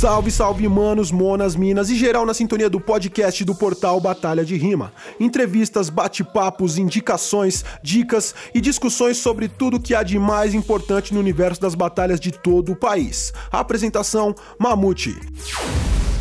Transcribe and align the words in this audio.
Salve, 0.00 0.30
salve, 0.30 0.66
manos, 0.66 1.12
monas, 1.12 1.54
minas 1.54 1.90
e 1.90 1.94
geral 1.94 2.24
na 2.24 2.32
sintonia 2.32 2.70
do 2.70 2.80
podcast 2.80 3.44
do 3.44 3.54
portal 3.54 4.00
Batalha 4.00 4.42
de 4.42 4.56
Rima. 4.56 4.94
Entrevistas, 5.20 5.90
bate-papos, 5.90 6.78
indicações, 6.78 7.62
dicas 7.82 8.34
e 8.54 8.62
discussões 8.62 9.18
sobre 9.18 9.46
tudo 9.46 9.78
que 9.78 9.94
há 9.94 10.02
de 10.02 10.18
mais 10.18 10.54
importante 10.54 11.12
no 11.12 11.20
universo 11.20 11.60
das 11.60 11.74
batalhas 11.74 12.18
de 12.18 12.32
todo 12.32 12.72
o 12.72 12.76
país. 12.76 13.30
Apresentação: 13.52 14.34
Mamute. 14.58 15.14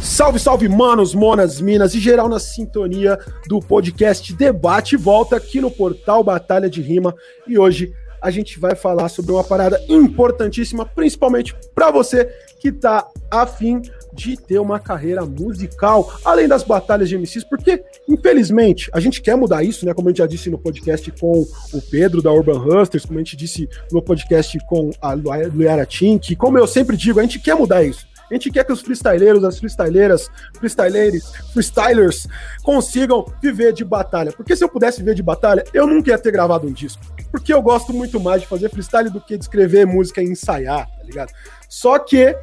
Salve, 0.02 0.39
salve, 0.39 0.68
manos, 0.68 1.16
monas, 1.16 1.61
minas 1.61 1.96
e 1.96 2.02
geral 2.02 2.27
na 2.27 2.38
sintonia 2.38 3.18
do 3.48 3.61
podcast 3.61 4.34
Debate 4.34 4.98
Volta 4.98 5.38
aqui 5.38 5.61
no 5.61 5.71
portal 5.71 6.21
Batalha 6.21 6.70
de 6.70 6.82
Rima. 6.82 7.16
E 7.48 7.57
hoje 7.57 7.93
a 8.21 8.30
gente 8.30 8.59
vai 8.59 8.75
falar 8.75 9.07
sobre 9.07 9.32
uma 9.32 9.43
parada 9.43 9.82
importantíssima, 9.88 10.86
principalmente 10.86 11.55
para 11.73 11.91
você 11.91 12.30
que 12.60 12.71
tá 12.71 13.07
afim 13.32 13.82
de 14.14 14.36
ter 14.36 14.59
uma 14.59 14.80
carreira 14.80 15.26
musical, 15.26 16.12
além 16.26 16.48
das 16.48 16.63
batalhas 16.63 17.08
de 17.08 17.18
MCs, 17.18 17.44
porque, 17.44 17.84
infelizmente, 18.08 18.90
a 18.94 18.99
gente 18.99 19.22
quer 19.22 19.35
mudar 19.35 19.63
isso, 19.63 19.85
né? 19.85 19.94
Como 19.94 20.09
a 20.09 20.12
gente 20.12 20.18
já 20.18 20.27
disse 20.27 20.49
no 20.49 20.58
podcast 20.58 21.09
com 21.20 21.45
o 21.73 21.82
Pedro 21.90 22.22
da 22.22 22.32
Urban 22.32 22.59
Hustlers, 22.59 23.05
como 23.05 23.20
a 23.20 23.23
gente 23.23 23.38
disse 23.38 23.70
no 23.91 24.02
podcast 24.02 24.58
com 24.68 24.90
a 25.02 25.13
Luara 25.13 25.85
Tink, 25.85 26.35
como 26.35 26.58
eu 26.58 26.68
sempre 26.68 26.98
digo, 26.98 27.20
a 27.20 27.23
gente 27.23 27.40
quer 27.40 27.55
mudar 27.55 27.84
isso. 27.84 28.09
A 28.30 28.34
gente 28.34 28.52
quer 28.52 28.64
que 28.64 28.72
os 28.72 28.82
freestyleiros, 28.82 29.44
as 29.44 29.58
freestyleiras, 29.58 30.30
freestyleiros, 30.60 31.32
freestylers 31.52 32.28
consigam 32.64 33.26
viver 33.42 33.74
de 33.74 33.84
batalha. 33.84 34.32
Porque 34.32 34.55
se 34.55 34.64
eu 34.64 34.70
pudesse 34.70 35.00
viver 35.00 35.16
de 35.16 35.24
batalha, 35.24 35.64
eu 35.74 35.88
nunca 35.88 36.12
ia 36.12 36.18
ter 36.18 36.32
gravado 36.32 36.68
um 36.68 36.72
disco. 36.72 37.02
Porque 37.32 37.54
eu 37.54 37.62
gosto 37.62 37.92
muito 37.92 38.20
mais 38.20 38.42
de 38.42 38.48
fazer 38.48 38.70
freestyle 38.70 39.10
do 39.10 39.20
que 39.20 39.38
de 39.38 39.44
escrever 39.44 39.86
música 39.86 40.22
e 40.22 40.26
ensaiar, 40.26 40.88
tá 40.88 41.04
ligado? 41.04 41.32
Só 41.68 41.98
que 41.98 42.36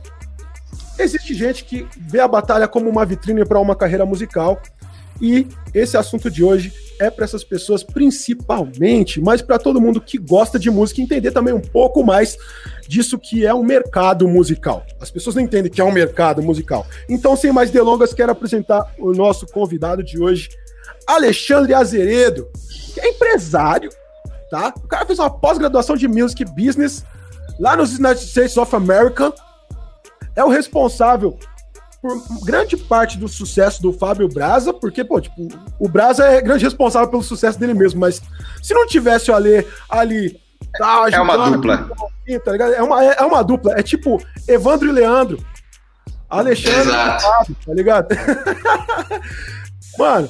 existe 0.99 1.35
gente 1.35 1.65
que 1.65 1.87
vê 1.97 2.21
a 2.21 2.29
batalha 2.29 2.67
como 2.67 2.89
uma 2.89 3.05
vitrine 3.05 3.45
para 3.45 3.61
uma 3.61 3.77
carreira 3.77 4.05
musical. 4.05 4.61
E 5.21 5.47
esse 5.73 5.97
assunto 5.97 6.31
de 6.31 6.45
hoje 6.45 6.73
é 6.98 7.11
para 7.11 7.25
essas 7.25 7.45
pessoas 7.45 7.83
principalmente, 7.83 9.21
mas 9.21 9.41
para 9.41 9.59
todo 9.59 9.81
mundo 9.81 10.00
que 10.00 10.19
gosta 10.19 10.59
de 10.59 10.71
música 10.71 11.00
entender 11.00 11.31
também 11.31 11.55
um 11.55 11.61
pouco 11.61 12.05
mais 12.05 12.37
disso 12.89 13.19
que 13.19 13.47
é 13.47 13.55
um 13.55 13.62
mercado 13.62 14.29
musical. 14.29 14.84
As 15.01 15.11
pessoas 15.11 15.37
não 15.37 15.42
entendem 15.42 15.70
que 15.70 15.81
é 15.81 15.84
um 15.84 15.92
mercado 15.92 16.42
musical. 16.42 16.87
Então, 17.09 17.37
sem 17.37 17.53
mais 17.53 17.70
delongas, 17.70 18.15
quero 18.15 18.33
apresentar 18.33 18.93
o 18.98 19.12
nosso 19.12 19.47
convidado 19.47 20.03
de 20.03 20.19
hoje, 20.19 20.48
Alexandre 21.06 21.75
Azeredo, 21.75 22.48
que 22.95 23.01
é 23.01 23.09
empresário, 23.09 23.91
tá? 24.51 24.73
O 24.77 24.89
cara 24.89 25.06
fez 25.06 25.19
uma 25.19 25.31
pós-graduação 25.31 25.97
de 25.97 26.09
Music 26.09 26.45
Business 26.45 27.05
lá 27.59 27.77
nos 27.77 27.98
United 27.98 28.25
States 28.25 28.56
of 28.56 28.75
America. 28.75 29.33
É 30.34 30.45
o 30.45 30.48
responsável 30.48 31.39
por 32.00 32.23
grande 32.45 32.77
parte 32.77 33.19
do 33.19 33.27
sucesso 33.27 33.83
do 33.83 33.93
Fábio 33.93 34.28
Braza, 34.28 34.73
porque, 34.73 35.03
pô, 35.03 35.21
tipo, 35.21 35.48
o 35.78 35.89
Braza 35.89 36.25
é 36.25 36.41
grande 36.41 36.65
responsável 36.65 37.09
pelo 37.09 37.23
sucesso 37.23 37.59
dele 37.59 37.75
mesmo, 37.75 38.00
mas 38.00 38.23
se 38.62 38.75
não 38.75 38.87
tivesse 38.87 39.31
o 39.31 39.34
Ale 39.34 39.67
ali. 39.89 40.41
Tá, 40.79 41.03
ajudando, 41.05 41.15
é 41.15 41.23
uma 41.23 41.51
dupla. 41.51 41.91
Tá 42.45 42.53
ligado? 42.53 42.75
É, 42.75 42.83
uma, 42.83 43.05
é, 43.05 43.23
uma 43.23 43.43
dupla. 43.43 43.73
É 43.79 43.83
tipo 43.83 44.21
Evandro 44.49 44.89
e 44.89 44.93
Leandro. 44.93 45.39
Alexandre 46.29 46.81
Exato. 46.81 47.23
e 47.23 47.27
Fábio, 47.27 47.57
tá 47.65 47.75
ligado? 47.75 48.09
Mano, 49.99 50.29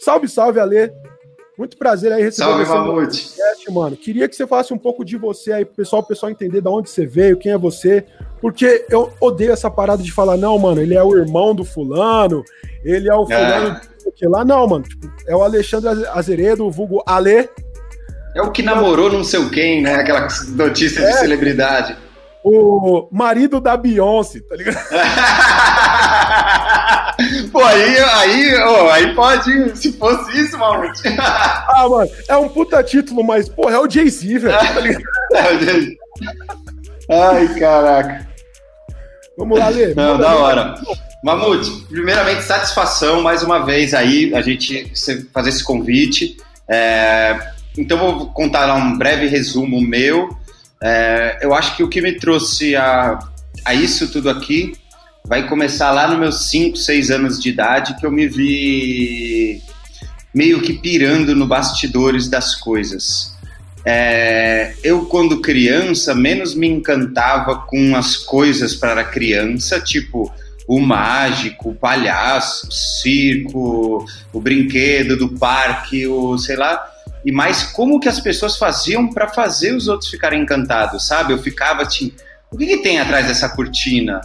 salve, 0.00 0.28
salve, 0.28 0.58
Ale. 0.58 0.90
Muito 1.56 1.76
prazer 1.76 2.12
aí 2.12 2.20
receber 2.20 2.48
Salve, 2.48 2.64
você 2.64 2.74
Mamute. 2.74 3.28
podcast, 3.28 3.70
mano. 3.70 3.96
Queria 3.96 4.28
que 4.28 4.34
você 4.34 4.44
falasse 4.44 4.74
um 4.74 4.78
pouco 4.78 5.04
de 5.04 5.16
você 5.16 5.52
aí 5.52 5.64
pro 5.64 5.76
pessoal, 5.76 6.02
o 6.02 6.04
pessoal 6.04 6.32
entender 6.32 6.60
de 6.60 6.66
onde 6.66 6.90
você 6.90 7.06
veio, 7.06 7.36
quem 7.36 7.52
é 7.52 7.58
você, 7.58 8.04
porque 8.40 8.84
eu 8.90 9.12
odeio 9.20 9.52
essa 9.52 9.70
parada 9.70 10.02
de 10.02 10.10
falar, 10.10 10.36
não, 10.36 10.58
mano, 10.58 10.80
ele 10.80 10.96
é 10.96 11.02
o 11.02 11.16
irmão 11.16 11.54
do 11.54 11.64
fulano, 11.64 12.42
ele 12.82 13.08
é 13.08 13.14
o 13.14 13.22
é. 13.22 13.26
fulano 13.26 13.80
é. 14.06 14.10
que 14.10 14.26
lá, 14.26 14.44
não, 14.44 14.66
mano. 14.66 14.82
Tipo, 14.82 15.08
é 15.28 15.36
o 15.36 15.44
Alexandre 15.44 16.04
Azeredo, 16.08 16.66
o 16.66 16.72
vulgo 16.72 17.04
Ale. 17.06 17.48
É 18.34 18.42
o 18.42 18.50
que 18.50 18.62
namorou 18.62 19.12
não 19.12 19.22
sei 19.22 19.38
quem, 19.48 19.82
né? 19.82 19.94
Aquela 19.94 20.26
notícia 20.56 21.00
é. 21.00 21.06
de 21.06 21.18
celebridade 21.18 21.96
o 22.44 23.08
marido 23.10 23.58
da 23.58 23.74
Beyoncé, 23.74 24.40
tá 24.40 24.54
ligado? 24.54 24.76
Pô, 27.50 27.64
aí, 27.64 27.98
aí, 27.98 28.54
oh, 28.64 28.90
aí 28.90 29.14
pode, 29.14 29.78
se 29.78 29.92
fosse 29.92 30.38
isso, 30.38 30.58
mano. 30.58 30.84
ah, 31.18 31.86
mano, 31.88 32.10
é 32.28 32.36
um 32.36 32.48
puta 32.48 32.82
título, 32.82 33.24
mas, 33.24 33.48
pô, 33.48 33.70
é 33.70 33.78
o 33.78 33.88
Jay-Z, 33.88 34.40
velho. 34.40 34.58
Tá 34.58 34.66
é 35.38 35.54
o 35.54 35.60
Jay-Z. 35.60 35.96
Ai, 37.08 37.48
caraca. 37.54 38.28
Vamos 39.38 39.58
lá, 39.58 39.68
Lê. 39.68 39.94
Não, 39.94 40.18
da 40.18 40.34
hora. 40.34 40.74
Mamute, 41.22 41.70
primeiramente, 41.88 42.42
satisfação 42.42 43.22
mais 43.22 43.42
uma 43.42 43.64
vez 43.64 43.94
aí, 43.94 44.34
a 44.34 44.42
gente 44.42 44.92
fazer 45.32 45.50
esse 45.50 45.64
convite. 45.64 46.36
É, 46.68 47.53
então, 47.76 47.98
vou 47.98 48.26
contar 48.28 48.66
lá 48.66 48.74
um 48.76 48.96
breve 48.96 49.26
resumo 49.26 49.80
meu. 49.80 50.36
É, 50.82 51.38
eu 51.42 51.54
acho 51.54 51.76
que 51.76 51.82
o 51.82 51.88
que 51.88 52.00
me 52.00 52.12
trouxe 52.12 52.76
a, 52.76 53.18
a 53.64 53.74
isso 53.74 54.12
tudo 54.12 54.30
aqui 54.30 54.74
vai 55.26 55.48
começar 55.48 55.90
lá 55.90 56.06
nos 56.06 56.18
meus 56.18 56.50
5, 56.50 56.76
6 56.76 57.10
anos 57.10 57.40
de 57.40 57.48
idade, 57.48 57.96
que 57.96 58.04
eu 58.04 58.12
me 58.12 58.28
vi 58.28 59.62
meio 60.34 60.60
que 60.60 60.74
pirando 60.74 61.34
no 61.34 61.46
bastidores 61.46 62.28
das 62.28 62.54
coisas. 62.54 63.34
É, 63.86 64.74
eu, 64.82 65.06
quando 65.06 65.40
criança, 65.40 66.14
menos 66.14 66.54
me 66.54 66.68
encantava 66.68 67.56
com 67.56 67.94
as 67.96 68.16
coisas 68.16 68.74
para 68.74 69.04
criança, 69.04 69.80
tipo 69.80 70.32
o 70.66 70.80
mágico, 70.80 71.70
o 71.70 71.74
palhaço, 71.74 72.68
o 72.68 72.72
circo, 72.72 74.06
o 74.32 74.40
brinquedo 74.40 75.16
do 75.16 75.28
parque, 75.28 76.06
o 76.06 76.38
sei 76.38 76.56
lá 76.56 76.82
e 77.24 77.32
mais 77.32 77.62
como 77.62 77.98
que 77.98 78.08
as 78.08 78.20
pessoas 78.20 78.56
faziam 78.56 79.08
para 79.08 79.28
fazer 79.28 79.74
os 79.74 79.88
outros 79.88 80.10
ficarem 80.10 80.42
encantados, 80.42 81.06
sabe? 81.06 81.32
Eu 81.32 81.38
ficava 81.38 81.82
assim, 81.82 82.12
o 82.50 82.56
que, 82.56 82.66
que 82.66 82.76
tem 82.78 82.98
atrás 82.98 83.26
dessa 83.26 83.48
cortina? 83.48 84.20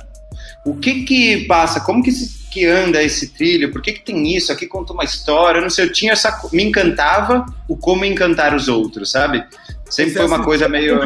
O 0.66 0.76
que 0.76 1.04
que 1.04 1.46
passa? 1.46 1.80
Como 1.80 2.04
que, 2.04 2.12
se, 2.12 2.39
que 2.50 2.66
anda 2.66 3.02
esse 3.02 3.30
trilho? 3.30 3.72
Por 3.72 3.82
que 3.82 3.94
que 3.94 4.02
tem 4.02 4.36
isso? 4.36 4.52
Aqui 4.52 4.66
conta 4.66 4.94
uma 4.94 5.04
história, 5.04 5.60
eu 5.60 5.64
não 5.64 5.70
sei, 5.70 5.86
eu 5.86 5.92
tinha 5.92 6.14
essa... 6.14 6.42
Me 6.52 6.64
encantava 6.64 7.46
o 7.68 7.78
como 7.78 8.06
encantar 8.06 8.56
os 8.56 8.68
outros, 8.68 9.12
sabe? 9.12 9.46
Sempre 9.90 10.14
foi 10.14 10.26
uma 10.28 10.44
coisa 10.44 10.70
meio. 10.70 11.00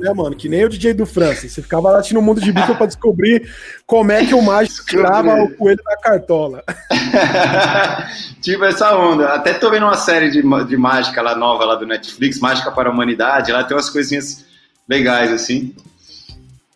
né, 0.00 0.12
mano? 0.14 0.34
Que 0.34 0.48
nem 0.48 0.64
o 0.64 0.68
DJ 0.68 0.92
do 0.92 1.06
Francis. 1.06 1.52
Você 1.52 1.62
ficava 1.62 1.90
lá 1.90 2.02
no 2.12 2.20
mundo 2.20 2.40
de 2.40 2.50
Beatle 2.50 2.74
pra 2.74 2.86
descobrir 2.86 3.48
como 3.86 4.10
é 4.10 4.26
que 4.26 4.34
o 4.34 4.42
mágico 4.42 4.84
tirava 4.86 5.42
o 5.42 5.54
coelho 5.54 5.80
da 5.84 5.96
cartola. 5.98 6.64
tipo 8.42 8.64
essa 8.64 8.96
onda. 8.96 9.34
Até 9.34 9.54
tô 9.54 9.70
vendo 9.70 9.84
uma 9.84 9.96
série 9.96 10.30
de, 10.30 10.42
de 10.42 10.76
mágica 10.76 11.22
lá 11.22 11.36
nova 11.36 11.64
lá 11.64 11.76
do 11.76 11.86
Netflix, 11.86 12.40
Mágica 12.40 12.72
para 12.72 12.88
a 12.88 12.92
Humanidade. 12.92 13.52
Lá 13.52 13.62
tem 13.62 13.76
umas 13.76 13.88
coisinhas 13.88 14.44
legais, 14.88 15.32
assim. 15.32 15.74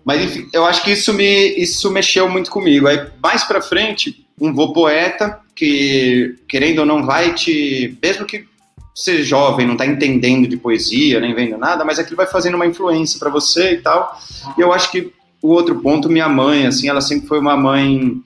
Mas 0.04 0.22
enfim, 0.24 0.48
eu 0.52 0.64
acho 0.64 0.82
que 0.82 0.92
isso 0.92 1.12
me 1.12 1.48
isso 1.56 1.90
mexeu 1.90 2.28
muito 2.28 2.50
comigo. 2.50 2.88
Aí 2.88 3.06
mais 3.22 3.44
para 3.44 3.62
frente, 3.62 4.26
um 4.40 4.52
vô 4.52 4.72
poeta 4.72 5.40
que 5.54 6.36
querendo 6.48 6.80
ou 6.80 6.86
não 6.86 7.04
vai 7.04 7.34
te, 7.34 7.96
mesmo 8.02 8.26
que 8.26 8.46
ser 8.94 9.22
jovem, 9.22 9.66
não 9.66 9.72
está 9.74 9.86
entendendo 9.86 10.46
de 10.46 10.56
poesia, 10.56 11.20
nem 11.20 11.34
vendo 11.34 11.56
nada, 11.56 11.84
mas 11.84 11.98
aquilo 11.98 12.16
vai 12.16 12.26
fazendo 12.26 12.54
uma 12.54 12.66
influência 12.66 13.18
para 13.18 13.30
você 13.30 13.72
e 13.72 13.78
tal. 13.78 14.18
E 14.56 14.60
eu 14.60 14.72
acho 14.72 14.90
que 14.90 15.12
o 15.40 15.48
outro 15.48 15.80
ponto, 15.80 16.08
minha 16.08 16.28
mãe, 16.28 16.66
assim, 16.66 16.88
ela 16.88 17.00
sempre 17.00 17.26
foi 17.26 17.38
uma 17.38 17.56
mãe. 17.56 18.22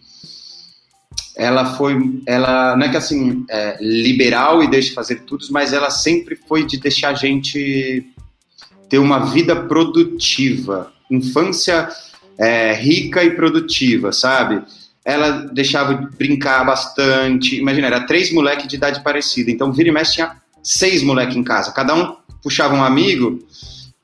Ela 1.37 1.77
foi, 1.77 2.21
ela 2.27 2.77
não 2.77 2.87
é 2.87 2.89
que 2.89 2.97
assim, 2.97 3.45
é, 3.51 3.77
liberal 3.81 4.63
e 4.63 4.71
deixe 4.71 4.95
fazer 4.95 5.17
tudo, 5.21 5.45
mas 5.51 5.73
ela 5.73 5.91
sempre 5.91 6.35
foi 6.35 6.65
de 6.65 6.79
deixar 6.79 7.11
a 7.11 7.15
gente 7.15 8.07
ter 8.89 8.99
uma 8.99 9.19
vida 9.19 9.55
produtiva, 9.55 10.93
infância 11.11 11.89
é, 12.39 12.73
rica 12.73 13.23
e 13.25 13.31
produtiva, 13.31 14.13
sabe? 14.13 14.63
Ela 15.05 15.49
deixava 15.53 15.95
brincar 16.19 16.65
bastante. 16.65 17.57
Imagina, 17.57 17.87
era 17.87 18.07
três 18.07 18.33
moleques 18.33 18.67
de 18.67 18.77
idade 18.77 19.03
parecida, 19.03 19.51
então 19.51 19.73
vira 19.73 19.89
e 19.89 19.93
mexe 19.93 20.15
tinha 20.15 20.37
seis 20.63 21.03
moleques 21.03 21.37
em 21.37 21.45
casa, 21.45 21.73
cada 21.73 21.95
um 21.95 22.17
puxava 22.43 22.75
um 22.75 22.83
amigo, 22.83 23.39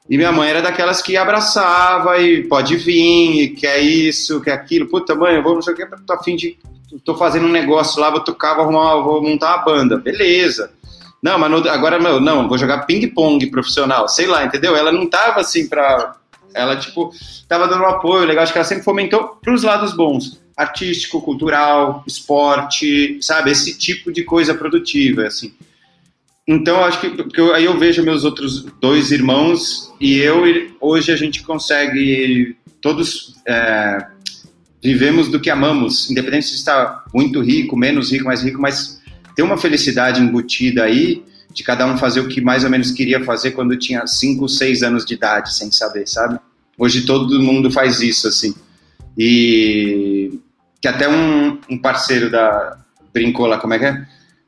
e 0.09 0.17
minha 0.17 0.31
mãe 0.31 0.49
era 0.49 0.63
daquelas 0.63 1.01
que 1.03 1.17
abraçava 1.17 2.19
e 2.19 2.45
pode 2.45 2.77
vir, 2.77 3.43
e 3.43 3.49
quer 3.49 3.81
isso, 3.81 4.41
quer 4.41 4.53
aquilo, 4.53 4.89
puta 4.89 5.15
mãe, 5.15 5.35
eu 5.35 5.43
vou 5.43 5.55
não 5.55 5.63
sei 5.63 5.75
o 5.75 5.77
que, 5.77 5.87
tô 6.07 6.13
a 6.13 6.23
fim 6.23 6.37
de. 6.37 6.57
tô 7.05 7.17
fazendo 7.17 7.47
um 7.47 7.51
negócio 7.51 8.01
lá, 8.01 8.11
vou 8.11 8.21
tocar, 8.21 8.55
vou, 8.55 8.65
arrumar, 8.65 9.03
vou 9.03 9.23
montar 9.23 9.57
uma 9.57 9.65
banda, 9.65 9.97
beleza. 9.97 10.71
Não, 11.23 11.39
mas 11.39 11.67
agora, 11.67 12.01
meu, 12.01 12.21
não, 12.21 12.49
vou 12.49 12.59
jogar 12.59 12.85
ping-pong 12.85 13.47
profissional, 13.47 14.09
sei 14.09 14.27
lá, 14.27 14.45
entendeu? 14.45 14.77
Ela 14.77 14.91
não 14.91 15.09
tava 15.09 15.41
assim 15.41 15.69
pra. 15.69 16.17
Ela, 16.55 16.77
tipo, 16.77 17.11
tava 17.49 17.69
dando 17.69 17.83
um 17.83 17.89
apoio 17.89 18.25
legal, 18.25 18.43
acho 18.43 18.53
que 18.53 18.59
ela 18.59 18.67
sempre 18.67 18.85
fomentou 18.85 19.39
pros 19.41 19.63
lados 19.63 19.95
bons 19.95 20.43
artístico, 20.57 21.21
cultural, 21.21 22.05
esporte, 22.07 23.19
sabe? 23.21 23.51
Esse 23.51 23.77
tipo 23.77 24.13
de 24.13 24.23
coisa 24.23 24.55
produtiva, 24.55 25.27
assim. 25.27 25.53
Então, 26.47 26.85
acho 26.85 27.01
que, 27.01 27.11
que 27.25 27.41
eu, 27.41 27.55
aí 27.55 27.65
eu 27.65 27.79
vejo 27.79 28.03
meus 28.03 28.25
outros 28.25 28.65
dois 28.81 29.13
irmãos 29.13 29.93
e 30.01 30.19
eu, 30.19 30.47
e 30.47 30.75
hoje 30.81 31.13
a 31.13 31.17
gente 31.17 31.43
consegue 31.43 32.57
todos 32.81 33.37
é, 33.47 34.07
vivemos 34.83 35.29
do 35.29 35.39
que 35.39 35.49
amamos, 35.49 36.11
independente 36.11 36.49
de 36.49 36.57
estar 36.57 37.05
muito 37.15 37.41
rico, 37.41 37.77
menos 37.77 38.11
rico, 38.11 38.25
mais 38.25 38.43
rico, 38.43 38.61
mas 38.61 39.01
tem 39.37 39.45
uma 39.45 39.57
felicidade 39.57 40.21
embutida 40.21 40.83
aí 40.83 41.23
de 41.53 41.63
cada 41.63 41.87
um 41.87 41.97
fazer 41.97 42.21
o 42.21 42.29
que 42.29 42.41
mais 42.41 42.65
ou 42.65 42.71
menos 42.71 42.91
queria 42.91 43.25
fazer 43.25 43.53
quando 43.53 43.79
tinha 43.79 44.07
5, 44.07 44.49
6 44.49 44.83
anos 44.83 45.05
de 45.05 45.15
idade, 45.15 45.55
sem 45.55 45.71
saber, 45.71 46.09
sabe? 46.09 46.39
Hoje 46.79 47.03
todo 47.03 47.41
mundo 47.41 47.71
faz 47.71 48.01
isso, 48.01 48.29
assim. 48.29 48.55
E 49.17 50.39
que 50.81 50.89
até 50.89 51.09
um, 51.09 51.59
um 51.71 51.79
parceiro 51.79 52.31
da 52.31 52.79
brincou 53.13 53.47
lá, 53.47 53.59
como 53.59 53.75
é 53.75 53.79
que 53.79 53.85
é? 53.85 54.07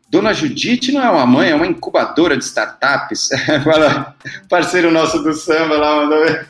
Dona 0.08 0.32
Judite 0.32 0.92
não 0.92 1.02
é 1.02 1.10
uma 1.10 1.26
mãe, 1.26 1.50
é 1.50 1.54
uma 1.54 1.66
incubadora 1.66 2.36
de 2.36 2.44
startups. 2.44 3.28
Fala, 3.64 4.16
parceiro 4.48 4.90
nosso 4.90 5.22
do 5.22 5.32
samba 5.34 5.76
lá, 5.76 5.96
mandou 5.96 6.24
ver. 6.24 6.48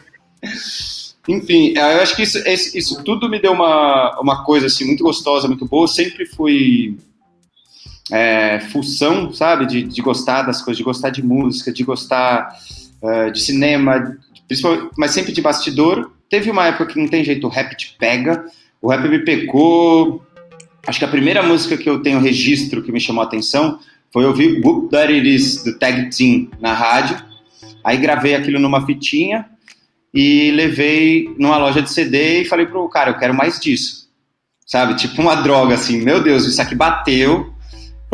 Enfim, 1.26 1.72
eu 1.74 2.02
acho 2.02 2.14
que 2.14 2.22
isso, 2.22 2.38
isso 2.46 3.02
tudo 3.02 3.28
me 3.28 3.40
deu 3.40 3.52
uma, 3.52 4.20
uma 4.20 4.44
coisa 4.44 4.66
assim 4.66 4.84
muito 4.84 5.02
gostosa, 5.02 5.48
muito 5.48 5.66
boa. 5.66 5.84
Eu 5.84 5.88
sempre 5.88 6.26
fui 6.26 6.98
é, 8.10 8.60
função, 8.60 9.32
sabe, 9.32 9.66
de, 9.66 9.82
de 9.82 10.02
gostar 10.02 10.42
das 10.42 10.60
coisas, 10.60 10.78
de 10.78 10.84
gostar 10.84 11.10
de 11.10 11.22
música, 11.22 11.72
de 11.72 11.82
gostar 11.82 12.54
uh, 13.02 13.30
de 13.30 13.40
cinema, 13.40 14.16
mas 14.96 15.10
sempre 15.12 15.32
de 15.32 15.40
bastidor. 15.40 16.12
Teve 16.28 16.50
uma 16.50 16.66
época 16.66 16.86
que 16.86 17.00
não 17.00 17.08
tem 17.08 17.24
jeito, 17.24 17.46
o 17.46 17.50
rap 17.50 17.74
te 17.76 17.96
pega. 17.98 18.44
O 18.80 18.88
rap 18.90 19.08
me 19.08 19.20
pegou. 19.20 20.22
Acho 20.86 20.98
que 20.98 21.04
a 21.04 21.08
primeira 21.08 21.42
música 21.42 21.76
que 21.76 21.88
eu 21.88 22.02
tenho 22.02 22.20
registro 22.20 22.82
que 22.82 22.92
me 22.92 23.00
chamou 23.00 23.22
a 23.22 23.26
atenção 23.26 23.78
foi 24.12 24.26
ouvir 24.26 24.60
Whoop 24.64 24.90
That 24.90 25.12
It 25.12 25.34
Is, 25.34 25.64
do 25.64 25.78
Tag 25.78 26.10
Team, 26.10 26.50
na 26.60 26.74
rádio. 26.74 27.16
Aí 27.82 27.96
gravei 27.96 28.34
aquilo 28.34 28.58
numa 28.58 28.84
fitinha 28.84 29.46
e 30.12 30.50
levei 30.50 31.34
numa 31.38 31.56
loja 31.56 31.80
de 31.80 31.90
CD 31.90 32.42
e 32.42 32.44
falei 32.44 32.66
pro 32.66 32.88
cara, 32.88 33.10
eu 33.10 33.18
quero 33.18 33.34
mais 33.34 33.58
disso. 33.58 34.08
Sabe? 34.66 34.94
Tipo 34.94 35.22
uma 35.22 35.36
droga, 35.36 35.74
assim. 35.74 36.02
Meu 36.02 36.22
Deus, 36.22 36.44
isso 36.44 36.60
aqui 36.60 36.74
bateu 36.74 37.53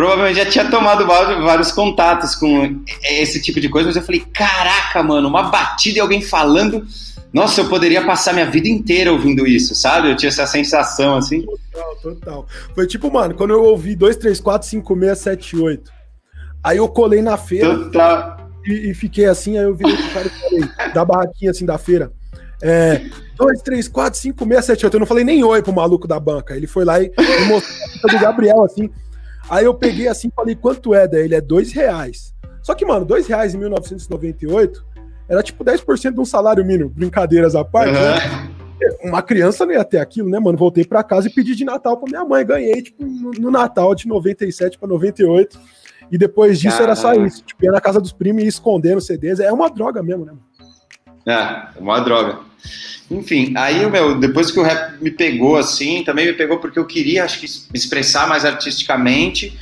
provavelmente 0.01 0.39
já 0.39 0.47
tinha 0.47 0.71
tomado 0.71 1.07
vários 1.07 1.71
contatos 1.73 2.35
com 2.35 2.83
esse 3.03 3.43
tipo 3.43 3.61
de 3.61 3.69
coisa, 3.69 3.89
mas 3.89 3.97
eu 3.97 4.03
falei, 4.03 4.25
caraca, 4.33 5.03
mano, 5.03 5.29
uma 5.29 5.43
batida 5.43 5.99
e 5.99 6.01
alguém 6.01 6.23
falando. 6.23 6.87
Nossa, 7.31 7.61
eu 7.61 7.69
poderia 7.69 8.03
passar 8.05 8.33
minha 8.33 8.51
vida 8.51 8.67
inteira 8.67 9.13
ouvindo 9.13 9.47
isso, 9.47 9.75
sabe? 9.75 10.11
Eu 10.11 10.17
tinha 10.17 10.31
essa 10.31 10.47
sensação 10.47 11.17
assim. 11.17 11.43
Total, 11.43 11.97
total. 11.97 12.47
Foi 12.75 12.87
tipo, 12.87 13.13
mano, 13.13 13.35
quando 13.35 13.51
eu 13.51 13.63
ouvi 13.63 13.95
2, 13.95 14.17
3, 14.17 14.41
4, 14.41 14.69
5, 14.69 14.99
6, 14.99 15.19
7, 15.19 15.57
8. 15.57 15.93
Aí 16.65 16.79
eu 16.79 16.89
colei 16.89 17.21
na 17.21 17.37
feira 17.37 17.77
total. 17.77 18.51
E, 18.65 18.91
e 18.91 18.95
fiquei 18.95 19.27
assim, 19.27 19.59
aí 19.59 19.65
eu 19.65 19.75
virei 19.75 19.95
pro 19.97 20.09
cara 20.15 20.27
e 20.27 20.31
falei, 20.31 20.69
da 20.95 21.05
barraquinha 21.05 21.51
assim 21.51 21.67
da 21.67 21.77
feira. 21.77 22.11
É, 22.63 23.03
2, 23.37 23.63
3, 23.63 23.87
4, 23.87 24.19
5, 24.19 24.47
6, 24.47 24.65
7, 24.65 24.87
8. 24.87 24.95
Eu 24.95 25.01
não 25.01 25.07
falei 25.07 25.25
nem 25.25 25.45
oi 25.45 25.63
pro 25.63 25.75
maluco 25.75 26.09
da 26.09 26.19
banca. 26.19 26.57
Ele 26.57 26.67
foi 26.67 26.87
lá 26.87 27.01
e, 27.01 27.13
e 27.17 27.45
mostrou 27.45 27.79
a 28.09 28.13
do 28.13 28.19
Gabriel, 28.19 28.65
assim. 28.65 28.91
Aí 29.51 29.65
eu 29.65 29.75
peguei 29.75 30.07
assim 30.07 30.29
e 30.29 30.33
falei, 30.35 30.55
quanto 30.55 30.95
é? 30.95 31.09
Daí 31.09 31.25
ele 31.25 31.35
é 31.35 31.41
dois 31.41 31.73
reais. 31.73 32.33
Só 32.63 32.73
que, 32.73 32.85
mano, 32.85 33.05
dois 33.05 33.27
reais 33.27 33.53
em 33.53 33.59
1998 33.59 34.87
era 35.29 35.43
tipo 35.43 35.65
10% 35.65 36.13
de 36.13 36.21
um 36.21 36.25
salário 36.25 36.65
mínimo, 36.65 36.89
brincadeiras 36.89 37.57
à 37.57 37.65
parte. 37.65 37.91
Uhum. 37.91 38.01
Né? 38.01 38.51
Uma 39.03 39.23
criança 39.23 39.67
não 39.67 39.73
ia 39.73 39.85
ter 39.85 39.99
aquilo, 39.99 40.31
né, 40.31 40.39
mano? 40.39 40.57
Voltei 40.57 40.85
para 40.85 41.03
casa 41.03 41.29
e 41.29 41.33
pedi 41.33 41.55
de 41.55 41.65
Natal 41.65 41.97
pra 41.97 42.09
minha 42.09 42.25
mãe. 42.25 42.47
Ganhei, 42.47 42.81
tipo, 42.81 43.05
no, 43.05 43.51
Natal 43.51 43.95
de 43.95 44.07
97 44.07 44.79
para 44.79 44.89
98. 44.89 45.59
E 46.13 46.19
depois 46.19 46.59
disso 46.59 46.79
Caramba. 46.79 46.93
era 46.93 46.97
só 46.97 47.15
isso. 47.15 47.45
Tipo, 47.45 47.65
ia 47.65 47.73
na 47.73 47.81
casa 47.81 48.01
dos 48.01 48.13
primos 48.13 48.43
e 48.43 48.47
escondendo 48.47 49.01
CDs. 49.01 49.41
É 49.41 49.53
uma 49.53 49.69
droga 49.69 50.03
mesmo, 50.03 50.25
né? 50.25 50.33
É, 51.31 51.81
uma 51.81 52.01
droga. 52.01 52.39
Enfim, 53.11 53.53
aí 53.57 53.89
meu, 53.91 54.19
depois 54.19 54.51
que 54.51 54.61
o 54.61 54.63
rap 54.63 55.03
me 55.03 55.11
pegou 55.11 55.57
assim, 55.57 56.05
também 56.05 56.27
me 56.27 56.33
pegou 56.33 56.59
porque 56.59 56.79
eu 56.79 56.87
queria, 56.87 57.25
acho 57.25 57.41
que, 57.41 57.47
me 57.47 57.79
expressar 57.79 58.29
mais 58.29 58.45
artisticamente. 58.45 59.59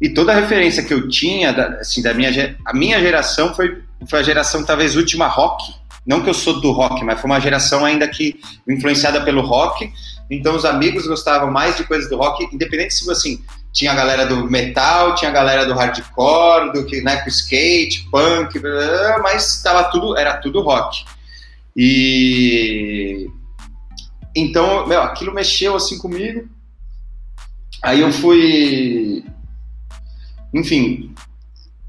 E 0.00 0.08
toda 0.08 0.32
a 0.32 0.34
referência 0.34 0.82
que 0.82 0.92
eu 0.92 1.08
tinha, 1.08 1.50
assim, 1.80 2.02
da 2.02 2.12
minha, 2.12 2.56
a 2.64 2.72
minha 2.72 3.00
geração 3.00 3.54
foi, 3.54 3.82
foi 4.08 4.18
a 4.20 4.22
geração 4.22 4.64
talvez 4.64 4.96
última 4.96 5.26
rock. 5.26 5.74
Não 6.06 6.20
que 6.20 6.28
eu 6.28 6.34
sou 6.34 6.60
do 6.60 6.70
rock, 6.70 7.02
mas 7.04 7.20
foi 7.20 7.30
uma 7.30 7.40
geração 7.40 7.84
ainda 7.84 8.06
que 8.06 8.38
influenciada 8.68 9.22
pelo 9.22 9.40
rock. 9.40 9.90
Então 10.30 10.54
os 10.54 10.64
amigos 10.64 11.06
gostavam 11.06 11.50
mais 11.50 11.76
de 11.76 11.84
coisas 11.84 12.08
do 12.10 12.16
rock, 12.16 12.48
independente 12.52 12.94
se 12.94 13.10
assim 13.10 13.42
tinha 13.74 13.90
a 13.90 13.94
galera 13.94 14.24
do 14.24 14.48
metal, 14.48 15.16
tinha 15.16 15.30
a 15.30 15.34
galera 15.34 15.66
do 15.66 15.74
hardcore, 15.74 16.72
do 16.72 16.86
que 16.86 17.00
né, 17.02 17.22
skate, 17.26 18.08
punk, 18.10 18.60
mas 19.20 19.60
tava 19.62 19.90
tudo 19.90 20.16
era 20.16 20.36
tudo 20.36 20.62
rock. 20.62 21.04
E 21.76 23.28
então, 24.34 24.86
meu, 24.86 25.02
aquilo 25.02 25.34
mexeu 25.34 25.74
assim 25.74 25.98
comigo. 25.98 26.48
Aí 27.82 28.00
eu 28.00 28.12
fui, 28.12 29.24
enfim, 30.54 31.12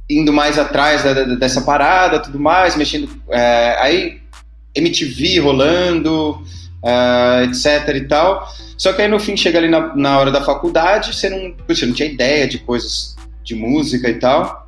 indo 0.09 0.33
mais 0.33 0.57
atrás 0.57 1.03
da, 1.03 1.13
da, 1.13 1.35
dessa 1.35 1.61
parada, 1.61 2.19
tudo 2.19 2.39
mais, 2.39 2.75
mexendo. 2.75 3.09
É, 3.29 3.77
aí 3.79 4.21
MTV 4.73 5.39
rolando, 5.39 6.43
uh, 6.85 7.43
etc 7.49 7.95
e 7.95 8.07
tal. 8.07 8.47
Só 8.77 8.93
que 8.93 9.01
aí 9.01 9.07
no 9.07 9.19
fim 9.19 9.35
chega 9.35 9.57
ali 9.57 9.67
na, 9.67 9.95
na 9.95 10.19
hora 10.19 10.31
da 10.31 10.43
faculdade, 10.43 11.15
você 11.15 11.29
não, 11.29 11.55
você 11.67 11.85
não 11.85 11.93
tinha 11.93 12.09
ideia 12.09 12.47
de 12.47 12.59
coisas 12.59 13.15
de 13.43 13.55
música 13.55 14.09
e 14.09 14.15
tal. 14.15 14.65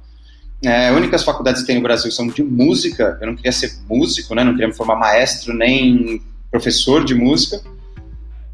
É, 0.66 0.92
únicas 0.92 1.24
faculdades 1.24 1.62
que 1.62 1.68
tem 1.68 1.76
no 1.76 1.84
Brasil 1.84 2.12
são 2.12 2.28
de 2.28 2.42
música. 2.42 3.18
Eu 3.22 3.28
não 3.28 3.36
queria 3.36 3.52
ser 3.52 3.72
músico, 3.88 4.34
né? 4.34 4.44
Não 4.44 4.54
queria 4.54 4.68
me 4.68 4.74
formar 4.74 4.96
maestro 4.96 5.54
nem 5.54 6.22
professor 6.50 7.06
de 7.06 7.14
música. 7.14 7.62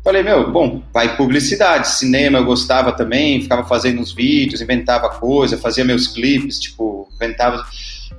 Falei, 0.03 0.21
meu, 0.21 0.51
bom, 0.51 0.83
vai 0.93 1.15
publicidade, 1.15 1.87
cinema 1.87 2.39
eu 2.39 2.43
gostava 2.43 2.91
também, 2.91 3.41
ficava 3.41 3.63
fazendo 3.63 4.01
uns 4.01 4.11
vídeos, 4.11 4.59
inventava 4.59 5.09
coisa, 5.11 5.57
fazia 5.57 5.85
meus 5.85 6.07
clipes, 6.07 6.59
tipo, 6.59 7.07
inventava. 7.15 7.65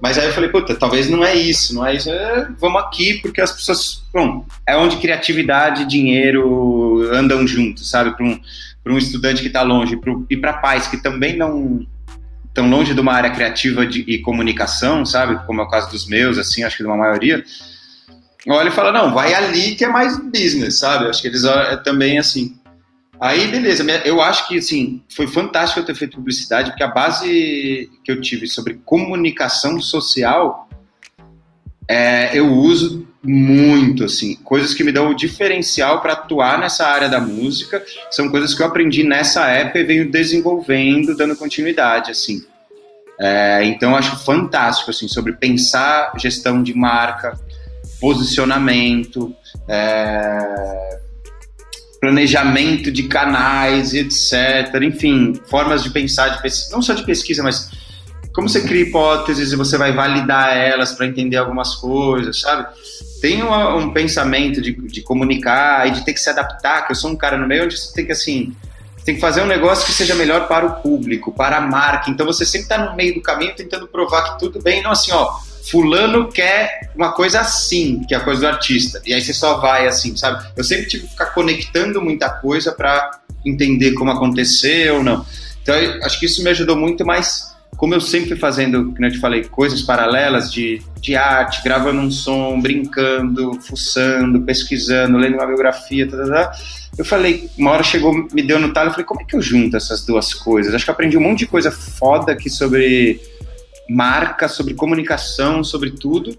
Mas 0.01 0.19
aí 0.19 0.27
eu 0.27 0.33
falei, 0.33 0.51
puta, 0.51 0.75
talvez 0.75 1.09
não 1.09 1.25
é 1.25 1.35
isso, 1.35 1.75
não 1.75 1.87
é 1.87 1.95
isso. 1.95 2.11
É, 2.11 2.49
vamos 2.61 2.83
aqui, 2.83 3.15
porque 3.21 3.41
as 3.41 3.53
pessoas. 3.53 4.03
Bom, 4.13 4.45
é 4.67 4.77
onde 4.77 4.97
criatividade 4.97 5.83
e 5.83 5.87
dinheiro 5.87 7.09
andam 7.13 7.47
juntos, 7.47 7.89
sabe? 7.89 8.17
Para 8.17 8.25
um, 8.25 8.41
um 8.87 8.99
estudante 8.99 9.41
que 9.41 9.49
está 9.49 9.63
longe 9.63 9.97
pro, 9.97 10.27
e 10.29 10.37
para 10.37 10.55
pais 10.55 10.87
que 10.87 10.97
também 10.97 11.37
não 11.37 11.87
tão 12.53 12.71
longe 12.71 12.95
de 12.95 13.01
uma 13.01 13.13
área 13.13 13.31
criativa 13.31 13.85
de, 13.85 14.03
e 14.07 14.19
comunicação, 14.19 15.05
sabe? 15.05 15.45
Como 15.45 15.61
é 15.61 15.65
o 15.65 15.69
caso 15.69 15.91
dos 15.91 16.07
meus, 16.07 16.39
assim, 16.39 16.63
acho 16.63 16.77
que 16.77 16.85
de 16.85 16.89
uma 16.89 16.97
maioria. 16.97 17.45
Olha 18.47 18.69
e 18.69 18.73
fala, 18.73 18.93
não, 18.93 19.13
vai 19.13 19.35
ali 19.35 19.75
que 19.75 19.85
é 19.85 19.89
mais 19.89 20.17
business, 20.19 20.79
sabe? 20.79 21.09
Acho 21.09 21.21
que 21.21 21.29
eles 21.29 21.45
é 21.45 21.77
também 21.79 22.19
assim. 22.19 22.57
Aí, 23.21 23.47
beleza, 23.47 23.85
eu 24.05 24.21
acho 24.21 24.49
que, 24.49 24.59
assim, 24.59 25.03
foi 25.15 25.27
fantástico 25.27 25.81
eu 25.81 25.85
ter 25.85 25.95
feito 25.95 26.17
publicidade, 26.17 26.71
porque 26.71 26.83
a 26.83 26.89
base 26.89 27.91
que 28.03 28.11
eu 28.11 28.21
tive 28.21 28.47
sobre 28.47 28.75
comunicação 28.85 29.81
social, 29.81 30.69
é, 31.89 32.37
eu 32.37 32.53
uso 32.53 33.07
muito, 33.23 34.05
assim, 34.05 34.35
coisas 34.37 34.75
que 34.75 34.85
me 34.85 34.93
dão 34.93 35.11
o 35.11 35.15
diferencial 35.15 36.01
para 36.01 36.13
atuar 36.13 36.59
nessa 36.59 36.87
área 36.87 37.09
da 37.09 37.21
música, 37.21 37.83
são 38.11 38.29
coisas 38.29 38.53
que 38.53 38.63
eu 38.63 38.67
aprendi 38.67 39.03
nessa 39.03 39.49
época 39.49 39.79
e 39.79 39.85
venho 39.85 40.11
desenvolvendo, 40.11 41.17
dando 41.17 41.37
continuidade, 41.37 42.11
assim. 42.11 42.45
É, 43.19 43.65
então, 43.65 43.95
acho 43.95 44.17
fantástico, 44.25 44.91
assim, 44.91 45.09
sobre 45.09 45.33
pensar 45.35 46.13
gestão 46.19 46.63
de 46.63 46.75
marca, 46.75 47.39
posicionamento, 48.01 49.35
é, 49.69 51.01
planejamento 52.05 52.93
de 52.93 53.05
canais, 53.05 53.95
etc. 53.95 54.83
Enfim, 54.83 55.33
formas 55.47 55.83
de 55.83 55.89
pensar, 55.89 56.29
de 56.29 56.71
não 56.71 56.83
só 56.83 56.93
de 56.93 57.03
pesquisa, 57.03 57.43
mas 57.43 57.71
como 58.35 58.47
você 58.47 58.61
cria 58.61 58.83
hipóteses 58.83 59.53
e 59.53 59.57
você 59.57 59.79
vai 59.79 59.93
validar 59.93 60.55
elas 60.55 60.93
para 60.93 61.07
entender 61.07 61.39
algumas 61.39 61.77
coisas, 61.77 62.41
sabe? 62.41 62.67
Tem 63.23 63.43
um, 63.43 63.79
um 63.79 63.93
pensamento 63.93 64.61
de, 64.61 64.73
de, 64.73 65.01
comunicar 65.01 65.89
e 65.89 65.93
de 65.93 66.05
ter 66.05 66.13
que 66.13 66.21
se 66.21 66.29
adaptar, 66.29 66.87
que 66.87 66.93
eu 66.93 66.97
sou 66.97 67.11
um 67.11 67.17
cara 67.17 67.39
no 67.39 67.47
meio 67.47 67.65
onde 67.65 67.79
você 67.79 67.95
tem 67.95 68.05
que, 68.05 68.13
assim, 68.13 68.55
tem 69.03 69.15
que 69.15 69.21
fazer 69.21 69.41
um 69.41 69.47
negócio 69.47 69.87
que 69.87 69.93
seja 69.93 70.15
melhor 70.15 70.47
para 70.47 70.67
o 70.67 70.83
público, 70.83 71.33
para 71.33 71.57
a 71.57 71.61
marca. 71.63 72.11
Então 72.11 72.27
você 72.27 72.45
sempre 72.45 72.65
está 72.65 72.77
no 72.77 72.95
meio 72.95 73.15
do 73.15 73.23
caminho 73.23 73.55
tentando 73.57 73.87
provar 73.87 74.33
que 74.33 74.41
tudo 74.41 74.61
bem, 74.61 74.83
não 74.83 74.91
assim, 74.91 75.13
ó, 75.13 75.39
fulano 75.71 76.29
quer 76.29 76.91
uma 76.95 77.13
coisa 77.13 77.41
assim, 77.41 78.03
que 78.07 78.15
é 78.15 78.19
a 78.19 78.21
coisa 78.21 78.41
do 78.43 78.47
artista. 78.49 79.01
E 79.05 79.15
aí 79.15 79.21
você 79.21 79.33
só 79.33 79.59
vai 79.59 79.87
assim, 79.87 80.17
sabe? 80.17 80.47
Eu 80.57 80.65
sempre 80.65 80.87
tive 80.87 81.05
que 81.05 81.11
ficar 81.11 81.27
conectando 81.27 82.01
muita 82.01 82.29
coisa 82.29 82.73
para 82.73 83.21
entender 83.45 83.93
como 83.93 84.11
aconteceu 84.11 84.97
ou 84.97 85.03
não. 85.03 85.25
Então 85.63 85.75
acho 86.03 86.19
que 86.21 86.27
isso 86.27 86.43
me 86.43 86.51
ajudou 86.51 86.77
muito, 86.77 87.05
mas 87.05 87.55
como 87.77 87.95
eu 87.95 88.01
sempre 88.01 88.37
fazendo, 88.37 88.93
como 88.93 89.05
eu 89.05 89.11
te 89.11 89.19
falei, 89.19 89.45
coisas 89.45 89.83
paralelas 89.83 90.53
de, 90.53 90.81
de 91.01 91.17
arte, 91.17 91.63
gravando 91.63 92.01
um 92.01 92.11
som, 92.11 92.61
brincando, 92.61 93.59
fuçando, 93.61 94.41
pesquisando, 94.43 95.19
lendo 95.19 95.35
uma 95.35 95.47
biografia, 95.47 96.09
tá, 96.09 96.17
tá, 96.17 96.27
tá, 96.27 96.53
eu 96.97 97.05
falei, 97.05 97.51
uma 97.59 97.73
hora 97.73 97.83
chegou, 97.83 98.29
me 98.33 98.43
deu 98.43 98.61
no 98.61 98.73
talo, 98.73 98.89
eu 98.89 98.93
falei, 98.93 99.05
como 99.05 99.21
é 99.21 99.25
que 99.25 99.35
eu 99.35 99.43
junto 99.43 99.77
essas 99.77 100.05
duas 100.05 100.33
coisas? 100.33 100.73
Acho 100.73 100.85
que 100.85 100.91
aprendi 100.91 101.19
um 101.19 101.21
monte 101.21 101.41
de 101.41 101.47
coisa 101.47 101.71
foda 101.71 102.33
aqui 102.33 102.49
sobre 102.49 103.21
marca, 103.89 104.49
sobre 104.49 104.75
comunicação, 104.75 105.63
sobre 105.63 105.91
tudo. 105.91 106.37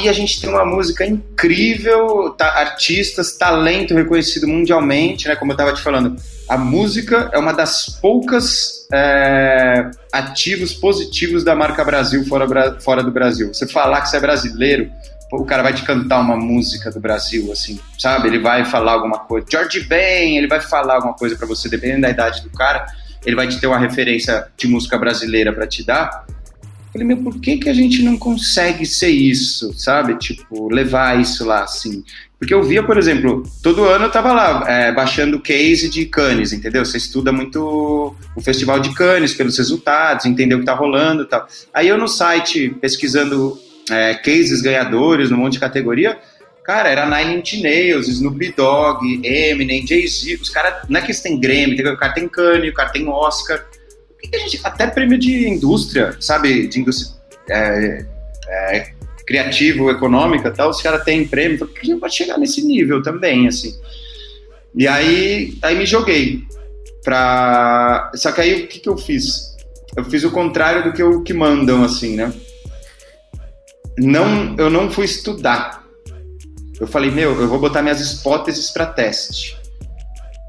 E 0.00 0.08
a 0.08 0.12
gente 0.12 0.40
tem 0.40 0.48
uma 0.48 0.64
música 0.64 1.04
incrível, 1.04 2.30
tá, 2.30 2.46
artistas, 2.60 3.36
talento 3.36 3.94
reconhecido 3.94 4.48
mundialmente, 4.48 5.28
né? 5.28 5.36
Como 5.36 5.52
eu 5.52 5.54
estava 5.54 5.72
te 5.72 5.82
falando, 5.82 6.16
a 6.48 6.56
música 6.56 7.30
é 7.32 7.38
uma 7.38 7.52
das 7.52 7.98
poucas 8.00 8.86
é, 8.92 9.90
ativos 10.12 10.72
positivos 10.72 11.44
da 11.44 11.54
marca 11.54 11.84
Brasil 11.84 12.24
fora, 12.26 12.80
fora 12.80 13.02
do 13.02 13.10
Brasil. 13.10 13.52
Você 13.52 13.66
falar 13.66 14.00
que 14.00 14.08
você 14.08 14.16
é 14.16 14.20
brasileiro, 14.20 14.90
o 15.32 15.44
cara 15.44 15.62
vai 15.62 15.72
te 15.72 15.82
cantar 15.82 16.20
uma 16.20 16.36
música 16.36 16.90
do 16.90 17.00
Brasil, 17.00 17.50
assim, 17.52 17.80
sabe? 17.98 18.28
Ele 18.28 18.38
vai 18.38 18.64
falar 18.64 18.92
alguma 18.92 19.20
coisa. 19.20 19.46
George 19.50 19.80
Ben, 19.80 20.36
ele 20.36 20.46
vai 20.46 20.60
falar 20.60 20.96
alguma 20.96 21.14
coisa 21.14 21.36
para 21.36 21.46
você, 21.46 21.68
dependendo 21.68 22.02
da 22.02 22.10
idade 22.10 22.42
do 22.42 22.50
cara, 22.50 22.86
ele 23.24 23.36
vai 23.36 23.48
te 23.48 23.58
ter 23.58 23.66
uma 23.66 23.78
referência 23.78 24.46
de 24.56 24.66
música 24.66 24.98
brasileira 24.98 25.52
para 25.52 25.66
te 25.66 25.84
dar. 25.84 26.26
Falei, 26.92 27.06
meu, 27.06 27.16
por 27.16 27.40
que, 27.40 27.56
que 27.56 27.70
a 27.70 27.74
gente 27.74 28.02
não 28.02 28.18
consegue 28.18 28.84
ser 28.84 29.08
isso, 29.08 29.72
sabe? 29.72 30.14
Tipo, 30.16 30.68
levar 30.68 31.18
isso 31.18 31.44
lá, 31.44 31.64
assim. 31.64 32.04
Porque 32.38 32.52
eu 32.52 32.62
via, 32.62 32.82
por 32.82 32.98
exemplo, 32.98 33.44
todo 33.62 33.84
ano 33.84 34.06
eu 34.06 34.10
tava 34.10 34.32
lá 34.32 34.64
é, 34.68 34.92
baixando 34.92 35.40
case 35.40 35.88
de 35.88 36.04
Cannes, 36.04 36.52
entendeu? 36.52 36.84
Você 36.84 36.98
estuda 36.98 37.32
muito 37.32 38.14
o 38.36 38.40
Festival 38.42 38.80
de 38.80 38.92
Cannes 38.94 39.32
pelos 39.32 39.56
resultados, 39.56 40.26
entender 40.26 40.56
o 40.56 40.58
que 40.58 40.66
tá 40.66 40.74
rolando 40.74 41.22
e 41.22 41.26
tal. 41.26 41.46
Aí 41.72 41.88
eu 41.88 41.96
no 41.96 42.08
site, 42.08 42.76
pesquisando 42.80 43.56
é, 43.88 44.14
cases 44.14 44.60
ganhadores, 44.60 45.30
num 45.30 45.38
monte 45.38 45.54
de 45.54 45.60
categoria, 45.60 46.18
cara, 46.64 46.90
era 46.90 47.06
Nine 47.06 47.38
Inch 47.38 47.62
Nails, 47.62 48.08
Snoop 48.08 48.52
Dogg, 48.56 49.20
Eminem, 49.24 49.86
Jay-Z, 49.86 50.34
os 50.42 50.50
caras, 50.50 50.88
não 50.88 50.98
é 50.98 51.00
que 51.00 51.12
eles 51.12 51.20
têm 51.20 51.38
Grammy, 51.38 51.80
o 51.80 51.96
cara 51.96 52.12
tem 52.12 52.28
Cannes, 52.28 52.70
o 52.70 52.74
cara 52.74 52.90
tem 52.90 53.08
Oscar, 53.08 53.64
que 54.28 54.36
a 54.36 54.38
gente, 54.38 54.60
até 54.62 54.86
prêmio 54.86 55.18
de 55.18 55.48
indústria, 55.48 56.16
sabe, 56.20 56.66
de 56.66 56.80
indústria 56.80 57.16
é, 57.50 58.06
é, 58.48 58.92
econômica 59.90 60.50
tal, 60.50 60.70
os 60.70 60.80
caras 60.80 61.04
têm 61.04 61.26
prêmio, 61.26 61.58
por 61.58 61.68
que 61.68 61.86
gente 61.86 62.00
pode 62.00 62.14
chegar 62.14 62.38
nesse 62.38 62.62
nível 62.62 63.02
também, 63.02 63.48
assim? 63.48 63.74
E 64.74 64.88
aí, 64.88 65.56
aí 65.62 65.76
me 65.76 65.86
joguei 65.86 66.42
pra... 67.04 68.10
Só 68.14 68.32
que 68.32 68.40
aí 68.40 68.64
o 68.64 68.68
que, 68.68 68.80
que 68.80 68.88
eu 68.88 68.96
fiz? 68.96 69.56
Eu 69.96 70.04
fiz 70.04 70.24
o 70.24 70.30
contrário 70.30 70.84
do 70.84 70.92
que, 70.92 71.02
eu, 71.02 71.22
que 71.22 71.34
mandam, 71.34 71.84
assim, 71.84 72.16
né? 72.16 72.32
não, 73.98 74.56
eu 74.56 74.70
não 74.70 74.90
fui 74.90 75.04
estudar. 75.04 75.84
Eu 76.80 76.86
falei, 76.86 77.10
meu, 77.10 77.40
eu 77.40 77.48
vou 77.48 77.58
botar 77.58 77.82
minhas 77.82 78.00
hipóteses 78.12 78.70
para 78.70 78.86
teste. 78.86 79.56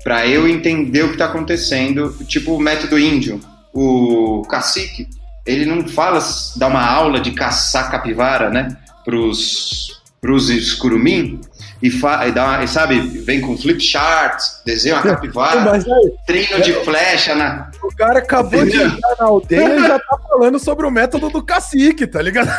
Para 0.04 0.28
eu 0.28 0.48
entender 0.48 1.04
o 1.04 1.08
que 1.08 1.14
está 1.14 1.26
acontecendo, 1.26 2.14
tipo 2.26 2.56
o 2.56 2.60
método 2.60 2.98
índio. 2.98 3.40
O 3.74 4.44
cacique, 4.50 5.08
ele 5.46 5.66
não 5.66 5.88
fala, 5.88 6.20
dá 6.56 6.68
uma 6.68 6.86
aula 6.86 7.20
de 7.20 7.32
caçar 7.32 7.90
capivara, 7.90 8.50
né, 8.50 8.78
pros, 9.04 10.02
pros 10.22 10.50
escurumim, 10.50 11.42
e, 11.84 11.92
fa, 11.92 12.26
e, 12.28 12.32
dá 12.32 12.64
e 12.64 12.68
sabe, 12.68 13.00
vem 13.02 13.42
com 13.42 13.58
flip 13.58 13.82
chart, 13.82 14.42
desenha 14.66 14.96
uma 14.96 15.04
capivara, 15.04 15.74
aí, 15.74 15.84
treino 16.26 16.62
de 16.62 16.72
flecha 16.86 17.36
na. 17.36 17.70
O 17.84 17.94
cara 17.94 18.20
acabou 18.20 18.64
de 18.66 18.82
entrar 18.82 19.16
na 19.20 19.26
aldeia 19.26 19.76
e 19.76 19.82
já 19.82 20.00
tá 20.00 20.18
falando 20.30 20.58
sobre 20.60 20.86
o 20.86 20.92
método 20.92 21.30
do 21.30 21.44
cacique, 21.44 22.08
tá 22.08 22.22
ligado? 22.22 22.48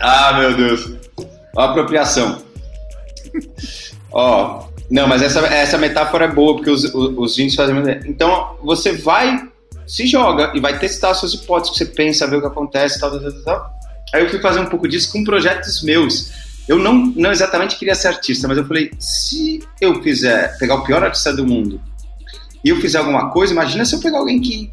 ah, 0.00 0.32
meu 0.32 0.56
Deus. 0.56 0.90
Apropriação. 1.56 2.42
Ó, 4.16 4.68
não, 4.88 5.08
mas 5.08 5.22
essa, 5.22 5.40
essa 5.40 5.76
metáfora 5.76 6.26
é 6.26 6.28
boa, 6.28 6.54
porque 6.54 6.70
os, 6.70 6.84
os, 6.84 7.18
os 7.18 7.38
índios 7.38 7.56
fazem. 7.56 7.76
Então, 8.06 8.56
você 8.62 8.92
vai 8.92 9.48
se 9.86 10.06
joga 10.06 10.52
e 10.54 10.60
vai 10.60 10.78
testar 10.78 11.12
suas 11.14 11.34
hipóteses 11.34 11.72
que 11.72 11.84
você 11.84 11.90
pensa, 11.90 12.26
ver 12.26 12.36
o 12.36 12.40
que 12.40 12.46
acontece, 12.46 12.98
tal, 12.98 13.10
tal, 13.10 13.20
tal, 13.20 13.42
tal. 13.42 13.70
Aí 14.14 14.22
eu 14.22 14.30
fui 14.30 14.40
fazer 14.40 14.60
um 14.60 14.66
pouco 14.66 14.88
disso 14.88 15.10
com 15.12 15.24
projetos 15.24 15.82
meus. 15.82 16.30
Eu 16.68 16.78
não, 16.78 16.94
não 17.16 17.32
exatamente 17.32 17.76
queria 17.76 17.94
ser 17.94 18.08
artista, 18.08 18.48
mas 18.48 18.56
eu 18.56 18.64
falei, 18.64 18.92
se 18.98 19.60
eu 19.80 20.00
quiser 20.00 20.56
pegar 20.58 20.76
o 20.76 20.84
pior 20.84 21.02
artista 21.02 21.32
do 21.34 21.44
mundo 21.44 21.80
e 22.64 22.70
eu 22.70 22.80
fizer 22.80 22.98
alguma 22.98 23.30
coisa, 23.30 23.52
imagina 23.52 23.84
se 23.84 23.94
eu 23.94 24.00
pegar 24.00 24.18
alguém 24.18 24.40
que 24.40 24.70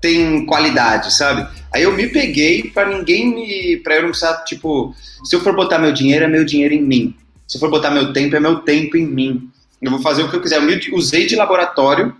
tem 0.00 0.46
qualidade, 0.46 1.12
sabe? 1.12 1.46
Aí 1.72 1.82
eu 1.82 1.92
me 1.92 2.06
peguei 2.06 2.70
para 2.70 2.88
ninguém 2.88 3.34
me. 3.34 3.76
para 3.78 3.96
eu 3.96 4.02
não 4.02 4.10
precisar, 4.10 4.44
tipo, 4.44 4.94
se 5.24 5.34
eu 5.34 5.40
for 5.40 5.54
botar 5.54 5.78
meu 5.78 5.92
dinheiro, 5.92 6.24
é 6.24 6.28
meu 6.28 6.44
dinheiro 6.44 6.72
em 6.72 6.82
mim. 6.82 7.14
Se 7.46 7.58
for 7.58 7.70
botar 7.70 7.90
meu 7.90 8.12
tempo, 8.12 8.36
é 8.36 8.40
meu 8.40 8.60
tempo 8.60 8.96
em 8.96 9.06
mim. 9.06 9.50
Eu 9.80 9.90
vou 9.90 10.00
fazer 10.00 10.22
o 10.22 10.30
que 10.30 10.36
eu 10.36 10.40
quiser. 10.40 10.60
Eu 10.62 10.96
usei 10.96 11.26
de 11.26 11.36
laboratório 11.36 12.16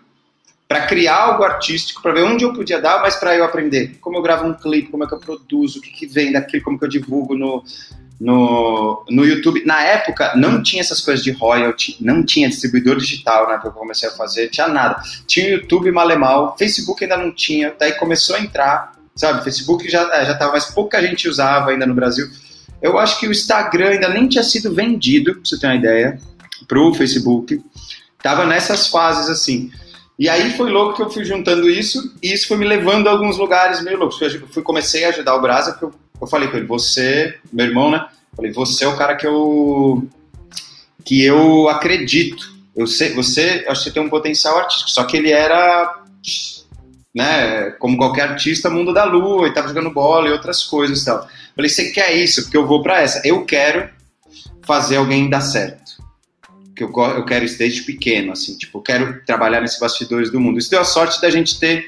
para 0.69 0.87
criar 0.87 1.17
algo 1.17 1.45
artístico, 1.45 2.03
para 2.03 2.13
ver 2.13 2.25
onde 2.25 2.45
eu 2.45 2.53
podia 2.53 2.81
dar, 2.81 3.01
mas 3.01 3.17
para 3.17 3.37
eu 3.37 3.45
aprender 3.45 3.97
como 4.01 4.17
eu 4.17 4.23
gravo 4.23 4.47
um 4.47 4.55
clipe, 4.55 4.91
como 4.91 5.05
é 5.05 5.07
que 5.07 5.15
eu 5.15 5.19
produzo, 5.19 5.79
o 5.79 5.83
que, 5.83 5.91
que 5.91 6.07
vem 6.07 6.33
daquilo, 6.33 6.63
como 6.63 6.79
que 6.79 6.85
eu 6.85 6.89
divulgo 6.89 7.35
no, 7.37 7.63
no, 8.21 9.05
no 9.09 9.25
YouTube. 9.25 9.65
Na 9.65 9.83
época, 9.83 10.35
não 10.37 10.63
tinha 10.63 10.81
essas 10.81 11.01
coisas 11.01 11.23
de 11.25 11.31
royalty, 11.33 11.97
não 12.01 12.25
tinha 12.25 12.49
distribuidor 12.49 12.97
digital 12.97 13.47
na 13.47 13.55
época 13.55 13.71
que 13.71 13.77
eu 13.77 13.81
comecei 13.81 14.09
a 14.09 14.13
fazer, 14.13 14.49
tinha 14.49 14.69
nada. 14.69 15.03
Tinha 15.27 15.51
YouTube 15.51 15.91
malemal, 15.91 16.57
Facebook 16.59 17.05
ainda 17.05 17.17
não 17.17 17.33
tinha, 17.33 17.75
daí 17.79 17.93
começou 17.93 18.37
a 18.37 18.41
entrar, 18.41 18.95
sabe? 19.15 19.45
Facebook 19.45 19.89
já, 19.89 20.11
é, 20.15 20.25
já 20.25 20.35
tava, 20.35 20.53
mas 20.53 20.67
pouca 20.67 21.01
gente 21.01 21.29
usava 21.29 21.71
ainda 21.71 21.87
no 21.87 21.95
Brasil. 21.95 22.27
Eu 22.85 22.99
acho 22.99 23.19
que 23.19 23.27
o 23.27 23.33
Instagram 23.33 23.93
ainda 23.93 24.11
nem 24.11 24.29
tinha 24.29 24.45
sido 24.45 24.75
vendido, 24.75 25.33
pra 25.33 25.41
você 25.43 25.59
ter 25.59 25.67
uma 25.69 25.77
ideia, 25.77 26.21
pro 26.69 26.93
Facebook. 26.93 27.59
Tava 28.23 28.45
nessas 28.45 28.89
fases 28.89 29.31
assim. 29.31 29.73
E 30.19 30.29
aí 30.29 30.55
foi 30.55 30.71
louco 30.71 30.95
que 30.95 31.01
eu 31.01 31.09
fui 31.09 31.25
juntando 31.25 31.71
isso, 31.71 32.15
e 32.23 32.31
isso 32.31 32.47
foi 32.47 32.59
me 32.59 32.67
levando 32.67 33.09
a 33.09 33.13
alguns 33.13 33.39
lugares 33.39 33.83
meio 33.83 33.97
loucos. 33.97 34.21
Eu 34.21 34.47
fui, 34.49 34.63
comecei 34.63 35.03
a 35.07 35.09
ajudar 35.09 35.35
o 35.35 35.41
Brasa, 35.41 35.73
porque 35.73 35.87
eu, 35.87 35.95
eu 36.21 36.27
falei 36.27 36.47
com 36.49 36.59
ele, 36.59 36.67
você, 36.67 37.39
meu 37.51 37.65
irmão, 37.65 37.91
né? 37.91 38.07
Falei, 38.37 38.53
você 38.53 38.85
é 38.85 38.89
o 38.89 38.99
cara 38.99 39.17
que 39.17 39.27
eu 39.27 40.07
que 41.03 41.25
eu 41.25 41.71
acredito. 41.71 42.53
Eu 42.77 42.87
sei, 42.87 43.15
você, 43.15 43.65
acho 43.67 43.81
que 43.81 43.89
você 43.89 43.95
tem 43.95 44.03
um 44.03 44.11
potencial 44.11 44.59
artístico, 44.59 44.91
só 44.91 45.05
que 45.05 45.17
ele 45.17 45.33
era 45.33 46.03
né, 47.15 47.71
como 47.79 47.97
qualquer 47.97 48.31
artista, 48.31 48.69
mundo 48.69 48.93
da 48.93 49.05
lua, 49.05 49.49
e 49.49 49.55
tava 49.55 49.69
jogando 49.69 49.91
bola 49.91 50.29
e 50.29 50.33
outras 50.33 50.65
coisas 50.65 51.03
e 51.03 51.05
tal. 51.05 51.29
Falei, 51.55 51.71
você 51.71 51.91
quer 51.91 52.13
isso? 52.17 52.43
Porque 52.43 52.57
eu 52.57 52.67
vou 52.67 52.83
para 52.83 53.01
essa. 53.01 53.23
Eu 53.25 53.45
quero 53.45 53.89
fazer 54.63 54.97
alguém 54.97 55.31
dar 55.31 55.41
certo 55.41 55.85
que 56.75 56.83
eu, 56.83 56.93
eu 56.93 57.25
quero 57.25 57.45
isso 57.45 57.57
desde 57.57 57.83
pequeno, 57.83 58.33
assim, 58.33 58.57
tipo, 58.57 58.79
eu 58.79 58.83
quero 58.83 59.25
trabalhar 59.25 59.61
nesses 59.61 59.79
bastidores 59.79 60.31
do 60.31 60.41
mundo. 60.41 60.59
Isso 60.59 60.71
deu 60.71 60.81
a 60.81 60.85
sorte 60.85 61.21
da 61.21 61.31
gente 61.31 61.59
ter 61.59 61.87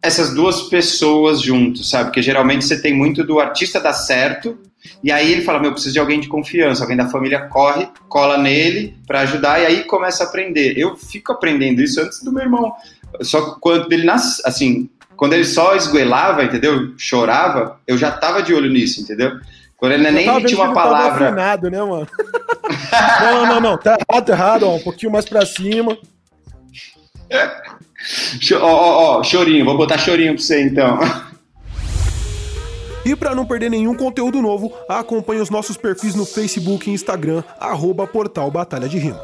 essas 0.00 0.32
duas 0.32 0.62
pessoas 0.62 1.40
juntos, 1.40 1.90
sabe? 1.90 2.04
Porque 2.04 2.22
geralmente 2.22 2.64
você 2.64 2.80
tem 2.80 2.94
muito 2.94 3.24
do 3.24 3.40
artista 3.40 3.80
dar 3.80 3.94
certo, 3.94 4.58
e 5.02 5.10
aí 5.10 5.32
ele 5.32 5.42
fala, 5.42 5.58
meu, 5.58 5.70
eu 5.70 5.72
preciso 5.72 5.94
de 5.94 5.98
alguém 5.98 6.20
de 6.20 6.28
confiança, 6.28 6.82
alguém 6.82 6.96
da 6.96 7.08
família 7.08 7.48
corre, 7.48 7.88
cola 8.08 8.36
nele 8.36 8.96
para 9.06 9.20
ajudar, 9.20 9.60
e 9.60 9.66
aí 9.66 9.84
começa 9.84 10.22
a 10.22 10.26
aprender. 10.26 10.78
Eu 10.78 10.94
fico 10.96 11.32
aprendendo 11.32 11.80
isso 11.82 12.00
antes 12.00 12.22
do 12.22 12.32
meu 12.32 12.42
irmão. 12.42 12.72
Só 13.22 13.54
que 13.54 13.60
quando 13.60 13.92
ele 13.92 14.04
nasce, 14.04 14.42
assim, 14.44 14.88
quando 15.16 15.34
ele 15.34 15.44
só 15.44 15.74
esgoelava, 15.74 16.44
entendeu? 16.44 16.92
Chorava, 16.96 17.80
eu 17.86 17.96
já 17.96 18.10
tava 18.10 18.42
de 18.42 18.54
olho 18.54 18.70
nisso, 18.70 19.00
entendeu? 19.00 19.38
Quando 19.76 19.92
ele 19.92 20.10
nem 20.10 20.44
tinha 20.44 20.64
uma 20.64 20.72
palavra. 20.72 21.26
Afinado, 21.26 21.70
né, 21.70 21.78
mano? 21.78 22.08
não, 23.20 23.46
não, 23.46 23.60
não. 23.60 23.78
Tá 23.78 23.96
errado, 24.08 24.24
tá 24.24 24.32
errado, 24.32 24.62
ó. 24.64 24.76
Um 24.76 24.80
pouquinho 24.80 25.12
mais 25.12 25.28
pra 25.28 25.44
cima. 25.44 25.96
Ó, 28.60 28.66
ó, 28.66 29.18
ó, 29.18 29.22
chorinho. 29.22 29.64
Vou 29.64 29.78
botar 29.78 29.96
chorinho 29.96 30.34
pra 30.34 30.42
você, 30.42 30.62
então. 30.62 30.98
E 33.04 33.14
para 33.14 33.34
não 33.34 33.44
perder 33.44 33.70
nenhum 33.70 33.94
conteúdo 33.94 34.40
novo, 34.40 34.72
acompanhe 34.88 35.40
os 35.40 35.50
nossos 35.50 35.76
perfis 35.76 36.14
no 36.14 36.24
Facebook 36.24 36.88
e 36.88 36.94
Instagram, 36.94 37.42
arroba 37.60 38.06
Portal 38.06 38.50
Batalha 38.50 38.88
de 38.88 38.98
Rima. 38.98 39.20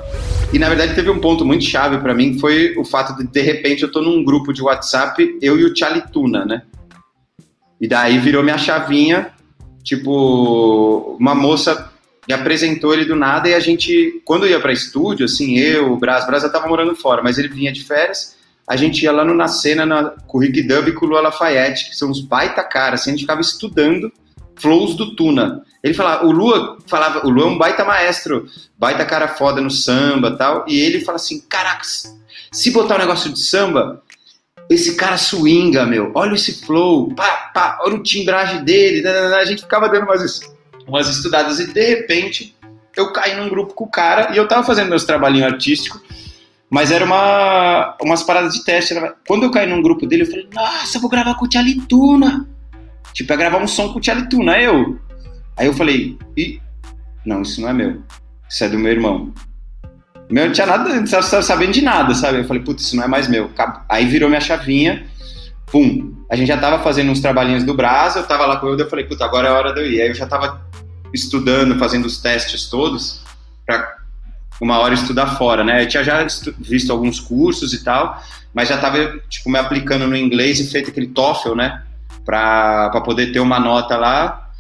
E 0.53 0.59
na 0.59 0.69
verdade 0.69 0.95
teve 0.95 1.09
um 1.09 1.21
ponto 1.21 1.45
muito 1.45 1.65
chave 1.65 1.99
para 1.99 2.13
mim, 2.13 2.39
foi 2.39 2.77
o 2.77 2.85
fato 2.85 3.17
de 3.17 3.27
de 3.27 3.41
repente 3.41 3.83
eu 3.83 3.91
tô 3.91 4.03
num 4.03 4.23
grupo 4.25 4.53
de 4.53 4.63
WhatsApp, 4.63 5.39
eu 5.41 5.59
e 5.59 5.65
o 5.65 5.73
Tuna, 6.13 6.45
né? 6.45 6.63
E 7.81 7.89
daí 7.89 8.19
virou 8.19 8.43
minha 8.43 8.59
chavinha, 8.59 9.33
tipo, 9.83 11.17
uma 11.19 11.35
moça 11.35 11.91
me 12.29 12.35
apresentou 12.35 12.93
ele 12.93 13.05
do 13.05 13.17
nada 13.17 13.49
e 13.49 13.55
a 13.55 13.61
gente, 13.61 14.21
quando 14.25 14.47
ia 14.47 14.61
para 14.61 14.73
estúdio, 14.73 15.25
assim, 15.25 15.59
eu, 15.59 15.93
o 15.93 15.97
Braz, 15.97 16.25
o 16.25 16.27
Braz 16.27 16.43
já 16.43 16.49
tava 16.49 16.69
morando 16.69 16.95
fora, 16.95 17.23
mas 17.23 17.39
ele 17.39 17.49
vinha 17.49 17.73
de 17.73 17.83
férias, 17.83 18.37
a 18.71 18.77
gente 18.77 19.03
ia 19.03 19.11
lá 19.11 19.25
no 19.25 19.35
Nascena 19.35 19.85
na, 19.85 20.15
Rick 20.33 20.63
Dub 20.63 20.87
e 20.87 20.93
com 20.93 21.05
o 21.05 21.09
Lua 21.09 21.21
Lafayette, 21.21 21.91
que 21.91 21.97
são 21.97 22.09
uns 22.09 22.21
baita 22.21 22.63
caras, 22.63 23.01
assim, 23.01 23.11
a 23.11 23.13
gente 23.15 23.23
ficava 23.23 23.41
estudando 23.41 24.13
flows 24.55 24.95
do 24.95 25.17
Tuna. 25.17 25.65
Ele 25.83 25.93
falava, 25.93 26.25
o 26.25 26.31
Lua 26.31 26.79
falava, 26.87 27.27
o 27.27 27.31
Lua 27.31 27.47
é 27.47 27.49
um 27.49 27.59
baita 27.59 27.85
maestro, 27.85 28.47
baita 28.79 29.05
cara 29.05 29.27
foda 29.27 29.61
no 29.61 29.73
samba 29.73 30.37
tal, 30.37 30.65
e 30.69 30.79
ele 30.79 31.01
fala 31.01 31.17
assim, 31.17 31.41
caracas, 31.49 32.17
se 32.53 32.71
botar 32.71 32.95
um 32.95 32.99
negócio 32.99 33.33
de 33.33 33.41
samba, 33.41 34.05
esse 34.71 34.95
cara 34.95 35.17
swinga, 35.17 35.85
meu, 35.85 36.13
olha 36.15 36.37
esse 36.37 36.65
flow, 36.65 37.13
pá, 37.13 37.51
pá, 37.53 37.79
olha 37.83 37.97
o 37.97 38.03
timbragem 38.05 38.63
dele, 38.63 39.05
a 39.05 39.45
gente 39.47 39.63
ficava 39.63 39.89
dando 39.89 40.05
umas 40.05 40.41
umas 40.87 41.09
estudadas 41.09 41.59
e 41.59 41.73
de 41.73 41.87
repente 41.87 42.57
eu 42.97 43.13
caí 43.13 43.35
num 43.35 43.49
grupo 43.49 43.75
com 43.75 43.85
o 43.85 43.91
cara 43.91 44.33
e 44.33 44.37
eu 44.37 44.47
tava 44.47 44.65
fazendo 44.65 44.91
meus 44.91 45.05
trabalhinhos 45.05 45.53
artísticos 45.53 46.01
Mas 46.71 46.93
era 46.93 47.05
uma, 47.05 47.97
umas 48.01 48.23
paradas 48.23 48.55
de 48.55 48.65
teste. 48.65 48.95
Quando 49.27 49.43
eu 49.43 49.51
caí 49.51 49.69
num 49.69 49.83
grupo 49.83 50.07
dele, 50.07 50.23
eu 50.23 50.27
falei, 50.27 50.49
nossa, 50.55 50.97
eu 50.97 51.01
vou 51.01 51.11
gravar 51.11 51.35
com 51.35 51.45
o 51.45 51.49
Tchalituna. 51.49 52.49
Tipo, 53.13 53.33
ia 53.33 53.37
gravar 53.37 53.59
um 53.59 53.67
som 53.67 53.93
com 53.93 53.99
o 53.99 54.01
Tchalituna. 54.01 54.53
Aí 54.53 54.65
eu. 54.65 54.99
Aí 55.57 55.67
eu 55.67 55.75
falei, 55.75 56.17
ih, 56.37 56.61
não, 57.27 57.43
isso 57.43 57.61
não 57.61 57.69
é 57.69 57.73
meu. 57.73 58.03
Isso 58.49 58.65
é 58.65 58.69
do 58.69 58.79
meu 58.79 58.93
irmão. 58.93 59.35
Meu 60.31 60.47
não 60.47 60.53
tinha 60.53 60.67
nada, 60.67 60.89
não 60.89 61.03
estava 61.03 61.43
sabendo 61.43 61.73
de 61.73 61.83
nada, 61.83 62.15
sabe? 62.15 62.39
Eu 62.39 62.45
falei, 62.45 62.63
putz, 62.63 62.85
isso 62.85 62.97
não 62.97 63.03
é 63.03 63.09
mais 63.09 63.27
meu. 63.27 63.51
Aí 63.89 64.07
virou 64.07 64.29
minha 64.29 64.41
chavinha, 64.41 65.05
pum. 65.67 66.15
A 66.31 66.37
gente 66.37 66.47
já 66.47 66.57
tava 66.57 66.81
fazendo 66.85 67.11
uns 67.11 67.21
trabalhinhos 67.21 67.65
do 67.65 67.75
Brasa, 67.75 68.21
eu 68.21 68.27
tava 68.27 68.47
lá 68.47 68.57
com 68.59 68.69
ele, 68.69 68.83
eu 68.83 68.89
falei, 68.89 69.05
puta, 69.05 69.25
agora 69.25 69.49
é 69.49 69.51
a 69.51 69.55
hora 69.55 69.75
de 69.75 69.81
eu 69.81 69.87
ir. 69.87 70.01
Aí 70.01 70.09
eu 70.09 70.15
já 70.15 70.27
tava 70.27 70.65
estudando, 71.13 71.77
fazendo 71.81 72.07
os 72.07 72.19
testes 72.19 72.71
todos, 72.71 73.23
pra 73.67 74.00
uma 74.61 74.79
hora 74.79 74.95
estudar 74.95 75.39
fora, 75.39 75.65
né? 75.65 75.83
Eu 75.83 75.89
tinha 75.89 76.05
já 76.05 76.27
visto 76.59 76.93
alguns 76.93 77.19
cursos 77.19 77.73
e 77.73 77.83
tal, 77.83 78.23
mas 78.55 78.69
já 78.69 78.79
tava, 78.79 79.19
tipo, 79.29 79.51
me 79.51 79.59
aplicando 79.59 80.07
no 80.07 80.17
inglês 80.17 80.61
e 80.61 80.71
feito 80.71 80.91
aquele 80.91 81.09
TOEFL, 81.09 81.55
né? 81.55 81.83
Pra 82.25 83.01
poder 83.05 83.33
ter 83.33 83.41
uma 83.41 83.59
nota 83.59 83.97
lá 83.97 84.51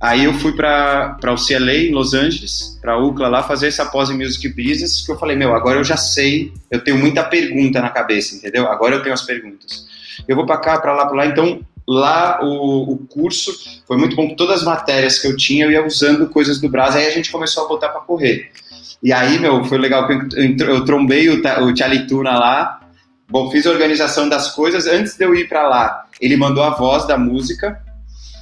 Aí 0.00 0.24
eu 0.24 0.34
fui 0.34 0.52
para 0.52 1.18
o 1.24 1.34
CLA 1.34 1.74
em 1.74 1.92
Los 1.92 2.14
Angeles, 2.14 2.78
para 2.80 2.96
UCLA 2.96 3.28
lá, 3.28 3.42
fazer 3.42 3.66
essa 3.66 3.84
pós 3.84 4.08
em 4.10 4.16
Music 4.16 4.48
Business, 4.50 5.04
que 5.04 5.10
eu 5.10 5.18
falei, 5.18 5.36
meu, 5.36 5.52
agora 5.54 5.78
eu 5.78 5.84
já 5.84 5.96
sei, 5.96 6.52
eu 6.70 6.82
tenho 6.84 6.96
muita 6.96 7.24
pergunta 7.24 7.80
na 7.80 7.90
cabeça, 7.90 8.36
entendeu? 8.36 8.68
Agora 8.68 8.94
eu 8.94 9.02
tenho 9.02 9.12
as 9.12 9.22
perguntas. 9.22 9.86
Eu 10.28 10.36
vou 10.36 10.46
para 10.46 10.58
cá, 10.58 10.78
para 10.78 10.94
lá, 10.94 11.06
para 11.06 11.16
lá, 11.16 11.26
então 11.26 11.60
lá 11.86 12.38
o, 12.44 12.92
o, 12.92 12.98
curso 13.08 13.52
foi 13.88 13.96
muito 13.96 14.14
bom, 14.14 14.36
todas 14.36 14.60
as 14.60 14.64
matérias 14.64 15.18
que 15.18 15.26
eu 15.26 15.36
tinha, 15.36 15.64
eu 15.64 15.72
ia 15.72 15.84
usando 15.84 16.28
coisas 16.28 16.60
do 16.60 16.68
Brasil, 16.68 17.00
aí 17.00 17.08
a 17.08 17.12
gente 17.12 17.32
começou 17.32 17.64
a 17.64 17.68
botar 17.68 17.88
para 17.88 18.02
correr. 18.02 18.52
E 19.02 19.12
aí, 19.12 19.38
meu, 19.38 19.64
foi 19.64 19.78
legal 19.78 20.06
que 20.06 20.36
eu, 20.62 20.84
trombei 20.84 21.28
o, 21.28 21.40
o 21.64 21.74
Tchalituna 21.74 22.32
lá, 22.38 22.80
bom, 23.28 23.50
fiz 23.50 23.66
a 23.66 23.70
organização 23.70 24.28
das 24.28 24.50
coisas, 24.52 24.86
antes 24.86 25.16
de 25.16 25.24
eu 25.24 25.34
ir 25.34 25.48
para 25.48 25.68
lá, 25.68 26.04
ele 26.20 26.36
mandou 26.36 26.64
a 26.64 26.70
voz 26.70 27.06
da 27.06 27.16
música, 27.16 27.80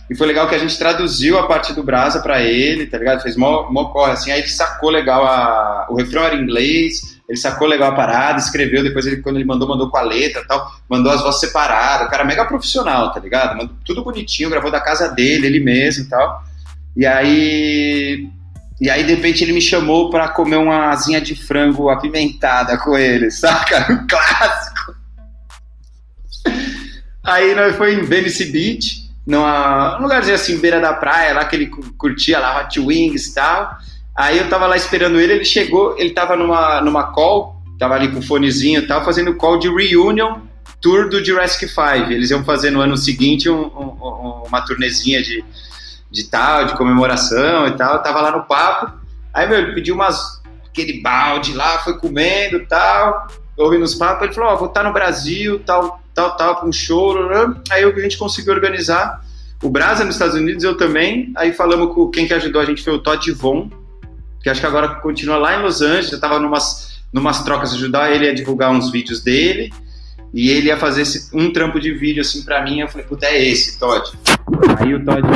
e 0.08 0.14
foi 0.14 0.26
legal 0.28 0.48
que 0.48 0.54
a 0.54 0.58
gente 0.58 0.78
traduziu 0.78 1.36
a 1.38 1.46
parte 1.46 1.72
do 1.72 1.82
Brasa 1.82 2.20
para 2.20 2.40
ele, 2.40 2.86
tá 2.86 2.96
ligado? 2.96 3.22
Fez 3.22 3.36
mó, 3.36 3.68
mó 3.70 3.86
corre, 3.86 4.12
assim. 4.12 4.30
Aí 4.30 4.38
ele 4.38 4.48
sacou 4.48 4.88
legal 4.88 5.26
a... 5.26 5.88
O 5.90 5.96
refrão 5.96 6.22
era 6.22 6.36
em 6.36 6.42
inglês, 6.42 7.18
ele 7.28 7.36
sacou 7.36 7.66
legal 7.66 7.90
a 7.90 7.94
parada, 7.94 8.38
escreveu, 8.38 8.84
depois 8.84 9.04
ele, 9.04 9.16
quando 9.16 9.36
ele 9.36 9.44
mandou, 9.44 9.66
mandou 9.66 9.90
com 9.90 9.96
a 9.96 10.02
letra 10.02 10.44
tal, 10.46 10.70
mandou 10.88 11.10
as 11.10 11.22
vozes 11.22 11.40
separadas. 11.40 12.06
O 12.06 12.10
cara 12.10 12.22
é 12.22 12.26
mega 12.26 12.44
profissional, 12.44 13.12
tá 13.12 13.18
ligado? 13.18 13.56
Mandou 13.56 13.74
tudo 13.84 14.04
bonitinho, 14.04 14.48
gravou 14.48 14.70
da 14.70 14.80
casa 14.80 15.08
dele, 15.08 15.48
ele 15.48 15.60
mesmo 15.60 16.04
e 16.04 16.08
tal. 16.08 16.42
E 16.96 17.04
aí... 17.04 18.28
E 18.80 18.90
aí, 18.90 19.04
de 19.04 19.14
repente, 19.14 19.42
ele 19.42 19.52
me 19.52 19.60
chamou 19.60 20.10
para 20.10 20.28
comer 20.28 20.56
uma 20.56 20.90
asinha 20.90 21.20
de 21.20 21.34
frango 21.34 21.88
apimentada 21.88 22.76
com 22.76 22.96
ele, 22.96 23.30
saca? 23.32 23.90
Um 23.92 24.06
clássico. 24.06 24.94
Aí 27.24 27.54
nós 27.54 27.74
foi 27.76 27.94
em 27.94 28.02
Venice 28.02 28.44
Beach, 28.46 29.10
numa, 29.26 29.96
num 29.96 30.04
lugarzinho 30.04 30.36
assim, 30.36 30.58
beira 30.58 30.80
da 30.80 30.92
praia, 30.92 31.34
lá 31.34 31.44
que 31.44 31.56
ele 31.56 31.70
curtia 31.98 32.38
lá, 32.38 32.60
Hot 32.60 32.78
Wings 32.78 33.26
e 33.26 33.34
tal. 33.34 33.76
Aí 34.14 34.38
eu 34.38 34.48
tava 34.48 34.66
lá 34.66 34.76
esperando 34.76 35.20
ele, 35.20 35.32
ele 35.32 35.44
chegou, 35.44 35.98
ele 35.98 36.10
tava 36.10 36.36
numa, 36.36 36.80
numa 36.80 37.12
call, 37.12 37.60
tava 37.78 37.94
ali 37.94 38.08
com 38.08 38.20
o 38.20 38.22
fonezinho 38.22 38.80
e 38.80 38.86
tal, 38.86 39.04
fazendo 39.04 39.34
call 39.34 39.58
de 39.58 39.68
reunion 39.68 40.40
tour 40.80 41.08
do 41.08 41.24
Jurassic 41.24 41.68
5. 41.68 42.12
Eles 42.12 42.30
iam 42.30 42.44
fazer 42.44 42.70
no 42.70 42.80
ano 42.80 42.96
seguinte 42.96 43.50
um, 43.50 43.64
um, 43.64 44.44
uma 44.46 44.60
turnezinha 44.60 45.22
de, 45.22 45.44
de 46.10 46.24
tal, 46.24 46.64
de 46.64 46.76
comemoração 46.76 47.66
e 47.66 47.72
tal. 47.72 47.94
Eu 47.94 48.02
tava 48.02 48.20
lá 48.20 48.30
no 48.30 48.44
papo. 48.44 48.92
Aí, 49.32 49.48
meu, 49.48 49.58
ele 49.58 49.74
pediu 49.74 49.94
umas, 49.94 50.40
aquele 50.66 51.00
balde 51.02 51.52
lá, 51.52 51.78
foi 51.78 51.98
comendo 51.98 52.56
e 52.56 52.66
tal, 52.66 53.28
ouvindo 53.56 53.84
os 53.84 53.94
papos. 53.94 54.24
Ele 54.24 54.34
falou: 54.34 54.50
Ó, 54.50 54.54
oh, 54.54 54.58
vou 54.58 54.68
estar 54.68 54.82
no 54.82 54.92
Brasil, 54.92 55.60
tal, 55.64 56.00
tal, 56.14 56.36
tal, 56.36 56.56
com 56.56 56.68
um 56.68 56.72
show. 56.72 57.14
Aí 57.70 57.84
a 57.84 58.00
gente 58.00 58.18
conseguiu 58.18 58.52
organizar. 58.52 59.24
O 59.62 59.70
Brasa 59.70 60.04
nos 60.04 60.14
Estados 60.14 60.34
Unidos, 60.34 60.64
eu 60.64 60.76
também. 60.76 61.32
Aí 61.36 61.52
falamos 61.52 61.94
com 61.94 62.08
quem 62.08 62.26
que 62.26 62.34
ajudou 62.34 62.60
a 62.60 62.64
gente 62.64 62.82
foi 62.82 62.94
o 62.94 62.98
Todd 62.98 63.30
Von, 63.32 63.70
que 64.42 64.50
acho 64.50 64.60
que 64.60 64.66
agora 64.66 64.96
continua 64.96 65.38
lá 65.38 65.58
em 65.58 65.62
Los 65.62 65.80
Angeles. 65.80 66.12
Eu 66.12 66.20
tava 66.20 66.38
numas, 66.38 67.00
numas 67.12 67.42
trocas 67.42 67.72
ajudar 67.72 68.10
ele 68.10 68.28
a 68.28 68.34
divulgar 68.34 68.70
uns 68.70 68.90
vídeos 68.90 69.22
dele. 69.22 69.72
E 70.32 70.50
ele 70.50 70.66
ia 70.66 70.76
fazer 70.76 71.02
esse, 71.02 71.34
um 71.34 71.50
trampo 71.52 71.80
de 71.80 71.92
vídeo 71.92 72.20
assim 72.20 72.42
para 72.42 72.62
mim. 72.62 72.80
Eu 72.80 72.88
falei, 72.88 73.06
puta, 73.06 73.26
é 73.26 73.42
esse, 73.42 73.78
Todd. 73.78 74.12
Aí 74.78 74.94
o 74.94 75.04
Todd 75.04 75.26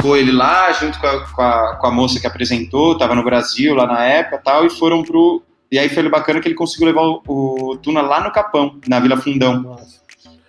foi 0.00 0.20
ele 0.20 0.32
lá, 0.32 0.72
junto 0.72 0.98
com 0.98 1.06
a, 1.06 1.26
com 1.28 1.42
a, 1.42 1.76
com 1.76 1.86
a 1.86 1.90
moça 1.90 2.20
que 2.20 2.26
apresentou, 2.26 2.98
tava 2.98 3.14
no 3.14 3.24
Brasil 3.24 3.74
lá 3.74 3.86
na 3.86 4.04
época 4.04 4.38
tal, 4.38 4.66
e 4.66 4.70
foram 4.70 5.02
pro. 5.02 5.42
E 5.70 5.78
aí 5.78 5.88
foi 5.88 6.06
bacana 6.08 6.40
que 6.40 6.48
ele 6.48 6.54
conseguiu 6.54 6.88
levar 6.88 7.02
o, 7.02 7.22
o 7.26 7.76
Tuna 7.78 8.02
lá 8.02 8.22
no 8.22 8.32
Capão, 8.32 8.78
na 8.86 9.00
Vila 9.00 9.16
Fundão. 9.16 9.62
Nossa. 9.62 10.02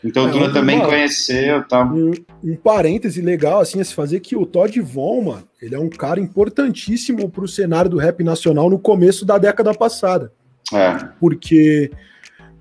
Então 0.03 0.25
o 0.25 0.31
Tuna 0.31 0.51
também 0.51 0.77
mano, 0.79 0.89
conheceu 0.89 1.63
tal. 1.63 1.87
Um, 1.87 2.11
um 2.43 2.55
parêntese 2.57 3.21
legal 3.21 3.61
assim 3.61 3.79
a 3.79 3.85
se 3.85 3.93
fazer 3.93 4.19
que 4.19 4.35
o 4.35 4.45
Todd 4.45 4.77
Von, 4.81 5.21
mano, 5.21 5.47
ele 5.61 5.75
é 5.75 5.79
um 5.79 5.89
cara 5.89 6.19
importantíssimo 6.19 7.29
pro 7.29 7.47
cenário 7.47 7.89
do 7.89 7.97
rap 7.97 8.21
nacional 8.21 8.69
no 8.69 8.77
começo 8.77 9.25
da 9.25 9.37
década 9.37 9.73
passada. 9.73 10.33
É. 10.73 10.97
Porque 11.21 11.89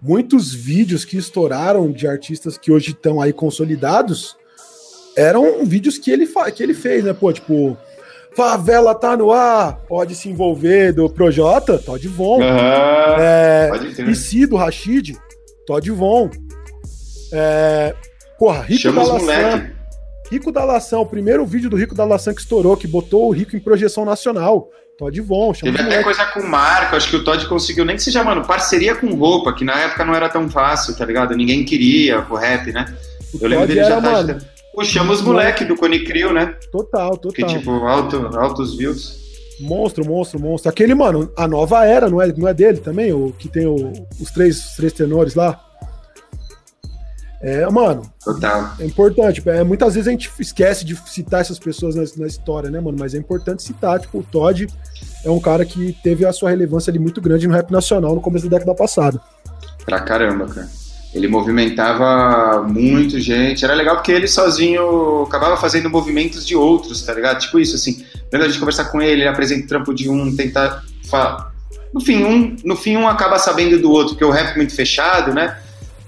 muitos 0.01 0.55
vídeos 0.55 1.05
que 1.05 1.17
estouraram 1.17 1.91
de 1.91 2.07
artistas 2.07 2.57
que 2.57 2.71
hoje 2.71 2.91
estão 2.91 3.21
aí 3.21 3.33
consolidados 3.33 4.37
eram 5.17 5.65
vídeos 5.65 5.99
que 5.99 6.11
ele, 6.11 6.27
que 6.55 6.63
ele 6.63 6.75
fez, 6.75 7.05
né? 7.05 7.13
Pô, 7.13 7.33
tipo, 7.33 7.77
Favela 8.35 8.95
tá 8.95 9.17
no 9.17 9.31
ar, 9.31 9.79
pode 9.89 10.15
se 10.15 10.29
envolver 10.29 10.93
do 10.93 11.09
Projota, 11.09 11.79
Todd 11.79 12.07
Von. 12.09 12.39
Uhum, 12.39 13.21
é, 13.21 13.71
e 14.09 14.15
Cido 14.15 14.57
Rashid, 14.57 15.17
Todd 15.67 15.91
Von. 15.91 16.31
É, 17.33 17.95
porra, 18.39 18.63
Rico 18.63 18.83
Chama 18.83 19.05
da 19.05 19.13
Laçã. 19.13 19.71
Rico 20.31 20.51
da 20.51 20.65
Laçã, 20.65 20.99
o 20.99 21.07
primeiro 21.07 21.45
vídeo 21.45 21.69
do 21.69 21.77
Rico 21.77 21.95
da 21.95 22.05
Laçã 22.05 22.33
que 22.33 22.41
estourou, 22.41 22.77
que 22.77 22.87
botou 22.87 23.29
o 23.29 23.33
Rico 23.33 23.55
em 23.55 23.61
projeção 23.61 24.05
nacional. 24.05 24.71
Todd 24.99 25.21
Von. 25.21 25.53
Teve 25.53 25.81
até 25.81 26.03
coisa 26.03 26.25
com 26.27 26.43
marca, 26.43 26.97
acho 26.97 27.11
que 27.11 27.17
o 27.17 27.25
Todd 27.25 27.47
conseguiu, 27.47 27.85
nem 27.85 27.97
que 27.97 28.03
seja, 28.03 28.23
mano, 28.23 28.45
parceria 28.45 28.95
com 28.95 29.13
roupa, 29.15 29.53
que 29.53 29.65
na 29.65 29.79
época 29.79 30.05
não 30.05 30.15
era 30.15 30.29
tão 30.29 30.49
fácil, 30.49 30.97
tá 30.97 31.05
ligado? 31.05 31.35
Ninguém 31.35 31.65
queria 31.65 32.21
o 32.21 32.35
rap, 32.35 32.71
né? 32.73 32.87
O 33.35 33.39
Eu 33.43 33.49
lembro 33.49 33.67
dele 33.67 33.81
era, 33.81 33.89
já 33.89 34.01
tá 34.01 34.11
mano, 34.11 34.39
Puxamos 34.75 35.21
os 35.21 35.25
moleque 35.25 35.65
do 35.65 35.77
Cone 35.77 36.03
Crio, 36.05 36.33
né? 36.33 36.57
Total, 36.71 37.17
total. 37.17 37.33
Que 37.33 37.45
tipo, 37.45 37.71
alto, 37.71 38.17
altos 38.37 38.77
views. 38.77 39.21
Monstro, 39.61 40.05
monstro, 40.05 40.41
monstro. 40.41 40.71
Aquele, 40.71 40.95
mano, 40.95 41.31
a 41.37 41.47
nova 41.47 41.85
era, 41.85 42.09
não 42.09 42.21
é, 42.21 42.33
não 42.33 42.49
é 42.49 42.55
dele 42.55 42.79
também? 42.79 43.13
O 43.13 43.33
que 43.33 43.49
tem 43.49 43.67
o, 43.67 43.93
os, 44.19 44.31
três, 44.31 44.59
os 44.65 44.77
três 44.77 44.93
tenores 44.93 45.35
lá? 45.35 45.61
É, 47.43 47.69
mano. 47.71 48.03
Total. 48.25 48.73
É 48.79 48.87
importante. 48.87 49.43
É, 49.49 49.63
muitas 49.63 49.95
vezes 49.95 50.09
a 50.09 50.11
gente 50.11 50.31
esquece 50.39 50.85
de 50.85 50.97
citar 51.07 51.43
essas 51.43 51.59
pessoas 51.59 51.95
na, 51.95 52.05
na, 52.17 52.27
história, 52.27 52.71
né, 52.71 52.81
mano? 52.81 52.97
Mas 52.99 53.15
é 53.15 53.19
importante 53.19 53.63
citar. 53.63 54.01
Tipo, 54.01 54.21
o 54.21 54.23
Todd 54.23 54.67
é 55.25 55.31
um 55.31 55.41
cara 55.41 55.65
que 55.67 55.93
teve 56.03 56.25
a 56.25 56.33
sua 56.33 56.51
relevância 56.51 56.91
ali 56.91 56.99
muito 56.99 57.21
grande 57.21 57.47
no 57.47 57.53
rap 57.53 57.71
nacional 57.71 58.15
no 58.15 58.21
começo 58.21 58.49
da 58.49 58.59
década 58.59 58.75
passada. 58.75 59.21
Pra 59.85 60.01
caramba, 60.01 60.47
cara. 60.47 60.82
Ele 61.15 61.29
movimentava 61.29 62.63
muito 62.63 63.21
gente. 63.21 63.65
Era 63.65 63.75
legal 63.75 63.97
porque 63.97 64.13
ele 64.13 64.27
sozinho 64.27 65.23
acabava 65.25 65.57
fazendo 65.57 65.91
movimentos 65.91 66.47
de 66.47 66.57
outros, 66.57 67.03
tá 67.03 67.13
ligado? 67.13 67.41
Tipo 67.41 67.59
isso, 67.59 67.77
assim. 67.77 68.05
Lembra 68.33 68.47
a 68.47 68.51
gente 68.51 68.59
conversar 68.59 68.87
com 68.87 69.01
ele, 69.03 69.23
ele 69.23 69.29
apresenta 69.29 69.65
o 69.65 69.69
trampo 69.69 69.95
de 69.95 70.09
um, 70.09 70.35
tentar 70.35 70.83
falar. 71.09 71.53
No 71.93 72.01
fim, 72.01 72.25
um, 72.25 72.57
no 72.65 72.75
fim, 72.75 72.97
um 72.97 73.07
acaba 73.07 73.39
sabendo 73.39 73.79
do 73.79 73.91
outro, 73.91 74.15
porque 74.15 74.25
o 74.25 74.31
rap 74.31 74.55
é 74.55 74.57
muito 74.57 74.75
fechado, 74.75 75.35
né? 75.35 75.59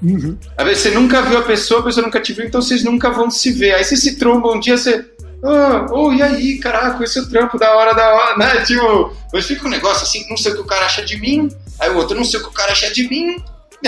Uhum. 0.02 0.36
Às 0.56 0.66
vezes 0.66 0.82
você 0.82 0.90
nunca 0.90 1.22
viu 1.22 1.38
a 1.38 1.42
pessoa, 1.42 1.80
a 1.80 1.82
pessoa 1.82 2.04
nunca 2.04 2.20
te 2.20 2.32
viu, 2.32 2.46
então 2.46 2.62
vocês 2.62 2.82
nunca 2.82 3.10
vão 3.10 3.30
se 3.30 3.52
ver. 3.52 3.74
Aí 3.74 3.84
você 3.84 3.96
se 3.96 4.16
tromba 4.16 4.50
um 4.52 4.60
dia, 4.60 4.76
você. 4.76 5.04
Oh, 5.42 6.06
oh, 6.06 6.12
e 6.12 6.22
aí, 6.22 6.58
caraca, 6.58 7.04
esse 7.04 7.18
é 7.18 7.22
o 7.22 7.28
trampo 7.28 7.58
da 7.58 7.74
hora, 7.76 7.92
da 7.92 8.14
hora, 8.14 8.36
né? 8.40 8.62
Tipo, 8.62 9.14
mas 9.32 9.44
fica 9.44 9.66
um 9.66 9.70
negócio 9.70 10.04
assim, 10.04 10.26
não 10.30 10.36
sei 10.38 10.52
o 10.52 10.54
que 10.54 10.60
o 10.62 10.66
cara 10.66 10.86
acha 10.86 11.04
de 11.04 11.18
mim, 11.20 11.50
aí 11.78 11.90
o 11.90 11.96
outro, 11.96 12.16
não 12.16 12.24
sei 12.24 12.40
o 12.40 12.42
que 12.42 12.48
o 12.48 12.52
cara 12.52 12.72
acha 12.72 12.90
de 12.90 13.06
mim, 13.08 13.36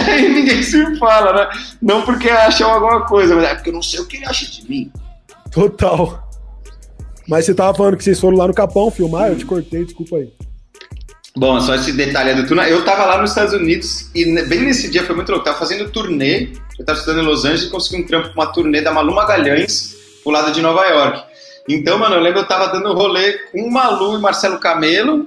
aí 0.01 0.29
ninguém 0.33 0.63
se 0.63 0.97
fala, 0.97 1.33
né? 1.33 1.49
Não 1.81 2.03
porque 2.03 2.29
acham 2.29 2.71
alguma 2.71 3.07
coisa, 3.07 3.35
mas 3.35 3.45
é 3.45 3.55
porque 3.55 3.71
eu 3.71 3.75
não 3.75 3.83
sei 3.83 4.01
o 4.01 4.07
que 4.07 4.17
ele 4.17 4.27
acha 4.27 4.47
de 4.47 4.69
mim. 4.69 4.93
Total. 5.51 6.29
Mas 7.29 7.45
você 7.45 7.55
tava 7.55 7.75
falando 7.77 7.97
que 7.97 8.05
vocês 8.05 8.21
foram 8.21 8.37
lá 8.37 8.47
no 8.47 8.55
Capão 8.55 8.91
filmar, 8.91 9.29
eu 9.29 9.37
te 9.37 9.45
cortei, 9.45 9.85
desculpa 9.85 10.17
aí. 10.17 10.33
Bom, 11.37 11.61
só 11.61 11.75
esse 11.75 11.93
detalhe 11.93 12.35
do 12.35 12.47
Tuna. 12.47 12.67
Eu 12.67 12.83
tava 12.83 13.05
lá 13.05 13.21
nos 13.21 13.31
Estados 13.31 13.53
Unidos 13.53 14.11
e 14.15 14.25
bem 14.45 14.61
nesse 14.61 14.91
dia 14.91 15.05
foi 15.05 15.15
muito 15.15 15.31
louco. 15.31 15.45
Tava 15.45 15.59
fazendo 15.59 15.91
turnê, 15.91 16.49
eu 16.79 16.85
tava 16.85 16.99
estudando 16.99 17.23
em 17.23 17.27
Los 17.27 17.45
Angeles 17.45 17.65
e 17.65 17.71
consegui 17.71 18.03
um 18.03 18.07
trampo 18.07 18.29
com 18.29 18.41
uma 18.41 18.47
turnê 18.53 18.81
da 18.81 18.91
Malu 18.91 19.15
Magalhães 19.15 19.95
pro 20.23 20.33
lado 20.33 20.51
de 20.51 20.63
Nova 20.63 20.87
York. 20.87 21.25
Então, 21.69 21.99
mano, 21.99 22.15
eu 22.15 22.21
lembro 22.21 22.41
eu 22.41 22.47
tava 22.47 22.69
dando 22.69 22.95
rolê 22.95 23.35
com 23.51 23.61
o 23.63 23.71
Malu 23.71 24.17
e 24.17 24.21
Marcelo 24.21 24.59
Camelo. 24.59 25.27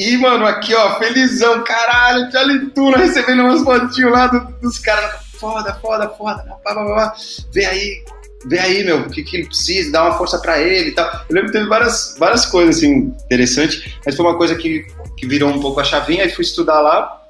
E, 0.00 0.16
mano, 0.16 0.46
aqui, 0.46 0.74
ó, 0.74 0.98
felizão, 0.98 1.62
caralho, 1.62 2.32
Charlie 2.32 2.70
Tuna 2.70 2.96
recebendo 2.96 3.42
umas 3.42 3.62
fotinhos 3.62 4.10
lá 4.10 4.28
do, 4.28 4.40
dos 4.62 4.78
caras. 4.78 5.20
Foda, 5.38 5.74
foda, 5.74 6.08
foda. 6.08 6.42
Pá, 6.64 6.74
pá, 6.74 6.74
pá, 6.74 7.14
Vem 7.52 7.66
aí, 7.66 8.04
vê 8.46 8.58
aí, 8.58 8.82
meu, 8.82 9.00
o 9.00 9.10
que, 9.10 9.22
que 9.22 9.36
ele 9.36 9.46
precisa, 9.46 9.92
dá 9.92 10.04
uma 10.04 10.16
força 10.16 10.38
para 10.38 10.58
ele 10.58 10.88
e 10.88 10.92
tal. 10.92 11.04
Eu 11.28 11.34
lembro 11.34 11.50
que 11.50 11.58
teve 11.58 11.68
várias, 11.68 12.16
várias 12.18 12.46
coisas, 12.46 12.78
assim, 12.78 13.14
interessantes, 13.26 13.94
mas 14.06 14.16
foi 14.16 14.24
uma 14.24 14.38
coisa 14.38 14.54
que, 14.54 14.86
que 15.18 15.26
virou 15.26 15.50
um 15.50 15.60
pouco 15.60 15.80
a 15.80 15.84
chavinha, 15.84 16.24
aí 16.24 16.30
fui 16.30 16.46
estudar 16.46 16.80
lá. 16.80 17.20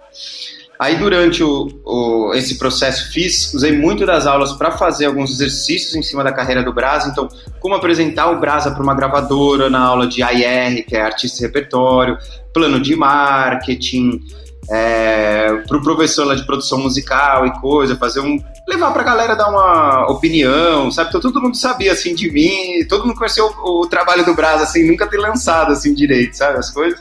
Aí 0.80 0.96
durante 0.96 1.44
o, 1.44 1.68
o, 1.84 2.32
esse 2.32 2.56
processo 2.56 3.12
fiz, 3.12 3.52
usei 3.52 3.70
muito 3.70 4.06
das 4.06 4.26
aulas 4.26 4.54
para 4.54 4.70
fazer 4.70 5.04
alguns 5.04 5.30
exercícios 5.30 5.94
em 5.94 6.00
cima 6.00 6.24
da 6.24 6.32
carreira 6.32 6.62
do 6.62 6.72
Brasa. 6.72 7.10
Então, 7.10 7.28
como 7.60 7.74
apresentar 7.74 8.30
o 8.30 8.40
Brasa 8.40 8.70
para 8.70 8.82
uma 8.82 8.94
gravadora 8.94 9.68
na 9.68 9.78
aula 9.78 10.06
de 10.06 10.22
AIR, 10.22 10.86
que 10.86 10.96
é 10.96 11.02
artista 11.02 11.42
e 11.42 11.46
repertório, 11.46 12.16
plano 12.54 12.80
de 12.80 12.96
marketing, 12.96 14.22
é, 14.70 15.52
para 15.68 15.76
o 15.76 15.82
professor 15.82 16.24
lá 16.26 16.34
de 16.34 16.46
produção 16.46 16.78
musical 16.78 17.46
e 17.46 17.60
coisa, 17.60 17.94
fazer 17.96 18.20
um. 18.20 18.42
levar 18.66 18.90
para 18.92 19.02
a 19.02 19.04
galera 19.04 19.34
dar 19.34 19.50
uma 19.50 20.10
opinião, 20.10 20.90
sabe? 20.90 21.10
Então 21.10 21.20
todo 21.20 21.42
mundo 21.42 21.58
sabia 21.58 21.92
assim 21.92 22.14
de 22.14 22.32
mim, 22.32 22.86
todo 22.88 23.06
mundo 23.06 23.18
conheceu 23.18 23.52
o, 23.62 23.82
o 23.82 23.86
trabalho 23.86 24.24
do 24.24 24.34
Brasa, 24.34 24.64
assim, 24.64 24.90
nunca 24.90 25.06
ter 25.06 25.18
lançado 25.18 25.72
assim 25.72 25.92
direito, 25.92 26.38
sabe? 26.38 26.58
As 26.58 26.70
coisas. 26.70 26.98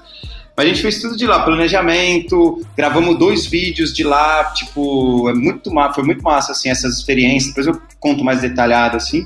Mas 0.59 0.65
a 0.65 0.69
gente 0.73 0.81
fez 0.81 0.99
tudo 0.99 1.15
de 1.15 1.25
lá, 1.25 1.39
planejamento, 1.39 2.61
gravamos 2.75 3.17
dois 3.17 3.45
vídeos 3.45 3.93
de 3.93 4.03
lá, 4.03 4.43
tipo, 4.53 5.29
é 5.29 5.33
muito 5.33 5.73
massa, 5.73 5.93
foi 5.93 6.03
muito 6.03 6.21
massa, 6.21 6.51
assim, 6.51 6.67
essas 6.67 6.97
experiências, 6.97 7.53
depois 7.53 7.65
eu 7.65 7.81
conto 7.97 8.25
mais 8.25 8.41
detalhado, 8.41 8.97
assim. 8.97 9.25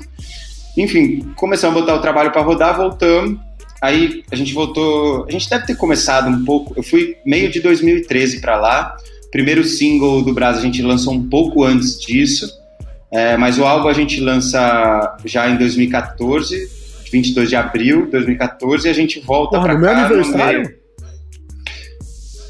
Enfim, 0.76 1.22
começamos 1.34 1.76
a 1.76 1.80
botar 1.80 1.96
o 1.96 2.00
trabalho 2.00 2.30
para 2.30 2.40
rodar, 2.40 2.76
voltamos, 2.76 3.36
aí 3.82 4.22
a 4.30 4.36
gente 4.36 4.54
voltou, 4.54 5.26
a 5.28 5.32
gente 5.32 5.50
deve 5.50 5.66
ter 5.66 5.76
começado 5.76 6.28
um 6.28 6.44
pouco, 6.44 6.72
eu 6.76 6.84
fui 6.84 7.16
meio 7.26 7.50
de 7.50 7.58
2013 7.58 8.40
para 8.40 8.54
lá, 8.54 8.96
primeiro 9.32 9.64
single 9.64 10.22
do 10.22 10.32
Brasil 10.32 10.62
a 10.62 10.66
gente 10.66 10.82
lançou 10.82 11.14
um 11.14 11.28
pouco 11.28 11.64
antes 11.64 12.00
disso, 12.00 12.48
é, 13.10 13.36
mas 13.36 13.58
o 13.58 13.64
álbum 13.64 13.88
a 13.88 13.92
gente 13.92 14.20
lança 14.20 15.16
já 15.24 15.50
em 15.50 15.56
2014, 15.56 16.70
22 17.10 17.48
de 17.48 17.56
abril 17.56 18.04
de 18.04 18.12
2014, 18.12 18.86
e 18.86 18.88
a 18.88 18.94
gente 18.94 19.18
volta 19.18 19.60
para 19.60 19.74
cá. 19.74 19.80
Meu 19.80 19.90
aniversário? 19.90 20.83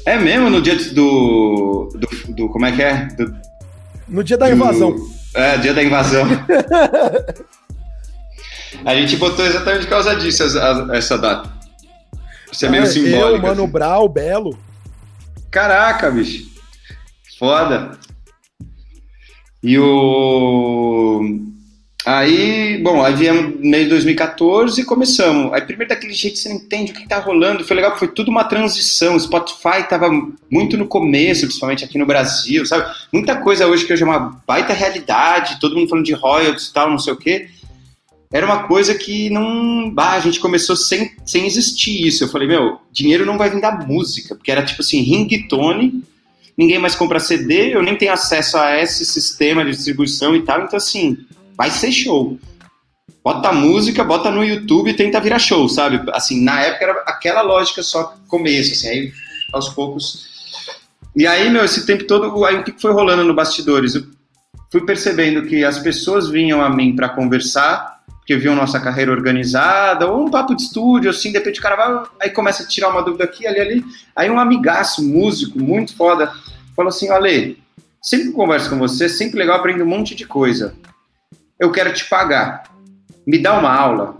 É 0.05 0.17
mesmo 0.17 0.49
no 0.49 0.61
dia 0.61 0.75
do. 0.93 1.89
do, 1.95 2.33
do 2.33 2.49
como 2.49 2.65
é 2.65 2.71
que 2.71 2.81
é? 2.81 3.07
Do, 3.07 3.35
no 4.07 4.23
dia 4.23 4.37
da 4.37 4.47
do, 4.47 4.53
invasão. 4.53 4.95
É, 5.33 5.57
dia 5.57 5.73
da 5.73 5.83
invasão. 5.83 6.25
a 8.85 8.95
gente 8.95 9.17
botou 9.17 9.45
exatamente 9.45 9.85
por 9.85 9.89
causa 9.89 10.15
disso 10.15 10.43
essa, 10.43 10.87
essa 10.93 11.17
data. 11.17 11.51
Isso 12.51 12.65
é, 12.65 12.69
meio 12.69 12.85
simbólico. 12.85 13.37
Eu, 13.37 13.41
Mano 13.41 13.63
assim. 13.63 13.71
Brau, 13.71 14.07
Belo. 14.07 14.57
Caraca, 15.49 16.11
bicho. 16.11 16.45
Foda. 17.39 17.97
E 19.63 19.79
o. 19.79 21.54
Aí, 22.05 22.77
bom, 22.83 23.03
aí 23.03 23.15
viemos 23.15 23.55
no 23.55 23.67
meio 23.67 23.85
de 23.85 23.89
2014 23.89 24.79
e 24.79 24.85
começamos. 24.85 25.51
Aí 25.51 25.61
primeiro 25.61 25.89
daquele 25.89 26.13
jeito 26.13 26.37
você 26.37 26.49
não 26.49 26.57
entende 26.57 26.91
o 26.91 26.95
que 26.95 27.07
tá 27.07 27.17
rolando. 27.17 27.65
Foi 27.65 27.75
legal, 27.75 27.97
foi 27.97 28.07
tudo 28.07 28.29
uma 28.29 28.43
transição. 28.43 29.15
O 29.15 29.19
Spotify 29.19 29.87
tava 29.89 30.07
muito 30.47 30.77
no 30.77 30.87
começo, 30.87 31.47
principalmente 31.47 31.83
aqui 31.83 31.97
no 31.97 32.05
Brasil, 32.05 32.63
sabe? 32.63 32.93
Muita 33.11 33.35
coisa 33.37 33.65
hoje 33.65 33.85
que 33.85 33.91
hoje 33.91 34.03
é 34.03 34.05
uma 34.05 34.39
baita 34.45 34.71
realidade, 34.71 35.59
todo 35.59 35.75
mundo 35.75 35.89
falando 35.89 36.05
de 36.05 36.13
royalties 36.13 36.67
e 36.67 36.73
tal, 36.73 36.91
não 36.91 36.99
sei 36.99 37.11
o 37.11 37.17
quê. 37.17 37.47
Era 38.31 38.45
uma 38.45 38.67
coisa 38.67 38.93
que 38.93 39.31
não. 39.31 39.91
Ah, 39.97 40.13
a 40.13 40.19
gente 40.19 40.39
começou 40.39 40.75
sem, 40.75 41.11
sem 41.25 41.47
existir 41.47 42.05
isso. 42.05 42.23
Eu 42.23 42.27
falei, 42.27 42.47
meu, 42.47 42.81
dinheiro 42.91 43.25
não 43.25 43.37
vai 43.37 43.49
vir 43.49 43.61
da 43.61 43.71
música, 43.71 44.35
porque 44.35 44.51
era 44.51 44.63
tipo 44.63 44.83
assim, 44.83 45.01
ringtone, 45.01 46.03
ninguém 46.55 46.77
mais 46.77 46.93
compra 46.95 47.19
CD, 47.19 47.73
eu 47.73 47.81
nem 47.81 47.97
tenho 47.97 48.13
acesso 48.13 48.57
a 48.57 48.79
esse 48.79 49.03
sistema 49.07 49.65
de 49.65 49.71
distribuição 49.71 50.35
e 50.35 50.43
tal, 50.43 50.61
então 50.61 50.77
assim 50.77 51.17
vai 51.57 51.69
ser 51.71 51.91
show. 51.91 52.37
Bota 53.23 53.51
música, 53.51 54.03
bota 54.03 54.29
no 54.29 54.43
YouTube 54.43 54.91
e 54.91 54.93
tenta 54.93 55.19
virar 55.19 55.39
show, 55.39 55.67
sabe? 55.67 55.99
Assim, 56.13 56.43
na 56.43 56.61
época 56.61 56.85
era 56.85 56.93
aquela 57.07 57.41
lógica 57.41 57.81
só 57.81 58.15
começo, 58.27 58.73
assim, 58.73 58.87
aí 58.87 59.13
aos 59.51 59.69
poucos. 59.69 60.27
E 61.15 61.25
aí, 61.25 61.49
meu, 61.49 61.63
esse 61.63 61.85
tempo 61.85 62.05
todo, 62.05 62.45
aí 62.45 62.57
o 62.57 62.63
que 62.63 62.79
foi 62.79 62.91
rolando 62.91 63.23
no 63.23 63.33
bastidores? 63.33 63.95
Eu 63.95 64.03
fui 64.71 64.85
percebendo 64.85 65.43
que 65.47 65.63
as 65.63 65.79
pessoas 65.79 66.29
vinham 66.29 66.61
a 66.61 66.69
mim 66.69 66.95
para 66.95 67.09
conversar, 67.09 68.03
porque 68.17 68.35
viam 68.35 68.53
nossa 68.53 68.79
carreira 68.79 69.11
organizada, 69.11 70.07
ou 70.07 70.25
um 70.25 70.29
papo 70.29 70.53
de 70.55 70.61
estúdio, 70.61 71.09
assim, 71.09 71.31
de 71.31 71.37
repente 71.39 71.59
o 71.59 71.63
cara 71.63 71.75
vai, 71.75 72.03
aí 72.21 72.29
começa 72.29 72.63
a 72.63 72.67
tirar 72.67 72.89
uma 72.89 73.01
dúvida 73.01 73.23
aqui, 73.23 73.47
ali, 73.47 73.59
ali. 73.59 73.85
Aí 74.15 74.29
um 74.29 74.39
amigaço, 74.39 75.03
músico, 75.03 75.57
muito 75.57 75.95
foda, 75.95 76.31
falou 76.75 76.89
assim: 76.89 77.09
Ale, 77.09 77.57
sempre 78.01 78.31
converso 78.31 78.69
com 78.69 78.77
você, 78.77 79.09
sempre 79.09 79.39
legal, 79.39 79.57
aprender 79.57 79.81
um 79.81 79.87
monte 79.87 80.13
de 80.13 80.27
coisa 80.27 80.75
eu 81.59 81.71
quero 81.71 81.93
te 81.93 82.05
pagar. 82.05 82.63
Me 83.25 83.37
dá 83.39 83.57
uma 83.57 83.73
aula. 83.73 84.17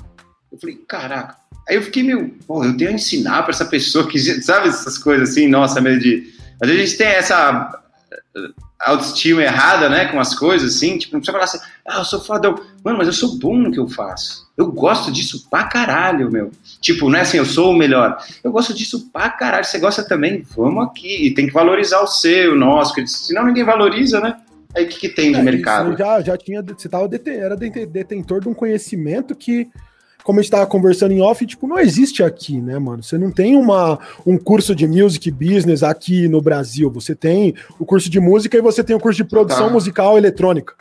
Eu 0.51 0.57
falei, 0.57 0.75
caraca. 0.87 1.35
Aí 1.67 1.75
eu 1.75 1.81
fiquei 1.81 2.03
meio, 2.03 2.29
pô, 2.47 2.63
eu 2.63 2.77
tenho 2.77 2.91
a 2.91 2.93
ensinar 2.93 3.41
para 3.43 3.51
essa 3.51 3.65
pessoa 3.65 4.07
que, 4.07 4.19
sabe, 4.41 4.69
essas 4.69 4.97
coisas 4.97 5.29
assim, 5.29 5.47
nossa, 5.47 5.81
meio 5.81 5.99
de. 5.99 6.33
Às 6.61 6.69
vezes 6.69 6.83
a 6.83 6.85
gente 6.85 6.97
tem 6.97 7.07
essa 7.07 7.83
eh, 8.11 8.49
autoestima 8.79 9.43
errada, 9.43 9.89
né, 9.89 10.05
com 10.05 10.19
as 10.19 10.35
coisas 10.35 10.75
assim, 10.75 10.97
tipo, 10.97 11.13
não 11.13 11.19
precisa 11.19 11.33
falar 11.33 11.43
assim, 11.43 11.59
ah, 11.85 11.97
eu 11.99 12.05
sou 12.05 12.21
fodão. 12.21 12.55
Mano, 12.83 12.99
mas 12.99 13.07
eu 13.07 13.13
sou 13.13 13.37
bom 13.37 13.57
no 13.57 13.71
que 13.71 13.79
eu 13.79 13.87
faço. 13.87 14.45
Eu 14.55 14.71
gosto 14.71 15.11
disso 15.11 15.49
pra 15.49 15.65
caralho, 15.65 16.31
meu. 16.31 16.51
Tipo, 16.79 17.09
não 17.09 17.19
é 17.19 17.21
assim, 17.21 17.37
eu 17.37 17.45
sou 17.45 17.71
o 17.71 17.77
melhor. 17.77 18.17
Eu 18.43 18.51
gosto 18.51 18.73
disso 18.73 19.09
pra 19.11 19.29
caralho. 19.29 19.65
Você 19.65 19.79
gosta 19.79 20.07
também? 20.07 20.45
Vamos 20.55 20.85
aqui. 20.85 21.27
E 21.27 21.33
tem 21.33 21.47
que 21.47 21.53
valorizar 21.53 21.99
o 21.99 22.07
seu, 22.07 22.53
o 22.53 22.55
nosso, 22.55 22.95
senão 23.05 23.45
ninguém 23.45 23.65
valoriza, 23.65 24.21
né? 24.21 24.37
Aí 24.75 24.85
o 24.85 24.87
que, 24.89 24.99
que 24.99 25.09
tem 25.09 25.31
de 25.31 25.39
é, 25.39 25.43
mercado? 25.43 25.97
já, 25.97 26.21
já 26.21 26.37
tinha, 26.37 26.61
você 26.61 26.89
tava 26.89 27.07
deten, 27.07 27.35
era 27.35 27.55
detentor 27.55 28.41
de 28.41 28.49
um 28.49 28.53
conhecimento 28.53 29.33
que, 29.33 29.69
como 30.23 30.39
a 30.39 30.41
gente 30.41 30.51
estava 30.51 30.67
conversando 30.67 31.13
em 31.13 31.21
off, 31.21 31.45
tipo, 31.45 31.65
não 31.65 31.79
existe 31.79 32.21
aqui, 32.21 32.59
né, 32.59 32.77
mano? 32.77 33.01
Você 33.01 33.17
não 33.17 33.31
tem 33.31 33.55
uma, 33.55 33.97
um 34.25 34.37
curso 34.37 34.75
de 34.75 34.85
music 34.85 35.31
business 35.31 35.81
aqui 35.81 36.27
no 36.27 36.41
Brasil. 36.41 36.91
Você 36.91 37.15
tem 37.15 37.55
o 37.79 37.85
curso 37.85 38.09
de 38.09 38.19
música 38.19 38.57
e 38.57 38.61
você 38.61 38.83
tem 38.83 38.95
o 38.95 38.99
curso 38.99 39.17
de 39.17 39.29
produção 39.29 39.67
tá. 39.67 39.73
musical 39.73 40.17
eletrônica. 40.17 40.73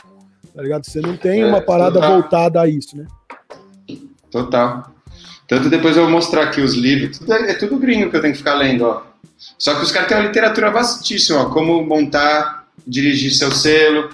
Tá 0.54 0.62
ligado? 0.62 0.84
Você 0.84 1.00
não 1.00 1.16
tem 1.16 1.42
é, 1.42 1.46
uma 1.46 1.60
parada 1.60 1.94
total. 1.94 2.12
voltada 2.12 2.60
a 2.60 2.68
isso, 2.68 2.96
né? 2.96 3.06
Total. 4.30 4.92
Tanto 5.46 5.70
depois 5.70 5.96
eu 5.96 6.02
vou 6.02 6.10
mostrar 6.10 6.44
aqui 6.44 6.60
os 6.60 6.74
livros. 6.74 7.20
É, 7.28 7.52
é 7.52 7.54
tudo 7.54 7.78
gringo 7.78 8.10
que 8.10 8.16
eu 8.16 8.20
tenho 8.20 8.32
que 8.32 8.38
ficar 8.38 8.54
lendo, 8.54 8.84
ó. 8.84 9.02
Só 9.58 9.74
que 9.74 9.82
os 9.82 9.92
caras 9.92 10.08
têm 10.08 10.16
uma 10.16 10.26
literatura 10.26 10.70
vastíssima, 10.70 11.42
ó. 11.42 11.44
Como 11.50 11.84
montar 11.84 12.63
dirigir 12.86 13.32
seu 13.32 13.50
selo. 13.50 14.10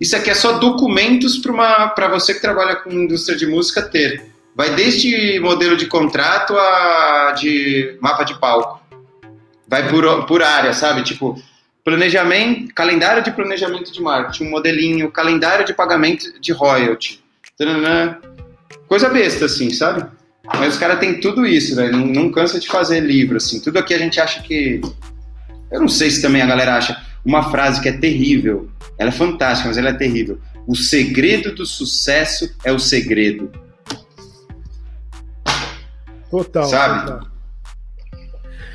Isso 0.00 0.16
aqui 0.16 0.30
é 0.30 0.34
só 0.34 0.58
documentos 0.58 1.38
para 1.38 2.08
você 2.08 2.34
que 2.34 2.40
trabalha 2.40 2.76
com 2.76 2.90
indústria 2.90 3.36
de 3.36 3.46
música 3.46 3.82
ter. 3.82 4.32
Vai 4.54 4.74
desde 4.74 5.40
modelo 5.40 5.76
de 5.76 5.86
contrato 5.86 6.54
a 6.56 7.32
de 7.38 7.96
mapa 8.00 8.24
de 8.24 8.38
palco. 8.38 8.80
Vai 9.66 9.88
por, 9.88 10.26
por 10.26 10.42
área, 10.42 10.74
sabe? 10.74 11.02
Tipo, 11.02 11.40
planejamento, 11.84 12.74
calendário 12.74 13.22
de 13.22 13.30
planejamento 13.30 13.92
de 13.92 14.02
marketing, 14.02 14.44
um 14.44 14.50
modelinho, 14.50 15.10
calendário 15.10 15.64
de 15.64 15.72
pagamento 15.72 16.38
de 16.40 16.52
royalty. 16.52 17.22
Coisa 18.86 19.08
besta, 19.08 19.46
assim, 19.46 19.70
sabe? 19.70 20.04
Mas 20.44 20.74
os 20.74 20.78
caras 20.78 20.98
têm 20.98 21.20
tudo 21.20 21.46
isso. 21.46 21.74
Não, 21.76 22.06
não 22.06 22.30
cansa 22.30 22.58
de 22.58 22.66
fazer 22.66 23.00
livro, 23.00 23.36
assim. 23.36 23.60
Tudo 23.60 23.78
aqui 23.78 23.94
a 23.94 23.98
gente 23.98 24.20
acha 24.20 24.42
que. 24.42 24.80
Eu 25.70 25.80
não 25.80 25.88
sei 25.88 26.10
se 26.10 26.20
também 26.20 26.42
a 26.42 26.46
galera 26.46 26.76
acha 26.76 27.00
uma 27.24 27.50
frase 27.50 27.80
que 27.80 27.88
é 27.88 27.92
terrível. 27.92 28.68
Ela 28.98 29.10
é 29.10 29.12
fantástica, 29.12 29.68
mas 29.68 29.78
ela 29.78 29.90
é 29.90 29.94
terrível. 29.94 30.38
O 30.66 30.76
segredo 30.76 31.54
do 31.54 31.66
sucesso 31.66 32.54
é 32.64 32.72
o 32.72 32.78
segredo. 32.78 33.50
Total. 36.30 36.64
Sabe? 36.64 37.06
Total. 37.06 37.32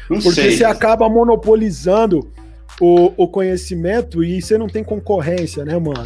Não 0.10 0.21
Porque 0.21 0.41
sei. 0.41 0.57
você 0.57 0.63
acaba 0.63 1.10
monopolizando 1.10 2.31
o, 2.79 3.12
o 3.17 3.27
conhecimento 3.27 4.23
e 4.23 4.41
você 4.41 4.57
não 4.57 4.67
tem 4.67 4.83
concorrência, 4.83 5.65
né, 5.65 5.77
mano? 5.77 6.03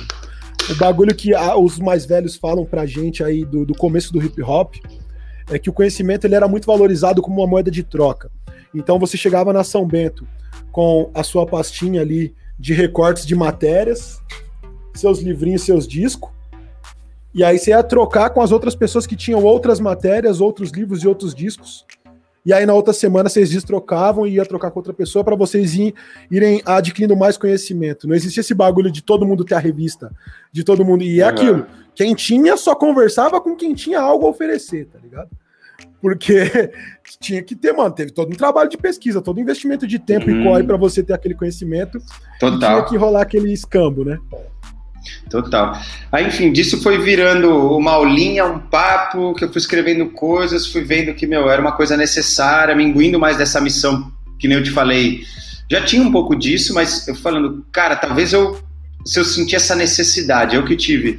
O 0.69 0.75
bagulho 0.75 1.13
que 1.13 1.33
a, 1.33 1.55
os 1.55 1.77
mais 1.77 2.05
velhos 2.05 2.35
falam 2.35 2.65
pra 2.65 2.85
gente 2.85 3.23
aí 3.23 3.43
do, 3.43 3.65
do 3.65 3.75
começo 3.75 4.13
do 4.13 4.23
hip 4.23 4.41
hop 4.41 4.75
é 5.49 5.59
que 5.59 5.69
o 5.69 5.73
conhecimento 5.73 6.25
ele 6.25 6.35
era 6.35 6.47
muito 6.47 6.65
valorizado 6.65 7.21
como 7.21 7.41
uma 7.41 7.47
moeda 7.47 7.69
de 7.69 7.83
troca. 7.83 8.31
Então 8.73 8.97
você 8.97 9.17
chegava 9.17 9.51
na 9.51 9.63
São 9.63 9.85
Bento, 9.85 10.25
com 10.71 11.09
a 11.13 11.23
sua 11.23 11.45
pastinha 11.45 12.01
ali 12.01 12.35
de 12.57 12.73
recortes 12.73 13.25
de 13.25 13.35
matérias, 13.35 14.21
seus 14.93 15.19
livrinhos, 15.19 15.63
seus 15.63 15.87
discos. 15.87 16.29
E 17.33 17.43
aí 17.43 17.57
você 17.57 17.71
ia 17.71 17.81
trocar 17.81 18.29
com 18.29 18.41
as 18.41 18.51
outras 18.51 18.75
pessoas 18.75 19.07
que 19.07 19.15
tinham 19.15 19.43
outras 19.43 19.79
matérias, 19.79 20.41
outros 20.41 20.71
livros 20.71 21.03
e 21.03 21.07
outros 21.07 21.33
discos. 21.33 21.85
E 22.45 22.51
aí 22.51 22.65
na 22.65 22.73
outra 22.73 22.91
semana 22.91 23.29
vocês 23.29 23.49
destrocavam 23.49 24.25
e 24.25 24.33
ia 24.33 24.45
trocar 24.45 24.71
com 24.71 24.79
outra 24.79 24.93
pessoa 24.93 25.23
para 25.23 25.35
vocês 25.35 25.75
ir, 25.75 25.93
irem 26.29 26.61
adquirindo 26.65 27.15
mais 27.15 27.37
conhecimento. 27.37 28.07
Não 28.07 28.15
existia 28.15 28.41
esse 28.41 28.53
bagulho 28.53 28.91
de 28.91 29.01
todo 29.01 29.25
mundo 29.25 29.45
ter 29.45 29.55
a 29.55 29.59
revista, 29.59 30.11
de 30.51 30.63
todo 30.63 30.83
mundo. 30.83 31.03
E 31.03 31.21
é 31.21 31.23
aquilo. 31.23 31.65
Quem 31.93 32.15
tinha 32.15 32.57
só 32.57 32.75
conversava 32.75 33.39
com 33.39 33.55
quem 33.55 33.73
tinha 33.73 33.99
algo 33.99 34.25
a 34.25 34.29
oferecer, 34.29 34.87
tá 34.87 34.97
ligado? 34.99 35.29
Porque 36.01 36.71
tinha 37.19 37.41
que 37.41 37.55
ter, 37.55 37.73
mano, 37.73 37.91
teve 37.91 38.11
todo 38.11 38.29
um 38.29 38.35
trabalho 38.35 38.69
de 38.69 38.77
pesquisa, 38.77 39.21
todo 39.21 39.37
um 39.37 39.41
investimento 39.41 39.85
de 39.85 39.99
tempo 39.99 40.29
hum. 40.29 40.41
e 40.41 40.43
corre 40.43 40.63
para 40.63 40.77
você 40.77 41.03
ter 41.03 41.13
aquele 41.13 41.35
conhecimento. 41.35 42.01
Total. 42.39 42.77
tinha 42.77 42.89
que 42.89 42.97
rolar 42.97 43.21
aquele 43.21 43.53
escambo, 43.53 44.03
né? 44.03 44.17
Total. 45.29 45.79
Aí, 46.11 46.27
enfim, 46.27 46.51
disso 46.51 46.81
foi 46.81 46.99
virando 46.99 47.75
uma 47.75 47.91
aulinha, 47.91 48.45
um 48.45 48.59
papo, 48.59 49.33
que 49.33 49.43
eu 49.43 49.49
fui 49.49 49.59
escrevendo 49.59 50.09
coisas, 50.09 50.67
fui 50.67 50.81
vendo 50.81 51.13
que, 51.13 51.25
meu, 51.25 51.49
era 51.49 51.61
uma 51.61 51.71
coisa 51.71 51.97
necessária, 51.97 52.75
me 52.75 52.83
imbuindo 52.83 53.19
mais 53.19 53.37
dessa 53.37 53.59
missão, 53.61 54.11
que 54.37 54.47
nem 54.47 54.57
eu 54.57 54.63
te 54.63 54.71
falei, 54.71 55.21
já 55.69 55.81
tinha 55.83 56.03
um 56.03 56.11
pouco 56.11 56.35
disso, 56.35 56.73
mas 56.73 57.07
eu 57.07 57.15
falando, 57.15 57.65
cara, 57.71 57.95
talvez 57.95 58.33
eu, 58.33 58.59
se 59.05 59.19
eu 59.19 59.23
sentir 59.23 59.55
essa 59.55 59.75
necessidade, 59.75 60.55
eu 60.55 60.65
que 60.65 60.75
tive 60.75 61.17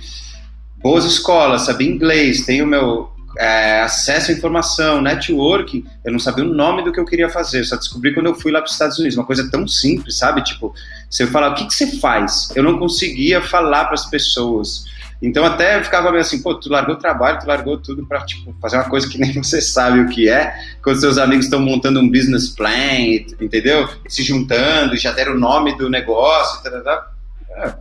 boas 0.83 1.05
escolas, 1.05 1.63
sabia 1.63 1.89
inglês, 1.89 2.45
tenho 2.45 2.67
meu 2.67 3.12
é, 3.39 3.81
acesso 3.81 4.31
à 4.31 4.35
informação, 4.35 5.01
networking, 5.01 5.85
eu 6.05 6.13
não 6.13 6.19
sabia 6.19 6.45
o 6.45 6.49
nome 6.49 6.83
do 6.83 6.93
que 6.93 7.01
eu 7.01 7.05
queria 7.05 7.29
fazer, 7.29 7.65
só 7.65 7.77
descobri 7.77 8.13
quando 8.13 8.27
eu 8.27 8.35
fui 8.35 8.53
lá 8.53 8.61
para 8.61 8.67
os 8.67 8.73
Estados 8.73 8.99
Unidos, 8.99 9.17
uma 9.17 9.27
coisa 9.27 9.51
tão 9.51 9.67
simples, 9.67 10.19
sabe? 10.19 10.43
Tipo, 10.43 10.75
eu 11.19 11.29
falar, 11.29 11.51
o 11.51 11.55
que, 11.55 11.67
que 11.67 11.75
você 11.75 11.99
faz? 11.99 12.51
Eu 12.55 12.63
não 12.63 12.79
conseguia 12.79 13.41
falar 13.41 13.85
para 13.85 13.95
as 13.95 14.07
pessoas. 14.07 14.85
Então 15.23 15.45
até 15.45 15.79
eu 15.79 15.85
ficava 15.85 16.11
meio 16.11 16.21
assim, 16.21 16.43
pô, 16.43 16.55
tu 16.55 16.69
largou 16.69 16.97
o 16.97 16.99
trabalho, 16.99 17.39
tu 17.39 17.47
largou 17.47 17.79
tudo 17.79 18.05
para 18.05 18.25
tipo, 18.25 18.55
fazer 18.61 18.77
uma 18.77 18.89
coisa 18.89 19.09
que 19.09 19.19
nem 19.19 19.33
você 19.41 19.61
sabe 19.61 20.01
o 20.01 20.09
que 20.09 20.29
é, 20.29 20.53
quando 20.83 21.01
seus 21.01 21.17
amigos 21.17 21.45
estão 21.45 21.61
montando 21.61 22.01
um 22.01 22.11
business 22.11 22.49
plan, 22.49 22.99
entendeu? 23.41 23.89
Se 24.09 24.23
juntando, 24.23 24.97
já 24.97 25.13
deram 25.13 25.35
o 25.35 25.39
nome 25.39 25.77
do 25.79 25.89
negócio, 25.89 26.63
tá, 26.63 26.71
tá, 26.71 26.81
tá. 26.81 27.11
É. 27.57 27.75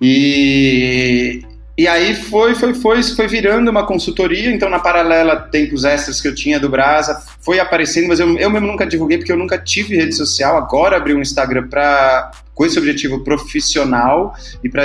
E, 0.00 1.42
e 1.76 1.86
aí 1.88 2.14
foi, 2.14 2.54
foi, 2.54 2.74
foi, 2.74 3.02
foi 3.02 3.26
virando 3.26 3.70
uma 3.70 3.86
consultoria, 3.86 4.50
então 4.50 4.68
na 4.68 4.78
paralela, 4.78 5.36
tempos 5.36 5.84
extras 5.84 6.20
que 6.20 6.28
eu 6.28 6.34
tinha 6.34 6.60
do 6.60 6.68
Brasa, 6.68 7.22
foi 7.40 7.58
aparecendo, 7.58 8.08
mas 8.08 8.20
eu, 8.20 8.36
eu 8.36 8.50
mesmo 8.50 8.66
nunca 8.66 8.86
divulguei, 8.86 9.18
porque 9.18 9.32
eu 9.32 9.36
nunca 9.36 9.56
tive 9.56 9.96
rede 9.96 10.14
social, 10.14 10.56
agora 10.56 10.96
abri 10.96 11.14
um 11.14 11.22
Instagram 11.22 11.68
pra, 11.68 12.30
com 12.54 12.66
esse 12.66 12.78
objetivo 12.78 13.24
profissional 13.24 14.34
e 14.62 14.68
para 14.68 14.84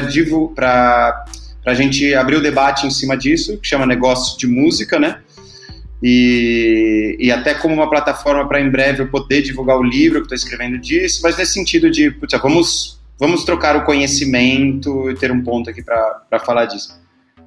a 1.66 1.74
gente 1.74 2.14
abrir 2.14 2.38
o 2.38 2.42
debate 2.42 2.88
em 2.88 2.92
cima 2.92 3.18
disso, 3.18 3.58
que 3.58 3.68
chama 3.68 3.86
Negócio 3.86 4.38
de 4.38 4.48
Música, 4.48 4.98
né? 4.98 5.20
E, 6.02 7.18
e 7.20 7.32
até 7.32 7.54
como 7.54 7.74
uma 7.74 7.90
plataforma 7.90 8.48
para 8.48 8.62
em 8.62 8.70
breve 8.70 9.02
eu 9.02 9.08
poder 9.08 9.42
divulgar 9.42 9.78
o 9.78 9.84
livro 9.84 10.20
que 10.20 10.34
estou 10.34 10.36
escrevendo 10.36 10.78
disso, 10.78 11.22
mas 11.24 11.38
nesse 11.38 11.54
sentido 11.54 11.90
de, 11.90 12.12
putz, 12.12 12.40
vamos 12.42 13.00
vamos 13.20 13.44
trocar 13.44 13.76
o 13.76 13.86
conhecimento 13.86 15.10
e 15.10 15.16
ter 15.16 15.32
um 15.32 15.44
ponto 15.44 15.70
aqui 15.70 15.84
para 15.84 16.40
falar 16.40 16.66
disso. 16.66 17.00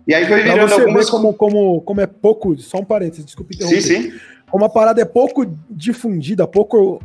E 0.06 0.14
aí 0.14 0.26
foi 0.26 0.42
virando 0.42 0.68
você 0.68 0.80
algumas... 0.80 1.10
como, 1.10 1.34
como, 1.34 1.80
como 1.82 2.00
é 2.00 2.06
pouco, 2.06 2.56
só 2.58 2.78
um 2.78 2.84
parênteses, 2.84 3.24
desculpe 3.24 3.54
interromper. 3.54 3.82
Sim, 3.82 4.10
sim. 4.10 4.12
Como 4.50 4.64
a 4.64 4.68
parada 4.68 5.02
é 5.02 5.04
pouco 5.04 5.44
difundida, 5.70 6.46
pouco 6.46 7.02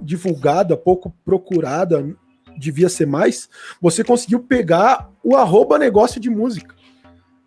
divulgada, 0.00 0.76
pouco 0.76 1.12
procurada, 1.24 2.06
devia 2.56 2.88
ser 2.88 3.06
mais, 3.06 3.48
você 3.80 4.04
conseguiu 4.04 4.38
pegar 4.38 5.10
o 5.22 5.34
arroba 5.34 5.78
negócio 5.78 6.20
de 6.20 6.30
música. 6.30 6.74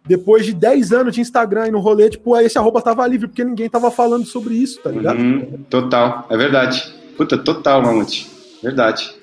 Depois 0.05 0.45
de 0.45 0.53
10 0.53 0.91
anos 0.93 1.15
de 1.15 1.21
Instagram 1.21 1.67
e 1.67 1.71
no 1.71 1.79
rolê, 1.79 2.09
tipo, 2.09 2.33
aí 2.33 2.45
esse 2.45 2.57
arroba 2.57 2.81
tava 2.81 3.05
livre, 3.07 3.27
porque 3.27 3.43
ninguém 3.43 3.69
tava 3.69 3.91
falando 3.91 4.25
sobre 4.25 4.55
isso, 4.55 4.81
tá 4.81 4.89
ligado? 4.89 5.19
Uhum, 5.19 5.65
total, 5.69 6.25
é 6.29 6.37
verdade. 6.37 6.93
Puta, 7.15 7.37
total, 7.37 7.81
Mamute. 7.81 8.29
Verdade 8.61 9.17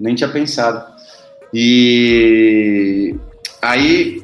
nem 0.00 0.14
tinha 0.14 0.28
pensado. 0.28 0.84
E 1.52 3.14
aí 3.62 4.22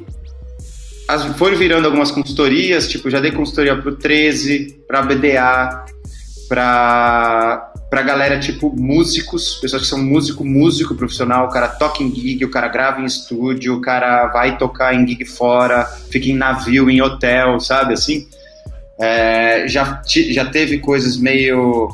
as, 1.07 1.25
foram 1.37 1.57
virando 1.57 1.85
algumas 1.85 2.09
consultorias, 2.09 2.87
tipo, 2.87 3.09
já 3.09 3.19
dei 3.19 3.31
consultoria 3.31 3.75
pro 3.75 3.95
13, 3.95 4.83
pra 4.87 5.01
BDA, 5.01 5.85
pra, 6.47 7.71
pra 7.89 8.01
galera 8.01 8.39
tipo 8.39 8.73
músicos, 8.73 9.55
pessoas 9.55 9.81
que 9.81 9.87
são 9.89 10.01
músico, 10.01 10.45
músico 10.45 10.95
profissional, 10.95 11.47
o 11.47 11.49
cara 11.49 11.67
toca 11.67 12.01
em 12.01 12.13
gig, 12.13 12.45
o 12.45 12.51
cara 12.51 12.69
grava 12.69 13.01
em 13.01 13.05
estúdio, 13.05 13.75
o 13.75 13.81
cara 13.81 14.27
vai 14.27 14.57
tocar 14.57 14.95
em 14.95 15.05
gig 15.05 15.25
fora, 15.25 15.85
fica 16.09 16.27
em 16.29 16.35
navio, 16.35 16.89
em 16.89 17.01
hotel, 17.01 17.59
sabe 17.59 17.93
assim? 17.93 18.27
É, 18.97 19.67
já, 19.67 20.01
já 20.05 20.45
teve 20.45 20.79
coisas 20.79 21.17
meio 21.17 21.89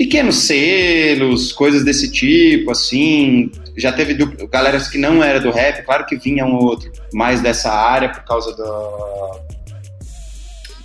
pequenos 0.00 0.46
selos, 0.46 1.52
coisas 1.52 1.84
desse 1.84 2.10
tipo, 2.10 2.70
assim. 2.70 3.52
Já 3.76 3.92
teve 3.92 4.14
do, 4.14 4.48
galeras 4.48 4.88
que 4.88 4.96
não 4.96 5.22
era 5.22 5.38
do 5.38 5.50
rap, 5.50 5.84
claro 5.84 6.06
que 6.06 6.16
vinha 6.16 6.46
um 6.46 6.54
outro 6.54 6.90
mais 7.12 7.42
dessa 7.42 7.70
área 7.70 8.08
por 8.08 8.24
causa 8.24 8.56
do 8.56 9.60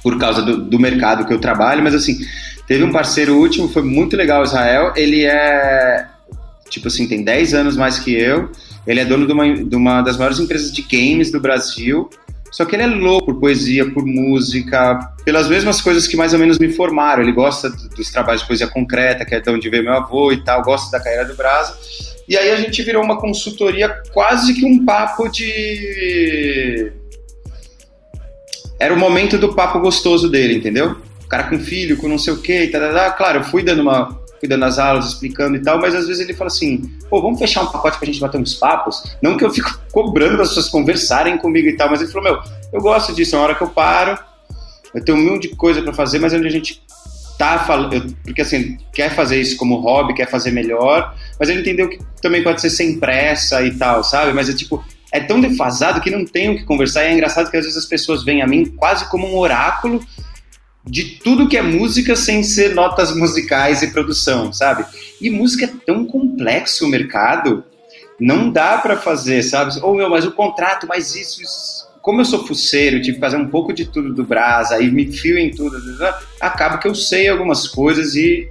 por 0.04 0.20
causa 0.20 0.42
do, 0.42 0.58
do 0.58 0.78
mercado 0.78 1.26
que 1.26 1.34
eu 1.34 1.40
trabalho, 1.40 1.82
mas 1.82 1.96
assim, 1.96 2.20
teve 2.68 2.84
um 2.84 2.92
parceiro 2.92 3.38
último, 3.38 3.70
foi 3.70 3.84
muito 3.84 4.18
legal, 4.18 4.44
Israel. 4.44 4.92
Ele 4.98 5.24
é 5.24 6.06
tipo 6.70 6.90
assim, 6.90 7.08
tem 7.08 7.24
10 7.24 7.54
anos 7.54 7.78
mais 7.78 7.98
que 7.98 8.14
eu. 8.14 8.52
Ele 8.86 9.00
é 9.00 9.06
dono 9.06 9.26
de 9.26 9.32
uma, 9.32 9.54
de 9.56 9.76
uma 9.78 10.02
das 10.02 10.18
maiores 10.18 10.42
empresas 10.42 10.74
de 10.74 10.82
games 10.82 11.32
do 11.32 11.40
Brasil. 11.40 12.10
Só 12.56 12.64
que 12.64 12.74
ele 12.74 12.84
é 12.84 12.88
louco 12.88 13.34
por 13.34 13.42
poesia, 13.42 13.92
por 13.92 14.06
música, 14.06 15.12
pelas 15.26 15.50
mesmas 15.50 15.82
coisas 15.82 16.08
que 16.08 16.16
mais 16.16 16.32
ou 16.32 16.40
menos 16.40 16.58
me 16.58 16.72
formaram. 16.72 17.22
Ele 17.22 17.34
gosta 17.34 17.70
dos 17.70 18.10
trabalhos 18.10 18.44
de 18.44 18.48
poesia 18.48 18.66
concreta, 18.66 19.26
que 19.26 19.36
é 19.36 19.42
de 19.42 19.50
onde 19.50 19.70
veio 19.70 19.84
meu 19.84 19.92
avô 19.92 20.32
e 20.32 20.42
tal, 20.42 20.64
gosta 20.64 20.90
da 20.90 21.04
carreira 21.04 21.26
do 21.26 21.36
Brasa. 21.36 21.78
E 22.30 22.38
aí 22.38 22.52
a 22.52 22.56
gente 22.56 22.82
virou 22.82 23.04
uma 23.04 23.20
consultoria, 23.20 23.90
quase 24.14 24.54
que 24.54 24.64
um 24.64 24.86
papo 24.86 25.28
de. 25.28 26.94
Era 28.80 28.94
o 28.94 28.98
momento 28.98 29.38
do 29.38 29.54
papo 29.54 29.82
gostoso 29.82 30.30
dele, 30.30 30.56
entendeu? 30.56 30.96
O 31.26 31.28
cara 31.28 31.50
com 31.50 31.60
filho, 31.60 31.98
com 31.98 32.08
não 32.08 32.18
sei 32.18 32.32
o 32.36 32.42
quê, 32.42 32.64
e 32.64 32.68
tal, 32.70 32.80
claro, 33.18 33.40
eu 33.40 33.44
fui 33.44 33.64
dando 33.64 33.82
uma 33.82 34.18
cuidando 34.40 34.62
das 34.62 34.80
aulas, 34.80 35.08
explicando 35.08 35.58
e 35.58 35.62
tal, 35.62 35.80
mas 35.80 35.96
às 35.96 36.08
vezes 36.08 36.22
ele 36.22 36.34
fala 36.34 36.48
assim, 36.48 36.82
pô, 37.10 37.22
vamos 37.22 37.40
fechar 37.40 37.64
um 37.64 37.68
pacote 37.68 37.98
pra 37.98 38.06
gente 38.06 38.20
bater 38.20 38.40
uns 38.40 38.54
papos? 38.54 39.04
Não 39.22 39.38
que 39.38 39.44
eu 39.44 39.52
fico 39.52 39.80
cobrando 39.92 40.42
as 40.42 40.50
pessoas 40.50 40.70
conversarem 40.70 41.38
comigo 41.38 41.68
e 41.68 41.76
tal, 41.76 41.90
mas 41.90 42.02
ele 42.02 42.12
falou, 42.12 42.32
meu, 42.32 42.44
eu 42.74 42.82
gosto 42.82 43.14
disso, 43.14 43.36
é 43.36 43.40
uma 43.40 43.46
hora 43.46 43.56
que 43.56 43.64
eu 43.64 43.70
paro, 43.70 44.18
eu 44.94 45.04
tenho 45.04 45.18
um 45.18 45.22
milhão 45.22 45.40
de 45.40 45.50
coisa 45.50 45.82
para 45.82 45.94
fazer, 45.94 46.20
mas 46.20 46.34
é 46.34 46.38
onde 46.38 46.48
a 46.48 46.52
gente 46.52 46.82
tá 47.38 47.60
falando, 47.60 48.16
porque 48.24 48.42
assim, 48.42 48.78
quer 48.94 49.14
fazer 49.14 49.40
isso 49.40 49.58
como 49.58 49.76
hobby, 49.82 50.14
quer 50.14 50.30
fazer 50.30 50.52
melhor, 50.52 51.14
mas 51.40 51.50
ele 51.50 51.62
entendeu 51.62 51.90
que 51.90 52.00
também 52.22 52.42
pode 52.42 52.62
ser 52.62 52.70
sem 52.70 52.98
pressa 52.98 53.62
e 53.62 53.76
tal, 53.76 54.04
sabe? 54.04 54.32
Mas 54.32 54.50
é 54.50 54.54
tipo, 54.54 54.84
é 55.12 55.20
tão 55.20 55.42
defasado 55.42 56.00
que 56.00 56.10
não 56.10 56.26
tem 56.26 56.50
o 56.50 56.58
que 56.58 56.64
conversar, 56.64 57.04
e 57.04 57.08
é 57.08 57.14
engraçado 57.14 57.52
que 57.52 57.58
às 57.58 57.66
vezes 57.66 57.78
as 57.78 57.86
pessoas 57.86 58.24
vêm 58.24 58.42
a 58.42 58.48
mim 58.48 58.66
quase 58.66 59.10
como 59.10 59.28
um 59.28 59.38
oráculo 59.38 60.02
de 60.88 61.04
tudo 61.04 61.48
que 61.48 61.58
é 61.58 61.62
música 61.62 62.16
sem 62.16 62.44
ser 62.44 62.76
notas 62.76 63.16
musicais 63.16 63.82
e 63.82 63.92
produção, 63.92 64.54
sabe? 64.54 64.86
E 65.20 65.30
música 65.30 65.66
é 65.66 65.74
tão 65.86 66.06
complexo 66.06 66.86
o 66.86 66.90
mercado, 66.90 67.64
não 68.20 68.52
dá 68.52 68.78
para 68.78 68.96
fazer, 68.96 69.42
sabe? 69.44 69.80
Ou 69.82 69.94
oh, 69.94 69.96
meu, 69.96 70.10
mas 70.10 70.26
o 70.26 70.32
contrato, 70.32 70.88
mas 70.88 71.16
isso, 71.16 71.42
isso, 71.42 71.88
como 72.02 72.22
eu 72.22 72.26
sou 72.26 72.46
fuceiro, 72.46 73.02
tive 73.02 73.16
que 73.16 73.20
fazer 73.20 73.38
um 73.38 73.48
pouco 73.48 73.74
de 73.74 73.86
tudo 73.86 74.14
do 74.14 74.24
Brasa 74.24 74.80
e 74.80 74.92
me 74.92 75.12
fio 75.12 75.38
em 75.38 75.50
tudo, 75.50 75.78
acaba 76.40 76.78
que 76.78 76.88
eu 76.88 76.94
sei 76.94 77.28
algumas 77.28 77.68
coisas 77.68 78.14
e, 78.16 78.48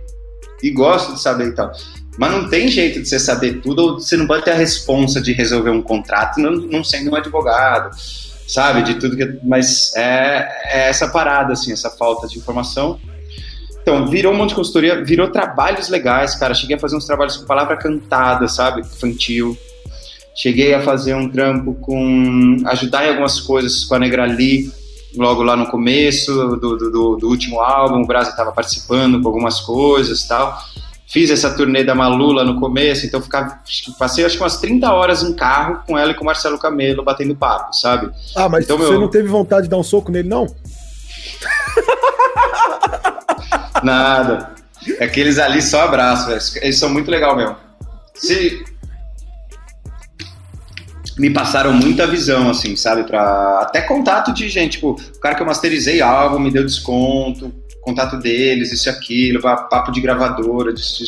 e 0.62 0.70
gosto 0.70 1.14
de 1.14 1.22
saber 1.22 1.48
e 1.48 1.54
tal. 1.54 1.72
Mas 2.18 2.32
não 2.32 2.48
tem 2.48 2.68
jeito 2.68 3.00
de 3.00 3.08
você 3.08 3.18
saber 3.18 3.60
tudo, 3.60 3.82
ou 3.82 4.00
você 4.00 4.16
não 4.16 4.26
pode 4.26 4.44
ter 4.44 4.52
a 4.52 4.56
responsa 4.56 5.20
de 5.20 5.32
resolver 5.32 5.70
um 5.70 5.82
contrato 5.82 6.40
não, 6.40 6.52
não 6.52 6.84
sendo 6.84 7.10
um 7.10 7.16
advogado 7.16 7.90
sabe? 8.46 8.82
De 8.82 8.94
tudo 8.94 9.16
que. 9.16 9.38
Mas 9.42 9.94
é, 9.96 10.48
é, 10.72 10.88
essa 10.88 11.08
parada, 11.08 11.52
assim, 11.52 11.72
essa 11.72 11.90
falta 11.90 12.26
de 12.26 12.38
informação. 12.38 12.98
Então, 13.82 14.06
virou 14.06 14.32
um 14.32 14.36
monte 14.36 14.50
de 14.50 14.54
consultoria, 14.54 15.04
virou 15.04 15.28
trabalhos 15.28 15.88
legais, 15.88 16.34
cara. 16.34 16.54
Cheguei 16.54 16.76
a 16.76 16.78
fazer 16.78 16.96
uns 16.96 17.06
trabalhos 17.06 17.36
com 17.36 17.44
palavra 17.44 17.76
cantada, 17.76 18.48
sabe? 18.48 18.80
Infantil. 18.80 19.56
Cheguei 20.34 20.74
a 20.74 20.80
fazer 20.80 21.14
um 21.14 21.28
trampo 21.28 21.74
com. 21.74 22.56
ajudar 22.66 23.06
em 23.06 23.10
algumas 23.10 23.40
coisas 23.40 23.84
com 23.84 23.94
a 23.94 23.98
Negrali, 23.98 24.72
logo 25.16 25.42
lá 25.42 25.54
no 25.54 25.66
começo 25.66 26.32
do, 26.56 26.76
do, 26.76 27.16
do 27.16 27.28
último 27.28 27.60
álbum. 27.60 28.02
O 28.02 28.06
Brasil 28.06 28.30
estava 28.30 28.52
participando 28.52 29.20
com 29.20 29.28
algumas 29.28 29.60
coisas 29.60 30.26
tal. 30.26 30.58
Fiz 31.06 31.30
essa 31.30 31.54
turnê 31.54 31.84
da 31.84 31.94
Malula 31.94 32.44
no 32.44 32.58
começo, 32.58 33.04
então 33.06 33.20
ficava, 33.20 33.60
passei 33.98 34.24
acho 34.24 34.36
que 34.36 34.42
umas 34.42 34.58
30 34.58 34.90
horas 34.90 35.22
em 35.22 35.34
carro 35.34 35.82
com 35.86 35.98
ela 35.98 36.12
e 36.12 36.14
com 36.14 36.22
o 36.22 36.26
Marcelo 36.26 36.58
Camelo 36.58 37.04
batendo 37.04 37.36
papo, 37.36 37.74
sabe? 37.74 38.10
Ah, 38.34 38.48
mas 38.48 38.64
então, 38.64 38.78
você 38.78 38.90
meu... 38.90 39.00
não 39.00 39.08
teve 39.08 39.28
vontade 39.28 39.64
de 39.64 39.68
dar 39.68 39.76
um 39.76 39.82
soco 39.82 40.10
nele, 40.10 40.28
não? 40.28 40.46
Nada. 43.82 44.54
Aqueles 45.00 45.38
ali 45.38 45.60
só 45.62 45.82
abraço, 45.82 46.26
velho. 46.26 46.40
Eles 46.62 46.78
são 46.78 46.88
muito 46.88 47.10
legal 47.10 47.36
mesmo. 47.36 47.56
Se... 48.14 48.64
Me 51.16 51.30
passaram 51.30 51.72
muita 51.72 52.08
visão, 52.08 52.50
assim, 52.50 52.74
sabe? 52.74 53.04
Pra... 53.04 53.60
Até 53.60 53.82
contato 53.82 54.32
de 54.32 54.48
gente, 54.48 54.72
tipo, 54.72 54.92
o 54.92 55.20
cara 55.20 55.34
que 55.34 55.42
eu 55.42 55.46
masterizei 55.46 56.00
álbum 56.00 56.40
me 56.40 56.50
deu 56.50 56.64
desconto, 56.64 57.52
contato 57.84 58.18
deles, 58.18 58.72
isso 58.72 58.88
e 58.88 58.90
aquilo, 58.90 59.40
papo 59.40 59.92
de 59.92 60.00
gravadora, 60.00 60.72
de, 60.72 60.82
de, 60.82 61.06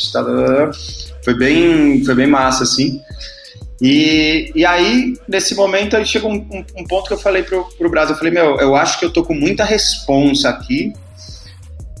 foi 1.23 1.33
bem, 1.33 2.03
foi 2.05 2.15
bem 2.15 2.27
massa, 2.27 2.63
assim. 2.63 3.01
E, 3.81 4.51
e 4.55 4.65
aí, 4.65 5.15
nesse 5.27 5.53
momento, 5.55 5.95
aí 5.95 6.05
chegou 6.05 6.31
um, 6.31 6.35
um, 6.35 6.65
um, 6.77 6.83
ponto 6.85 7.07
que 7.07 7.13
eu 7.13 7.17
falei 7.17 7.43
pro, 7.43 7.63
pro 7.77 7.89
Brasil, 7.89 8.13
eu 8.13 8.17
falei, 8.17 8.33
meu, 8.33 8.57
eu 8.57 8.75
acho 8.75 8.99
que 8.99 9.05
eu 9.05 9.11
tô 9.11 9.23
com 9.23 9.33
muita 9.33 9.63
responsa 9.63 10.49
aqui, 10.49 10.93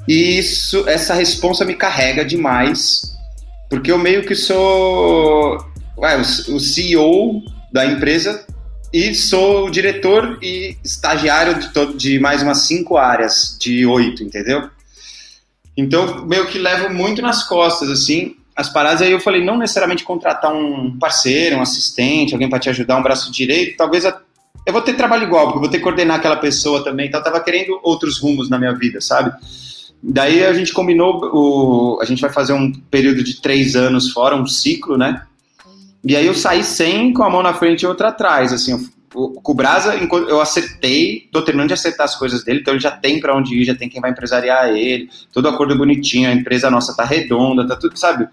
e 0.07 0.39
isso, 0.39 0.87
essa 0.87 1.13
responsa 1.13 1.65
me 1.65 1.75
carrega 1.75 2.23
demais, 2.23 3.15
porque 3.69 3.91
eu 3.91 3.97
meio 3.97 4.25
que 4.25 4.35
sou 4.35 5.57
ué, 5.97 6.17
o 6.17 6.59
CEO 6.59 7.41
da 7.71 7.85
empresa 7.85 8.45
e 8.97 9.13
sou 9.13 9.69
diretor 9.69 10.39
e 10.41 10.75
estagiário 10.83 11.59
de, 11.59 11.69
todo, 11.71 11.95
de 11.95 12.17
mais 12.19 12.41
umas 12.41 12.65
cinco 12.65 12.97
áreas, 12.97 13.55
de 13.59 13.85
oito, 13.85 14.23
entendeu? 14.23 14.71
Então, 15.77 16.25
meio 16.25 16.47
que 16.47 16.57
levo 16.57 16.91
muito 16.91 17.21
nas 17.21 17.43
costas, 17.43 17.91
assim, 17.91 18.35
as 18.55 18.69
paradas. 18.69 19.03
Aí 19.03 19.11
eu 19.11 19.19
falei, 19.19 19.45
não 19.45 19.55
necessariamente 19.55 20.03
contratar 20.03 20.51
um 20.51 20.97
parceiro, 20.97 21.57
um 21.57 21.61
assistente, 21.61 22.33
alguém 22.33 22.49
para 22.49 22.57
te 22.57 22.71
ajudar, 22.71 22.97
um 22.97 23.03
braço 23.03 23.31
direito. 23.31 23.77
Talvez 23.77 24.03
a... 24.03 24.19
eu 24.65 24.73
vou 24.73 24.81
ter 24.81 24.93
trabalho 24.93 25.25
igual, 25.25 25.43
porque 25.43 25.57
eu 25.57 25.61
vou 25.61 25.69
ter 25.69 25.77
que 25.77 25.83
coordenar 25.83 26.17
aquela 26.17 26.37
pessoa 26.37 26.83
também. 26.83 27.05
Então, 27.05 27.19
eu 27.19 27.23
tava 27.23 27.39
querendo 27.39 27.79
outros 27.83 28.17
rumos 28.17 28.49
na 28.49 28.57
minha 28.57 28.73
vida, 28.73 28.99
sabe? 28.99 29.31
Daí 30.01 30.43
a 30.43 30.53
gente 30.53 30.73
combinou, 30.73 31.21
o... 31.31 31.99
a 32.01 32.05
gente 32.05 32.19
vai 32.19 32.33
fazer 32.33 32.53
um 32.53 32.71
período 32.71 33.23
de 33.23 33.39
três 33.39 33.75
anos 33.75 34.09
fora, 34.09 34.35
um 34.35 34.47
ciclo, 34.47 34.97
né? 34.97 35.21
E 36.07 36.15
aí 36.15 36.25
eu 36.25 36.33
saí 36.33 36.63
sem 36.63 37.13
com 37.13 37.23
a 37.23 37.29
mão 37.29 37.43
na 37.43 37.53
frente 37.53 37.81
e 37.81 37.87
outra 37.87 38.09
atrás, 38.09 38.53
assim, 38.53 38.71
eu 38.71 38.79
o, 39.17 39.41
o 39.43 39.53
Brasa, 39.53 39.95
eu 39.95 40.39
acertei, 40.39 41.27
tô 41.31 41.41
terminando 41.41 41.69
de 41.69 41.73
acertar 41.73 42.05
as 42.05 42.15
coisas 42.15 42.43
dele, 42.43 42.59
então 42.59 42.73
ele 42.73 42.81
já 42.81 42.91
tem 42.91 43.19
para 43.19 43.35
onde 43.35 43.55
ir, 43.55 43.65
já 43.65 43.73
tem 43.73 43.89
quem 43.89 43.99
vai 43.99 44.11
empresariar 44.11 44.69
ele, 44.69 45.09
todo 45.33 45.47
acordo 45.47 45.75
bonitinho, 45.75 46.29
a 46.29 46.33
empresa 46.33 46.69
nossa 46.69 46.95
tá 46.95 47.03
redonda, 47.03 47.67
tá 47.67 47.75
tudo, 47.75 47.97
sabe? 47.97 48.27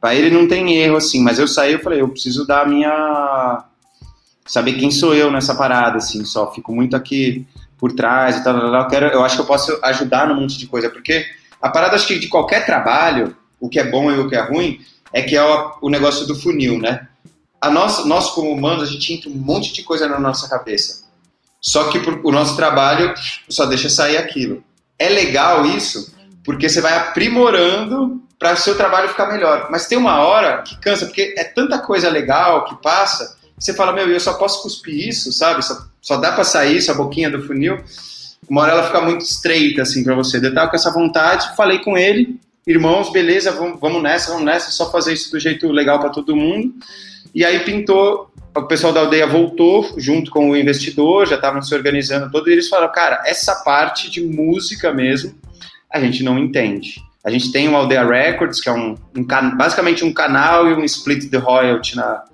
Para 0.00 0.14
ele 0.14 0.30
não 0.30 0.48
tem 0.48 0.76
erro, 0.76 0.96
assim, 0.96 1.22
mas 1.22 1.38
eu 1.38 1.46
saí, 1.46 1.74
eu 1.74 1.80
falei, 1.80 2.00
eu 2.00 2.08
preciso 2.08 2.46
dar 2.46 2.62
a 2.62 2.66
minha. 2.66 3.64
saber 4.46 4.74
quem 4.74 4.90
sou 4.90 5.14
eu 5.14 5.30
nessa 5.30 5.54
parada, 5.54 5.98
assim, 5.98 6.24
só 6.24 6.50
fico 6.52 6.74
muito 6.74 6.96
aqui 6.96 7.46
por 7.76 7.92
trás 7.92 8.38
e 8.38 8.44
tal, 8.44 8.56
eu, 8.56 8.86
quero, 8.88 9.06
eu 9.08 9.22
acho 9.22 9.36
que 9.36 9.42
eu 9.42 9.46
posso 9.46 9.78
ajudar 9.82 10.26
num 10.26 10.40
monte 10.40 10.56
de 10.58 10.66
coisa, 10.66 10.88
porque 10.88 11.26
a 11.60 11.68
parada, 11.68 11.96
acho 11.96 12.06
que 12.06 12.18
de 12.18 12.28
qualquer 12.28 12.64
trabalho, 12.64 13.36
o 13.60 13.68
que 13.68 13.78
é 13.78 13.90
bom 13.90 14.10
e 14.10 14.18
o 14.18 14.26
que 14.26 14.36
é 14.36 14.40
ruim, 14.40 14.80
é 15.12 15.20
que 15.20 15.36
é 15.36 15.44
o, 15.44 15.72
o 15.82 15.90
negócio 15.90 16.26
do 16.26 16.34
funil, 16.34 16.78
né? 16.78 17.09
A 17.60 17.70
nossa, 17.70 18.06
nós 18.06 18.30
como 18.30 18.50
humanos, 18.50 18.88
a 18.88 18.92
gente 18.92 19.12
entra 19.12 19.28
um 19.28 19.34
monte 19.34 19.72
de 19.72 19.82
coisa 19.82 20.08
na 20.08 20.18
nossa 20.18 20.48
cabeça. 20.48 21.04
Só 21.60 21.90
que 21.90 22.00
por, 22.00 22.20
o 22.24 22.32
nosso 22.32 22.56
trabalho 22.56 23.12
só 23.48 23.66
deixa 23.66 23.90
sair 23.90 24.16
aquilo. 24.16 24.64
É 24.98 25.08
legal 25.08 25.66
isso, 25.66 26.14
porque 26.42 26.68
você 26.68 26.80
vai 26.80 26.96
aprimorando 26.96 28.22
para 28.38 28.54
o 28.54 28.56
seu 28.56 28.74
trabalho 28.74 29.10
ficar 29.10 29.26
melhor. 29.26 29.68
Mas 29.70 29.86
tem 29.86 29.98
uma 29.98 30.20
hora 30.20 30.62
que 30.62 30.78
cansa, 30.80 31.04
porque 31.04 31.34
é 31.36 31.44
tanta 31.44 31.78
coisa 31.78 32.08
legal 32.08 32.64
que 32.64 32.82
passa, 32.82 33.36
que 33.58 33.62
você 33.62 33.74
fala, 33.74 33.92
meu, 33.92 34.08
eu 34.08 34.18
só 34.18 34.32
posso 34.34 34.62
cuspir 34.62 35.08
isso, 35.08 35.30
sabe? 35.30 35.62
Só, 35.62 35.86
só 36.00 36.16
dá 36.16 36.32
para 36.32 36.44
sair 36.44 36.78
isso, 36.78 36.90
a 36.90 36.94
boquinha 36.94 37.30
do 37.30 37.42
funil. 37.46 37.78
Uma 38.48 38.62
hora 38.62 38.72
ela 38.72 38.86
fica 38.86 39.02
muito 39.02 39.20
estreita, 39.20 39.82
assim, 39.82 40.02
para 40.02 40.14
você. 40.14 40.38
Eu 40.38 40.54
tava 40.54 40.70
com 40.70 40.76
essa 40.76 40.90
vontade, 40.90 41.54
falei 41.54 41.80
com 41.80 41.98
ele, 41.98 42.40
irmãos, 42.66 43.12
beleza, 43.12 43.52
vamos, 43.52 43.78
vamos 43.78 44.02
nessa, 44.02 44.30
vamos 44.32 44.46
nessa, 44.46 44.70
só 44.70 44.90
fazer 44.90 45.12
isso 45.12 45.30
do 45.30 45.38
jeito 45.38 45.70
legal 45.70 46.00
para 46.00 46.08
todo 46.08 46.34
mundo. 46.34 46.72
E 47.34 47.44
aí 47.44 47.60
pintou, 47.60 48.30
o 48.56 48.62
pessoal 48.62 48.92
da 48.92 49.00
aldeia 49.00 49.26
voltou 49.26 49.94
junto 49.96 50.30
com 50.30 50.50
o 50.50 50.56
investidor, 50.56 51.26
já 51.26 51.36
estavam 51.36 51.62
se 51.62 51.74
organizando 51.74 52.30
todo, 52.30 52.48
e 52.48 52.52
eles 52.52 52.68
falaram, 52.68 52.92
cara, 52.92 53.22
essa 53.24 53.54
parte 53.56 54.10
de 54.10 54.20
música 54.20 54.92
mesmo, 54.92 55.34
a 55.90 56.00
gente 56.00 56.22
não 56.22 56.38
entende. 56.38 57.00
A 57.24 57.30
gente 57.30 57.52
tem 57.52 57.68
o 57.68 57.76
Aldeia 57.76 58.04
Records, 58.04 58.60
que 58.60 58.68
é 58.68 58.72
um, 58.72 58.96
um 59.14 59.24
basicamente 59.56 60.04
um 60.04 60.12
canal 60.12 60.68
e 60.68 60.74
um 60.74 60.84
split 60.84 61.28
de 61.28 61.36
royalty 61.36 61.94
na, 61.94 62.24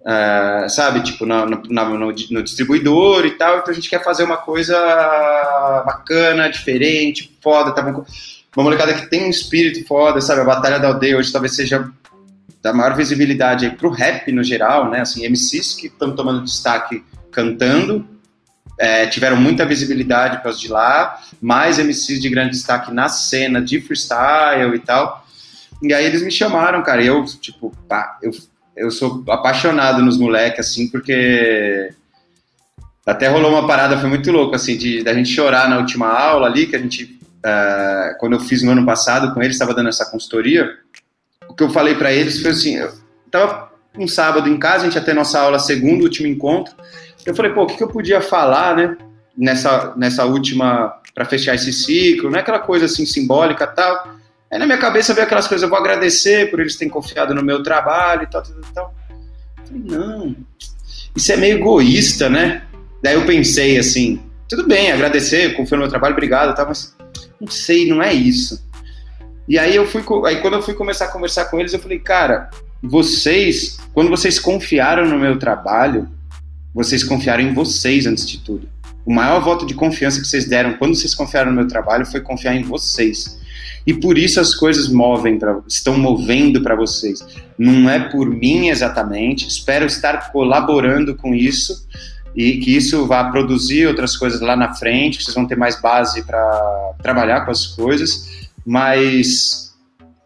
uh, 0.00 0.68
sabe, 0.68 1.02
tipo, 1.02 1.24
na, 1.24 1.46
na, 1.46 1.84
no, 1.84 1.98
no, 1.98 2.42
distribuidor 2.42 3.24
e 3.24 3.32
tal, 3.32 3.58
então 3.58 3.70
a 3.70 3.74
gente 3.74 3.88
quer 3.88 4.02
fazer 4.04 4.24
uma 4.24 4.36
coisa 4.36 4.76
bacana, 5.86 6.50
diferente, 6.50 7.34
foda, 7.40 7.72
tá 7.72 7.80
bom? 7.80 8.04
Uma 8.54 8.64
molecada 8.64 8.92
que 8.92 9.08
tem 9.08 9.24
um 9.24 9.30
espírito 9.30 9.86
foda, 9.86 10.20
sabe, 10.20 10.42
a 10.42 10.44
Batalha 10.44 10.78
da 10.78 10.88
Aldeia 10.88 11.16
hoje 11.16 11.32
talvez 11.32 11.54
seja 11.54 11.90
da 12.62 12.72
maior 12.72 12.94
visibilidade 12.94 13.70
para 13.70 13.88
o 13.88 13.90
rap 13.90 14.30
no 14.32 14.44
geral, 14.44 14.90
né? 14.90 15.00
Assim, 15.00 15.26
MCs 15.26 15.74
que 15.74 15.86
estão 15.86 16.14
tomando 16.14 16.44
destaque 16.44 17.02
cantando, 17.30 18.06
é, 18.78 19.06
tiveram 19.06 19.36
muita 19.36 19.64
visibilidade 19.64 20.40
para 20.40 20.50
os 20.50 20.60
de 20.60 20.68
lá, 20.68 21.20
mais 21.40 21.78
MCs 21.78 22.20
de 22.20 22.28
grande 22.28 22.52
destaque 22.52 22.92
na 22.92 23.08
cena 23.08 23.60
de 23.60 23.80
freestyle 23.80 24.74
e 24.74 24.78
tal. 24.78 25.26
E 25.82 25.94
aí 25.94 26.04
eles 26.04 26.22
me 26.22 26.30
chamaram, 26.30 26.82
cara, 26.82 27.02
e 27.02 27.06
eu, 27.06 27.24
tipo, 27.24 27.74
pá, 27.88 28.18
eu, 28.22 28.30
eu 28.76 28.90
sou 28.90 29.24
apaixonado 29.28 30.02
nos 30.02 30.18
moleques, 30.18 30.68
assim, 30.68 30.88
porque 30.88 31.92
até 33.06 33.28
rolou 33.28 33.50
uma 33.50 33.66
parada, 33.66 33.98
foi 33.98 34.08
muito 34.08 34.30
louco, 34.30 34.54
assim, 34.54 34.76
de 34.76 35.02
da 35.02 35.14
gente 35.14 35.30
chorar 35.30 35.68
na 35.68 35.78
última 35.78 36.08
aula 36.08 36.46
ali, 36.46 36.66
que 36.66 36.76
a 36.76 36.78
gente, 36.78 37.18
uh, 37.38 38.18
quando 38.18 38.34
eu 38.34 38.40
fiz 38.40 38.62
no 38.62 38.72
ano 38.72 38.84
passado 38.84 39.32
com 39.32 39.42
eles, 39.42 39.56
estava 39.56 39.74
dando 39.74 39.88
essa 39.88 40.10
consultoria, 40.10 40.70
que 41.60 41.64
eu 41.64 41.70
falei 41.70 41.94
para 41.94 42.10
eles 42.10 42.40
foi 42.40 42.52
assim, 42.52 42.76
eu 42.76 42.90
tava 43.30 43.70
um 43.98 44.08
sábado 44.08 44.48
em 44.48 44.56
casa, 44.56 44.78
a 44.78 44.84
gente 44.84 44.94
ia 44.94 45.04
ter 45.04 45.12
nossa 45.12 45.38
aula 45.38 45.58
segundo, 45.58 46.04
último 46.04 46.26
encontro, 46.26 46.74
eu 47.26 47.34
falei, 47.34 47.52
pô, 47.52 47.64
o 47.64 47.66
que, 47.66 47.76
que 47.76 47.82
eu 47.82 47.88
podia 47.88 48.22
falar, 48.22 48.74
né, 48.74 48.96
nessa, 49.36 49.92
nessa 49.94 50.24
última, 50.24 50.94
para 51.14 51.26
fechar 51.26 51.54
esse 51.54 51.70
ciclo, 51.70 52.30
não 52.30 52.38
é 52.38 52.40
aquela 52.40 52.60
coisa 52.60 52.86
assim 52.86 53.04
simbólica 53.04 53.66
tal, 53.66 54.08
aí 54.50 54.58
na 54.58 54.64
minha 54.64 54.78
cabeça 54.78 55.12
veio 55.12 55.26
aquelas 55.26 55.46
coisas, 55.46 55.62
eu 55.62 55.68
vou 55.68 55.78
agradecer 55.78 56.50
por 56.50 56.60
eles 56.60 56.76
terem 56.76 56.90
confiado 56.90 57.34
no 57.34 57.42
meu 57.42 57.62
trabalho 57.62 58.22
e 58.22 58.26
tal, 58.26 58.42
tal, 58.42 58.54
tal, 58.74 58.94
eu 59.58 59.66
falei, 59.66 59.82
não, 59.84 60.36
isso 61.14 61.30
é 61.30 61.36
meio 61.36 61.58
egoísta, 61.58 62.30
né, 62.30 62.62
daí 63.02 63.16
eu 63.16 63.26
pensei 63.26 63.76
assim, 63.76 64.18
tudo 64.48 64.66
bem, 64.66 64.92
agradecer, 64.92 65.54
confiar 65.54 65.76
no 65.76 65.82
meu 65.82 65.90
trabalho, 65.90 66.14
obrigado, 66.14 66.56
tal, 66.56 66.68
mas 66.68 66.96
não 67.38 67.48
sei, 67.48 67.86
não 67.86 68.02
é 68.02 68.14
isso. 68.14 68.69
E 69.50 69.58
aí 69.58 69.74
eu 69.74 69.84
fui, 69.84 70.00
aí 70.26 70.40
quando 70.40 70.54
eu 70.54 70.62
fui 70.62 70.74
começar 70.74 71.06
a 71.06 71.08
conversar 71.08 71.46
com 71.46 71.58
eles, 71.58 71.72
eu 71.72 71.80
falei, 71.80 71.98
cara, 71.98 72.48
vocês, 72.80 73.80
quando 73.92 74.08
vocês 74.08 74.38
confiaram 74.38 75.08
no 75.08 75.18
meu 75.18 75.40
trabalho, 75.40 76.08
vocês 76.72 77.02
confiaram 77.02 77.42
em 77.42 77.52
vocês 77.52 78.06
antes 78.06 78.24
de 78.24 78.38
tudo. 78.38 78.68
O 79.04 79.12
maior 79.12 79.42
voto 79.42 79.66
de 79.66 79.74
confiança 79.74 80.20
que 80.20 80.28
vocês 80.28 80.46
deram 80.46 80.74
quando 80.74 80.94
vocês 80.94 81.16
confiaram 81.16 81.50
no 81.50 81.56
meu 81.56 81.66
trabalho 81.66 82.06
foi 82.06 82.20
confiar 82.20 82.54
em 82.54 82.62
vocês. 82.62 83.40
E 83.84 83.92
por 83.92 84.16
isso 84.16 84.38
as 84.38 84.54
coisas 84.54 84.86
movem 84.86 85.36
para 85.36 85.58
estão 85.66 85.98
movendo 85.98 86.62
para 86.62 86.76
vocês. 86.76 87.18
Não 87.58 87.90
é 87.90 87.98
por 87.98 88.30
mim 88.30 88.68
exatamente, 88.68 89.48
espero 89.48 89.84
estar 89.84 90.30
colaborando 90.30 91.16
com 91.16 91.34
isso 91.34 91.88
e 92.36 92.58
que 92.58 92.76
isso 92.76 93.04
vá 93.04 93.24
produzir 93.24 93.88
outras 93.88 94.16
coisas 94.16 94.40
lá 94.40 94.54
na 94.54 94.74
frente, 94.74 95.20
vocês 95.20 95.34
vão 95.34 95.44
ter 95.44 95.56
mais 95.56 95.80
base 95.80 96.22
para 96.22 96.92
trabalhar 97.02 97.40
com 97.44 97.50
as 97.50 97.66
coisas 97.66 98.38
mas 98.70 99.74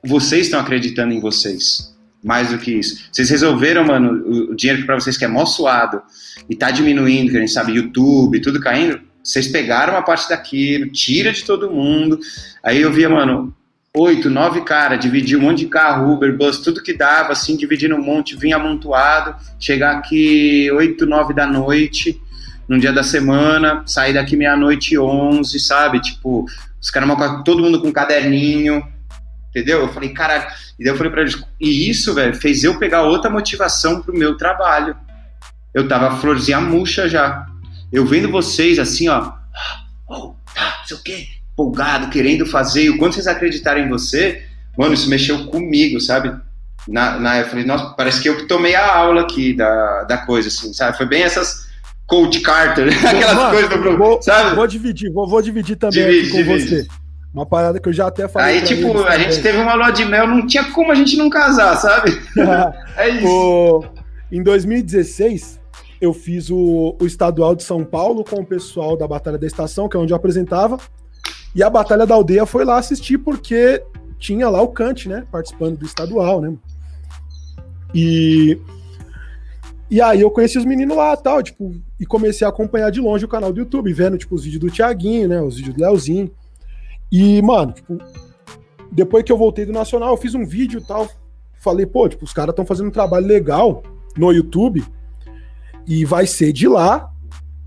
vocês 0.04 0.48
estão 0.48 0.60
acreditando 0.60 1.14
em 1.14 1.18
vocês. 1.18 1.96
Mais 2.22 2.50
do 2.50 2.58
que 2.58 2.72
isso. 2.72 3.08
Vocês 3.10 3.30
resolveram, 3.30 3.86
mano, 3.86 4.50
o 4.50 4.54
dinheiro 4.54 4.82
que 4.82 4.86
para 4.86 5.00
vocês 5.00 5.16
que 5.16 5.24
é 5.24 5.28
mó 5.28 5.46
suado 5.46 6.02
e 6.48 6.54
tá 6.54 6.70
diminuindo, 6.70 7.30
que 7.30 7.38
a 7.38 7.40
gente 7.40 7.52
sabe, 7.52 7.72
YouTube, 7.72 8.38
tudo 8.42 8.60
caindo. 8.60 9.00
Vocês 9.22 9.48
pegaram 9.48 9.94
uma 9.94 10.02
parte 10.02 10.28
daquilo, 10.28 10.90
tira 10.90 11.32
de 11.32 11.42
todo 11.42 11.70
mundo. 11.70 12.20
Aí 12.62 12.82
eu 12.82 12.92
via, 12.92 13.08
mano, 13.08 13.54
oito, 13.96 14.28
nove 14.28 14.60
caras, 14.60 15.00
dividir 15.00 15.38
um 15.38 15.40
monte 15.40 15.60
de 15.60 15.66
carro, 15.66 16.12
Uber, 16.12 16.36
bus, 16.36 16.58
tudo 16.58 16.82
que 16.82 16.92
dava, 16.92 17.32
assim, 17.32 17.56
dividindo 17.56 17.94
um 17.94 18.02
monte, 18.02 18.36
vinha 18.36 18.56
amontoado, 18.56 19.36
chegar 19.58 19.96
aqui 19.96 20.70
oito, 20.70 21.06
nove 21.06 21.32
da 21.32 21.46
noite, 21.46 22.20
num 22.68 22.78
dia 22.78 22.92
da 22.92 23.02
semana, 23.02 23.82
sair 23.86 24.12
daqui 24.12 24.36
meia-noite 24.36 24.98
onze, 24.98 25.58
sabe? 25.58 25.98
Tipo, 26.00 26.44
os 26.84 26.90
caras 26.90 27.42
todo 27.46 27.62
mundo 27.62 27.80
com 27.80 27.88
um 27.88 27.92
caderninho, 27.92 28.86
entendeu? 29.48 29.80
Eu 29.80 29.88
falei, 29.88 30.10
cara, 30.10 30.46
e 30.78 30.84
daí 30.84 30.92
eu 30.92 30.96
falei 30.98 31.10
pra 31.10 31.22
eles, 31.22 31.42
e 31.58 31.88
isso, 31.88 32.12
velho, 32.12 32.34
fez 32.34 32.62
eu 32.62 32.78
pegar 32.78 33.04
outra 33.04 33.30
motivação 33.30 34.02
pro 34.02 34.16
meu 34.16 34.36
trabalho. 34.36 34.94
Eu 35.72 35.88
tava 35.88 36.18
florzinha 36.18 36.60
murcha 36.60 37.08
já. 37.08 37.46
Eu 37.90 38.04
vendo 38.04 38.30
vocês 38.30 38.78
assim, 38.78 39.08
ó, 39.08 39.32
oh, 40.06 40.34
tá, 40.54 40.82
sei 40.84 40.96
o 40.98 41.02
quê, 41.02 41.26
empolgado, 41.52 42.10
querendo 42.10 42.44
fazer, 42.44 42.84
e 42.84 42.90
o 42.90 42.98
quanto 42.98 43.14
vocês 43.14 43.26
acreditaram 43.26 43.80
em 43.80 43.88
você, 43.88 44.44
mano, 44.76 44.92
isso 44.92 45.08
mexeu 45.08 45.46
comigo, 45.46 45.98
sabe? 45.98 46.38
Na, 46.86 47.18
na, 47.18 47.38
eu 47.38 47.46
falei, 47.46 47.64
nossa, 47.64 47.94
parece 47.94 48.20
que 48.20 48.28
eu 48.28 48.46
tomei 48.46 48.74
a 48.74 48.94
aula 48.94 49.22
aqui 49.22 49.54
da, 49.54 50.02
da 50.02 50.18
coisa, 50.18 50.48
assim, 50.48 50.74
sabe? 50.74 50.98
Foi 50.98 51.06
bem 51.06 51.22
essas 51.22 51.63
Coach 52.06 52.40
Carter, 52.40 52.88
aquelas 53.06 53.34
Mano, 53.34 53.50
coisas 53.50 53.82
do 53.82 53.96
vou, 53.96 54.22
sabe? 54.22 54.56
Vou 54.56 54.66
dividir, 54.66 55.10
vou, 55.12 55.28
vou 55.28 55.42
dividir 55.42 55.76
também 55.76 56.04
divide, 56.04 56.30
com 56.30 56.36
divide. 56.38 56.68
você. 56.68 56.86
Uma 57.32 57.44
parada 57.44 57.80
que 57.80 57.88
eu 57.88 57.92
já 57.92 58.06
até 58.06 58.28
falei. 58.28 58.58
Aí, 58.58 58.62
tipo, 58.62 59.02
a 59.04 59.18
gente 59.18 59.42
teve 59.42 59.58
uma 59.58 59.74
lua 59.74 59.90
de 59.90 60.04
mel, 60.04 60.26
não 60.26 60.46
tinha 60.46 60.70
como 60.70 60.92
a 60.92 60.94
gente 60.94 61.16
não 61.16 61.28
casar, 61.28 61.76
sabe? 61.76 62.16
é 62.96 63.08
isso. 63.08 63.26
O, 63.26 63.84
em 64.30 64.40
2016, 64.40 65.60
eu 66.00 66.12
fiz 66.12 66.48
o, 66.50 66.96
o 67.00 67.06
estadual 67.06 67.56
de 67.56 67.64
São 67.64 67.84
Paulo 67.84 68.22
com 68.22 68.40
o 68.40 68.46
pessoal 68.46 68.96
da 68.96 69.08
Batalha 69.08 69.38
da 69.38 69.46
Estação, 69.46 69.88
que 69.88 69.96
é 69.96 70.00
onde 70.00 70.12
eu 70.12 70.16
apresentava. 70.16 70.78
E 71.54 71.62
a 71.62 71.70
Batalha 71.70 72.06
da 72.06 72.14
Aldeia 72.14 72.46
foi 72.46 72.64
lá 72.64 72.78
assistir 72.78 73.18
porque 73.18 73.82
tinha 74.18 74.48
lá 74.48 74.62
o 74.62 74.68
Kant, 74.68 75.08
né? 75.08 75.24
Participando 75.32 75.78
do 75.78 75.84
estadual, 75.86 76.40
né? 76.40 76.54
E 77.92 78.60
e 79.90 80.00
aí 80.00 80.20
eu 80.20 80.30
conheci 80.30 80.58
os 80.58 80.64
meninos 80.64 80.96
lá 80.96 81.16
tal, 81.16 81.42
tipo, 81.42 81.74
e 82.00 82.06
comecei 82.06 82.46
a 82.46 82.50
acompanhar 82.50 82.90
de 82.90 83.00
longe 83.00 83.24
o 83.24 83.28
canal 83.28 83.52
do 83.52 83.60
YouTube, 83.60 83.92
vendo, 83.92 84.16
tipo, 84.16 84.34
os 84.34 84.44
vídeos 84.44 84.60
do 84.60 84.70
Thiaguinho, 84.70 85.28
né? 85.28 85.40
Os 85.42 85.56
vídeos 85.56 85.76
do 85.76 85.82
Leozinho. 85.82 86.30
E, 87.12 87.40
mano, 87.42 87.72
tipo, 87.72 87.98
depois 88.90 89.24
que 89.24 89.30
eu 89.30 89.36
voltei 89.36 89.66
do 89.66 89.72
Nacional, 89.72 90.10
eu 90.10 90.16
fiz 90.16 90.34
um 90.34 90.46
vídeo 90.46 90.80
tal. 90.80 91.08
Falei, 91.60 91.86
pô, 91.86 92.08
tipo, 92.08 92.24
os 92.24 92.32
caras 92.32 92.52
estão 92.52 92.64
fazendo 92.64 92.88
um 92.88 92.92
trabalho 92.92 93.26
legal 93.26 93.82
no 94.16 94.32
YouTube. 94.32 94.84
E 95.86 96.04
vai 96.04 96.26
ser 96.26 96.52
de 96.52 96.66
lá 96.66 97.10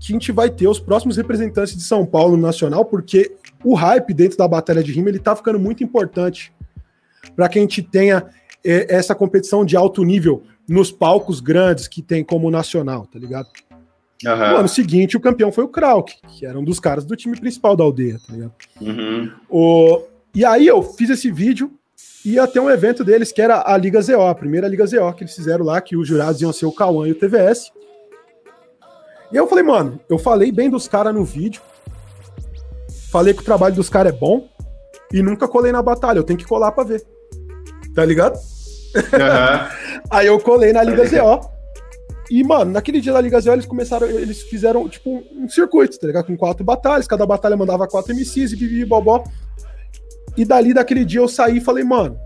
que 0.00 0.12
a 0.12 0.14
gente 0.14 0.32
vai 0.32 0.50
ter 0.50 0.68
os 0.68 0.80
próximos 0.80 1.16
representantes 1.16 1.74
de 1.74 1.82
São 1.82 2.04
Paulo 2.04 2.36
no 2.36 2.42
Nacional, 2.42 2.84
porque 2.84 3.36
o 3.64 3.74
hype 3.74 4.14
dentro 4.14 4.38
da 4.38 4.46
batalha 4.46 4.82
de 4.82 4.92
rima 4.92 5.08
ele 5.08 5.18
tá 5.18 5.34
ficando 5.34 5.58
muito 5.58 5.82
importante 5.82 6.52
para 7.34 7.48
que 7.48 7.58
a 7.58 7.62
gente 7.62 7.82
tenha 7.82 8.26
é, 8.64 8.94
essa 8.94 9.14
competição 9.14 9.64
de 9.64 9.76
alto 9.76 10.04
nível 10.04 10.42
nos 10.68 10.92
palcos 10.92 11.40
grandes 11.40 11.88
que 11.88 12.02
tem 12.02 12.22
como 12.22 12.50
nacional, 12.50 13.06
tá 13.06 13.18
ligado? 13.18 13.48
Uhum. 14.24 14.36
No 14.36 14.56
ano 14.56 14.68
seguinte, 14.68 15.16
o 15.16 15.20
campeão 15.20 15.50
foi 15.50 15.64
o 15.64 15.68
Krauk, 15.68 16.16
que 16.28 16.44
era 16.44 16.58
um 16.58 16.64
dos 16.64 16.78
caras 16.78 17.04
do 17.04 17.16
time 17.16 17.38
principal 17.38 17.74
da 17.74 17.84
aldeia, 17.84 18.20
tá 18.26 18.32
ligado? 18.32 18.52
Uhum. 18.80 19.32
O... 19.48 20.02
E 20.34 20.44
aí 20.44 20.66
eu 20.66 20.82
fiz 20.82 21.08
esse 21.08 21.30
vídeo 21.30 21.72
e 22.24 22.32
ia 22.32 22.46
ter 22.46 22.60
um 22.60 22.68
evento 22.68 23.04
deles 23.04 23.32
que 23.32 23.40
era 23.40 23.62
a 23.64 23.76
Liga 23.76 24.02
ZO, 24.02 24.20
a 24.20 24.34
primeira 24.34 24.68
Liga 24.68 24.86
ZO 24.86 25.12
que 25.14 25.22
eles 25.22 25.34
fizeram 25.34 25.64
lá, 25.64 25.80
que 25.80 25.96
os 25.96 26.06
jurados 26.06 26.42
iam 26.42 26.52
ser 26.52 26.66
o 26.66 26.72
Cauã 26.72 27.08
e 27.08 27.12
o 27.12 27.14
TVS. 27.14 27.72
E 29.32 29.36
eu 29.36 29.46
falei, 29.46 29.64
mano, 29.64 30.00
eu 30.08 30.18
falei 30.18 30.50
bem 30.50 30.68
dos 30.68 30.88
caras 30.88 31.14
no 31.14 31.24
vídeo, 31.24 31.62
falei 33.10 33.32
que 33.32 33.40
o 33.40 33.44
trabalho 33.44 33.74
dos 33.74 33.88
caras 33.88 34.12
é 34.12 34.16
bom 34.16 34.48
e 35.12 35.22
nunca 35.22 35.48
colei 35.48 35.72
na 35.72 35.82
batalha, 35.82 36.18
eu 36.18 36.24
tenho 36.24 36.38
que 36.38 36.46
colar 36.46 36.72
pra 36.72 36.84
ver. 36.84 37.04
Tá 37.94 38.04
ligado? 38.04 38.38
Uhum. 38.94 40.00
Aí 40.10 40.26
eu 40.26 40.38
colei 40.40 40.72
na 40.72 40.82
Liga 40.82 41.06
ZO. 41.06 41.50
E, 42.30 42.44
mano, 42.44 42.72
naquele 42.72 43.00
dia 43.00 43.12
da 43.12 43.20
Liga 43.20 43.40
ZO, 43.40 43.52
eles 43.52 43.66
começaram, 43.66 44.06
eles 44.06 44.42
fizeram, 44.42 44.86
tipo, 44.88 45.22
um 45.34 45.48
circuito, 45.48 45.98
tá 45.98 46.06
ligado? 46.06 46.26
Com 46.26 46.36
quatro 46.36 46.62
batalhas, 46.62 47.06
cada 47.06 47.24
batalha 47.24 47.56
mandava 47.56 47.86
quatro 47.88 48.14
MCs 48.14 48.52
e 48.52 48.56
bibi 48.56 48.84
bobó. 48.84 49.24
E 50.36 50.44
dali, 50.44 50.74
daquele 50.74 51.04
dia, 51.04 51.20
eu 51.20 51.28
saí 51.28 51.56
e 51.56 51.60
falei, 51.60 51.84
mano, 51.84 52.18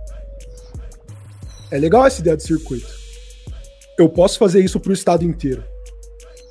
é 1.70 1.78
legal 1.78 2.04
essa 2.04 2.20
ideia 2.20 2.36
de 2.36 2.42
circuito. 2.42 2.88
Eu 3.98 4.08
posso 4.08 4.38
fazer 4.38 4.60
isso 4.60 4.80
pro 4.80 4.92
estado 4.92 5.24
inteiro. 5.24 5.62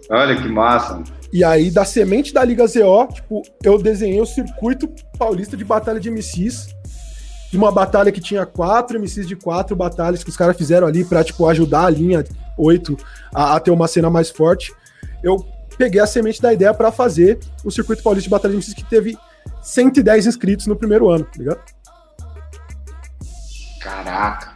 Olha 0.09 0.35
que 0.35 0.47
massa. 0.47 1.03
E 1.33 1.43
aí, 1.43 1.69
da 1.69 1.85
semente 1.85 2.33
da 2.33 2.43
Liga 2.43 2.65
ZO, 2.67 3.07
tipo, 3.13 3.41
eu 3.63 3.81
desenhei 3.81 4.19
o 4.19 4.25
circuito 4.25 4.89
paulista 5.17 5.55
de 5.55 5.63
batalha 5.63 5.99
de 5.99 6.09
MCs 6.09 6.69
de 7.51 7.57
uma 7.57 7.69
batalha 7.69 8.11
que 8.13 8.21
tinha 8.21 8.45
quatro 8.45 8.97
MCs 8.97 9.27
de 9.27 9.35
quatro 9.35 9.75
batalhas 9.75 10.23
que 10.23 10.29
os 10.29 10.37
caras 10.37 10.55
fizeram 10.55 10.87
ali 10.87 11.03
pra, 11.03 11.21
tipo, 11.21 11.45
ajudar 11.47 11.85
a 11.85 11.89
linha 11.89 12.23
8 12.57 12.97
a, 13.35 13.55
a, 13.55 13.59
ter 13.59 13.71
uma 13.71 13.89
cena 13.89 14.09
mais 14.09 14.29
forte. 14.29 14.73
Eu 15.21 15.45
peguei 15.77 15.99
a 15.99 16.07
semente 16.07 16.41
da 16.41 16.53
ideia 16.53 16.73
para 16.73 16.93
fazer 16.93 17.39
o 17.65 17.69
Circuito 17.69 18.01
Paulista 18.01 18.23
de 18.23 18.29
Batalha 18.29 18.53
de 18.53 18.57
MCs 18.57 18.73
que 18.73 18.85
teve 18.85 19.17
110 19.61 20.27
inscritos 20.27 20.65
no 20.65 20.77
primeiro 20.77 21.09
ano, 21.09 21.25
tá 21.25 21.37
ligado? 21.37 21.59
Caraca, 23.81 24.55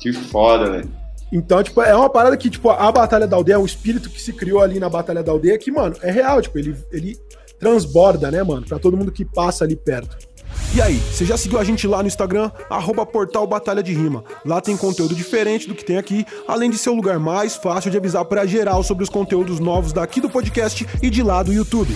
que 0.00 0.10
foda, 0.10 0.70
velho. 0.70 0.90
Então, 1.30 1.62
tipo, 1.62 1.82
é 1.82 1.94
uma 1.94 2.08
parada 2.08 2.36
que, 2.36 2.48
tipo, 2.48 2.70
a 2.70 2.90
Batalha 2.90 3.26
da 3.26 3.36
Aldeia, 3.36 3.60
o 3.60 3.66
espírito 3.66 4.08
que 4.08 4.20
se 4.20 4.32
criou 4.32 4.62
ali 4.62 4.80
na 4.80 4.88
Batalha 4.88 5.22
da 5.22 5.30
Aldeia, 5.30 5.58
que, 5.58 5.70
mano, 5.70 5.94
é 6.00 6.10
real, 6.10 6.40
tipo, 6.40 6.58
ele, 6.58 6.76
ele 6.90 7.16
transborda, 7.58 8.30
né, 8.30 8.42
mano, 8.42 8.66
pra 8.66 8.78
todo 8.78 8.96
mundo 8.96 9.12
que 9.12 9.24
passa 9.24 9.64
ali 9.64 9.76
perto. 9.76 10.16
E 10.72 10.80
aí, 10.80 10.94
você 10.94 11.24
já 11.24 11.36
seguiu 11.36 11.58
a 11.58 11.64
gente 11.64 11.84
lá 11.88 12.00
no 12.00 12.06
Instagram, 12.06 12.48
arroba 12.70 13.04
portal 13.04 13.44
Batalha 13.44 13.82
de 13.82 13.92
Rima. 13.92 14.22
Lá 14.46 14.60
tem 14.60 14.76
conteúdo 14.76 15.16
diferente 15.16 15.66
do 15.66 15.74
que 15.74 15.84
tem 15.84 15.98
aqui, 15.98 16.24
além 16.46 16.70
de 16.70 16.78
ser 16.78 16.90
o 16.90 16.94
lugar 16.94 17.18
mais 17.18 17.56
fácil 17.56 17.90
de 17.90 17.96
avisar 17.96 18.24
para 18.24 18.46
geral 18.46 18.80
sobre 18.84 19.02
os 19.02 19.10
conteúdos 19.10 19.58
novos 19.58 19.92
daqui 19.92 20.20
do 20.20 20.30
podcast 20.30 20.86
e 21.02 21.10
de 21.10 21.24
lá 21.24 21.42
do 21.42 21.52
YouTube. 21.52 21.92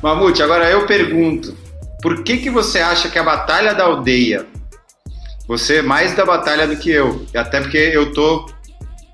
Mamute, 0.00 0.44
agora 0.44 0.70
eu 0.70 0.86
pergunto, 0.86 1.56
por 2.00 2.22
que 2.22 2.36
que 2.36 2.50
você 2.50 2.78
acha 2.78 3.08
que 3.08 3.18
a 3.18 3.24
Batalha 3.24 3.74
da 3.74 3.82
Aldeia, 3.82 4.46
você 5.48 5.78
é 5.78 5.82
mais 5.82 6.14
da 6.14 6.24
batalha 6.24 6.68
do 6.68 6.76
que 6.76 6.90
eu, 6.90 7.26
até 7.34 7.60
porque 7.60 7.78
eu 7.78 8.12
tô, 8.12 8.48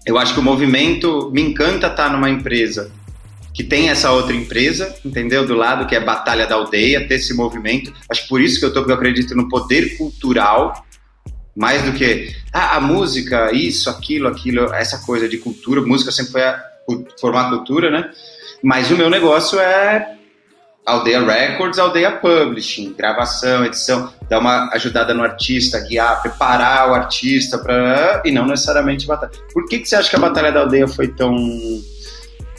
eu 0.05 0.19
acho 0.19 0.35
que 0.35 0.41
o 0.41 0.43
movimento, 0.43 1.31
me 1.33 1.41
encanta 1.41 1.87
estar 1.87 2.11
numa 2.11 2.29
empresa 2.29 2.91
que 3.55 3.63
tem 3.63 3.91
essa 3.91 4.11
outra 4.11 4.35
empresa, 4.35 4.95
entendeu? 5.05 5.47
Do 5.47 5.55
lado 5.55 5.87
que 5.87 5.95
é 5.95 6.01
Batalha 6.01 6.47
da 6.47 6.55
Aldeia, 6.55 7.07
ter 7.07 7.17
esse 7.17 7.35
movimento. 7.35 7.93
Acho 8.09 8.27
por 8.29 8.41
isso 8.41 8.59
que 8.59 8.65
eu 8.65 8.73
tô, 8.73 8.81
eu 8.81 8.95
acredito 8.95 9.35
no 9.35 9.49
poder 9.49 9.97
cultural, 9.97 10.85
mais 11.55 11.83
do 11.83 11.93
que 11.93 12.35
ah, 12.53 12.77
a 12.77 12.81
música, 12.81 13.53
isso, 13.53 13.91
aquilo, 13.91 14.29
aquilo, 14.29 14.73
essa 14.73 14.99
coisa 15.05 15.29
de 15.29 15.37
cultura. 15.37 15.83
Música 15.83 16.11
sempre 16.11 16.33
foi 16.33 16.43
a, 16.43 16.63
formar 17.21 17.51
cultura, 17.51 17.91
né? 17.91 18.11
Mas 18.63 18.91
o 18.91 18.97
meu 18.97 19.11
negócio 19.11 19.61
é 19.61 20.17
Aldeia 20.87 21.21
Records, 21.21 21.79
Aldeia 21.79 22.13
Publishing, 22.13 22.95
gravação, 22.95 23.65
edição, 23.65 24.13
dar 24.29 24.39
uma 24.39 24.71
ajudada 24.73 25.13
no 25.13 25.23
artista, 25.23 25.79
guiar, 25.81 26.23
preparar 26.23 26.91
o 26.91 26.95
artista 26.95 27.59
para 27.59 28.23
e 28.25 28.33
não 28.33 28.47
necessariamente 28.47 29.07
batalha. 29.07 29.33
Por 29.53 29.67
que, 29.67 29.81
que 29.81 29.87
você 29.87 29.97
acha 29.97 30.09
que 30.09 30.17
a 30.17 30.21
Batalha 30.21 30.51
da 30.51 30.61
Aldeia 30.61 30.89
foi 30.89 31.09
tão 31.09 31.37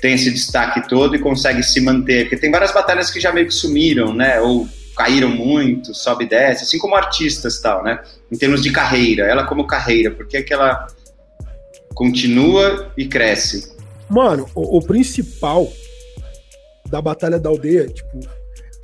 tem 0.03 0.15
esse 0.15 0.29
destaque 0.29 0.85
todo 0.89 1.15
e 1.15 1.19
consegue 1.19 1.63
se 1.63 1.79
manter. 1.79 2.23
Porque 2.23 2.35
tem 2.35 2.51
várias 2.51 2.73
batalhas 2.73 3.09
que 3.09 3.21
já 3.21 3.31
meio 3.31 3.47
que 3.47 3.53
sumiram, 3.53 4.13
né? 4.13 4.37
Ou 4.41 4.67
caíram 4.97 5.29
muito, 5.29 5.95
sobe 5.95 6.25
e 6.25 6.27
desce, 6.27 6.65
assim 6.65 6.77
como 6.77 6.93
artistas 6.93 7.61
tal, 7.61 7.81
né? 7.81 8.03
Em 8.29 8.37
termos 8.37 8.61
de 8.61 8.69
carreira, 8.69 9.23
ela 9.23 9.45
como 9.45 9.65
carreira, 9.65 10.11
por 10.11 10.27
que, 10.27 10.43
que 10.43 10.53
ela 10.53 10.87
continua 11.95 12.91
e 12.97 13.07
cresce? 13.07 13.71
Mano, 14.09 14.45
o, 14.53 14.77
o, 14.77 14.81
principal 14.81 15.71
da 16.89 17.01
Batalha 17.01 17.39
da 17.39 17.47
Aldeia, 17.47 17.87
tipo, 17.87 18.19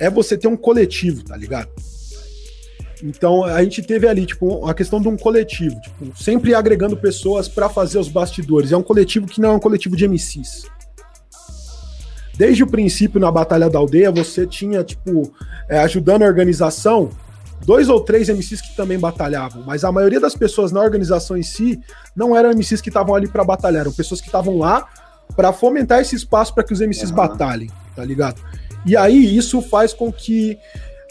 é 0.00 0.08
você 0.08 0.38
ter 0.38 0.48
um 0.48 0.56
coletivo, 0.56 1.22
tá 1.22 1.36
ligado? 1.36 1.68
Então 3.02 3.44
a 3.44 3.62
gente 3.62 3.82
teve 3.82 4.08
ali, 4.08 4.24
tipo, 4.24 4.66
a 4.66 4.72
questão 4.72 5.02
de 5.02 5.08
um 5.08 5.18
coletivo, 5.18 5.78
tipo, 5.82 6.16
sempre 6.16 6.54
agregando 6.54 6.96
pessoas 6.96 7.46
para 7.46 7.68
fazer 7.68 7.98
os 7.98 8.08
bastidores. 8.08 8.72
É 8.72 8.76
um 8.76 8.82
coletivo 8.82 9.26
que 9.26 9.40
não 9.40 9.50
é 9.50 9.54
um 9.56 9.60
coletivo 9.60 9.94
de 9.94 10.08
MCs. 10.08 10.79
Desde 12.40 12.62
o 12.62 12.66
princípio, 12.66 13.20
na 13.20 13.30
Batalha 13.30 13.68
da 13.68 13.78
Aldeia, 13.78 14.10
você 14.10 14.46
tinha, 14.46 14.82
tipo, 14.82 15.30
é, 15.68 15.78
ajudando 15.80 16.22
a 16.22 16.26
organização, 16.26 17.10
dois 17.66 17.90
ou 17.90 18.00
três 18.00 18.30
MCs 18.30 18.62
que 18.62 18.74
também 18.74 18.98
batalhavam, 18.98 19.62
mas 19.66 19.84
a 19.84 19.92
maioria 19.92 20.18
das 20.18 20.34
pessoas 20.34 20.72
na 20.72 20.80
organização 20.80 21.36
em 21.36 21.42
si 21.42 21.78
não 22.16 22.34
eram 22.34 22.48
MCs 22.48 22.80
que 22.80 22.88
estavam 22.88 23.14
ali 23.14 23.28
para 23.28 23.44
batalhar, 23.44 23.82
eram 23.82 23.92
pessoas 23.92 24.22
que 24.22 24.28
estavam 24.28 24.56
lá 24.56 24.88
para 25.36 25.52
fomentar 25.52 26.00
esse 26.00 26.16
espaço 26.16 26.54
para 26.54 26.64
que 26.64 26.72
os 26.72 26.80
MCs 26.80 27.10
uhum. 27.10 27.16
batalhem, 27.16 27.70
tá 27.94 28.02
ligado? 28.02 28.40
E 28.86 28.96
aí 28.96 29.36
isso 29.36 29.60
faz 29.60 29.92
com 29.92 30.10
que 30.10 30.58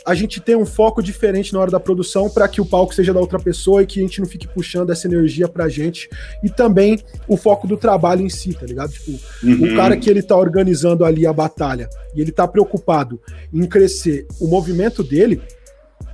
a 0.06 0.14
gente 0.14 0.40
tem 0.40 0.56
um 0.56 0.66
foco 0.66 1.02
diferente 1.02 1.54
na 1.54 1.60
hora 1.60 1.72
da 1.72 1.80
produção 1.80 2.30
para 2.30 2.48
que 2.48 2.62
o 2.62 2.66
palco 2.66 2.94
seja 2.94 3.14
da 3.14 3.20
outra 3.20 3.40
pessoa 3.40 3.84
e 3.84 3.86
que 3.86 4.00
a 4.00 4.04
gente 4.04 4.20
não 4.20 4.28
fique 4.28 4.48
puxando 4.48 4.90
essa 4.92 5.08
energia 5.08 5.48
pra 5.48 5.68
gente. 5.68 6.10
E 6.44 6.50
também 6.50 7.00
o 7.28 7.36
foco 7.36 7.68
do 7.68 7.78
trabalho 7.78 8.26
em 8.26 8.30
si, 8.30 8.54
tá 8.54 8.66
ligado? 8.66 8.92
Tipo, 8.92 9.12
uhum. 9.44 9.74
o 9.74 9.76
cara 9.76 9.98
que 9.98 10.10
ele 10.10 10.22
tá 10.22 10.36
organizando 10.36 11.04
ali 11.04 11.28
a 11.28 11.34
batalha 11.34 11.90
e 12.16 12.22
ele 12.22 12.32
tá 12.32 12.48
preocupado 12.48 13.20
em 13.54 13.66
crescer 13.66 14.26
o 14.40 14.48
movimento 14.48 15.04
dele, 15.04 15.42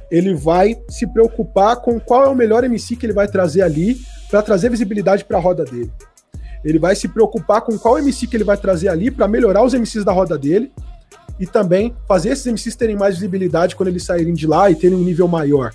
ele 0.09 0.33
vai 0.33 0.77
se 0.89 1.07
preocupar 1.07 1.77
com 1.77 1.99
qual 1.99 2.23
é 2.23 2.27
o 2.27 2.35
melhor 2.35 2.63
MC 2.63 2.95
que 2.95 3.05
ele 3.05 3.13
vai 3.13 3.27
trazer 3.27 3.61
ali 3.61 3.97
para 4.29 4.41
trazer 4.41 4.69
visibilidade 4.69 5.23
para 5.25 5.37
a 5.37 5.41
roda 5.41 5.63
dele. 5.63 5.91
Ele 6.63 6.79
vai 6.79 6.95
se 6.95 7.07
preocupar 7.07 7.61
com 7.61 7.77
qual 7.77 7.99
MC 7.99 8.25
que 8.25 8.35
ele 8.35 8.43
vai 8.43 8.57
trazer 8.57 8.87
ali 8.87 9.11
para 9.11 9.27
melhorar 9.27 9.63
os 9.63 9.73
MCs 9.73 10.03
da 10.03 10.11
roda 10.11 10.37
dele 10.37 10.71
e 11.39 11.45
também 11.45 11.95
fazer 12.07 12.29
esses 12.29 12.45
MCs 12.45 12.75
terem 12.75 12.95
mais 12.95 13.15
visibilidade 13.15 13.75
quando 13.75 13.89
eles 13.89 14.03
saírem 14.03 14.33
de 14.33 14.47
lá 14.47 14.69
e 14.69 14.75
terem 14.75 14.97
um 14.97 15.03
nível 15.03 15.27
maior. 15.27 15.73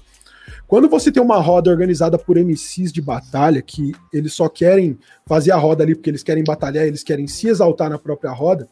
Quando 0.67 0.89
você 0.89 1.11
tem 1.11 1.23
uma 1.23 1.39
roda 1.39 1.71
organizada 1.71 2.17
por 2.17 2.37
MCs 2.37 2.93
de 2.93 3.03
batalha, 3.03 3.61
que 3.61 3.93
eles 4.13 4.33
só 4.33 4.49
querem 4.49 4.99
fazer 5.27 5.51
a 5.51 5.57
roda 5.57 5.83
ali 5.83 5.95
porque 5.95 6.09
eles 6.09 6.23
querem 6.23 6.45
batalhar, 6.45 6.87
eles 6.87 7.03
querem 7.03 7.27
se 7.27 7.49
exaltar 7.49 7.91
na 7.91 7.99
própria 7.99 8.31
roda, 8.31 8.69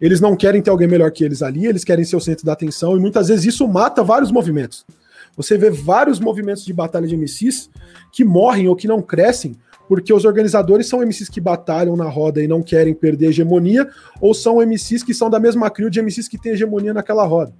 eles 0.00 0.20
não 0.20 0.36
querem 0.36 0.62
ter 0.62 0.70
alguém 0.70 0.88
melhor 0.88 1.10
que 1.10 1.24
eles 1.24 1.42
ali, 1.42 1.66
eles 1.66 1.84
querem 1.84 2.04
ser 2.04 2.16
o 2.16 2.20
centro 2.20 2.44
da 2.44 2.52
atenção, 2.52 2.96
e 2.96 3.00
muitas 3.00 3.28
vezes 3.28 3.46
isso 3.46 3.66
mata 3.66 4.04
vários 4.04 4.30
movimentos. 4.30 4.84
Você 5.36 5.56
vê 5.56 5.70
vários 5.70 6.20
movimentos 6.20 6.64
de 6.64 6.72
batalha 6.72 7.06
de 7.06 7.16
MCs 7.16 7.70
que 8.12 8.24
morrem 8.24 8.68
ou 8.68 8.76
que 8.76 8.88
não 8.88 9.00
crescem 9.00 9.56
porque 9.90 10.14
os 10.14 10.24
organizadores 10.24 10.86
são 10.86 11.00
MCs 11.00 11.28
que 11.28 11.40
batalham 11.40 11.96
na 11.96 12.08
roda 12.08 12.40
e 12.40 12.46
não 12.46 12.62
querem 12.62 12.94
perder 12.94 13.30
hegemonia, 13.30 13.88
ou 14.20 14.32
são 14.32 14.64
MCs 14.64 15.02
que 15.02 15.12
são 15.12 15.28
da 15.28 15.40
mesma 15.40 15.68
crio 15.68 15.90
de 15.90 16.00
MCs 16.00 16.28
que 16.28 16.38
têm 16.38 16.52
hegemonia 16.52 16.94
naquela 16.94 17.26
roda. 17.26 17.52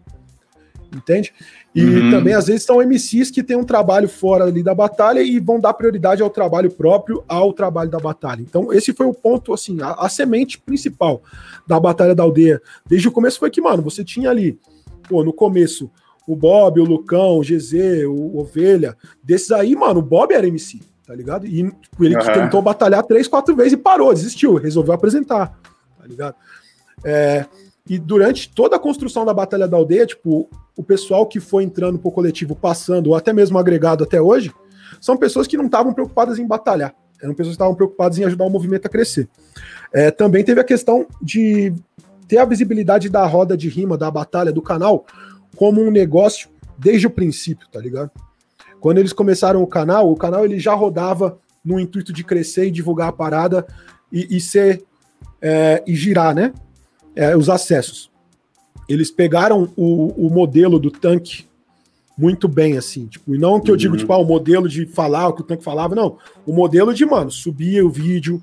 Entende? 0.94 1.34
E 1.74 1.82
uhum. 1.82 2.10
também, 2.12 2.32
às 2.32 2.46
vezes, 2.46 2.62
são 2.62 2.80
MCs 2.80 3.32
que 3.32 3.42
têm 3.42 3.56
um 3.56 3.64
trabalho 3.64 4.08
fora 4.08 4.44
ali 4.44 4.62
da 4.62 4.72
batalha 4.72 5.20
e 5.20 5.40
vão 5.40 5.58
dar 5.58 5.74
prioridade 5.74 6.22
ao 6.22 6.30
trabalho 6.30 6.70
próprio, 6.70 7.24
ao 7.26 7.52
trabalho 7.52 7.90
da 7.90 7.98
batalha. 7.98 8.42
Então, 8.42 8.72
esse 8.72 8.92
foi 8.92 9.06
o 9.06 9.14
ponto, 9.14 9.52
assim, 9.52 9.82
a, 9.82 9.94
a 9.94 10.08
semente 10.08 10.56
principal 10.56 11.24
da 11.66 11.80
Batalha 11.80 12.14
da 12.14 12.22
Aldeia. 12.22 12.62
Desde 12.86 13.08
o 13.08 13.12
começo 13.12 13.40
foi 13.40 13.50
que, 13.50 13.60
mano, 13.60 13.82
você 13.82 14.04
tinha 14.04 14.30
ali, 14.30 14.56
pô, 15.08 15.24
no 15.24 15.32
começo, 15.32 15.90
o 16.28 16.36
Bob, 16.36 16.78
o 16.78 16.84
Lucão, 16.84 17.38
o 17.38 17.42
GZ, 17.42 18.04
o 18.06 18.38
Ovelha. 18.38 18.96
Desses 19.20 19.50
aí, 19.50 19.74
mano, 19.74 19.98
o 19.98 20.04
Bob 20.04 20.32
era 20.32 20.46
MC 20.46 20.78
tá 21.10 21.16
ligado? 21.16 21.44
E 21.44 21.68
tipo, 21.68 22.04
ele 22.04 22.14
uhum. 22.14 22.22
tentou 22.22 22.62
batalhar 22.62 23.02
três, 23.02 23.26
quatro 23.26 23.56
vezes 23.56 23.72
e 23.72 23.76
parou, 23.76 24.14
desistiu, 24.14 24.54
resolveu 24.54 24.94
apresentar, 24.94 25.58
tá 25.98 26.06
ligado? 26.06 26.36
É, 27.04 27.46
e 27.88 27.98
durante 27.98 28.48
toda 28.48 28.76
a 28.76 28.78
construção 28.78 29.24
da 29.24 29.34
Batalha 29.34 29.66
da 29.66 29.76
Aldeia, 29.76 30.06
tipo, 30.06 30.48
o 30.76 30.84
pessoal 30.84 31.26
que 31.26 31.40
foi 31.40 31.64
entrando 31.64 31.98
pro 31.98 32.12
coletivo, 32.12 32.54
passando, 32.54 33.08
ou 33.08 33.16
até 33.16 33.32
mesmo 33.32 33.58
agregado 33.58 34.04
até 34.04 34.22
hoje, 34.22 34.54
são 35.00 35.16
pessoas 35.16 35.48
que 35.48 35.56
não 35.56 35.66
estavam 35.66 35.92
preocupadas 35.92 36.38
em 36.38 36.46
batalhar. 36.46 36.94
Eram 37.20 37.34
pessoas 37.34 37.56
que 37.56 37.60
estavam 37.60 37.74
preocupadas 37.74 38.16
em 38.16 38.24
ajudar 38.24 38.44
o 38.44 38.50
movimento 38.50 38.86
a 38.86 38.88
crescer. 38.88 39.28
É, 39.92 40.12
também 40.12 40.44
teve 40.44 40.60
a 40.60 40.64
questão 40.64 41.08
de 41.20 41.74
ter 42.28 42.38
a 42.38 42.44
visibilidade 42.44 43.08
da 43.08 43.26
roda 43.26 43.56
de 43.56 43.68
rima, 43.68 43.98
da 43.98 44.08
batalha, 44.12 44.52
do 44.52 44.62
canal, 44.62 45.04
como 45.56 45.82
um 45.82 45.90
negócio 45.90 46.48
desde 46.78 47.08
o 47.08 47.10
princípio, 47.10 47.66
tá 47.68 47.80
ligado? 47.80 48.12
Quando 48.80 48.98
eles 48.98 49.12
começaram 49.12 49.62
o 49.62 49.66
canal, 49.66 50.10
o 50.10 50.16
canal 50.16 50.44
ele 50.44 50.58
já 50.58 50.74
rodava 50.74 51.38
no 51.64 51.78
intuito 51.78 52.12
de 52.12 52.24
crescer 52.24 52.66
e 52.66 52.70
divulgar 52.70 53.08
a 53.08 53.12
parada 53.12 53.66
e, 54.10 54.36
e 54.36 54.40
ser 54.40 54.82
é, 55.40 55.82
e 55.86 55.94
girar, 55.94 56.34
né? 56.34 56.52
É, 57.14 57.36
os 57.36 57.48
acessos. 57.48 58.10
Eles 58.88 59.10
pegaram 59.10 59.70
o, 59.76 60.26
o 60.26 60.30
modelo 60.30 60.78
do 60.78 60.90
tanque 60.90 61.46
muito 62.16 62.46
bem, 62.46 62.76
assim, 62.76 63.06
tipo, 63.06 63.34
e 63.34 63.38
não 63.38 63.58
que 63.58 63.70
eu 63.70 63.76
digo, 63.76 63.94
uhum. 63.94 63.98
tipo, 63.98 64.12
ah, 64.12 64.18
o 64.18 64.24
modelo 64.24 64.68
de 64.68 64.84
falar 64.84 65.28
o 65.28 65.32
que 65.32 65.40
o 65.40 65.44
tanque 65.44 65.64
falava, 65.64 65.94
não. 65.94 66.18
O 66.46 66.52
modelo 66.52 66.92
de, 66.92 67.06
mano, 67.06 67.30
subir 67.30 67.82
o 67.82 67.88
vídeo, 67.88 68.42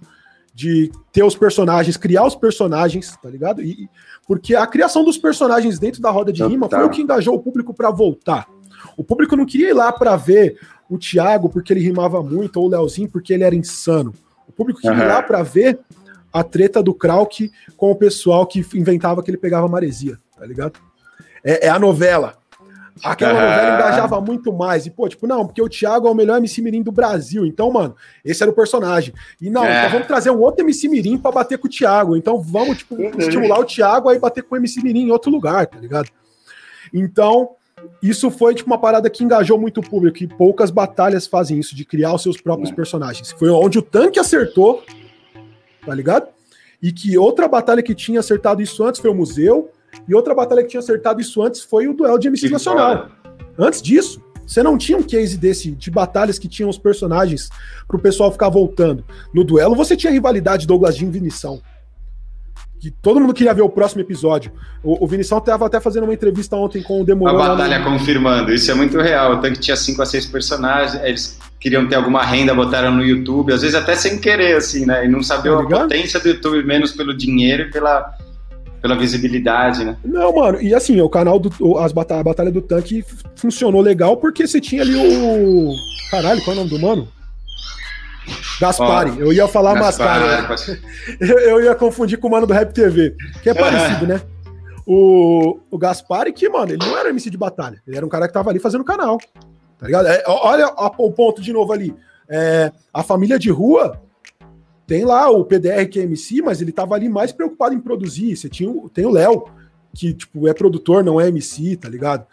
de 0.54 0.92
ter 1.12 1.24
os 1.24 1.36
personagens, 1.36 1.96
criar 1.96 2.26
os 2.26 2.36
personagens, 2.36 3.16
tá 3.22 3.30
ligado? 3.30 3.62
E, 3.62 3.88
porque 4.28 4.56
a 4.56 4.66
criação 4.66 5.04
dos 5.04 5.18
personagens 5.18 5.78
dentro 5.78 6.02
da 6.02 6.10
roda 6.10 6.34
de 6.34 6.44
rima 6.44 6.68
foi 6.68 6.84
o 6.84 6.90
que 6.90 7.04
engajou 7.04 7.36
o 7.36 7.40
público 7.40 7.74
para 7.74 7.92
voltar. 7.92 8.48
O 8.95 9.03
público 9.03 9.36
não 9.36 9.45
queria 9.45 9.69
ir 9.69 9.73
lá 9.73 9.91
para 9.91 10.15
ver 10.15 10.59
o 10.89 10.97
Thiago 10.97 11.49
porque 11.49 11.73
ele 11.73 11.82
rimava 11.82 12.21
muito, 12.23 12.57
ou 12.57 12.65
o 12.65 12.69
Leozinho 12.69 13.09
porque 13.09 13.34
ele 13.34 13.43
era 13.43 13.55
insano. 13.55 14.13
O 14.47 14.51
público 14.51 14.80
queria 14.80 14.97
uhum. 14.97 15.03
ir 15.03 15.07
lá 15.07 15.21
para 15.21 15.43
ver 15.43 15.80
a 16.32 16.43
treta 16.43 16.82
do 16.82 16.93
Krauk 16.93 17.51
com 17.75 17.91
o 17.91 17.95
pessoal 17.95 18.45
que 18.45 18.65
inventava 18.73 19.23
que 19.23 19.30
ele 19.30 19.38
pegava 19.38 19.67
maresia, 19.67 20.17
tá 20.38 20.45
ligado? 20.45 20.80
É, 21.43 21.67
é 21.67 21.69
a 21.69 21.80
novela. 21.80 22.38
Aquela 23.03 23.34
uhum. 23.34 23.41
novela 23.41 23.75
engajava 23.75 24.21
muito 24.21 24.51
mais. 24.51 24.86
E, 24.86 24.89
pô, 24.89 25.07
tipo, 25.07 25.28
não, 25.28 25.45
porque 25.45 25.61
o 25.61 25.69
Thiago 25.69 26.07
é 26.07 26.11
o 26.11 26.15
melhor 26.15 26.38
MC 26.38 26.61
Mirim 26.61 26.82
do 26.82 26.91
Brasil. 26.91 27.45
Então, 27.45 27.71
mano, 27.71 27.95
esse 28.25 28.41
era 28.41 28.51
o 28.51 28.55
personagem. 28.55 29.13
E 29.39 29.49
não, 29.49 29.63
é. 29.63 29.80
então 29.80 29.91
vamos 29.91 30.07
trazer 30.07 30.32
um 30.32 30.39
outro 30.39 30.65
MC 30.65 30.88
Mirim 30.88 31.17
pra 31.17 31.32
bater 31.32 31.57
com 31.57 31.67
o 31.67 31.69
Thiago. 31.69 32.17
Então 32.17 32.41
vamos, 32.41 32.80
tipo, 32.80 32.95
uhum. 32.95 33.11
estimular 33.17 33.59
o 33.59 33.65
Thiago 33.65 34.09
aí 34.09 34.19
bater 34.19 34.43
com 34.43 34.55
o 34.55 34.57
MC 34.57 34.82
Mirim 34.82 35.07
em 35.07 35.11
outro 35.11 35.32
lugar, 35.32 35.67
tá 35.67 35.78
ligado? 35.78 36.09
Então, 36.93 37.51
isso 38.01 38.30
foi 38.30 38.55
tipo 38.55 38.69
uma 38.69 38.78
parada 38.78 39.09
que 39.09 39.23
engajou 39.23 39.59
muito 39.59 39.80
o 39.80 39.84
público, 39.84 40.23
e 40.23 40.28
poucas 40.28 40.71
batalhas 40.71 41.28
fazem 41.28 41.59
isso, 41.59 41.75
de 41.75 41.86
criar 41.86 42.13
os 42.13 42.21
seus 42.21 42.39
próprios 42.39 42.71
é. 42.71 42.73
personagens. 42.73 43.32
Foi 43.32 43.49
onde 43.49 43.80
o 43.80 43.82
tanque 43.82 44.19
acertou, 44.19 44.84
tá 45.86 45.93
ligado? 45.93 46.28
E 46.82 46.91
que 46.91 47.17
outra 47.17 47.47
batalha 47.47 47.82
que 47.82 47.95
tinha 47.95 48.19
acertado 48.19 48.61
isso 48.61 48.84
antes 48.84 49.01
foi 49.01 49.09
o 49.09 49.15
museu, 49.15 49.71
e 50.07 50.13
outra 50.13 50.36
batalha 50.36 50.61
que 50.63 50.69
tinha 50.69 50.80
acertado 50.80 51.19
isso 51.21 51.41
antes 51.41 51.61
foi 51.61 51.88
o 51.88 51.93
duelo 51.93 52.19
de 52.19 52.28
MC 52.28 52.49
Nacional. 52.49 53.09
Antes 53.57 53.82
disso, 53.82 54.21
você 54.45 54.63
não 54.63 54.78
tinha 54.78 54.97
um 54.97 55.03
case 55.03 55.38
desse 55.38 55.71
de 55.71 55.91
batalhas 55.91 56.39
que 56.39 56.47
tinham 56.47 56.69
os 56.69 56.78
personagens 56.78 57.49
pro 57.88 57.99
pessoal 57.99 58.32
ficar 58.32 58.49
voltando. 58.49 59.03
No 59.34 59.43
duelo 59.43 59.75
você 59.75 59.95
tinha 59.97 60.11
rivalidade 60.11 60.67
Douglas 60.67 60.95
Jim 60.95 61.07
e 61.07 61.11
Vinição 61.11 61.61
que 62.80 62.91
todo 62.91 63.19
mundo 63.19 63.34
queria 63.34 63.53
ver 63.53 63.61
o 63.61 63.69
próximo 63.69 64.01
episódio. 64.01 64.51
O, 64.84 65.03
o 65.03 65.07
Vinição 65.07 65.38
estava 65.39 65.65
até 65.65 65.80
fazendo 65.80 66.03
uma 66.03 66.13
entrevista 66.13 66.55
ontem 66.55 66.82
com 66.82 67.01
o 67.01 67.05
Demolão. 67.05 67.36
Uma 67.36 67.49
batalha 67.49 67.80
no... 67.80 67.86
confirmando, 67.86 68.53
isso 68.53 68.69
é 68.71 68.73
muito 68.73 68.99
real. 68.99 69.34
O 69.34 69.38
tanque 69.41 69.59
tinha 69.59 69.75
cinco 69.75 70.01
a 70.01 70.05
seis 70.05 70.25
personagens, 70.25 71.01
eles 71.03 71.39
queriam 71.59 71.88
ter 71.88 71.95
alguma 71.95 72.23
renda, 72.23 72.53
botaram 72.53 72.91
no 72.91 73.03
YouTube, 73.03 73.51
às 73.51 73.61
vezes 73.61 73.75
até 73.75 73.95
sem 73.95 74.19
querer, 74.19 74.57
assim, 74.57 74.86
né? 74.86 75.05
E 75.05 75.07
não 75.07 75.23
sabiam 75.23 75.67
tá 75.67 75.75
a 75.75 75.80
potência 75.82 76.19
do 76.19 76.30
YouTube, 76.30 76.63
menos 76.63 76.91
pelo 76.91 77.15
dinheiro 77.15 77.63
e 77.63 77.71
pela, 77.71 78.13
pela 78.82 78.95
visibilidade, 78.95 79.84
né? 79.84 79.97
Não, 80.05 80.34
mano, 80.36 80.61
e 80.61 80.73
assim, 80.73 81.01
o 81.01 81.09
canal 81.09 81.39
do. 81.39 81.78
As 81.78 81.91
batalha, 81.91 82.21
a 82.21 82.23
Batalha 82.23 82.51
do 82.51 82.61
Tanque 82.61 83.03
funcionou 83.36 83.82
legal 83.82 84.17
porque 84.17 84.45
você 84.45 84.61
tinha 84.61 84.84
ali 84.84 84.95
o. 84.95 85.73
Caralho, 86.11 86.41
qual 86.43 86.55
é 86.55 86.59
o 86.59 86.63
nome 86.63 86.69
do 86.69 86.80
mano? 86.80 87.07
Gaspari, 88.59 89.19
eu 89.19 89.32
ia 89.32 89.47
falar 89.47 89.75
Gaspari, 89.75 90.47
Mascari. 90.47 90.82
Eu, 91.19 91.39
eu, 91.39 91.63
ia 91.63 91.75
confundir 91.75 92.19
com 92.19 92.28
o 92.28 92.32
mano 92.32 92.47
do 92.47 92.53
Rap 92.53 92.73
TV, 92.73 93.15
que 93.41 93.49
é 93.49 93.53
parecido, 93.53 94.05
né? 94.05 94.21
O, 94.86 95.59
o 95.69 95.78
Gaspari, 95.78 96.34
que, 96.34 96.49
mano, 96.49 96.71
ele 96.71 96.86
não 96.86 96.97
era 96.97 97.09
MC 97.09 97.30
de 97.30 97.38
batalha, 97.38 97.82
ele 97.88 97.97
era 97.97 98.05
um 98.05 98.09
cara 98.09 98.28
que 98.28 98.34
tava 98.34 98.49
ali 98.49 98.59
fazendo 98.59 98.84
canal. 98.84 99.17
Tá 99.78 99.86
ligado? 99.86 100.07
É, 100.07 100.23
olha 100.28 100.67
o 100.67 101.11
ponto 101.11 101.41
de 101.41 101.53
novo 101.53 101.71
ali. 101.71 101.95
É, 102.30 102.71
a 102.93 103.03
família 103.03 103.38
de 103.38 103.49
rua 103.49 104.01
tem 104.86 105.05
lá 105.05 105.30
o 105.30 105.45
PDR 105.45 105.86
que 105.89 105.99
é 105.99 106.03
MC, 106.03 106.41
mas 106.41 106.61
ele 106.61 106.71
tava 106.71 106.95
ali 106.95 107.09
mais 107.09 107.32
preocupado 107.32 107.75
em 107.75 107.80
produzir. 107.80 108.36
Você 108.36 108.49
tinha, 108.49 108.73
tem 108.93 109.05
o 109.05 109.11
Léo, 109.11 109.45
que 109.93 110.13
tipo, 110.13 110.47
é 110.47 110.53
produtor, 110.53 111.03
não 111.03 111.19
é 111.19 111.28
MC, 111.28 111.75
tá 111.75 111.89
ligado? 111.89 112.25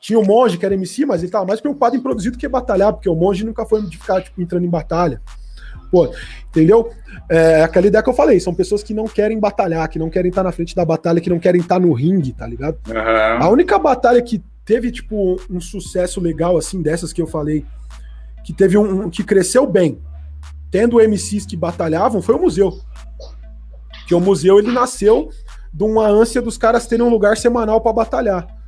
Tinha 0.00 0.18
o 0.18 0.24
Monge, 0.24 0.56
que 0.56 0.64
era 0.64 0.74
MC, 0.74 1.04
mas 1.04 1.22
ele 1.22 1.30
tava 1.30 1.44
mais 1.44 1.60
preocupado 1.60 1.94
em 1.94 2.00
produzir 2.00 2.30
do 2.30 2.38
que 2.38 2.48
batalhar, 2.48 2.92
porque 2.92 3.08
o 3.08 3.14
Monge 3.14 3.44
nunca 3.44 3.66
foi 3.66 3.82
de 3.82 3.98
ficar 3.98 4.22
tipo, 4.22 4.40
entrando 4.40 4.64
em 4.64 4.70
batalha. 4.70 5.20
Pô, 5.90 6.08
entendeu? 6.48 6.90
É 7.28 7.62
aquela 7.62 7.86
ideia 7.86 8.02
que 8.02 8.08
eu 8.08 8.14
falei, 8.14 8.40
são 8.40 8.54
pessoas 8.54 8.82
que 8.82 8.94
não 8.94 9.06
querem 9.06 9.38
batalhar, 9.38 9.88
que 9.88 9.98
não 9.98 10.08
querem 10.08 10.30
estar 10.30 10.42
na 10.42 10.52
frente 10.52 10.74
da 10.74 10.84
batalha, 10.84 11.20
que 11.20 11.28
não 11.28 11.38
querem 11.38 11.60
estar 11.60 11.78
no 11.78 11.92
ringue, 11.92 12.32
tá 12.32 12.46
ligado? 12.46 12.78
Uhum. 12.88 13.44
A 13.44 13.48
única 13.48 13.78
batalha 13.78 14.22
que 14.22 14.42
teve, 14.64 14.90
tipo, 14.90 15.40
um 15.50 15.60
sucesso 15.60 16.20
legal, 16.20 16.56
assim, 16.56 16.80
dessas 16.80 17.12
que 17.12 17.20
eu 17.20 17.26
falei, 17.26 17.64
que 18.44 18.52
teve 18.52 18.78
um, 18.78 19.04
um 19.04 19.10
que 19.10 19.24
cresceu 19.24 19.66
bem, 19.66 20.00
tendo 20.70 21.00
MCs 21.00 21.44
que 21.44 21.56
batalhavam, 21.56 22.22
foi 22.22 22.36
o 22.36 22.40
museu. 22.40 22.78
Que 24.06 24.14
o 24.14 24.20
museu, 24.20 24.58
ele 24.58 24.72
nasceu 24.72 25.28
de 25.72 25.84
uma 25.84 26.06
ânsia 26.06 26.40
dos 26.40 26.56
caras 26.56 26.86
terem 26.86 27.04
um 27.04 27.10
lugar 27.10 27.36
semanal 27.36 27.80
para 27.80 27.92
batalhar. 27.92 28.59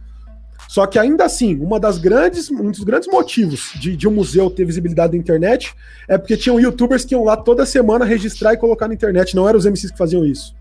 Só 0.69 0.87
que 0.87 0.99
ainda 0.99 1.25
assim, 1.25 1.59
uma 1.61 1.79
das 1.79 1.99
grandes, 1.99 2.51
um 2.51 2.71
dos 2.71 2.83
grandes 2.83 3.09
motivos 3.09 3.73
de, 3.75 3.97
de 3.97 4.09
um 4.09 4.11
museu 4.11 4.49
ter 4.49 4.65
visibilidade 4.65 5.13
na 5.13 5.19
internet 5.19 5.75
é 6.09 6.17
porque 6.17 6.37
tinham 6.37 6.59
youtubers 6.59 7.05
que 7.05 7.15
iam 7.15 7.25
lá 7.25 7.37
toda 7.37 7.67
semana 7.67 8.05
registrar 8.05 8.55
e 8.55 8.57
colocar 8.57 8.89
na 8.89 8.95
internet. 8.95 9.37
Não 9.37 9.49
eram 9.49 9.59
os 9.59 9.67
MCs 9.67 9.91
que 9.91 9.99
faziam 9.99 10.25
isso. 10.25 10.55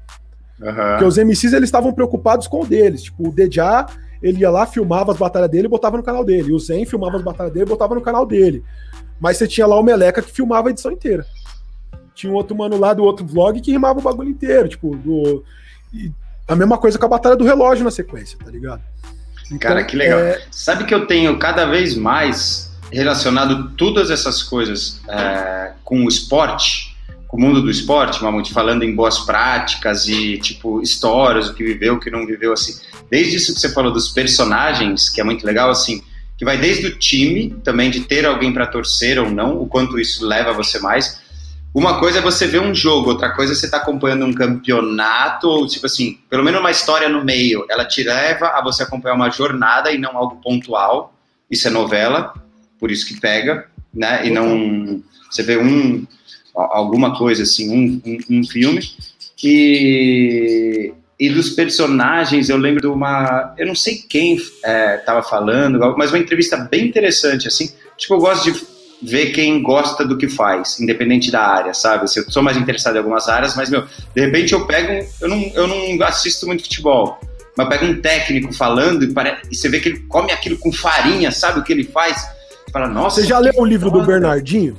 Uhum. 0.59 0.73
Porque 0.73 1.05
os 1.05 1.17
MCs 1.17 1.53
eles 1.53 1.67
estavam 1.67 1.93
preocupados 1.93 2.47
com 2.47 2.61
o 2.61 2.65
deles. 2.65 3.03
Tipo, 3.03 3.29
o 3.29 3.31
Dejá, 3.31 3.87
ele 4.21 4.39
ia 4.39 4.51
lá, 4.51 4.65
filmava 4.65 5.11
as 5.11 5.17
batalhas 5.17 5.49
dele 5.49 5.67
e 5.67 5.69
botava 5.69 5.97
no 5.97 6.03
canal 6.03 6.23
dele. 6.23 6.53
O 6.53 6.59
Zen 6.59 6.85
filmava 6.85 7.17
as 7.17 7.23
batalhas 7.23 7.53
dele 7.53 7.65
e 7.65 7.69
botava 7.69 7.95
no 7.95 8.01
canal 8.01 8.25
dele. 8.25 8.63
Mas 9.19 9.37
você 9.37 9.47
tinha 9.47 9.65
lá 9.65 9.79
o 9.79 9.83
Meleca 9.83 10.21
que 10.21 10.31
filmava 10.31 10.69
a 10.69 10.71
edição 10.71 10.91
inteira. 10.91 11.25
Tinha 12.13 12.31
um 12.31 12.35
outro 12.35 12.55
mano 12.55 12.77
lá 12.77 12.93
do 12.93 13.03
outro 13.03 13.25
vlog 13.25 13.59
que 13.61 13.71
rimava 13.71 13.99
o 13.99 14.01
bagulho 14.01 14.29
inteiro. 14.29 14.67
Tipo, 14.67 14.95
do... 14.95 15.43
a 16.47 16.55
mesma 16.55 16.77
coisa 16.77 16.99
com 16.99 17.05
a 17.05 17.09
batalha 17.09 17.35
do 17.35 17.43
relógio 17.43 17.83
na 17.83 17.91
sequência, 17.91 18.37
tá 18.37 18.51
ligado? 18.51 18.81
Então, 19.51 19.69
Cara, 19.69 19.83
que 19.83 19.95
legal. 19.95 20.19
É... 20.19 20.41
Sabe 20.49 20.85
que 20.85 20.93
eu 20.93 21.05
tenho 21.05 21.37
cada 21.37 21.65
vez 21.65 21.95
mais 21.95 22.71
relacionado 22.91 23.71
todas 23.75 24.09
essas 24.09 24.43
coisas 24.43 24.99
é, 25.07 25.71
com 25.83 26.05
o 26.05 26.07
esporte, 26.07 26.95
com 27.27 27.37
o 27.37 27.39
mundo 27.39 27.61
do 27.61 27.71
esporte, 27.71 28.21
Mamute, 28.21 28.53
falando 28.53 28.83
em 28.83 28.93
boas 28.93 29.19
práticas 29.19 30.07
e, 30.07 30.37
tipo, 30.37 30.81
histórias, 30.81 31.47
o 31.47 31.53
que 31.53 31.63
viveu, 31.63 31.95
o 31.95 31.99
que 31.99 32.11
não 32.11 32.25
viveu, 32.25 32.51
assim. 32.51 32.77
Desde 33.09 33.37
isso 33.37 33.53
que 33.53 33.59
você 33.59 33.71
falou 33.71 33.91
dos 33.93 34.09
personagens, 34.09 35.09
que 35.09 35.21
é 35.21 35.23
muito 35.23 35.45
legal, 35.45 35.69
assim, 35.69 36.03
que 36.37 36.43
vai 36.43 36.57
desde 36.57 36.87
o 36.87 36.97
time, 36.97 37.55
também 37.63 37.89
de 37.89 38.01
ter 38.01 38.25
alguém 38.25 38.51
para 38.51 38.67
torcer 38.67 39.17
ou 39.17 39.29
não, 39.29 39.61
o 39.61 39.67
quanto 39.67 39.97
isso 39.97 40.25
leva 40.25 40.51
você 40.51 40.79
mais, 40.79 41.20
uma 41.73 41.99
coisa 41.99 42.19
é 42.19 42.21
você 42.21 42.45
ver 42.45 42.59
um 42.59 42.75
jogo, 42.75 43.11
outra 43.11 43.31
coisa 43.33 43.53
é 43.53 43.55
você 43.55 43.65
estar 43.65 43.79
tá 43.79 43.83
acompanhando 43.83 44.25
um 44.25 44.33
campeonato, 44.33 45.47
ou 45.47 45.65
tipo 45.65 45.85
assim, 45.85 46.19
pelo 46.29 46.43
menos 46.43 46.59
uma 46.59 46.71
história 46.71 47.07
no 47.07 47.23
meio. 47.23 47.65
Ela 47.69 47.85
te 47.85 48.03
leva 48.03 48.47
a 48.47 48.61
você 48.61 48.83
acompanhar 48.83 49.15
uma 49.15 49.29
jornada 49.29 49.91
e 49.91 49.97
não 49.97 50.17
algo 50.17 50.35
pontual. 50.41 51.13
Isso 51.49 51.67
é 51.67 51.71
novela, 51.71 52.33
por 52.77 52.91
isso 52.91 53.07
que 53.07 53.19
pega, 53.19 53.67
né? 53.93 54.27
E 54.27 54.29
não. 54.29 55.01
Você 55.29 55.43
vê 55.43 55.57
um. 55.57 56.05
alguma 56.53 57.17
coisa 57.17 57.43
assim, 57.43 57.69
um, 57.71 58.01
um, 58.05 58.39
um 58.39 58.43
filme. 58.43 58.81
E, 59.41 60.93
e 61.17 61.29
dos 61.29 61.51
personagens, 61.51 62.49
eu 62.49 62.57
lembro 62.57 62.81
de 62.81 62.87
uma. 62.87 63.55
Eu 63.57 63.67
não 63.67 63.75
sei 63.75 63.95
quem 63.95 64.35
estava 64.35 65.19
é, 65.19 65.23
falando, 65.23 65.79
mas 65.97 66.11
uma 66.11 66.19
entrevista 66.19 66.57
bem 66.57 66.85
interessante, 66.85 67.47
assim. 67.47 67.71
Tipo, 67.97 68.15
eu 68.15 68.19
gosto 68.19 68.51
de 68.51 68.70
ver 69.01 69.31
quem 69.31 69.61
gosta 69.63 70.05
do 70.05 70.17
que 70.17 70.27
faz, 70.27 70.79
independente 70.79 71.31
da 71.31 71.41
área, 71.41 71.73
sabe? 71.73 72.03
Assim, 72.03 72.19
eu 72.19 72.31
sou 72.31 72.43
mais 72.43 72.55
interessado 72.55 72.95
em 72.95 72.99
algumas 72.99 73.27
áreas, 73.27 73.55
mas, 73.55 73.69
meu, 73.69 73.83
de 74.15 74.21
repente 74.21 74.53
eu 74.53 74.65
pego, 74.65 75.07
eu 75.19 75.27
não, 75.27 75.51
eu 75.55 75.67
não 75.67 76.05
assisto 76.05 76.45
muito 76.45 76.63
futebol, 76.63 77.19
mas 77.57 77.67
pego 77.67 77.85
um 77.85 77.99
técnico 77.99 78.53
falando 78.53 79.03
e, 79.03 79.13
e 79.51 79.55
você 79.55 79.69
vê 79.69 79.79
que 79.79 79.89
ele 79.89 79.99
come 80.07 80.31
aquilo 80.31 80.57
com 80.57 80.71
farinha, 80.71 81.31
sabe 81.31 81.59
o 81.59 81.63
que 81.63 81.73
ele 81.73 81.83
faz? 81.83 82.17
Você 82.17 82.71
fala, 82.71 82.87
nossa. 82.87 83.21
Você 83.21 83.27
já 83.27 83.39
leu 83.39 83.53
o 83.57 83.65
livro 83.65 83.89
foda. 83.89 84.01
do 84.01 84.07
Bernardinho? 84.07 84.77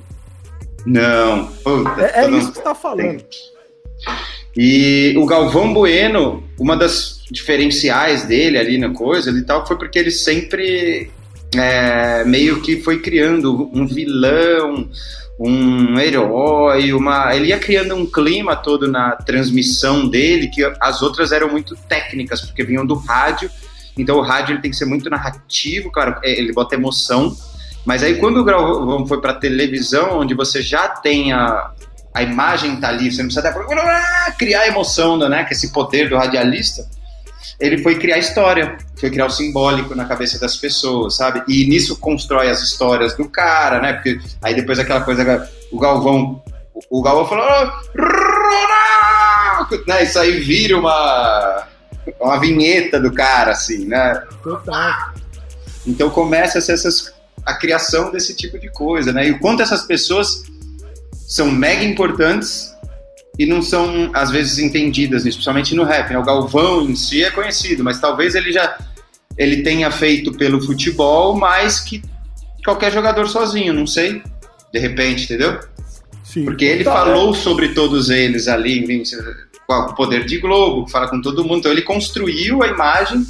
Não. 0.87 1.47
Puta, 1.47 2.01
é, 2.01 2.25
é 2.25 2.29
não... 2.29 2.39
isso 2.39 2.51
que 2.51 2.59
você 2.59 2.63
tá 2.63 2.75
falando. 2.75 3.25
E 4.57 5.15
o 5.17 5.27
Galvão 5.27 5.73
Bueno, 5.73 6.45
uma 6.59 6.77
das 6.77 7.23
diferenciais 7.31 8.25
dele 8.25 8.59
ali 8.59 8.79
na 8.79 8.91
coisa 8.91 9.31
e 9.31 9.43
tal, 9.43 9.67
foi 9.67 9.79
porque 9.79 9.99
ele 9.99 10.11
sempre 10.11 11.11
é, 11.55 12.25
meio 12.25 12.61
que 12.61 12.81
foi 12.81 13.01
criando 13.01 13.71
um 13.73 13.87
vilão, 13.87 14.89
um 15.39 15.99
herói, 15.99 16.93
uma. 16.93 17.35
Ele 17.35 17.49
ia 17.49 17.59
criando 17.59 17.95
um 17.95 18.07
clima 18.07 18.57
todo 18.57 18.89
na 18.89 19.17
transmissão 19.17 20.09
dele, 20.09 20.49
que 20.49 20.63
as 20.81 21.03
outras 21.03 21.33
eram 21.33 21.51
muito 21.51 21.77
técnicas, 21.89 22.41
porque 22.41 22.65
vinham 22.65 22.87
do 22.87 22.95
rádio. 22.95 23.51
Então 23.97 24.17
o 24.17 24.23
rádio 24.23 24.55
ele 24.55 24.63
tem 24.63 24.71
que 24.71 24.77
ser 24.77 24.87
muito 24.87 25.11
narrativo, 25.11 25.91
cara, 25.91 26.21
é, 26.23 26.39
ele 26.39 26.53
bota 26.53 26.75
emoção. 26.75 27.37
Mas 27.85 28.03
aí 28.03 28.17
quando 28.17 28.39
o 28.39 28.45
Galvão 28.45 29.07
foi 29.07 29.21
para 29.21 29.35
televisão, 29.35 30.21
onde 30.21 30.35
você 30.35 30.63
já 30.63 30.89
tem 30.89 31.33
a, 31.33 31.73
a 32.15 32.23
imagem 32.23 32.77
tá 32.77 32.89
ali, 32.89 33.11
você 33.11 33.23
não 33.23 33.29
precisa 33.29 33.43
dar, 33.43 34.37
criar 34.39 34.67
emoção, 34.67 35.19
né? 35.19 35.45
Que 35.45 35.53
esse 35.53 35.73
poder 35.73 36.09
do 36.09 36.17
radialista, 36.17 36.89
ele 37.59 37.79
foi 37.79 37.97
criar 37.99 38.19
história, 38.19 38.79
foi 39.03 39.11
criar 39.11 39.27
o 39.27 39.31
simbólico 39.31 39.97
na 39.97 40.05
cabeça 40.05 40.39
das 40.39 40.57
pessoas, 40.57 41.17
sabe? 41.17 41.43
E 41.49 41.67
nisso 41.67 41.99
constrói 41.99 42.49
as 42.49 42.63
histórias 42.63 43.17
do 43.17 43.29
cara, 43.29 43.81
né? 43.81 43.95
Porque 43.95 44.21
aí 44.41 44.55
depois 44.55 44.79
aquela 44.79 45.01
coisa, 45.01 45.51
o 45.73 45.79
Galvão, 45.81 46.41
o 46.89 47.03
Galvão 47.03 47.27
falou, 47.27 47.45
né? 49.89 50.05
Isso 50.05 50.21
aí 50.21 50.39
vira 50.39 50.79
uma 50.79 51.67
uma 52.21 52.39
vinheta 52.39 53.01
do 53.01 53.13
cara, 53.13 53.51
assim, 53.51 53.87
né? 53.87 54.23
Total. 54.41 55.13
Então 55.85 56.09
começa 56.09 56.59
a 56.59 56.61
ser 56.61 56.75
essas, 56.75 57.13
a 57.45 57.55
criação 57.55 58.13
desse 58.13 58.37
tipo 58.37 58.57
de 58.57 58.71
coisa, 58.71 59.13
né? 59.13 59.27
E 59.27 59.33
o 59.33 59.41
quanto 59.41 59.63
essas 59.63 59.83
pessoas 59.83 60.45
são 61.27 61.51
mega 61.51 61.83
importantes 61.83 62.73
e 63.37 63.47
não 63.47 63.63
são, 63.63 64.13
às 64.15 64.31
vezes, 64.31 64.61
entendidas, 64.61 65.27
especialmente 65.27 65.75
no 65.75 65.83
rap. 65.83 66.11
Né? 66.11 66.19
O 66.19 66.25
Galvão 66.25 66.83
em 66.83 66.95
si 66.95 67.25
é 67.25 67.31
conhecido, 67.33 67.83
mas 67.83 68.01
talvez 68.01 68.37
ele 68.37 68.53
já 68.53 68.79
ele 69.37 69.63
tenha 69.63 69.91
feito 69.91 70.33
pelo 70.33 70.61
futebol 70.61 71.37
mais 71.37 71.81
que 71.81 72.03
qualquer 72.65 72.93
jogador 72.93 73.29
sozinho, 73.29 73.73
não 73.73 73.87
sei. 73.87 74.23
De 74.73 74.79
repente, 74.79 75.25
entendeu? 75.25 75.61
Sim. 76.25 76.45
Porque 76.45 76.65
ele 76.65 76.85
tá, 76.85 76.93
falou 76.93 77.35
é. 77.35 77.37
sobre 77.37 77.69
todos 77.71 78.09
eles 78.09 78.49
ali, 78.49 79.05
com 79.67 79.75
o 79.75 79.95
poder 79.95 80.25
de 80.25 80.39
Globo, 80.39 80.89
fala 80.89 81.09
com 81.09 81.21
todo 81.21 81.45
mundo. 81.45 81.59
Então 81.59 81.73
ele 81.73 81.83
construiu 81.83 82.63
a 82.63 82.69
imagem 82.69 83.27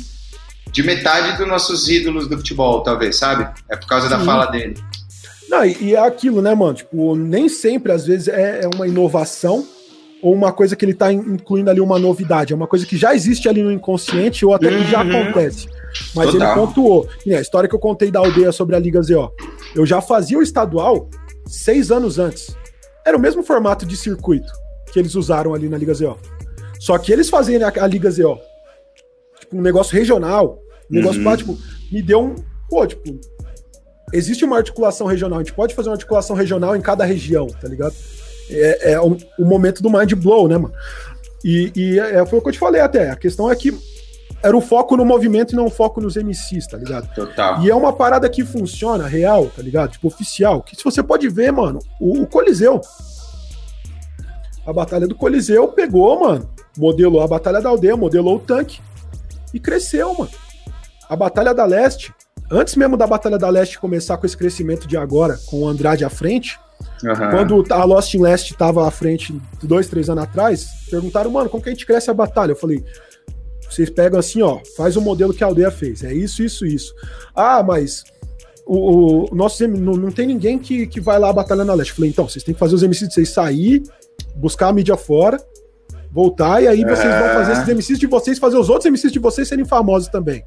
de 0.70 0.82
metade 0.82 1.36
dos 1.36 1.46
nossos 1.46 1.88
ídolos 1.88 2.28
do 2.28 2.36
futebol, 2.36 2.82
talvez, 2.82 3.16
sabe? 3.16 3.48
É 3.68 3.76
por 3.76 3.86
causa 3.86 4.09
Sim. 4.09 4.16
da 4.16 4.24
fala 4.24 4.46
dele. 4.46 4.74
Não, 5.48 5.64
e, 5.64 5.94
é 5.94 5.98
aquilo, 5.98 6.40
né, 6.40 6.55
mano? 6.55 6.74
Tipo, 6.74 7.14
nem 7.14 7.48
sempre, 7.48 7.92
às 7.92 8.07
vezes, 8.07 8.28
é, 8.28 8.61
é 8.62 8.70
uma 8.74 8.86
inovação 8.86 9.66
ou 10.22 10.32
uma 10.32 10.53
coisa 10.53 10.74
que 10.74 10.84
ele 10.84 10.94
tá 10.94 11.12
incluindo 11.12 11.68
ali 11.68 11.80
uma 11.80 11.98
novidade. 11.98 12.53
É 12.53 12.57
uma 12.57 12.66
coisa 12.66 12.86
que 12.86 12.96
já 12.96 13.14
existe 13.14 13.48
ali 13.48 13.62
no 13.62 13.70
inconsciente 13.70 14.46
ou 14.46 14.55
até 14.55 14.68
que 14.70 14.90
já 14.90 15.03
uhum. 15.03 15.20
acontece. 15.20 15.68
Mas 16.14 16.30
Total. 16.30 16.57
ele 16.57 16.61
pontuou. 16.61 17.09
E 17.24 17.34
a 17.34 17.40
história 17.40 17.68
que 17.68 17.74
eu 17.74 17.80
contei 17.80 18.11
da 18.11 18.20
aldeia 18.20 18.53
sobre 18.53 18.76
a 18.76 18.78
Liga 18.78 19.03
ZO. 19.03 19.32
Eu 19.74 19.86
já 19.86 20.01
fazia 20.01 20.38
o 20.38 20.43
estadual 20.43 21.09
seis 21.47 21.90
anos 21.90 22.18
antes. 22.18 22.57
Era 23.05 23.16
o 23.16 23.20
mesmo 23.20 23.43
formato 23.43 23.84
de 23.84 23.97
circuito 23.97 24.53
que 24.93 24.99
eles 24.99 25.14
usaram 25.14 25.55
ali 25.55 25.68
na 25.68 25.78
Liga 25.78 25.95
ZO. 25.95 26.16
Só 26.78 26.99
que 26.99 27.12
eles 27.12 27.30
faziam 27.30 27.66
a, 27.66 27.72
a 27.82 27.86
Liga 27.86 28.11
ZO. 28.11 28.38
Tipo, 29.40 29.57
um 29.57 29.62
negócio 29.62 29.95
regional. 29.97 30.59
Um 30.90 30.97
negócio 30.97 31.24
uhum. 31.24 31.36
tipo, 31.36 31.59
me 31.90 32.03
deu 32.03 32.20
um. 32.20 32.34
Pô, 32.68 32.86
tipo, 32.86 33.18
existe 34.12 34.45
uma 34.45 34.57
articulação 34.57 35.07
regional. 35.07 35.38
A 35.38 35.43
gente 35.43 35.55
pode 35.55 35.74
fazer 35.74 35.88
uma 35.88 35.95
articulação 35.95 36.36
regional 36.36 36.76
em 36.76 36.80
cada 36.80 37.05
região, 37.05 37.47
tá 37.47 37.68
ligado? 37.68 37.95
É, 38.51 38.93
é 38.93 39.01
o, 39.01 39.16
o, 39.38 39.45
momento 39.45 39.82
do 39.82 39.90
mind 39.90 40.12
blow, 40.14 40.49
né, 40.49 40.59
mano? 40.59 40.74
E, 41.45 41.72
e 41.74 41.99
é, 41.99 42.24
foi 42.26 42.38
o 42.38 42.43
que 42.43 42.49
eu 42.49 42.53
te 42.53 42.59
falei 42.59 42.80
até. 42.80 43.11
A 43.11 43.16
questão 43.16 43.51
é 43.51 43.57
que 43.57 43.72
era 44.43 44.57
o 44.57 44.61
foco 44.61 44.97
no 44.97 45.05
movimento 45.05 45.53
e 45.53 45.57
não 45.57 45.66
o 45.66 45.70
foco 45.70 46.01
nos 46.01 46.16
MCs, 46.16 46.66
tá 46.66 46.76
ligado? 46.76 47.12
Total. 47.14 47.62
E 47.62 47.70
é 47.70 47.74
uma 47.74 47.93
parada 47.93 48.28
que 48.28 48.45
funciona, 48.45 49.07
real, 49.07 49.47
tá 49.55 49.62
ligado? 49.62 49.93
Tipo, 49.93 50.09
oficial. 50.09 50.62
Que 50.62 50.74
se 50.74 50.82
você 50.82 51.03
pode 51.03 51.28
ver, 51.28 51.53
mano, 51.53 51.78
o, 52.01 52.22
o 52.22 52.26
Coliseu. 52.26 52.80
A 54.66 54.72
Batalha 54.72 55.07
do 55.07 55.14
Coliseu 55.14 55.68
pegou, 55.68 56.20
mano, 56.20 56.49
modelou 56.76 57.20
a 57.20 57.26
Batalha 57.26 57.61
da 57.61 57.68
Aldeia, 57.68 57.97
modelou 57.97 58.36
o 58.36 58.40
tanque 58.40 58.80
e 59.53 59.61
cresceu, 59.61 60.14
mano. 60.14 60.30
A 61.09 61.16
Batalha 61.16 61.53
da 61.53 61.64
Leste 61.64 62.14
antes 62.53 62.76
mesmo 62.76 62.97
da 62.97 63.07
Batalha 63.07 63.38
da 63.38 63.49
Leste 63.49 63.78
começar 63.78 64.18
com 64.18 64.26
esse 64.26 64.36
crescimento 64.36 64.86
de 64.86 64.97
agora, 64.97 65.38
com 65.47 65.62
o 65.62 65.68
Andrade 65.68 66.05
à 66.05 66.11
frente, 66.11 66.59
uhum. 67.03 67.30
quando 67.30 67.64
a 67.70 67.84
Lost 67.84 68.12
in 68.14 68.20
Leste 68.20 68.53
estava 68.53 68.86
à 68.86 68.90
frente 68.90 69.40
dois, 69.62 69.88
três 69.88 70.11
anos 70.11 70.24
atrás, 70.24 70.68
perguntaram, 70.90 71.30
mano, 71.30 71.49
como 71.49 71.62
que 71.62 71.70
a 71.70 71.72
gente 71.72 71.86
cresce 71.86 72.11
a 72.11 72.14
batalha? 72.14 72.53
Eu 72.53 72.57
falei, 72.57 72.84
vocês 73.75 73.91
pegam 73.91 74.18
assim, 74.18 74.43
ó, 74.43 74.61
faz 74.77 74.97
o 74.97 75.01
modelo 75.01 75.35
que 75.35 75.43
a 75.43 75.47
aldeia 75.47 75.70
fez, 75.70 76.03
é 76.03 76.12
isso, 76.12 76.43
isso, 76.43 76.66
isso. 76.66 76.95
Ah, 77.35 77.62
mas 77.62 78.05
o, 78.66 79.33
o 79.33 79.35
nosso 79.35 79.66
não, 79.66 79.95
não 79.95 80.11
tem 80.11 80.27
ninguém 80.27 80.59
que, 80.59 80.87
que 80.87 81.01
vai 81.01 81.18
lá 81.18 81.31
a 81.31 81.33
batalha 81.33 81.64
na 81.64 81.75
leste. 81.75 81.91
Eu 81.91 81.97
falei, 81.97 82.11
então, 82.11 82.29
vocês 82.29 82.45
têm 82.45 82.55
que 82.55 82.61
fazer 82.61 82.75
os 82.75 82.83
MCs 82.83 83.09
de 83.09 83.14
vocês 83.14 83.29
sair, 83.31 83.83
buscar 84.37 84.68
a 84.68 84.73
mídia 84.73 84.97
fora, 84.97 85.39
voltar, 86.11 86.62
e 86.62 86.68
aí 86.68 86.83
vocês 86.83 87.12
é. 87.12 87.18
vão 87.20 87.29
fazer 87.35 87.53
esses 87.53 87.66
MCs 87.66 87.99
de 87.99 88.07
vocês, 88.07 88.39
fazer 88.39 88.57
os 88.57 88.68
outros 88.68 88.91
MCs 88.91 89.12
de 89.12 89.18
vocês 89.18 89.49
serem 89.49 89.64
famosos 89.64 90.09
também. 90.09 90.45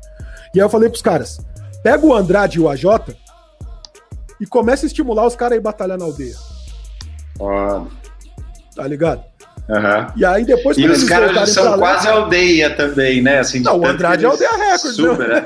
E 0.54 0.60
aí 0.60 0.66
eu 0.66 0.70
falei 0.70 0.90
pros 0.90 1.02
caras, 1.02 1.40
Pega 1.86 2.04
o 2.04 2.16
Andrade 2.16 2.58
e 2.58 2.60
o 2.60 2.68
AJ 2.68 3.16
e 4.42 4.48
começa 4.48 4.88
a 4.88 4.88
estimular 4.88 5.28
os 5.28 5.36
caras 5.36 5.54
a 5.54 5.58
ir 5.58 5.62
batalhar 5.62 6.00
na 6.00 6.06
aldeia. 6.06 6.36
Ó. 7.40 7.86
Tá 8.76 8.88
ligado? 8.88 9.24
Uhum. 9.68 10.14
E 10.16 10.24
aí 10.24 10.46
depois 10.46 10.78
E 10.78 10.88
os 10.88 11.04
caras 11.06 11.50
são 11.50 11.78
quase 11.78 12.08
aldeia 12.08 12.76
também, 12.76 13.22
né? 13.22 13.40
Assim, 13.40 13.62
não, 13.62 13.80
o 13.80 13.86
Andrade 13.86 14.24
é 14.24 14.28
aldeia 14.28 14.52
recorde. 14.52 15.02
Né? 15.02 15.10
Super, 15.10 15.28
né? 15.28 15.46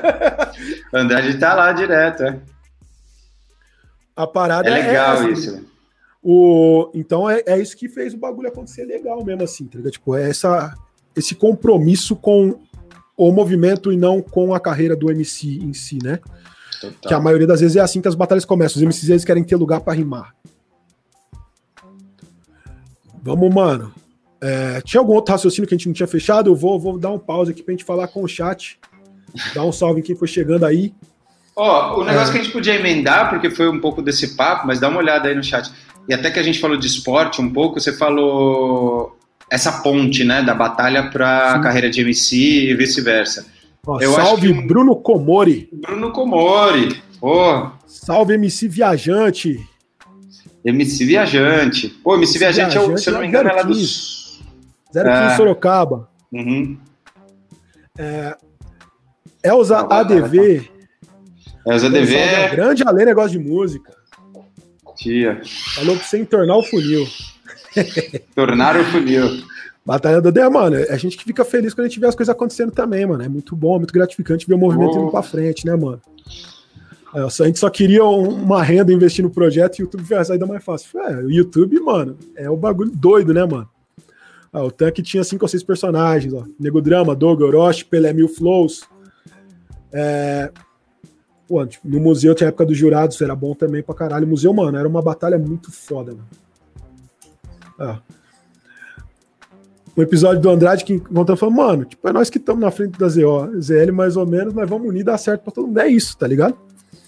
Andrade 0.92 1.38
tá 1.38 1.54
lá 1.54 1.72
direto, 1.72 2.24
é. 2.24 2.38
A 4.14 4.26
parada 4.26 4.68
é 4.68 4.74
legal 4.74 5.22
é 5.22 5.30
isso. 5.30 5.64
O, 6.22 6.90
então 6.94 7.30
é, 7.30 7.42
é 7.46 7.58
isso 7.58 7.74
que 7.74 7.88
fez 7.88 8.12
o 8.12 8.18
bagulho 8.18 8.48
acontecer 8.48 8.84
legal 8.84 9.24
mesmo 9.24 9.42
assim, 9.42 9.64
tá 9.64 9.78
ligado? 9.78 9.92
Tipo, 9.92 10.14
é 10.14 10.28
essa, 10.28 10.74
esse 11.16 11.34
compromisso 11.34 12.14
com 12.14 12.60
o 13.16 13.32
movimento 13.32 13.90
e 13.90 13.96
não 13.96 14.20
com 14.20 14.52
a 14.54 14.60
carreira 14.60 14.94
do 14.94 15.10
MC 15.10 15.60
em 15.62 15.72
si, 15.72 15.98
né? 16.02 16.20
Total. 16.78 17.08
Que 17.08 17.14
a 17.14 17.20
maioria 17.20 17.46
das 17.46 17.60
vezes 17.60 17.76
é 17.76 17.80
assim 17.80 18.02
que 18.02 18.08
as 18.08 18.14
batalhas 18.14 18.44
começam. 18.44 18.76
Os 18.76 18.86
MCs 18.86 19.08
eles 19.08 19.24
querem 19.24 19.44
ter 19.44 19.56
lugar 19.56 19.80
para 19.80 19.94
rimar. 19.94 20.34
Vamos, 23.22 23.54
mano. 23.54 23.92
É, 24.42 24.80
tinha 24.80 25.00
algum 25.00 25.14
outro 25.14 25.32
raciocínio 25.32 25.68
que 25.68 25.74
a 25.74 25.76
gente 25.76 25.86
não 25.86 25.92
tinha 25.92 26.06
fechado? 26.06 26.50
Eu 26.50 26.56
vou, 26.56 26.78
vou 26.78 26.98
dar 26.98 27.10
um 27.10 27.18
pause 27.18 27.50
aqui 27.50 27.62
pra 27.62 27.72
gente 27.72 27.84
falar 27.84 28.08
com 28.08 28.22
o 28.22 28.28
chat. 28.28 28.78
Dar 29.54 29.64
um 29.64 29.72
salve 29.72 30.00
em 30.00 30.02
quem 30.02 30.16
foi 30.16 30.26
chegando 30.26 30.64
aí. 30.64 30.92
Ó, 31.56 31.96
oh, 31.96 32.00
o 32.00 32.04
negócio 32.04 32.30
é. 32.30 32.32
que 32.32 32.38
a 32.38 32.42
gente 32.42 32.52
podia 32.52 32.74
emendar, 32.74 33.28
porque 33.28 33.50
foi 33.50 33.68
um 33.68 33.80
pouco 33.80 34.00
desse 34.00 34.34
papo, 34.34 34.66
mas 34.66 34.80
dá 34.80 34.88
uma 34.88 34.98
olhada 34.98 35.28
aí 35.28 35.34
no 35.34 35.44
chat. 35.44 35.70
E 36.08 36.14
até 36.14 36.30
que 36.30 36.38
a 36.38 36.42
gente 36.42 36.58
falou 36.58 36.76
de 36.76 36.86
esporte 36.86 37.40
um 37.40 37.52
pouco, 37.52 37.78
você 37.78 37.92
falou 37.92 39.16
essa 39.50 39.82
ponte, 39.82 40.24
né, 40.24 40.42
da 40.42 40.54
batalha 40.54 41.10
para 41.10 41.52
a 41.52 41.60
carreira 41.60 41.90
de 41.90 42.00
MC 42.00 42.70
e 42.70 42.74
vice-versa. 42.74 43.46
Eu 44.00 44.12
salve 44.12 44.52
acho 44.52 44.60
que... 44.60 44.66
Bruno 44.66 44.96
Comori. 44.96 45.68
Bruno 45.72 46.12
Comori. 46.12 47.02
Oh. 47.20 47.68
Salve 47.86 48.34
MC 48.34 48.68
Viajante. 48.68 49.60
MC 50.64 51.04
Viajante. 51.04 51.88
Pô, 51.88 52.14
MC, 52.14 52.36
MC 52.36 52.38
Viajante, 52.38 52.72
Viajante, 52.72 52.94
é, 52.94 52.96
se 52.98 53.08
eu 53.08 53.14
não 53.14 53.20
me 53.20 53.26
engano, 53.26 53.48
é 53.48 53.52
lá 53.52 53.62
do... 53.62 53.74
015 54.92 55.08
é. 55.08 55.36
Sorocaba. 55.36 56.08
Uhum. 56.32 56.78
É... 57.98 58.36
Elza 59.42 59.78
ah, 59.78 60.00
ADV. 60.00 60.70
Elza 61.66 61.86
ADV. 61.86 62.14
É... 62.14 62.48
Grande 62.50 62.82
além 62.86 63.06
negócio 63.06 63.30
de 63.30 63.38
música. 63.38 63.92
Tia. 64.96 65.40
Falou 65.74 65.96
pra 65.96 66.04
você 66.04 66.18
entornar 66.18 66.56
o 66.56 66.62
funil. 66.62 67.06
Tornar 68.34 68.76
o 68.76 68.84
funil. 68.84 69.42
Batalha 69.84 70.20
do 70.20 70.30
Deia, 70.30 70.50
mano. 70.50 70.76
A 70.90 70.96
gente 70.96 71.16
que 71.16 71.24
fica 71.24 71.44
feliz 71.44 71.72
quando 71.72 71.86
a 71.86 71.88
gente 71.88 71.98
vê 71.98 72.06
as 72.06 72.14
coisas 72.14 72.32
acontecendo 72.34 72.70
também, 72.70 73.06
mano. 73.06 73.22
É 73.22 73.28
muito 73.28 73.56
bom, 73.56 73.78
muito 73.78 73.94
gratificante 73.94 74.46
ver 74.46 74.54
o 74.54 74.58
movimento 74.58 74.96
oh. 74.96 75.02
indo 75.02 75.10
pra 75.10 75.22
frente, 75.22 75.64
né, 75.64 75.74
mano? 75.74 76.00
É, 77.14 77.20
a 77.22 77.46
gente 77.46 77.58
só 77.58 77.68
queria 77.68 78.04
uma 78.04 78.62
renda 78.62 78.92
investir 78.92 79.24
no 79.24 79.30
projeto 79.30 79.78
e 79.78 79.82
o 79.82 79.84
YouTube 79.84 80.04
foi 80.04 80.18
a 80.18 80.24
saída 80.24 80.46
mais 80.46 80.62
fácil. 80.62 81.00
É, 81.00 81.16
o 81.16 81.30
YouTube, 81.30 81.80
mano, 81.80 82.16
é 82.36 82.48
o 82.48 82.54
um 82.54 82.56
bagulho 82.56 82.90
doido, 82.94 83.32
né, 83.32 83.44
mano? 83.44 83.68
Ah, 84.52 84.64
o 84.64 84.70
tanque 84.70 85.02
tinha 85.02 85.22
cinco 85.22 85.44
ou 85.44 85.48
seis 85.48 85.62
personagens, 85.62 86.34
ó. 86.34 86.44
Nego 86.58 86.80
Drama, 86.80 87.14
Doug, 87.14 87.40
Orochi, 87.40 87.84
Pelé 87.84 88.12
Mil 88.12 88.28
Flows. 88.28 88.82
É... 89.92 90.50
Pô, 91.46 91.64
tipo, 91.66 91.88
no 91.88 92.00
museu 92.00 92.34
tinha 92.34 92.48
a 92.48 92.50
época 92.50 92.66
dos 92.66 92.76
jurados, 92.76 93.20
era 93.20 93.34
bom 93.34 93.54
também 93.54 93.82
pra 93.82 93.94
caralho. 93.94 94.26
O 94.26 94.30
museu, 94.30 94.52
mano, 94.52 94.76
era 94.76 94.88
uma 94.88 95.02
batalha 95.02 95.38
muito 95.38 95.70
foda, 95.70 96.12
mano. 96.12 96.28
Ah. 97.78 98.00
Um 99.96 100.02
episódio 100.02 100.40
do 100.40 100.50
Andrade 100.50 100.84
que 100.84 101.00
contando 101.00 101.36
falando, 101.36 101.56
mano, 101.56 101.84
tipo, 101.84 102.08
é 102.08 102.12
nós 102.12 102.30
que 102.30 102.38
estamos 102.38 102.60
na 102.60 102.70
frente 102.70 102.98
da 102.98 103.08
ZL 103.08 103.92
mais 103.92 104.16
ou 104.16 104.26
menos, 104.26 104.54
mas 104.54 104.68
vamos 104.68 104.88
unir, 104.88 105.04
dar 105.04 105.18
certo 105.18 105.42
pra 105.42 105.52
todo 105.52 105.66
mundo. 105.66 105.80
É 105.80 105.88
isso, 105.88 106.16
tá 106.16 106.26
ligado? 106.26 106.56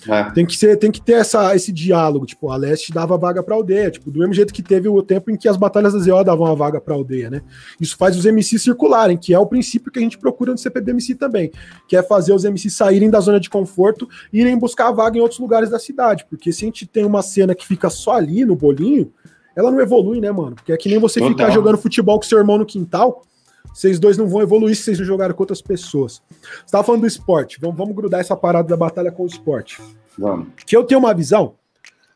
É. 0.09 0.31
Tem 0.31 0.45
que 0.45 0.57
ser, 0.57 0.77
tem 0.77 0.91
que 0.91 1.01
ter 1.01 1.15
essa, 1.15 1.55
esse 1.55 1.73
diálogo, 1.73 2.27
tipo, 2.27 2.51
a 2.51 2.57
Leste 2.57 2.93
dava 2.93 3.17
vaga 3.17 3.43
pra 3.43 3.55
aldeia, 3.55 3.91
tipo, 3.91 4.11
do 4.11 4.19
mesmo 4.19 4.35
jeito 4.35 4.53
que 4.53 4.63
teve 4.63 4.89
o 4.89 5.03
tempo 5.03 5.31
em 5.31 5.37
que 5.37 5.49
as 5.49 5.57
batalhas 5.57 5.93
da 5.93 5.99
ZO 5.99 6.25
davam 6.25 6.47
a 6.47 6.55
vaga 6.55 6.81
pra 6.81 6.95
aldeia, 6.95 7.31
né? 7.31 7.43
Isso 7.81 7.97
faz 7.97 8.17
os 8.17 8.25
MCs 8.25 8.63
circularem, 8.63 9.17
que 9.17 9.33
é 9.33 9.39
o 9.39 9.47
princípio 9.47 9.93
que 9.93 9.99
a 9.99 10.03
gente 10.03 10.19
procura 10.19 10.53
no 10.53 10.59
CPBMC 10.59 11.15
também, 11.15 11.51
que 11.89 11.97
é 11.97 12.03
fazer 12.03 12.33
os 12.33 12.45
MCs 12.45 12.75
saírem 12.75 13.11
da 13.11 13.21
zona 13.21 13.39
de 13.39 13.51
conforto 13.51 14.09
e 14.33 14.41
irem 14.41 14.59
buscar 14.59 14.89
a 14.89 14.93
vaga 14.93 15.19
em 15.19 15.21
outros 15.21 15.41
lugares 15.41 15.71
da 15.71 15.79
cidade, 15.79 16.27
porque 16.29 16.53
se 16.53 16.65
a 16.65 16.67
gente 16.67 16.87
tem 16.87 17.05
uma 17.05 17.23
cena 17.23 17.55
que 17.55 17.67
fica 17.67 17.91
só 17.91 18.13
ali 18.13 18.45
no 18.45 18.57
bolinho, 18.57 19.13
ela 19.55 19.71
não 19.71 19.81
evolui, 19.81 20.21
né, 20.21 20.31
mano? 20.31 20.57
Porque 20.57 20.73
é 20.73 20.77
que 20.77 20.89
nem 20.89 20.99
você 20.99 21.21
Total. 21.21 21.37
ficar 21.37 21.51
jogando 21.51 21.79
futebol 21.79 22.19
com 22.19 22.25
seu 22.25 22.39
irmão 22.39 22.59
no 22.59 22.67
quintal, 22.67 23.23
vocês 23.73 23.99
dois 23.99 24.17
não 24.17 24.27
vão 24.29 24.43
evoluir 24.43 24.77
se 24.77 24.83
vocês 24.83 24.99
não 24.99 25.07
jogarem 25.07 25.35
com 25.35 25.43
outras 25.43 25.63
pessoas. 25.63 26.23
Você 26.41 26.71
tava 26.71 26.85
falando 26.85 27.03
do 27.03 27.07
esporte, 27.07 27.59
vamos, 27.61 27.77
vamos 27.77 27.95
grudar 27.95 28.21
essa 28.21 28.37
parada 28.37 28.69
da 28.69 28.77
batalha 28.77 29.11
com 29.11 29.23
o 29.23 29.27
esporte. 29.27 29.81
Vamos. 30.19 30.49
Que 30.67 30.77
eu 30.77 30.85
tenho 30.85 31.01
uma 31.01 31.15
visão 31.15 31.55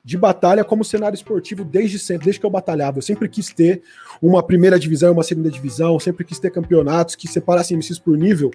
de 0.07 0.17
batalha 0.17 0.63
como 0.63 0.85
cenário 0.85 1.17
esportivo 1.17 1.65
desde 1.65 1.99
sempre, 1.99 2.27
desde 2.27 2.39
que 2.39 2.47
eu 2.47 2.51
batalhava. 2.51 2.99
Eu 2.99 3.03
sempre 3.03 3.29
quis 3.29 3.53
ter 3.53 3.83
uma 4.23 4.41
primeira 4.41 4.79
divisão 4.79 5.09
e 5.09 5.13
uma 5.13 5.25
segunda 5.25 5.51
divisão, 5.51 5.99
sempre 5.99 6.25
quis 6.25 6.39
ter 6.39 6.51
campeonatos 6.51 7.17
que 7.17 7.27
separassem 7.27 7.77
MCs 7.77 7.99
por 7.99 8.17
nível, 8.17 8.53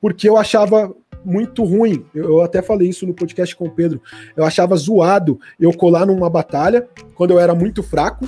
porque 0.00 0.28
eu 0.28 0.36
achava 0.36 0.94
muito 1.24 1.64
ruim. 1.64 2.04
Eu, 2.14 2.42
até 2.42 2.60
falei 2.60 2.88
isso 2.88 3.06
no 3.06 3.14
podcast 3.14 3.56
com 3.56 3.66
o 3.66 3.70
Pedro. 3.70 4.02
Eu 4.36 4.44
achava 4.44 4.76
zoado 4.76 5.40
eu 5.58 5.72
colar 5.72 6.04
numa 6.04 6.28
batalha 6.28 6.86
quando 7.14 7.30
eu 7.30 7.38
era 7.38 7.54
muito 7.54 7.82
fraco 7.82 8.26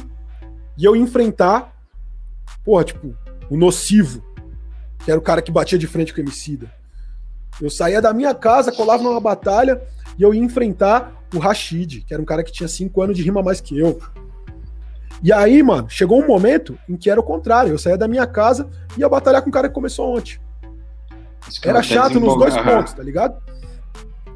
e 0.79 0.85
eu 0.85 0.97
enfrentar, 0.97 1.71
porra, 2.65 2.85
tipo, 2.85 3.15
o 3.51 3.57
nocivo, 3.57 4.23
que 5.05 5.11
era 5.11 5.19
o 5.19 5.23
cara 5.23 5.43
que 5.43 5.53
batia 5.53 5.79
de 5.79 5.87
frente 5.87 6.13
com 6.13 6.21
o 6.21 6.25
Emicida. 6.25 6.73
Eu 7.61 7.71
saía 7.71 8.01
da 8.01 8.13
minha 8.13 8.35
casa, 8.35 8.73
colava 8.73 9.03
numa 9.03 9.21
batalha 9.21 9.81
e 10.19 10.23
eu 10.23 10.35
ia 10.35 10.43
enfrentar 10.43 11.13
o 11.35 11.39
Rashid, 11.39 12.05
que 12.07 12.13
era 12.13 12.23
um 12.23 12.27
cara 12.27 12.43
que 12.43 12.53
tinha 12.53 12.69
cinco 12.69 13.03
anos 13.03 13.17
de 13.17 13.23
rima 13.23 13.43
mais 13.43 13.61
que 13.61 13.79
eu. 13.79 14.01
E 15.23 15.33
aí, 15.33 15.63
mano, 15.63 15.89
chegou 15.89 16.23
um 16.23 16.27
momento 16.27 16.79
em 16.89 16.97
que 16.97 17.09
era 17.09 17.19
o 17.19 17.23
contrário. 17.23 17.73
Eu 17.73 17.79
saía 17.79 17.97
da 17.97 18.09
minha 18.09 18.27
casa 18.27 18.69
e 18.97 19.01
ia 19.01 19.09
batalhar 19.09 19.43
com 19.43 19.49
o 19.49 19.53
cara 19.53 19.69
que 19.69 19.75
começou 19.75 20.17
ontem. 20.17 20.39
Era 21.63 21.83
chato 21.83 22.19
nos 22.21 22.37
dois 22.37 22.57
pontos, 22.57 22.93
tá 22.93 23.03
ligado? 23.03 23.37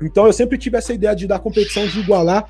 Então 0.01 0.27
eu 0.27 0.33
sempre 0.33 0.59
tive 0.59 0.77
essa 0.77 0.93
ideia 0.93 1.15
de 1.15 1.27
dar 1.27 1.39
competição 1.39 1.87
de 1.87 2.01
igualar 2.01 2.49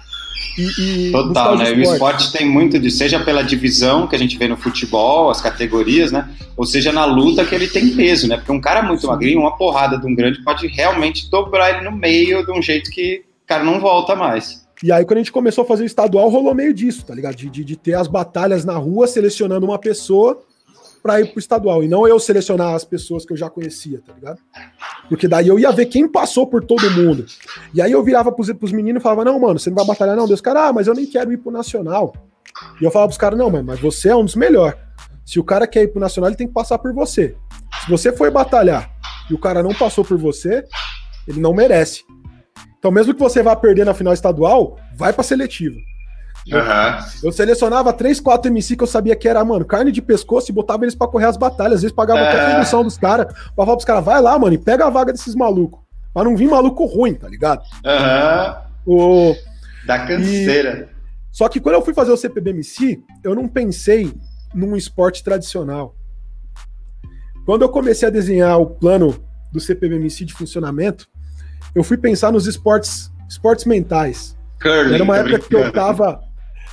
e. 0.59 1.09
e 1.09 1.12
Total, 1.12 1.57
né? 1.57 1.70
O 1.72 1.80
esporte 1.80 2.32
tem 2.32 2.49
muito 2.49 2.78
de, 2.78 2.90
seja 2.90 3.20
pela 3.20 3.42
divisão 3.42 4.07
que 4.07 4.16
a 4.16 4.18
gente 4.18 4.36
vê 4.36 4.49
no 4.49 4.57
futebol, 4.57 5.30
as 5.30 5.40
categorias, 5.40 6.12
né? 6.12 6.28
Ou 6.57 6.64
seja, 6.64 6.92
na 6.92 7.05
luta 7.05 7.44
que 7.44 7.55
ele 7.55 7.68
tem 7.68 7.94
peso, 7.94 8.28
né? 8.28 8.36
Porque 8.36 8.53
um 8.53 8.61
cara 8.61 8.82
muito 8.82 9.07
magrinho, 9.07 9.40
uma 9.40 9.57
porrada 9.57 9.99
de 9.99 10.07
um 10.07 10.14
grande 10.14 10.42
pode 10.42 10.66
realmente 10.66 11.30
dobrar 11.30 11.70
ele 11.70 11.88
no 11.88 11.96
meio 11.96 12.44
de 12.44 12.53
um 12.53 12.61
jeito 12.61 12.90
que 12.90 13.24
o 13.44 13.46
cara 13.46 13.64
não 13.64 13.80
volta 13.80 14.14
mais. 14.14 14.66
E 14.82 14.92
aí, 14.92 15.05
quando 15.05 15.18
a 15.18 15.20
gente 15.20 15.32
começou 15.32 15.64
a 15.64 15.66
fazer 15.66 15.82
o 15.82 15.86
estadual, 15.86 16.28
rolou 16.28 16.55
meio 16.55 16.72
disso, 16.72 17.05
tá 17.05 17.12
ligado? 17.12 17.34
De, 17.34 17.51
de, 17.51 17.64
de 17.64 17.76
ter 17.76 17.94
as 17.94 18.07
batalhas 18.07 18.64
na 18.64 18.76
rua, 18.76 19.09
selecionando 19.09 19.66
uma 19.66 19.78
pessoa 19.78 20.40
para 21.03 21.20
ir 21.20 21.30
pro 21.30 21.38
estadual. 21.38 21.82
E 21.82 21.88
não 21.88 22.07
eu 22.07 22.18
selecionar 22.18 22.74
as 22.74 22.84
pessoas 22.84 23.24
que 23.24 23.32
eu 23.32 23.36
já 23.36 23.49
conhecia, 23.49 24.01
tá 24.05 24.12
ligado? 24.12 24.38
Porque 25.09 25.26
daí 25.26 25.49
eu 25.49 25.59
ia 25.59 25.70
ver 25.72 25.86
quem 25.86 26.09
passou 26.09 26.46
por 26.46 26.64
todo 26.64 26.90
mundo. 26.90 27.24
E 27.72 27.80
aí 27.80 27.92
eu 27.92 28.03
virava 28.03 28.30
pros, 28.32 28.53
pros 28.53 28.72
meninos 28.72 29.01
e 29.01 29.03
falava: 29.03 29.24
Não, 29.24 29.38
mano, 29.38 29.59
você 29.59 29.70
não 29.70 29.76
vai 29.76 29.86
batalhar, 29.86 30.16
não. 30.16 30.26
Deus, 30.26 30.40
cara, 30.40 30.68
ah, 30.68 30.72
mas 30.72 30.86
eu 30.86 30.94
nem 30.94 31.07
quero 31.07 31.32
ir 31.32 31.38
pro 31.38 31.51
Nacional. 31.51 32.14
E 32.80 32.84
eu 32.84 32.90
falava 32.90 33.09
pros 33.09 33.18
caras: 33.18 33.38
Não, 33.38 33.51
mas 33.62 33.80
você 33.80 34.11
é 34.11 34.16
um 34.16 34.24
dos 34.24 34.36
melhores. 34.36 34.78
Se 35.24 35.38
o 35.38 35.44
cara 35.44 35.66
quer 35.66 35.82
ir 35.82 35.88
pro 35.88 36.01
Nacional, 36.01 36.30
ele 36.30 36.36
tem 36.36 36.49
que 36.49 36.55
passar 36.55 36.78
por 36.78 36.92
você. 36.92 37.36
Se 37.84 37.90
você 37.90 38.12
foi 38.12 38.30
batalhar 38.30 38.90
e 39.30 39.34
o 39.34 39.38
cara 39.38 39.62
não 39.62 39.74
passou 39.74 40.05
por 40.05 40.16
você, 40.16 40.64
ele 41.26 41.40
não 41.40 41.53
merece. 41.53 42.03
Então, 42.78 42.90
mesmo 42.90 43.12
que 43.12 43.20
você 43.20 43.42
vá 43.42 43.55
perder 43.57 43.84
na 43.84 43.92
final 43.92 44.14
estadual, 44.14 44.78
vai 44.96 45.12
pra 45.12 45.22
seletiva. 45.22 45.76
Uhum. 46.55 47.07
Eu 47.22 47.32
selecionava 47.32 47.92
3, 47.92 48.20
4 48.20 48.51
MC 48.51 48.76
que 48.76 48.82
eu 48.82 48.86
sabia 48.86 49.14
que 49.14 49.28
era, 49.28 49.44
mano, 49.44 49.64
carne 49.64 49.92
de 49.92 50.01
pescoço 50.01 50.51
e 50.51 50.55
botava 50.55 50.84
eles 50.84 50.94
para 50.94 51.09
correr 51.09 51.26
as 51.26 51.36
batalhas. 51.36 51.74
Às 51.74 51.82
vezes 51.82 51.94
pagava 51.94 52.20
até 52.20 52.40
a 52.40 52.51
produção 52.55 52.82
dos 52.82 52.96
caras. 52.96 53.26
Pra 53.26 53.64
falar 53.64 53.76
pros 53.76 53.84
caras, 53.84 54.05
vai 54.05 54.20
lá, 54.20 54.38
mano, 54.38 54.55
e 54.55 54.59
pega 54.59 54.86
a 54.86 54.90
vaga 54.90 55.12
desses 55.12 55.34
malucos. 55.34 55.80
Pra 56.12 56.24
não 56.24 56.36
vir 56.36 56.49
maluco 56.49 56.84
ruim, 56.86 57.14
tá 57.14 57.28
ligado? 57.28 57.62
Aham. 57.84 58.57
Uhum. 58.86 59.30
O... 59.30 59.36
Da 59.86 60.07
canseira. 60.07 60.88
E... 60.92 60.99
Só 61.30 61.49
que 61.49 61.61
quando 61.61 61.76
eu 61.76 61.82
fui 61.82 61.94
fazer 61.94 62.11
o 62.11 62.16
CPBMC, 62.16 63.01
eu 63.22 63.34
não 63.34 63.46
pensei 63.46 64.12
num 64.55 64.74
esporte 64.76 65.22
tradicional. 65.22 65.94
Quando 67.44 67.62
eu 67.62 67.68
comecei 67.68 68.09
a 68.09 68.11
desenhar 68.11 68.59
o 68.59 68.66
plano 68.66 69.14
do 69.53 69.61
CPBMC 69.61 70.24
de 70.24 70.34
funcionamento, 70.34 71.07
eu 71.74 71.82
fui 71.82 71.96
pensar 71.96 72.32
nos 72.32 72.46
esportes, 72.46 73.11
esportes 73.28 73.64
mentais. 73.64 74.36
Curling, 74.61 74.94
Era 74.94 75.05
uma 75.05 75.16
época 75.16 75.38
que 75.38 75.55
eu 75.55 75.70
tava 75.72 76.20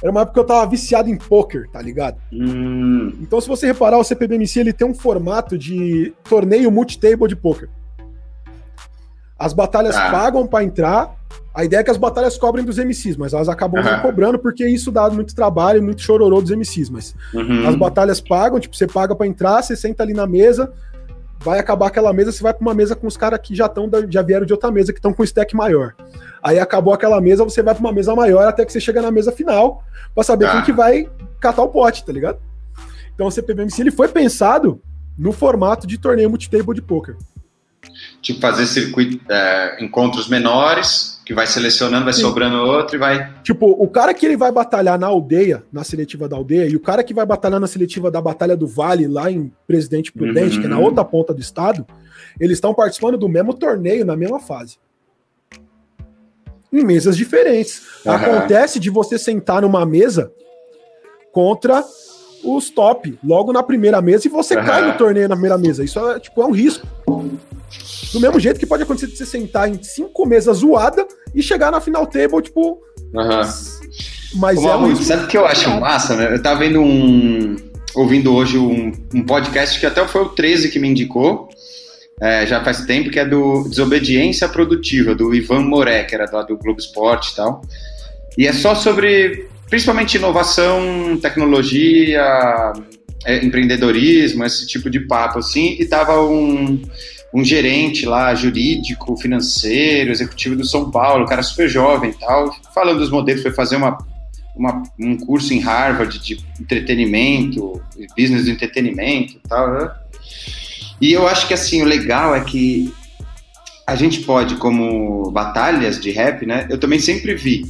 era 0.01 0.11
uma 0.11 0.21
época 0.21 0.33
que 0.33 0.39
eu 0.39 0.45
tava 0.45 0.69
viciado 0.69 1.09
em 1.09 1.17
poker, 1.17 1.69
tá 1.71 1.81
ligado? 1.81 2.17
Hum. 2.31 3.13
Então, 3.21 3.39
se 3.39 3.47
você 3.47 3.67
reparar, 3.67 3.97
o 3.97 4.03
CPBMC 4.03 4.59
ele 4.59 4.73
tem 4.73 4.87
um 4.87 4.93
formato 4.93 5.57
de 5.57 6.13
torneio 6.23 6.71
multitable 6.71 7.27
de 7.27 7.35
poker. 7.35 7.69
As 9.37 9.53
batalhas 9.53 9.95
ah. 9.95 10.11
pagam 10.11 10.47
para 10.47 10.63
entrar. 10.63 11.15
A 11.53 11.63
ideia 11.63 11.79
é 11.79 11.83
que 11.83 11.91
as 11.91 11.97
batalhas 11.97 12.37
cobrem 12.37 12.65
dos 12.65 12.77
MCs, 12.77 13.15
mas 13.15 13.33
elas 13.33 13.47
acabam 13.47 13.81
uhum. 13.81 13.89
não 13.89 14.01
cobrando 14.01 14.37
porque 14.37 14.67
isso 14.67 14.91
dá 14.91 15.09
muito 15.09 15.33
trabalho, 15.33 15.81
muito 15.81 16.01
chororô 16.01 16.41
dos 16.41 16.51
MCs. 16.51 16.89
Mas 16.89 17.15
uhum. 17.33 17.67
as 17.67 17.75
batalhas 17.75 18.19
pagam, 18.19 18.59
tipo, 18.59 18.75
você 18.75 18.87
paga 18.87 19.15
para 19.15 19.27
entrar, 19.27 19.61
você 19.61 19.75
senta 19.75 20.03
ali 20.03 20.13
na 20.13 20.27
mesa, 20.27 20.71
vai 21.45 21.59
acabar 21.59 21.87
aquela 21.87 22.11
mesa, 22.11 22.31
você 22.31 22.41
vai 22.41 22.51
para 22.51 22.61
uma 22.61 22.73
mesa 22.73 22.95
com 22.95 23.05
os 23.05 23.15
caras 23.15 23.39
que 23.39 23.53
já 23.53 23.67
estão 23.67 23.87
já 24.09 24.23
vieram 24.23 24.47
de 24.47 24.51
outra 24.51 24.71
mesa, 24.71 24.91
que 24.91 24.97
estão 24.97 25.13
com 25.13 25.23
stack 25.23 25.55
maior. 25.55 25.93
Aí 26.41 26.57
acabou 26.57 26.91
aquela 26.91 27.21
mesa, 27.21 27.43
você 27.43 27.61
vai 27.61 27.75
para 27.75 27.81
uma 27.81 27.93
mesa 27.93 28.15
maior 28.15 28.47
até 28.47 28.65
que 28.65 28.71
você 28.71 28.79
chega 28.79 28.99
na 28.99 29.11
mesa 29.11 29.31
final 29.31 29.83
para 30.15 30.23
saber 30.23 30.45
ah. 30.45 30.53
quem 30.53 30.63
que 30.63 30.73
vai 30.73 31.07
catar 31.39 31.61
o 31.61 31.69
pote, 31.69 32.03
tá 32.03 32.11
ligado? 32.11 32.39
Então 33.13 33.27
o 33.27 33.31
CPBMC 33.31 33.79
ele 33.79 33.91
foi 33.91 34.07
pensado 34.07 34.81
no 35.15 35.31
formato 35.31 35.85
de 35.85 35.99
torneio 35.99 36.29
multitable 36.29 36.73
de 36.73 36.81
poker. 36.81 37.15
Tipo 38.23 38.41
fazer 38.41 38.65
circuito, 38.65 39.31
é, 39.31 39.83
encontros 39.83 40.27
menores, 40.27 41.14
que 41.25 41.33
vai 41.33 41.47
selecionando, 41.47 42.05
vai 42.05 42.13
Sim. 42.13 42.21
sobrando 42.21 42.57
outro 42.57 42.95
e 42.95 42.99
vai. 42.99 43.33
Tipo, 43.41 43.71
o 43.71 43.87
cara 43.87 44.13
que 44.13 44.23
ele 44.25 44.37
vai 44.37 44.51
batalhar 44.51 44.99
na 44.99 45.07
aldeia, 45.07 45.63
na 45.73 45.83
seletiva 45.83 46.29
da 46.29 46.35
aldeia, 46.35 46.67
e 46.67 46.75
o 46.75 46.79
cara 46.79 47.03
que 47.03 47.15
vai 47.15 47.25
batalhar 47.25 47.59
na 47.59 47.65
seletiva 47.65 48.11
da 48.11 48.21
Batalha 48.21 48.55
do 48.55 48.67
Vale, 48.67 49.07
lá 49.07 49.31
em 49.31 49.51
Presidente 49.65 50.11
Prudente, 50.11 50.55
uhum. 50.55 50.61
que 50.61 50.67
é 50.67 50.69
na 50.69 50.77
uhum. 50.77 50.83
outra 50.83 51.03
ponta 51.03 51.33
do 51.33 51.41
estado, 51.41 51.83
eles 52.39 52.57
estão 52.57 52.75
participando 52.75 53.17
do 53.17 53.27
mesmo 53.27 53.55
torneio, 53.55 54.05
na 54.05 54.15
mesma 54.15 54.39
fase. 54.39 54.77
Em 56.71 56.83
mesas 56.83 57.17
diferentes. 57.17 57.81
Uhum. 58.05 58.11
Acontece 58.11 58.79
de 58.79 58.91
você 58.91 59.17
sentar 59.17 59.63
numa 59.63 59.83
mesa 59.83 60.31
contra 61.31 61.83
os 62.45 62.69
top, 62.69 63.17
logo 63.23 63.51
na 63.51 63.63
primeira 63.63 64.01
mesa, 64.01 64.27
e 64.27 64.29
você 64.29 64.55
uhum. 64.55 64.65
cai 64.65 64.85
no 64.85 64.97
torneio 64.97 65.27
na 65.27 65.35
primeira 65.35 65.57
mesa. 65.57 65.83
Isso 65.83 65.99
é, 65.99 66.19
tipo, 66.19 66.41
é 66.41 66.45
um 66.45 66.51
risco. 66.51 66.85
Do 68.13 68.19
mesmo 68.19 68.39
jeito 68.39 68.59
que 68.59 68.65
pode 68.65 68.83
acontecer 68.83 69.07
de 69.07 69.17
você 69.17 69.25
sentar 69.25 69.67
em 69.67 69.81
cinco 69.81 70.25
mesas 70.25 70.57
zoada 70.57 71.05
e 71.33 71.41
chegar 71.41 71.71
na 71.71 71.81
final 71.81 72.05
table, 72.05 72.41
tipo. 72.41 72.79
Uhum. 73.13 73.41
Mas 74.35 74.57
Ô, 74.59 74.69
é 74.69 74.77
um 74.77 74.95
Sabe 74.95 75.23
o 75.23 75.27
que 75.27 75.37
eu 75.37 75.45
acho 75.45 75.69
massa, 75.79 76.15
né? 76.15 76.33
Eu 76.33 76.41
tava 76.41 76.59
vendo 76.59 76.81
um. 76.81 77.55
ouvindo 77.95 78.33
hoje 78.33 78.57
um, 78.57 78.91
um 79.13 79.25
podcast 79.25 79.79
que 79.79 79.85
até 79.85 80.05
foi 80.07 80.21
o 80.21 80.29
13 80.29 80.69
que 80.69 80.79
me 80.79 80.89
indicou. 80.89 81.49
É, 82.21 82.45
já 82.45 82.63
faz 82.63 82.85
tempo, 82.85 83.09
que 83.09 83.19
é 83.19 83.25
do 83.25 83.67
Desobediência 83.67 84.47
Produtiva, 84.47 85.13
do 85.13 85.35
Ivan 85.35 85.61
Moré, 85.61 86.03
que 86.03 86.15
era 86.15 86.25
do 86.43 86.57
Globo 86.57 86.79
Esporte 86.79 87.33
e 87.33 87.35
tal. 87.35 87.61
E 88.37 88.47
é 88.47 88.53
só 88.53 88.73
sobre, 88.75 89.47
principalmente, 89.69 90.17
inovação, 90.17 91.17
tecnologia, 91.21 92.23
é, 93.25 93.43
empreendedorismo, 93.43 94.45
esse 94.45 94.67
tipo 94.67 94.89
de 94.89 95.01
papo, 95.01 95.39
assim. 95.39 95.75
E 95.79 95.85
tava 95.85 96.21
um, 96.21 96.81
um 97.33 97.43
gerente 97.43 98.05
lá, 98.05 98.33
jurídico, 98.35 99.17
financeiro, 99.17 100.11
executivo 100.11 100.55
do 100.55 100.65
São 100.65 100.91
Paulo, 100.91 101.25
cara 101.25 101.43
super 101.43 101.67
jovem 101.67 102.13
tal, 102.13 102.55
falando 102.73 102.99
dos 102.99 103.09
modelos, 103.09 103.41
foi 103.41 103.51
fazer 103.51 103.75
uma, 103.75 103.97
uma, 104.55 104.83
um 104.99 105.17
curso 105.17 105.53
em 105.53 105.59
Harvard 105.59 106.17
de 106.19 106.39
entretenimento, 106.59 107.81
business 108.17 108.45
de 108.45 108.51
entretenimento 108.51 109.33
e 109.33 109.47
tal. 109.49 109.73
Né? 109.73 109.91
E 111.01 111.11
eu 111.11 111.27
acho 111.27 111.47
que 111.47 111.53
assim, 111.53 111.81
o 111.81 111.85
legal 111.85 112.35
é 112.35 112.41
que 112.41 112.93
a 113.85 113.95
gente 113.95 114.21
pode, 114.21 114.55
como 114.55 115.29
batalhas 115.31 115.99
de 115.99 116.09
rap, 116.09 116.43
né? 116.45 116.65
Eu 116.71 116.79
também 116.79 116.97
sempre 116.97 117.35
vi 117.35 117.65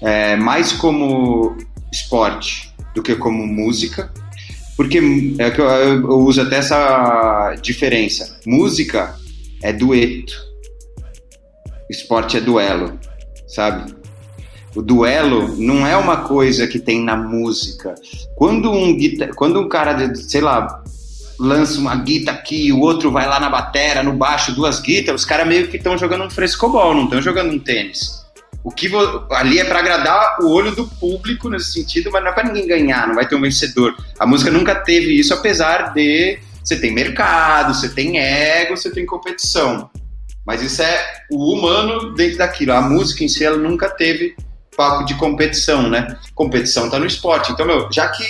é, 0.00 0.36
mais 0.36 0.72
como 0.72 1.56
esporte 1.92 2.72
do 2.94 3.02
que 3.02 3.14
como 3.14 3.46
música 3.46 4.10
porque 4.76 5.00
é 5.38 5.50
que 5.50 5.60
eu, 5.60 5.66
eu, 5.66 6.18
uso 6.18 6.42
até 6.42 6.56
essa 6.56 7.54
diferença. 7.62 8.38
Música 8.46 9.16
é 9.62 9.72
dueto. 9.72 10.34
Esporte 11.88 12.36
é 12.36 12.40
duelo, 12.40 12.98
sabe? 13.48 13.94
O 14.74 14.82
duelo 14.82 15.56
não 15.56 15.86
é 15.86 15.96
uma 15.96 16.18
coisa 16.18 16.66
que 16.66 16.78
tem 16.78 17.02
na 17.02 17.16
música. 17.16 17.94
Quando 18.34 18.70
um, 18.70 18.94
quando 19.34 19.60
um 19.60 19.68
cara, 19.68 20.14
sei 20.14 20.42
lá, 20.42 20.84
lança 21.38 21.80
uma 21.80 21.96
guitarra 21.96 22.38
aqui, 22.38 22.70
o 22.70 22.80
outro 22.80 23.10
vai 23.10 23.26
lá 23.26 23.40
na 23.40 23.48
batera, 23.48 24.02
no 24.02 24.12
baixo, 24.12 24.54
duas 24.54 24.78
guitarras, 24.80 25.22
os 25.22 25.26
caras 25.26 25.48
meio 25.48 25.68
que 25.68 25.78
estão 25.78 25.96
jogando 25.96 26.24
um 26.24 26.30
frescobol, 26.30 26.94
não 26.94 27.04
estão 27.04 27.22
jogando 27.22 27.54
um 27.54 27.58
tênis 27.58 28.25
o 28.66 28.70
que 28.72 28.90
ali 29.30 29.60
é 29.60 29.64
para 29.64 29.78
agradar 29.78 30.38
o 30.40 30.50
olho 30.50 30.74
do 30.74 30.88
público 30.88 31.48
nesse 31.48 31.70
sentido, 31.70 32.10
mas 32.10 32.20
não 32.20 32.32
é 32.32 32.34
para 32.34 32.48
ninguém 32.48 32.66
ganhar, 32.66 33.06
não 33.06 33.14
vai 33.14 33.24
ter 33.24 33.36
um 33.36 33.40
vencedor. 33.40 33.94
A 34.18 34.26
música 34.26 34.50
nunca 34.50 34.74
teve 34.74 35.16
isso, 35.16 35.32
apesar 35.32 35.94
de 35.94 36.40
você 36.64 36.74
tem 36.74 36.92
mercado, 36.92 37.72
você 37.72 37.88
tem 37.88 38.18
ego, 38.18 38.76
você 38.76 38.90
tem 38.90 39.06
competição. 39.06 39.88
Mas 40.44 40.62
isso 40.62 40.82
é 40.82 41.00
o 41.30 41.52
humano 41.52 42.12
dentro 42.14 42.38
daquilo. 42.38 42.72
A 42.72 42.80
música 42.80 43.22
em 43.22 43.28
si 43.28 43.44
ela 43.44 43.56
nunca 43.56 43.88
teve 43.88 44.34
palco 44.76 45.04
de 45.04 45.14
competição, 45.14 45.88
né? 45.88 46.18
Competição 46.34 46.90
tá 46.90 46.98
no 46.98 47.06
esporte. 47.06 47.52
Então, 47.52 47.64
meu, 47.64 47.88
já 47.92 48.08
que 48.08 48.24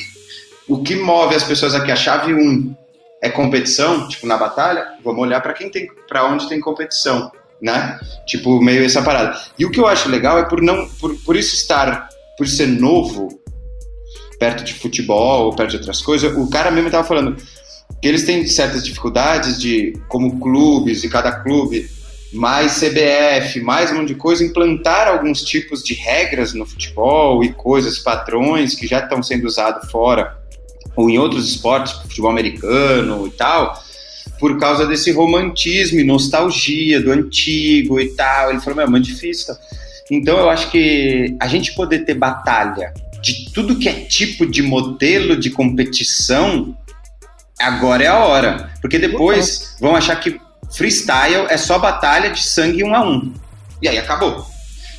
o 0.69 0.83
que 0.83 0.97
move 0.97 1.35
as 1.35 1.45
pessoas 1.45 1.75
aqui, 1.75 1.91
a 1.91 1.97
chave 1.97 2.35
1 2.35 2.77
é 3.23 3.31
competição, 3.31 4.07
tipo 4.07 4.27
na 4.27 4.37
batalha, 4.37 4.87
vamos 5.03 5.23
olhar 5.23 5.41
para 5.41 5.55
quem 5.55 5.71
tem, 5.71 5.89
para 6.07 6.27
onde 6.27 6.47
tem 6.47 6.61
competição. 6.61 7.33
Né? 7.61 7.99
Tipo, 8.27 8.61
meio 8.61 8.85
essa 8.85 9.03
parada. 9.03 9.39
E 9.59 9.65
o 9.65 9.71
que 9.71 9.81
eu 9.81 9.87
acho 9.87 10.09
legal 10.09 10.39
é 10.39 10.45
por 10.45 10.61
não, 10.61 10.89
por, 11.01 11.15
por 11.17 11.37
isso 11.37 11.55
estar, 11.55 12.09
por 12.37 12.47
ser 12.47 12.67
novo, 12.67 13.29
perto 14.39 14.65
de 14.65 14.75
futebol, 14.75 15.55
perto 15.55 15.71
de 15.71 15.77
outras 15.77 16.03
coisas, 16.03 16.37
o 16.37 16.49
cara 16.51 16.71
mesmo 16.71 16.91
tava 16.91 17.07
falando 17.07 17.37
que 18.01 18.09
eles 18.09 18.25
têm 18.25 18.47
certas 18.47 18.85
dificuldades 18.85 19.59
de, 19.61 19.95
como 20.09 20.39
clubes, 20.39 21.03
e 21.03 21.09
cada 21.09 21.33
clube, 21.33 21.89
mais 22.33 22.79
CBF, 22.79 23.61
mais 23.61 23.91
um 23.91 23.97
monte 23.97 24.09
de 24.09 24.15
coisa, 24.17 24.45
implantar 24.45 25.09
alguns 25.09 25.43
tipos 25.43 25.83
de 25.83 25.95
regras 25.95 26.53
no 26.53 26.67
futebol 26.67 27.43
e 27.43 27.53
coisas, 27.53 27.99
patrões 27.99 28.75
que 28.75 28.87
já 28.87 28.99
estão 28.99 29.23
sendo 29.23 29.47
usados 29.47 29.91
fora 29.91 30.37
ou 30.95 31.09
em 31.09 31.19
outros 31.19 31.49
esportes, 31.49 31.93
futebol 31.93 32.31
americano 32.31 33.27
e 33.27 33.31
tal, 33.31 33.83
por 34.39 34.59
causa 34.59 34.87
desse 34.87 35.13
romantismo 35.13 35.99
e 35.99 36.05
nostalgia 36.05 37.01
do 37.01 37.11
antigo 37.11 38.01
e 38.01 38.09
tal. 38.15 38.51
Ele 38.51 38.61
falou, 38.61 38.77
meu, 38.77 38.87
é 38.87 38.91
muito 38.91 39.07
difícil. 39.07 39.55
Então 40.11 40.39
eu 40.39 40.51
acho 40.51 40.71
que 40.71 41.37
a 41.41 41.49
gente 41.49 41.75
poder 41.75 42.01
ter 42.01 42.15
batalha 42.15 42.93
de 43.23 43.51
tudo 43.53 43.79
que 43.79 43.89
é 43.89 43.93
tipo 43.93 44.47
de 44.47 44.63
modelo 44.63 45.37
de 45.37 45.51
competição, 45.51 46.77
agora 47.59 48.05
é 48.05 48.07
a 48.07 48.19
hora. 48.19 48.71
Porque 48.81 48.99
depois 48.99 49.77
vão 49.81 49.97
achar 49.97 50.17
que 50.17 50.41
freestyle 50.77 51.47
é 51.49 51.57
só 51.57 51.79
batalha 51.79 52.31
de 52.31 52.43
sangue 52.43 52.85
um 52.85 52.95
a 52.95 53.03
um. 53.03 53.33
E 53.83 53.89
aí 53.89 53.99
acabou. 53.99 54.47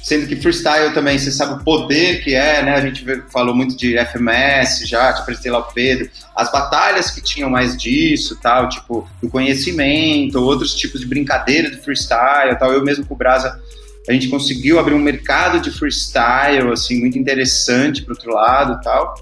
Sendo 0.08 0.26
que 0.26 0.38
freestyle 0.38 0.94
também, 0.94 1.20
você 1.20 1.30
sabe 1.30 1.56
o 1.56 1.64
poder 1.66 2.24
que 2.24 2.34
é, 2.34 2.64
né? 2.64 2.76
A 2.76 2.80
gente 2.80 3.04
falou 3.30 3.54
muito 3.54 3.76
de 3.76 3.98
FMS 3.98 4.88
já, 4.88 5.12
te 5.12 5.20
apresentei 5.20 5.52
lá 5.52 5.60
o 5.60 5.64
Pedro. 5.74 6.10
As 6.34 6.50
batalhas 6.50 7.12
que 7.12 7.20
tinham 7.20 7.50
mais 7.50 7.76
disso, 7.76 8.40
tal, 8.42 8.70
tipo, 8.70 9.06
do 9.22 9.30
conhecimento, 9.30 10.42
outros 10.42 10.74
tipos 10.76 11.02
de 11.02 11.08
brincadeira 11.08 11.70
de 11.70 11.82
freestyle, 11.82 12.58
tal. 12.58 12.72
Eu 12.72 12.86
mesmo 12.86 13.06
com 13.06 13.16
o 13.16 13.18
Brasa, 13.18 13.60
a 14.08 14.14
gente 14.14 14.30
conseguiu 14.30 14.80
abrir 14.80 14.94
um 14.94 15.00
mercado 15.00 15.60
de 15.60 15.72
freestyle, 15.72 16.72
assim, 16.72 17.02
muito 17.02 17.20
interessante 17.20 18.02
pro 18.02 18.14
outro 18.14 18.34
lado, 18.34 18.80
tal. 18.82 19.14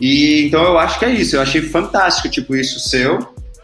E 0.00 0.46
então 0.48 0.64
eu 0.64 0.80
acho 0.80 0.98
que 0.98 1.04
é 1.04 1.10
isso. 1.10 1.36
Eu 1.36 1.42
achei 1.42 1.62
fantástico, 1.62 2.28
tipo, 2.28 2.56
isso 2.56 2.80
seu, 2.80 3.20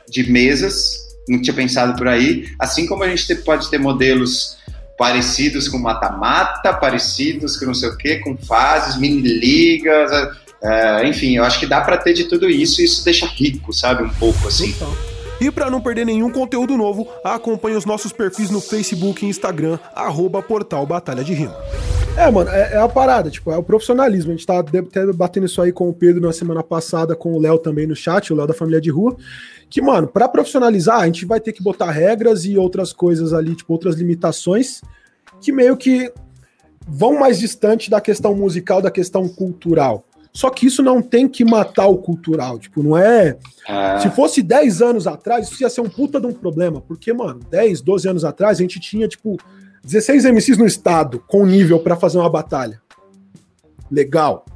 de 0.09 0.31
mesas, 0.31 1.01
não 1.29 1.43
tinha 1.43 1.53
pensado 1.53 1.99
por 1.99 2.07
aí. 2.07 2.47
Assim 2.61 2.87
como 2.87 3.03
a 3.03 3.09
gente 3.09 3.35
pode 3.43 3.69
ter 3.69 3.79
modelos 3.79 4.57
parecidos 4.99 5.69
com 5.69 5.79
mata-mata, 5.79 6.75
parecidos 6.75 7.57
com 7.57 7.67
não 7.67 7.75
sei 7.75 7.89
o 7.89 7.97
que, 7.97 8.17
com 8.17 8.37
fases, 8.37 8.99
mini-ligas, 8.99 10.11
é, 10.61 11.07
enfim, 11.07 11.37
eu 11.37 11.45
acho 11.45 11.61
que 11.61 11.67
dá 11.67 11.81
para 11.81 11.97
ter 11.97 12.13
de 12.13 12.25
tudo 12.25 12.51
isso 12.51 12.81
e 12.81 12.85
isso 12.85 13.05
deixa 13.05 13.27
rico, 13.27 13.73
sabe, 13.73 14.03
um 14.03 14.11
pouco 14.11 14.49
assim. 14.49 14.71
Então. 14.71 14.93
E 15.41 15.51
para 15.51 15.71
não 15.71 15.81
perder 15.81 16.05
nenhum 16.05 16.31
conteúdo 16.31 16.77
novo, 16.77 17.07
acompanhe 17.23 17.77
os 17.77 17.85
nossos 17.85 18.13
perfis 18.13 18.51
no 18.51 18.61
Facebook 18.61 19.25
e 19.25 19.29
Instagram, 19.29 19.79
arroba 19.95 20.43
Portal 20.43 20.85
Batalha 20.85 21.23
de 21.23 21.33
Rima. 21.33 21.57
É, 22.17 22.29
mano, 22.33 22.51
é, 22.51 22.73
é, 22.73 22.77
a 22.77 22.89
parada, 22.89 23.31
tipo, 23.31 23.53
é 23.53 23.57
o 23.57 23.63
profissionalismo. 23.63 24.33
A 24.33 24.35
gente 24.35 24.45
tá 24.45 24.61
debatendo 24.61 25.47
isso 25.47 25.63
aí 25.63 25.71
com 25.71 25.89
o 25.89 25.95
Pedro 25.95 26.21
na 26.21 26.33
semana 26.33 26.65
passada, 26.65 27.15
com 27.15 27.33
o 27.33 27.39
Léo 27.39 27.59
também 27.59 27.87
no 27.87 27.95
chat, 27.95 28.33
o 28.33 28.37
Léo 28.37 28.49
da 28.49 28.55
Família 28.55 28.81
de 28.81 28.91
Rua. 28.91 29.17
Que, 29.71 29.81
mano, 29.81 30.09
para 30.09 30.29
profissionalizar, 30.29 31.01
a 31.01 31.07
gente 31.07 31.25
vai 31.25 31.39
ter 31.39 31.53
que 31.53 31.63
botar 31.63 31.93
regras 31.93 32.45
e 32.45 32.59
outras 32.59 32.93
coisas 32.93 33.33
ali, 33.33 33.55
tipo, 33.55 33.73
outras 33.73 33.95
limitações 33.95 34.83
que 35.41 35.53
meio 35.53 35.77
que 35.77 36.13
vão 36.89 37.19
mais 37.21 37.39
distante 37.39 37.89
da 37.89 38.01
questão 38.01 38.35
musical, 38.35 38.83
da 38.83 38.91
questão 38.91 39.29
cultural. 39.29 40.05
Só 40.39 40.51
que 40.51 40.67
isso 40.67 40.85
não 40.85 41.03
tem 41.03 41.27
que 41.29 41.45
matar 41.45 41.89
o 41.89 41.99
cultural, 41.99 42.61
tipo, 42.61 42.81
não 42.81 42.97
é. 42.97 43.37
Ah. 43.69 43.99
Se 43.99 44.09
fosse 44.09 44.41
10 44.41 44.81
anos 44.81 45.09
atrás, 45.09 45.49
isso 45.51 45.61
ia 45.61 45.69
ser 45.69 45.81
um 45.81 45.89
puta 45.89 46.21
de 46.21 46.29
um 46.29 46.33
problema, 46.33 46.81
porque, 46.81 47.13
mano, 47.13 47.41
10, 47.51 47.81
12 47.81 48.09
anos 48.09 48.25
atrás, 48.25 48.59
a 48.59 48.63
gente 48.63 48.79
tinha, 48.79 49.09
tipo, 49.09 49.37
16 49.83 50.27
MCs 50.27 50.57
no 50.57 50.65
estado 50.65 51.19
com 51.27 51.45
nível 51.45 51.81
para 51.81 51.97
fazer 51.97 52.19
uma 52.19 52.31
batalha. 52.31 52.81
Legal. 53.91 54.47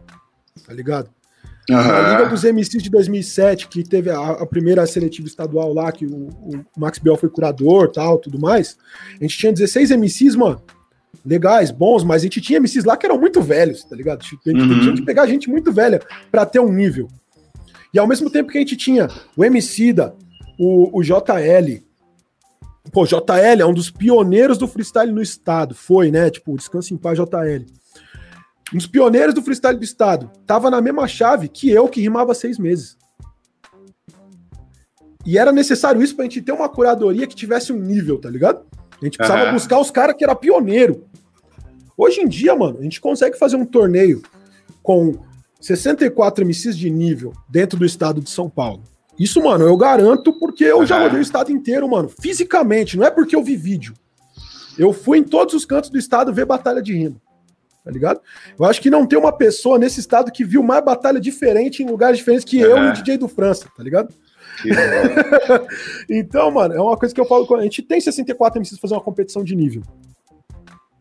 Tá 0.64 0.72
ligado? 0.72 1.10
Uhum. 1.68 1.76
Na 1.76 2.10
Liga 2.12 2.30
dos 2.30 2.44
MCs 2.44 2.80
de 2.80 2.88
2007, 2.88 3.66
que 3.66 3.82
teve 3.82 4.08
a, 4.08 4.20
a 4.20 4.46
primeira 4.46 4.86
seletiva 4.86 5.26
estadual 5.26 5.74
lá, 5.74 5.90
que 5.90 6.06
o, 6.06 6.28
o, 6.28 6.64
Max 6.78 7.00
Biel 7.00 7.16
foi 7.16 7.28
curador 7.28 7.90
tal, 7.90 8.18
tudo 8.18 8.38
mais, 8.38 8.78
a 9.18 9.24
gente 9.24 9.36
tinha 9.36 9.52
16 9.52 9.90
MCs, 9.90 10.36
mano, 10.36 10.62
legais, 11.24 11.70
bons, 11.70 12.04
mas 12.04 12.22
a 12.22 12.24
gente 12.24 12.40
tinha 12.40 12.60
MCs 12.60 12.84
lá 12.84 12.96
que 12.96 13.06
eram 13.06 13.18
muito 13.18 13.40
velhos, 13.40 13.84
tá 13.84 13.94
ligado? 13.94 14.20
A 14.20 14.24
gente 14.24 14.48
uhum. 14.48 14.80
tinha 14.80 14.94
que 14.94 15.02
pegar 15.04 15.26
gente 15.26 15.48
muito 15.48 15.72
velha 15.72 16.00
para 16.30 16.44
ter 16.44 16.60
um 16.60 16.72
nível. 16.72 17.08
E 17.94 17.98
ao 17.98 18.06
mesmo 18.06 18.30
tempo 18.30 18.50
que 18.50 18.58
a 18.58 18.60
gente 18.60 18.76
tinha 18.76 19.08
o 19.36 19.44
MC 19.44 19.92
da, 19.92 20.12
o, 20.58 20.98
o 20.98 21.02
JL, 21.02 21.82
pô, 22.90 23.04
JL 23.04 23.60
é 23.60 23.66
um 23.66 23.74
dos 23.74 23.90
pioneiros 23.90 24.58
do 24.58 24.66
freestyle 24.66 25.12
no 25.12 25.22
estado, 25.22 25.74
foi, 25.74 26.10
né? 26.10 26.30
Tipo, 26.30 26.56
descanse 26.56 26.92
em 26.92 26.96
paz, 26.96 27.18
JL 27.18 27.64
um 28.72 28.78
dos 28.78 28.86
pioneiros 28.86 29.34
do 29.34 29.42
freestyle 29.42 29.78
do 29.78 29.84
estado, 29.84 30.30
tava 30.46 30.70
na 30.70 30.80
mesma 30.80 31.06
chave 31.06 31.48
que 31.48 31.70
eu, 31.70 31.88
que 31.88 32.00
rimava 32.00 32.34
seis 32.34 32.58
meses. 32.58 32.96
E 35.24 35.38
era 35.38 35.52
necessário 35.52 36.02
isso 36.02 36.16
pra 36.16 36.24
gente 36.24 36.42
ter 36.42 36.52
uma 36.52 36.68
curadoria 36.68 37.26
que 37.26 37.36
tivesse 37.36 37.72
um 37.72 37.78
nível, 37.78 38.18
tá 38.18 38.28
ligado? 38.28 38.64
A 39.02 39.04
gente 39.04 39.18
precisava 39.18 39.46
uhum. 39.46 39.54
buscar 39.54 39.80
os 39.80 39.90
caras 39.90 40.16
que 40.16 40.22
era 40.22 40.34
pioneiro. 40.34 41.04
Hoje 41.96 42.20
em 42.20 42.28
dia, 42.28 42.54
mano, 42.54 42.78
a 42.78 42.82
gente 42.82 43.00
consegue 43.00 43.36
fazer 43.36 43.56
um 43.56 43.66
torneio 43.66 44.22
com 44.82 45.18
64 45.60 46.44
MCs 46.46 46.76
de 46.76 46.88
nível 46.88 47.32
dentro 47.48 47.78
do 47.78 47.84
estado 47.84 48.20
de 48.20 48.30
São 48.30 48.48
Paulo. 48.48 48.82
Isso, 49.18 49.42
mano, 49.42 49.64
eu 49.64 49.76
garanto 49.76 50.32
porque 50.32 50.64
eu 50.64 50.78
uhum. 50.78 50.86
já 50.86 50.98
rodei 50.98 51.18
o 51.18 51.22
estado 51.22 51.52
inteiro, 51.52 51.88
mano. 51.88 52.08
Fisicamente, 52.08 52.96
não 52.96 53.04
é 53.04 53.10
porque 53.10 53.36
eu 53.36 53.42
vi 53.42 53.56
vídeo. 53.56 53.94
Eu 54.78 54.92
fui 54.92 55.18
em 55.18 55.24
todos 55.24 55.52
os 55.54 55.66
cantos 55.66 55.90
do 55.90 55.98
estado 55.98 56.32
ver 56.32 56.46
batalha 56.46 56.80
de 56.80 56.94
rima 56.94 57.20
tá 57.84 57.90
ligado? 57.90 58.20
Eu 58.58 58.64
acho 58.64 58.80
que 58.80 58.90
não 58.90 59.06
tem 59.06 59.18
uma 59.18 59.32
pessoa 59.32 59.78
nesse 59.78 60.00
estado 60.00 60.30
que 60.30 60.44
viu 60.44 60.62
mais 60.62 60.84
batalha 60.84 61.20
diferente 61.20 61.82
em 61.82 61.86
lugares 61.86 62.18
diferentes 62.18 62.44
que 62.44 62.58
eu 62.58 62.78
e 62.78 62.90
o 62.90 62.92
DJ 62.92 63.18
do 63.18 63.28
França, 63.28 63.66
tá 63.76 63.82
ligado? 63.82 64.14
então, 66.08 66.50
mano, 66.50 66.74
é 66.74 66.80
uma 66.80 66.96
coisa 66.96 67.14
que 67.14 67.20
eu 67.20 67.24
falo. 67.24 67.46
A 67.56 67.62
gente 67.62 67.82
tem 67.82 68.00
64 68.00 68.60
MCs 68.60 68.78
fazer 68.78 68.94
uma 68.94 69.00
competição 69.00 69.42
de 69.42 69.54
nível. 69.54 69.82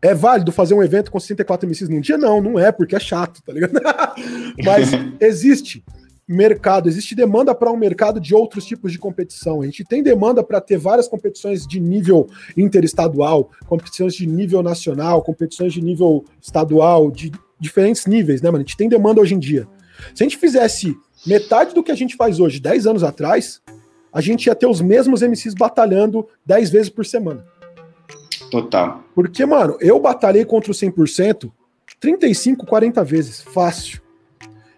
É 0.00 0.14
válido 0.14 0.50
fazer 0.50 0.74
um 0.74 0.82
evento 0.82 1.12
com 1.12 1.20
64 1.20 1.68
MCs 1.68 1.88
num 1.88 2.00
dia? 2.00 2.18
Não, 2.18 2.40
não 2.40 2.58
é, 2.58 2.72
porque 2.72 2.96
é 2.96 3.00
chato, 3.00 3.40
tá 3.42 3.52
ligado? 3.52 3.72
Mas 4.64 4.90
existe 5.20 5.84
mercado, 6.26 6.88
existe 6.88 7.14
demanda 7.14 7.54
para 7.54 7.70
um 7.70 7.76
mercado 7.76 8.20
de 8.20 8.34
outros 8.34 8.64
tipos 8.64 8.90
de 8.90 8.98
competição. 8.98 9.60
A 9.60 9.64
gente 9.64 9.84
tem 9.84 10.02
demanda 10.02 10.42
para 10.42 10.60
ter 10.60 10.78
várias 10.78 11.06
competições 11.06 11.66
de 11.66 11.78
nível 11.78 12.28
interestadual, 12.56 13.50
competições 13.66 14.14
de 14.14 14.26
nível 14.26 14.62
nacional, 14.62 15.22
competições 15.22 15.72
de 15.72 15.82
nível 15.82 16.24
estadual, 16.40 17.10
de 17.10 17.30
diferentes 17.60 18.06
níveis, 18.06 18.42
né, 18.42 18.50
mano? 18.50 18.64
A 18.64 18.66
gente 18.66 18.76
tem 18.76 18.88
demanda 18.88 19.20
hoje 19.20 19.34
em 19.34 19.38
dia. 19.38 19.68
Se 20.14 20.22
a 20.22 20.26
gente 20.26 20.36
fizesse 20.36 20.96
metade 21.26 21.74
do 21.74 21.82
que 21.82 21.92
a 21.92 21.94
gente 21.94 22.16
faz 22.16 22.40
hoje, 22.40 22.60
10 22.60 22.86
anos 22.86 23.02
atrás, 23.02 23.60
a 24.12 24.20
gente 24.20 24.46
ia 24.46 24.54
ter 24.54 24.66
os 24.66 24.80
mesmos 24.80 25.22
MCs 25.22 25.54
batalhando 25.54 26.28
10 26.44 26.70
vezes 26.70 26.88
por 26.88 27.04
semana. 27.06 27.44
Total. 28.50 29.02
Porque, 29.14 29.46
mano, 29.46 29.76
eu 29.80 29.98
batalhei 29.98 30.44
contra 30.44 30.70
o 30.70 30.74
100% 30.74 31.50
35, 32.02 32.66
40 32.66 33.04
vezes, 33.04 33.40
fácil. 33.40 34.02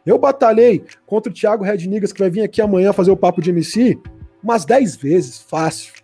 Eu 0.04 0.18
batalhei 0.18 0.84
contra 1.06 1.32
o 1.32 1.34
Thiago 1.34 1.64
Rednigas, 1.64 2.12
que 2.12 2.20
vai 2.20 2.28
vir 2.28 2.42
aqui 2.42 2.60
amanhã 2.60 2.92
fazer 2.92 3.10
o 3.10 3.16
papo 3.16 3.40
de 3.40 3.48
MC, 3.48 3.98
umas 4.42 4.66
10 4.66 4.96
vezes, 4.96 5.38
fácil. 5.40 5.94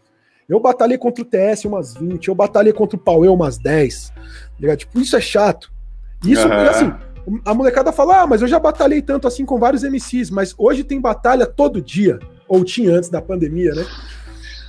Eu 0.48 0.58
batalhei 0.58 0.96
contra 0.96 1.22
o 1.22 1.24
TS 1.24 1.66
umas 1.66 1.94
20, 1.94 2.28
eu 2.28 2.34
batalhei 2.34 2.72
contra 2.72 2.96
o 2.96 3.00
Pauê 3.00 3.28
umas 3.28 3.58
10. 3.58 4.12
Ligado? 4.58 4.78
Tipo, 4.78 4.98
isso 4.98 5.14
é 5.14 5.20
chato. 5.20 5.70
Isso, 6.24 6.48
uhum. 6.48 6.54
assim, 6.54 6.92
a 7.44 7.54
molecada 7.54 7.92
fala, 7.92 8.22
ah, 8.22 8.26
mas 8.26 8.42
eu 8.42 8.48
já 8.48 8.58
batalhei 8.58 9.02
tanto 9.02 9.28
assim 9.28 9.44
com 9.44 9.58
vários 9.58 9.82
MCs, 9.82 10.30
mas 10.30 10.54
hoje 10.56 10.84
tem 10.84 11.00
batalha 11.00 11.46
todo 11.46 11.80
dia. 11.80 12.18
Ou 12.48 12.64
tinha 12.64 12.92
antes 12.92 13.08
da 13.08 13.22
pandemia, 13.22 13.74
né? 13.74 13.86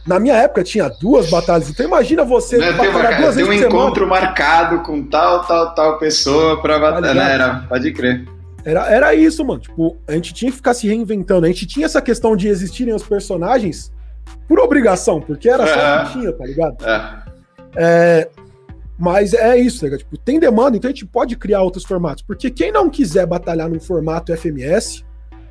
Na 0.05 0.19
minha 0.19 0.35
época 0.35 0.63
tinha 0.63 0.89
duas 0.89 1.29
batalhas, 1.29 1.69
então 1.69 1.85
imagina 1.85 2.23
você 2.23 2.57
Não, 2.57 2.75
batalhar 2.75 3.11
uma, 3.11 3.21
duas 3.21 3.35
vezes 3.35 3.49
Tem 3.49 3.65
um 3.65 3.67
encontro 3.67 4.05
semana. 4.05 4.21
marcado 4.21 4.79
com 4.81 5.03
tal, 5.03 5.45
tal, 5.45 5.75
tal 5.75 5.99
pessoa 5.99 6.61
pra 6.61 6.79
batalhar, 6.79 7.15
tá 7.15 7.33
Era, 7.33 7.65
pode 7.69 7.91
crer. 7.93 8.27
Era, 8.63 8.87
era 8.91 9.15
isso, 9.15 9.43
mano. 9.43 9.59
Tipo, 9.59 9.97
a 10.07 10.13
gente 10.13 10.33
tinha 10.33 10.51
que 10.51 10.57
ficar 10.57 10.73
se 10.73 10.87
reinventando. 10.87 11.45
A 11.45 11.49
gente 11.49 11.65
tinha 11.65 11.85
essa 11.85 12.01
questão 12.01 12.35
de 12.35 12.47
existirem 12.47 12.93
os 12.93 13.03
personagens 13.03 13.91
por 14.47 14.59
obrigação, 14.59 15.19
porque 15.21 15.49
era 15.49 15.65
só 15.65 15.73
o 15.73 16.05
que 16.05 16.19
tinha, 16.19 16.33
tá 16.33 16.45
ligado? 16.45 16.77
É. 16.85 17.23
é. 17.75 18.29
Mas 19.01 19.33
é 19.33 19.57
isso, 19.59 19.79
tá 19.79 19.85
ligado? 19.87 19.99
Tipo, 20.01 20.15
tem 20.15 20.39
demanda, 20.39 20.77
então 20.77 20.87
a 20.87 20.93
gente 20.93 21.07
pode 21.07 21.35
criar 21.35 21.63
outros 21.63 21.83
formatos. 21.83 22.21
Porque 22.23 22.51
quem 22.51 22.71
não 22.71 22.87
quiser 22.87 23.25
batalhar 23.25 23.67
num 23.67 23.79
formato 23.79 24.31
FMS, 24.31 25.03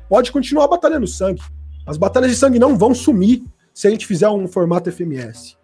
pode 0.07 0.31
continuar 0.31 0.69
batalhando 0.69 1.05
sangue. 1.05 1.41
As 1.85 1.97
batalhas 1.97 2.31
de 2.31 2.37
sangue 2.37 2.57
não 2.57 2.77
vão 2.77 2.95
sumir 2.95 3.43
se 3.73 3.89
a 3.89 3.91
gente 3.91 4.07
fizer 4.07 4.29
um 4.29 4.47
formato 4.47 4.89
FMS. 4.89 5.57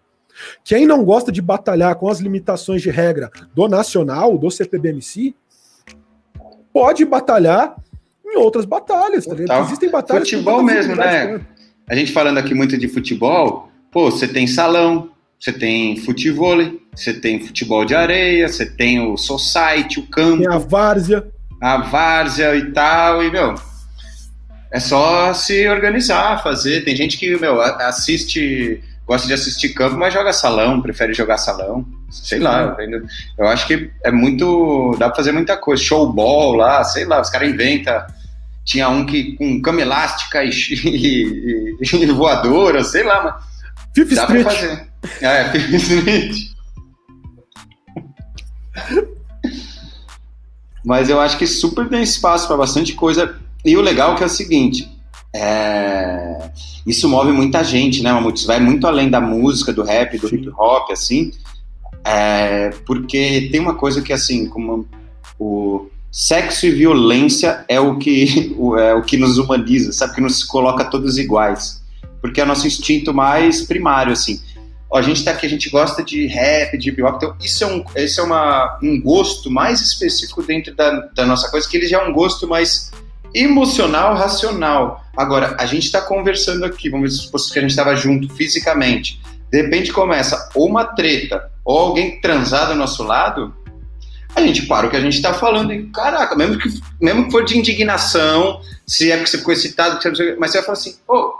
Quem 0.62 0.86
não 0.86 1.02
gosta 1.02 1.32
de 1.32 1.40
batalhar 1.40 1.94
com 1.96 2.10
as 2.10 2.20
limitações 2.20 2.82
de 2.82 2.90
regra 2.90 3.30
do 3.54 3.66
nacional, 3.66 4.36
do 4.36 4.50
CPBMC, 4.50 5.34
pode 6.70 7.06
batalhar 7.06 7.74
em 8.22 8.36
outras 8.36 8.66
batalhas. 8.66 9.24
Tá 9.24 9.60
Existem 9.60 9.90
batalhas. 9.90 10.28
Futebol 10.28 10.62
mesmo, 10.62 10.94
né? 10.94 11.40
A 11.88 11.94
gente 11.94 12.12
falando 12.12 12.36
aqui 12.36 12.52
muito 12.52 12.76
de 12.76 12.86
futebol, 12.86 13.70
pô, 13.90 14.10
você 14.10 14.28
tem 14.28 14.46
salão, 14.46 15.10
você 15.40 15.54
tem 15.54 15.96
futebol, 15.96 16.58
você 16.98 17.14
tem 17.14 17.46
futebol 17.46 17.84
de 17.84 17.94
areia, 17.94 18.48
você 18.48 18.66
tem 18.66 19.00
o 19.00 19.16
society, 19.16 20.00
o 20.00 20.06
campo. 20.06 20.42
Tem 20.42 20.52
a 20.52 20.58
várzea. 20.58 21.26
A 21.60 21.78
várzea 21.78 22.56
e 22.56 22.72
tal, 22.72 23.22
e, 23.22 23.30
meu, 23.30 23.54
é 24.70 24.80
só 24.80 25.32
se 25.32 25.68
organizar, 25.68 26.42
fazer. 26.42 26.84
Tem 26.84 26.96
gente 26.96 27.16
que, 27.16 27.38
meu, 27.38 27.60
assiste, 27.60 28.82
gosta 29.06 29.26
de 29.26 29.32
assistir 29.32 29.70
campo, 29.70 29.96
mas 29.96 30.12
joga 30.12 30.32
salão, 30.32 30.82
prefere 30.82 31.14
jogar 31.14 31.38
salão. 31.38 31.86
Sei 32.10 32.38
lá, 32.38 32.76
eu 33.38 33.46
acho 33.46 33.66
que 33.66 33.90
é 34.02 34.10
muito. 34.10 34.96
dá 34.98 35.06
pra 35.06 35.16
fazer 35.16 35.32
muita 35.32 35.56
coisa. 35.56 35.82
Showball 35.82 36.54
lá, 36.54 36.82
sei 36.82 37.04
lá, 37.04 37.20
os 37.20 37.30
caras 37.30 37.48
inventam. 37.48 38.02
Tinha 38.64 38.88
um 38.88 39.06
que 39.06 39.36
com 39.36 39.62
cama 39.62 39.80
elástica 39.80 40.42
e, 40.44 40.50
e, 40.84 41.76
e 41.80 42.06
voadora, 42.06 42.82
sei 42.82 43.04
lá, 43.04 43.22
mas. 43.22 43.48
Fifth 43.94 44.14
dá 44.14 44.22
Street. 44.24 44.42
pra 44.42 44.52
fazer. 44.52 44.88
É, 45.20 45.44
Fifth 45.50 45.74
Street. 45.74 46.57
Mas 50.84 51.10
eu 51.10 51.20
acho 51.20 51.36
que 51.38 51.46
super 51.46 51.88
tem 51.88 52.02
espaço 52.02 52.46
para 52.46 52.56
bastante 52.56 52.94
coisa 52.94 53.36
e 53.64 53.76
o 53.76 53.80
legal 53.80 54.12
é 54.12 54.16
que 54.16 54.22
é 54.22 54.26
o 54.26 54.30
seguinte, 54.30 54.88
é... 55.34 56.50
isso 56.86 57.08
move 57.08 57.32
muita 57.32 57.62
gente, 57.62 58.02
né, 58.02 58.12
Mamute? 58.12 58.38
Isso 58.38 58.46
vai 58.46 58.60
muito 58.60 58.86
além 58.86 59.10
da 59.10 59.20
música, 59.20 59.72
do 59.72 59.82
rap, 59.82 60.16
do 60.18 60.32
hip 60.32 60.48
hop, 60.56 60.90
assim, 60.90 61.32
é... 62.04 62.70
porque 62.86 63.48
tem 63.50 63.60
uma 63.60 63.74
coisa 63.74 64.00
que, 64.00 64.12
assim, 64.12 64.46
como 64.46 64.86
o 65.38 65.88
sexo 66.10 66.66
e 66.66 66.70
violência 66.70 67.64
é 67.68 67.78
o 67.80 67.98
que, 67.98 68.54
é 68.78 68.94
o 68.94 69.02
que 69.02 69.16
nos 69.16 69.38
humaniza, 69.38 69.92
sabe? 69.92 70.14
Que 70.14 70.20
nos 70.20 70.42
coloca 70.44 70.84
todos 70.84 71.18
iguais. 71.18 71.82
Porque 72.20 72.40
é 72.40 72.44
o 72.44 72.46
nosso 72.46 72.66
instinto 72.66 73.14
mais 73.14 73.62
primário, 73.62 74.12
assim. 74.12 74.40
A 74.92 75.02
gente 75.02 75.22
tá 75.22 75.32
aqui, 75.32 75.46
a 75.46 75.50
gente 75.50 75.68
gosta 75.68 76.02
de 76.02 76.26
rap, 76.26 76.76
de 76.78 76.88
hip 76.88 77.02
hop, 77.02 77.16
então 77.16 77.36
isso 77.40 77.62
é, 77.62 77.66
um, 77.66 77.84
isso 77.96 78.20
é 78.20 78.24
uma, 78.24 78.78
um 78.82 79.00
gosto 79.00 79.50
mais 79.50 79.80
específico 79.82 80.42
dentro 80.42 80.74
da, 80.74 80.90
da 81.14 81.26
nossa 81.26 81.50
coisa, 81.50 81.68
que 81.68 81.76
ele 81.76 81.86
já 81.86 82.00
é 82.00 82.08
um 82.08 82.12
gosto 82.12 82.48
mais 82.48 82.90
emocional, 83.34 84.14
racional. 84.14 85.04
Agora, 85.16 85.56
a 85.58 85.66
gente 85.66 85.84
está 85.84 86.00
conversando 86.00 86.64
aqui, 86.64 86.88
vamos 86.88 87.22
supor 87.22 87.40
que 87.52 87.58
a 87.58 87.62
gente 87.62 87.70
estava 87.70 87.94
junto 87.96 88.34
fisicamente. 88.34 89.20
De 89.50 89.62
repente 89.62 89.92
começa 89.92 90.50
ou 90.54 90.66
uma 90.66 90.84
treta 90.84 91.50
ou 91.64 91.78
alguém 91.78 92.20
transar 92.20 92.68
do 92.68 92.74
nosso 92.74 93.02
lado, 93.02 93.54
a 94.34 94.40
gente 94.40 94.66
para 94.66 94.86
o 94.86 94.90
que 94.90 94.96
a 94.96 95.00
gente 95.00 95.14
está 95.14 95.34
falando 95.34 95.72
e, 95.72 95.86
caraca, 95.86 96.36
mesmo 96.36 96.58
que, 96.58 96.68
mesmo 97.00 97.24
que 97.26 97.30
for 97.30 97.44
de 97.44 97.58
indignação, 97.58 98.60
se 98.86 99.10
é 99.10 99.16
porque 99.16 99.30
você 99.30 99.38
ficou 99.38 99.52
excitado, 99.52 99.98
mas 100.38 100.50
você 100.50 100.58
vai 100.58 100.66
falar 100.66 100.78
assim, 100.78 100.96
ô, 101.08 101.14
oh, 101.14 101.34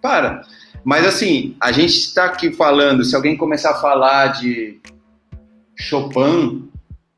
para. 0.00 0.42
Mas 0.84 1.06
assim, 1.06 1.56
a 1.60 1.72
gente 1.72 1.96
está 1.98 2.24
aqui 2.24 2.52
falando, 2.52 3.04
se 3.04 3.14
alguém 3.14 3.36
começar 3.36 3.72
a 3.72 3.80
falar 3.80 4.28
de 4.28 4.80
Chopin, 5.76 6.68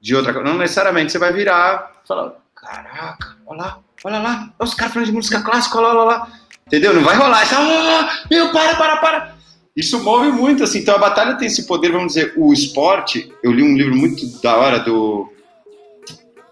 de 0.00 0.14
outra 0.16 0.32
coisa, 0.32 0.48
não 0.48 0.58
necessariamente 0.58 1.12
você 1.12 1.18
vai 1.18 1.32
virar 1.32 1.92
e 2.04 2.08
falar, 2.08 2.32
caraca, 2.54 3.36
olha 3.46 3.60
lá, 3.60 3.78
olha 4.04 4.18
lá, 4.18 4.52
os 4.58 4.74
caras 4.74 4.92
falando 4.92 5.08
de 5.08 5.14
música 5.14 5.40
clássica, 5.42 5.78
olha 5.78 5.88
lá, 5.88 6.04
olha 6.04 6.04
lá. 6.04 6.32
Entendeu? 6.66 6.94
Não 6.94 7.02
vai 7.02 7.16
rolar. 7.16 7.42
Isso, 7.44 7.54
ah, 7.54 8.24
meu, 8.30 8.50
para, 8.50 8.76
para, 8.76 8.96
para. 8.96 9.34
Isso 9.76 10.02
move 10.02 10.30
muito, 10.32 10.62
assim. 10.64 10.78
Então 10.78 10.94
a 10.94 10.98
batalha 10.98 11.34
tem 11.34 11.46
esse 11.46 11.66
poder, 11.66 11.92
vamos 11.92 12.14
dizer, 12.14 12.32
o 12.36 12.52
esporte. 12.52 13.30
Eu 13.42 13.52
li 13.52 13.62
um 13.62 13.76
livro 13.76 13.94
muito 13.94 14.26
da 14.40 14.56
hora 14.56 14.78
do 14.78 15.30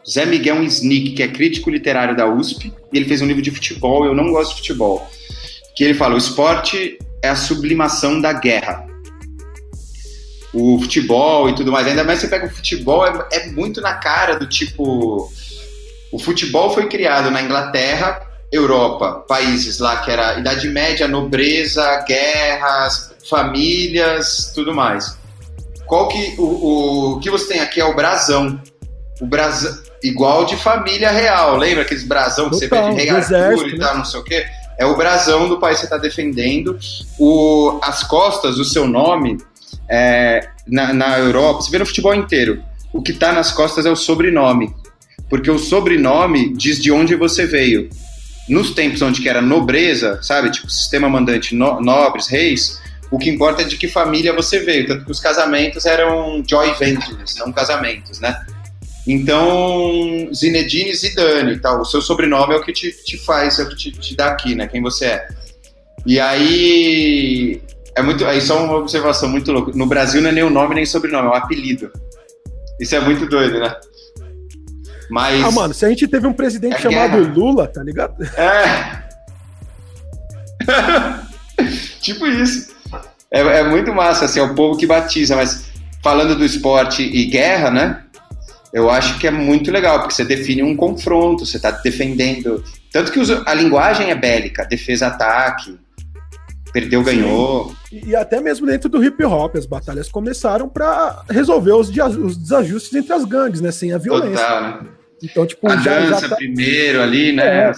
Zé 0.08 0.26
Miguel 0.26 0.62
Snick, 0.64 1.12
que 1.12 1.22
é 1.22 1.28
crítico 1.28 1.70
literário 1.70 2.16
da 2.16 2.26
USP, 2.26 2.72
e 2.92 2.96
ele 2.96 3.06
fez 3.06 3.22
um 3.22 3.26
livro 3.26 3.42
de 3.42 3.50
futebol. 3.50 4.04
Eu 4.04 4.14
não 4.14 4.30
gosto 4.30 4.50
de 4.50 4.56
futebol. 4.56 5.08
Que 5.80 5.84
ele 5.84 5.94
fala: 5.94 6.14
o 6.14 6.18
esporte 6.18 6.98
é 7.22 7.30
a 7.30 7.34
sublimação 7.34 8.20
da 8.20 8.34
guerra. 8.34 8.86
O 10.52 10.78
futebol 10.78 11.48
e 11.48 11.54
tudo 11.54 11.72
mais. 11.72 11.86
Ainda 11.86 12.04
mais 12.04 12.18
você 12.18 12.28
pega 12.28 12.44
o 12.44 12.50
futebol, 12.50 13.06
é, 13.06 13.26
é 13.32 13.46
muito 13.46 13.80
na 13.80 13.94
cara 13.94 14.38
do 14.38 14.46
tipo 14.46 15.32
o 16.12 16.18
futebol 16.18 16.74
foi 16.74 16.86
criado 16.86 17.30
na 17.30 17.40
Inglaterra, 17.40 18.20
Europa, 18.52 19.24
países 19.26 19.78
lá 19.78 20.02
que 20.02 20.10
era 20.10 20.38
Idade 20.38 20.68
Média, 20.68 21.08
nobreza, 21.08 22.04
guerras, 22.06 23.14
famílias, 23.30 24.52
tudo 24.54 24.74
mais. 24.74 25.16
Qual 25.86 26.08
que 26.08 26.34
o, 26.36 27.14
o 27.14 27.20
que 27.20 27.30
você 27.30 27.54
tem 27.54 27.60
aqui 27.60 27.80
é 27.80 27.84
o 27.86 27.96
brasão. 27.96 28.60
O 29.18 29.26
brasão 29.26 29.78
igual 30.02 30.44
de 30.44 30.58
família 30.58 31.10
real, 31.10 31.56
lembra 31.56 31.84
aqueles 31.84 32.04
brasão 32.04 32.50
que 32.50 32.60
Total, 32.60 32.84
você 32.84 32.90
vê 32.90 33.02
de 33.02 33.10
rei 33.10 33.10
Arthur 33.10 33.68
e 33.68 33.78
tal, 33.78 33.92
né? 33.92 33.98
não 33.98 34.04
sei 34.04 34.20
o 34.20 34.24
quê? 34.24 34.46
É 34.80 34.86
o 34.86 34.96
brasão 34.96 35.48
do 35.48 35.60
país 35.60 35.76
que 35.76 35.80
você 35.80 35.86
está 35.86 35.98
defendendo. 35.98 36.78
O, 37.18 37.78
as 37.82 38.02
costas, 38.02 38.58
o 38.58 38.64
seu 38.64 38.88
nome, 38.88 39.38
é, 39.88 40.48
na, 40.66 40.92
na 40.92 41.18
Europa, 41.18 41.62
você 41.62 41.70
vê 41.70 41.78
no 41.78 41.86
futebol 41.86 42.14
inteiro, 42.14 42.62
o 42.92 43.02
que 43.02 43.12
está 43.12 43.32
nas 43.32 43.52
costas 43.52 43.86
é 43.86 43.90
o 43.90 43.96
sobrenome 43.96 44.74
porque 45.30 45.48
o 45.48 45.58
sobrenome 45.58 46.52
diz 46.52 46.82
de 46.82 46.90
onde 46.90 47.14
você 47.14 47.46
veio. 47.46 47.88
Nos 48.48 48.72
tempos 48.74 49.00
onde 49.00 49.22
que 49.22 49.28
era 49.28 49.40
nobreza, 49.40 50.20
sabe, 50.22 50.50
tipo 50.50 50.68
sistema 50.68 51.08
mandante, 51.08 51.54
no, 51.54 51.80
nobres, 51.80 52.26
reis, 52.26 52.80
o 53.10 53.16
que 53.16 53.30
importa 53.30 53.62
é 53.62 53.64
de 53.64 53.76
que 53.76 53.86
família 53.86 54.32
você 54.32 54.58
veio, 54.58 54.88
tanto 54.88 55.04
que 55.04 55.10
os 55.12 55.20
casamentos 55.20 55.86
eram 55.86 56.42
joy 56.44 56.74
ventures, 56.74 57.36
não 57.36 57.52
casamentos, 57.52 58.18
né? 58.18 58.44
Então, 59.07 60.28
Zinedine 60.34 60.94
Zidane, 60.94 61.59
tal, 61.59 61.80
o 61.80 61.84
seu 61.84 62.03
sobrenome 62.03 62.55
é 62.55 62.59
o 62.59 62.62
que 62.62 62.72
te, 62.72 62.90
te 63.05 63.16
faz, 63.18 63.59
é 63.59 63.62
o 63.62 63.68
que 63.68 63.76
te, 63.76 63.92
te 63.92 64.14
dá 64.14 64.26
aqui, 64.26 64.55
né, 64.55 64.68
quem 64.68 64.82
você 64.82 65.07
é. 65.07 65.28
E 66.07 66.20
aí, 66.20 67.62
é 67.96 68.03
muito, 68.03 68.24
aí 68.26 68.40
só 68.40 68.62
uma 68.64 68.76
observação 68.76 69.28
muito 69.28 69.51
louca, 69.53 69.72
no 69.74 69.86
Brasil 69.86 70.20
não 70.20 70.30
é 70.30 70.32
nem 70.32 70.44
o 70.44 70.51
nome 70.51 70.74
nem 70.74 70.86
sobrenome, 70.86 71.28
é 71.28 71.30
o 71.30 71.34
apelido. 71.34 71.90
Isso 72.78 72.94
é 72.94 73.01
muito 73.01 73.26
doido, 73.26 73.59
né? 73.61 73.74
Mas. 75.11 75.44
Ah, 75.44 75.51
mano, 75.51 75.74
se 75.74 75.84
a 75.84 75.88
gente 75.88 76.07
teve 76.09 76.26
um 76.26 76.32
presidente 76.32 76.76
é 76.76 76.78
chamado 76.78 77.18
guerra. 77.18 77.34
Lula, 77.34 77.66
tá 77.66 77.82
ligado? 77.82 78.24
É. 78.36 79.03
tipo 82.01 82.26
isso. 82.26 82.70
É, 83.30 83.40
é, 83.40 83.62
muito 83.64 83.92
massa, 83.92 84.24
assim, 84.24 84.40
é 84.40 84.42
o 84.42 84.55
povo 84.55 84.78
que 84.78 84.86
batiza, 84.86 85.36
mas 85.36 85.66
falando 86.03 86.34
do 86.36 86.44
esporte 86.44 87.03
e 87.03 87.26
guerra, 87.26 87.70
né? 87.70 88.03
Eu 88.72 88.88
acho 88.88 89.18
que 89.18 89.26
é 89.26 89.30
muito 89.30 89.70
legal, 89.70 90.00
porque 90.00 90.14
você 90.14 90.24
define 90.24 90.62
um 90.62 90.76
confronto, 90.76 91.44
você 91.44 91.56
está 91.56 91.70
defendendo. 91.70 92.62
Tanto 92.92 93.10
que 93.10 93.20
a 93.46 93.54
linguagem 93.54 94.10
é 94.10 94.14
bélica, 94.14 94.64
defesa-ataque, 94.64 95.76
perdeu, 96.72 97.02
ganhou. 97.02 97.74
E, 97.90 98.10
e, 98.10 98.16
até 98.16 98.40
mesmo 98.40 98.66
dentro 98.66 98.88
do 98.88 99.04
hip 99.04 99.22
hop, 99.24 99.56
as 99.56 99.66
batalhas 99.66 100.08
começaram 100.08 100.68
para 100.68 101.24
resolver 101.28 101.72
os, 101.72 101.88
os, 101.88 102.36
desajustes 102.36 102.94
entre 102.94 103.12
as 103.12 103.24
gangues, 103.24 103.60
né? 103.60 103.72
Sem 103.72 103.92
a 103.92 103.98
violência. 103.98 104.44
Total? 104.44 104.82
Então, 105.22 105.46
tipo, 105.46 105.68
a 105.68 105.76
já, 105.76 105.98
dança 106.00 106.20
já 106.22 106.28
tá... 106.28 106.36
primeiro 106.36 107.02
ali, 107.02 107.32
né? 107.32 107.70
É. 107.70 107.72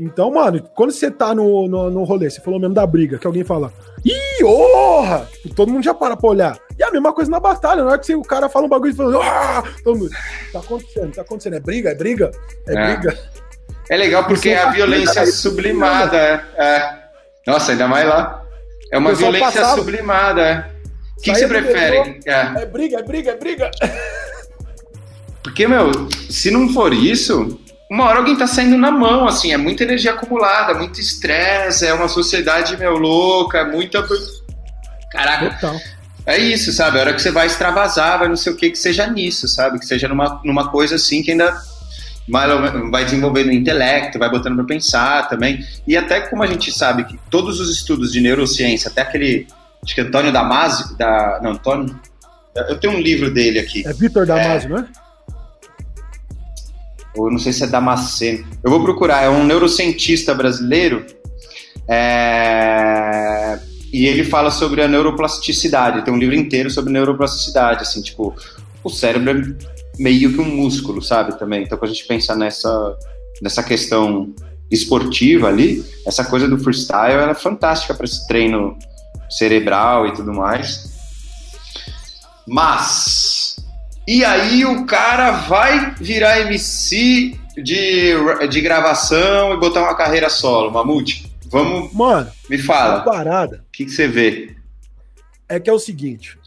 Então, 0.00 0.32
mano, 0.32 0.62
quando 0.74 0.90
você 0.90 1.10
tá 1.10 1.34
no, 1.34 1.68
no, 1.68 1.90
no 1.90 2.04
rolê, 2.04 2.30
você 2.30 2.40
falou 2.40 2.58
mesmo 2.58 2.74
da 2.74 2.86
briga, 2.86 3.18
que 3.18 3.26
alguém 3.26 3.44
fala, 3.44 3.72
ih, 4.04 4.42
orra! 4.42 5.28
Tipo, 5.42 5.54
todo 5.54 5.70
mundo 5.70 5.84
já 5.84 5.92
para 5.92 6.16
pra 6.16 6.30
olhar. 6.30 6.58
E 6.78 6.82
a 6.82 6.90
mesma 6.90 7.12
coisa 7.12 7.30
na 7.30 7.40
batalha, 7.40 7.82
na 7.82 7.90
hora 7.90 7.98
que 7.98 8.14
o 8.14 8.22
cara 8.22 8.48
fala 8.48 8.66
um 8.66 8.68
bagulho 8.68 8.92
e 8.92 8.96
fala, 8.96 9.24
ah! 9.24 9.62
Todo 9.84 9.98
mundo, 9.98 10.10
tá 10.52 10.58
acontecendo, 10.58 11.12
tá 11.12 11.22
acontecendo, 11.22 11.56
é 11.56 11.60
briga, 11.60 11.90
é 11.90 11.94
briga, 11.94 12.30
é, 12.66 12.74
é. 12.74 12.96
briga. 12.96 13.18
É 13.88 13.96
legal 13.96 14.24
porque 14.24 14.50
é 14.50 14.62
a 14.62 14.70
violência 14.70 15.20
é 15.20 15.26
sublimada, 15.26 16.16
é, 16.16 16.44
é. 16.56 16.98
Nossa, 17.46 17.72
ainda 17.72 17.88
mais 17.88 18.06
lá. 18.06 18.44
É 18.90 18.98
uma 18.98 19.12
violência 19.12 19.60
passava. 19.60 19.76
sublimada, 19.76 20.42
é. 20.42 20.72
O 21.18 21.22
que, 21.22 21.32
que 21.32 21.38
você 21.38 21.46
prefere? 21.46 22.20
É. 22.24 22.62
é 22.62 22.66
briga, 22.66 22.98
é 22.98 23.02
briga, 23.02 23.30
é 23.32 23.36
briga. 23.36 23.70
Porque, 25.42 25.66
meu, 25.66 25.90
se 26.30 26.50
não 26.50 26.68
for 26.72 26.92
isso, 26.92 27.60
uma 27.90 28.06
hora 28.06 28.18
alguém 28.18 28.36
tá 28.36 28.46
saindo 28.46 28.76
na 28.78 28.90
mão, 28.90 29.26
assim, 29.26 29.52
é 29.52 29.56
muita 29.56 29.82
energia 29.82 30.12
acumulada, 30.12 30.74
muito 30.74 31.00
estresse, 31.00 31.86
é 31.86 31.92
uma 31.92 32.08
sociedade, 32.08 32.76
meu, 32.76 32.96
louca, 32.96 33.58
é 33.58 33.64
muita. 33.64 34.06
Caraca. 35.10 35.50
Total. 35.50 35.76
É 36.24 36.38
isso, 36.38 36.72
sabe? 36.72 36.98
A 36.98 37.00
hora 37.00 37.14
que 37.14 37.20
você 37.20 37.30
vai 37.30 37.46
extravasar, 37.46 38.18
vai 38.18 38.28
não 38.28 38.36
sei 38.36 38.52
o 38.52 38.56
que, 38.56 38.70
que 38.70 38.78
seja 38.78 39.06
nisso, 39.06 39.48
sabe? 39.48 39.78
Que 39.78 39.86
seja 39.86 40.08
numa, 40.08 40.40
numa 40.44 40.70
coisa 40.70 40.94
assim 40.94 41.22
que 41.22 41.32
ainda 41.32 41.60
vai, 42.28 42.48
vai 42.90 43.04
desenvolvendo 43.04 43.48
o 43.48 43.52
intelecto, 43.52 44.18
vai 44.18 44.30
botando 44.30 44.56
para 44.56 44.64
pensar 44.64 45.28
também. 45.28 45.64
E 45.86 45.96
até 45.96 46.20
como 46.20 46.42
a 46.42 46.46
gente 46.46 46.70
sabe 46.70 47.04
que 47.04 47.18
todos 47.28 47.58
os 47.60 47.70
estudos 47.70 48.12
de 48.12 48.20
neurociência, 48.20 48.90
até 48.90 49.02
aquele. 49.02 49.46
Acho 49.82 49.94
que 49.94 50.00
Antônio 50.00 50.32
Damasio, 50.32 50.96
da. 50.96 51.40
Não, 51.42 51.52
Antônio. 51.52 51.98
Eu 52.68 52.78
tenho 52.78 52.94
um 52.94 53.00
livro 53.00 53.32
dele 53.32 53.58
aqui. 53.58 53.82
É 53.86 53.92
Vitor 53.92 54.26
Damasio, 54.26 54.66
é, 54.66 54.68
não 54.68 54.78
é? 54.78 54.88
ou 57.14 57.30
não 57.30 57.38
sei 57.38 57.52
se 57.52 57.64
é 57.64 57.66
Damasceno. 57.66 58.46
Eu 58.62 58.70
vou 58.70 58.82
procurar, 58.82 59.22
é 59.22 59.28
um 59.28 59.44
neurocientista 59.44 60.34
brasileiro. 60.34 61.04
É... 61.88 63.58
E 63.92 64.06
ele 64.06 64.24
fala 64.24 64.50
sobre 64.50 64.82
a 64.82 64.88
neuroplasticidade. 64.88 66.04
Tem 66.04 66.14
um 66.14 66.18
livro 66.18 66.34
inteiro 66.34 66.70
sobre 66.70 66.92
neuroplasticidade, 66.92 67.82
assim, 67.82 68.00
tipo, 68.00 68.34
o 68.82 68.88
cérebro 68.88 69.30
é 69.30 69.72
meio 69.98 70.32
que 70.32 70.40
um 70.40 70.56
músculo, 70.56 71.02
sabe, 71.02 71.38
também. 71.38 71.62
Então, 71.62 71.76
quando 71.76 71.90
a 71.90 71.94
gente 71.94 72.06
pensa 72.06 72.34
nessa, 72.34 72.96
nessa 73.42 73.62
questão 73.62 74.34
esportiva 74.70 75.48
ali, 75.48 75.84
essa 76.06 76.24
coisa 76.24 76.48
do 76.48 76.58
freestyle 76.58 77.30
é 77.30 77.34
fantástica 77.34 77.92
para 77.92 78.06
esse 78.06 78.26
treino 78.26 78.76
cerebral 79.28 80.06
e 80.06 80.14
tudo 80.14 80.32
mais. 80.32 80.90
Mas, 82.46 83.56
e 84.08 84.24
aí 84.24 84.64
o 84.64 84.86
cara 84.86 85.32
vai 85.32 85.94
virar 85.96 86.40
MC 86.40 87.38
de, 87.56 88.14
de 88.48 88.60
gravação 88.60 89.52
e 89.52 89.60
botar 89.60 89.82
uma 89.82 89.94
carreira 89.94 90.30
solo, 90.30 90.70
Mamute? 90.70 91.31
Vamos. 91.52 91.92
Mano, 91.92 92.32
me 92.48 92.56
fala. 92.56 92.96
Uma 92.96 93.04
parada. 93.04 93.62
O 93.68 93.70
que, 93.70 93.84
que 93.84 93.90
você 93.90 94.08
vê? 94.08 94.56
É 95.46 95.60
que 95.60 95.68
é 95.68 95.72
o 95.72 95.78
seguinte. 95.78 96.38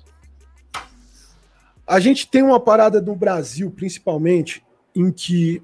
A 1.85 1.99
gente 1.99 2.27
tem 2.27 2.41
uma 2.41 2.59
parada 2.59 2.99
no 2.99 3.15
Brasil, 3.15 3.69
principalmente, 3.69 4.65
em 4.95 5.11
que 5.11 5.61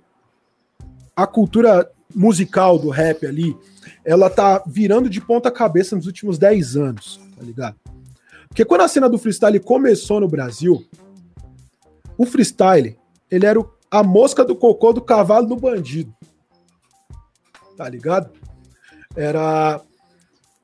a 1.16 1.26
cultura 1.26 1.92
musical 2.14 2.78
do 2.78 2.90
rap 2.90 3.26
ali, 3.26 3.58
ela 4.06 4.30
tá 4.30 4.62
virando 4.68 5.10
de 5.10 5.20
ponta 5.20 5.50
cabeça 5.50 5.96
nos 5.96 6.06
últimos 6.06 6.38
10 6.38 6.78
anos, 6.78 7.20
tá 7.36 7.44
ligado? 7.44 7.76
Porque 8.48 8.64
quando 8.64 8.82
a 8.82 8.88
cena 8.88 9.10
do 9.10 9.18
freestyle 9.18 9.60
começou 9.60 10.20
no 10.20 10.28
Brasil, 10.28 10.86
o 12.16 12.28
freestyle, 12.28 12.96
ele 13.32 13.46
era 13.48 13.60
a 13.90 14.04
mosca 14.04 14.46
do 14.46 14.56
cocô 14.56 14.94
do 14.94 15.02
cavalo 15.02 15.48
do 15.48 15.56
bandido. 15.56 16.14
Tá 17.76 17.90
ligado? 17.90 18.30
Era 19.16 19.82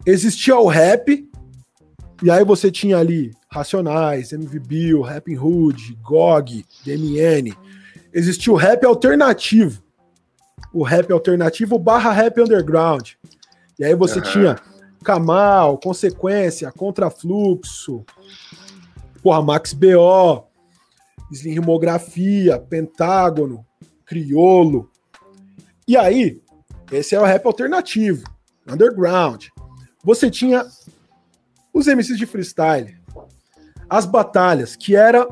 existia 0.05 0.55
o 0.57 0.67
rap 0.67 1.29
e 2.23 2.31
aí 2.31 2.43
você 2.43 2.71
tinha 2.71 2.97
ali 2.97 3.35
Racionais, 3.49 4.33
MV 4.33 4.59
Bill, 4.59 5.01
Rapping 5.01 5.37
Hood, 5.37 5.97
GOG, 6.01 6.65
DMN. 6.83 7.55
Existia 8.13 8.51
o 8.51 8.55
rap 8.55 8.85
alternativo. 8.85 9.83
O 10.73 10.83
rap 10.83 11.11
alternativo 11.11 11.77
barra 11.77 12.11
rap 12.11 12.41
underground. 12.41 13.11
E 13.79 13.85
aí 13.85 13.95
você 13.95 14.19
uhum. 14.19 14.25
tinha 14.25 14.55
Kamal, 15.03 15.77
Consequência, 15.77 16.71
Contrafluxo, 16.71 18.03
porra, 19.21 19.41
Max 19.41 19.73
BO, 19.73 20.43
Slim 21.31 21.53
Rimografia, 21.53 22.59
Pentágono, 22.59 23.65
Criolo. 24.05 24.89
E 25.87 25.95
aí, 25.95 26.41
esse 26.91 27.15
é 27.15 27.19
o 27.19 27.23
rap 27.23 27.45
alternativo, 27.45 28.23
underground. 28.67 29.45
Você 30.03 30.29
tinha 30.29 30.65
os 31.73 31.87
MCs 31.87 32.17
de 32.17 32.25
freestyle, 32.25 32.95
as 33.89 34.05
batalhas, 34.05 34.75
que 34.75 34.95
era 34.95 35.27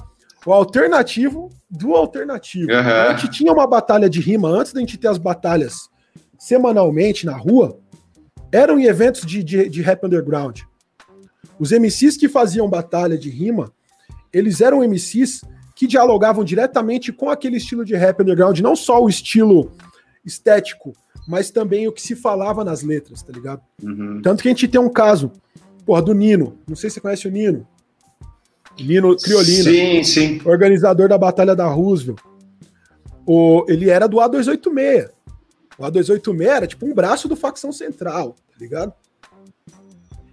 o 0.46 0.54
alternativo 0.54 1.50
do 1.70 1.96
alternativo. 1.96 2.72
Uhum. 2.72 2.78
A 2.78 3.16
gente 3.16 3.32
tinha 3.32 3.52
uma 3.52 3.68
batalha 3.68 4.10
de 4.10 4.20
rima 4.20 4.48
antes 4.48 4.74
da 4.74 4.80
gente 4.80 4.98
ter 4.98 5.08
as 5.08 5.18
batalhas 5.18 5.90
semanalmente 6.38 7.26
na 7.26 7.36
rua, 7.36 7.80
eram 8.52 8.80
em 8.80 8.86
eventos 8.86 9.26
de, 9.26 9.44
de, 9.44 9.70
de 9.70 9.82
rap 9.82 10.06
underground. 10.06 10.62
Os 11.58 11.72
MCs 11.72 12.18
que 12.18 12.30
faziam 12.30 12.70
batalha 12.70 13.18
de 13.18 13.30
rima, 13.30 13.72
eles 14.32 14.62
eram 14.62 14.84
MCs 14.84 15.42
que 15.76 15.88
dialogavam 15.88 16.44
diretamente 16.44 17.12
com 17.12 17.30
aquele 17.30 17.58
estilo 17.58 17.84
de 17.84 17.96
rap 17.96 18.22
underground, 18.22 18.60
não 18.60 18.76
só 18.76 19.02
o 19.02 19.10
estilo 19.10 19.72
estético, 20.24 20.94
mas 21.28 21.50
também 21.50 21.88
o 21.88 21.92
que 21.92 22.02
se 22.02 22.16
falava 22.16 22.64
nas 22.64 22.84
letras, 22.84 23.22
tá 23.22 23.34
ligado? 23.34 23.62
Uhum. 23.82 24.22
Tanto 24.22 24.42
que 24.44 24.50
a 24.50 24.52
gente 24.52 24.68
tem 24.68 24.80
um 24.80 24.90
caso, 24.90 25.32
porra, 25.86 26.02
do 26.02 26.14
Nino. 26.14 26.58
Não 26.68 26.76
sei 26.76 26.90
se 26.90 26.96
você 26.96 27.02
conhece 27.02 27.28
o 27.28 27.32
Nino. 27.32 27.68
Nino 28.80 29.16
Criolina. 29.18 29.64
Sim, 29.64 30.04
sim. 30.04 30.42
Organizador 30.46 31.08
da 31.08 31.18
Batalha 31.18 31.56
da 31.56 31.68
Roosevelt. 31.68 32.20
O, 33.26 33.66
ele 33.68 33.90
era 33.90 34.08
do 34.08 34.18
A286. 34.18 35.10
O 35.78 35.84
A286 35.84 36.42
era 36.42 36.68
tipo 36.68 36.86
um 36.86 36.94
braço 36.94 37.28
do 37.28 37.36
facção 37.36 37.72
central, 37.72 38.34
tá 38.34 38.60
ligado? 38.60 38.94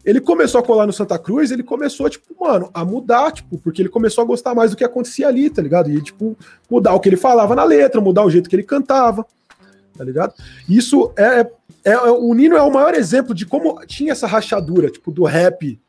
Ele 0.05 0.21
começou 0.21 0.61
a 0.61 0.65
colar 0.65 0.85
no 0.85 0.93
Santa 0.93 1.17
Cruz, 1.17 1.53
ele 1.53 1.63
começou, 1.63 2.11
tipo, 2.11 2.35
mano, 2.41 2.69
a 2.75 2.85
mudar, 2.85 3.31
tipo, 3.31 3.57
porque 3.59 3.81
ele 3.81 3.89
começou 3.89 4.23
a 4.23 4.27
gostar 4.27 4.53
mais 4.53 4.73
do 4.73 4.77
que 4.77 4.83
acontecia 4.83 5.29
ali, 5.29 5.49
tá 5.49 5.63
ligado? 5.63 5.91
E, 5.91 6.03
tipo, 6.03 6.37
mudar 6.69 6.93
o 6.95 6.99
que 6.99 7.09
ele 7.09 7.17
falava 7.17 7.55
na 7.55 7.63
letra, 7.63 8.01
mudar 8.01 8.25
o 8.25 8.31
jeito 8.31 8.51
que 8.51 8.57
ele 8.57 8.65
cantava, 8.65 9.25
tá 9.97 10.05
ligado? 10.05 10.35
Isso 10.69 11.13
é, 11.17 11.41
é, 11.85 11.93
é 11.93 12.11
o 12.11 12.33
Nino 12.35 12.57
é 12.57 12.63
o 12.63 12.73
maior 12.73 12.95
exemplo 12.95 13.35
de 13.35 13.47
como 13.47 13.85
tinha 13.87 14.13
essa 14.13 14.27
rachadura, 14.27 14.91
tipo, 14.91 15.11
do 15.11 15.25
rap 15.25 15.81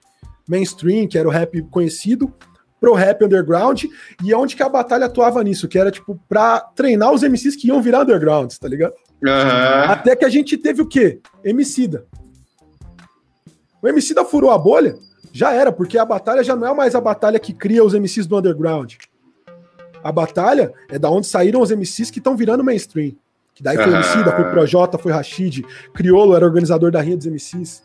mainstream, 0.47 1.07
que 1.07 1.17
era 1.17 1.27
o 1.27 1.31
rap 1.31 1.61
conhecido, 1.63 2.33
pro 2.79 2.93
rap 2.93 3.23
underground, 3.23 3.85
e 4.21 4.33
é 4.33 4.37
onde 4.37 4.57
que 4.57 4.63
a 4.63 4.67
batalha 4.67 5.05
atuava 5.05 5.41
nisso, 5.41 5.69
que 5.69 5.79
era, 5.79 5.89
tipo, 5.89 6.19
pra 6.27 6.59
treinar 6.59 7.13
os 7.13 7.23
MCs 7.23 7.55
que 7.55 7.69
iam 7.69 7.81
virar 7.81 8.01
undergrounds, 8.01 8.59
tá 8.59 8.67
ligado? 8.67 8.93
Uhum. 9.23 9.91
Até 9.91 10.17
que 10.17 10.25
a 10.25 10.29
gente 10.29 10.57
teve 10.57 10.81
o 10.81 10.85
quê? 10.85 11.21
Emicida. 11.45 12.05
O 13.81 13.87
Emicida 13.87 14.25
furou 14.25 14.51
a 14.51 14.57
bolha, 14.57 14.97
já 15.31 15.53
era, 15.53 15.71
porque 15.71 15.97
a 15.97 16.03
batalha 16.03 16.43
já 16.43 16.55
não 16.57 16.67
é 16.67 16.73
mais 16.73 16.93
a 16.93 16.99
batalha 16.99 17.39
que 17.39 17.53
cria 17.53 17.83
os 17.83 17.93
MCs 17.93 18.27
do 18.27 18.37
underground. 18.37 18.95
A 20.03 20.11
batalha 20.11 20.73
é 20.89 20.99
da 20.99 21.09
onde 21.09 21.25
saíram 21.25 21.61
os 21.61 21.71
MCs 21.71 22.11
que 22.11 22.19
estão 22.19 22.35
virando 22.35 22.63
mainstream. 22.65 23.13
Daí 23.63 23.77
foi 23.77 23.87
uhum. 23.87 23.95
Emicida, 23.95 24.31
foi 24.35 24.43
Projota, 24.51 24.97
foi 24.97 25.13
Rashid, 25.13 25.65
Criolo 25.93 26.35
era 26.35 26.45
organizador 26.45 26.91
da 26.91 26.99
Rinha 26.99 27.15
dos 27.15 27.25
MCs. 27.25 27.81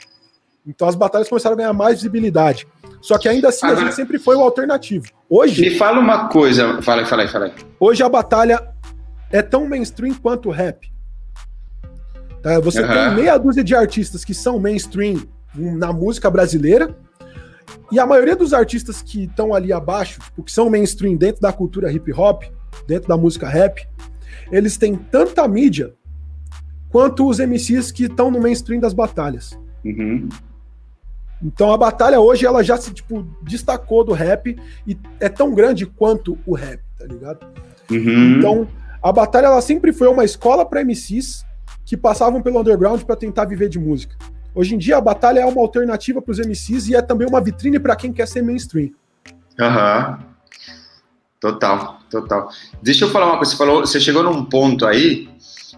Então 0.66 0.88
as 0.88 0.96
batalhas 0.96 1.28
começaram 1.28 1.54
a 1.54 1.56
ganhar 1.56 1.72
mais 1.72 1.94
visibilidade. 1.96 2.66
Só 3.00 3.16
que 3.16 3.28
ainda 3.28 3.48
assim 3.48 3.64
Agora, 3.64 3.80
a 3.80 3.84
gente 3.84 3.94
sempre 3.94 4.18
foi 4.18 4.34
o 4.34 4.40
alternativo. 4.40 5.06
Hoje. 5.30 5.62
Me 5.62 5.78
fala 5.78 6.00
uma 6.00 6.28
coisa. 6.28 6.82
Fala 6.82 7.02
aí, 7.02 7.06
fala 7.06 7.22
aí, 7.22 7.28
fala 7.28 7.44
aí. 7.44 7.52
Hoje 7.78 8.02
a 8.02 8.08
batalha 8.08 8.60
é 9.30 9.40
tão 9.40 9.68
mainstream 9.68 10.14
quanto 10.14 10.48
o 10.48 10.52
rap. 10.52 10.90
Tá? 12.42 12.58
Você 12.58 12.82
uhum. 12.82 12.88
tem 12.88 13.14
meia 13.14 13.38
dúzia 13.38 13.62
de 13.62 13.76
artistas 13.76 14.24
que 14.24 14.34
são 14.34 14.58
mainstream 14.58 15.22
na 15.54 15.92
música 15.92 16.28
brasileira, 16.28 16.94
e 17.90 17.98
a 17.98 18.06
maioria 18.06 18.36
dos 18.36 18.52
artistas 18.52 19.00
que 19.00 19.24
estão 19.24 19.54
ali 19.54 19.72
abaixo, 19.72 20.20
tipo, 20.20 20.42
que 20.42 20.52
são 20.52 20.68
mainstream 20.68 21.16
dentro 21.16 21.40
da 21.40 21.52
cultura 21.52 21.90
hip 21.90 22.12
hop, 22.12 22.42
dentro 22.86 23.08
da 23.08 23.16
música 23.16 23.48
rap, 23.48 23.86
eles 24.50 24.76
têm 24.76 24.96
tanta 24.96 25.46
mídia 25.46 25.94
quanto 26.90 27.28
os 27.28 27.38
MCs 27.38 27.90
que 27.92 28.04
estão 28.04 28.30
no 28.30 28.40
mainstream 28.40 28.80
das 28.80 28.92
batalhas. 28.92 29.58
Uhum. 29.84 30.28
Então 31.42 31.72
a 31.72 31.76
batalha 31.76 32.20
hoje 32.20 32.46
ela 32.46 32.62
já 32.62 32.76
se 32.76 32.92
tipo, 32.92 33.26
destacou 33.42 34.02
do 34.04 34.12
rap 34.12 34.56
e 34.86 34.98
é 35.20 35.28
tão 35.28 35.54
grande 35.54 35.86
quanto 35.86 36.36
o 36.44 36.54
rap, 36.54 36.80
tá 36.98 37.04
ligado? 37.04 37.46
Uhum. 37.90 38.38
Então 38.38 38.68
a 39.02 39.12
batalha 39.12 39.46
ela 39.46 39.60
sempre 39.60 39.92
foi 39.92 40.08
uma 40.08 40.24
escola 40.24 40.64
para 40.66 40.84
MCs 40.84 41.44
que 41.84 41.96
passavam 41.96 42.42
pelo 42.42 42.60
underground 42.60 43.02
para 43.02 43.16
tentar 43.16 43.44
viver 43.44 43.68
de 43.68 43.78
música. 43.78 44.16
Hoje 44.54 44.74
em 44.74 44.78
dia 44.78 44.96
a 44.96 45.00
batalha 45.00 45.40
é 45.40 45.46
uma 45.46 45.60
alternativa 45.60 46.20
para 46.20 46.32
os 46.32 46.38
MCs 46.38 46.88
e 46.88 46.96
é 46.96 47.02
também 47.02 47.28
uma 47.28 47.40
vitrine 47.40 47.78
para 47.78 47.94
quem 47.94 48.12
quer 48.12 48.26
ser 48.26 48.42
mainstream. 48.42 48.90
Aham. 49.60 50.18
Uhum. 50.20 50.28
Total, 51.40 52.00
total. 52.10 52.50
Deixa 52.82 53.04
eu 53.04 53.10
falar 53.10 53.26
uma 53.26 53.36
coisa. 53.36 53.52
Você 53.52 53.56
falou, 53.56 53.80
você 53.80 54.00
chegou 54.00 54.22
num 54.22 54.44
ponto 54.44 54.84
aí. 54.86 55.28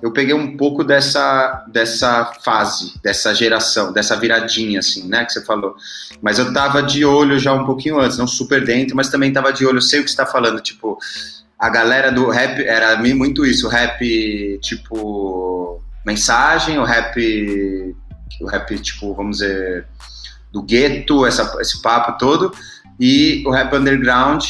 Eu 0.02 0.10
peguei 0.12 0.34
um 0.34 0.56
pouco 0.56 0.82
dessa, 0.82 1.66
dessa 1.70 2.32
fase, 2.42 2.94
dessa 3.02 3.34
geração, 3.34 3.92
dessa 3.92 4.16
viradinha, 4.16 4.78
assim, 4.78 5.06
né, 5.06 5.26
que 5.26 5.32
você 5.32 5.44
falou. 5.44 5.76
Mas 6.22 6.38
eu 6.38 6.54
tava 6.54 6.82
de 6.82 7.04
olho 7.04 7.38
já 7.38 7.52
um 7.52 7.66
pouquinho 7.66 8.00
antes, 8.00 8.16
não 8.16 8.26
super 8.26 8.64
dentro, 8.64 8.96
mas 8.96 9.10
também 9.10 9.30
tava 9.30 9.52
de 9.52 9.66
olho. 9.66 9.76
Eu 9.76 9.82
sei 9.82 10.00
o 10.00 10.04
que 10.04 10.10
você 10.10 10.16
tá 10.16 10.24
falando, 10.24 10.58
tipo, 10.60 10.98
a 11.58 11.68
galera 11.68 12.10
do 12.10 12.30
rap 12.30 12.64
era 12.64 12.96
muito 12.96 13.44
isso, 13.44 13.68
rap, 13.68 14.58
tipo, 14.62 15.82
mensagem, 16.06 16.78
o 16.78 16.84
rap, 16.84 17.94
o 18.40 18.46
rap, 18.46 18.78
tipo, 18.78 19.14
vamos 19.14 19.38
dizer, 19.38 19.86
do 20.50 20.62
gueto, 20.62 21.26
essa, 21.26 21.54
esse 21.60 21.82
papo 21.82 22.18
todo, 22.18 22.50
e 22.98 23.44
o 23.46 23.50
rap 23.50 23.76
underground, 23.76 24.42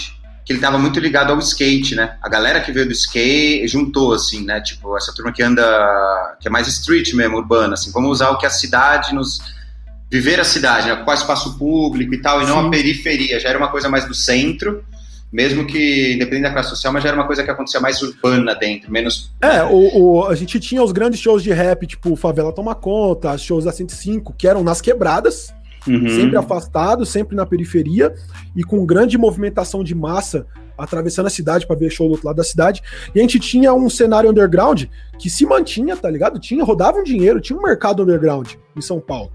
que 0.45 0.53
ele 0.53 0.59
estava 0.59 0.79
muito 0.79 0.99
ligado 0.99 1.33
ao 1.33 1.39
skate, 1.39 1.95
né? 1.95 2.17
A 2.23 2.29
galera 2.29 2.61
que 2.61 2.73
veio 2.73 2.87
do 2.87 2.93
skate 2.93 3.69
juntou, 3.69 4.12
assim, 4.12 4.45
né? 4.45 4.61
Tipo, 4.61 4.97
essa 4.97 5.12
turma 5.15 5.33
que 5.33 5.43
anda, 5.43 6.37
que 6.41 6.49
é 6.49 6.51
mais 6.51 6.67
street 6.69 7.12
mesmo, 7.15 7.37
urbana, 7.37 7.75
assim, 7.75 7.91
vamos 7.93 8.11
usar 8.11 8.31
o 8.31 8.39
que 8.39 8.47
a 8.47 8.51
cidade 8.51 9.15
nos. 9.15 9.41
Viver 10.11 10.41
a 10.41 10.45
cidade, 10.45 10.89
né? 10.89 10.97
Qual 11.05 11.15
espaço 11.15 11.57
público 11.57 12.12
e 12.12 12.21
tal, 12.21 12.43
e 12.43 12.47
não 12.47 12.62
Sim. 12.62 12.67
a 12.67 12.71
periferia, 12.71 13.39
já 13.39 13.49
era 13.49 13.59
uma 13.59 13.69
coisa 13.69 13.89
mais 13.89 14.07
do 14.07 14.15
centro 14.15 14.85
mesmo 15.33 15.65
que 15.65 16.15
independente 16.15 16.43
da 16.43 16.53
classe 16.53 16.71
social, 16.71 16.93
mas 16.93 17.03
já 17.03 17.11
era 17.11 17.19
uma 17.19 17.27
coisa 17.27 17.45
que 17.45 17.51
acontecia 17.51 17.81
mais 17.81 18.03
urbana 18.03 18.55
dentro, 18.55 18.91
menos. 18.91 19.31
É, 19.41 19.62
o, 19.62 19.99
o, 19.99 20.25
a 20.27 20.35
gente 20.35 20.59
tinha 20.59 20.83
os 20.83 20.91
grandes 20.91 21.21
shows 21.21 21.43
de 21.43 21.53
rap, 21.53 21.87
tipo 21.87 22.17
Favela 22.17 22.53
Toma 22.53 22.75
Conta, 22.75 23.39
shows 23.39 23.65
da 23.65 23.73
105, 23.73 24.35
que 24.37 24.49
eram 24.49 24.65
nas 24.65 24.81
quebradas, 24.81 25.55
uhum. 25.86 26.09
sempre 26.09 26.36
afastados, 26.36 27.09
sempre 27.09 27.36
na 27.36 27.47
periferia, 27.47 28.15
e 28.55 28.62
com 28.62 28.85
grande 28.85 29.16
movimentação 29.19 29.82
de 29.82 29.94
massa 29.94 30.47
atravessando 30.77 31.27
a 31.27 31.31
cidade 31.31 31.66
para 31.66 31.77
ver 31.77 31.90
show 31.90 32.07
do 32.07 32.12
outro 32.12 32.27
lado 32.27 32.36
da 32.36 32.44
cidade. 32.44 32.82
E 33.15 33.19
a 33.19 33.23
gente 33.23 33.39
tinha 33.39 33.73
um 33.74 33.90
cenário 33.90 34.31
underground 34.31 34.85
que 35.19 35.28
se 35.28 35.44
mantinha, 35.44 35.97
tá 35.97 36.11
ligado? 36.11 36.39
Tinha, 36.40 36.65
rodava 36.65 36.98
um 36.98 37.05
dinheiro, 37.05 37.40
tinha 37.40 37.59
um 37.59 37.62
mercado 37.62 38.02
underground 38.02 38.52
em 38.74 38.81
São 38.81 38.98
Paulo, 38.98 39.31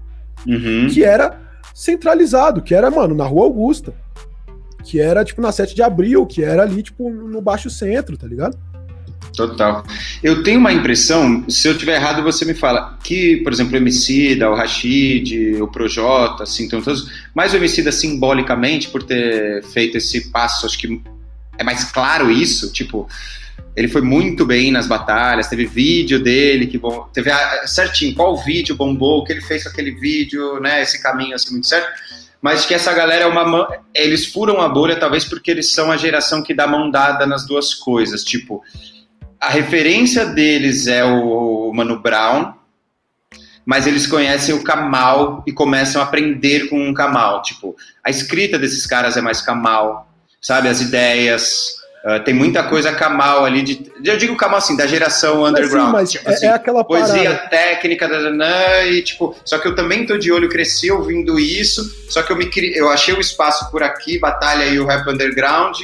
uhum. 0.46 0.88
que 0.92 1.04
era 1.04 1.40
centralizado, 1.72 2.62
que 2.62 2.74
era, 2.74 2.90
mano, 2.90 3.14
na 3.14 3.24
Rua 3.24 3.44
Augusta 3.44 3.94
que 4.86 5.00
era, 5.00 5.24
tipo, 5.24 5.42
na 5.42 5.50
7 5.50 5.74
de 5.74 5.82
abril, 5.82 6.24
que 6.24 6.44
era 6.44 6.62
ali, 6.62 6.80
tipo, 6.80 7.10
no 7.10 7.42
Baixo 7.42 7.68
Centro, 7.68 8.16
tá 8.16 8.26
ligado? 8.26 8.56
Total. 9.36 9.84
Eu 10.22 10.42
tenho 10.42 10.58
uma 10.58 10.72
impressão, 10.72 11.44
se 11.46 11.68
eu 11.68 11.76
tiver 11.76 11.96
errado, 11.96 12.22
você 12.22 12.44
me 12.46 12.54
fala, 12.54 12.98
que, 13.04 13.36
por 13.38 13.52
exemplo, 13.52 13.74
o 13.74 13.76
Emicida, 13.76 14.48
o 14.48 14.54
Rashid, 14.54 15.60
o 15.60 15.68
Projota, 15.68 16.44
assim, 16.44 16.64
então 16.64 16.80
todos, 16.80 17.06
mas 17.34 17.52
o 17.52 17.56
Emicida 17.56 17.92
simbolicamente, 17.92 18.88
por 18.88 19.02
ter 19.02 19.62
feito 19.64 19.98
esse 19.98 20.30
passo, 20.30 20.64
acho 20.64 20.78
que 20.78 21.02
é 21.58 21.62
mais 21.62 21.84
claro 21.84 22.30
isso, 22.30 22.72
tipo, 22.72 23.06
ele 23.76 23.88
foi 23.88 24.00
muito 24.00 24.46
bem 24.46 24.72
nas 24.72 24.86
batalhas, 24.86 25.48
teve 25.48 25.66
vídeo 25.66 26.18
dele 26.18 26.66
que 26.66 26.78
bom, 26.78 27.06
teve 27.12 27.30
a, 27.30 27.66
certinho 27.66 28.14
qual 28.14 28.42
vídeo 28.42 28.74
bombou, 28.74 29.18
o 29.18 29.24
que 29.24 29.32
ele 29.32 29.42
fez 29.42 29.64
com 29.64 29.68
aquele 29.68 29.90
vídeo, 29.90 30.58
né, 30.60 30.80
esse 30.80 31.02
caminho 31.02 31.34
assim 31.34 31.52
muito 31.52 31.66
certo. 31.66 31.88
Mas 32.40 32.64
que 32.64 32.74
essa 32.74 32.92
galera 32.92 33.24
é 33.24 33.26
uma 33.26 33.68
eles 33.94 34.26
furam 34.26 34.60
a 34.60 34.68
bolha 34.68 34.96
talvez 34.96 35.24
porque 35.24 35.50
eles 35.50 35.72
são 35.72 35.90
a 35.90 35.96
geração 35.96 36.42
que 36.42 36.54
dá 36.54 36.66
mão 36.66 36.90
dada 36.90 37.26
nas 37.26 37.46
duas 37.46 37.74
coisas, 37.74 38.22
tipo, 38.22 38.62
a 39.40 39.48
referência 39.50 40.26
deles 40.26 40.86
é 40.86 41.04
o 41.04 41.72
Mano 41.74 41.98
Brown, 42.00 42.54
mas 43.64 43.86
eles 43.86 44.06
conhecem 44.06 44.54
o 44.54 44.62
Kamal 44.62 45.42
e 45.46 45.52
começam 45.52 46.00
a 46.00 46.04
aprender 46.04 46.68
com 46.68 46.88
o 46.88 46.94
Kamal. 46.94 47.42
Tipo, 47.42 47.74
a 48.02 48.10
escrita 48.10 48.58
desses 48.58 48.86
caras 48.86 49.16
é 49.16 49.20
mais 49.20 49.40
Kamal, 49.42 50.08
sabe? 50.40 50.68
As 50.68 50.80
ideias. 50.80 51.74
Uh, 52.04 52.22
tem 52.22 52.32
muita 52.32 52.62
coisa 52.62 52.92
Kamal 52.92 53.44
ali. 53.44 53.62
De, 53.62 53.92
eu 54.04 54.16
digo 54.16 54.36
Kamal 54.36 54.58
assim, 54.58 54.76
da 54.76 54.86
geração 54.86 55.44
underground. 55.44 55.90
Mas, 55.90 56.10
sim, 56.10 56.18
mas 56.18 56.24
tipo, 56.24 56.30
é, 56.30 56.34
assim, 56.34 56.46
é, 56.46 56.50
aquela 56.50 56.84
poesia 56.84 57.30
parada. 57.30 57.48
técnica, 57.48 58.08
da, 58.08 58.30
da, 58.30 58.86
e 58.86 59.02
tipo. 59.02 59.36
Só 59.44 59.58
que 59.58 59.66
eu 59.66 59.74
também 59.74 60.06
tô 60.06 60.16
de 60.16 60.30
olho, 60.30 60.48
cresci 60.48 60.88
ouvindo 60.88 61.38
isso. 61.38 61.82
Só 62.08 62.22
que 62.22 62.30
eu 62.30 62.36
me 62.36 62.48
eu 62.74 62.88
achei 62.88 63.12
o 63.12 63.20
espaço 63.20 63.68
por 63.72 63.82
aqui, 63.82 64.20
Batalha 64.20 64.66
e 64.66 64.78
o 64.78 64.86
Rap 64.86 65.08
Underground 65.08 65.76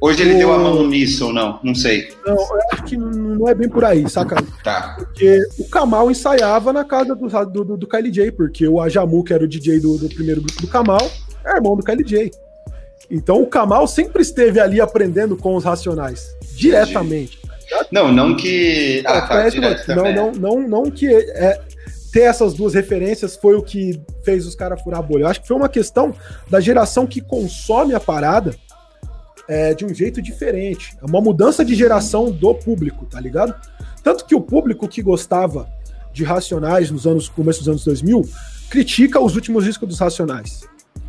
Hoje 0.00 0.22
ele 0.22 0.34
o... 0.34 0.38
deu 0.38 0.52
a 0.52 0.58
mão 0.58 0.86
nisso 0.86 1.26
ou 1.26 1.32
não? 1.32 1.58
Não 1.62 1.74
sei. 1.74 2.08
Não, 2.24 2.34
eu 2.34 2.60
acho 2.72 2.84
que 2.84 2.96
não 2.96 3.48
é 3.48 3.54
bem 3.54 3.68
por 3.68 3.84
aí, 3.84 4.08
saca? 4.08 4.36
Tá. 4.62 4.94
Porque 4.98 5.42
o 5.58 5.68
Kamal 5.68 6.10
ensaiava 6.10 6.72
na 6.72 6.84
casa 6.84 7.14
do, 7.14 7.28
do, 7.28 7.64
do, 7.64 7.76
do 7.76 7.86
KLJ, 7.86 8.32
porque 8.32 8.66
o 8.68 8.80
Ajamu, 8.80 9.24
que 9.24 9.32
era 9.32 9.44
o 9.44 9.48
DJ 9.48 9.80
do, 9.80 9.96
do 9.96 10.08
primeiro 10.08 10.42
grupo 10.42 10.60
do 10.60 10.68
Kamal, 10.68 11.10
é 11.44 11.56
irmão 11.56 11.76
do 11.76 11.82
KLJ. 11.82 12.30
Então 13.10 13.40
o 13.40 13.46
Kamal 13.46 13.86
sempre 13.86 14.22
esteve 14.22 14.60
ali 14.60 14.80
aprendendo 14.80 15.36
com 15.36 15.54
os 15.54 15.64
Racionais, 15.64 16.36
diretamente. 16.54 17.38
Não, 17.90 18.12
não 18.12 18.36
que. 18.36 19.02
Ah, 19.06 19.22
tá, 19.22 19.44
não, 19.94 20.12
não, 20.12 20.32
não, 20.32 20.68
não 20.68 20.90
que 20.90 21.12
é, 21.12 21.60
ter 22.12 22.22
essas 22.22 22.54
duas 22.54 22.74
referências 22.74 23.36
foi 23.36 23.56
o 23.56 23.62
que 23.62 24.00
fez 24.24 24.46
os 24.46 24.54
caras 24.54 24.80
furar 24.82 25.00
a 25.00 25.02
bolha. 25.02 25.24
Eu 25.24 25.28
acho 25.28 25.42
que 25.42 25.48
foi 25.48 25.56
uma 25.56 25.68
questão 25.68 26.14
da 26.48 26.60
geração 26.60 27.06
que 27.06 27.20
consome 27.20 27.94
a 27.94 28.00
parada 28.00 28.54
é, 29.48 29.74
de 29.74 29.84
um 29.84 29.94
jeito 29.94 30.20
diferente. 30.20 30.96
É 31.00 31.04
uma 31.04 31.20
mudança 31.20 31.64
de 31.64 31.74
geração 31.74 32.30
do 32.30 32.54
público, 32.54 33.06
tá 33.06 33.20
ligado? 33.20 33.54
Tanto 34.02 34.24
que 34.24 34.34
o 34.34 34.40
público 34.40 34.88
que 34.88 35.02
gostava 35.02 35.68
de 36.12 36.24
Racionais 36.24 36.90
nos 36.90 37.06
anos 37.06 37.28
começo 37.28 37.60
dos 37.60 37.68
anos 37.68 37.84
2000 37.84 38.22
critica 38.70 39.20
os 39.20 39.34
últimos 39.34 39.64
discos 39.64 39.88
dos 39.88 39.98
Racionais, 39.98 40.62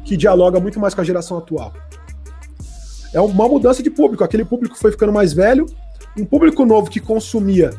que 0.04 0.18
dialoga 0.18 0.60
muito 0.60 0.80
mais 0.80 0.94
com 0.94 1.02
a 1.02 1.04
geração 1.04 1.38
atual. 1.38 1.74
É 3.14 3.22
uma 3.22 3.48
mudança 3.48 3.82
de 3.82 3.90
público. 3.90 4.24
Aquele 4.24 4.44
público 4.44 4.78
foi 4.78 4.92
ficando 4.92 5.14
mais 5.14 5.34
velho, 5.34 5.66
um 6.18 6.26
público 6.26 6.66
novo 6.66 6.90
que 6.90 7.00
consumia 7.00 7.72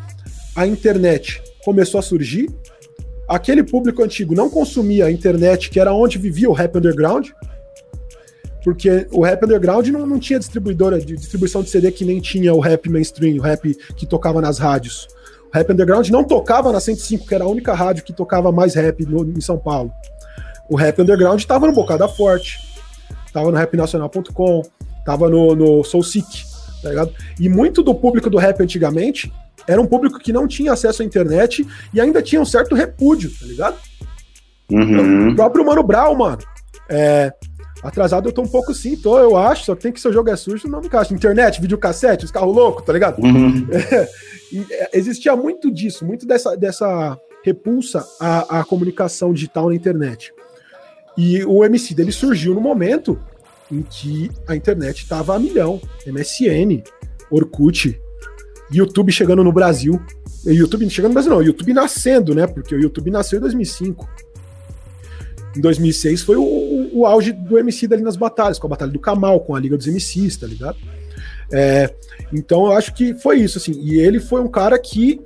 a 0.55 0.66
internet 0.66 1.43
começou 1.64 1.98
a 2.01 2.02
surgir. 2.02 2.48
Aquele 3.28 3.62
público 3.62 4.02
antigo 4.02 4.35
não 4.35 4.48
consumia 4.48 5.05
a 5.06 5.12
internet, 5.12 5.70
que 5.70 5.78
era 5.78 5.93
onde 5.93 6.16
vivia 6.16 6.48
o 6.48 6.52
rap 6.52 6.76
underground, 6.76 7.28
porque 8.62 9.06
o 9.12 9.22
rap 9.22 9.44
underground 9.44 9.86
não, 9.89 10.06
não 10.06 10.18
tinha 10.18 10.39
distribuidora 10.39 10.98
de 10.98 11.16
distribuição 11.16 11.62
de 11.62 11.70
CD 11.70 11.90
que 11.93 12.05
nem 12.05 12.20
tinha 12.20 12.52
o 12.52 12.60
rap 12.60 12.89
mainstream, 12.90 13.36
o 13.36 13.40
rap 13.43 13.74
que 13.97 14.06
tocava 14.06 14.40
nas 14.40 14.59
rádios. 14.59 15.09
O 15.52 15.56
rap 15.56 15.72
underground 15.72 16.09
não 16.09 16.24
tocava 16.24 16.72
na 16.72 16.80
105, 16.80 17.26
que 17.26 17.35
era 17.35 17.44
a 17.44 17.48
única 17.48 17.72
rádio 17.74 18.05
que 18.05 18.12
tocava 18.12 18.52
mais 18.52 18.74
rap 18.74 19.05
no, 19.06 19.24
em 19.24 19.40
São 19.40 19.59
Paulo. 19.59 19.90
O 20.68 20.76
rap 20.76 21.01
underground 21.01 21.39
estava 21.39 21.66
no 21.66 21.72
Bocada 21.72 22.06
Forte, 22.06 22.59
estava 23.26 23.51
no 23.51 23.56
rapnacional.com, 23.56 24.62
estava 24.98 25.30
no, 25.30 25.55
no 25.55 25.85
Soul 25.85 26.02
Seek, 26.02 26.44
tá 26.82 26.90
ligado? 26.90 27.12
E 27.40 27.48
muito 27.48 27.82
do 27.82 27.94
público 27.94 28.28
do 28.28 28.36
rap 28.36 28.62
antigamente 28.62 29.32
era 29.66 29.80
um 29.80 29.86
público 29.86 30.18
que 30.18 30.32
não 30.32 30.47
tinha 30.47 30.72
acesso 30.72 31.02
à 31.02 31.05
internet 31.05 31.66
e 31.93 32.01
ainda 32.01 32.22
tinha 32.22 32.40
um 32.40 32.44
certo 32.44 32.74
repúdio, 32.74 33.30
tá 33.30 33.47
ligado? 33.47 33.76
Uhum. 34.70 35.30
O 35.30 35.36
próprio 35.36 35.64
Mano 35.64 35.82
Brown, 35.82 36.14
mano. 36.14 36.39
É, 36.90 37.32
Atrasado 37.82 38.28
eu 38.28 38.32
tô 38.32 38.42
um 38.42 38.48
pouco 38.48 38.74
sim, 38.74 38.96
tô, 38.96 39.18
eu 39.18 39.36
acho, 39.36 39.64
só 39.64 39.74
que 39.74 39.82
tem 39.82 39.92
que 39.92 40.00
seu 40.00 40.12
jogo 40.12 40.30
é 40.30 40.36
sujo, 40.36 40.68
não 40.68 40.80
me 40.80 40.86
encaixa. 40.86 41.14
Internet, 41.14 41.60
videocassete, 41.60 42.24
os 42.24 42.30
carros 42.30 42.55
loucos, 42.55 42.84
tá 42.84 42.92
ligado? 42.92 43.22
Uhum. 43.22 43.66
É, 44.70 44.96
existia 44.96 45.36
muito 45.36 45.70
disso, 45.70 46.06
muito 46.06 46.26
dessa, 46.26 46.56
dessa 46.56 47.20
repulsa 47.44 48.02
à, 48.18 48.60
à 48.60 48.64
comunicação 48.64 49.30
digital 49.30 49.68
na 49.68 49.74
internet. 49.74 50.32
E 51.18 51.44
o 51.44 51.62
MC 51.64 51.94
dele 51.94 52.12
surgiu 52.12 52.55
no 52.55 52.60
momento 52.62 53.18
em 53.70 53.82
que 53.82 54.30
a 54.46 54.56
internet 54.56 55.02
estava 55.02 55.36
a 55.36 55.38
milhão. 55.38 55.80
MSN, 56.06 56.82
Orkut, 57.30 58.00
YouTube 58.70 59.12
chegando 59.12 59.44
no 59.44 59.52
Brasil. 59.52 60.00
YouTube 60.44 60.88
chegando 60.88 61.10
no 61.10 61.14
Brasil, 61.14 61.32
não, 61.32 61.42
YouTube 61.42 61.72
nascendo, 61.72 62.34
né? 62.34 62.46
Porque 62.46 62.74
o 62.74 62.80
YouTube 62.80 63.10
nasceu 63.10 63.38
em 63.38 63.42
2005. 63.42 64.09
Em 65.56 65.60
2006 65.60 66.22
foi 66.22 66.36
o, 66.36 66.77
o 66.93 67.06
auge 67.06 67.32
do 67.32 67.59
MC 67.59 67.86
dali 67.86 68.02
nas 68.02 68.16
batalhas, 68.16 68.59
com 68.59 68.66
a 68.66 68.70
batalha 68.70 68.90
do 68.90 68.98
Kamal, 68.98 69.40
com 69.40 69.55
a 69.55 69.60
Liga 69.60 69.77
dos 69.77 69.86
MCs, 69.86 70.36
tá 70.36 70.47
ligado? 70.47 70.77
É, 71.52 71.93
então 72.32 72.66
eu 72.66 72.73
acho 72.73 72.93
que 72.94 73.15
foi 73.15 73.39
isso, 73.39 73.59
assim. 73.59 73.73
E 73.81 73.98
ele 73.98 74.20
foi 74.20 74.40
um 74.40 74.48
cara 74.48 74.78
que 74.78 75.20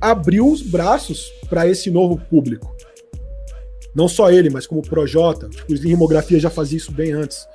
abriu 0.00 0.50
os 0.50 0.62
braços 0.62 1.30
para 1.48 1.66
esse 1.66 1.90
novo 1.90 2.16
público. 2.16 2.74
Não 3.94 4.08
só 4.08 4.30
ele, 4.30 4.50
mas 4.50 4.66
como 4.66 4.80
o 4.80 4.86
Projota, 4.86 5.48
tipo, 5.48 5.72
o 5.72 5.76
Rimografia 5.76 6.38
já 6.38 6.50
fazia 6.50 6.76
isso 6.76 6.92
bem 6.92 7.12
antes. 7.12 7.46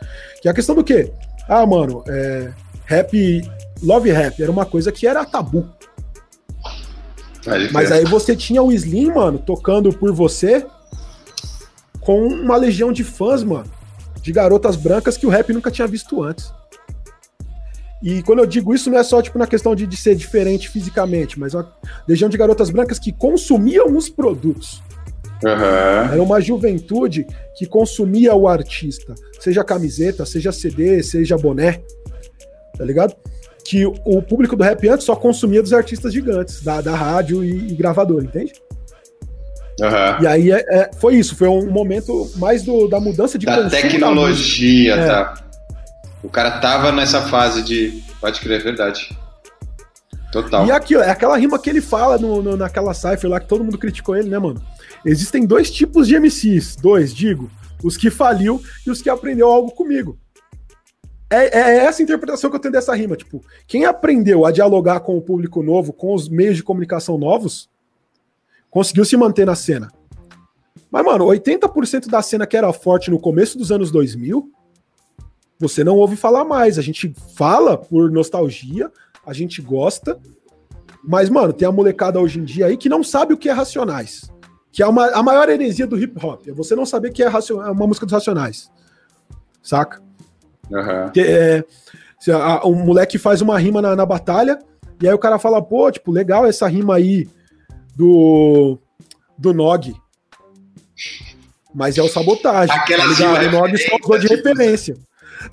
Que 0.42 0.48
é 0.48 0.52
a 0.52 0.54
questão 0.54 0.74
do 0.76 0.84
quê? 0.84 1.12
Ah, 1.48 1.66
mano, 1.66 2.04
é, 2.08 2.52
rap, 2.86 3.42
love 3.82 4.12
rap 4.12 4.42
era 4.42 4.52
uma 4.52 4.66
coisa 4.66 4.92
que 4.92 5.06
era 5.06 5.24
tabu. 5.24 5.70
Mas 7.72 7.92
aí 7.92 8.06
você 8.06 8.36
tinha 8.36 8.62
o 8.62 8.72
Slim, 8.72 9.14
mano, 9.14 9.40
tocando 9.40 9.92
por 9.92 10.14
você, 10.14 10.66
com 12.02 12.28
uma 12.28 12.58
legião 12.58 12.92
de 12.92 13.04
fãs, 13.04 13.44
mano, 13.44 13.70
de 14.22 14.32
garotas 14.32 14.76
brancas 14.76 15.18
que 15.18 15.26
o 15.26 15.30
rap 15.30 15.54
nunca 15.54 15.72
tinha 15.72 15.88
visto 15.88 16.22
antes. 16.22 16.52
E 18.02 18.24
quando 18.24 18.40
eu 18.40 18.48
digo 18.48 18.74
isso, 18.74 18.90
não 18.90 18.98
é 18.98 19.04
só 19.04 19.22
tipo 19.22 19.38
na 19.38 19.46
questão 19.46 19.76
de, 19.76 19.86
de 19.86 19.96
ser 19.96 20.16
diferente 20.16 20.70
fisicamente, 20.70 21.40
mas 21.40 21.54
uma 21.54 21.72
legião 22.08 22.30
de 22.30 22.38
garotas 22.38 22.72
brancas 22.72 22.98
que 22.98 23.12
consumiam 23.12 23.96
os 23.96 24.10
produtos. 24.10 24.82
Uhum. 25.44 26.14
Era 26.14 26.22
uma 26.22 26.42
juventude 26.42 27.28
que 27.56 27.66
consumia 27.66 28.34
o 28.36 28.48
artista, 28.48 29.14
seja 29.40 29.64
camiseta, 29.64 30.26
seja 30.26 30.52
CD, 30.52 31.02
seja 31.04 31.38
boné, 31.38 31.82
tá 32.78 32.84
ligado? 32.84 33.16
Que 33.64 33.86
o 33.86 34.22
público 34.22 34.56
do 34.56 34.64
rap 34.64 34.88
antes 34.90 35.06
só 35.06 35.16
consumia 35.16 35.62
dos 35.62 35.74
artistas 35.74 36.12
gigantes, 36.12 36.64
da, 36.64 36.82
da 36.82 36.96
rádio 36.96 37.44
e, 37.44 37.72
e 37.72 37.76
gravador, 37.76 38.24
entende? 38.24 38.54
Uhum. 39.82 40.24
E 40.24 40.28
aí 40.28 40.52
é, 40.52 40.64
é, 40.70 40.92
foi 41.00 41.16
isso, 41.16 41.36
foi 41.36 41.48
um 41.48 41.72
momento 41.72 42.30
mais 42.36 42.62
do, 42.62 42.88
da 42.88 43.00
mudança 43.00 43.38
de 43.40 43.48
da 43.48 43.68
tecnologia, 43.68 44.96
da 44.96 45.26
tá? 45.26 45.44
O 46.24 46.30
cara 46.30 46.60
tava 46.60 46.92
nessa 46.92 47.24
fase 47.24 47.64
de. 47.64 48.04
Pode 48.20 48.40
crer, 48.40 48.62
é 48.62 48.64
verdade. 48.64 49.18
Total. 50.32 50.68
E 50.68 50.72
aqui, 50.72 50.96
é 50.96 51.10
aquela 51.10 51.36
rima 51.36 51.58
que 51.58 51.70
ele 51.70 51.82
fala 51.82 52.18
no, 52.20 52.44
no, 52.44 52.56
naquela 52.56 52.94
cipher 52.94 53.30
lá 53.30 53.40
que 53.40 53.48
todo 53.48 53.64
mundo 53.64 53.78
criticou 53.78 54.16
ele, 54.16 54.30
né, 54.30 54.38
mano? 54.38 54.62
Existem 55.04 55.46
dois 55.48 55.72
tipos 55.72 56.08
de 56.08 56.16
MCs, 56.16 56.76
dois, 56.76 57.14
digo, 57.14 57.50
os 57.84 57.98
que 57.98 58.12
faliu 58.12 58.62
e 58.86 58.92
os 58.92 59.02
que 59.02 59.10
aprendeu 59.10 59.50
algo 59.50 59.72
comigo. 59.72 60.18
É, 61.30 61.60
é, 61.60 61.86
essa 61.86 62.04
interpretação 62.04 62.50
que 62.50 62.56
eu 62.56 62.60
tenho 62.60 62.72
dessa 62.72 62.94
rima. 62.94 63.18
Tipo, 63.18 63.44
quem 63.66 63.86
aprendeu 63.86 64.46
a 64.46 64.52
dialogar 64.52 65.00
com 65.00 65.18
o 65.18 65.22
público 65.22 65.64
novo, 65.64 65.92
com 65.92 66.14
os 66.14 66.30
meios 66.30 66.56
de 66.56 66.64
comunicação 66.64 67.18
novos, 67.18 67.70
conseguiu 68.72 69.04
se 69.06 69.16
manter 69.18 69.46
na 69.46 69.54
cena. 69.54 69.92
Mas, 70.90 71.06
mano, 71.06 71.26
80% 71.26 72.08
da 72.08 72.22
cena 72.22 72.48
que 72.48 72.58
era 72.58 72.72
forte 72.74 73.12
no 73.12 73.20
começo 73.20 73.58
dos 73.58 73.72
anos 73.72 73.92
2000, 73.92 74.50
você 75.60 75.84
não 75.84 75.98
ouve 75.98 76.16
falar 76.16 76.44
mais. 76.44 76.80
A 76.80 76.82
gente 76.82 77.14
fala 77.36 77.78
por 77.78 78.10
nostalgia, 78.10 78.92
a 79.26 79.34
gente 79.34 79.62
gosta, 79.62 80.20
mas, 81.04 81.30
mano, 81.30 81.54
tem 81.54 81.68
a 81.68 81.72
molecada 81.72 82.20
hoje 82.20 82.40
em 82.40 82.44
dia 82.44 82.66
aí 82.66 82.78
que 82.78 82.90
não 82.90 83.04
sabe 83.04 83.34
o 83.34 83.38
que 83.38 83.50
é 83.50 83.52
Racionais. 83.52 84.32
Que 84.72 84.82
é 84.82 84.88
uma, 84.88 85.08
a 85.08 85.22
maior 85.22 85.50
heresia 85.50 85.86
do 85.86 85.98
hip 85.98 86.18
hop. 86.26 86.48
É 86.48 86.52
você 86.52 86.76
não 86.76 86.86
saber 86.86 87.12
que 87.12 87.22
é, 87.22 87.28
é 87.28 87.54
uma 87.54 87.88
música 87.88 88.06
dos 88.06 88.14
Racionais. 88.14 88.72
Saca? 89.62 90.02
Uhum. 90.70 91.10
Que, 91.14 91.22
é, 91.22 91.66
a, 92.32 92.66
o 92.66 92.74
moleque 92.74 93.18
faz 93.18 93.42
uma 93.42 93.58
rima 93.60 93.82
na, 93.82 93.96
na 93.96 94.06
batalha, 94.06 94.60
e 95.02 95.08
aí 95.08 95.14
o 95.14 95.20
cara 95.20 95.40
fala, 95.40 95.62
pô, 95.62 95.92
tipo, 95.92 96.12
legal 96.12 96.46
essa 96.46 96.68
rima 96.68 96.96
aí 96.96 97.28
do, 97.96 98.78
do 99.38 99.54
Nog. 99.54 99.94
Mas 101.74 101.98
é 101.98 102.02
o 102.02 102.08
sabotagem. 102.08 102.76
Aquela 102.76 103.04
tá 103.04 103.10
ligado? 103.10 103.48
O 103.48 103.52
Nog 103.52 103.78
só 103.78 103.98
usou 104.04 104.20
de 104.20 104.28
referência. 104.28 104.98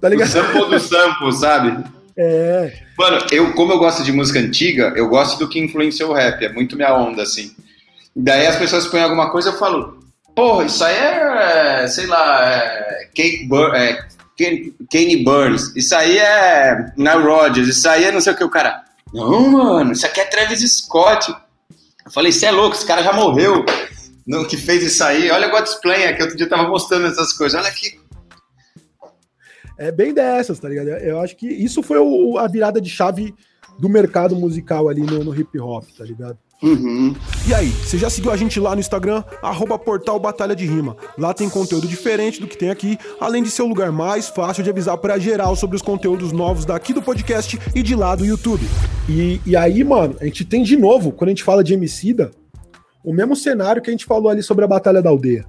Tá 0.00 0.08
ligado? 0.08 0.28
O 0.28 0.30
sample 0.30 0.70
do 0.70 0.80
sample, 0.80 1.32
sabe? 1.32 1.84
É. 2.16 2.72
Mano, 2.98 3.24
eu, 3.30 3.52
como 3.54 3.72
eu 3.72 3.78
gosto 3.78 4.02
de 4.02 4.12
música 4.12 4.40
antiga, 4.40 4.92
eu 4.96 5.08
gosto 5.08 5.38
do 5.38 5.48
que 5.48 5.60
influenciou 5.60 6.10
o 6.10 6.14
rap. 6.14 6.44
É 6.44 6.52
muito 6.52 6.76
minha 6.76 6.94
onda, 6.94 7.22
assim. 7.22 7.54
Daí 8.14 8.46
as 8.46 8.56
pessoas 8.56 8.86
põem 8.86 9.02
alguma 9.02 9.30
coisa, 9.30 9.50
eu 9.50 9.58
falo, 9.58 9.98
porra, 10.34 10.64
isso 10.64 10.82
aí 10.82 10.96
é, 10.96 11.86
sei 11.86 12.06
lá, 12.06 12.44
é, 12.44 13.08
Kate 13.14 13.46
Bur 13.46 13.72
é, 13.74 14.08
Kanye 14.90 15.22
Burns, 15.22 15.74
isso 15.76 15.94
aí 15.94 16.18
é 16.18 16.92
Nile 16.96 17.22
Rodgers, 17.22 17.68
isso 17.68 17.88
aí 17.88 18.04
é 18.04 18.12
não 18.12 18.20
sei 18.20 18.32
o 18.32 18.36
que, 18.36 18.44
o 18.44 18.50
cara, 18.50 18.82
não, 19.12 19.50
mano, 19.50 19.92
isso 19.92 20.06
aqui 20.06 20.20
é 20.20 20.24
Travis 20.24 20.60
Scott. 20.76 21.34
Eu 22.08 22.12
falei, 22.12 22.32
você 22.32 22.46
é 22.46 22.50
louco, 22.50 22.74
esse 22.74 22.86
cara 22.86 23.02
já 23.02 23.12
morreu 23.12 23.66
no 24.26 24.46
que 24.46 24.56
fez 24.56 24.82
isso 24.82 25.04
aí. 25.04 25.30
Olha 25.30 25.46
o 25.46 25.50
Godsplan, 25.50 26.14
que 26.14 26.22
outro 26.22 26.38
dia 26.38 26.46
eu 26.46 26.48
tava 26.48 26.66
mostrando 26.66 27.06
essas 27.06 27.34
coisas, 27.34 27.60
olha 27.60 27.68
aqui. 27.68 28.00
É 29.76 29.92
bem 29.92 30.14
dessas, 30.14 30.58
tá 30.58 30.70
ligado? 30.70 30.88
Eu 30.88 31.20
acho 31.20 31.36
que 31.36 31.46
isso 31.46 31.82
foi 31.82 31.98
o, 31.98 32.38
a 32.38 32.48
virada 32.48 32.80
de 32.80 32.88
chave 32.88 33.34
do 33.78 33.90
mercado 33.90 34.34
musical 34.34 34.88
ali 34.88 35.02
no, 35.02 35.22
no 35.22 35.38
hip 35.38 35.60
hop, 35.60 35.84
tá 35.98 36.02
ligado? 36.02 36.38
Uhum. 36.60 37.14
E 37.46 37.54
aí, 37.54 37.68
você 37.68 37.96
já 37.96 38.10
seguiu 38.10 38.32
a 38.32 38.36
gente 38.36 38.58
lá 38.58 38.74
no 38.74 38.80
Instagram, 38.80 39.22
arroba 39.40 39.78
portal 39.78 40.18
Batalha 40.18 40.56
de 40.56 40.66
Rima. 40.66 40.96
Lá 41.16 41.32
tem 41.32 41.48
conteúdo 41.48 41.86
diferente 41.86 42.40
do 42.40 42.48
que 42.48 42.58
tem 42.58 42.70
aqui, 42.70 42.98
além 43.20 43.44
de 43.44 43.50
ser 43.50 43.62
o 43.62 43.68
lugar 43.68 43.92
mais 43.92 44.28
fácil 44.28 44.64
de 44.64 44.70
avisar 44.70 44.98
para 44.98 45.18
geral 45.18 45.54
sobre 45.54 45.76
os 45.76 45.82
conteúdos 45.82 46.32
novos 46.32 46.64
daqui 46.64 46.92
do 46.92 47.00
podcast 47.00 47.58
e 47.74 47.82
de 47.82 47.94
lá 47.94 48.16
do 48.16 48.24
YouTube. 48.24 48.66
E, 49.08 49.40
e 49.46 49.56
aí, 49.56 49.84
mano, 49.84 50.16
a 50.20 50.24
gente 50.24 50.44
tem 50.44 50.64
de 50.64 50.76
novo, 50.76 51.12
quando 51.12 51.28
a 51.28 51.32
gente 51.32 51.44
fala 51.44 51.62
de 51.62 51.74
Emicida, 51.74 52.32
o 53.04 53.12
mesmo 53.12 53.36
cenário 53.36 53.80
que 53.80 53.88
a 53.88 53.92
gente 53.92 54.04
falou 54.04 54.28
ali 54.28 54.42
sobre 54.42 54.64
a 54.64 54.68
Batalha 54.68 55.00
da 55.00 55.10
Aldeia. 55.10 55.46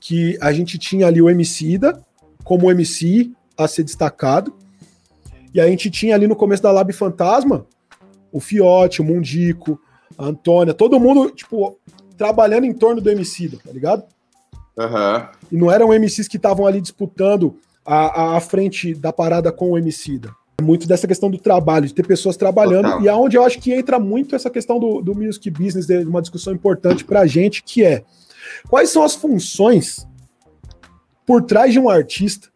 Que 0.00 0.36
a 0.40 0.52
gente 0.52 0.78
tinha 0.78 1.06
ali 1.06 1.22
o 1.22 1.30
Emicida 1.30 2.02
como 2.42 2.70
MC 2.70 3.30
a 3.56 3.68
ser 3.68 3.84
destacado, 3.84 4.52
e 5.54 5.60
a 5.60 5.66
gente 5.68 5.90
tinha 5.90 6.14
ali 6.14 6.26
no 6.26 6.34
começo 6.34 6.62
da 6.62 6.72
Lab 6.72 6.92
Fantasma 6.92 7.66
o 8.38 8.40
Fiote, 8.40 9.02
o 9.02 9.04
Mundico, 9.04 9.80
a 10.16 10.26
Antônia, 10.26 10.72
todo 10.72 11.00
mundo, 11.00 11.30
tipo, 11.32 11.76
trabalhando 12.16 12.64
em 12.64 12.72
torno 12.72 13.00
do 13.00 13.10
MC, 13.10 13.48
tá 13.48 13.72
ligado? 13.72 14.04
Uhum. 14.76 15.26
E 15.50 15.56
não 15.56 15.70
eram 15.70 15.92
MCs 15.92 16.28
que 16.28 16.36
estavam 16.36 16.64
ali 16.64 16.80
disputando 16.80 17.58
a, 17.84 18.36
a, 18.36 18.40
frente 18.40 18.94
da 18.94 19.12
parada 19.12 19.50
com 19.50 19.72
o 19.72 19.78
MC. 19.78 20.20
É 20.58 20.62
muito 20.62 20.86
dessa 20.86 21.08
questão 21.08 21.28
do 21.28 21.38
trabalho, 21.38 21.86
de 21.86 21.94
ter 21.94 22.06
pessoas 22.06 22.36
trabalhando, 22.36 22.84
Total. 22.84 23.02
e 23.02 23.08
aonde 23.08 23.36
é 23.36 23.40
eu 23.40 23.44
acho 23.44 23.58
que 23.58 23.72
entra 23.72 23.98
muito 23.98 24.36
essa 24.36 24.48
questão 24.48 24.78
do, 24.78 25.02
do 25.02 25.16
music 25.16 25.50
business, 25.50 25.88
uma 26.06 26.20
discussão 26.20 26.52
importante 26.52 27.04
pra 27.04 27.26
gente, 27.26 27.64
que 27.64 27.84
é 27.84 28.04
quais 28.68 28.90
são 28.90 29.02
as 29.02 29.16
funções 29.16 30.06
por 31.26 31.42
trás 31.42 31.72
de 31.72 31.80
um 31.80 31.88
artista 31.88 32.48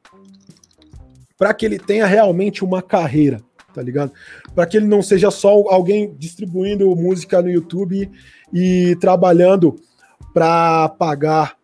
para 1.37 1.53
que 1.53 1.67
ele 1.67 1.79
tenha 1.79 2.07
realmente 2.07 2.65
uma 2.65 2.81
carreira 2.81 3.43
tá 3.73 3.83
ligado? 3.83 4.13
Para 4.55 4.67
que 4.67 4.77
ele 4.77 4.87
não 4.87 5.03
seja 5.03 5.31
só 5.31 5.51
alguém 5.69 6.15
distribuindo 6.19 6.95
música 6.95 7.41
no 7.41 7.51
YouTube 7.51 8.11
e 8.53 8.97
trabalhando 9.01 9.77
para 10.33 10.89
pagar 10.91 11.57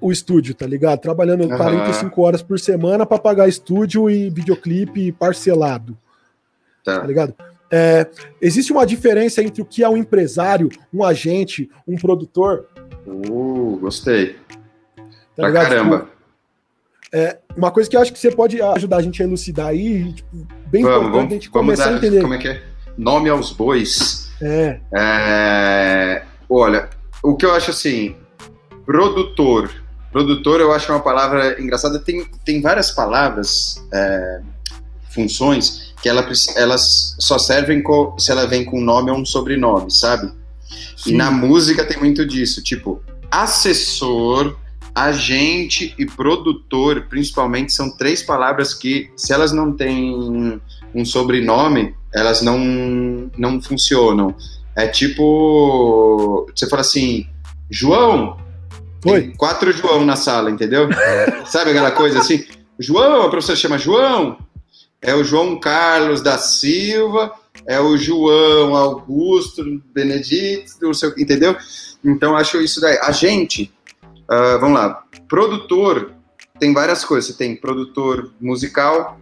o 0.00 0.12
estúdio, 0.12 0.54
tá 0.54 0.66
ligado? 0.66 1.00
Trabalhando 1.00 1.42
uhum. 1.48 1.56
45 1.56 2.22
horas 2.22 2.42
por 2.42 2.58
semana 2.58 3.06
para 3.06 3.18
pagar 3.18 3.48
estúdio 3.48 4.10
e 4.10 4.30
videoclipe 4.30 5.12
parcelado. 5.12 5.96
Tá, 6.84 7.00
tá 7.00 7.06
ligado? 7.06 7.34
É, 7.70 8.06
existe 8.40 8.72
uma 8.72 8.86
diferença 8.86 9.42
entre 9.42 9.60
o 9.60 9.64
que 9.64 9.82
é 9.82 9.88
um 9.88 9.96
empresário, 9.96 10.68
um 10.92 11.02
agente, 11.02 11.68
um 11.86 11.96
produtor? 11.96 12.66
Uh, 13.06 13.78
gostei. 13.80 14.36
Tá 14.96 15.04
pra 15.36 15.48
ligado? 15.48 15.68
caramba. 15.68 15.98
Tipo, 16.00 16.15
é, 17.16 17.38
uma 17.56 17.70
coisa 17.70 17.88
que 17.88 17.96
eu 17.96 18.00
acho 18.02 18.12
que 18.12 18.18
você 18.18 18.30
pode 18.30 18.60
ajudar 18.60 18.98
a 18.98 19.02
gente 19.02 19.22
a 19.22 19.24
elucidar 19.24 19.68
aí, 19.68 20.12
tipo, 20.12 20.46
bem 20.66 20.82
vamos, 20.82 21.08
importante 21.08 21.12
vamos, 21.12 21.30
a 21.30 21.34
gente 21.34 21.50
começar 21.50 21.84
dar, 21.86 21.94
a 21.94 21.96
entender. 21.96 22.20
Como 22.20 22.34
é 22.34 22.38
que 22.38 22.48
é? 22.48 22.62
Nome 22.98 23.30
aos 23.30 23.52
bois. 23.52 24.30
É. 24.42 24.80
é. 24.94 26.22
Olha, 26.46 26.90
o 27.22 27.34
que 27.34 27.46
eu 27.46 27.54
acho 27.54 27.70
assim, 27.70 28.14
produtor. 28.84 29.70
Produtor 30.12 30.60
eu 30.60 30.72
acho 30.72 30.92
uma 30.92 31.00
palavra 31.00 31.58
engraçada. 31.58 31.98
Tem, 31.98 32.22
tem 32.44 32.60
várias 32.60 32.90
palavras, 32.90 33.82
é, 33.94 34.40
funções, 35.08 35.94
que 36.02 36.10
ela, 36.10 36.28
elas 36.54 37.16
só 37.18 37.38
servem 37.38 37.82
se 38.18 38.30
ela 38.30 38.46
vem 38.46 38.62
com 38.62 38.78
nome 38.78 39.10
ou 39.10 39.16
um 39.16 39.24
sobrenome, 39.24 39.90
sabe? 39.90 40.30
Sim. 40.98 41.12
E 41.12 41.16
na 41.16 41.30
música 41.30 41.82
tem 41.82 41.96
muito 41.96 42.26
disso, 42.26 42.62
tipo, 42.62 43.02
assessor 43.30 44.54
agente 44.96 45.94
e 45.98 46.06
produtor, 46.06 47.06
principalmente, 47.10 47.70
são 47.70 47.94
três 47.94 48.22
palavras 48.22 48.72
que, 48.72 49.10
se 49.14 49.30
elas 49.30 49.52
não 49.52 49.70
têm 49.70 50.58
um 50.94 51.04
sobrenome, 51.04 51.94
elas 52.14 52.40
não, 52.40 53.30
não 53.36 53.60
funcionam. 53.60 54.34
É 54.74 54.86
tipo, 54.88 56.46
você 56.54 56.66
fala 56.66 56.80
assim, 56.80 57.26
João, 57.70 58.38
Oi. 59.04 59.34
quatro 59.36 59.70
João 59.70 60.02
na 60.02 60.16
sala, 60.16 60.50
entendeu? 60.50 60.88
Sabe 61.44 61.72
aquela 61.72 61.90
coisa 61.90 62.20
assim? 62.20 62.46
João, 62.78 63.22
a 63.22 63.28
professora 63.28 63.56
chama 63.56 63.76
João, 63.76 64.38
é 65.02 65.14
o 65.14 65.22
João 65.22 65.60
Carlos 65.60 66.22
da 66.22 66.38
Silva, 66.38 67.32
é 67.66 67.78
o 67.78 67.98
João 67.98 68.74
Augusto 68.74 69.62
Benedito, 69.94 70.72
entendeu? 71.18 71.54
Então 72.02 72.34
acho 72.34 72.62
isso 72.62 72.80
daí. 72.80 72.98
A 73.02 73.12
gente 73.12 73.75
Uh, 74.26 74.58
vamos 74.58 74.78
lá. 74.78 75.04
Produtor 75.28 76.12
tem 76.58 76.72
várias 76.72 77.04
coisas. 77.04 77.30
Você 77.30 77.38
tem 77.38 77.54
produtor 77.54 78.32
musical, 78.40 79.20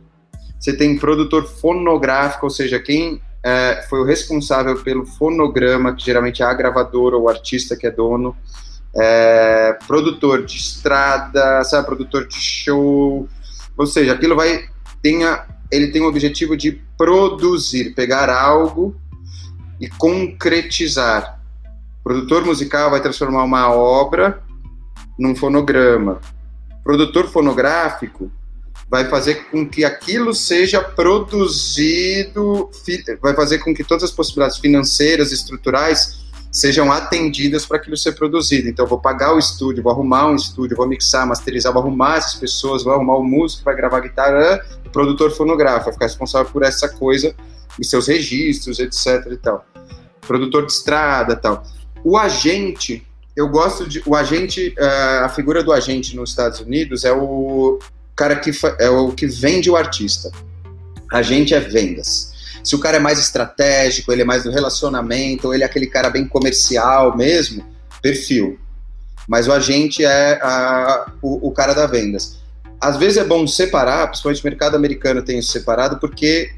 você 0.59 0.75
tem 0.75 0.99
produtor 0.99 1.47
fonográfico, 1.47 2.47
ou 2.47 2.51
seja, 2.51 2.79
quem 2.79 3.15
uh, 3.15 3.89
foi 3.89 4.01
o 4.01 4.05
responsável 4.05 4.83
pelo 4.83 5.05
fonograma, 5.05 5.95
que 5.95 6.05
geralmente 6.05 6.43
é 6.43 6.47
a 6.47 6.55
gravadora 6.55 7.17
ou 7.17 7.25
o 7.25 7.29
artista 7.29 7.77
que 7.77 7.87
é 7.87 7.91
dono. 7.91 8.35
Uh, 8.95 9.87
produtor 9.87 10.45
de 10.45 10.57
estrada, 10.57 11.63
sabe, 11.65 11.87
produtor 11.87 12.27
de 12.27 12.41
show. 12.41 13.29
Ou 13.77 13.87
seja, 13.87 14.13
aquilo 14.13 14.37
vai. 14.37 14.69
Tenha, 15.03 15.45
ele 15.71 15.89
tem 15.89 16.01
o 16.01 16.09
objetivo 16.09 16.57
de 16.57 16.81
produzir, 16.97 17.95
pegar 17.95 18.31
algo 18.31 18.97
e 19.79 19.89
concretizar. 19.89 21.41
O 22.01 22.05
produtor 22.05 22.45
musical 22.45 22.91
vai 22.91 23.03
transformar 23.03 23.45
uma 23.45 23.71
obra 23.71 24.44
num 25.19 25.35
fonograma. 25.35 26.21
produtor 26.83 27.29
fonográfico 27.29 28.31
vai 28.89 29.07
fazer 29.07 29.47
com 29.51 29.69
que 29.69 29.85
aquilo 29.85 30.35
seja 30.35 30.81
produzido, 30.83 32.71
vai 33.21 33.35
fazer 33.35 33.59
com 33.59 33.75
que 33.75 33.83
todas 33.83 34.05
as 34.05 34.11
possibilidades 34.11 34.59
financeiras 34.59 35.33
estruturais 35.33 36.25
sejam 36.55 36.93
atendidas 36.93 37.67
para 37.67 37.79
aquilo 37.79 37.97
ser 37.97 38.13
produzido. 38.13 38.69
Então, 38.69 38.85
eu 38.85 38.89
vou 38.89 39.01
pagar 39.01 39.35
o 39.35 39.39
estúdio, 39.39 39.83
vou 39.83 39.93
arrumar 39.93 40.29
um 40.29 40.37
estúdio, 40.37 40.77
vou 40.77 40.87
mixar, 40.87 41.27
masterizar, 41.27 41.73
vou 41.73 41.83
arrumar 41.83 42.19
essas 42.19 42.35
pessoas, 42.35 42.85
vou 42.85 42.93
arrumar 42.93 43.17
o 43.17 43.25
músico, 43.25 43.65
vai 43.65 43.75
gravar 43.75 43.99
guitarra, 43.99 44.65
o 44.87 44.91
produtor 44.91 45.33
fonográfico 45.33 45.87
vai 45.87 45.93
ficar 45.95 46.07
responsável 46.07 46.53
por 46.53 46.63
essa 46.63 46.89
coisa 46.89 47.35
e 47.77 47.85
seus 47.85 48.07
registros, 48.07 48.79
etc. 48.79 49.33
e 49.33 49.37
tal. 49.37 49.67
Produtor 50.21 50.67
de 50.67 50.73
estrada, 50.73 51.35
tal. 51.35 51.65
O 52.05 52.17
agente 52.17 53.05
eu 53.37 53.49
gosto 53.49 53.89
de. 53.89 54.03
O 54.07 54.15
agente, 54.15 54.75
é, 54.79 55.19
a 55.25 55.29
figura 55.29 55.63
do 55.63 55.73
agente 55.73 56.15
nos 56.15 56.31
Estados 56.31 56.61
Unidos 56.61 57.05
é 57.05 57.13
o 57.13 57.79
cara 58.15 58.37
que 58.37 58.51
é 58.79 58.89
o 58.89 59.13
que 59.13 59.27
vende 59.27 59.71
o 59.71 59.77
artista. 59.77 60.31
Agente 61.11 61.55
é 61.55 61.61
vendas. 61.61 62.33
Se 62.63 62.75
o 62.75 62.79
cara 62.79 62.97
é 62.97 63.01
mais 63.01 63.19
estratégico, 63.19 64.11
ele 64.11 64.23
é 64.23 64.25
mais 64.25 64.45
do 64.45 64.51
relacionamento, 64.51 65.49
ou 65.49 65.55
ele 65.55 65.63
é 65.63 65.67
aquele 65.67 65.87
cara 65.87 66.09
bem 66.09 66.27
comercial 66.27 67.17
mesmo, 67.17 67.65
perfil. 68.01 68.59
Mas 69.29 69.47
o 69.47 69.53
agente 69.53 70.05
é 70.05 70.39
a, 70.43 71.13
o, 71.21 71.49
o 71.49 71.53
cara 71.53 71.75
da 71.75 71.87
vendas. 71.87 72.37
Às 72.81 72.97
vezes 72.97 73.19
é 73.19 73.25
bom 73.25 73.47
separar, 73.47 74.09
principalmente 74.09 74.43
o 74.43 74.47
mercado 74.47 74.77
americano 74.77 75.23
tem 75.23 75.39
isso 75.39 75.53
separado, 75.53 75.99
porque 75.99 76.53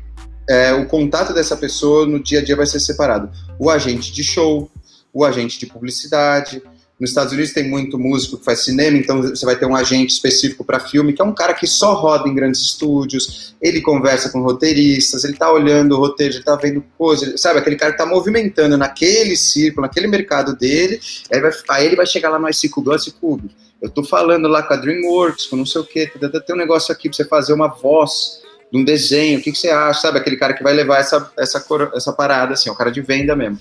é, 0.49 0.73
o 0.73 0.87
contato 0.87 1.33
dessa 1.33 1.57
pessoa 1.57 2.07
no 2.07 2.23
dia 2.23 2.41
a 2.41 2.45
dia 2.45 2.57
vai 2.57 2.67
ser 2.67 2.81
separado. 2.81 3.31
O 3.59 3.71
agente 3.71 4.13
de 4.13 4.23
show, 4.23 4.71
o 5.17 5.25
agente 5.25 5.59
de 5.59 5.65
publicidade. 5.65 6.63
Nos 7.01 7.11
Estados 7.11 7.33
Unidos 7.33 7.53
tem 7.53 7.69
muito 7.69 7.99
músico 7.99 8.37
que 8.37 8.45
faz 8.45 8.65
cinema, 8.65 8.99
então 8.99 9.23
você 9.23 9.45
vai 9.47 9.57
ter 9.57 9.65
um 9.67 9.75
agente 9.75 10.13
específico 10.13 10.63
para 10.63 10.79
filme, 10.79 11.13
que 11.13 11.21
é 11.21 11.25
um 11.25 11.35
cara 11.35 11.55
que 11.55 11.67
só 11.67 11.95
roda 11.95 12.29
em 12.29 12.35
grandes 12.35 12.61
estúdios, 12.61 13.55
ele 13.61 13.81
conversa 13.81 14.31
com 14.31 14.43
roteiristas, 14.43 15.25
ele 15.25 15.35
está 15.35 15.51
olhando 15.51 15.93
o 15.93 15.99
roteiro, 15.99 16.35
ele 16.35 16.41
está 16.41 16.55
vendo 16.57 16.83
coisas, 16.97 17.41
sabe? 17.41 17.59
Aquele 17.59 17.77
cara 17.77 17.93
que 17.93 18.01
está 18.01 18.11
movimentando 18.11 18.77
naquele 18.77 19.37
círculo, 19.37 19.87
naquele 19.87 20.07
mercado 20.07 20.55
dele, 20.55 21.01
aí, 21.31 21.41
vai, 21.41 21.53
aí 21.71 21.87
ele 21.87 21.97
vai 21.97 22.07
chegar 22.07 22.29
lá 22.29 22.39
no 22.39 22.49
Ice 22.49 22.69
Cube, 22.69 22.95
Ice 22.95 23.11
Cube, 23.13 23.51
eu 23.81 23.89
estou 23.89 24.05
falando 24.05 24.49
lá 24.49 24.63
com 24.63 24.75
a 24.75 24.77
DreamWorks, 24.77 25.47
com 25.47 25.57
não 25.57 25.67
sei 25.67 25.81
o 25.81 25.85
quê, 25.85 26.11
tem 26.47 26.55
um 26.55 26.59
negócio 26.59 26.93
aqui 26.93 27.09
para 27.09 27.17
você 27.17 27.25
fazer 27.25 27.53
uma 27.53 27.69
voz 27.69 28.43
de 28.73 28.79
um 28.79 28.85
desenho, 28.85 29.39
o 29.39 29.43
que, 29.43 29.53
que 29.53 29.59
você 29.59 29.69
acha, 29.69 30.01
sabe? 30.01 30.19
Aquele 30.19 30.37
cara 30.37 30.55
que 30.55 30.63
vai 30.63 30.73
levar 30.73 30.99
essa, 30.99 31.31
essa, 31.39 31.65
essa 31.95 32.13
parada, 32.13 32.55
assim, 32.55 32.69
é 32.71 32.73
um 32.73 32.77
cara 32.77 32.91
de 32.91 33.01
venda 33.03 33.37
mesmo. 33.37 33.61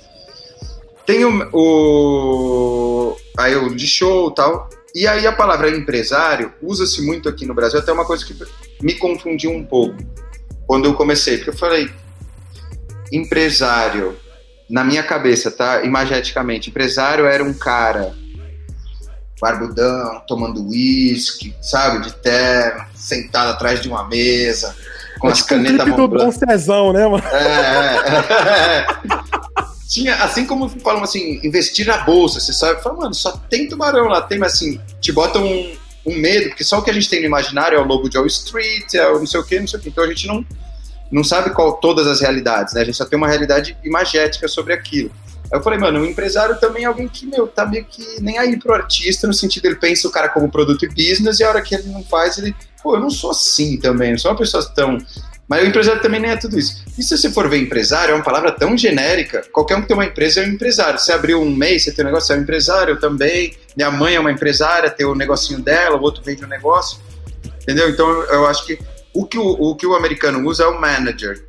Tem 1.06 1.23
o, 1.23 1.49
o 1.53 3.18
aí 3.38 3.56
o 3.56 3.76
de 3.76 3.88
show 3.88 4.32
tal. 4.32 4.69
E 4.94 5.06
aí 5.07 5.27
a 5.27 5.34
palavra 5.34 5.69
empresário 5.69 6.53
usa-se 6.61 7.06
muito 7.06 7.27
aqui 7.27 7.45
no 7.45 7.53
Brasil, 7.53 7.80
até 7.80 7.91
uma 7.91 8.06
coisa 8.06 8.26
que 8.26 8.34
me 8.82 8.94
confundiu 8.95 9.52
um 9.52 9.64
pouco 9.64 9.98
quando 10.65 10.86
eu 10.86 10.94
comecei, 10.94 11.38
porque 11.38 11.49
eu 11.49 11.57
falei, 11.57 11.91
empresário, 13.11 14.18
na 14.69 14.84
minha 14.86 15.03
cabeça, 15.03 15.52
tá? 15.52 15.84
Imageticamente, 15.84 16.69
empresário 16.69 17.26
era 17.26 17.44
um 17.44 17.53
cara 17.53 18.15
barbudão, 19.40 20.23
tomando 20.27 20.65
uísque, 20.69 21.53
sabe, 21.61 22.06
de 22.06 22.14
terno, 22.15 22.86
sentado 22.95 23.52
atrás 23.52 23.82
de 23.82 23.90
uma 23.90 24.07
mesa, 24.07 24.73
com 25.19 25.27
é 25.27 25.32
as 25.32 25.40
tipo 25.40 25.49
canetas 25.49 25.88
um 25.88 25.95
do 25.95 26.07
Dom 26.07 26.32
Cezão, 26.32 26.94
né, 26.94 27.06
mano? 27.06 27.23
É, 27.27 28.06
é, 28.07 28.80
é. 28.80 29.65
Tinha, 29.88 30.16
assim 30.16 30.45
como 30.45 30.68
falam 30.68 31.03
assim, 31.03 31.40
investir 31.44 31.86
na 31.86 31.99
bolsa, 31.99 32.40
você 32.40 32.53
sabe, 32.53 32.82
fala, 32.82 32.98
mano, 32.98 33.14
só 33.14 33.32
tem 33.49 33.68
tubarão 33.68 34.07
lá, 34.07 34.22
tem, 34.22 34.40
mas 34.40 34.53
assim, 34.53 34.80
te 34.99 35.12
botam 35.12 35.45
um, 35.45 35.76
um 36.07 36.16
medo, 36.18 36.49
porque 36.49 36.64
só 36.64 36.80
o 36.80 36.82
que 36.82 36.90
a 36.90 36.94
gente 36.94 37.10
tem 37.10 37.20
no 37.20 37.28
imaginário 37.28 37.78
é 37.78 37.82
o 37.82 37.86
lobo 37.86 38.10
de 38.10 38.18
Wall 38.18 38.26
Street, 38.28 38.94
é 38.95 39.07
o 39.07 39.20
não 39.20 39.28
sei 39.28 39.40
o 39.40 39.44
que, 39.44 39.60
não 39.60 39.68
sei 39.68 39.80
o 39.80 39.84
que, 39.84 39.90
então 39.90 40.03
a 40.03 40.07
gente 40.07 40.26
não, 40.28 40.45
não 41.12 41.24
sabe 41.24 41.52
qual 41.52 41.74
todas 41.74 42.07
as 42.07 42.22
realidades, 42.22 42.74
né, 42.74 42.82
a 42.82 42.86
gente 42.86 42.98
só 42.98 43.06
tem 43.06 43.18
uma 43.18 43.28
realidade 43.28 43.78
imagética 43.84 44.48
sobre 44.48 44.74
aquilo. 44.74 45.12
Aí 45.52 45.60
eu 45.60 45.64
falei, 45.64 45.78
mano, 45.78 46.02
o 46.02 46.06
empresário 46.06 46.60
também 46.60 46.84
é 46.84 46.88
alguém 46.88 47.07
que, 47.07 47.26
meu, 47.28 47.48
tá 47.48 47.66
meio 47.66 47.86
que 47.86 48.20
nem 48.20 48.38
aí 48.38 48.57
pro 48.57 48.74
artista, 48.74 49.28
no 49.28 49.34
sentido 49.34 49.66
ele 49.66 49.76
pensa 49.76 50.07
o 50.07 50.12
cara 50.12 50.30
como 50.30 50.49
produto 50.49 50.84
e 50.86 50.88
business, 50.88 51.40
e 51.40 51.44
a 51.44 51.49
hora 51.49 51.62
que 51.62 51.76
ele 51.76 51.90
não 51.90 52.03
faz, 52.03 52.38
ele, 52.38 52.56
pô, 52.82 52.95
eu 52.95 52.99
não 52.99 53.10
sou 53.10 53.32
assim 53.32 53.78
também, 53.78 54.12
eu 54.12 54.20
sou 54.20 54.32
uma 54.32 54.38
pessoa 54.38 54.64
tão. 54.74 54.98
Mas 55.48 55.64
o 55.64 55.68
empresário 55.68 56.02
também 56.02 56.20
nem 56.20 56.32
é 56.32 56.36
tudo 56.36 56.58
isso. 56.58 56.84
E 56.98 57.04
se 57.04 57.16
você 57.16 57.30
for 57.30 57.48
ver 57.48 57.58
empresário, 57.58 58.14
é 58.14 58.16
uma 58.16 58.24
palavra 58.24 58.52
tão 58.52 58.76
genérica, 58.76 59.44
qualquer 59.52 59.76
um 59.76 59.82
que 59.82 59.88
tem 59.88 59.96
uma 59.96 60.06
empresa 60.06 60.42
é 60.42 60.44
um 60.44 60.50
empresário. 60.50 61.00
Você 61.00 61.12
abriu 61.12 61.42
um 61.42 61.56
mês, 61.56 61.84
você 61.84 61.92
tem 61.92 62.04
um 62.04 62.08
negócio, 62.08 62.34
é 62.34 62.38
um 62.38 62.42
empresário, 62.42 63.00
também. 63.00 63.56
Minha 63.78 63.92
mãe 63.92 64.16
é 64.16 64.20
uma 64.20 64.32
empresária, 64.32 64.90
tem 64.90 65.06
o 65.06 65.12
um 65.12 65.16
negocinho 65.16 65.62
dela, 65.62 65.98
o 65.98 66.02
outro 66.02 66.24
vende 66.24 66.44
um 66.44 66.48
negócio. 66.48 67.00
Entendeu? 67.62 67.90
Então 67.90 68.08
eu 68.24 68.48
acho 68.48 68.66
que 68.66 68.80
o 69.14 69.26
que 69.26 69.38
o, 69.38 69.48
o 69.48 69.76
que 69.76 69.86
o 69.86 69.96
americano 69.96 70.46
usa 70.48 70.64
é 70.64 70.68
o 70.68 70.80
manager 70.80 71.42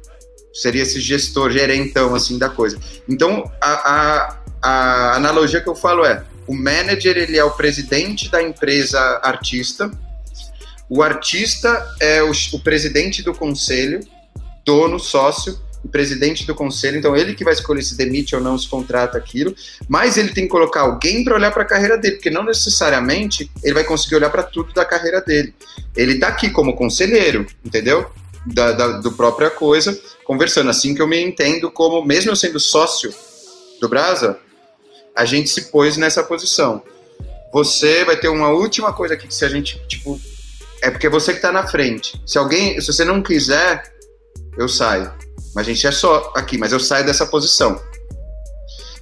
seria 0.53 0.83
esse 0.83 1.01
gestor, 1.01 1.51
gerentão, 1.51 2.15
assim, 2.15 2.39
da 2.39 2.49
coisa. 2.49 2.79
Então, 3.07 3.51
a, 3.61 3.73
a, 3.73 4.39
a 4.63 5.17
analogia 5.17 5.61
que 5.61 5.69
eu 5.69 5.75
falo 5.75 6.05
é, 6.05 6.25
o 6.47 6.55
manager, 6.55 7.17
ele 7.17 7.37
é 7.37 7.45
o 7.45 7.51
presidente 7.51 8.31
da 8.31 8.43
empresa 8.43 8.99
artista, 9.23 9.91
o 10.89 11.03
artista 11.03 11.95
é 12.01 12.23
o, 12.23 12.31
o 12.53 12.61
presidente 12.61 13.23
do 13.23 13.35
conselho, 13.35 14.01
dono, 14.65 14.99
sócio, 14.99 15.59
presidente 15.87 16.47
do 16.47 16.55
conselho, 16.55 16.99
então 16.99 17.17
ele 17.17 17.35
que 17.35 17.45
vai 17.45 17.53
escolher 17.53 17.83
se 17.83 17.97
demite 17.97 18.35
ou 18.35 18.41
não, 18.41 18.59
se 18.59 18.69
contrata 18.69 19.17
aquilo, 19.17 19.55
mas 19.89 20.17
ele 20.17 20.31
tem 20.31 20.45
que 20.45 20.51
colocar 20.51 20.83
alguém 20.83 21.25
para 21.25 21.35
olhar 21.35 21.53
para 21.53 21.63
a 21.63 21.67
carreira 21.67 21.97
dele, 21.97 22.17
porque 22.17 22.31
não 22.31 22.45
necessariamente 22.45 23.51
ele 23.63 23.75
vai 23.75 23.85
conseguir 23.85 24.17
olhar 24.17 24.31
para 24.31 24.43
tudo 24.43 24.73
da 24.73 24.85
carreira 24.85 25.21
dele. 25.21 25.55
Ele 25.97 26.15
está 26.15 26.29
aqui 26.29 26.51
como 26.51 26.77
conselheiro, 26.77 27.47
entendeu? 27.65 28.11
Da, 28.45 28.73
da, 28.73 28.89
do 28.99 29.13
própria 29.13 29.51
coisa, 29.51 29.99
conversando. 30.25 30.71
Assim 30.71 30.95
que 30.95 31.03
eu 31.03 31.09
me 31.09 31.21
entendo 31.21 31.71
como, 31.71 32.05
mesmo 32.05 32.31
eu 32.31 32.37
sendo 32.37 32.61
sócio 32.61 33.13
do 33.81 33.89
Brasa, 33.89 34.39
a 35.15 35.25
gente 35.25 35.49
se 35.49 35.71
pôs 35.71 35.97
nessa 35.97 36.23
posição. 36.23 36.83
Você 37.53 38.05
vai 38.05 38.17
ter 38.17 38.29
uma 38.29 38.51
última 38.51 38.93
coisa 38.93 39.15
aqui 39.15 39.27
que 39.27 39.35
se 39.35 39.45
a 39.45 39.49
gente, 39.49 39.81
tipo, 39.89 40.21
é 40.87 40.91
porque 40.91 41.09
você 41.09 41.35
que 41.35 41.41
tá 41.41 41.51
na 41.51 41.67
frente. 41.67 42.21
Se 42.25 42.39
alguém, 42.39 42.81
se 42.81 42.87
você 42.87 43.05
não 43.05 43.21
quiser, 43.21 43.83
eu 44.57 44.69
saio. 44.69 45.13
Mas 45.53 45.67
a 45.67 45.73
gente 45.73 45.85
é 45.85 45.91
só 45.91 46.33
aqui, 46.37 46.57
mas 46.57 46.71
eu 46.71 46.79
saio 46.79 47.05
dessa 47.05 47.27
posição. 47.27 47.81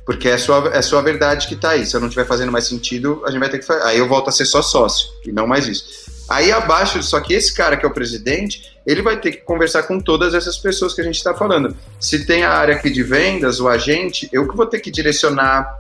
Porque 0.06 0.28
é 0.28 0.39
sua, 0.39 0.70
é 0.73 0.81
sua 0.81 1.02
verdade 1.02 1.47
que 1.47 1.56
tá 1.56 1.70
aí. 1.70 1.85
Se 1.85 1.94
eu 1.94 2.01
não 2.01 2.09
estiver 2.09 2.27
fazendo 2.27 2.51
mais 2.51 2.66
sentido, 2.66 3.23
a 3.27 3.31
gente 3.31 3.40
vai 3.40 3.51
ter 3.51 3.59
que 3.59 3.66
fazer. 3.66 3.82
Aí 3.82 3.98
eu 3.98 4.09
volto 4.09 4.28
a 4.28 4.32
ser 4.32 4.47
só 4.47 4.62
sócio, 4.62 5.11
e 5.27 5.32
não 5.32 5.47
mais 5.47 5.69
isso. 5.69 5.85
Aí 6.27 6.51
abaixo, 6.51 7.02
só 7.02 7.20
que 7.20 7.35
esse 7.35 7.52
cara 7.52 7.77
que 7.77 7.85
é 7.85 7.89
o 7.89 7.93
presidente, 7.93 8.62
ele 8.86 9.02
vai 9.02 9.20
ter 9.20 9.32
que 9.32 9.43
conversar 9.43 9.82
com 9.82 10.01
todas 10.01 10.32
essas 10.32 10.56
pessoas 10.56 10.94
que 10.94 11.02
a 11.02 11.05
gente 11.05 11.16
está 11.16 11.35
falando. 11.35 11.77
Se 12.01 12.24
tem 12.24 12.44
a 12.44 12.51
área 12.51 12.77
aqui 12.77 12.89
de 12.89 13.02
vendas, 13.02 13.61
o 13.61 13.69
agente, 13.69 14.27
eu 14.32 14.48
que 14.48 14.56
vou 14.56 14.65
ter 14.65 14.81
que 14.81 14.90
direcionar, 14.90 15.77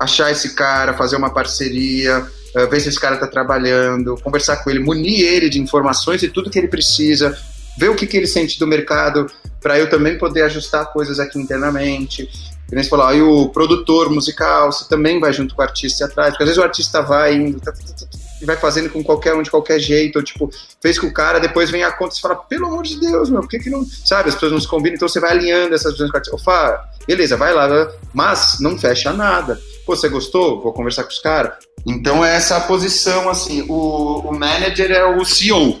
achar 0.00 0.32
esse 0.32 0.54
cara, 0.54 0.94
fazer 0.94 1.16
uma 1.16 1.28
parceria, 1.28 2.26
eh, 2.54 2.66
ver 2.66 2.80
se 2.80 2.88
esse 2.88 3.00
cara 3.00 3.14
está 3.14 3.26
trabalhando, 3.26 4.16
conversar 4.22 4.56
com 4.58 4.70
ele, 4.70 4.80
munir 4.80 5.26
ele 5.26 5.48
de 5.48 5.60
informações 5.60 6.22
e 6.22 6.28
tudo 6.28 6.50
que 6.50 6.58
ele 6.58 6.68
precisa, 6.68 7.36
ver 7.76 7.88
o 7.88 7.94
que, 7.94 8.06
que 8.06 8.16
ele 8.16 8.26
sente 8.26 8.58
do 8.58 8.66
mercado, 8.66 9.26
para 9.60 9.78
eu 9.78 9.88
também 9.88 10.18
poder 10.18 10.42
ajustar 10.42 10.92
coisas 10.92 11.18
aqui 11.18 11.38
internamente. 11.38 12.28
Que 12.68 12.74
nem 12.74 12.82
você 12.82 12.90
falou, 12.90 13.06
aí 13.06 13.20
o 13.20 13.48
produtor 13.48 14.10
musical, 14.10 14.72
você 14.72 14.88
também 14.88 15.20
vai 15.20 15.32
junto 15.32 15.54
com 15.54 15.60
o 15.60 15.64
artista 15.64 16.06
atrás, 16.06 16.30
porque 16.30 16.44
às 16.44 16.48
vezes 16.48 16.62
o 16.62 16.64
artista 16.64 17.02
vai 17.02 17.34
indo, 17.34 17.60
tá, 17.60 17.72
tá, 17.72 17.78
tá, 17.78 18.06
e 18.40 18.46
vai 18.46 18.56
fazendo 18.56 18.90
com 18.90 19.02
qualquer 19.02 19.34
um 19.34 19.42
de 19.42 19.50
qualquer 19.50 19.78
jeito, 19.78 20.16
ou 20.16 20.22
tipo, 20.22 20.50
fez 20.80 20.98
com 20.98 21.06
o 21.06 21.12
cara, 21.12 21.38
depois 21.38 21.70
vem 21.70 21.82
a 21.82 21.90
conta 21.90 22.14
e 22.16 22.20
fala, 22.20 22.36
pelo 22.36 22.66
amor 22.66 22.84
de 22.84 23.00
Deus, 23.00 23.30
meu, 23.30 23.40
por 23.40 23.48
que, 23.48 23.58
que 23.58 23.70
não. 23.70 23.84
Sabe, 24.04 24.28
as 24.28 24.34
pessoas 24.34 24.52
não 24.52 24.60
se 24.60 24.68
combinam, 24.68 24.96
então 24.96 25.08
você 25.08 25.20
vai 25.20 25.32
alinhando 25.32 25.74
essas 25.74 25.98
o 25.98 26.04
artista. 26.04 26.36
Opa, 26.36 26.88
beleza, 27.06 27.36
vai 27.36 27.52
lá, 27.52 27.90
mas 28.12 28.58
não 28.60 28.78
fecha 28.78 29.12
nada. 29.12 29.58
Você 29.86 30.08
gostou? 30.08 30.62
Vou 30.62 30.72
conversar 30.72 31.04
com 31.04 31.10
os 31.10 31.18
caras. 31.18 31.54
Então 31.86 32.24
é 32.24 32.34
essa 32.34 32.60
posição, 32.60 33.28
assim, 33.28 33.62
o, 33.68 34.20
o 34.20 34.32
manager 34.32 34.90
é 34.90 35.04
o 35.04 35.24
CEO 35.24 35.80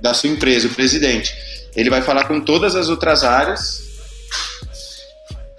da 0.00 0.12
sua 0.12 0.28
empresa, 0.28 0.68
o 0.68 0.74
presidente. 0.74 1.34
Ele 1.74 1.90
vai 1.90 2.02
falar 2.02 2.24
com 2.24 2.40
todas 2.40 2.76
as 2.76 2.88
outras 2.88 3.24
áreas 3.24 3.88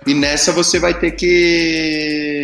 e 0.05 0.13
nessa 0.13 0.51
você 0.51 0.79
vai 0.79 0.93
ter 0.93 1.11
que. 1.11 2.38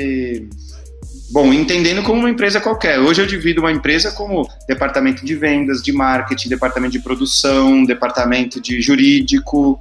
Bom, 1.29 1.51
entendendo 1.51 2.03
como 2.03 2.19
uma 2.19 2.29
empresa 2.29 2.61
qualquer. 2.61 2.99
Hoje 2.99 3.21
eu 3.21 3.25
divido 3.25 3.61
uma 3.61 3.71
empresa 3.71 4.11
como 4.11 4.47
departamento 4.67 5.25
de 5.25 5.35
vendas, 5.35 5.81
de 5.81 5.91
marketing, 5.91 6.49
departamento 6.49 6.91
de 6.91 6.99
produção, 6.99 7.83
departamento 7.83 8.61
de 8.61 8.79
jurídico. 8.79 9.79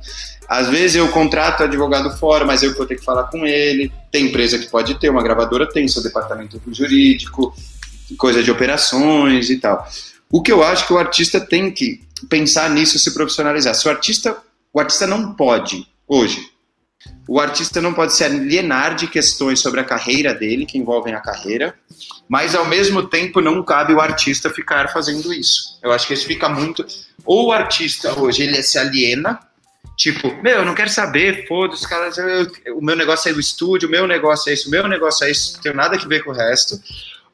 Às 0.49 0.69
vezes 0.69 0.97
eu 0.97 1.09
contrato 1.09 1.65
advogado 1.65 2.17
fora, 2.17 2.45
mas 2.47 2.63
eu 2.63 2.75
vou 2.75 2.87
ter 2.87 2.97
que 2.97 3.05
falar 3.05 3.25
com 3.25 3.47
ele. 3.47 3.93
Tem 4.11 4.27
empresa 4.27 4.59
que 4.59 4.71
pode 4.71 4.95
ter, 4.95 5.11
uma 5.11 5.23
gravadora 5.23 5.69
tem 5.69 5.87
seu 5.87 6.03
departamento 6.03 6.61
jurídico, 6.73 7.55
coisa 8.17 8.43
de 8.43 8.51
operações 8.51 9.51
e 9.51 9.57
tal. 9.59 9.87
O 10.31 10.41
que 10.41 10.51
eu 10.51 10.65
acho 10.65 10.87
que 10.87 10.93
o 10.93 10.99
artista 10.99 11.41
tem 11.41 11.71
que 11.71 12.01
pensar 12.29 12.71
nisso, 12.71 12.99
se 12.99 13.13
profissionalizar. 13.13 13.75
Se 13.75 13.87
o 13.87 13.91
artista, 13.91 14.37
o 14.73 14.81
artista 14.81 15.07
não 15.07 15.35
pode 15.35 15.87
hoje 16.09 16.54
o 17.27 17.41
artista 17.41 17.81
não 17.81 17.95
pode 17.95 18.15
se 18.15 18.23
alienar 18.23 18.95
de 18.95 19.07
questões 19.07 19.61
sobre 19.61 19.81
a 19.81 19.85
carreira 19.85 20.35
dele, 20.35 20.67
que 20.67 20.79
envolvem 20.79 21.15
a 21.15 21.21
carreira, 21.21 21.75
mas 22.29 22.55
ao 22.55 22.67
mesmo 22.67 23.03
tempo 23.07 23.41
não 23.41 23.63
cabe 23.63 23.95
o 23.95 24.01
artista 24.01 24.51
ficar 24.51 24.93
fazendo 24.93 25.33
isso. 25.33 25.79
Eu 25.83 25.93
acho 25.93 26.07
que 26.07 26.15
isso 26.15 26.27
fica 26.27 26.49
muito. 26.49 26.85
Ou 27.25 27.47
o 27.47 27.53
artista 27.53 28.19
hoje 28.19 28.43
ele 28.43 28.63
se 28.63 28.79
aliena, 28.79 29.41
tipo, 29.97 30.35
meu, 30.43 30.59
eu 30.59 30.65
não 30.65 30.75
quero 30.75 30.91
saber, 30.91 31.47
foda-se, 31.47 31.89
caras, 31.89 32.17
o 32.77 32.83
meu 32.83 32.97
negócio 32.97 33.31
é 33.31 33.33
do 33.33 33.41
estúdio, 33.41 33.89
o 33.89 33.91
meu 33.91 34.07
negócio 34.07 34.51
é 34.51 34.55
isso, 34.55 34.69
o 34.69 34.71
meu 34.71 34.87
negócio 34.87 35.27
é 35.27 35.31
isso, 35.31 35.55
não 35.55 35.63
tem 35.63 35.73
nada 35.73 35.97
a 35.97 36.07
ver 36.07 36.23
com 36.23 36.31
o 36.31 36.35
resto. 36.35 36.79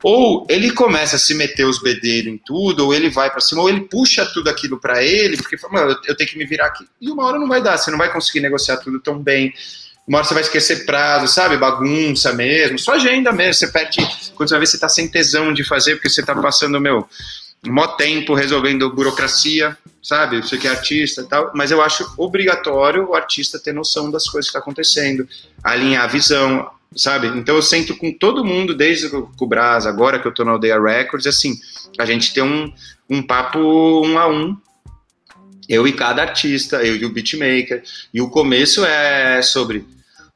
Ou 0.02 0.46
ele 0.48 0.70
começa 0.72 1.16
a 1.16 1.18
se 1.18 1.34
meter 1.34 1.64
os 1.64 1.80
bedelhos 1.80 2.32
em 2.32 2.38
tudo, 2.38 2.86
ou 2.86 2.94
ele 2.94 3.10
vai 3.10 3.30
para 3.30 3.40
cima, 3.40 3.60
ou 3.60 3.68
ele 3.68 3.82
puxa 3.82 4.24
tudo 4.24 4.48
aquilo 4.48 4.80
para 4.80 5.02
ele, 5.04 5.36
porque 5.36 5.58
fala, 5.58 6.00
eu, 6.06 6.16
tenho 6.16 6.30
que 6.30 6.38
me 6.38 6.46
virar 6.46 6.66
aqui. 6.66 6.86
E 7.00 7.10
uma 7.10 7.24
hora 7.24 7.38
não 7.38 7.46
vai 7.46 7.62
dar, 7.62 7.76
você 7.76 7.90
não 7.90 7.98
vai 7.98 8.10
conseguir 8.10 8.40
negociar 8.40 8.78
tudo 8.78 8.98
tão 8.98 9.18
bem. 9.18 9.52
Uma 10.08 10.18
hora 10.18 10.26
você 10.26 10.34
vai 10.34 10.42
esquecer 10.42 10.86
prazo, 10.86 11.28
sabe? 11.28 11.58
Bagunça 11.58 12.32
mesmo, 12.32 12.78
sua 12.78 12.94
agenda 12.94 13.30
mesmo. 13.30 13.54
Você 13.54 13.68
perde. 13.68 13.98
Quando 14.34 14.48
você 14.48 14.54
vai 14.54 14.60
ver, 14.60 14.66
você 14.66 14.78
tá 14.78 14.88
sem 14.88 15.06
tesão 15.06 15.52
de 15.52 15.62
fazer, 15.62 15.96
porque 15.96 16.08
você 16.08 16.22
tá 16.22 16.34
passando, 16.34 16.80
meu, 16.80 17.06
mó 17.66 17.86
tempo 17.86 18.34
resolvendo 18.34 18.90
burocracia, 18.94 19.76
sabe? 20.02 20.42
Você 20.42 20.56
que 20.56 20.66
é 20.66 20.70
artista 20.70 21.20
e 21.20 21.26
tal. 21.26 21.50
Mas 21.54 21.70
eu 21.70 21.82
acho 21.82 22.10
obrigatório 22.16 23.10
o 23.10 23.14
artista 23.14 23.58
ter 23.58 23.74
noção 23.74 24.10
das 24.10 24.26
coisas 24.26 24.48
que 24.48 24.54
tá 24.54 24.60
acontecendo, 24.60 25.28
alinhar 25.62 26.04
a 26.04 26.08
visão, 26.08 26.70
sabe? 26.94 27.28
Então 27.28 27.56
eu 27.56 27.62
sento 27.62 27.96
com 27.96 28.12
todo 28.12 28.44
mundo, 28.44 28.74
desde 28.74 29.06
o 29.14 29.46
Brás, 29.46 29.86
agora 29.86 30.18
que 30.18 30.26
eu 30.26 30.34
tô 30.34 30.44
na 30.44 30.52
Aldeia 30.52 30.80
Records, 30.80 31.26
assim, 31.26 31.54
a 31.98 32.04
gente 32.04 32.34
tem 32.34 32.42
um, 32.42 32.72
um 33.08 33.22
papo 33.22 33.58
um 33.58 34.18
a 34.18 34.28
um, 34.28 34.56
eu 35.68 35.86
e 35.86 35.92
cada 35.92 36.22
artista, 36.22 36.82
eu 36.82 36.96
e 36.96 37.04
o 37.04 37.12
beatmaker, 37.12 37.82
e 38.12 38.20
o 38.20 38.28
começo 38.28 38.84
é 38.84 39.40
sobre 39.40 39.86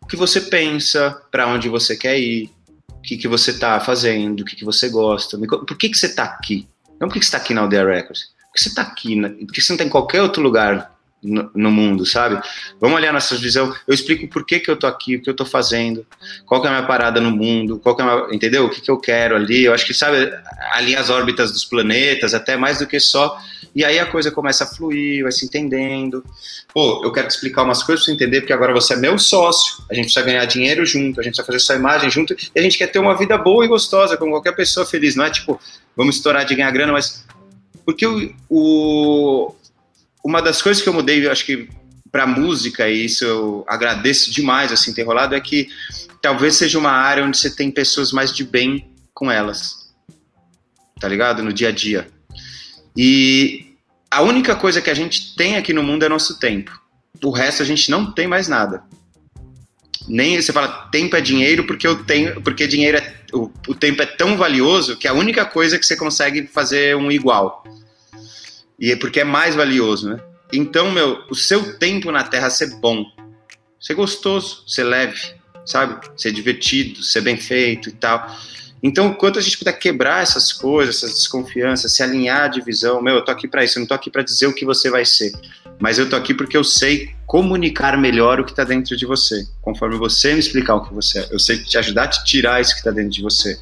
o 0.01 0.07
que 0.07 0.17
você 0.17 0.41
pensa, 0.41 1.21
para 1.31 1.49
onde 1.49 1.69
você 1.69 1.97
quer 1.97 2.19
ir, 2.19 2.51
o 2.89 3.01
que, 3.03 3.17
que 3.17 3.29
você 3.29 3.59
tá 3.59 3.81
fazendo, 3.81 4.41
o 4.41 4.45
que, 4.45 4.57
que 4.57 4.65
você 4.65 4.89
gosta, 4.89 5.37
por 5.39 5.77
que, 5.77 5.89
que 5.89 5.99
você 5.99 6.15
tá 6.15 6.25
aqui? 6.25 6.69
Não 7.01 7.09
por 7.09 7.15
que, 7.15 7.21
que 7.21 7.27
você 7.27 7.33
tá 7.33 7.39
aqui 7.39 7.53
na 7.53 7.63
Aldeia 7.63 7.85
Records, 7.85 8.29
por 8.47 8.53
que 8.55 8.63
você 8.63 8.75
tá 8.75 8.83
aqui, 8.83 9.21
por 9.21 9.53
que 9.53 9.61
você 9.61 9.73
não 9.73 9.79
tá 9.79 9.85
em 9.85 9.89
qualquer 9.89 10.23
outro 10.23 10.43
lugar 10.43 10.94
no, 11.25 11.71
mundo, 11.71 12.05
sabe? 12.05 12.41
Vamos 12.81 12.97
olhar 12.97 13.13
nossa 13.13 13.35
visão. 13.37 13.75
Eu 13.87 13.95
explico 13.95 14.29
por 14.29 14.45
que, 14.45 14.61
que 14.61 14.71
eu 14.71 14.77
tô 14.77 14.87
aqui, 14.87 15.17
o 15.17 15.23
que 15.23 15.29
eu 15.29 15.35
tô 15.35 15.45
fazendo, 15.45 16.07
qual 16.47 16.61
que 16.61 16.67
é 16.67 16.71
a 16.71 16.75
minha 16.75 16.87
parada 16.87 17.21
no 17.21 17.31
mundo, 17.31 17.79
qual 17.79 17.97
que 17.97 18.03
é 18.03 18.05
minha, 18.05 18.27
entendeu? 18.35 18.67
O 18.67 18.71
que, 18.71 18.81
que 18.81 18.91
eu 18.91 18.99
quero 18.99 19.35
ali. 19.35 19.65
Eu 19.65 19.73
acho 19.73 19.87
que, 19.87 19.95
sabe, 19.95 20.31
ali 20.73 20.95
as 20.95 21.11
órbitas 21.11 21.51
dos 21.51 21.65
planetas, 21.65 22.35
até 22.35 22.57
mais 22.57 22.79
do 22.79 22.87
que 22.87 23.01
só. 23.01 23.39
E 23.75 23.85
aí 23.85 23.99
a 23.99 24.07
coisa 24.07 24.31
começa 24.31 24.65
a 24.65 24.67
fluir, 24.67 25.23
vai 25.23 25.33
se 25.33 25.45
entendendo. 25.45 26.25
Pô, 26.73 27.03
eu 27.03 27.11
quero 27.11 27.27
te 27.27 27.33
explicar 27.33 27.65
umas 27.65 27.83
coisas 27.83 28.05
pra 28.05 28.13
você 28.13 28.17
entender, 28.17 28.41
porque 28.43 28.53
agora 28.53 28.73
você 28.73 28.95
é 28.95 28.97
meu 28.97 29.19
sócio, 29.19 29.83
a 29.91 29.95
gente 29.95 30.05
precisa 30.05 30.25
ganhar 30.25 30.45
dinheiro 30.45 30.87
junto, 30.87 31.21
a 31.21 31.23
gente 31.25 31.33
precisa 31.33 31.47
fazer 31.47 31.59
sua 31.59 31.75
imagem 31.75 32.11
junto, 32.11 32.35
e 32.55 32.59
a 32.59 32.63
gente 32.63 32.79
quer 32.79 32.87
ter 32.87 33.01
uma 33.01 33.17
vida 33.17 33.37
boa 33.37 33.65
e 33.65 33.69
gostosa, 33.69 34.17
como 34.17 34.31
qualquer 34.31 34.55
pessoa 34.55 34.87
feliz. 34.87 35.17
Não 35.17 35.25
é 35.25 35.31
tipo, 35.31 35.61
vamos 35.97 36.17
estourar 36.17 36.45
de 36.45 36.55
ganhar 36.55 36.71
grana, 36.71 36.93
mas 36.93 37.25
porque 37.85 38.07
o, 38.07 38.33
o 38.49 39.55
uma 40.25 40.41
das 40.41 40.63
coisas 40.63 40.83
que 40.83 40.89
eu 40.89 40.95
mudei, 40.95 41.25
eu 41.25 41.31
acho 41.31 41.45
que 41.45 41.69
para 42.11 42.27
música, 42.27 42.89
e 42.89 43.05
isso 43.05 43.25
eu 43.25 43.65
agradeço 43.69 44.31
demais 44.31 44.73
assim 44.73 44.95
ter 44.95 45.03
rolado, 45.03 45.35
é 45.35 45.41
que 45.41 45.69
talvez 46.23 46.55
seja 46.55 46.79
uma 46.79 46.93
área 46.93 47.25
onde 47.25 47.37
você 47.37 47.51
tem 47.51 47.71
pessoas 47.71 48.13
mais 48.13 48.33
de 48.33 48.43
bem 48.43 48.89
com 49.13 49.31
elas. 49.31 49.93
Tá 50.99 51.09
ligado? 51.09 51.43
No 51.43 51.53
dia 51.53 51.69
a 51.69 51.73
dia. 51.73 52.09
E 52.97 53.77
a 54.11 54.23
única 54.23 54.55
coisa 54.55 54.81
que 54.81 54.89
a 54.89 54.95
gente 54.95 55.35
tem 55.35 55.57
aqui 55.57 55.73
no 55.73 55.83
mundo 55.83 56.05
é 56.05 56.09
nosso 56.09 56.39
tempo. 56.39 56.81
O 57.23 57.31
resto 57.31 57.63
a 57.63 57.67
gente 57.67 57.91
não 57.91 58.13
tem 58.13 58.27
mais 58.27 58.49
nada. 58.49 58.83
Nem 60.09 60.41
você 60.41 60.53
fala 60.53 60.89
tempo 60.93 61.17
é 61.17 61.21
dinheiro 61.21 61.65
porque 61.65 61.87
eu 61.87 62.05
tenho, 62.05 62.41
porque 62.43 62.67
dinheiro 62.67 62.99
é 62.99 63.15
o, 63.33 63.51
o 63.67 63.75
tempo 63.75 64.03
é 64.03 64.07
tão 64.07 64.37
valioso 64.37 64.97
que 64.97 65.09
é 65.09 65.11
a 65.11 65.15
única 65.15 65.45
coisa 65.45 65.79
que 65.79 65.85
você 65.85 65.97
consegue 65.97 66.47
fazer 66.47 66.97
um 66.97 67.11
igual. 67.11 67.65
E 68.79 68.93
é 68.93 68.97
porque 68.97 69.21
é 69.21 69.25
mais 69.25 69.55
valioso, 69.55 70.09
né? 70.09 70.21
Então, 70.53 70.91
meu, 70.91 71.23
o 71.31 71.35
seu 71.35 71.79
tempo 71.79 72.11
na 72.11 72.25
Terra 72.25 72.51
ser 72.51 72.77
bom, 72.77 73.05
ser 73.81 73.95
gostoso, 73.95 74.63
ser 74.67 74.85
leve, 74.85 75.21
sabe? 75.65 76.07
Ser 76.17 76.33
divertido, 76.33 77.03
ser 77.03 77.21
bem 77.21 77.37
feito 77.37 77.89
e 77.89 77.93
tal. 77.93 78.27
Então, 78.83 79.15
quanto 79.15 79.39
a 79.39 79.43
gente 79.43 79.57
puder 79.57 79.73
quebrar 79.73 80.23
essas 80.23 80.53
coisas, 80.53 80.97
essas 80.97 81.15
desconfianças, 81.15 81.93
se 81.93 82.03
alinhar 82.03 82.51
de 82.51 82.61
visão, 82.61 83.01
meu, 83.01 83.15
eu 83.15 83.25
tô 83.25 83.31
aqui 83.31 83.49
para 83.49 83.65
isso, 83.65 83.79
eu 83.79 83.81
não 83.81 83.87
tô 83.87 83.95
aqui 83.95 84.11
para 84.11 84.23
dizer 84.23 84.47
o 84.47 84.55
que 84.55 84.65
você 84.65 84.91
vai 84.91 85.07
ser, 85.07 85.33
mas 85.81 85.99
eu 85.99 86.07
tô 86.07 86.15
aqui 86.15 86.35
porque 86.35 86.55
eu 86.55 86.63
sei 86.63 87.15
comunicar 87.27 87.97
melhor 87.97 88.39
o 88.39 88.45
que 88.45 88.53
está 88.53 88.63
dentro 88.63 88.95
de 88.95 89.07
você, 89.07 89.47
conforme 89.63 89.97
você 89.97 90.35
me 90.35 90.39
explicar 90.39 90.75
o 90.75 90.85
que 90.87 90.93
você 90.93 91.21
é. 91.21 91.29
Eu 91.31 91.39
sei 91.39 91.65
te 91.65 91.79
ajudar 91.79 92.05
a 92.05 92.09
te 92.09 92.25
tirar 92.25 92.61
isso 92.61 92.75
que 92.75 92.81
está 92.81 92.91
dentro 92.91 93.11
de 93.11 93.23
você. 93.23 93.59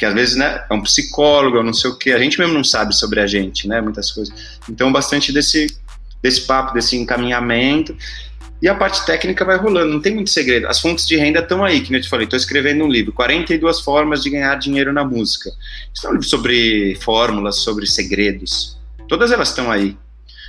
Porque 0.00 0.06
às 0.06 0.14
vezes, 0.14 0.34
né, 0.34 0.64
é 0.70 0.72
um 0.72 0.80
psicólogo, 0.80 1.58
eu 1.58 1.62
não 1.62 1.74
sei 1.74 1.90
o 1.90 1.94
que, 1.94 2.10
a 2.10 2.18
gente 2.18 2.38
mesmo 2.38 2.54
não 2.54 2.64
sabe 2.64 2.96
sobre 2.96 3.20
a 3.20 3.26
gente, 3.26 3.68
né, 3.68 3.82
muitas 3.82 4.10
coisas. 4.10 4.34
Então, 4.66 4.90
bastante 4.90 5.30
desse, 5.30 5.66
desse 6.22 6.46
papo, 6.46 6.72
desse 6.72 6.96
encaminhamento. 6.96 7.94
E 8.62 8.68
a 8.68 8.74
parte 8.74 9.04
técnica 9.04 9.44
vai 9.44 9.58
rolando, 9.58 9.92
não 9.92 10.00
tem 10.00 10.14
muito 10.14 10.30
segredo. 10.30 10.66
As 10.68 10.80
fontes 10.80 11.06
de 11.06 11.18
renda 11.18 11.40
estão 11.40 11.62
aí, 11.62 11.82
que 11.82 11.94
eu 11.94 12.00
te 12.00 12.08
falei. 12.08 12.24
Estou 12.24 12.38
escrevendo 12.38 12.82
um 12.82 12.88
livro, 12.88 13.12
42 13.12 13.80
formas 13.80 14.22
de 14.22 14.30
ganhar 14.30 14.54
dinheiro 14.54 14.90
na 14.90 15.04
música. 15.04 15.50
Isso 15.94 16.06
é 16.06 16.08
um 16.08 16.12
livro 16.14 16.26
sobre 16.26 16.94
fórmulas, 17.02 17.56
sobre 17.56 17.86
segredos. 17.86 18.78
Todas 19.06 19.30
elas 19.30 19.50
estão 19.50 19.70
aí. 19.70 19.98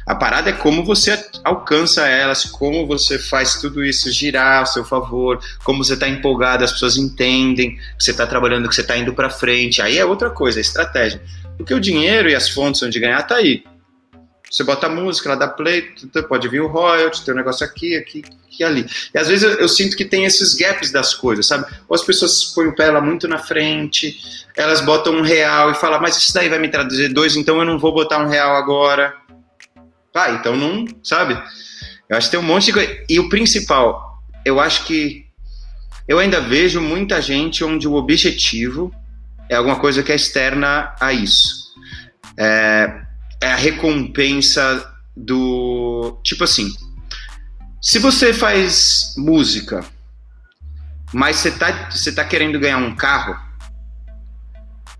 A 0.06 0.16
parada 0.16 0.50
é 0.50 0.54
como 0.54 0.84
você 0.84 1.18
alcança 1.44 2.08
elas, 2.08 2.46
como 2.46 2.88
você 2.88 3.20
faz 3.20 3.60
tudo 3.62 3.84
isso 3.84 4.12
girar 4.12 4.62
a 4.62 4.66
seu 4.66 4.84
favor, 4.84 5.40
como 5.64 5.84
você 5.84 5.94
está 5.94 6.08
empolgado, 6.08 6.64
as 6.64 6.72
pessoas 6.72 6.98
entendem 6.98 7.76
que 7.76 8.04
você 8.04 8.12
está 8.12 8.26
trabalhando, 8.26 8.68
que 8.68 8.76
você 8.76 8.82
está 8.82 8.98
indo 8.98 9.14
para 9.14 9.30
frente. 9.30 9.82
Aí 9.82 9.98
é 9.98 10.06
outra 10.06 10.30
coisa, 10.30 10.60
é 10.60 10.62
estratégia. 10.62 11.22
Porque 11.58 11.74
o 11.74 11.80
dinheiro 11.80 12.30
e 12.30 12.36
as 12.36 12.50
fontes 12.50 12.82
onde 12.82 13.00
ganhar 13.00 13.22
tá 13.24 13.36
aí. 13.36 13.64
Você 14.50 14.66
bota 14.66 14.88
a 14.88 14.90
música, 14.90 15.30
ela 15.30 15.38
dá 15.38 15.48
play, 15.48 15.94
pode 16.28 16.50
vir 16.50 16.60
o 16.60 16.68
royalty, 16.68 17.24
tem 17.24 17.34
um 17.34 17.38
negócio 17.38 17.66
aqui, 17.66 17.96
aqui 17.96 18.22
e 18.60 18.64
ali. 18.66 18.86
E 19.14 19.18
às 19.18 19.30
vezes 19.30 19.44
eu, 19.44 19.52
eu, 19.52 19.70
sinto 19.70 19.96
que 19.96 20.04
tem 20.04 20.26
esses 20.26 20.54
gaps 20.54 20.92
das 20.92 21.14
coisas, 21.14 21.48
sabe? 21.48 21.66
Ou 21.88 21.96
as 21.96 22.04
pessoas 22.04 22.44
põem 22.54 22.68
o 22.68 22.76
pé 22.76 22.92
lá 22.92 23.00
muito 23.00 23.30
na 23.30 23.38
frente, 23.38 24.18
elas 24.56 24.82
botam 24.82 25.14
um 25.14 25.22
real 25.22 25.72
e 25.72 25.76
falam, 25.76 26.02
mas 26.02 26.18
isso 26.18 26.34
daí 26.34 26.50
vai 26.50 26.60
me 26.60 26.68
traduzir 26.68 27.08
dois, 27.14 27.38
então 27.38 27.60
eu 27.60 27.66
não 27.66 27.80
vou 27.80 27.94
botar 27.94 28.18
um 28.20 28.28
real 28.28 28.56
agora. 28.56 29.16
Ah, 30.14 30.32
então 30.32 30.56
não, 30.56 30.86
sabe? 31.04 31.42
Eu 32.10 32.18
acho 32.18 32.28
que 32.28 32.32
tem 32.32 32.40
um 32.40 32.48
monte 32.48 32.66
de 32.66 32.74
coisa. 32.74 33.06
E 33.08 33.20
o 33.20 33.30
principal, 33.30 34.22
eu 34.46 34.60
acho 34.60 34.86
que 34.86 35.26
eu 36.08 36.20
ainda 36.20 36.42
vejo 36.42 36.82
muita 36.82 37.22
gente 37.22 37.64
onde 37.64 37.88
o 37.88 37.94
objetivo 37.94 38.94
é 39.50 39.56
alguma 39.56 39.80
coisa 39.80 40.04
que 40.04 40.12
é 40.12 40.16
externa 40.16 40.94
a 41.00 41.14
isso. 41.14 41.74
É, 42.38 43.02
é 43.42 43.52
a 43.52 43.56
recompensa 43.56 44.90
do. 45.16 46.20
Tipo 46.24 46.44
assim, 46.44 46.74
se 47.82 48.00
você 48.00 48.34
faz 48.34 49.14
música, 49.18 49.86
mas 51.14 51.38
você 51.38 51.52
tá, 51.52 51.90
você 51.90 52.12
tá 52.12 52.24
querendo 52.24 52.60
ganhar 52.60 52.78
um 52.78 52.96
carro, 52.96 53.38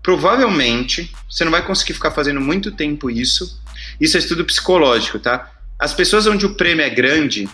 provavelmente 0.02 1.12
você 1.30 1.44
não 1.44 1.52
vai 1.52 1.64
conseguir 1.64 1.94
ficar 1.94 2.10
fazendo 2.10 2.40
muito 2.40 2.72
tempo 2.72 3.10
isso. 3.10 3.60
Isso 4.00 4.16
é 4.16 4.20
estudo 4.20 4.44
psicológico, 4.44 5.18
tá? 5.18 5.50
As 5.78 5.92
pessoas 5.92 6.26
onde 6.26 6.46
o 6.46 6.54
prêmio 6.54 6.84
é 6.84 6.90
grande, 6.90 7.48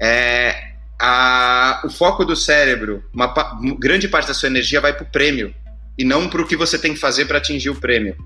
é, 0.00 0.74
a, 1.00 1.82
o 1.84 1.90
foco 1.90 2.24
do 2.24 2.36
cérebro, 2.36 3.04
uma, 3.12 3.32
grande 3.78 4.08
parte 4.08 4.28
da 4.28 4.34
sua 4.34 4.48
energia 4.48 4.80
vai 4.80 4.92
para 4.92 5.04
o 5.04 5.10
prêmio 5.10 5.54
e 5.98 6.04
não 6.04 6.28
para 6.28 6.42
o 6.42 6.46
que 6.46 6.56
você 6.56 6.78
tem 6.78 6.94
que 6.94 7.00
fazer 7.00 7.26
para 7.26 7.38
atingir 7.38 7.70
o 7.70 7.74
prêmio. 7.74 8.16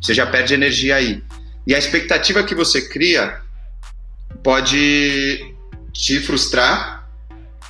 Você 0.00 0.12
já 0.12 0.26
perde 0.26 0.54
energia 0.54 0.96
aí. 0.96 1.22
E 1.66 1.74
a 1.74 1.78
expectativa 1.78 2.42
que 2.42 2.54
você 2.54 2.88
cria 2.88 3.40
pode 4.42 5.54
te 5.92 6.20
frustrar. 6.20 7.08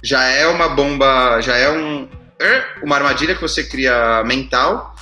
Já 0.02 0.24
é 0.24 0.47
uma 0.47 0.68
bomba, 0.68 1.40
já 1.40 1.56
é 1.56 1.70
um, 1.70 2.09
uma 2.82 2.97
armadilha 2.97 3.34
que 3.34 3.42
você 3.42 3.64
cria 3.64 4.22
mental. 4.24 4.94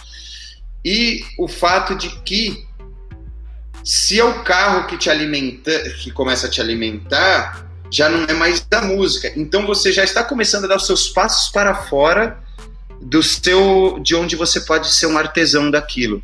E 0.84 1.22
o 1.38 1.46
fato 1.46 1.94
de 1.94 2.08
que 2.22 2.66
se 3.88 4.20
é 4.20 4.24
o 4.24 4.42
carro 4.42 4.86
que 4.86 4.98
te 4.98 5.08
alimenta, 5.08 5.70
que 6.02 6.10
começa 6.10 6.46
a 6.46 6.50
te 6.50 6.60
alimentar, 6.60 7.66
já 7.90 8.08
não 8.08 8.24
é 8.24 8.34
mais 8.34 8.60
da 8.60 8.82
música. 8.82 9.32
Então 9.36 9.66
você 9.66 9.92
já 9.92 10.04
está 10.04 10.22
começando 10.22 10.64
a 10.64 10.68
dar 10.68 10.76
os 10.76 10.86
seus 10.86 11.08
passos 11.08 11.50
para 11.50 11.74
fora 11.74 12.38
do 13.00 13.22
seu 13.22 13.98
de 14.02 14.14
onde 14.14 14.36
você 14.36 14.60
pode 14.60 14.92
ser 14.92 15.06
um 15.06 15.16
artesão 15.16 15.70
daquilo 15.70 16.22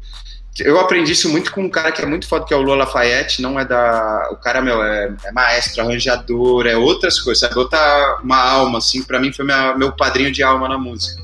eu 0.60 0.78
aprendi 0.78 1.12
isso 1.12 1.28
muito 1.28 1.52
com 1.52 1.62
um 1.62 1.68
cara 1.68 1.90
que 1.90 2.00
é 2.00 2.06
muito 2.06 2.28
foda, 2.28 2.44
que 2.44 2.54
é 2.54 2.56
o 2.56 2.60
Lula 2.60 2.84
Lafayette, 2.84 3.42
não 3.42 3.58
é 3.58 3.64
da. 3.64 4.28
O 4.30 4.36
cara, 4.36 4.60
meu, 4.60 4.82
é, 4.84 5.12
é 5.24 5.32
maestro, 5.32 5.82
arranjador, 5.82 6.66
é 6.66 6.76
outras 6.76 7.18
coisas, 7.18 7.40
sabe? 7.40 7.58
Outra 7.58 8.20
uma 8.22 8.36
alma, 8.36 8.78
assim, 8.78 9.02
para 9.02 9.18
mim 9.18 9.32
foi 9.32 9.44
minha, 9.44 9.76
meu 9.76 9.90
padrinho 9.92 10.30
de 10.30 10.42
alma 10.44 10.68
na 10.68 10.78
música. 10.78 11.20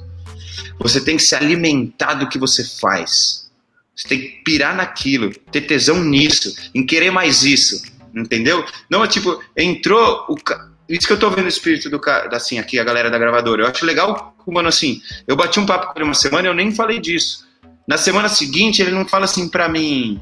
Você 0.81 1.01
tem 1.01 1.17
que 1.17 1.23
se 1.23 1.35
alimentar 1.35 2.15
do 2.15 2.29
que 2.29 2.39
você 2.39 2.65
faz. 2.65 3.50
Você 4.01 4.09
tem 4.09 4.19
que 4.19 4.29
pirar 4.43 4.75
naquilo, 4.75 5.31
ter 5.53 5.61
tesão 5.61 6.03
nisso, 6.03 6.55
em 6.75 6.87
querer 6.87 7.11
mais 7.11 7.45
isso, 7.45 7.83
entendeu? 8.15 8.65
Não 8.89 9.05
é 9.05 9.07
tipo, 9.07 9.43
entrou 9.55 10.25
o. 10.27 10.35
Isso 10.89 11.07
que 11.07 11.13
eu 11.13 11.19
tô 11.19 11.29
vendo 11.29 11.45
o 11.45 11.49
espírito 11.49 11.91
do 11.91 12.01
cara, 12.01 12.35
assim, 12.35 12.59
aqui, 12.59 12.79
a 12.79 12.85
galera 12.85 13.11
da 13.11 13.19
gravadora. 13.19 13.63
Eu 13.63 13.67
acho 13.67 13.85
legal, 13.85 14.35
mano, 14.47 14.71
assim, 14.71 15.03
eu 15.29 15.37
bati 15.37 15.61
um 15.61 15.67
papo 15.67 15.89
com 15.89 15.99
ele 15.99 16.05
uma 16.05 16.15
semana 16.15 16.49
e 16.49 16.51
eu 16.51 16.55
nem 16.55 16.75
falei 16.75 16.99
disso. 16.99 17.47
Na 17.87 17.99
semana 17.99 18.31
seguinte, 18.31 18.81
ele 18.81 18.91
não 18.91 19.07
fala 19.07 19.27
assim 19.27 19.51
para 19.51 19.69
mim, 19.69 20.19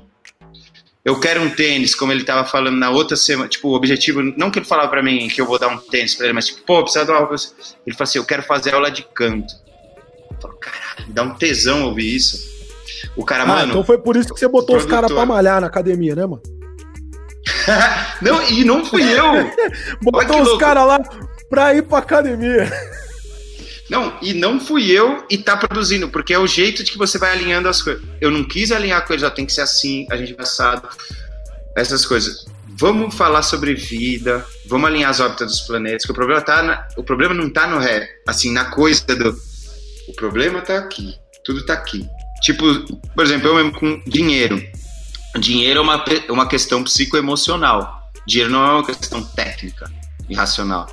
eu 1.05 1.21
quero 1.21 1.41
um 1.41 1.49
tênis, 1.49 1.95
como 1.95 2.11
ele 2.11 2.25
tava 2.25 2.49
falando 2.49 2.77
na 2.77 2.91
outra 2.91 3.17
semana, 3.17 3.49
tipo, 3.49 3.69
o 3.69 3.75
objetivo, 3.75 4.21
não 4.23 4.51
que 4.51 4.59
ele 4.59 4.67
falava 4.67 4.89
para 4.89 5.05
mim 5.05 5.29
que 5.29 5.41
eu 5.41 5.47
vou 5.47 5.57
dar 5.57 5.69
um 5.69 5.79
tênis 5.79 6.17
para 6.17 6.27
ele, 6.27 6.33
mas 6.33 6.47
tipo, 6.49 6.63
pô, 6.63 6.83
precisa 6.83 7.05
dar 7.05 7.21
uma 7.21 7.33
Ele 7.33 7.97
fala 7.97 8.03
assim, 8.03 8.19
eu 8.19 8.25
quero 8.25 8.43
fazer 8.43 8.75
aula 8.75 8.91
de 8.91 9.05
canto. 9.15 9.55
Eu 10.33 10.37
falo, 10.41 10.55
caralho, 10.55 11.13
dá 11.13 11.23
um 11.23 11.35
tesão 11.37 11.85
ouvir 11.85 12.17
isso. 12.17 12.58
O 13.16 13.25
cara, 13.25 13.45
ah, 13.45 13.47
mano. 13.47 13.70
Então 13.70 13.85
foi 13.85 13.99
por 13.99 14.16
isso 14.16 14.33
que 14.33 14.41
você 14.41 14.49
botou 14.49 14.77
produtor... 14.77 14.87
os 14.87 14.91
caras 14.91 15.12
pra 15.12 15.27
malhar 15.27 15.61
na 15.61 15.66
academia, 15.66 16.15
né, 16.15 16.27
mano? 16.27 16.43
não, 18.23 18.43
e 18.49 18.65
não 18.65 18.85
fui 18.85 19.03
eu. 19.03 19.51
botou 20.03 20.43
os 20.43 20.59
caras 20.59 20.87
lá 20.87 21.01
pra 21.49 21.75
ir 21.75 21.83
pra 21.83 21.99
academia. 21.99 22.70
Não, 23.89 24.19
e 24.20 24.35
não 24.35 24.61
fui 24.61 24.91
eu 24.91 25.25
e 25.31 25.39
tá 25.39 25.57
produzindo, 25.57 26.09
porque 26.11 26.35
é 26.35 26.39
o 26.39 26.47
jeito 26.47 26.85
de 26.85 26.93
que 26.93 26.99
você 26.99 27.16
vai 27.16 27.33
alinhando 27.33 27.69
as 27.69 27.81
coisas. 27.81 28.03
Eu 28.20 28.31
não 28.31 28.45
quis 28.45 28.70
alinhar 28.70 29.07
coisas, 29.07 29.23
já 29.23 29.31
tem 29.31 29.47
que 29.47 29.53
ser 29.53 29.62
assim, 29.62 30.07
a 30.11 30.16
gente 30.16 30.35
vai 30.35 30.45
assado, 30.45 30.87
essas 31.75 32.05
coisas. 32.05 32.45
Vamos 32.79 33.15
falar 33.15 33.43
sobre 33.43 33.75
vida, 33.75 34.45
vamos 34.66 34.89
alinhar 34.89 35.11
as 35.11 35.20
órbitas 35.20 35.49
dos 35.49 35.61
planetas, 35.62 36.05
que 36.05 36.12
o 36.12 36.15
problema 36.15 36.41
tá 36.43 36.62
na, 36.62 36.89
o 36.97 37.03
problema 37.03 37.35
não 37.35 37.51
tá 37.51 37.66
no 37.66 37.79
ré, 37.79 38.09
assim, 38.27 38.53
na 38.53 38.66
coisa 38.66 39.05
do 39.16 39.37
o 40.07 40.12
problema 40.15 40.61
tá 40.61 40.79
aqui, 40.79 41.15
tudo 41.45 41.65
tá 41.65 41.75
aqui. 41.75 42.07
Tipo, 42.43 42.65
por 43.15 43.24
exemplo, 43.24 43.48
eu 43.48 43.55
mesmo 43.55 43.73
com 43.73 44.02
dinheiro. 44.06 44.62
Dinheiro 45.39 45.81
é 45.81 45.82
uma, 45.82 46.05
uma 46.31 46.48
questão 46.48 46.82
psicoemocional. 46.82 48.10
Dinheiro 48.27 48.52
não 48.52 48.65
é 48.65 48.73
uma 48.73 48.85
questão 48.85 49.23
técnica 49.23 49.90
e 50.28 50.35
racional 50.35 50.86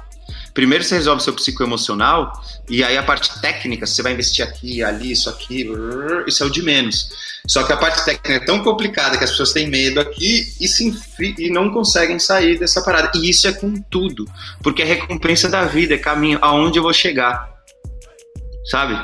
primeiro 0.55 0.85
você 0.85 0.95
resolve 0.95 1.21
seu 1.21 1.33
psicoemocional 1.33 2.31
e 2.67 2.83
aí 2.83 2.97
a 2.97 3.03
parte 3.03 3.39
técnica, 3.41 3.85
você 3.85 4.01
vai 4.01 4.13
investir 4.13 4.43
aqui, 4.43 4.81
ali, 4.81 5.11
isso 5.11 5.29
aqui, 5.29 5.69
isso 6.25 6.41
é 6.41 6.45
o 6.47 6.49
de 6.49 6.63
menos. 6.63 7.09
Só 7.45 7.61
que 7.63 7.73
a 7.73 7.77
parte 7.77 8.03
técnica 8.03 8.33
é 8.33 8.39
tão 8.39 8.63
complicada 8.63 9.17
que 9.17 9.23
as 9.23 9.29
pessoas 9.29 9.51
têm 9.51 9.69
medo 9.69 9.99
aqui 9.99 10.47
e, 10.59 10.67
se 10.67 10.97
e 11.37 11.49
não 11.51 11.71
conseguem 11.71 12.17
sair 12.17 12.57
dessa 12.57 12.81
parada. 12.81 13.11
E 13.15 13.29
isso 13.29 13.47
é 13.47 13.51
com 13.51 13.73
tudo, 13.81 14.25
porque 14.63 14.81
é 14.81 14.85
recompensa 14.85 15.49
da 15.49 15.65
vida, 15.65 15.93
é 15.93 15.97
caminho 15.97 16.39
aonde 16.41 16.79
eu 16.79 16.83
vou 16.83 16.93
chegar. 16.93 17.53
Sabe? 18.71 18.97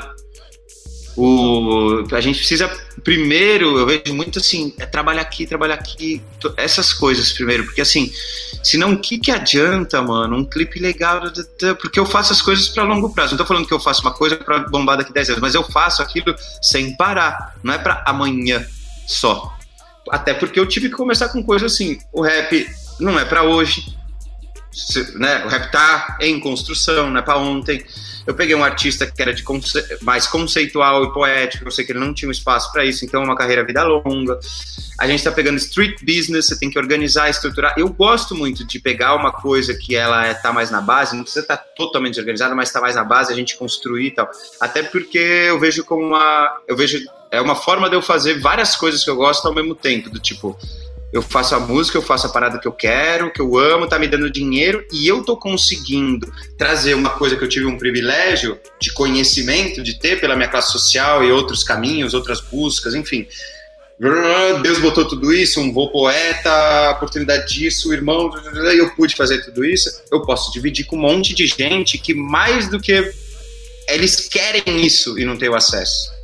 O, 1.16 2.04
a 2.12 2.20
gente 2.20 2.38
precisa 2.38 2.68
primeiro, 3.04 3.78
eu 3.78 3.86
vejo 3.86 4.14
muito 4.14 4.38
assim, 4.38 4.72
é 4.78 4.86
trabalhar 4.86 5.22
aqui, 5.22 5.46
trabalhar 5.46 5.74
aqui, 5.74 6.22
essas 6.56 6.92
coisas 6.92 7.32
primeiro, 7.32 7.64
porque 7.64 7.80
assim, 7.80 8.10
senão 8.62 8.92
o 8.92 8.98
que 8.98 9.18
que 9.18 9.30
adianta, 9.30 10.00
mano, 10.00 10.36
um 10.36 10.44
clipe 10.44 10.78
legal, 10.78 11.20
porque 11.80 11.98
eu 12.00 12.06
faço 12.06 12.32
as 12.32 12.40
coisas 12.40 12.68
para 12.68 12.84
longo 12.84 13.12
prazo. 13.12 13.32
Não 13.32 13.38
tô 13.38 13.44
falando 13.44 13.66
que 13.66 13.74
eu 13.74 13.80
faço 13.80 14.02
uma 14.02 14.12
coisa 14.12 14.36
para 14.36 14.60
bombar 14.60 14.96
daqui 14.96 15.12
10 15.12 15.30
anos, 15.30 15.42
mas 15.42 15.54
eu 15.54 15.64
faço 15.64 16.00
aquilo 16.00 16.34
sem 16.62 16.96
parar, 16.96 17.56
não 17.62 17.74
é 17.74 17.78
para 17.78 18.02
amanhã 18.06 18.64
só. 19.06 19.54
Até 20.10 20.32
porque 20.32 20.58
eu 20.58 20.66
tive 20.66 20.88
que 20.88 20.96
começar 20.96 21.28
com 21.28 21.42
coisa 21.42 21.66
assim, 21.66 21.98
o 22.12 22.22
rap 22.22 22.66
não 22.98 23.18
é 23.18 23.24
para 23.24 23.42
hoje, 23.42 23.96
né? 25.14 25.44
O 25.44 25.48
rap 25.48 25.70
tá 25.70 26.16
em 26.20 26.40
construção, 26.40 27.10
não 27.10 27.18
é 27.18 27.22
para 27.22 27.38
ontem. 27.38 27.84
Eu 28.26 28.34
peguei 28.34 28.54
um 28.54 28.62
artista 28.62 29.06
que 29.06 29.20
era 29.20 29.32
de 29.34 29.42
conce... 29.42 29.82
mais 30.02 30.26
conceitual 30.26 31.04
e 31.04 31.12
poético, 31.12 31.64
eu 31.64 31.70
sei 31.70 31.84
que 31.84 31.92
ele 31.92 31.98
não 31.98 32.14
tinha 32.14 32.28
um 32.28 32.32
espaço 32.32 32.72
para 32.72 32.84
isso, 32.84 33.04
então 33.04 33.22
é 33.22 33.24
uma 33.24 33.36
carreira 33.36 33.64
vida 33.64 33.82
longa. 33.82 34.38
A 34.98 35.06
gente 35.06 35.18
está 35.18 35.32
pegando 35.32 35.56
street 35.56 36.00
business, 36.02 36.46
você 36.46 36.58
tem 36.58 36.70
que 36.70 36.78
organizar, 36.78 37.28
estruturar. 37.28 37.74
Eu 37.76 37.88
gosto 37.88 38.34
muito 38.34 38.66
de 38.66 38.78
pegar 38.78 39.14
uma 39.14 39.32
coisa 39.32 39.74
que 39.74 39.96
ela 39.96 40.30
está 40.30 40.52
mais 40.52 40.70
na 40.70 40.80
base, 40.80 41.16
não 41.16 41.24
precisa 41.24 41.44
estar 41.44 41.56
tá 41.56 41.64
totalmente 41.76 42.18
organizada, 42.20 42.54
mas 42.54 42.68
está 42.68 42.80
mais 42.80 42.94
na 42.94 43.04
base, 43.04 43.32
a 43.32 43.36
gente 43.36 43.56
construir 43.56 44.06
e 44.06 44.10
tal. 44.12 44.30
Até 44.60 44.82
porque 44.82 45.18
eu 45.18 45.58
vejo 45.58 45.84
como 45.84 46.06
uma, 46.06 46.60
eu 46.68 46.76
vejo 46.76 47.00
é 47.32 47.40
uma 47.40 47.56
forma 47.56 47.88
de 47.88 47.96
eu 47.96 48.02
fazer 48.02 48.38
várias 48.38 48.76
coisas 48.76 49.02
que 49.02 49.08
eu 49.08 49.16
gosto 49.16 49.48
ao 49.48 49.54
mesmo 49.54 49.74
tempo, 49.74 50.10
do 50.10 50.20
tipo, 50.20 50.56
eu 51.12 51.20
faço 51.20 51.54
a 51.54 51.60
música, 51.60 51.98
eu 51.98 52.02
faço 52.02 52.26
a 52.26 52.30
parada 52.30 52.58
que 52.58 52.66
eu 52.66 52.72
quero, 52.72 53.30
que 53.30 53.40
eu 53.40 53.58
amo, 53.58 53.86
tá 53.86 53.98
me 53.98 54.08
dando 54.08 54.30
dinheiro 54.30 54.84
e 54.90 55.06
eu 55.06 55.22
tô 55.22 55.36
conseguindo 55.36 56.32
trazer 56.56 56.94
uma 56.94 57.10
coisa 57.10 57.36
que 57.36 57.44
eu 57.44 57.48
tive 57.48 57.66
um 57.66 57.76
privilégio 57.76 58.58
de 58.80 58.92
conhecimento, 58.94 59.82
de 59.82 59.98
ter 59.98 60.18
pela 60.18 60.34
minha 60.34 60.48
classe 60.48 60.72
social 60.72 61.22
e 61.22 61.30
outros 61.30 61.62
caminhos, 61.62 62.14
outras 62.14 62.40
buscas, 62.40 62.94
enfim. 62.94 63.26
Deus 64.62 64.78
botou 64.78 65.06
tudo 65.06 65.32
isso, 65.32 65.60
um 65.60 65.72
voo 65.72 65.92
poeta, 65.92 66.90
oportunidade 66.90 67.54
disso, 67.54 67.92
irmão, 67.92 68.30
e 68.72 68.78
eu 68.78 68.90
pude 68.96 69.14
fazer 69.14 69.44
tudo 69.44 69.64
isso. 69.64 69.90
Eu 70.10 70.22
posso 70.22 70.50
dividir 70.50 70.86
com 70.86 70.96
um 70.96 71.00
monte 71.00 71.34
de 71.34 71.46
gente 71.46 71.98
que 71.98 72.14
mais 72.14 72.68
do 72.68 72.80
que 72.80 73.12
eles 73.86 74.28
querem 74.28 74.84
isso 74.84 75.18
e 75.18 75.24
não 75.24 75.36
têm 75.36 75.50
o 75.50 75.54
acesso 75.54 76.21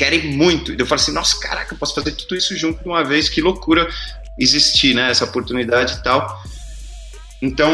querem 0.00 0.34
muito. 0.34 0.72
E 0.72 0.78
eu 0.78 0.86
falo 0.86 0.98
assim, 0.98 1.12
nossa, 1.12 1.38
caraca, 1.38 1.74
eu 1.74 1.78
posso 1.78 1.94
fazer 1.94 2.12
tudo 2.12 2.34
isso 2.34 2.56
junto 2.56 2.82
de 2.82 2.88
uma 2.88 3.04
vez, 3.04 3.28
que 3.28 3.42
loucura 3.42 3.86
existir, 4.38 4.94
né? 4.94 5.10
Essa 5.10 5.26
oportunidade 5.26 5.96
e 5.96 6.02
tal. 6.02 6.42
Então, 7.42 7.70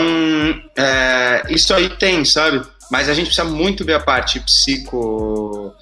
é, 0.77 1.45
isso 1.51 1.73
aí 1.73 1.89
tem, 1.89 2.25
sabe? 2.25 2.67
Mas 2.91 3.09
a 3.09 3.15
gente 3.15 3.27
precisa 3.27 3.49
muito 3.49 3.85
ver 3.85 3.95
a 3.95 4.01
parte 4.01 4.41
psico 4.41 5.73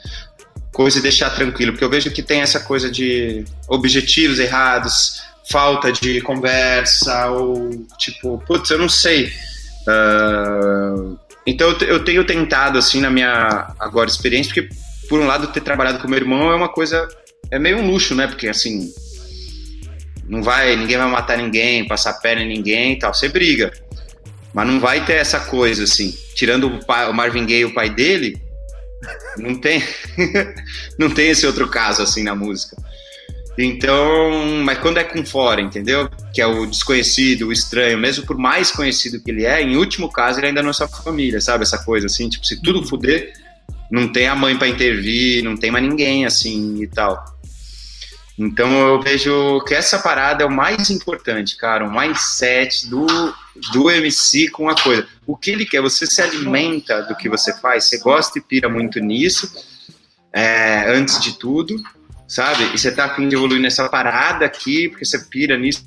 coisa 0.71 0.99
e 0.99 1.03
deixar 1.03 1.31
tranquilo, 1.31 1.73
porque 1.73 1.85
eu 1.85 1.89
vejo 1.89 2.11
que 2.11 2.23
tem 2.23 2.43
essa 2.43 2.61
coisa 2.61 2.91
de 2.91 3.45
objetivos 3.69 4.39
errados, 4.39 5.23
falta 5.51 5.91
de 5.93 6.21
conversa, 6.21 7.31
ou 7.31 7.87
tipo, 7.97 8.43
putz, 8.47 8.69
eu 8.71 8.79
não 8.79 8.89
sei. 8.89 9.33
Uh, 9.89 11.19
então 11.47 11.71
eu 11.81 12.05
tenho 12.05 12.25
tentado, 12.25 12.77
assim, 12.77 13.01
na 13.01 13.09
minha 13.09 13.73
agora 13.79 14.11
experiência, 14.11 14.53
porque 14.53 14.75
por 15.09 15.21
um 15.21 15.27
lado, 15.27 15.49
ter 15.49 15.61
trabalhado 15.61 15.99
com 15.99 16.09
meu 16.09 16.19
irmão 16.19 16.51
é 16.51 16.55
uma 16.55 16.69
coisa. 16.69 17.09
É 17.51 17.59
meio 17.59 17.79
um 17.79 17.91
luxo, 17.91 18.15
né? 18.15 18.27
Porque 18.27 18.49
assim. 18.49 18.93
Não 20.27 20.43
vai. 20.43 20.77
Ninguém 20.77 20.97
vai 20.97 21.09
matar 21.09 21.39
ninguém, 21.39 21.87
passar 21.87 22.15
perna 22.15 22.43
em 22.43 22.49
ninguém 22.49 22.93
e 22.93 22.99
tal. 22.99 23.13
Você 23.13 23.29
briga. 23.29 23.73
Mas 24.53 24.67
não 24.67 24.79
vai 24.79 25.05
ter 25.05 25.15
essa 25.15 25.41
coisa, 25.41 25.85
assim. 25.85 26.17
Tirando 26.35 26.69
o, 26.69 26.87
pai, 26.87 27.11
o 27.11 27.13
Marvin 27.13 27.45
Gaye, 27.45 27.65
o 27.65 27.75
pai 27.75 27.91
dele, 27.91 28.41
não 29.37 29.55
tem. 29.55 29.83
não 30.99 31.11
tem 31.11 31.31
esse 31.31 31.47
outro 31.47 31.69
caso, 31.69 32.03
assim, 32.03 32.23
na 32.23 32.35
música. 32.35 32.77
Então, 33.57 34.63
mas 34.65 34.79
quando 34.79 34.99
é 34.99 35.05
com 35.05 35.25
fora, 35.25 35.61
entendeu? 35.61 36.11
Que 36.33 36.41
é 36.41 36.47
o 36.47 36.67
desconhecido, 36.67 37.49
o 37.49 37.53
estranho, 37.53 37.97
mesmo 37.99 38.27
por 38.27 38.37
mais 38.37 38.71
conhecido 38.71 39.23
que 39.23 39.31
ele 39.31 39.45
é, 39.45 39.63
em 39.63 39.77
último 39.77 40.11
caso, 40.11 40.41
ele 40.41 40.49
ainda 40.49 40.63
não 40.63 40.71
é 40.71 40.73
sua 40.73 40.89
família, 40.89 41.41
sabe? 41.41 41.63
Essa 41.63 41.79
coisa 41.79 42.07
assim, 42.07 42.29
tipo, 42.29 42.45
se 42.45 42.61
tudo 42.61 42.87
fuder, 42.87 43.33
não 43.95 44.09
tem 44.09 44.27
a 44.27 44.35
mãe 44.35 44.57
para 44.59 44.67
intervir, 44.67 45.45
não 45.45 45.57
tem 45.57 45.71
mais 45.71 45.87
ninguém 45.87 46.27
assim 46.27 46.83
e 46.83 46.87
tal. 46.89 47.25
Então 48.37 48.69
eu 48.89 49.01
vejo 49.01 49.61
que 49.61 49.73
essa 49.73 50.01
parada 50.01 50.43
é 50.43 50.47
o 50.47 50.51
mais 50.51 50.91
importante, 50.91 51.57
cara, 51.57 51.87
o 51.87 51.93
mindset 51.97 52.91
do, 52.91 53.07
do 53.73 53.89
MC 53.89 54.49
com 54.49 54.69
a 54.69 54.75
coisa. 54.75 55.07
O 55.25 55.37
que 55.37 55.53
ele 55.53 55.65
quer? 55.65 55.81
Você 55.81 56.09
se 56.09 56.21
alimenta 56.21 57.03
do 57.03 57.15
que 57.15 57.29
você 57.29 57.57
faz, 57.61 57.85
você 57.85 57.99
gosta 57.99 58.37
e 58.37 58.43
pira 58.43 58.69
muito 58.69 58.99
nisso, 58.99 59.49
é, 60.33 60.93
antes 60.93 61.21
de 61.21 61.39
tudo, 61.39 61.81
sabe? 62.27 62.65
E 62.75 62.79
você 62.79 62.91
tá 62.91 63.05
afim 63.05 63.29
de 63.29 63.37
evoluir 63.37 63.61
nessa 63.61 63.89
parada 63.89 64.45
aqui, 64.45 64.89
porque 64.89 65.05
você 65.05 65.21
pira 65.27 65.57
nisso 65.57 65.85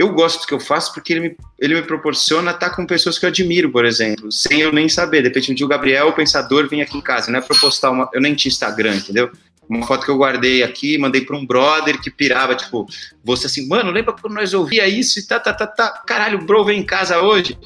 eu 0.00 0.10
gosto 0.14 0.40
do 0.40 0.46
que 0.46 0.54
eu 0.54 0.58
faço 0.58 0.94
porque 0.94 1.12
ele 1.12 1.20
me, 1.20 1.36
ele 1.58 1.74
me 1.74 1.82
proporciona 1.82 2.52
estar 2.52 2.70
com 2.70 2.86
pessoas 2.86 3.18
que 3.18 3.26
eu 3.26 3.28
admiro, 3.28 3.70
por 3.70 3.84
exemplo, 3.84 4.32
sem 4.32 4.62
eu 4.62 4.72
nem 4.72 4.88
saber. 4.88 5.20
De 5.20 5.28
repente, 5.28 5.52
um 5.52 5.54
dia 5.54 5.66
o 5.66 5.68
Gabriel, 5.68 6.08
o 6.08 6.14
pensador, 6.14 6.66
vem 6.66 6.80
aqui 6.80 6.96
em 6.96 7.02
casa, 7.02 7.30
não 7.30 7.38
é 7.38 7.42
pra 7.42 7.54
postar 7.58 7.90
uma. 7.90 8.08
Eu 8.14 8.20
nem 8.22 8.34
tinha 8.34 8.48
Instagram, 8.48 8.96
entendeu? 8.96 9.30
Uma 9.68 9.86
foto 9.86 10.06
que 10.06 10.10
eu 10.10 10.16
guardei 10.16 10.62
aqui, 10.62 10.96
mandei 10.96 11.20
para 11.20 11.36
um 11.36 11.44
brother 11.44 12.00
que 12.00 12.10
pirava, 12.10 12.54
tipo, 12.54 12.86
você 13.22 13.46
assim, 13.46 13.68
mano, 13.68 13.90
lembra 13.90 14.14
quando 14.14 14.32
nós 14.32 14.54
ouvia 14.54 14.88
isso 14.88 15.18
e 15.18 15.26
tá, 15.26 15.38
tá, 15.38 15.52
tá, 15.52 15.66
tá, 15.66 16.02
caralho, 16.06 16.38
o 16.38 16.46
bro 16.46 16.64
vem 16.64 16.80
em 16.80 16.86
casa 16.86 17.20
hoje. 17.20 17.58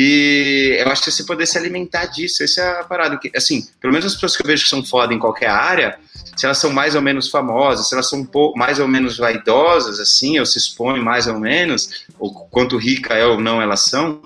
E 0.00 0.76
eu 0.78 0.92
acho 0.92 1.02
que 1.02 1.10
você 1.10 1.24
poder 1.24 1.44
se 1.44 1.58
alimentar 1.58 2.06
disso, 2.06 2.44
essa 2.44 2.60
é 2.60 2.80
a 2.82 2.84
parada. 2.84 3.18
Assim, 3.34 3.66
pelo 3.80 3.92
menos 3.92 4.06
as 4.06 4.14
pessoas 4.14 4.36
que 4.36 4.44
eu 4.44 4.46
vejo 4.46 4.62
que 4.62 4.70
são 4.70 4.84
foda 4.84 5.12
em 5.12 5.18
qualquer 5.18 5.50
área, 5.50 5.98
se 6.36 6.46
elas 6.46 6.58
são 6.58 6.70
mais 6.70 6.94
ou 6.94 7.02
menos 7.02 7.28
famosas, 7.28 7.88
se 7.88 7.96
elas 7.96 8.08
são 8.08 8.20
um 8.20 8.24
pouco 8.24 8.56
mais 8.56 8.78
ou 8.78 8.86
menos 8.86 9.18
vaidosas, 9.18 9.98
assim, 9.98 10.38
ou 10.38 10.46
se 10.46 10.56
expõem 10.56 11.02
mais 11.02 11.26
ou 11.26 11.40
menos, 11.40 12.06
ou 12.16 12.32
quanto 12.32 12.76
rica 12.76 13.14
é 13.14 13.26
ou 13.26 13.40
não 13.40 13.60
elas 13.60 13.86
são, 13.86 14.22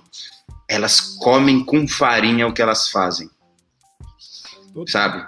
elas 0.68 1.00
comem 1.00 1.64
com 1.64 1.88
farinha 1.88 2.46
o 2.46 2.52
que 2.52 2.60
elas 2.60 2.90
fazem. 2.90 3.30
Sabe? 4.88 5.24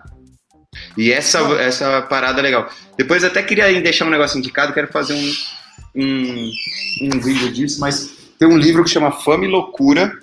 E 0.95 1.11
essa, 1.11 1.39
essa 1.59 2.03
parada 2.03 2.41
é 2.41 2.43
legal. 2.43 2.69
Depois 2.99 3.25
até 3.25 3.43
queria 3.43 3.81
deixar 3.81 4.05
um 4.05 4.11
negócio 4.11 4.39
indicado, 4.39 4.75
quero 4.75 4.89
fazer 4.89 5.15
um, 5.15 5.35
um, 6.03 6.51
um 7.01 7.21
vídeo 7.21 7.51
disso, 7.51 7.81
mas 7.81 8.11
tem 8.39 8.47
um 8.47 8.59
livro 8.59 8.85
que 8.85 8.91
chama 8.91 9.11
Fama 9.11 9.47
e 9.47 9.49
Loucura, 9.49 10.19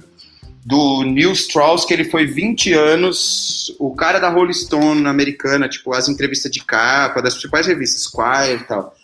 do 0.66 1.04
Neil 1.04 1.32
Strauss, 1.32 1.86
que 1.86 1.94
ele 1.94 2.06
foi 2.06 2.26
20 2.26 2.74
anos 2.74 3.76
o 3.80 3.96
cara 3.96 4.20
da 4.20 4.30
Rolling 4.30 4.54
Stone 4.54 5.08
americana, 5.08 5.68
tipo, 5.68 5.94
as 5.94 6.08
entrevistas 6.08 6.52
de 6.52 6.64
capa, 6.64 7.22
das 7.22 7.34
principais 7.34 7.66
revistas, 7.66 8.04
Squire 8.04 8.62
e 8.62 8.68
tal. 8.68 8.96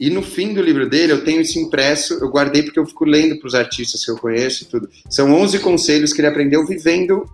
E 0.00 0.10
no 0.10 0.22
fim 0.22 0.54
do 0.54 0.62
livro 0.62 0.88
dele, 0.88 1.12
eu 1.12 1.22
tenho 1.22 1.42
isso 1.42 1.58
impresso, 1.58 2.14
eu 2.14 2.28
guardei 2.28 2.62
porque 2.62 2.78
eu 2.78 2.86
fico 2.86 3.04
lendo 3.04 3.38
para 3.38 3.46
os 3.46 3.54
artistas 3.54 4.04
que 4.04 4.10
eu 4.10 4.16
conheço 4.16 4.64
e 4.64 4.66
tudo. 4.66 4.88
São 5.08 5.32
11 5.32 5.58
conselhos 5.60 6.12
que 6.12 6.20
ele 6.20 6.28
aprendeu 6.28 6.66
vivendo 6.66 7.28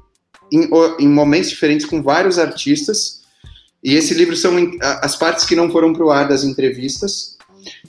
em, 0.53 0.69
em 0.99 1.09
momentos 1.09 1.51
diferentes 1.51 1.87
com 1.87 2.03
vários 2.03 2.39
artistas. 2.39 3.23
E 3.83 3.95
esse 3.95 4.13
livro 4.13 4.37
são 4.37 4.55
as 5.01 5.17
partes 5.17 5.45
que 5.45 5.55
não 5.55 5.71
foram 5.71 5.93
para 5.93 6.05
o 6.05 6.11
ar 6.11 6.29
das 6.29 6.43
entrevistas 6.43 7.38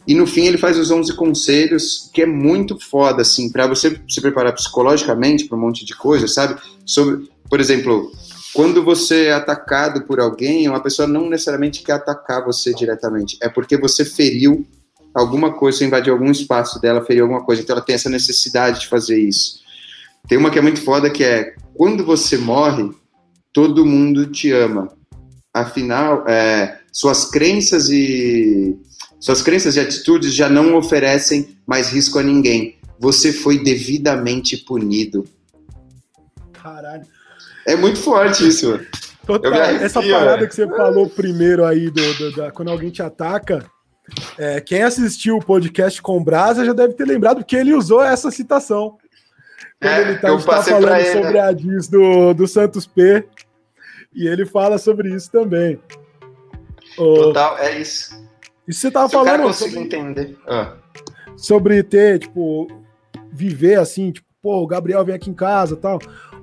e 0.07 0.13
no 0.13 0.25
fim 0.25 0.45
ele 0.45 0.57
faz 0.57 0.77
os 0.77 0.89
11 0.89 1.13
conselhos, 1.15 2.09
que 2.13 2.21
é 2.21 2.25
muito 2.25 2.79
foda, 2.79 3.21
assim, 3.21 3.51
para 3.51 3.67
você 3.67 3.99
se 4.07 4.21
preparar 4.21 4.53
psicologicamente 4.53 5.45
para 5.45 5.57
um 5.57 5.61
monte 5.61 5.85
de 5.85 5.95
coisa, 5.95 6.27
sabe? 6.27 6.59
Sobre, 6.85 7.29
por 7.49 7.59
exemplo, 7.59 8.11
quando 8.53 8.83
você 8.83 9.25
é 9.25 9.33
atacado 9.33 10.03
por 10.05 10.19
alguém, 10.19 10.67
uma 10.67 10.81
pessoa 10.81 11.07
não 11.07 11.29
necessariamente 11.29 11.83
quer 11.83 11.93
atacar 11.93 12.43
você 12.43 12.73
diretamente, 12.73 13.37
é 13.41 13.49
porque 13.49 13.77
você 13.77 14.03
feriu 14.03 14.65
alguma 15.13 15.53
coisa, 15.53 15.85
invadiu 15.85 16.13
algum 16.13 16.31
espaço 16.31 16.79
dela, 16.81 17.05
feriu 17.05 17.23
alguma 17.23 17.43
coisa, 17.43 17.61
então 17.61 17.75
ela 17.75 17.85
tem 17.85 17.95
essa 17.95 18.09
necessidade 18.09 18.81
de 18.81 18.87
fazer 18.87 19.19
isso. 19.19 19.59
Tem 20.27 20.37
uma 20.37 20.49
que 20.49 20.59
é 20.59 20.61
muito 20.61 20.81
foda 20.81 21.09
que 21.09 21.23
é 21.23 21.53
quando 21.75 22.03
você 22.03 22.37
morre, 22.37 22.89
todo 23.53 23.85
mundo 23.85 24.27
te 24.27 24.51
ama. 24.51 24.91
Afinal, 25.53 26.27
é, 26.27 26.79
suas 26.91 27.25
crenças 27.25 27.89
e 27.89 28.77
suas 29.19 29.41
crenças 29.41 29.75
e 29.75 29.79
atitudes 29.79 30.33
já 30.33 30.49
não 30.49 30.75
oferecem 30.75 31.57
mais 31.67 31.89
risco 31.89 32.17
a 32.19 32.23
ninguém. 32.23 32.77
Você 32.99 33.33
foi 33.33 33.63
devidamente 33.63 34.57
punido. 34.57 35.25
Caralho. 36.53 37.05
É 37.65 37.75
muito 37.75 37.99
forte 37.99 38.47
isso. 38.47 38.79
Total, 39.25 39.53
essa 39.53 40.01
parada 40.01 40.47
que 40.47 40.55
você 40.55 40.67
falou 40.67 41.07
primeiro 41.09 41.63
aí, 41.63 41.91
do, 41.91 42.13
do 42.15 42.35
da, 42.35 42.51
quando 42.51 42.71
alguém 42.71 42.89
te 42.89 43.01
ataca, 43.01 43.63
é, 44.37 44.59
quem 44.59 44.81
assistiu 44.81 45.37
o 45.37 45.45
podcast 45.45 46.01
com 46.01 46.23
Brasa 46.23 46.65
já 46.65 46.73
deve 46.73 46.93
ter 46.93 47.05
lembrado, 47.05 47.37
porque 47.37 47.55
ele 47.55 47.73
usou 47.73 48.03
essa 48.03 48.31
citação. 48.31 48.97
Quando 49.79 49.93
é, 49.93 50.01
ele 50.01 50.17
tá, 50.17 50.33
está 50.33 50.63
falando 50.63 50.95
ele, 50.95 51.11
sobre 51.13 51.33
né? 51.33 51.41
a 51.41 51.51
diz 51.51 51.87
do, 51.87 52.33
do 52.33 52.47
Santos 52.47 52.87
P. 52.87 53.25
E 54.13 54.27
ele 54.27 54.45
fala 54.45 54.77
sobre 54.77 55.13
isso 55.13 55.31
também. 55.31 55.79
Total, 56.95 57.57
é 57.59 57.79
isso. 57.79 58.28
E 58.69 58.73
você 58.73 58.91
tava 58.91 59.07
Se 59.07 59.13
falando. 59.15 59.51
sobre, 59.51 59.79
entender. 59.79 60.37
Ah. 60.47 60.73
Sobre 61.35 61.81
ter, 61.81 62.19
tipo, 62.19 62.67
viver 63.31 63.79
assim, 63.79 64.11
tipo, 64.11 64.27
pô, 64.39 64.61
o 64.61 64.67
Gabriel 64.67 65.03
vem 65.03 65.15
aqui 65.15 65.31
em 65.31 65.33
casa 65.33 65.75
tal. 65.75 65.97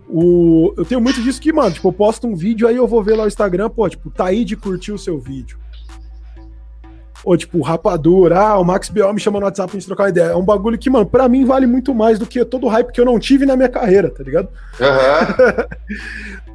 O, 0.09 0.75
eu 0.77 0.85
tenho 0.85 1.01
muito 1.01 1.23
disso 1.23 1.41
que, 1.41 1.53
mano, 1.53 1.73
tipo, 1.73 1.87
eu 1.87 1.93
posto 1.93 2.27
um 2.27 2.35
vídeo 2.35 2.67
aí 2.67 2.75
eu 2.75 2.87
vou 2.89 3.01
ver 3.01 3.15
lá 3.15 3.23
o 3.25 3.29
Instagram, 3.29 3.71
pô, 3.71 3.89
tipo, 3.89 4.11
tá 4.11 4.27
aí 4.27 4.45
de 4.45 4.57
curtir 4.57 4.91
o 4.91 4.99
seu 4.99 5.21
vídeo. 5.21 5.57
Ou 7.27 7.37
tipo, 7.37 7.61
rapadura, 7.61 8.39
ah, 8.39 8.57
o 8.57 8.65
Max 8.65 8.89
B.O. 8.89 9.13
me 9.13 9.19
chama 9.19 9.41
no 9.41 9.47
WhatsApp 9.47 9.69
pra 9.69 9.81
gente 9.81 9.89
trocar 9.89 10.05
uma 10.05 10.11
ideia. 10.11 10.27
É 10.27 10.37
um 10.37 10.45
bagulho 10.45 10.79
que, 10.79 10.89
mano, 10.89 11.05
pra 11.05 11.29
mim 11.29 11.45
vale 11.45 11.67
muito 11.67 11.93
mais 11.93 12.21
do 12.21 12.25
que 12.25 12.45
todo 12.45 12.67
o 12.67 12.69
hype 12.69 12.93
que 12.93 13.01
eu 13.01 13.05
não 13.05 13.19
tive 13.19 13.45
na 13.45 13.57
minha 13.57 13.69
carreira, 13.69 14.09
tá 14.09 14.23
ligado? 14.23 14.49
Uhum. 14.79 15.67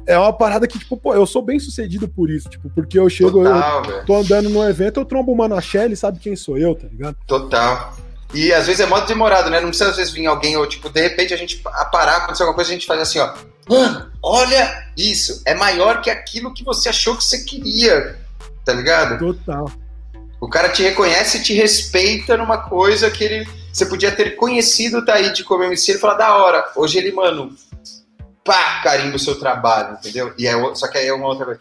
é 0.08 0.18
uma 0.18 0.32
parada 0.32 0.66
que, 0.66 0.78
tipo, 0.78 0.96
pô, 0.96 1.12
eu 1.12 1.26
sou 1.26 1.42
bem 1.42 1.60
sucedido 1.60 2.08
por 2.08 2.30
isso, 2.30 2.48
tipo, 2.48 2.70
porque 2.70 2.98
eu 2.98 3.06
chego, 3.10 3.44
Total, 3.44 3.84
eu 3.84 4.04
tô 4.06 4.16
andando 4.16 4.48
no 4.48 4.66
evento, 4.66 4.98
eu 4.98 5.04
trombo 5.04 5.30
uma 5.30 5.46
na 5.46 5.60
Shell, 5.60 5.94
sabe 5.94 6.18
quem 6.18 6.34
sou 6.34 6.56
eu, 6.56 6.74
tá 6.74 6.86
ligado? 6.90 7.18
Total. 7.26 7.94
E 8.32 8.50
às 8.50 8.66
vezes 8.66 8.80
é 8.80 8.86
modo 8.86 9.06
demorado, 9.06 9.50
né? 9.50 9.60
Não 9.60 9.68
precisa 9.68 9.90
às 9.90 9.96
vezes 9.98 10.10
vir 10.10 10.24
alguém, 10.24 10.56
ou 10.56 10.66
tipo, 10.66 10.88
de 10.88 11.02
repente 11.02 11.34
a 11.34 11.36
gente 11.36 11.62
parar, 11.92 12.16
acontecer 12.16 12.44
alguma 12.44 12.56
coisa, 12.56 12.70
a 12.70 12.72
gente 12.72 12.86
faz 12.86 12.98
assim, 12.98 13.18
ó. 13.18 13.34
Mano, 13.68 14.10
olha 14.22 14.88
isso, 14.96 15.42
é 15.44 15.54
maior 15.54 16.00
que 16.00 16.08
aquilo 16.08 16.54
que 16.54 16.64
você 16.64 16.88
achou 16.88 17.14
que 17.14 17.24
você 17.24 17.44
queria, 17.44 18.16
tá 18.64 18.72
ligado? 18.72 19.18
Total. 19.18 19.70
O 20.42 20.48
cara 20.48 20.70
te 20.70 20.82
reconhece 20.82 21.38
e 21.38 21.42
te 21.44 21.54
respeita 21.54 22.36
numa 22.36 22.58
coisa 22.58 23.08
que 23.08 23.22
ele. 23.22 23.48
Você 23.72 23.86
podia 23.86 24.10
ter 24.10 24.34
conhecido 24.34 24.98
o 24.98 25.04
Taíde 25.04 25.44
como 25.44 25.62
MC 25.62 25.92
e 25.92 25.98
falar, 25.98 26.14
da 26.14 26.36
hora. 26.36 26.68
Hoje 26.74 26.98
ele, 26.98 27.12
mano, 27.12 27.56
pá, 28.44 28.80
carimba 28.82 29.14
o 29.14 29.20
seu 29.20 29.38
trabalho, 29.38 29.94
entendeu? 30.00 30.34
E 30.36 30.48
é, 30.48 30.74
só 30.74 30.88
que 30.88 30.98
aí 30.98 31.06
é 31.06 31.14
uma 31.14 31.28
outra 31.28 31.44
coisa. 31.44 31.60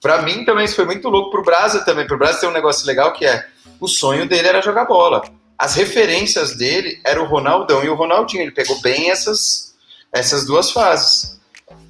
Pra 0.00 0.22
mim 0.22 0.44
também 0.44 0.64
isso 0.64 0.76
foi 0.76 0.84
muito 0.84 1.08
louco 1.08 1.32
pro 1.32 1.42
Brasa 1.42 1.84
também. 1.84 2.06
Pro 2.06 2.16
Brasa 2.16 2.38
tem 2.38 2.48
um 2.48 2.52
negócio 2.52 2.86
legal 2.86 3.12
que 3.12 3.26
é 3.26 3.44
o 3.80 3.88
sonho 3.88 4.28
dele 4.28 4.46
era 4.46 4.62
jogar 4.62 4.84
bola. 4.84 5.24
As 5.58 5.74
referências 5.74 6.56
dele 6.56 7.00
era 7.04 7.20
o 7.20 7.26
Ronaldão 7.26 7.82
e 7.82 7.88
o 7.88 7.96
Ronaldinho. 7.96 8.44
Ele 8.44 8.52
pegou 8.52 8.80
bem 8.80 9.10
essas, 9.10 9.74
essas 10.12 10.46
duas 10.46 10.70
fases. 10.70 11.40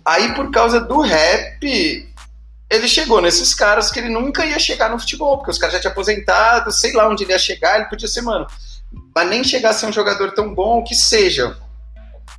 Aí, 0.07 0.35
por 0.35 0.51
causa 0.51 0.81
do 0.81 1.01
rap, 1.01 2.09
ele 2.71 2.87
chegou 2.87 3.21
nesses 3.21 3.53
caras 3.53 3.91
que 3.91 3.99
ele 3.99 4.09
nunca 4.09 4.47
ia 4.47 4.59
chegar 4.59 4.89
no 4.89 4.99
futebol, 4.99 5.39
porque 5.39 5.51
os 5.51 5.59
caras 5.59 5.75
já 5.75 5.81
tinham 5.81 5.93
aposentado, 5.93 6.71
sei 6.73 6.93
lá 6.93 7.09
onde 7.09 7.25
ele 7.25 7.33
ia 7.33 7.39
chegar, 7.39 7.77
ele 7.77 7.89
podia 7.89 8.07
ser, 8.07 8.23
mano, 8.23 8.47
mas 9.15 9.29
nem 9.29 9.43
chegar 9.43 9.71
a 9.71 9.73
ser 9.75 9.87
um 9.87 9.93
jogador 9.93 10.33
tão 10.33 10.55
bom 10.55 10.85
que 10.85 10.95
seja. 10.95 11.57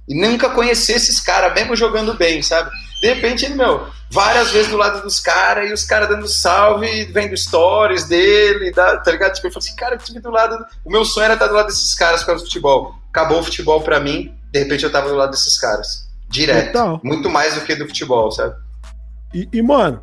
E 0.08 0.16
nunca 0.16 0.50
conhecer 0.50 0.94
esses 0.94 1.20
caras, 1.20 1.54
mesmo 1.54 1.76
jogando 1.76 2.14
bem, 2.14 2.42
sabe? 2.42 2.72
De 3.02 3.14
repente 3.14 3.46
ele, 3.46 3.56
meu, 3.56 3.88
várias 4.10 4.52
vezes 4.52 4.70
do 4.70 4.78
lado 4.78 5.02
dos 5.02 5.20
caras, 5.20 5.70
e 5.70 5.74
os 5.74 5.84
caras 5.84 6.08
dando 6.08 6.28
salve, 6.28 7.06
vendo 7.06 7.36
stories 7.36 8.06
dele, 8.06 8.72
tá 8.72 9.02
ligado? 9.08 9.34
Tipo, 9.34 9.48
ele 9.48 9.54
falou 9.54 9.66
assim, 9.66 9.76
cara, 9.76 9.96
eu 9.96 10.00
tive 10.00 10.20
do 10.20 10.32
lado. 10.32 10.66
O 10.86 10.92
meu 10.92 11.04
sonho 11.04 11.26
era 11.26 11.34
estar 11.34 11.48
do 11.48 11.54
lado 11.54 11.68
desses 11.68 11.94
caras 11.94 12.22
por 12.22 12.28
causa 12.28 12.44
do 12.44 12.48
futebol. 12.48 12.96
Acabou 13.10 13.40
o 13.40 13.44
futebol 13.44 13.82
pra 13.82 14.00
mim, 14.00 14.34
de 14.52 14.60
repente 14.60 14.84
eu 14.84 14.92
tava 14.92 15.10
do 15.10 15.16
lado 15.16 15.32
desses 15.32 15.58
caras. 15.58 16.10
Direto. 16.30 16.70
Então, 16.70 17.02
Muito 17.04 17.30
mais 17.30 17.56
do 17.56 17.62
que 17.62 17.76
do 17.76 17.88
futebol, 17.88 18.32
sabe? 18.32 18.56
E, 19.34 19.48
e 19.52 19.62
mano, 19.62 20.02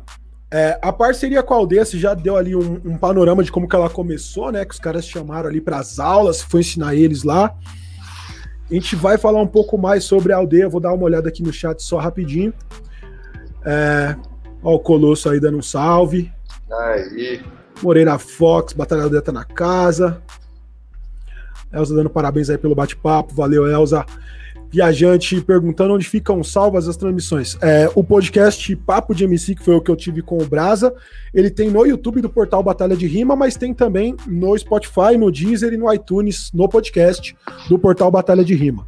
é, 0.51 0.79
a 0.81 0.91
parceria 0.91 1.43
com 1.43 1.53
a 1.53 1.57
Aldeia 1.57 1.85
já 1.85 2.13
deu 2.13 2.35
ali 2.35 2.55
um, 2.55 2.81
um, 2.83 2.97
panorama 2.97 3.43
de 3.43 3.51
como 3.51 3.67
que 3.67 3.75
ela 3.75 3.89
começou, 3.89 4.51
né? 4.51 4.65
Que 4.65 4.73
os 4.73 4.79
caras 4.79 5.05
chamaram 5.07 5.47
ali 5.47 5.61
para 5.61 5.77
as 5.77 5.99
aulas, 5.99 6.41
foi 6.41 6.61
ensinar 6.61 6.95
eles 6.95 7.23
lá. 7.23 7.55
A 8.69 8.73
gente 8.73 8.95
vai 8.95 9.17
falar 9.17 9.41
um 9.41 9.47
pouco 9.47 9.77
mais 9.77 10.03
sobre 10.03 10.33
a 10.33 10.37
Aldeia, 10.37 10.69
vou 10.69 10.81
dar 10.81 10.93
uma 10.93 11.03
olhada 11.03 11.29
aqui 11.29 11.43
no 11.43 11.53
chat 11.53 11.81
só 11.83 11.97
rapidinho. 11.97 12.53
É, 13.63 14.15
ó, 14.63 14.75
o 14.75 14.79
Colosso 14.79 15.29
aí 15.29 15.39
dando 15.39 15.57
um 15.57 15.61
salve. 15.61 16.31
Aí. 16.71 17.41
Moreira 17.81 18.17
Fox, 18.17 18.73
Batalha 18.73 19.07
da 19.07 19.21
tá 19.21 19.31
na 19.31 19.45
casa. 19.45 20.21
Elza 21.71 21.95
dando 21.95 22.09
parabéns 22.09 22.49
aí 22.49 22.57
pelo 22.57 22.73
bate-papo. 22.73 23.35
Valeu, 23.35 23.67
Elza. 23.67 24.03
Viajante 24.71 25.41
perguntando 25.41 25.95
onde 25.95 26.07
ficam 26.07 26.43
salvas 26.43 26.87
as 26.87 26.95
transmissões. 26.95 27.57
É, 27.59 27.89
o 27.95 28.03
podcast 28.03 28.75
Papo 28.75 29.15
de 29.15 29.23
MC, 29.23 29.55
que 29.55 29.63
foi 29.63 29.73
o 29.73 29.81
que 29.81 29.89
eu 29.89 29.95
tive 29.95 30.21
com 30.21 30.37
o 30.37 30.45
Brasa, 30.45 30.93
ele 31.33 31.49
tem 31.49 31.71
no 31.71 31.85
YouTube 31.85 32.21
do 32.21 32.29
portal 32.29 32.61
Batalha 32.61 32.95
de 32.95 33.07
Rima, 33.07 33.35
mas 33.35 33.55
tem 33.55 33.73
também 33.73 34.15
no 34.27 34.55
Spotify, 34.57 35.17
no 35.17 35.31
Deezer 35.31 35.73
e 35.73 35.77
no 35.77 35.91
iTunes, 35.91 36.51
no 36.53 36.69
podcast 36.69 37.35
do 37.67 37.79
portal 37.79 38.11
Batalha 38.11 38.43
de 38.43 38.53
Rima. 38.53 38.87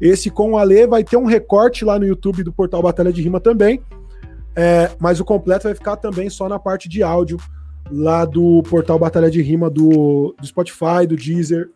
Esse 0.00 0.30
com 0.30 0.52
o 0.52 0.58
Ale 0.58 0.86
vai 0.86 1.02
ter 1.02 1.16
um 1.16 1.24
recorte 1.24 1.84
lá 1.84 1.98
no 1.98 2.06
YouTube 2.06 2.44
do 2.44 2.52
portal 2.52 2.82
Batalha 2.82 3.12
de 3.12 3.22
Rima 3.22 3.40
também. 3.40 3.80
É, 4.54 4.92
mas 4.98 5.20
o 5.20 5.24
completo 5.24 5.64
vai 5.64 5.74
ficar 5.74 5.96
também 5.96 6.30
só 6.30 6.48
na 6.48 6.58
parte 6.58 6.88
de 6.88 7.02
áudio 7.02 7.38
lá 7.90 8.24
do 8.24 8.62
portal 8.62 8.98
Batalha 8.98 9.30
de 9.30 9.42
Rima 9.42 9.68
do, 9.68 10.34
do 10.38 10.46
Spotify, 10.46 11.06
do 11.06 11.16
Deezer 11.16 11.68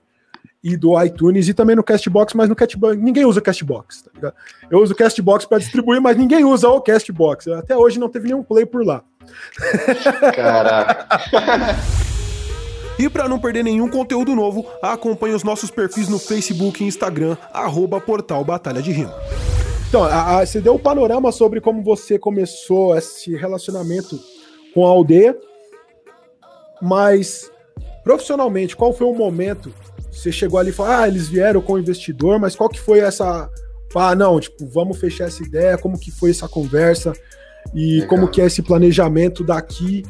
e 0.63 0.77
do 0.77 1.01
iTunes 1.03 1.49
e 1.49 1.55
também 1.55 1.75
no 1.75 1.83
Castbox, 1.83 2.35
mas 2.35 2.49
no 2.49 2.57
Castbox 2.57 2.97
ninguém 2.97 3.25
usa 3.25 3.41
Castbox, 3.41 4.03
tá 4.03 4.11
ligado? 4.15 4.35
Eu 4.71 4.83
uso 4.83 4.93
o 4.93 4.97
Castbox 4.97 5.47
para 5.47 5.59
distribuir, 5.59 6.01
mas 6.01 6.17
ninguém 6.17 6.45
usa 6.45 6.69
o 6.69 6.81
Castbox. 6.81 7.49
Até 7.49 7.77
hoje 7.77 7.99
não 7.99 8.09
teve 8.09 8.29
nenhum 8.29 8.43
play 8.43 8.67
por 8.67 8.85
lá. 8.85 9.03
Caraca. 10.35 11.09
E 13.01 13.09
para 13.09 13.27
não 13.27 13.39
perder 13.39 13.65
nenhum 13.65 13.89
conteúdo 13.89 14.37
novo, 14.37 14.67
acompanhe 14.83 15.35
os 15.35 15.43
nossos 15.43 15.71
perfis 15.71 16.07
no 16.07 16.19
Facebook 16.19 16.85
e 16.85 16.87
Instagram, 16.87 17.35
arroba 17.51 17.99
Portal 17.99 18.45
Batalha 18.45 18.83
de 18.83 18.93
Rima. 18.93 19.15
Então, 19.89 20.05
a, 20.05 20.41
a, 20.41 20.47
você 20.47 20.61
deu 20.61 20.75
o 20.75 20.77
um 20.77 20.79
panorama 20.79 21.33
sobre 21.33 21.63
como 21.63 21.83
você 21.83 22.19
começou 22.19 22.95
esse 22.95 23.35
relacionamento 23.35 24.21
com 24.75 24.87
a 24.87 24.91
aldeia, 24.91 25.35
mas 26.83 27.51
profissionalmente, 28.05 28.77
qual 28.77 28.93
foi 28.93 29.07
o 29.07 29.15
momento? 29.15 29.73
Você 30.21 30.31
chegou 30.31 30.59
ali 30.59 30.71
e 30.71 30.73
falou, 30.73 30.93
ah, 30.93 31.09
eles 31.09 31.29
vieram 31.29 31.63
com 31.63 31.75
o 31.75 31.79
investidor, 31.79 32.39
mas 32.39 32.55
qual 32.55 32.69
que 32.69 32.79
foi 32.79 32.99
essa. 32.99 33.51
Ah, 33.95 34.15
não, 34.15 34.39
tipo, 34.39 34.67
vamos 34.67 34.99
fechar 34.99 35.25
essa 35.25 35.43
ideia, 35.43 35.79
como 35.79 35.99
que 35.99 36.11
foi 36.11 36.31
essa 36.31 36.47
conversa 36.47 37.13
e 37.75 37.95
Legal. 37.95 38.09
como 38.09 38.29
que 38.29 38.41
é 38.41 38.47
esse 38.47 38.63
planejamento 38.63 39.43
daqui 39.43 40.05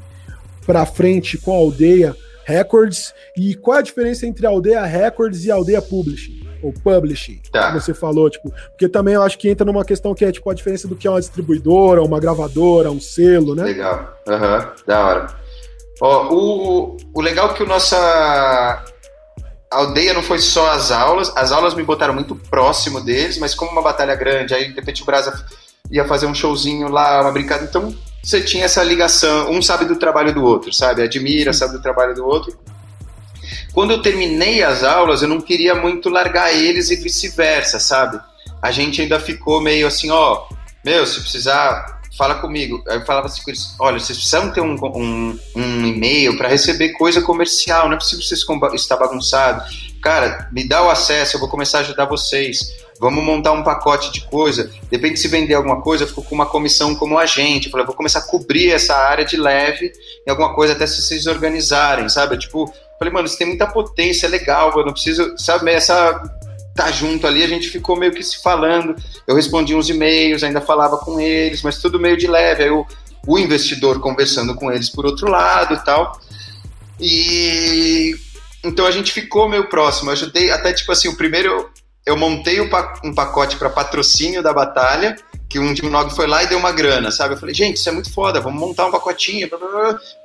para 0.67 0.85
frente 0.85 1.39
com 1.39 1.53
a 1.53 1.57
aldeia 1.57 2.15
Records 2.45 3.15
e 3.37 3.55
qual 3.55 3.77
é 3.77 3.81
a 3.81 3.83
diferença 3.83 4.27
entre 4.27 4.47
a 4.47 4.51
aldeia 4.51 4.85
Records 4.85 5.45
e 5.45 5.51
a 5.51 5.55
aldeia 5.55 5.81
Publishing? 5.81 6.41
ou 6.63 6.75
publishing, 6.75 7.41
tá. 7.51 7.69
como 7.69 7.81
você 7.81 7.95
falou, 7.95 8.29
tipo, 8.29 8.53
porque 8.71 8.87
também 8.87 9.15
eu 9.15 9.23
acho 9.23 9.39
que 9.39 9.49
entra 9.49 9.65
numa 9.65 9.83
questão 9.83 10.15
que 10.15 10.27
é 10.27 10.31
tipo 10.31 10.51
a 10.51 10.53
diferença 10.53 10.87
do 10.87 10.95
que 10.95 11.07
é 11.07 11.11
uma 11.11 11.19
distribuidora, 11.19 12.03
uma 12.03 12.21
gravadora, 12.21 12.91
um 12.91 13.01
selo, 13.01 13.55
né? 13.55 13.63
Legal, 13.65 14.15
aham, 14.29 14.59
uhum. 14.59 14.67
da 14.87 15.07
hora. 15.07 15.27
Ó, 16.03 16.35
o, 16.35 16.97
o 17.15 17.21
legal 17.21 17.51
é 17.51 17.55
que 17.55 17.63
o 17.63 17.67
nossa 17.67 18.85
aldeia 19.71 20.13
não 20.13 20.23
foi 20.23 20.41
só 20.41 20.73
as 20.73 20.91
aulas, 20.91 21.33
as 21.37 21.53
aulas 21.53 21.75
me 21.75 21.83
botaram 21.83 22.13
muito 22.13 22.35
próximo 22.35 23.01
deles, 23.01 23.39
mas 23.39 23.55
como 23.55 23.71
uma 23.71 23.83
batalha 23.83 24.15
grande, 24.17 24.53
aí 24.53 24.69
de 24.69 24.75
repente 24.75 25.03
o 25.03 25.07
Brasa 25.07 25.45
ia 25.91 26.05
fazer 26.05 26.27
um 26.27 26.35
showzinho 26.35 26.89
lá, 26.89 27.21
uma 27.21 27.31
brincadeira, 27.31 27.69
então 27.69 27.95
você 28.23 28.41
tinha 28.41 28.65
essa 28.65 28.83
ligação, 28.83 29.51
um 29.51 29.63
sabe 29.63 29.85
do 29.85 29.97
trabalho 29.97 30.35
do 30.35 30.45
outro, 30.45 30.73
sabe? 30.73 31.03
Admira, 31.03 31.53
sabe 31.53 31.75
do 31.75 31.83
trabalho 31.83 32.15
do 32.15 32.27
outro. 32.27 32.59
Quando 33.73 33.93
eu 33.93 34.03
terminei 34.03 34.63
as 34.63 34.83
aulas, 34.83 35.23
eu 35.23 35.29
não 35.29 35.41
queria 35.41 35.75
muito 35.75 36.09
largar 36.09 36.53
eles 36.53 36.91
e 36.91 36.97
vice-versa, 36.97 37.79
sabe? 37.79 38.21
A 38.61 38.71
gente 38.71 39.01
ainda 39.01 39.19
ficou 39.19 39.61
meio 39.61 39.87
assim, 39.87 40.11
ó, 40.11 40.47
meu, 40.85 41.07
se 41.07 41.21
precisar, 41.21 42.00
fala 42.17 42.37
comigo. 42.37 42.83
Aí 42.89 42.97
eu 42.97 43.05
falava 43.05 43.27
assim 43.27 43.43
com 43.43 43.51
eles, 43.51 43.75
olha, 43.79 43.99
vocês 43.99 44.19
precisam 44.19 44.51
ter 44.53 44.61
um, 44.61 44.75
um, 44.75 45.39
um 45.57 45.87
e-mail 45.87 46.37
para 46.37 46.49
receber 46.49 46.91
coisa 46.91 47.23
comercial, 47.23 47.87
não 47.87 47.95
é 47.95 47.99
possível 47.99 48.25
vocês 48.25 48.45
estar 48.75 48.97
bagunçado. 48.97 49.63
Cara, 50.03 50.49
me 50.53 50.67
dá 50.67 50.83
o 50.83 50.91
acesso, 50.91 51.37
eu 51.37 51.41
vou 51.41 51.49
começar 51.49 51.79
a 51.79 51.81
ajudar 51.83 52.07
vocês. 52.07 52.59
Vamos 52.99 53.25
montar 53.25 53.53
um 53.53 53.63
pacote 53.63 54.13
de 54.13 54.23
coisa. 54.23 54.71
Depende 54.91 55.19
se 55.19 55.29
vender 55.29 55.55
alguma 55.55 55.81
coisa, 55.81 56.05
eu 56.05 56.09
fico 56.09 56.23
com 56.23 56.35
uma 56.35 56.47
comissão 56.47 56.95
como 56.95 57.19
agente. 57.19 57.67
Eu 57.67 57.71
falei, 57.71 57.87
vou 57.87 57.95
começar 57.95 58.19
a 58.19 58.23
cobrir 58.23 58.73
essa 58.73 58.95
área 58.95 59.25
de 59.25 59.37
leve 59.37 59.91
em 60.27 60.31
alguma 60.31 60.55
coisa 60.55 60.75
até 60.75 60.87
se 60.87 61.01
vocês 61.01 61.27
organizarem, 61.27 62.09
sabe? 62.11 62.37
Tipo, 62.37 62.71
Falei, 63.01 63.15
mano, 63.15 63.27
isso 63.27 63.39
tem 63.39 63.47
muita 63.47 63.67
potência, 63.67 64.27
é 64.27 64.29
legal, 64.29 64.71
eu 64.77 64.85
não 64.85 64.93
preciso, 64.93 65.35
sabe, 65.39 65.73
essa 65.73 66.23
tá 66.81 66.91
junto 66.91 67.27
ali, 67.27 67.43
a 67.43 67.49
gente 67.49 67.69
ficou 67.69 67.97
meio 67.97 68.13
que 68.13 68.23
se 68.23 68.43
falando. 68.43 68.97
Eu 69.27 69.35
respondi 69.35 69.75
uns 69.75 69.91
e-mails, 69.91 70.43
ainda 70.43 70.61
falava 70.61 70.97
com 70.97 71.21
eles, 71.21 71.63
mas 71.63 71.79
tudo 71.79 72.01
meio 72.01 72.17
de 72.17 72.27
leve. 72.27 72.65
Aí 72.65 72.71
o, 72.71 72.87
o 73.27 73.39
investidor 73.39 74.01
conversando 74.01 74.55
com 74.55 74.73
eles 74.73 74.89
por 74.89 75.05
outro 75.05 75.29
lado 75.29 75.75
e 75.75 75.85
tal. 75.85 76.19
E 76.99 78.15
então 78.65 78.87
a 78.87 78.91
gente 78.91 79.13
ficou 79.13 79.49
meio 79.49 79.69
próximo. 79.69 80.09
Eu 80.09 80.15
ajudei 80.15 80.51
até 80.51 80.73
tipo 80.73 80.91
assim, 80.91 81.09
o 81.09 81.17
primeiro 81.17 81.69
eu 82.07 82.17
montei 82.17 82.61
um 82.61 83.15
pacote 83.15 83.57
para 83.57 83.69
patrocínio 83.69 84.43
da 84.43 84.53
batalha 84.53 85.17
que 85.51 85.59
um 85.59 85.75
Dimnog 85.75 86.15
foi 86.15 86.29
lá 86.29 86.45
e 86.45 86.47
deu 86.47 86.59
uma 86.59 86.71
grana, 86.71 87.11
sabe? 87.11 87.35
Eu 87.35 87.39
falei, 87.39 87.55
gente, 87.55 87.77
isso 87.77 87.89
é 87.89 87.93
muito 87.93 88.13
foda, 88.13 88.41
vamos 88.41 88.61
montar 88.61 88.87
um 88.87 88.91
pacotinho. 88.93 89.51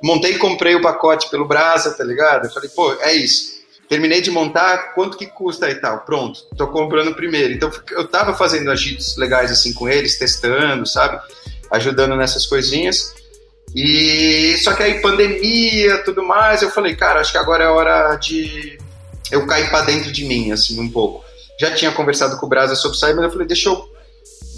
Montei 0.00 0.34
e 0.34 0.38
comprei 0.38 0.76
o 0.76 0.80
pacote 0.80 1.28
pelo 1.28 1.44
Brasa, 1.44 1.90
tá 1.90 2.04
ligado? 2.04 2.46
Eu 2.46 2.50
falei, 2.52 2.70
pô, 2.70 2.92
é 3.00 3.12
isso. 3.12 3.55
Terminei 3.88 4.20
de 4.20 4.30
montar, 4.30 4.94
quanto 4.94 5.16
que 5.16 5.26
custa 5.26 5.70
e 5.70 5.76
tal? 5.76 6.00
Pronto, 6.00 6.40
tô 6.56 6.66
comprando 6.68 7.14
primeiro. 7.14 7.52
Então 7.52 7.70
eu 7.92 8.06
tava 8.06 8.34
fazendo 8.34 8.70
agitos 8.70 9.16
legais 9.16 9.50
assim 9.50 9.72
com 9.72 9.88
eles, 9.88 10.18
testando, 10.18 10.86
sabe? 10.86 11.20
Ajudando 11.70 12.16
nessas 12.16 12.46
coisinhas. 12.46 13.14
E 13.74 14.56
só 14.58 14.74
que 14.74 14.82
aí 14.82 15.00
pandemia, 15.00 16.02
tudo 16.04 16.22
mais, 16.22 16.62
eu 16.62 16.70
falei, 16.70 16.96
cara, 16.96 17.20
acho 17.20 17.32
que 17.32 17.38
agora 17.38 17.64
é 17.64 17.68
hora 17.68 18.16
de 18.16 18.78
eu 19.30 19.46
cair 19.46 19.68
para 19.70 19.84
dentro 19.86 20.10
de 20.10 20.24
mim, 20.24 20.50
assim, 20.52 20.80
um 20.80 20.90
pouco. 20.90 21.24
Já 21.60 21.72
tinha 21.74 21.92
conversado 21.92 22.36
com 22.38 22.46
o 22.46 22.48
Brasa 22.48 22.74
sobre 22.74 22.98
sair, 22.98 23.14
mas 23.14 23.24
eu 23.24 23.30
falei, 23.30 23.46
deixa 23.46 23.68
eu 23.68 23.88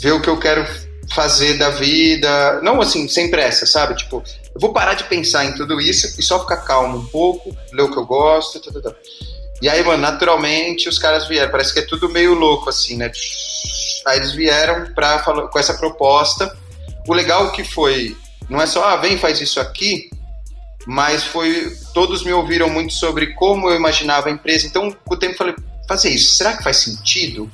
ver 0.00 0.12
o 0.12 0.20
que 0.20 0.28
eu 0.28 0.38
quero 0.38 0.66
fazer 1.14 1.54
da 1.54 1.70
vida. 1.70 2.60
Não 2.62 2.80
assim, 2.80 3.08
sem 3.08 3.30
pressa, 3.30 3.66
sabe? 3.66 3.96
Tipo, 3.96 4.22
eu 4.58 4.60
vou 4.60 4.72
parar 4.72 4.94
de 4.94 5.04
pensar 5.04 5.44
em 5.44 5.54
tudo 5.54 5.80
isso 5.80 6.18
e 6.18 6.22
só 6.22 6.40
ficar 6.40 6.56
calmo 6.58 6.98
um 6.98 7.06
pouco, 7.06 7.56
ler 7.72 7.82
o 7.82 7.92
que 7.92 7.96
eu 7.96 8.04
gosto, 8.04 8.60
tá, 8.60 8.72
tá, 8.72 8.90
tá. 8.90 8.96
E 9.62 9.68
aí, 9.68 9.84
mano, 9.84 10.02
naturalmente 10.02 10.88
os 10.88 10.98
caras 10.98 11.28
vieram. 11.28 11.50
Parece 11.52 11.72
que 11.72 11.78
é 11.78 11.86
tudo 11.86 12.08
meio 12.08 12.34
louco, 12.34 12.68
assim, 12.68 12.96
né? 12.96 13.08
Aí 14.04 14.18
eles 14.18 14.32
vieram 14.32 14.92
pra, 14.94 15.20
com 15.20 15.58
essa 15.58 15.74
proposta. 15.74 16.56
O 17.06 17.14
legal 17.14 17.52
que 17.52 17.62
foi, 17.62 18.16
não 18.50 18.60
é 18.60 18.66
só, 18.66 18.84
ah, 18.84 18.96
vem, 18.96 19.16
faz 19.16 19.40
isso 19.40 19.60
aqui, 19.60 20.10
mas 20.86 21.22
foi, 21.22 21.72
todos 21.94 22.24
me 22.24 22.32
ouviram 22.32 22.68
muito 22.68 22.94
sobre 22.94 23.34
como 23.34 23.70
eu 23.70 23.76
imaginava 23.76 24.28
a 24.28 24.32
empresa. 24.32 24.66
Então, 24.66 24.90
com 24.90 25.14
o 25.14 25.18
tempo, 25.18 25.34
eu 25.34 25.38
falei, 25.38 25.54
fazer 25.86 26.10
isso, 26.10 26.34
será 26.34 26.56
que 26.56 26.64
faz 26.64 26.78
sentido? 26.78 27.48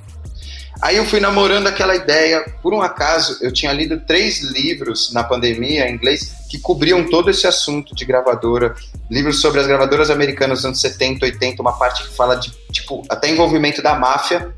Aí 0.82 0.96
eu 0.96 1.04
fui 1.04 1.20
namorando 1.20 1.66
aquela 1.66 1.94
ideia. 1.94 2.44
Por 2.62 2.74
um 2.74 2.82
acaso, 2.82 3.38
eu 3.40 3.52
tinha 3.52 3.72
lido 3.72 4.00
três 4.00 4.40
livros 4.40 5.12
na 5.12 5.24
pandemia 5.24 5.88
em 5.88 5.94
inglês 5.94 6.32
que 6.50 6.58
cobriam 6.58 7.04
todo 7.08 7.30
esse 7.30 7.46
assunto 7.46 7.94
de 7.94 8.04
gravadora. 8.04 8.74
Livros 9.10 9.40
sobre 9.40 9.60
as 9.60 9.66
gravadoras 9.66 10.10
americanas 10.10 10.58
dos 10.58 10.66
anos 10.66 10.80
70, 10.80 11.24
80, 11.24 11.62
uma 11.62 11.78
parte 11.78 12.02
que 12.04 12.14
fala 12.14 12.36
de, 12.36 12.50
tipo, 12.72 13.02
até 13.08 13.28
envolvimento 13.28 13.82
da 13.82 13.94
máfia. 13.94 14.52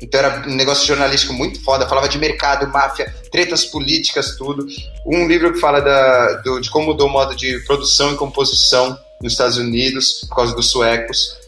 Então 0.00 0.20
era 0.20 0.48
um 0.48 0.54
negócio 0.54 0.86
jornalístico 0.86 1.32
muito 1.32 1.62
foda, 1.62 1.88
falava 1.88 2.08
de 2.08 2.18
mercado, 2.18 2.68
máfia, 2.68 3.14
tretas 3.30 3.64
políticas, 3.64 4.36
tudo. 4.36 4.66
Um 5.06 5.26
livro 5.26 5.52
que 5.52 5.58
fala 5.58 5.80
da, 5.80 6.34
do, 6.42 6.60
de 6.60 6.70
como 6.70 6.86
mudou 6.86 7.08
o 7.08 7.10
modo 7.10 7.34
de 7.34 7.58
produção 7.60 8.12
e 8.12 8.16
composição 8.16 8.98
nos 9.22 9.32
Estados 9.32 9.56
Unidos, 9.56 10.26
por 10.28 10.36
causa 10.36 10.54
dos 10.54 10.70
suecos. 10.70 11.45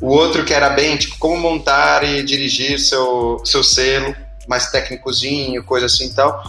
O 0.00 0.08
outro 0.08 0.44
que 0.44 0.54
era 0.54 0.70
bem, 0.70 0.96
tipo, 0.96 1.18
como 1.18 1.36
montar 1.36 2.02
e 2.04 2.22
dirigir 2.22 2.78
seu, 2.78 3.42
seu 3.44 3.62
selo, 3.62 4.16
mais 4.48 4.70
técnicozinho, 4.70 5.62
coisa 5.62 5.86
assim 5.86 6.06
e 6.06 6.14
tal. 6.14 6.42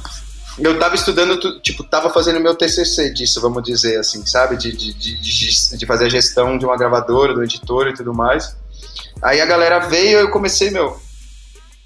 Eu 0.58 0.80
tava 0.80 0.96
estudando, 0.96 1.60
tipo, 1.62 1.84
tava 1.84 2.10
fazendo 2.10 2.40
meu 2.40 2.56
TCC 2.56 3.12
disso, 3.12 3.42
vamos 3.42 3.64
dizer 3.64 4.00
assim, 4.00 4.26
sabe? 4.26 4.56
De, 4.56 4.72
de, 4.72 4.94
de, 4.94 5.78
de 5.78 5.86
fazer 5.86 6.06
a 6.06 6.10
gestão 6.10 6.58
de 6.58 6.66
uma 6.66 6.78
gravadora, 6.78 7.34
do 7.34 7.44
editor 7.44 7.88
e 7.88 7.94
tudo 7.94 8.14
mais. 8.14 8.56
Aí 9.22 9.42
a 9.42 9.46
galera 9.46 9.80
veio 9.80 10.20
e 10.20 10.22
eu 10.22 10.30
comecei, 10.30 10.70
meu. 10.72 11.00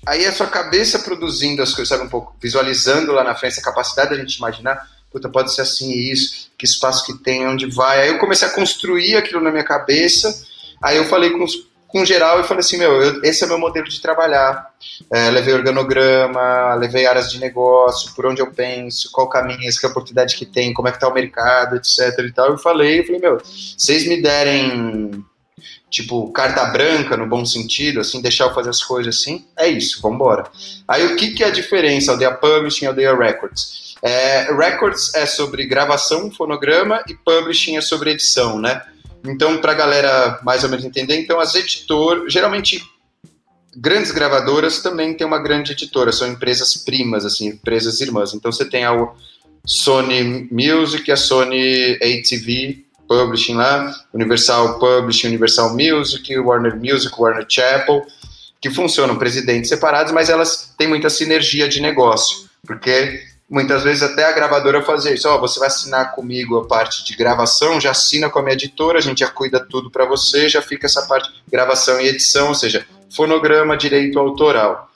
Aí 0.06 0.26
a 0.26 0.32
sua 0.32 0.48
cabeça 0.48 1.00
produzindo 1.00 1.64
as 1.64 1.74
coisas, 1.74 1.90
sabe? 1.90 2.04
Um 2.04 2.10
pouco 2.10 2.36
visualizando 2.40 3.12
lá 3.12 3.24
na 3.24 3.34
frente, 3.34 3.60
a 3.60 3.64
capacidade 3.64 4.12
da 4.12 4.18
gente 4.18 4.36
imaginar, 4.36 4.88
puta, 5.12 5.30
pode 5.30 5.54
ser 5.54 5.62
assim 5.62 5.92
isso, 5.92 6.52
que 6.58 6.66
espaço 6.66 7.06
que 7.06 7.14
tem, 7.24 7.48
onde 7.48 7.66
vai. 7.66 8.02
Aí 8.02 8.10
eu 8.10 8.20
comecei 8.20 8.48
a 8.48 8.52
construir 8.52 9.16
aquilo 9.16 9.42
na 9.42 9.52
minha 9.52 9.64
cabeça 9.64 10.46
Aí 10.86 10.98
eu 10.98 11.06
falei 11.06 11.32
com, 11.32 11.44
com 11.88 12.06
geral 12.06 12.40
e 12.40 12.44
falei 12.44 12.60
assim, 12.60 12.78
meu, 12.78 13.02
eu, 13.02 13.24
esse 13.24 13.44
é 13.44 13.48
meu 13.48 13.58
modelo 13.58 13.88
de 13.88 14.00
trabalhar. 14.00 14.70
É, 15.12 15.32
levei 15.32 15.56
organograma, 15.56 16.76
levei 16.76 17.08
áreas 17.08 17.32
de 17.32 17.40
negócio, 17.40 18.14
por 18.14 18.28
onde 18.28 18.40
eu 18.40 18.52
penso, 18.52 19.10
qual 19.12 19.28
caminho, 19.28 19.60
que 19.60 19.88
oportunidade 19.88 20.36
que 20.36 20.46
tem, 20.46 20.74
como 20.74 20.88
é 20.88 20.92
que 20.92 21.00
tá 21.00 21.08
o 21.08 21.14
mercado, 21.14 21.76
etc 21.76 22.20
e 22.20 22.32
tal. 22.32 22.50
Eu 22.50 22.60
falei, 22.60 23.00
eu 23.00 23.04
falei, 23.04 23.20
meu, 23.20 23.42
vocês 23.44 24.08
me 24.08 24.22
derem 24.22 25.26
tipo, 25.90 26.32
carta 26.32 26.66
branca 26.66 27.18
no 27.18 27.26
bom 27.26 27.44
sentido, 27.46 28.02
assim, 28.02 28.22
deixar 28.22 28.46
eu 28.46 28.54
fazer 28.54 28.70
as 28.70 28.84
coisas 28.84 29.16
assim, 29.16 29.46
é 29.58 29.68
isso, 29.68 30.02
vamos 30.02 30.18
embora. 30.18 30.44
Aí 30.88 31.04
o 31.06 31.16
que, 31.16 31.32
que 31.32 31.44
é 31.44 31.48
a 31.48 31.52
diferença 31.52 32.12
Aldeia 32.12 32.34
Publishing 32.34 32.86
e 32.86 32.88
Aldeia 32.90 33.16
Records? 33.16 33.96
É, 34.04 34.54
records 34.54 35.16
é 35.16 35.26
sobre 35.26 35.66
gravação, 35.66 36.30
fonograma, 36.30 37.04
e 37.08 37.16
Publishing 37.16 37.78
é 37.78 37.82
sobre 37.82 38.12
edição, 38.12 38.60
né? 38.60 38.84
Então, 39.28 39.58
para 39.58 39.72
a 39.72 39.76
galera 39.76 40.40
mais 40.44 40.64
ou 40.64 40.70
menos 40.70 40.86
entender, 40.86 41.20
então 41.20 41.40
as 41.40 41.56
editoras, 41.56 42.32
geralmente 42.32 42.84
grandes 43.76 44.12
gravadoras 44.12 44.82
também 44.82 45.14
têm 45.14 45.28
uma 45.28 45.40
grande 45.40 45.74
editora, 45.74 46.12
são 46.12 46.28
empresas 46.28 46.76
primas, 46.78 47.26
assim, 47.26 47.48
empresas 47.48 48.00
irmãs. 48.00 48.34
Então 48.34 48.52
você 48.52 48.66
tem 48.66 48.86
a 48.86 48.94
Sony 49.66 50.48
Music, 50.52 51.12
a 51.12 51.18
Sony 51.18 51.98
ATV 52.02 52.86
Publishing 53.08 53.56
lá, 53.56 53.94
Universal 54.14 54.80
Publishing, 54.80 55.28
Universal 55.28 55.76
Music, 55.76 56.38
Warner 56.40 56.76
Music, 56.76 57.14
Warner 57.18 57.46
Chappell, 57.48 58.06
que 58.62 58.70
funcionam 58.70 59.18
presidentes 59.18 59.70
separados, 59.70 60.12
mas 60.12 60.30
elas 60.30 60.74
têm 60.78 60.88
muita 60.88 61.10
sinergia 61.10 61.68
de 61.68 61.82
negócio, 61.82 62.50
porque 62.66 63.22
muitas 63.50 63.84
vezes 63.84 64.04
até 64.04 64.26
a 64.26 64.32
gravadora 64.32 64.84
fazer 64.84 65.14
isso, 65.14 65.30
ó, 65.30 65.36
oh, 65.36 65.40
você 65.40 65.60
vai 65.60 65.68
assinar 65.68 66.14
comigo 66.14 66.58
a 66.58 66.68
parte 66.68 67.04
de 67.04 67.16
gravação, 67.16 67.80
já 67.80 67.92
assina 67.92 68.30
com 68.30 68.40
a 68.40 68.42
minha 68.42 68.54
editora, 68.54 68.98
a 68.98 69.02
gente 69.02 69.20
já 69.20 69.30
cuida 69.30 69.60
tudo 69.60 69.92
para 69.92 70.06
você, 70.06 70.50
já 70.50 70.62
fica 70.62 70.88
essa 70.88 71.04
parte 71.04 71.32
de 71.32 71.44
gravação 71.50 72.00
e 72.02 72.08
edição, 72.08 72.50
ou 72.50 72.56
seja, 72.56 72.86
fonograma, 73.16 73.78
direito 73.78 74.20
autoral. 74.20 74.90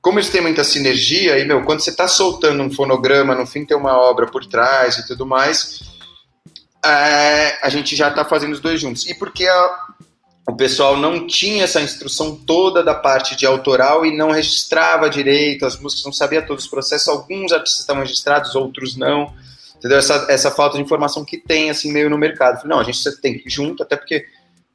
Como 0.00 0.18
eles 0.18 0.30
têm 0.30 0.40
muita 0.40 0.62
sinergia, 0.62 1.34
aí, 1.34 1.44
meu, 1.44 1.64
quando 1.64 1.80
você 1.80 1.90
está 1.90 2.06
soltando 2.06 2.62
um 2.62 2.70
fonograma, 2.70 3.34
no 3.34 3.46
fim 3.46 3.64
tem 3.64 3.76
uma 3.76 3.96
obra 3.96 4.26
por 4.26 4.44
trás 4.46 4.98
e 4.98 5.06
tudo 5.06 5.26
mais, 5.26 5.80
é, 6.84 7.58
a 7.60 7.68
gente 7.68 7.96
já 7.96 8.08
está 8.08 8.24
fazendo 8.24 8.52
os 8.52 8.60
dois 8.60 8.80
juntos. 8.80 9.06
E 9.08 9.14
porque 9.14 9.46
a, 9.48 9.78
o 10.48 10.54
pessoal 10.54 10.96
não 10.96 11.26
tinha 11.26 11.64
essa 11.64 11.80
instrução 11.80 12.36
toda 12.36 12.82
da 12.82 12.94
parte 12.94 13.34
de 13.34 13.44
autoral 13.44 14.06
e 14.06 14.16
não 14.16 14.30
registrava 14.30 15.10
direito, 15.10 15.66
as 15.66 15.78
músicas 15.78 16.04
não 16.04 16.12
sabia 16.12 16.40
todos 16.40 16.64
os 16.64 16.70
processos, 16.70 17.08
alguns 17.08 17.52
artistas 17.52 17.80
estavam 17.80 18.02
registrados, 18.02 18.54
outros 18.54 18.96
não, 18.96 19.32
entendeu? 19.76 19.98
Essa, 19.98 20.26
essa 20.28 20.50
falta 20.50 20.76
de 20.76 20.82
informação 20.84 21.24
que 21.24 21.36
tem, 21.36 21.68
assim, 21.68 21.92
meio 21.92 22.08
no 22.08 22.16
mercado. 22.16 22.66
Não, 22.66 22.78
a 22.78 22.84
gente 22.84 23.10
tem 23.20 23.36
que 23.36 23.48
ir 23.48 23.50
junto, 23.50 23.82
até 23.82 23.96
porque 23.96 24.24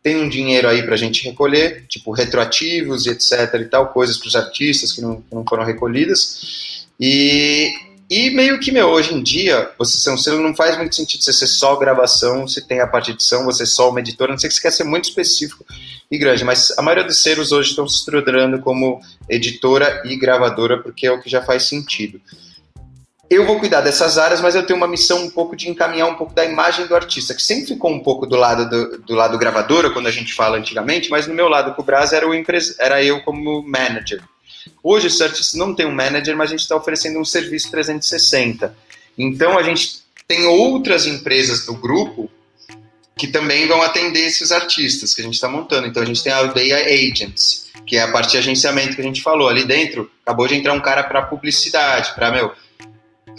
tem 0.04 0.18
um 0.18 0.28
dinheiro 0.28 0.68
aí 0.68 0.84
para 0.84 0.96
a 0.96 0.98
gente 0.98 1.24
recolher, 1.24 1.86
tipo 1.88 2.12
retroativos 2.12 3.06
e 3.06 3.12
etc 3.12 3.54
e 3.54 3.66
tal, 3.66 3.88
coisas 3.88 4.18
para 4.18 4.28
os 4.28 4.36
artistas 4.36 4.92
que 4.92 5.02
não, 5.02 5.22
que 5.22 5.34
não 5.34 5.46
foram 5.48 5.64
recolhidas, 5.64 6.88
e 7.00 7.72
e 8.14 8.30
meio 8.30 8.60
que, 8.60 8.74
meu, 8.74 8.90
hoje 8.90 9.14
em 9.14 9.24
dia, 9.24 9.72
você 9.78 9.98
ser 9.98 10.12
um 10.12 10.18
selo 10.18 10.42
não 10.42 10.54
faz 10.54 10.76
muito 10.76 10.94
sentido 10.94 11.24
você 11.24 11.32
ser 11.32 11.48
só 11.48 11.78
gravação, 11.78 12.46
se 12.46 12.68
tem 12.68 12.82
a 12.82 12.88
parte 12.88 13.06
de 13.06 13.12
edição, 13.14 13.46
você 13.46 13.66
só 13.66 13.90
uma 13.90 14.02
editora, 14.02 14.34
não 14.34 14.38
sei 14.38 14.50
que 14.50 14.56
você 14.56 14.62
quer 14.62 14.72
ser 14.72 14.84
muito 14.84 15.06
específico 15.06 15.66
e 16.12 16.18
grande, 16.18 16.44
mas 16.44 16.78
a 16.78 16.82
maioria 16.82 17.06
dos 17.06 17.24
selos 17.24 17.54
hoje 17.54 17.70
estão 17.70 17.88
se 17.88 18.00
estruturando 18.00 18.60
como 18.60 19.00
editora 19.30 20.02
e 20.04 20.18
gravadora, 20.18 20.84
porque 20.84 21.08
é 21.08 21.12
o 21.14 21.22
que 21.22 21.30
já 21.30 21.42
faz 21.42 21.64
sentido. 21.64 22.20
Eu 23.30 23.46
vou 23.46 23.58
cuidar 23.62 23.80
dessas 23.80 24.18
áreas, 24.18 24.42
mas 24.42 24.56
eu 24.56 24.66
tenho 24.66 24.76
uma 24.76 24.90
missão 24.90 25.24
um 25.24 25.30
pouco 25.30 25.56
de 25.56 25.70
encaminhar 25.70 26.10
um 26.10 26.16
pouco 26.16 26.34
da 26.34 26.44
imagem 26.44 26.88
do 26.88 26.94
artista, 26.94 27.34
que 27.34 27.42
sempre 27.42 27.68
ficou 27.68 27.90
um 27.90 28.02
pouco 28.02 28.28
do 28.28 28.36
lado 28.36 28.70
do, 28.70 28.98
do 29.04 29.16
lado 29.16 29.38
gravadora, 29.38 29.90
quando 29.90 30.08
a 30.08 30.12
gente 30.12 30.34
fala 30.34 30.58
antigamente, 30.58 31.10
mas 31.10 31.28
no 31.28 31.34
meu 31.34 31.48
lado 31.48 31.74
com 31.74 31.82
o 31.82 31.86
Brás 31.86 32.12
era, 32.12 32.28
o 32.28 32.36
empres, 32.36 32.78
era 32.78 33.02
eu 33.02 33.22
como 33.24 33.64
manager. 33.64 34.22
Hoje, 34.84 35.08
o 35.08 35.24
artistas 35.24 35.54
não 35.54 35.74
tem 35.74 35.86
um 35.86 35.92
manager, 35.92 36.36
mas 36.36 36.50
a 36.50 36.52
gente 36.52 36.62
está 36.62 36.76
oferecendo 36.76 37.20
um 37.20 37.26
serviço 37.26 37.72
360. 37.72 38.76
Então, 39.18 39.58
a 39.58 39.64
gente 39.64 40.02
tem 40.28 40.46
outras 40.46 41.06
empresas 41.06 41.66
do 41.66 41.74
grupo 41.74 42.30
que 43.18 43.28
também 43.28 43.68
vão 43.68 43.82
atender 43.82 44.26
esses 44.26 44.52
artistas 44.52 45.14
que 45.14 45.22
a 45.22 45.24
gente 45.26 45.36
está 45.36 45.48
montando. 45.48 45.88
Então, 45.88 46.02
a 46.02 46.06
gente 46.06 46.24
tem 46.24 46.32
a 46.32 46.38
Aldeia 46.38 46.78
Agents, 46.78 47.70
que 47.86 47.98
é 47.98 48.02
a 48.02 48.12
parte 48.12 48.32
de 48.32 48.38
agenciamento 48.38 48.96
que 48.96 49.02
a 49.02 49.06
gente 49.06 49.22
falou. 49.22 49.48
Ali 49.48 49.66
dentro, 49.66 50.10
acabou 50.24 50.48
de 50.48 50.56
entrar 50.56 50.74
um 50.74 50.80
cara 50.80 51.04
para 51.04 51.22
publicidade, 51.22 52.14
para, 52.16 52.32
meu, 52.32 52.52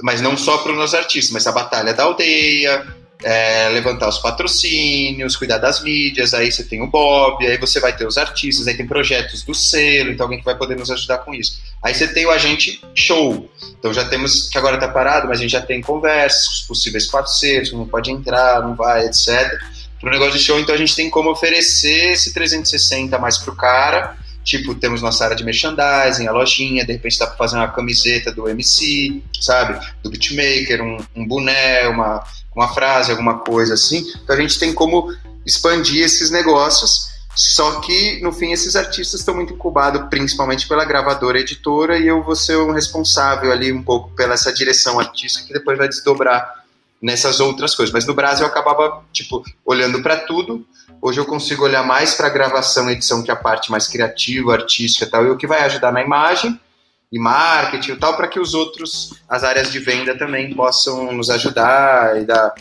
mas 0.03 0.21
não 0.21 0.37
só 0.37 0.59
para 0.59 0.73
os 0.73 0.79
nossos 0.79 0.95
artistas, 0.95 1.33
mas 1.33 1.47
a 1.47 1.53
Batalha 1.53 1.93
da 1.93 2.05
Aldeia, 2.05 2.87
é, 3.23 3.69
levantar 3.69 4.09
os 4.09 4.19
patrocínios, 4.19 5.37
cuidar 5.37 5.59
das 5.59 5.83
mídias, 5.83 6.35
aí 6.35 6.51
você 6.51 6.65
tem 6.65 6.83
o 6.83 6.87
Bob, 6.87 7.47
aí 7.47 7.57
você 7.57 7.81
vai 7.81 7.95
ter 7.95 8.07
os 8.07 8.19
artistas, 8.19 8.67
aí 8.67 8.77
tem 8.77 8.87
projetos 8.87 9.43
do 9.43 9.55
selo, 9.55 10.11
então 10.11 10.25
alguém 10.25 10.39
que 10.39 10.45
vai 10.45 10.57
poder 10.57 10.77
nos 10.77 10.91
ajudar 10.91 11.19
com 11.19 11.33
isso. 11.33 11.61
Aí 11.83 11.95
você 11.95 12.09
tem 12.09 12.27
o 12.27 12.31
agente 12.31 12.83
show, 12.95 13.51
então 13.79 13.93
já 13.93 14.05
temos, 14.05 14.49
que 14.49 14.59
agora 14.59 14.77
está 14.77 14.89
parado, 14.89 15.29
mas 15.29 15.39
a 15.39 15.43
gente 15.43 15.53
já 15.53 15.63
tem 15.63 15.81
conversas 15.81 16.47
com 16.47 16.53
os 16.53 16.61
possíveis 16.63 17.07
parceiros, 17.07 17.73
não 17.73 17.87
pode 17.87 18.11
entrar, 18.11 18.63
não 18.63 18.75
vai, 18.75 19.07
etc. 19.07 19.29
Para 20.01 20.09
o 20.09 20.13
negócio 20.13 20.39
de 20.39 20.45
show, 20.45 20.59
então 20.59 20.75
a 20.75 20.79
gente 20.79 20.97
tem 20.97 21.09
como 21.09 21.31
oferecer 21.31 22.13
esse 22.13 22.35
360 22.35 23.19
mais 23.19 23.39
para 23.39 23.53
o 23.53 23.57
cara, 23.57 24.17
Tipo, 24.45 24.75
temos 24.75 25.01
nossa 25.01 25.25
área 25.25 25.37
de 25.37 25.45
merchandising, 25.45 26.27
a 26.27 26.33
lojinha, 26.33 26.85
de 26.85 26.93
repente 26.93 27.19
dá 27.19 27.27
para 27.27 27.37
fazer 27.37 27.57
uma 27.57 27.69
camiseta 27.69 28.33
do 28.33 28.49
MC, 28.49 29.23
sabe? 29.41 29.79
Do 30.03 30.11
beatmaker, 30.11 30.83
um, 30.83 30.99
um 31.15 31.27
boné, 31.27 31.87
uma, 31.89 32.25
uma 32.55 32.69
frase, 32.75 33.11
alguma 33.11 33.39
coisa 33.39 33.75
assim. 33.75 34.05
Então 34.23 34.35
a 34.37 34.41
gente 34.41 34.59
tem 34.59 34.73
como 34.73 35.15
expandir 35.47 36.05
esses 36.05 36.31
negócios. 36.31 37.13
Só 37.35 37.81
que, 37.81 38.21
no 38.21 38.31
fim, 38.31 38.53
esses 38.53 38.77
artistas 38.77 39.21
estão 39.21 39.35
muito 39.35 39.55
incubados, 39.55 40.09
principalmente 40.11 40.69
pela 40.69 40.85
gravadora 40.85 41.41
editora, 41.41 41.99
e 41.99 42.07
eu 42.07 42.23
vou 42.23 42.37
ser 42.37 42.59
um 42.59 42.73
responsável 42.73 43.51
ali 43.51 43.73
um 43.73 43.83
pouco 43.83 44.11
pela 44.11 44.35
essa 44.35 44.53
direção 44.53 45.01
artística 45.01 45.47
que 45.47 45.53
depois 45.53 45.79
vai 45.79 45.89
desdobrar 45.89 46.62
nessas 47.03 47.41
outras 47.41 47.75
coisas. 47.75 47.93
Mas 47.93 48.07
no 48.07 48.15
Brasil 48.15 48.47
eu 48.47 48.51
acabava, 48.51 49.03
tipo, 49.13 49.43
olhando 49.67 50.01
para 50.01 50.19
tudo. 50.19 50.65
Hoje 51.01 51.19
eu 51.19 51.27
consigo 51.27 51.65
olhar 51.65 51.85
mais 51.85 52.15
para 52.15 52.29
gravação 52.29 52.89
edição, 52.89 53.23
que 53.23 53.31
é 53.31 53.35
a 53.35 53.37
parte 53.37 53.71
mais 53.71 53.89
criativa, 53.89 54.53
artística 54.53 55.05
e 55.05 55.09
tal, 55.09 55.27
e 55.27 55.31
o 55.31 55.37
que 55.37 55.47
vai 55.47 55.63
ajudar 55.63 55.91
na 55.91 56.01
imagem 56.01 56.59
e 57.11 57.19
marketing 57.19 57.93
e 57.93 57.97
tal, 57.97 58.17
para 58.17 58.29
que 58.29 58.39
os 58.39 58.55
outros, 58.55 59.13
as 59.29 59.43
áreas 59.43 59.71
de 59.73 59.81
venda 59.81 60.17
também 60.17 60.55
possam 60.55 61.13
nos 61.13 61.29
ajudar 61.29 62.23
e 62.23 62.25
dar, 62.25 62.55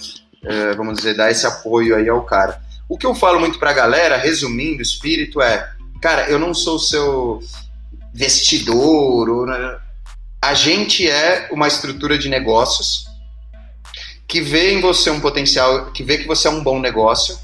é, 0.43 0.73
vamos 0.73 0.95
dizer, 0.95 1.15
dar 1.15 1.29
esse 1.29 1.45
apoio 1.45 1.95
aí 1.95 2.09
ao 2.09 2.23
cara. 2.23 2.59
O 2.89 2.97
que 2.97 3.05
eu 3.05 3.13
falo 3.13 3.39
muito 3.39 3.59
para 3.59 3.69
a 3.69 3.73
galera, 3.73 4.17
resumindo 4.17 4.79
o 4.79 4.81
espírito, 4.81 5.39
é, 5.39 5.71
cara, 6.01 6.29
eu 6.29 6.39
não 6.39 6.53
sou 6.53 6.79
seu 6.79 7.39
vestidor, 8.13 9.45
né? 9.45 9.79
a 10.41 10.53
gente 10.53 11.07
é 11.07 11.47
uma 11.51 11.67
estrutura 11.67 12.17
de 12.17 12.27
negócios 12.27 13.05
que 14.31 14.39
vê 14.39 14.71
em 14.71 14.79
você 14.79 15.09
um 15.09 15.19
potencial, 15.19 15.91
que 15.91 16.05
vê 16.05 16.17
que 16.17 16.25
você 16.25 16.47
é 16.47 16.51
um 16.51 16.63
bom 16.63 16.79
negócio. 16.79 17.37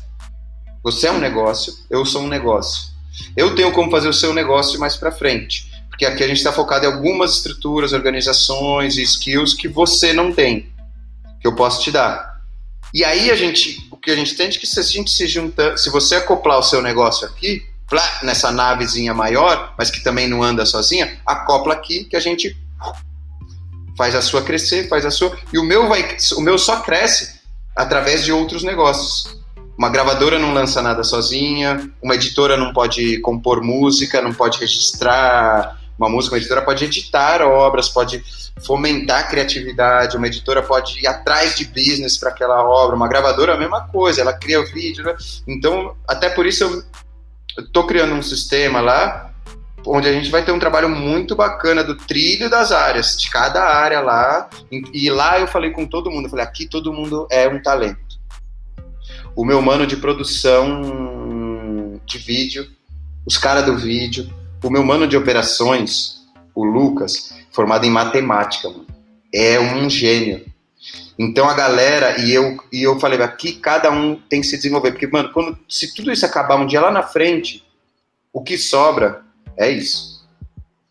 Você 0.81 1.07
é 1.07 1.11
um 1.11 1.19
negócio, 1.19 1.73
eu 1.89 2.05
sou 2.05 2.21
um 2.21 2.29
negócio. 2.29 2.93
Eu 3.35 3.53
tenho 3.55 3.73
como 3.73 3.91
fazer 3.91 4.07
o 4.07 4.13
seu 4.13 4.33
negócio 4.33 4.79
mais 4.79 4.95
para 4.95 5.11
frente, 5.11 5.69
porque 5.89 6.05
aqui 6.05 6.23
a 6.23 6.27
gente 6.29 6.37
está 6.37 6.53
focado 6.53 6.85
em 6.85 6.87
algumas 6.87 7.35
estruturas, 7.35 7.91
organizações 7.91 8.95
e 8.95 9.01
skills 9.01 9.53
que 9.53 9.67
você 9.67 10.13
não 10.13 10.31
tem, 10.31 10.71
que 11.41 11.47
eu 11.47 11.53
posso 11.55 11.83
te 11.83 11.91
dar. 11.91 12.41
E 12.93 13.03
aí 13.03 13.31
a 13.31 13.35
gente, 13.35 13.85
o 13.91 13.97
que 13.97 14.09
a 14.09 14.15
gente 14.15 14.33
tem 14.35 14.47
é 14.47 14.51
que 14.51 14.65
se 14.65 14.79
a 14.79 14.83
gente 14.83 15.11
se 15.11 15.27
junta, 15.27 15.75
se 15.75 15.89
você 15.89 16.15
acoplar 16.15 16.57
o 16.57 16.63
seu 16.63 16.81
negócio 16.81 17.27
aqui, 17.27 17.65
nessa 18.23 18.49
navezinha 18.49 19.13
maior, 19.13 19.75
mas 19.77 19.91
que 19.91 20.01
também 20.01 20.29
não 20.29 20.41
anda 20.41 20.65
sozinha, 20.65 21.19
acopla 21.25 21.73
aqui 21.73 22.05
que 22.05 22.15
a 22.15 22.21
gente 22.21 22.55
faz 23.97 24.15
a 24.15 24.21
sua 24.21 24.41
crescer, 24.43 24.87
faz 24.87 25.05
a 25.05 25.11
sua, 25.11 25.35
e 25.51 25.57
o 25.57 25.63
meu 25.63 25.87
vai, 25.87 26.15
o 26.37 26.41
meu 26.41 26.57
só 26.57 26.81
cresce 26.81 27.39
através 27.75 28.23
de 28.23 28.31
outros 28.31 28.63
negócios. 28.63 29.35
Uma 29.77 29.89
gravadora 29.89 30.39
não 30.39 30.53
lança 30.53 30.81
nada 30.81 31.03
sozinha, 31.03 31.91
uma 32.01 32.15
editora 32.15 32.57
não 32.57 32.73
pode 32.73 33.19
compor 33.19 33.61
música, 33.61 34.21
não 34.21 34.33
pode 34.33 34.59
registrar 34.59 35.77
uma 35.97 36.09
música, 36.09 36.35
uma 36.35 36.39
editora 36.39 36.61
pode 36.61 36.85
editar 36.85 37.41
obras, 37.41 37.89
pode 37.89 38.23
fomentar 38.65 39.19
a 39.19 39.23
criatividade, 39.23 40.17
uma 40.17 40.27
editora 40.27 40.61
pode 40.63 40.99
ir 40.99 41.07
atrás 41.07 41.55
de 41.55 41.65
business 41.65 42.17
para 42.17 42.29
aquela 42.29 42.63
obra, 42.63 42.95
uma 42.95 43.07
gravadora 43.07 43.53
a 43.53 43.57
mesma 43.57 43.87
coisa, 43.87 44.21
ela 44.21 44.33
cria 44.33 44.59
o 44.59 44.65
vídeo. 44.65 45.03
Né? 45.03 45.15
Então, 45.47 45.95
até 46.07 46.29
por 46.29 46.45
isso 46.45 46.63
eu 46.63 47.63
estou 47.63 47.85
criando 47.85 48.13
um 48.13 48.21
sistema 48.21 48.81
lá 48.81 49.26
onde 49.87 50.07
a 50.07 50.11
gente 50.11 50.29
vai 50.29 50.43
ter 50.43 50.51
um 50.51 50.59
trabalho 50.59 50.89
muito 50.89 51.35
bacana 51.35 51.83
do 51.83 51.95
trilho 51.95 52.49
das 52.49 52.71
áreas, 52.71 53.17
de 53.17 53.29
cada 53.29 53.63
área 53.63 54.01
lá. 54.01 54.49
E 54.93 55.09
lá 55.09 55.39
eu 55.39 55.47
falei 55.47 55.71
com 55.71 55.85
todo 55.85 56.11
mundo, 56.11 56.25
eu 56.25 56.29
falei, 56.29 56.45
aqui 56.45 56.67
todo 56.67 56.93
mundo 56.93 57.27
é 57.31 57.47
um 57.47 57.61
talento. 57.61 58.17
O 59.35 59.45
meu 59.45 59.61
mano 59.61 59.87
de 59.87 59.97
produção 59.97 61.99
de 62.05 62.17
vídeo, 62.17 62.67
os 63.25 63.37
caras 63.37 63.65
do 63.65 63.77
vídeo, 63.77 64.29
o 64.63 64.69
meu 64.69 64.83
mano 64.83 65.07
de 65.07 65.15
operações, 65.15 66.17
o 66.53 66.63
Lucas, 66.63 67.33
formado 67.51 67.85
em 67.85 67.91
matemática, 67.91 68.69
mano, 68.69 68.87
é 69.33 69.59
um 69.59 69.89
gênio. 69.89 70.45
Então 71.19 71.49
a 71.49 71.53
galera, 71.53 72.19
e 72.19 72.33
eu, 72.33 72.57
e 72.71 72.83
eu 72.83 72.99
falei, 72.99 73.21
aqui 73.21 73.53
cada 73.53 73.91
um 73.91 74.15
tem 74.15 74.41
que 74.41 74.47
se 74.47 74.57
desenvolver. 74.57 74.91
Porque, 74.91 75.07
mano, 75.07 75.31
quando, 75.33 75.57
se 75.67 75.93
tudo 75.93 76.11
isso 76.11 76.25
acabar 76.25 76.55
um 76.55 76.65
dia 76.65 76.81
lá 76.81 76.91
na 76.91 77.03
frente, 77.03 77.63
o 78.31 78.43
que 78.43 78.57
sobra 78.57 79.26
é 79.57 79.69
isso. 79.69 80.25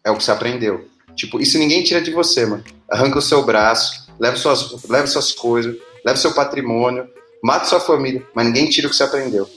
É 0.05 0.11
o 0.11 0.17
que 0.17 0.25
você 0.25 0.31
aprendeu. 0.31 0.87
Tipo, 1.15 1.41
isso 1.41 1.59
ninguém 1.59 1.83
tira 1.83 2.01
de 2.01 2.11
você, 2.11 2.45
mano. 2.45 2.63
Arranca 2.91 3.19
o 3.19 3.23
seu 3.23 3.45
braço, 3.45 4.07
leva 4.19 4.37
suas, 4.37 4.85
leva 4.89 5.07
suas 5.07 5.33
coisas, 5.33 5.75
leva 6.05 6.17
seu 6.17 6.35
patrimônio, 6.35 7.09
mata 7.43 7.65
sua 7.65 7.81
família, 7.81 8.25
mas 8.35 8.47
ninguém 8.47 8.69
tira 8.69 8.87
o 8.87 8.91
que 8.91 8.97
você 8.97 9.03
aprendeu. 9.05 9.49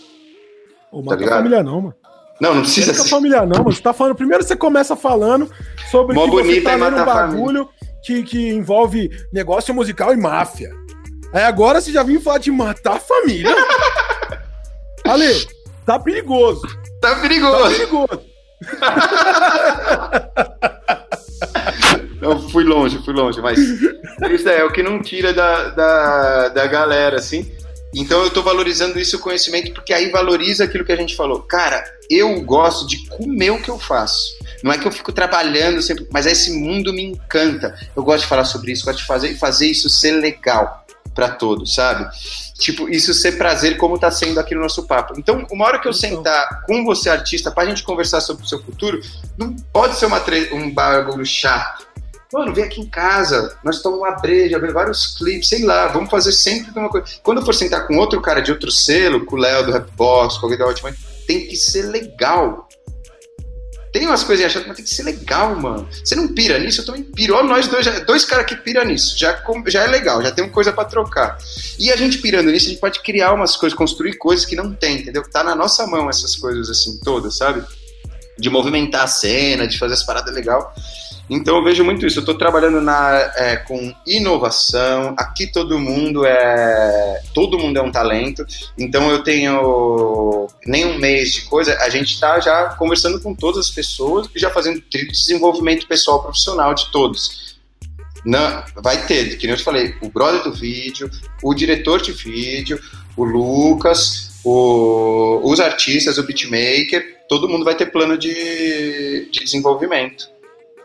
Mata 1.04 1.24
tá 1.24 1.34
a 1.34 1.38
família 1.38 1.62
não, 1.62 1.82
mano. 1.82 1.96
Não, 2.42 2.56
não 2.56 2.62
precisa 2.62 2.94
ser. 2.94 3.10
família 3.10 3.42
não, 3.42 3.58
mano. 3.58 3.72
Você 3.72 3.82
tá 3.82 3.94
falando. 3.94 4.16
Primeiro 4.16 4.44
você 4.44 4.56
começa 4.56 4.96
falando 4.96 5.52
sobre 5.92 6.16
Mó 6.16 6.26
que 6.26 6.32
você 6.32 6.62
tá 6.62 6.76
lendo 6.76 6.98
um 6.98 7.06
bagulho 7.06 7.70
que, 8.04 8.24
que 8.24 8.50
envolve 8.50 9.10
negócio 9.32 9.74
musical 9.74 10.14
e 10.14 10.18
máfia. 10.18 10.72
Aí 11.34 11.44
agora 11.44 11.82
você 11.82 11.92
já 11.92 12.02
vinha 12.02 12.20
falar 12.22 12.40
de 12.40 12.52
matar 12.52 12.96
a 12.96 13.00
família. 13.00 13.54
Ale, 15.06 15.48
tá 15.86 16.00
perigoso. 16.00 16.62
Tá 17.02 17.16
perigoso. 17.18 17.64
Tá 17.64 17.70
perigoso. 17.70 18.29
Eu 22.22 22.38
fui 22.50 22.64
longe, 22.64 23.00
fui 23.04 23.14
longe, 23.14 23.42
mas 23.42 23.58
isso 23.58 24.50
é 24.50 24.64
o 24.64 24.72
que 24.72 24.84
não 24.84 25.02
tira 25.02 25.34
da, 25.34 25.70
da, 25.70 26.50
da 26.50 26.68
galera, 26.68 27.18
assim. 27.18 27.50
Então 27.94 28.24
eu 28.24 28.30
tô 28.30 28.44
valorizando 28.44 29.00
isso 29.00 29.18
o 29.18 29.20
conhecimento, 29.20 29.74
porque 29.74 29.94
aí 29.94 30.12
valoriza 30.12 30.66
aquilo 30.66 30.86
que 30.86 30.92
a 30.92 30.96
gente 30.96 31.16
falou. 31.16 31.42
Cara, 31.42 31.84
eu 32.10 32.42
gosto 32.42 32.86
de 32.86 33.08
comer 33.08 33.52
o 33.52 33.62
que 33.62 33.70
eu 33.70 33.80
faço. 33.80 34.38
Não 34.62 34.72
é 34.72 34.78
que 34.78 34.88
eu 34.88 34.92
fico 34.92 35.12
trabalhando 35.12 35.82
sempre, 35.82 36.06
mas 36.12 36.26
esse 36.26 36.52
mundo 36.52 36.94
me 36.94 37.04
encanta. 37.04 37.76
Eu 37.96 38.04
gosto 38.04 38.24
de 38.24 38.30
falar 38.30 38.46
sobre 38.46 38.74
isso, 38.74 38.86
gosto 38.86 39.00
de 39.00 39.08
fazer 39.08 39.36
fazer 39.36 39.68
isso 39.68 39.90
ser 39.90 40.12
legal 40.12 40.86
para 41.16 41.30
todos, 41.30 41.74
sabe? 41.74 42.08
Tipo, 42.60 42.90
isso 42.90 43.14
ser 43.14 43.38
prazer 43.38 43.78
como 43.78 43.98
tá 43.98 44.12
sendo 44.12 44.38
aqui 44.38 44.54
no 44.54 44.62
nosso 44.62 44.86
papo. 44.86 45.14
Então, 45.18 45.48
uma 45.50 45.66
hora 45.66 45.80
que 45.80 45.88
eu 45.88 45.92
então. 45.92 46.10
sentar 46.10 46.64
com 46.66 46.84
você, 46.84 47.10
artista, 47.10 47.50
pra 47.50 47.66
gente 47.66 47.84
conversar 47.84 48.20
sobre 48.20 48.44
o 48.44 48.48
seu 48.48 48.62
futuro, 48.62 49.00
não 49.38 49.56
pode 49.72 49.96
ser 49.96 50.06
uma 50.06 50.22
um 50.52 50.70
bagulho 50.70 51.26
chato. 51.26 51.88
Mano, 52.32 52.54
vem 52.54 52.66
aqui 52.66 52.82
em 52.82 52.86
casa, 52.86 53.58
nós 53.64 53.78
estamos 53.78 53.98
uma 53.98 54.12
breja, 54.12 54.60
vários 54.72 55.18
clipes, 55.18 55.50
sei 55.50 55.64
lá, 55.64 55.88
vamos 55.88 56.12
fazer 56.12 56.32
sempre 56.32 56.72
uma 56.78 56.90
coisa. 56.90 57.08
Quando 57.24 57.40
eu 57.40 57.46
for 57.46 57.56
sentar 57.56 57.88
com 57.88 57.98
outro 57.98 58.22
cara 58.22 58.40
de 58.40 58.52
outro 58.52 58.70
selo, 58.70 59.26
com 59.26 59.36
o 59.36 59.40
Léo 59.40 59.66
do 59.66 59.72
Rapbox, 59.72 60.38
com 60.38 60.46
alguém 60.46 60.60
da 60.60 60.68
Ótima, 60.68 60.94
tem 61.26 61.48
que 61.48 61.56
ser 61.56 61.84
legal. 61.84 62.69
Tem 63.92 64.06
umas 64.06 64.24
coisas 64.24 64.52
chatas, 64.52 64.68
mas 64.68 64.78
tem 64.78 64.86
que 64.86 64.94
ser 64.94 65.04
legal, 65.04 65.56
mano. 65.56 65.88
Você 66.04 66.16
não 66.16 66.28
pira 66.28 66.60
nisso, 66.60 66.82
eu 66.82 66.86
também 66.86 67.04
piro. 67.04 67.36
Olha 67.36 67.48
nós 67.48 67.68
dois, 67.68 67.86
dois 68.06 68.24
caras 68.24 68.46
que 68.46 68.56
piram 68.56 68.86
nisso. 68.86 69.18
Já, 69.18 69.42
já 69.68 69.84
é 69.84 69.88
legal, 69.88 70.22
já 70.22 70.32
tem 70.32 70.44
uma 70.44 70.52
coisa 70.52 70.72
para 70.72 70.86
trocar. 70.86 71.38
E 71.78 71.92
a 71.92 71.96
gente 71.96 72.20
pirando 72.20 72.52
nisso, 72.52 72.68
a 72.68 72.70
gente 72.70 72.80
pode 72.80 73.02
criar 73.02 73.34
umas 73.34 73.56
coisas, 73.56 73.78
construir 73.78 74.18
coisas 74.18 74.46
que 74.46 74.56
não 74.56 74.74
tem, 74.74 75.00
entendeu? 75.00 75.24
Tá 75.30 75.44
na 75.44 75.56
nossa 75.56 75.88
mão 75.88 76.10
essas 76.10 76.36
coisas 76.36 76.70
assim, 76.70 77.00
todas, 77.04 77.38
sabe? 77.38 77.64
De 78.38 78.50
movimentar 78.50 79.04
a 79.04 79.08
cena, 79.08 79.68
de 79.68 79.78
fazer 79.80 79.96
as 79.96 80.04
paradas 80.04 80.34
legal. 80.34 80.74
Então 81.30 81.58
eu 81.58 81.64
vejo 81.64 81.84
muito 81.84 82.06
isso. 82.08 82.20
Eu 82.20 82.22
estou 82.22 82.36
trabalhando 82.36 82.82
na, 82.82 83.32
é, 83.36 83.58
com 83.58 83.94
inovação. 84.06 85.14
Aqui 85.18 85.46
todo 85.48 85.78
mundo 85.78 86.26
é 86.26 87.22
todo 87.34 87.60
mundo 87.60 87.78
é 87.78 87.82
um 87.82 87.92
talento. 87.92 88.46
Então 88.78 89.10
eu 89.12 89.24
tenho 89.24 90.48
nem 90.66 90.86
um 90.86 90.98
mês 90.98 91.34
de 91.34 91.42
coisa. 91.44 91.78
A 91.80 91.90
gente 91.90 92.14
está 92.14 92.40
já 92.40 92.70
conversando 92.76 93.20
com 93.22 93.36
todas 93.36 93.68
as 93.68 93.72
pessoas 93.72 94.28
e 94.36 94.40
já 94.40 94.50
fazendo 94.50 94.82
desenvolvimento 94.90 95.88
pessoal 95.88 96.22
profissional 96.22 96.74
de 96.74 96.92
todos. 96.92 97.60
Não, 98.26 98.64
vai 98.76 99.06
ter, 99.06 99.38
que 99.38 99.48
nem 99.48 99.54
eu 99.54 99.58
te 99.58 99.64
falei, 99.64 99.96
o 100.02 100.10
brother 100.10 100.44
do 100.44 100.52
vídeo, 100.52 101.10
o 101.42 101.54
diretor 101.54 102.02
de 102.02 102.12
vídeo, 102.12 102.78
o 103.16 103.24
Lucas, 103.24 104.42
o, 104.44 105.40
os 105.44 105.60
artistas, 105.62 106.18
o 106.18 106.24
beatmaker, 106.24 107.20
todo 107.30 107.48
mundo 107.48 107.64
vai 107.64 107.76
ter 107.76 107.86
plano 107.86 108.18
de, 108.18 109.30
de 109.32 109.40
desenvolvimento. 109.40 110.30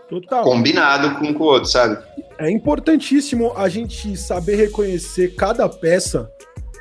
Total. 0.08 0.44
Combinado 0.44 1.18
com, 1.18 1.32
com 1.32 1.44
o 1.44 1.46
outro, 1.46 1.68
sabe? 1.68 2.02
É 2.38 2.50
importantíssimo 2.50 3.52
a 3.56 3.68
gente 3.68 4.16
saber 4.16 4.56
reconhecer 4.56 5.34
cada 5.34 5.68
peça 5.68 6.30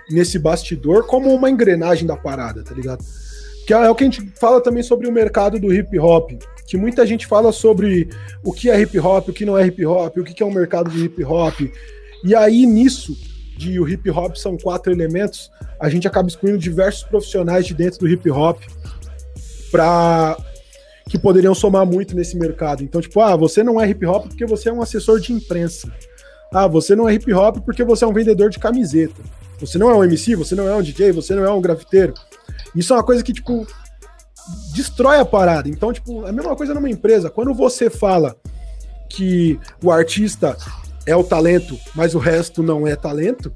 nesse 0.09 0.37
bastidor 0.37 1.07
como 1.07 1.33
uma 1.33 1.49
engrenagem 1.49 2.05
da 2.05 2.17
parada, 2.17 2.63
tá 2.63 2.73
ligado? 2.73 3.03
Que 3.65 3.73
é 3.73 3.89
o 3.89 3.95
que 3.95 4.03
a 4.03 4.07
gente 4.07 4.29
fala 4.39 4.61
também 4.61 4.83
sobre 4.83 5.07
o 5.07 5.11
mercado 5.11 5.59
do 5.59 5.73
hip 5.73 5.97
hop, 5.97 6.31
que 6.67 6.75
muita 6.75 7.05
gente 7.05 7.25
fala 7.25 7.51
sobre 7.51 8.09
o 8.43 8.51
que 8.51 8.69
é 8.69 8.81
hip 8.81 8.99
hop, 8.99 9.29
o 9.29 9.33
que 9.33 9.45
não 9.45 9.57
é 9.57 9.65
hip 9.65 9.85
hop, 9.85 10.17
o 10.17 10.23
que 10.23 10.43
é 10.43 10.45
um 10.45 10.53
mercado 10.53 10.89
de 10.89 11.05
hip 11.05 11.23
hop. 11.23 11.61
E 12.23 12.35
aí 12.35 12.65
nisso, 12.65 13.15
de 13.57 13.79
o 13.79 13.87
hip 13.87 14.09
hop 14.09 14.35
são 14.35 14.57
quatro 14.57 14.91
elementos, 14.91 15.49
a 15.79 15.87
gente 15.87 16.07
acaba 16.07 16.27
excluindo 16.27 16.57
diversos 16.57 17.03
profissionais 17.03 17.65
de 17.65 17.73
dentro 17.73 17.99
do 17.99 18.07
hip 18.07 18.29
hop 18.29 18.59
para 19.71 20.37
que 21.09 21.17
poderiam 21.17 21.53
somar 21.53 21.85
muito 21.85 22.15
nesse 22.15 22.37
mercado. 22.37 22.83
Então, 22.83 23.01
tipo, 23.01 23.19
ah, 23.19 23.35
você 23.35 23.63
não 23.63 23.79
é 23.79 23.89
hip 23.89 24.05
hop 24.05 24.27
porque 24.27 24.45
você 24.45 24.69
é 24.69 24.73
um 24.73 24.81
assessor 24.81 25.19
de 25.19 25.33
imprensa. 25.33 25.91
Ah, 26.53 26.67
você 26.67 26.95
não 26.95 27.09
é 27.09 27.13
hip 27.13 27.31
hop 27.33 27.57
porque 27.65 27.83
você 27.83 28.05
é 28.05 28.07
um 28.07 28.13
vendedor 28.13 28.49
de 28.49 28.59
camiseta. 28.59 29.21
Você 29.59 29.77
não 29.77 29.89
é 29.89 29.95
um 29.95 30.03
MC, 30.03 30.35
você 30.35 30.55
não 30.55 30.67
é 30.67 30.75
um 30.75 30.81
DJ, 30.81 31.11
você 31.11 31.35
não 31.35 31.43
é 31.43 31.51
um 31.51 31.61
grafiteiro. 31.61 32.13
Isso 32.75 32.93
é 32.93 32.95
uma 32.95 33.03
coisa 33.03 33.23
que, 33.23 33.33
tipo, 33.33 33.65
destrói 34.73 35.19
a 35.19 35.25
parada. 35.25 35.69
Então, 35.69 35.91
tipo, 35.91 36.25
é 36.25 36.29
a 36.29 36.33
mesma 36.33 36.55
coisa 36.55 36.73
numa 36.73 36.89
empresa. 36.89 37.29
Quando 37.29 37.53
você 37.53 37.89
fala 37.89 38.35
que 39.09 39.59
o 39.83 39.91
artista 39.91 40.57
é 41.05 41.15
o 41.15 41.23
talento, 41.23 41.77
mas 41.95 42.15
o 42.15 42.19
resto 42.19 42.63
não 42.63 42.87
é 42.87 42.95
talento, 42.95 43.51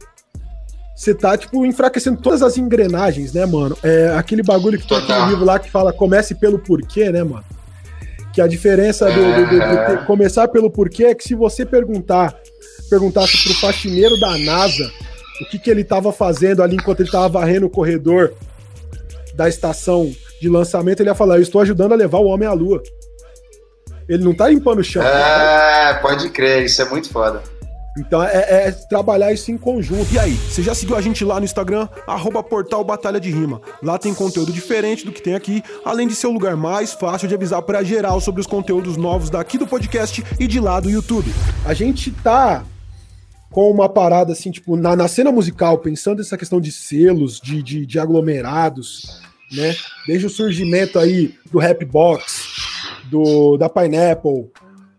você 0.98 1.14
tá, 1.14 1.38
tipo, 1.38 1.64
enfraquecendo 1.64 2.19
todas 2.19 2.41
as 2.41 2.57
engrenagens, 2.57 3.32
né, 3.32 3.45
mano? 3.45 3.78
É 3.84 4.15
aquele 4.18 4.41
bagulho 4.41 4.80
que 4.80 4.91
aqui 4.91 5.14
no 5.14 5.30
livro 5.30 5.45
lá 5.45 5.60
que 5.60 5.69
fala 5.69 5.94
comece 5.94 6.34
pelo 6.34 6.57
porquê, 6.57 7.11
né, 7.11 7.24
mano? 7.24 7.44
Que 8.34 8.41
a 8.41 8.48
diferença 8.48 9.06
do, 9.06 9.14
do, 9.14 9.45
do, 9.45 9.98
do 9.99 10.06
começar 10.06 10.48
pelo 10.48 10.72
porquê 10.72 11.06
é 11.06 11.15
que 11.15 11.24
se 11.24 11.36
você 11.36 11.64
perguntar, 11.64 12.36
perguntasse 12.90 13.44
pro 13.44 13.53
faxineiro 13.53 14.19
da 14.19 14.40
NASA 14.40 14.91
o 15.40 15.45
que, 15.45 15.60
que 15.60 15.69
ele 15.69 15.84
tava 15.84 16.11
fazendo 16.11 16.64
ali 16.64 16.76
enquanto 16.76 17.02
ele 17.02 17.11
tava 17.11 17.30
varrendo 17.30 17.68
o 17.68 17.69
corredor 17.69 18.34
da 19.36 19.48
estação 19.48 20.11
de 20.41 20.49
lançamento, 20.49 21.02
ele 21.02 21.10
ia 21.10 21.15
falar: 21.15 21.36
Eu 21.36 21.44
estou 21.44 21.61
ajudando 21.61 21.91
a 21.91 21.95
levar 21.95 22.18
o 22.18 22.26
homem 22.26 22.48
à 22.48 22.53
lua. 22.53 22.82
Ele 24.10 24.24
não 24.24 24.34
tá 24.34 24.49
limpando 24.49 24.80
o 24.80 24.84
chão. 24.84 25.03
É, 25.03 25.94
né? 25.94 25.99
pode 26.02 26.30
crer, 26.30 26.65
isso 26.65 26.82
é 26.82 26.86
muito 26.86 27.07
foda. 27.10 27.44
Então 27.98 28.24
é, 28.24 28.68
é, 28.68 28.72
trabalhar 28.72 29.34
isso 29.34 29.52
em 29.52 29.57
conjunto. 29.57 30.14
E 30.14 30.19
aí, 30.19 30.34
você 30.34 30.61
já 30.61 30.76
seguiu 30.76 30.95
a 30.95 31.02
gente 31.02 31.26
lá 31.26 31.40
no 31.40 31.45
Instagram? 31.45 31.88
Arroba 32.06 32.44
Portal 32.44 32.84
Batalha 32.84 33.19
de 33.19 33.32
Rima. 33.32 33.61
Lá 33.82 33.98
tem 33.98 34.14
conteúdo 34.14 34.52
diferente 34.52 35.06
do 35.06 35.11
que 35.11 35.22
tem 35.22 35.36
aqui, 35.36 35.64
além 35.84 36.07
de 36.07 36.15
ser 36.15 36.28
o 36.28 36.32
lugar 36.32 36.56
mais 36.56 36.94
fácil 36.94 37.28
de 37.28 37.36
avisar 37.36 37.61
para 37.61 37.84
geral 37.84 38.22
sobre 38.22 38.41
os 38.41 38.48
conteúdos 38.48 38.98
novos 38.98 39.30
daqui 39.30 39.57
do 39.57 39.65
podcast 39.65 40.24
e 40.40 40.48
de 40.48 40.60
lá 40.60 40.80
do 40.80 40.90
YouTube. 40.90 41.34
A 41.65 41.74
gente 41.74 42.11
tá 42.11 42.64
com 43.49 43.72
uma 43.72 43.90
parada 43.90 44.34
assim, 44.34 44.52
tipo, 44.52 44.76
na, 44.76 44.95
na 44.95 45.07
cena 45.07 45.32
musical, 45.32 45.78
pensando 45.80 46.19
nessa 46.19 46.38
questão 46.38 46.60
de 46.61 46.72
selos, 46.72 47.40
de, 47.40 47.64
de, 47.64 47.86
de 47.86 47.99
aglomerados, 47.99 49.22
né? 49.52 49.76
Desde 50.06 50.28
o 50.28 50.30
surgimento 50.30 50.99
aí 50.99 51.34
do 51.52 51.57
Rap 51.57 51.84
Box, 51.86 52.44
do, 53.10 53.57
da 53.57 53.69
Pineapple, 53.69 54.52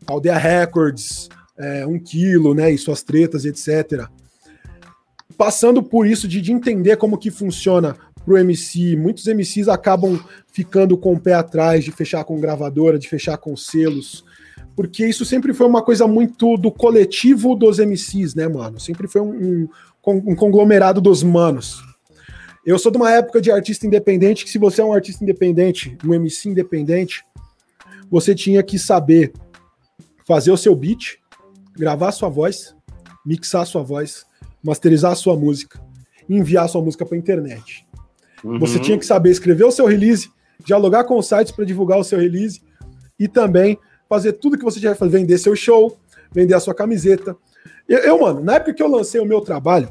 Aldeia 0.07 0.39
Records, 0.39 1.29
é, 1.59 1.87
um 1.87 1.99
quilo, 1.99 2.55
né? 2.55 2.71
E 2.71 2.79
suas 2.79 3.03
tretas, 3.03 3.45
etc. 3.45 4.07
Passando 5.37 5.83
por 5.83 6.07
isso 6.07 6.27
de, 6.27 6.41
de 6.41 6.53
entender 6.53 6.97
como 6.97 7.19
que 7.19 7.31
funciona 7.31 7.97
pro 8.25 8.37
MC, 8.37 8.95
muitos 8.97 9.27
MCs 9.27 9.69
acabam 9.69 10.21
ficando 10.53 10.99
com 10.99 11.15
o 11.15 11.21
pé 11.21 11.35
atrás 11.35 11.85
de 11.85 11.91
fechar 11.91 12.25
com 12.25 12.41
gravadora, 12.41 12.99
de 12.99 13.09
fechar 13.09 13.39
com 13.39 13.57
selos, 13.57 14.25
porque 14.77 15.07
isso 15.07 15.25
sempre 15.25 15.55
foi 15.55 15.67
uma 15.67 15.83
coisa 15.83 16.07
muito 16.07 16.57
do 16.57 16.71
coletivo 16.71 17.55
dos 17.55 17.79
MCs, 17.79 18.35
né, 18.35 18.47
mano? 18.47 18.79
Sempre 18.79 19.09
foi 19.09 19.21
um, 19.21 19.33
um, 19.33 19.69
um 20.07 20.37
conglomerado 20.37 21.01
dos 21.01 21.23
manos. 21.23 21.83
Eu 22.67 22.79
sou 22.79 22.93
de 22.93 22.99
uma 22.99 23.11
época 23.11 23.41
de 23.41 23.51
artista 23.51 23.87
independente 23.87 24.45
que 24.45 24.51
se 24.51 24.59
você 24.59 24.83
é 24.83 24.85
um 24.85 24.93
artista 24.93 25.25
independente, 25.25 25.97
um 26.05 26.13
MC 26.13 26.51
independente, 26.51 27.25
você 28.11 28.35
tinha 28.35 28.63
que 28.63 28.79
saber 28.79 29.33
fazer 30.27 30.51
o 30.51 30.57
seu 30.57 30.77
beat, 30.77 31.19
gravar 31.79 32.13
sua 32.13 32.29
voz, 32.29 32.75
mixar 33.25 33.67
sua 33.67 33.83
voz, 33.83 34.27
masterizar 34.63 35.13
a 35.13 35.15
sua 35.15 35.37
música, 35.37 35.81
enviar 36.29 36.65
a 36.65 36.69
sua 36.69 36.83
música 36.83 37.07
para 37.07 37.17
internet. 37.17 37.87
Uhum. 38.43 38.59
Você 38.59 38.79
tinha 38.79 38.99
que 38.99 39.07
saber 39.07 39.31
escrever 39.31 39.65
o 39.65 39.71
seu 39.71 39.87
release, 39.87 40.31
dialogar 40.65 41.05
com 41.05 41.19
os 41.19 41.27
sites 41.27 41.53
para 41.53 41.65
divulgar 41.65 41.99
o 41.99 42.05
seu 42.05 42.19
release 42.19 42.63
e 43.19 43.29
também 43.29 43.79
fazer 44.09 44.35
tudo 44.35 44.59
que 44.59 44.65
você 44.65 44.81
já 44.81 44.95
fazer, 44.95 45.19
vender 45.19 45.39
seu 45.39 45.55
show, 45.55 45.99
vender 46.33 46.55
a 46.55 46.61
sua 46.61 46.75
camiseta. 46.75 47.37
Eu, 47.89 47.99
eu, 47.99 48.21
mano, 48.21 48.41
na 48.41 48.55
época 48.55 48.75
que 48.75 48.83
eu 48.83 48.89
lancei 48.89 49.21
o 49.21 49.27
meu 49.27 49.41
trabalho, 49.41 49.91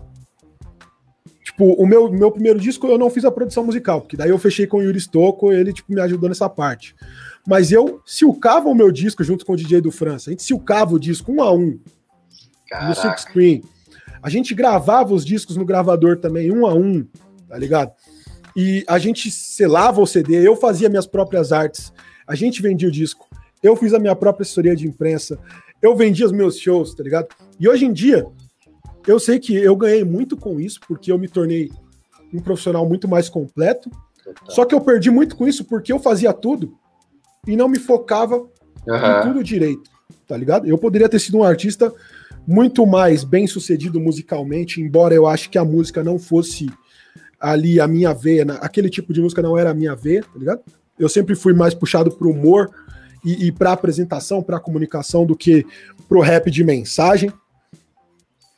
tipo, 1.44 1.74
o 1.74 1.86
meu, 1.86 2.12
meu 2.12 2.32
primeiro 2.32 2.60
disco 2.60 2.88
eu 2.88 2.98
não 2.98 3.10
fiz 3.10 3.26
a 3.26 3.32
produção 3.32 3.66
musical, 3.66 4.02
porque 4.02 4.18
daí 4.18 4.30
eu 4.30 4.38
fechei 4.38 4.68
com 4.68 4.78
o 4.78 4.84
Yuri 4.84 5.00
Stocco, 5.00 5.52
ele 5.52 5.74
tipo, 5.74 5.94
me 5.94 6.02
ajudou 6.02 6.30
nessa 6.30 6.50
parte. 6.50 6.96
Mas 7.48 7.72
eu 7.72 8.02
silcava 8.06 8.68
o 8.68 8.76
meu 8.76 8.92
disco 8.92 9.24
junto 9.24 9.46
com 9.46 9.54
o 9.54 9.56
DJ 9.56 9.80
do 9.80 9.90
França. 9.90 10.30
A 10.30 10.32
gente 10.32 10.44
silcava 10.44 10.94
o 10.94 11.00
disco 11.00 11.32
um 11.32 11.42
a 11.42 11.50
um 11.54 11.80
Caraca. 12.68 12.90
no 12.90 12.96
Silk 12.96 13.22
Screen. 13.22 13.64
A 14.22 14.30
gente 14.30 14.54
gravava 14.54 15.14
os 15.14 15.24
discos 15.24 15.56
no 15.56 15.64
gravador 15.64 16.18
também, 16.18 16.52
um 16.52 16.66
a 16.66 16.74
um, 16.74 17.08
tá 17.48 17.58
ligado? 17.58 17.94
E 18.54 18.84
a 18.86 19.00
gente 19.00 19.32
selava 19.32 20.02
o 20.02 20.06
CD, 20.06 20.46
eu 20.46 20.58
fazia 20.58 20.90
minhas 20.90 21.08
próprias 21.08 21.54
artes, 21.54 21.94
a 22.28 22.36
gente 22.36 22.62
vendia 22.62 22.90
o 22.90 22.92
disco. 22.92 23.26
Eu 23.64 23.78
fiz 23.78 23.94
a 23.94 24.00
minha 24.00 24.16
própria 24.16 24.44
assessoria 24.44 24.76
de 24.76 24.86
imprensa. 24.86 25.40
Eu 25.82 25.96
vendi 25.96 26.26
os 26.26 26.34
meus 26.34 26.60
shows, 26.60 26.94
tá 26.94 27.02
ligado? 27.02 27.30
E 27.58 27.70
hoje 27.70 27.86
em 27.86 27.94
dia, 27.94 28.28
eu 29.08 29.22
sei 29.22 29.40
que 29.40 29.56
eu 29.56 29.76
ganhei 29.78 30.04
muito 30.04 30.36
com 30.36 30.60
isso, 30.60 30.82
porque 30.86 31.14
eu 31.14 31.18
me 31.18 31.30
tornei 31.30 31.72
um 32.34 32.42
profissional 32.42 32.86
muito 32.86 33.08
mais 33.08 33.30
completo. 33.30 33.90
Só 34.50 34.66
que 34.66 34.76
eu 34.76 34.82
perdi 34.82 35.10
muito 35.10 35.38
com 35.38 35.48
isso 35.48 35.64
porque 35.64 35.94
eu 35.94 36.00
fazia 36.00 36.34
tudo 36.34 36.78
e 37.48 37.56
não 37.56 37.68
me 37.68 37.80
focava 37.80 38.38
uhum. 38.38 38.48
em 38.88 39.22
tudo 39.24 39.44
direito, 39.44 39.90
tá 40.28 40.36
ligado? 40.36 40.68
Eu 40.68 40.78
poderia 40.78 41.10
ter 41.10 41.20
sido 41.20 41.38
um 41.38 41.44
artista 41.44 41.94
muito 42.46 42.86
mais 42.86 43.24
bem 43.24 43.48
sucedido 43.48 44.00
musicalmente, 44.00 44.82
embora 44.82 45.14
eu 45.14 45.26
ache 45.26 45.50
que 45.50 45.58
a 45.58 45.66
música 45.66 46.04
não 46.04 46.20
fosse 46.20 46.70
ali 47.40 47.80
a 47.80 47.88
minha 47.88 48.14
veia, 48.14 48.46
aquele 48.62 48.90
tipo 48.90 49.14
de 49.14 49.22
música 49.22 49.42
não 49.42 49.58
era 49.58 49.72
a 49.72 49.74
minha 49.74 49.96
veia, 49.96 50.24
tá 50.24 50.38
ligado? 50.40 50.62
Eu 50.98 51.10
sempre 51.10 51.36
fui 51.36 51.54
mais 51.54 51.74
puxado 51.74 52.12
pro 52.12 52.32
humor, 52.32 52.72
e, 53.24 53.48
e 53.48 53.52
para 53.52 53.74
apresentação, 53.74 54.42
para 54.42 54.60
comunicação, 54.60 55.26
do 55.26 55.36
que 55.36 55.66
pro 56.08 56.22
rap 56.22 56.50
de 56.50 56.64
mensagem. 56.64 57.32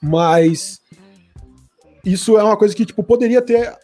Mas 0.02 0.80
isso 2.06 2.38
é 2.38 2.44
uma 2.44 2.56
coisa 2.56 2.76
que 2.76 2.86
tipo 2.86 3.04
poderia 3.04 3.42
ter 3.42 3.76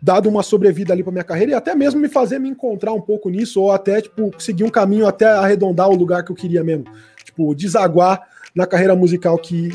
dado 0.00 0.28
uma 0.28 0.42
sobrevida 0.42 0.92
ali 0.92 1.02
para 1.02 1.12
minha 1.12 1.24
carreira 1.24 1.52
e 1.52 1.54
até 1.54 1.74
mesmo 1.74 2.00
me 2.00 2.08
fazer 2.08 2.38
me 2.38 2.48
encontrar 2.48 2.92
um 2.92 3.00
pouco 3.00 3.28
nisso 3.28 3.60
ou 3.60 3.72
até 3.72 4.00
tipo 4.00 4.30
seguir 4.38 4.64
um 4.64 4.70
caminho 4.70 5.06
até 5.06 5.26
arredondar 5.26 5.88
o 5.88 5.94
lugar 5.94 6.24
que 6.24 6.30
eu 6.30 6.36
queria 6.36 6.62
mesmo, 6.62 6.84
tipo 7.24 7.54
desaguar 7.54 8.26
na 8.54 8.66
carreira 8.66 8.94
musical 8.94 9.36
que 9.38 9.70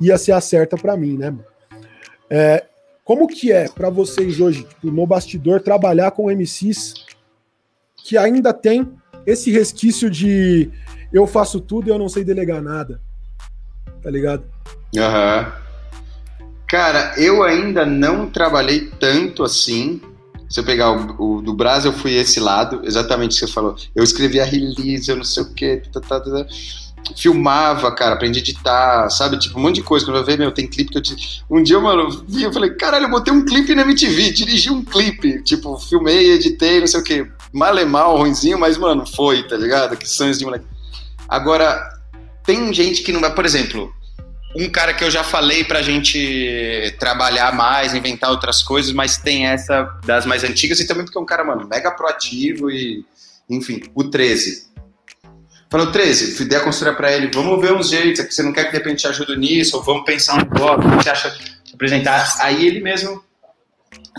ia 0.00 0.18
ser 0.18 0.32
a 0.32 0.40
certa 0.40 0.76
para 0.76 0.96
mim, 0.96 1.16
né? 1.16 1.34
É, 2.30 2.64
como 3.04 3.26
que 3.26 3.50
é 3.50 3.68
para 3.68 3.88
vocês 3.88 4.38
hoje, 4.38 4.64
tipo, 4.64 4.90
no 4.90 5.06
bastidor, 5.06 5.62
trabalhar 5.62 6.10
com 6.10 6.30
MCs 6.30 6.94
que 8.04 8.18
ainda 8.18 8.52
tem 8.52 8.86
esse 9.26 9.50
resquício 9.50 10.10
de 10.10 10.70
eu 11.12 11.26
faço 11.26 11.60
tudo 11.60 11.88
e 11.88 11.90
eu 11.90 11.98
não 11.98 12.08
sei 12.08 12.22
delegar 12.22 12.62
nada. 12.62 13.00
Tá 14.02 14.10
ligado? 14.10 14.44
Aham. 14.96 15.46
Uhum. 15.46 15.67
Cara, 16.68 17.14
eu 17.16 17.42
ainda 17.42 17.86
não 17.86 18.28
trabalhei 18.28 18.90
tanto 19.00 19.42
assim. 19.42 20.00
Se 20.50 20.60
eu 20.60 20.64
pegar 20.64 20.92
o, 20.92 21.38
o 21.38 21.42
do 21.42 21.54
Brasil, 21.54 21.90
eu 21.90 21.96
fui 21.96 22.14
esse 22.14 22.38
lado, 22.38 22.82
exatamente 22.84 23.32
o 23.32 23.34
que 23.34 23.46
você 23.46 23.52
falou. 23.52 23.74
Eu 23.94 24.04
escrevi 24.04 24.40
a 24.40 24.44
release, 24.44 25.10
eu 25.10 25.16
não 25.16 25.24
sei 25.24 25.42
o 25.42 25.54
quê. 25.54 25.82
Tá, 25.92 26.00
tá, 26.00 26.20
tá, 26.20 26.30
tá 26.30 26.46
filmava, 27.16 27.90
cara, 27.92 28.14
aprendi 28.14 28.38
a 28.38 28.42
editar, 28.42 29.08
sabe? 29.10 29.38
Tipo, 29.38 29.58
um 29.58 29.62
monte 29.62 29.76
de 29.76 29.82
coisa. 29.82 30.04
Quando 30.04 30.28
eu 30.28 30.38
meu, 30.38 30.52
tem 30.52 30.66
clipe 30.66 30.90
que 30.90 30.98
eu. 30.98 31.02
Um 31.50 31.62
dia, 31.62 31.78
mano, 31.80 32.24
vi, 32.28 32.42
eu 32.42 32.52
falei, 32.52 32.70
caralho, 32.70 33.06
eu 33.06 33.10
botei 33.10 33.32
um 33.32 33.44
clipe 33.44 33.74
na 33.74 33.82
MTV, 33.82 34.32
dirigi 34.32 34.70
um 34.70 34.84
clipe. 34.84 35.42
Tipo, 35.42 35.78
filmei, 35.78 36.32
editei, 36.32 36.80
não 36.80 36.86
sei 36.86 37.00
o 37.00 37.04
quê. 37.04 37.26
Mal 37.52 37.76
é 37.78 37.84
mal, 37.84 38.16
ruimzinho, 38.18 38.58
mas, 38.58 38.76
mano, 38.76 39.06
foi, 39.06 39.42
tá 39.44 39.56
ligado? 39.56 39.96
Que 39.96 40.08
sonhos 40.08 40.38
de 40.38 40.44
moleque. 40.44 40.66
Agora, 41.28 41.82
tem 42.44 42.72
gente 42.72 43.02
que 43.02 43.12
não 43.12 43.20
vai, 43.20 43.34
por 43.34 43.44
exemplo, 43.44 43.92
um 44.58 44.70
cara 44.70 44.92
que 44.92 45.04
eu 45.04 45.10
já 45.10 45.22
falei 45.22 45.64
pra 45.64 45.82
gente 45.82 46.96
trabalhar 46.98 47.54
mais, 47.54 47.94
inventar 47.94 48.30
outras 48.30 48.62
coisas, 48.62 48.92
mas 48.92 49.16
tem 49.16 49.46
essa 49.46 49.84
das 50.04 50.26
mais 50.26 50.42
antigas 50.42 50.80
e 50.80 50.86
também 50.86 51.04
porque 51.04 51.18
é 51.18 51.20
um 51.20 51.26
cara, 51.26 51.44
mano, 51.44 51.66
mega 51.68 51.90
proativo 51.90 52.70
e, 52.70 53.04
enfim, 53.48 53.82
o 53.94 54.04
13 54.04 54.68
Falou, 55.70 55.92
13, 55.92 56.34
fui 56.34 56.46
ideia 56.46 56.62
construir 56.62 56.96
para 56.96 57.12
ele, 57.12 57.30
vamos 57.32 57.60
ver 57.60 57.74
uns 57.74 57.90
jeitos, 57.90 58.24
que 58.24 58.32
você 58.32 58.42
não 58.42 58.52
quer 58.52 58.64
que 58.64 58.70
de 58.70 58.78
repente 58.78 59.00
te 59.00 59.06
ajude 59.06 59.36
nisso, 59.36 59.76
ou 59.76 59.82
vamos 59.82 60.04
pensar 60.04 60.34
um 60.40 60.44
bloco, 60.44 60.82
você 60.88 61.10
acha 61.10 61.36
apresentar? 61.74 62.36
Aí 62.40 62.66
ele 62.66 62.80
mesmo 62.80 63.22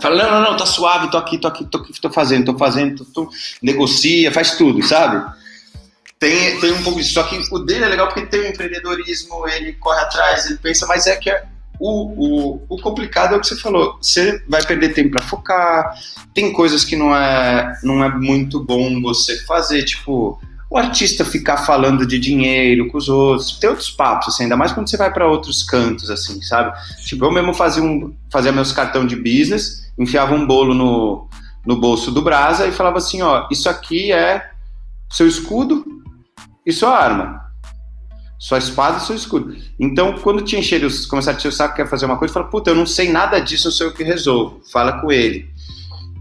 fala, 0.00 0.22
não, 0.22 0.30
não, 0.30 0.50
não, 0.50 0.56
tá 0.56 0.64
suave, 0.64 1.10
tô 1.10 1.16
aqui, 1.16 1.38
tô 1.38 1.48
aqui, 1.48 1.64
tô, 1.64 1.80
tô 1.80 2.10
fazendo, 2.10 2.52
tô 2.52 2.56
fazendo, 2.56 3.04
tô, 3.04 3.24
tô, 3.24 3.30
negocia, 3.60 4.30
faz 4.30 4.52
tudo, 4.52 4.80
sabe? 4.84 5.39
Tem, 6.20 6.60
tem 6.60 6.72
um 6.72 6.82
pouco 6.82 6.98
disso, 6.98 7.14
só 7.14 7.22
que 7.22 7.40
o 7.50 7.58
dele 7.60 7.84
é 7.84 7.88
legal 7.88 8.06
porque 8.08 8.26
tem 8.26 8.40
o 8.40 8.46
empreendedorismo, 8.48 9.48
ele 9.48 9.72
corre 9.72 10.00
atrás, 10.00 10.44
ele 10.44 10.58
pensa, 10.58 10.86
mas 10.86 11.06
é 11.06 11.16
que 11.16 11.30
é 11.30 11.44
o, 11.80 12.58
o, 12.58 12.62
o 12.68 12.82
complicado 12.82 13.32
é 13.32 13.38
o 13.38 13.40
que 13.40 13.46
você 13.46 13.56
falou, 13.56 13.96
você 13.98 14.38
vai 14.46 14.62
perder 14.62 14.92
tempo 14.92 15.12
para 15.12 15.22
focar, 15.22 15.94
tem 16.34 16.52
coisas 16.52 16.84
que 16.84 16.94
não 16.94 17.16
é, 17.16 17.72
não 17.82 18.04
é 18.04 18.14
muito 18.14 18.62
bom 18.62 19.00
você 19.00 19.38
fazer, 19.46 19.82
tipo 19.84 20.38
o 20.68 20.76
artista 20.76 21.24
ficar 21.24 21.56
falando 21.56 22.06
de 22.06 22.18
dinheiro 22.18 22.86
com 22.88 22.98
os 22.98 23.08
outros, 23.08 23.58
tem 23.58 23.70
outros 23.70 23.90
papos, 23.90 24.28
assim, 24.28 24.44
ainda 24.44 24.56
mais 24.56 24.72
quando 24.72 24.88
você 24.88 24.96
vai 24.96 25.12
para 25.12 25.26
outros 25.26 25.64
cantos, 25.64 26.10
assim, 26.10 26.40
sabe? 26.42 26.72
Tipo, 27.04 27.24
eu 27.24 27.32
mesmo 27.32 27.52
fazia, 27.52 27.82
um, 27.82 28.14
fazia 28.30 28.52
meus 28.52 28.70
cartão 28.70 29.04
de 29.04 29.16
business, 29.16 29.90
enfiava 29.98 30.32
um 30.32 30.46
bolo 30.46 30.72
no, 30.72 31.28
no 31.66 31.80
bolso 31.80 32.12
do 32.12 32.22
Brasa 32.22 32.68
e 32.68 32.72
falava 32.72 32.98
assim, 32.98 33.20
ó, 33.20 33.48
isso 33.50 33.68
aqui 33.68 34.12
é 34.12 34.48
seu 35.10 35.26
escudo 35.26 35.84
e 36.64 36.72
sua 36.72 36.96
arma. 36.96 37.40
Sua 38.38 38.58
espada 38.58 38.96
e 38.96 39.00
seu 39.00 39.14
escudo. 39.14 39.54
Então, 39.78 40.14
quando 40.14 40.42
te 40.42 40.56
encher, 40.56 40.80
começar 41.08 41.32
a 41.32 41.34
te 41.34 41.46
o 41.46 41.52
saco, 41.52 41.76
quer 41.76 41.86
fazer 41.86 42.06
uma 42.06 42.16
coisa, 42.16 42.32
fala, 42.32 42.48
puta, 42.48 42.70
eu 42.70 42.74
não 42.74 42.86
sei 42.86 43.10
nada 43.10 43.38
disso, 43.38 43.68
eu 43.68 43.72
sei 43.72 43.86
o 43.86 43.92
que 43.92 44.02
resolvo. 44.02 44.62
Fala 44.72 45.00
com 45.00 45.12
ele. 45.12 45.50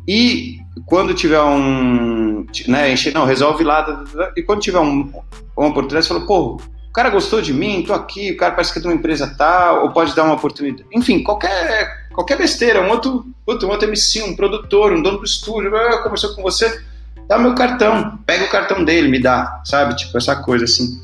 E 0.07 0.57
quando 0.85 1.13
tiver 1.13 1.41
um. 1.41 2.45
Né, 2.67 2.91
encher, 2.91 3.13
não, 3.13 3.25
resolve 3.25 3.63
lá. 3.63 4.05
E 4.35 4.43
quando 4.43 4.59
tiver 4.59 4.79
um, 4.79 5.11
uma 5.55 5.69
oportunidade, 5.69 6.07
você 6.07 6.13
fala, 6.13 6.25
pô, 6.25 6.59
o 6.89 6.91
cara 6.91 7.09
gostou 7.09 7.41
de 7.41 7.53
mim, 7.53 7.83
tô 7.83 7.93
aqui, 7.93 8.31
o 8.31 8.37
cara 8.37 8.53
parece 8.53 8.73
que 8.73 8.79
é 8.79 8.81
de 8.81 8.87
uma 8.87 8.95
empresa 8.95 9.33
tal, 9.37 9.83
ou 9.83 9.91
pode 9.91 10.15
dar 10.15 10.23
uma 10.23 10.33
oportunidade. 10.33 10.85
Enfim, 10.91 11.23
qualquer, 11.23 12.09
qualquer 12.13 12.37
besteira, 12.37 12.81
um 12.81 12.89
outro, 12.89 13.25
outro, 13.45 13.67
um 13.67 13.71
outro 13.71 13.87
MC, 13.87 14.23
um 14.23 14.35
produtor, 14.35 14.91
um 14.91 15.01
dono 15.01 15.19
do 15.19 15.25
estúdio, 15.25 15.73
ah, 15.75 16.01
conversou 16.01 16.33
com 16.35 16.41
você, 16.41 16.81
dá 17.29 17.37
meu 17.37 17.53
cartão, 17.53 18.19
pega 18.25 18.45
o 18.45 18.49
cartão 18.49 18.83
dele, 18.83 19.07
me 19.07 19.19
dá, 19.19 19.61
sabe? 19.63 19.95
Tipo, 19.95 20.17
essa 20.17 20.35
coisa 20.37 20.65
assim. 20.65 20.99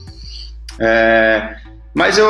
É, 0.80 1.56
mas 1.94 2.18
eu, 2.18 2.28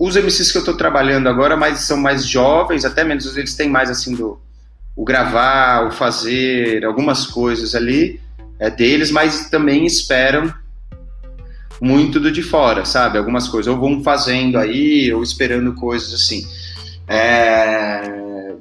os 0.00 0.16
MCs 0.16 0.50
que 0.50 0.58
eu 0.58 0.64
tô 0.64 0.74
trabalhando 0.74 1.28
agora 1.28 1.54
mais, 1.54 1.80
são 1.80 1.98
mais 1.98 2.26
jovens, 2.26 2.86
até 2.86 3.04
menos, 3.04 3.36
eles 3.36 3.54
têm 3.54 3.68
mais 3.68 3.90
assim 3.90 4.14
do 4.14 4.40
o 4.96 5.04
gravar, 5.04 5.86
o 5.86 5.90
fazer, 5.90 6.82
algumas 6.82 7.26
coisas 7.26 7.74
ali 7.74 8.18
é 8.58 8.70
deles, 8.70 9.10
mas 9.10 9.50
também 9.50 9.84
esperam 9.84 10.50
muito 11.78 12.18
do 12.18 12.32
de 12.32 12.42
fora, 12.42 12.86
sabe? 12.86 13.18
Algumas 13.18 13.46
coisas, 13.46 13.70
ou 13.70 13.78
vão 13.78 14.02
fazendo 14.02 14.56
aí, 14.56 15.12
ou 15.12 15.22
esperando 15.22 15.74
coisas 15.74 16.14
assim. 16.14 16.48
É... 17.06 18.54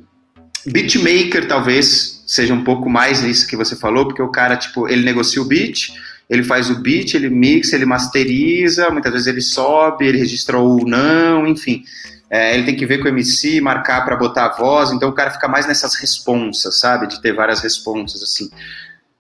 Beatmaker 0.65 1.47
talvez 1.47 2.14
seja 2.25 2.53
um 2.53 2.63
pouco 2.63 2.89
mais 2.89 3.21
nisso 3.21 3.47
que 3.47 3.55
você 3.55 3.75
falou, 3.75 4.05
porque 4.05 4.21
o 4.21 4.31
cara, 4.31 4.57
tipo, 4.57 4.87
ele 4.87 5.03
negocia 5.03 5.41
o 5.41 5.45
beat, 5.45 5.89
ele 6.29 6.43
faz 6.43 6.69
o 6.69 6.79
beat, 6.79 7.13
ele 7.13 7.29
mixa, 7.29 7.75
ele 7.75 7.85
masteriza, 7.85 8.89
muitas 8.89 9.11
vezes 9.11 9.27
ele 9.27 9.41
sobe, 9.41 10.07
ele 10.07 10.17
registra 10.17 10.57
ou 10.57 10.85
não, 10.85 11.45
enfim. 11.45 11.83
É, 12.29 12.55
ele 12.55 12.63
tem 12.63 12.75
que 12.75 12.85
ver 12.85 12.97
com 12.97 13.05
o 13.05 13.07
MC, 13.09 13.61
marcar 13.61 14.03
para 14.03 14.15
botar 14.15 14.47
a 14.47 14.57
voz, 14.57 14.91
então 14.91 15.09
o 15.09 15.13
cara 15.13 15.31
fica 15.31 15.47
mais 15.47 15.67
nessas 15.67 15.95
responsas, 15.95 16.79
sabe? 16.79 17.07
De 17.07 17.21
ter 17.21 17.33
várias 17.33 17.61
responsas, 17.61 18.23
assim. 18.23 18.49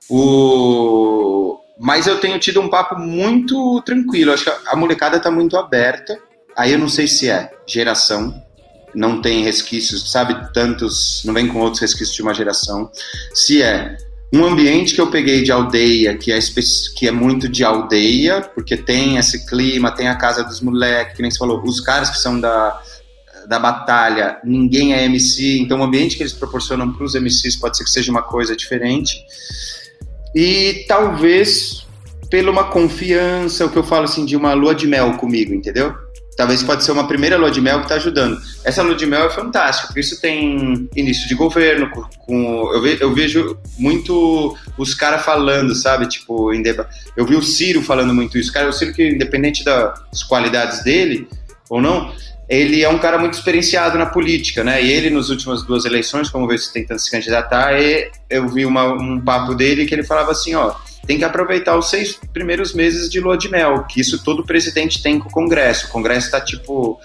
O... 0.09 1.59
Mas 1.79 2.07
eu 2.07 2.19
tenho 2.19 2.39
tido 2.39 2.59
um 2.61 2.69
papo 2.69 2.97
muito 2.97 3.81
tranquilo, 3.83 4.33
acho 4.33 4.45
que 4.45 4.51
a 4.67 4.75
molecada 4.75 5.19
tá 5.19 5.29
muito 5.29 5.57
aberta, 5.57 6.17
aí 6.57 6.71
eu 6.71 6.79
não 6.79 6.89
sei 6.89 7.07
se 7.07 7.29
é 7.29 7.51
geração, 7.67 8.33
não 8.95 9.21
tem 9.21 9.43
resquícios, 9.43 10.11
sabe? 10.11 10.35
Tantos, 10.53 11.21
não 11.25 11.33
vem 11.33 11.47
com 11.47 11.59
outros 11.59 11.81
resquícios 11.81 12.15
de 12.15 12.21
uma 12.21 12.33
geração. 12.33 12.89
Se 13.33 13.61
é 13.61 13.97
um 14.33 14.43
ambiente 14.43 14.93
que 14.93 15.01
eu 15.01 15.07
peguei 15.07 15.43
de 15.43 15.51
aldeia, 15.51 16.17
que 16.17 16.31
é, 16.31 16.39
que 16.95 17.07
é 17.07 17.11
muito 17.11 17.47
de 17.47 17.63
aldeia, 17.63 18.41
porque 18.41 18.75
tem 18.75 19.17
esse 19.17 19.45
clima, 19.45 19.91
tem 19.91 20.07
a 20.07 20.15
casa 20.15 20.43
dos 20.43 20.61
moleques, 20.61 21.15
que 21.15 21.21
nem 21.21 21.31
você 21.31 21.37
falou, 21.37 21.61
os 21.63 21.79
caras 21.79 22.09
que 22.09 22.17
são 22.17 22.39
da, 22.39 22.81
da 23.47 23.59
batalha, 23.59 24.37
ninguém 24.43 24.93
é 24.93 25.05
MC, 25.05 25.59
então 25.59 25.79
o 25.79 25.83
ambiente 25.83 26.17
que 26.17 26.23
eles 26.23 26.33
proporcionam 26.33 26.91
para 26.91 27.05
os 27.05 27.13
MCs 27.13 27.55
pode 27.55 27.77
ser 27.77 27.83
que 27.83 27.89
seja 27.89 28.11
uma 28.11 28.23
coisa 28.23 28.55
diferente. 28.55 29.23
E 30.33 30.85
talvez 30.87 31.85
pela 32.29 32.51
uma 32.51 32.65
confiança, 32.65 33.65
o 33.65 33.69
que 33.69 33.77
eu 33.77 33.83
falo 33.83 34.05
assim, 34.05 34.25
de 34.25 34.35
uma 34.35 34.53
lua 34.53 34.75
de 34.75 34.87
mel 34.87 35.13
comigo, 35.13 35.53
entendeu? 35.53 36.04
Talvez 36.35 36.61
pode 36.63 36.83
ser 36.83 36.91
uma 36.91 37.07
primeira 37.07 37.37
lua 37.37 37.49
de 37.49 37.61
mel 37.61 37.79
que 37.79 37.85
está 37.85 37.95
ajudando. 37.95 38.39
Essa 38.63 38.81
lua 38.81 38.95
de 38.95 39.05
mel 39.05 39.25
é 39.25 39.29
fantástica, 39.29 39.87
porque 39.87 40.01
isso 40.01 40.19
tem 40.19 40.89
início 40.95 41.27
de 41.27 41.35
governo, 41.35 41.89
com, 41.89 42.03
com 42.19 42.73
eu, 42.73 42.81
ve, 42.81 42.97
eu, 42.99 43.13
vejo 43.13 43.57
muito 43.77 44.55
os 44.77 44.93
caras 44.93 45.23
falando, 45.23 45.73
sabe? 45.73 46.07
Tipo, 46.07 46.51
eu 47.15 47.25
vi 47.25 47.35
o 47.35 47.41
Ciro 47.41 47.81
falando 47.81 48.13
muito 48.13 48.37
isso. 48.37 48.51
Cara, 48.51 48.69
o 48.69 48.73
Ciro 48.73 48.93
que, 48.93 49.09
independente 49.09 49.63
das 49.63 50.23
qualidades 50.23 50.83
dele 50.83 51.27
ou 51.69 51.81
não, 51.81 52.13
ele 52.47 52.83
é 52.83 52.89
um 52.89 52.99
cara 52.99 53.17
muito 53.17 53.33
experienciado 53.33 53.97
na 53.97 54.05
política, 54.05 54.63
né? 54.63 54.83
E 54.83 54.91
ele, 54.91 55.09
nas 55.09 55.29
últimas 55.29 55.63
duas 55.63 55.85
eleições, 55.85 56.29
como 56.29 56.47
veio 56.47 56.59
tentando 56.71 56.99
se 56.99 57.09
candidatar, 57.09 57.73
eu 58.29 58.47
vi 58.47 58.65
uma, 58.65 58.93
um 58.93 59.19
papo 59.19 59.55
dele 59.55 59.85
que 59.85 59.95
ele 59.95 60.03
falava 60.03 60.31
assim, 60.31 60.53
ó, 60.53 60.75
tem 61.05 61.17
que 61.17 61.23
aproveitar 61.23 61.77
os 61.77 61.89
seis 61.89 62.19
primeiros 62.33 62.73
meses 62.73 63.09
de 63.09 63.19
lua 63.19 63.37
de 63.37 63.49
mel, 63.49 63.85
que 63.85 64.01
isso 64.01 64.23
todo 64.23 64.45
presidente 64.45 65.01
tem 65.01 65.19
com 65.19 65.29
o 65.29 65.31
Congresso. 65.31 65.87
O 65.87 65.89
Congresso 65.89 66.27
está 66.27 66.41
tipo. 66.41 66.99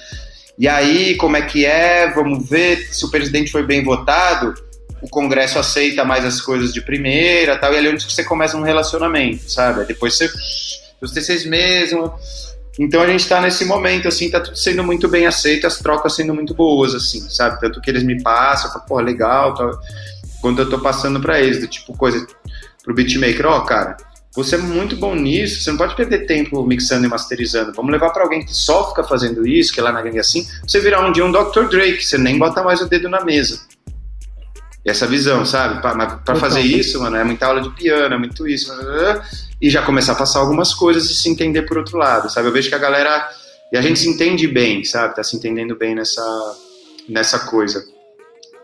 E 0.59 0.69
aí, 0.69 1.17
como 1.17 1.37
é 1.37 1.43
que 1.43 1.65
é? 1.65 2.11
Vamos 2.13 2.49
ver 2.49 2.89
se 2.93 3.05
o 3.05 3.11
presidente 3.11 3.51
foi 3.51 3.63
bem 3.63 3.83
votado. 3.83 4.55
O 5.01 5.09
Congresso 5.09 5.59
aceita 5.59 6.05
mais 6.05 6.25
as 6.25 6.41
coisas 6.41 6.73
de 6.73 6.83
primeira, 6.83 7.57
tal, 7.57 7.73
e 7.73 7.79
ali 7.79 7.89
é 7.89 7.91
onde 7.91 8.05
você 8.05 8.23
começa 8.23 8.57
um 8.57 8.63
relacionamento, 8.63 9.51
sabe? 9.51 9.87
Depois 9.87 10.17
você, 10.17 10.31
você 11.01 11.23
seis 11.23 11.47
meses. 11.47 11.95
Então 12.79 13.03
a 13.03 13.07
gente 13.07 13.21
está 13.21 13.41
nesse 13.41 13.65
momento, 13.65 14.09
assim, 14.09 14.31
tá 14.31 14.41
tudo 14.41 14.57
sendo 14.57 14.85
muito 14.85 15.09
bem 15.09 15.27
aceito, 15.27 15.67
as 15.67 15.79
trocas 15.79 16.15
sendo 16.15 16.35
muito 16.35 16.55
boas, 16.55 16.95
assim, 16.95 17.21
sabe? 17.31 17.61
Tanto 17.61 17.81
que 17.81 17.91
eles 17.91 18.03
me 18.03 18.23
passam, 18.23 18.69
eu 18.69 18.73
falo, 18.75 18.85
pô, 18.87 19.01
legal, 19.01 19.55
tal. 19.55 19.71
Quando 20.41 20.61
eu 20.61 20.71
tô 20.71 20.79
passando 20.79 21.21
para 21.21 21.41
eles, 21.41 21.61
do 21.61 21.67
tipo, 21.67 21.97
coisa, 21.97 22.27
pro 22.85 22.95
beatmaker, 22.95 23.47
ó, 23.47 23.59
oh, 23.59 23.63
cara, 23.63 23.97
você 24.35 24.55
é 24.55 24.59
muito 24.59 24.97
bom 24.97 25.15
nisso, 25.15 25.63
você 25.63 25.71
não 25.71 25.79
pode 25.79 25.97
perder 25.97 26.27
tempo 26.27 26.65
mixando 26.65 27.05
e 27.05 27.09
masterizando. 27.09 27.73
Vamos 27.75 27.91
levar 27.91 28.11
para 28.11 28.23
alguém 28.23 28.45
que 28.45 28.55
só 28.55 28.89
fica 28.91 29.03
fazendo 29.03 29.47
isso, 29.47 29.73
que 29.73 29.81
é 29.81 29.83
lá 29.83 29.91
na 29.91 30.03
gangue 30.03 30.21
assim, 30.21 30.47
você 30.67 30.79
virar 30.79 31.05
um 31.05 31.13
dia 31.13 31.25
um 31.25 31.33
Dr. 31.33 31.69
Drake, 31.69 32.03
você 32.03 32.17
nem 32.17 32.39
bota 32.39 32.63
mais 32.63 32.81
o 32.81 32.89
dedo 32.89 33.09
na 33.09 33.25
mesa. 33.25 33.61
E 34.85 34.91
essa 34.91 35.07
visão, 35.07 35.45
sabe? 35.45 35.83
Para 35.83 36.37
fazer 36.37 36.61
isso, 36.61 37.01
mano, 37.01 37.17
é 37.17 37.25
muita 37.25 37.47
aula 37.47 37.61
de 37.61 37.71
piano, 37.71 38.15
é 38.15 38.19
muito 38.19 38.47
isso. 38.49 38.73
E 39.61 39.69
já 39.69 39.83
começar 39.83 40.13
a 40.13 40.17
passar 40.17 40.39
algumas 40.39 40.73
coisas 40.73 41.11
e 41.11 41.15
se 41.15 41.29
entender 41.29 41.63
por 41.63 41.77
outro 41.77 41.99
lado, 41.99 42.31
sabe? 42.31 42.49
Eu 42.49 42.53
vejo 42.53 42.69
que 42.69 42.75
a 42.75 42.79
galera. 42.79 43.29
E 43.73 43.77
a 43.77 43.83
gente 43.83 43.99
se 44.01 44.09
entende 44.09 44.49
bem, 44.49 44.83
sabe? 44.85 45.15
Tá 45.15 45.23
se 45.23 45.37
entendendo 45.37 45.77
bem 45.77 45.95
nessa, 45.95 46.57
nessa 47.09 47.41
coisa. 47.41 47.85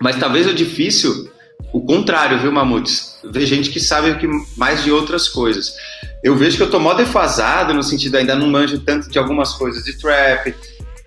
Mas 0.00 0.16
talvez 0.16 0.46
o 0.46 0.54
difícil 0.54 1.30
o 1.72 1.80
contrário, 1.80 2.38
viu, 2.38 2.50
Mamutes? 2.52 3.18
Vê 3.24 3.44
gente 3.44 3.70
que 3.70 3.80
sabe 3.80 4.16
que 4.18 4.28
mais 4.56 4.82
de 4.84 4.90
outras 4.90 5.28
coisas. 5.28 5.74
Eu 6.22 6.36
vejo 6.36 6.56
que 6.56 6.62
eu 6.62 6.70
tô 6.70 6.78
mó 6.78 6.94
defasado 6.94 7.74
no 7.74 7.82
sentido 7.82 8.16
ainda 8.16 8.34
não 8.34 8.46
manjo 8.48 8.80
tanto 8.80 9.10
de 9.10 9.18
algumas 9.18 9.52
coisas 9.52 9.84
de 9.84 9.98
trap, 9.98 10.54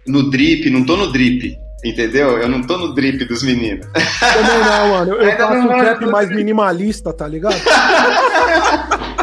no 0.06 0.30
drip, 0.30 0.70
não 0.70 0.86
tô 0.86 0.96
no 0.96 1.12
drip, 1.12 1.58
entendeu? 1.84 2.38
Eu 2.38 2.48
não 2.50 2.62
tô 2.62 2.78
no 2.78 2.94
drip 2.94 3.26
dos 3.26 3.42
meninos. 3.44 3.88
Também 3.88 4.60
não, 4.60 4.90
mano. 4.94 5.14
Eu, 5.16 5.22
eu 5.22 5.38
faço 5.38 5.56
um 5.56 5.68
trap 5.68 6.06
mais 6.06 6.30
minimalista, 6.30 7.12
tá 7.14 7.28
ligado? 7.28 7.56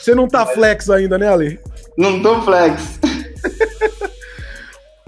Você 0.00 0.14
não 0.14 0.26
tá 0.26 0.46
flex 0.46 0.88
ainda, 0.88 1.18
né, 1.18 1.32
Ali? 1.32 1.60
Não 1.96 2.20
tô 2.22 2.40
flex. 2.42 2.98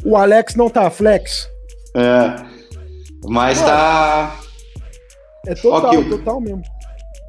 o 0.04 0.16
Alex 0.16 0.54
não 0.54 0.68
tá 0.68 0.90
flex. 0.90 1.48
É. 1.94 2.49
Mas 3.30 3.62
tá. 3.62 4.36
É 5.46 5.54
total, 5.54 5.94
okay. 5.94 6.10
total 6.10 6.40
mesmo. 6.40 6.62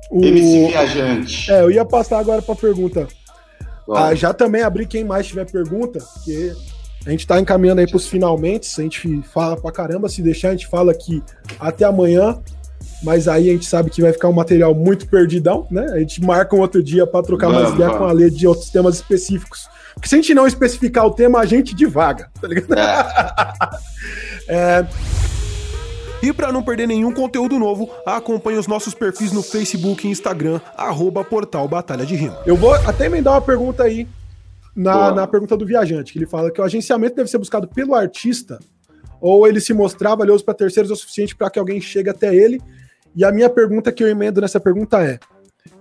O... 0.09 0.25
MC 0.25 0.67
Viajante. 0.69 1.51
É, 1.51 1.61
eu 1.61 1.69
ia 1.69 1.85
passar 1.85 2.17
agora 2.17 2.41
pra 2.41 2.55
pergunta. 2.55 3.07
Ah, 3.93 4.15
já 4.15 4.33
também 4.33 4.63
abri 4.63 4.87
quem 4.87 5.03
mais 5.03 5.27
tiver 5.27 5.45
pergunta, 5.45 5.99
porque 5.99 6.53
a 7.05 7.11
gente 7.11 7.27
tá 7.27 7.39
encaminhando 7.39 7.81
aí 7.81 7.87
pros 7.87 8.07
finalmente. 8.07 8.67
A 8.79 8.83
gente 8.83 9.21
fala 9.31 9.55
pra 9.55 9.71
caramba, 9.71 10.09
se 10.09 10.23
deixar, 10.23 10.49
a 10.49 10.51
gente 10.53 10.65
fala 10.65 10.91
aqui 10.91 11.21
até 11.59 11.85
amanhã. 11.85 12.39
Mas 13.03 13.27
aí 13.27 13.49
a 13.49 13.53
gente 13.53 13.67
sabe 13.67 13.91
que 13.91 14.01
vai 14.01 14.11
ficar 14.11 14.27
um 14.27 14.33
material 14.33 14.73
muito 14.73 15.07
perdidão, 15.07 15.67
né? 15.69 15.85
A 15.93 15.99
gente 15.99 16.19
marca 16.23 16.55
um 16.55 16.61
outro 16.61 16.81
dia 16.81 17.05
para 17.05 17.23
trocar 17.23 17.49
mais 17.49 17.73
ideia 17.73 17.91
com 17.91 18.05
a 18.05 18.11
lei 18.11 18.31
de 18.31 18.47
outros 18.47 18.71
temas 18.71 18.95
específicos. 18.95 19.69
Porque 19.93 20.09
se 20.09 20.15
a 20.15 20.17
gente 20.17 20.33
não 20.33 20.47
especificar 20.47 21.05
o 21.05 21.11
tema, 21.11 21.39
a 21.39 21.45
gente 21.45 21.75
divaga, 21.75 22.31
tá 22.41 22.47
ligado? 22.47 22.73
É. 24.47 24.49
é... 24.81 25.20
E 26.21 26.31
para 26.31 26.51
não 26.51 26.61
perder 26.61 26.87
nenhum 26.87 27.11
conteúdo 27.11 27.57
novo, 27.57 27.89
acompanhe 28.05 28.57
os 28.59 28.67
nossos 28.67 28.93
perfis 28.93 29.31
no 29.31 29.41
Facebook 29.41 30.07
e 30.07 30.11
Instagram, 30.11 30.61
arroba 30.77 31.23
Portal 31.23 31.67
Batalha 31.67 32.05
de 32.05 32.15
Rima. 32.15 32.37
Eu 32.45 32.55
vou 32.55 32.73
até 32.73 33.07
emendar 33.07 33.33
uma 33.33 33.41
pergunta 33.41 33.83
aí 33.83 34.07
na, 34.75 35.11
na 35.11 35.27
pergunta 35.27 35.57
do 35.57 35.65
viajante, 35.65 36.13
que 36.13 36.19
ele 36.19 36.27
fala 36.27 36.51
que 36.51 36.61
o 36.61 36.63
agenciamento 36.63 37.15
deve 37.15 37.29
ser 37.29 37.37
buscado 37.37 37.67
pelo 37.67 37.95
artista 37.95 38.59
ou 39.19 39.47
ele 39.47 39.59
se 39.59 39.73
mostrar 39.73 40.15
valioso 40.15 40.43
para 40.43 40.53
terceiros 40.53 40.91
o 40.91 40.95
suficiente 40.95 41.35
para 41.35 41.49
que 41.49 41.59
alguém 41.59 41.79
chegue 41.79 42.09
até 42.09 42.33
ele. 42.33 42.61
E 43.15 43.25
a 43.25 43.31
minha 43.31 43.49
pergunta 43.49 43.91
que 43.91 44.03
eu 44.03 44.07
emendo 44.07 44.41
nessa 44.41 44.59
pergunta 44.59 45.01
é: 45.03 45.19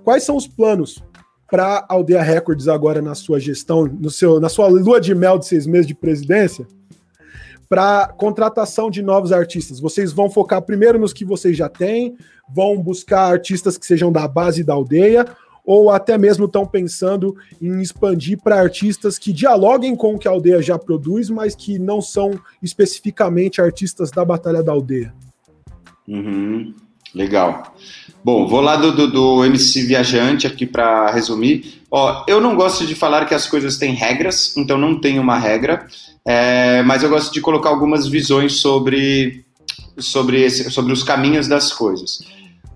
quais 0.02 0.24
são 0.24 0.36
os 0.36 0.46
planos 0.46 1.02
para 1.50 1.78
a 1.78 1.94
Aldeia 1.94 2.22
Records 2.22 2.68
agora 2.68 3.00
na 3.00 3.14
sua 3.14 3.40
gestão, 3.40 3.84
no 3.84 4.10
seu, 4.10 4.38
na 4.40 4.48
sua 4.48 4.68
lua 4.68 5.00
de 5.00 5.14
mel 5.14 5.38
de 5.38 5.46
seis 5.46 5.66
meses 5.66 5.86
de 5.86 5.94
presidência? 5.94 6.66
Para 7.70 8.08
contratação 8.08 8.90
de 8.90 9.00
novos 9.00 9.30
artistas? 9.30 9.78
Vocês 9.78 10.12
vão 10.12 10.28
focar 10.28 10.60
primeiro 10.60 10.98
nos 10.98 11.12
que 11.12 11.24
vocês 11.24 11.56
já 11.56 11.68
têm, 11.68 12.16
vão 12.52 12.76
buscar 12.82 13.30
artistas 13.30 13.78
que 13.78 13.86
sejam 13.86 14.10
da 14.10 14.26
base 14.26 14.64
da 14.64 14.74
aldeia, 14.74 15.24
ou 15.64 15.88
até 15.88 16.18
mesmo 16.18 16.46
estão 16.46 16.66
pensando 16.66 17.36
em 17.62 17.80
expandir 17.80 18.40
para 18.42 18.60
artistas 18.60 19.20
que 19.20 19.32
dialoguem 19.32 19.94
com 19.94 20.16
o 20.16 20.18
que 20.18 20.26
a 20.26 20.32
aldeia 20.32 20.60
já 20.60 20.76
produz, 20.76 21.30
mas 21.30 21.54
que 21.54 21.78
não 21.78 22.02
são 22.02 22.36
especificamente 22.60 23.60
artistas 23.60 24.10
da 24.10 24.24
Batalha 24.24 24.64
da 24.64 24.72
Aldeia? 24.72 25.14
Uhum. 26.08 26.74
Legal. 27.14 27.74
Bom, 28.24 28.48
vou 28.48 28.60
lá 28.60 28.76
do, 28.76 28.92
do, 28.92 29.06
do 29.10 29.44
MC 29.44 29.82
Viajante 29.82 30.46
aqui 30.46 30.66
para 30.66 31.10
resumir. 31.12 31.82
Ó, 31.88 32.24
eu 32.26 32.40
não 32.40 32.56
gosto 32.56 32.84
de 32.84 32.94
falar 32.96 33.26
que 33.26 33.34
as 33.34 33.46
coisas 33.46 33.78
têm 33.78 33.94
regras, 33.94 34.56
então 34.56 34.76
não 34.76 35.00
tem 35.00 35.18
uma 35.20 35.38
regra. 35.38 35.86
É, 36.26 36.82
mas 36.82 37.02
eu 37.02 37.08
gosto 37.08 37.32
de 37.32 37.40
colocar 37.40 37.70
algumas 37.70 38.06
visões 38.06 38.60
sobre, 38.60 39.44
sobre, 39.98 40.42
esse, 40.42 40.70
sobre 40.70 40.92
os 40.92 41.02
caminhos 41.02 41.48
das 41.48 41.72
coisas. 41.72 42.20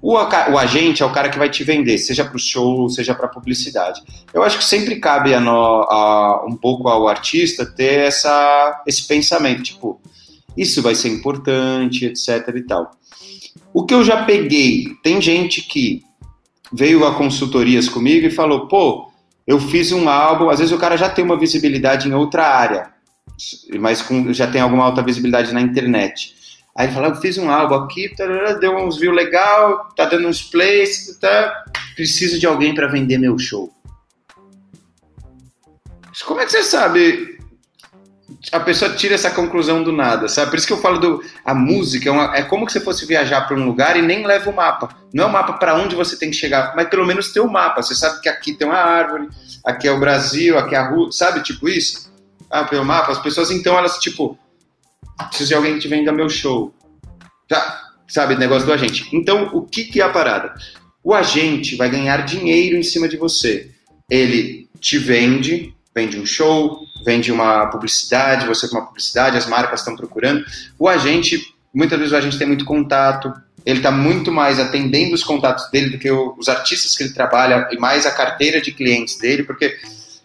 O, 0.00 0.12
o, 0.12 0.58
agente 0.58 1.02
é 1.02 1.06
o 1.06 1.12
cara 1.12 1.30
que 1.30 1.38
vai 1.38 1.48
te 1.48 1.64
vender, 1.64 1.96
seja 1.96 2.24
para 2.24 2.36
o 2.36 2.38
show, 2.38 2.90
seja 2.90 3.14
para 3.14 3.26
publicidade. 3.26 4.02
Eu 4.34 4.42
acho 4.42 4.58
que 4.58 4.64
sempre 4.64 4.96
cabe 4.96 5.32
a, 5.32 5.40
no, 5.40 5.50
a 5.54 6.44
um 6.46 6.56
pouco 6.56 6.88
ao 6.88 7.08
artista 7.08 7.64
ter 7.64 8.00
essa, 8.00 8.82
esse 8.86 9.06
pensamento, 9.06 9.62
tipo, 9.62 9.98
isso 10.54 10.82
vai 10.82 10.94
ser 10.94 11.08
importante, 11.08 12.04
etc 12.04 12.54
e 12.54 12.62
tal. 12.62 12.90
O 13.72 13.84
que 13.84 13.94
eu 13.94 14.04
já 14.04 14.24
peguei, 14.24 14.88
tem 15.02 15.22
gente 15.22 15.62
que 15.62 16.02
veio 16.70 17.06
a 17.06 17.14
consultorias 17.14 17.88
comigo 17.88 18.26
e 18.26 18.30
falou, 18.30 18.68
pô, 18.68 19.10
eu 19.46 19.58
fiz 19.58 19.90
um 19.90 20.08
álbum, 20.08 20.50
às 20.50 20.58
vezes 20.58 20.72
o 20.72 20.78
cara 20.78 20.96
já 20.96 21.08
tem 21.08 21.24
uma 21.24 21.38
visibilidade 21.38 22.08
em 22.08 22.12
outra 22.12 22.46
área, 22.46 22.93
mas 23.78 24.02
com, 24.02 24.32
já 24.32 24.46
tem 24.46 24.60
alguma 24.60 24.84
alta 24.84 25.02
visibilidade 25.02 25.52
na 25.52 25.60
internet. 25.60 26.34
Aí 26.76 26.86
ele 26.86 26.94
fala, 26.94 27.08
eu 27.08 27.16
fiz 27.16 27.38
um 27.38 27.50
álbum 27.50 27.74
aqui, 27.76 28.12
deu 28.60 28.76
uns 28.76 28.98
views 28.98 29.14
legal, 29.14 29.88
tá 29.96 30.06
dando 30.06 30.26
uns 30.26 30.42
plays, 30.42 31.16
tá, 31.20 31.64
preciso 31.94 32.38
de 32.38 32.46
alguém 32.46 32.74
para 32.74 32.88
vender 32.88 33.18
meu 33.18 33.38
show. 33.38 33.72
Como 36.26 36.40
é 36.40 36.44
que 36.44 36.52
você 36.52 36.62
sabe 36.62 37.34
a 38.52 38.60
pessoa 38.60 38.92
tira 38.92 39.14
essa 39.14 39.30
conclusão 39.30 39.82
do 39.82 39.92
nada, 39.92 40.28
sabe? 40.28 40.50
Por 40.50 40.58
isso 40.58 40.66
que 40.66 40.72
eu 40.72 40.80
falo 40.80 40.98
do 40.98 41.24
a 41.44 41.54
música 41.54 42.08
é, 42.08 42.12
uma, 42.12 42.36
é 42.36 42.42
como 42.42 42.66
que 42.66 42.72
você 42.72 42.80
fosse 42.80 43.06
viajar 43.06 43.42
para 43.42 43.56
um 43.56 43.64
lugar 43.64 43.96
e 43.96 44.02
nem 44.02 44.26
leva 44.26 44.50
o 44.50 44.54
mapa. 44.54 44.88
Não 45.12 45.24
é 45.24 45.26
o 45.26 45.32
mapa 45.32 45.54
para 45.54 45.74
onde 45.74 45.94
você 45.94 46.16
tem 46.16 46.30
que 46.30 46.36
chegar, 46.36 46.74
mas 46.76 46.88
pelo 46.88 47.06
menos 47.06 47.32
tem 47.32 47.42
o 47.42 47.50
mapa. 47.50 47.82
Você 47.82 47.94
sabe 47.94 48.20
que 48.20 48.28
aqui 48.28 48.52
tem 48.52 48.66
uma 48.66 48.78
árvore, 48.78 49.28
aqui 49.64 49.88
é 49.88 49.92
o 49.92 50.00
Brasil, 50.00 50.58
aqui 50.58 50.74
é 50.74 50.78
a 50.78 50.88
rua, 50.88 51.10
sabe? 51.12 51.42
Tipo 51.42 51.68
isso. 51.68 52.12
Ah, 52.50 52.64
pelo 52.64 52.84
mapa. 52.84 53.12
As 53.12 53.18
pessoas 53.18 53.50
então 53.50 53.76
elas 53.76 53.98
tipo 53.98 54.38
preciso 55.28 55.48
de 55.48 55.54
alguém 55.54 55.78
que 55.78 55.88
venda 55.88 56.12
meu 56.12 56.28
show. 56.28 56.74
Tá, 57.48 57.82
sabe, 58.08 58.36
negócio 58.36 58.66
do 58.66 58.72
agente. 58.72 59.08
Então, 59.12 59.50
o 59.52 59.62
que 59.62 59.84
que 59.84 60.00
é 60.00 60.04
a 60.04 60.08
parada? 60.08 60.54
O 61.02 61.14
agente 61.14 61.76
vai 61.76 61.90
ganhar 61.90 62.24
dinheiro 62.24 62.76
em 62.76 62.82
cima 62.82 63.08
de 63.08 63.16
você. 63.16 63.70
Ele 64.10 64.68
te 64.80 64.98
vende, 64.98 65.74
vende 65.94 66.18
um 66.18 66.26
show, 66.26 66.80
vende 67.04 67.30
uma 67.30 67.66
publicidade, 67.66 68.46
você 68.46 68.68
com 68.68 68.76
uma 68.76 68.86
publicidade, 68.86 69.36
as 69.36 69.46
marcas 69.46 69.80
estão 69.80 69.96
procurando. 69.96 70.44
O 70.78 70.88
agente, 70.88 71.54
muitas 71.72 71.98
vezes 71.98 72.12
o 72.12 72.16
agente 72.16 72.38
tem 72.38 72.46
muito 72.46 72.64
contato, 72.64 73.32
ele 73.64 73.78
está 73.78 73.90
muito 73.90 74.30
mais 74.32 74.58
atendendo 74.58 75.14
os 75.14 75.24
contatos 75.24 75.70
dele 75.70 75.90
do 75.90 75.98
que 75.98 76.10
os 76.10 76.48
artistas 76.48 76.96
que 76.96 77.04
ele 77.04 77.12
trabalha 77.12 77.68
e 77.70 77.78
mais 77.78 78.06
a 78.06 78.10
carteira 78.10 78.60
de 78.60 78.72
clientes 78.72 79.18
dele, 79.18 79.42
porque 79.42 79.76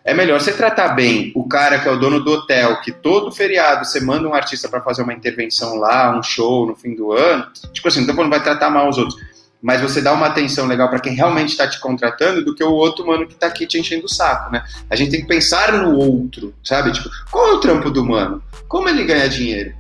é 0.10 0.14
melhor 0.14 0.42
você 0.42 0.52
tratar 0.52 0.90
bem 0.90 1.32
o 1.36 1.48
cara 1.48 1.80
que 1.80 1.88
é 1.88 1.92
o 1.92 2.00
dono 2.00 2.20
do 2.20 2.32
hotel, 2.32 2.82
que 2.82 2.92
todo 2.92 3.32
feriado 3.32 3.86
você 3.86 4.00
manda 4.00 4.28
um 4.28 4.34
artista 4.34 4.68
para 4.68 4.82
fazer 4.82 5.04
uma 5.04 5.14
intervenção 5.14 5.76
lá, 5.76 6.18
um 6.18 6.24
show 6.24 6.66
no 6.66 6.76
fim 6.76 6.96
do 6.96 7.12
ano. 7.12 7.46
Tipo 7.72 7.88
assim, 7.88 8.02
então 8.02 8.16
não 8.16 8.30
vai 8.30 8.42
tratar 8.42 8.70
mal 8.70 8.90
os 8.90 8.98
outros 8.98 9.20
mas 9.62 9.82
você 9.82 10.02
dá 10.02 10.14
uma 10.14 10.28
atenção 10.28 10.66
legal 10.66 10.90
para 10.90 11.00
quem 11.00 11.14
realmente 11.14 11.50
está 11.50 11.68
te 11.68 11.80
contratando 11.80 12.44
do 12.44 12.56
que 12.56 12.64
o 12.64 12.72
outro 12.72 13.06
mano 13.06 13.28
que 13.28 13.34
está 13.34 13.48
aqui 13.48 13.68
te 13.68 13.78
enchendo 13.78 14.06
o 14.06 14.10
saco, 14.10 14.52
né? 14.52 14.64
A 14.90 14.96
gente 14.96 15.12
tem 15.12 15.22
que 15.22 15.28
pensar 15.28 15.74
no 15.74 15.98
outro, 15.98 16.54
sabe? 16.64 16.94
Tipo, 16.94 17.10
qual 17.30 17.50
é 17.50 17.54
o 17.54 17.60
trampo 17.60 17.92
do 17.92 18.06
mano? 18.06 18.42
Como 18.68 18.88
ele 18.88 19.04
ganha 19.04 19.28
dinheiro? 19.28 19.74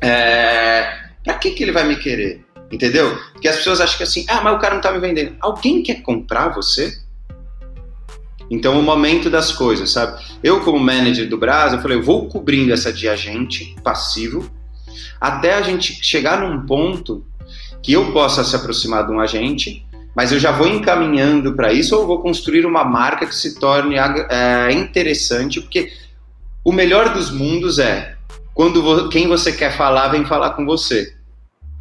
É... 0.00 1.04
Para 1.22 1.34
que, 1.34 1.50
que 1.50 1.62
ele 1.62 1.72
vai 1.72 1.84
me 1.84 1.96
querer? 1.96 2.42
Entendeu? 2.72 3.16
Porque 3.32 3.46
as 3.46 3.56
pessoas 3.56 3.80
acham 3.80 3.98
que 3.98 4.02
assim, 4.02 4.24
ah, 4.28 4.40
mas 4.40 4.54
o 4.54 4.58
cara 4.58 4.74
não 4.74 4.80
tá 4.80 4.90
me 4.90 4.98
vendendo. 4.98 5.36
Alguém 5.38 5.82
quer 5.82 6.02
comprar 6.02 6.48
você? 6.48 6.98
Então, 8.50 8.78
o 8.78 8.82
momento 8.82 9.30
das 9.30 9.52
coisas, 9.52 9.90
sabe? 9.90 10.22
Eu, 10.42 10.60
como 10.60 10.78
manager 10.78 11.28
do 11.28 11.38
Brasil, 11.38 11.78
eu 11.78 11.82
falei, 11.82 11.96
eu 11.96 12.02
vou 12.02 12.28
cobrindo 12.28 12.72
essa 12.72 12.92
de 12.92 13.08
agente 13.08 13.74
passivo 13.82 14.50
até 15.20 15.54
a 15.54 15.62
gente 15.62 15.98
chegar 16.04 16.40
num 16.40 16.66
ponto 16.66 17.24
que 17.82 17.92
eu 17.92 18.12
possa 18.12 18.44
se 18.44 18.54
aproximar 18.54 19.06
de 19.06 19.12
um 19.12 19.20
agente, 19.20 19.84
mas 20.14 20.32
eu 20.32 20.38
já 20.38 20.52
vou 20.52 20.66
encaminhando 20.66 21.54
para 21.54 21.72
isso 21.72 21.96
ou 21.96 22.06
vou 22.06 22.20
construir 22.20 22.64
uma 22.64 22.84
marca 22.84 23.26
que 23.26 23.34
se 23.34 23.58
torne 23.58 23.96
é, 23.96 24.72
interessante, 24.72 25.60
porque 25.60 25.92
o 26.64 26.72
melhor 26.72 27.12
dos 27.12 27.30
mundos 27.30 27.78
é 27.78 28.16
quando 28.54 29.08
quem 29.08 29.26
você 29.26 29.52
quer 29.52 29.76
falar 29.76 30.08
vem 30.08 30.24
falar 30.24 30.50
com 30.50 30.64
você. 30.64 31.14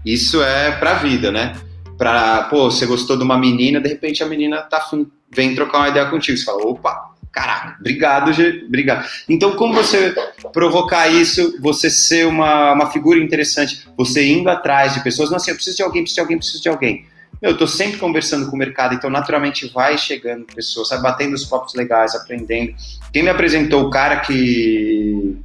Isso 0.06 0.41
é 0.41 0.72
pra 0.72 0.95
vida, 0.95 1.31
né? 1.31 1.56
Pra, 2.03 2.43
pô, 2.49 2.69
você 2.69 2.85
gostou 2.85 3.15
de 3.15 3.23
uma 3.23 3.38
menina, 3.38 3.80
de 3.80 3.88
repente 3.88 4.21
a 4.21 4.25
menina 4.25 4.61
tá, 4.63 4.85
vem 5.34 5.55
trocar 5.55 5.77
uma 5.77 5.88
ideia 5.88 6.05
contigo. 6.07 6.38
Você 6.38 6.43
fala, 6.43 6.61
opa, 6.61 7.13
caraca, 7.31 7.77
obrigado, 7.80 8.34
G, 8.34 8.65
obrigado. 8.67 9.07
Então, 9.30 9.55
como 9.55 9.73
você 9.73 10.13
provocar 10.51 11.07
isso, 11.07 11.57
você 11.61 11.89
ser 11.89 12.27
uma, 12.27 12.73
uma 12.73 12.91
figura 12.91 13.17
interessante, 13.17 13.88
você 13.95 14.27
indo 14.27 14.49
atrás 14.49 14.95
de 14.95 14.99
pessoas, 15.01 15.30
não 15.30 15.38
assim, 15.38 15.51
eu 15.51 15.55
preciso 15.55 15.77
de 15.77 15.84
alguém, 15.84 16.03
preciso 16.03 16.17
de 16.17 16.21
alguém, 16.21 16.38
preciso 16.38 16.61
de 16.61 16.67
alguém. 16.67 17.05
Eu 17.41 17.57
tô 17.57 17.65
sempre 17.65 17.97
conversando 17.97 18.49
com 18.49 18.57
o 18.57 18.59
mercado, 18.59 18.95
então 18.95 19.09
naturalmente 19.09 19.65
vai 19.69 19.97
chegando 19.97 20.45
pessoas, 20.53 20.89
sabe, 20.89 21.03
batendo 21.03 21.35
os 21.35 21.45
papos 21.45 21.73
legais, 21.73 22.13
aprendendo. 22.15 22.75
Quem 23.13 23.23
me 23.23 23.30
apresentou 23.30 23.81
o 23.81 23.89
cara 23.89 24.19
que 24.19 25.38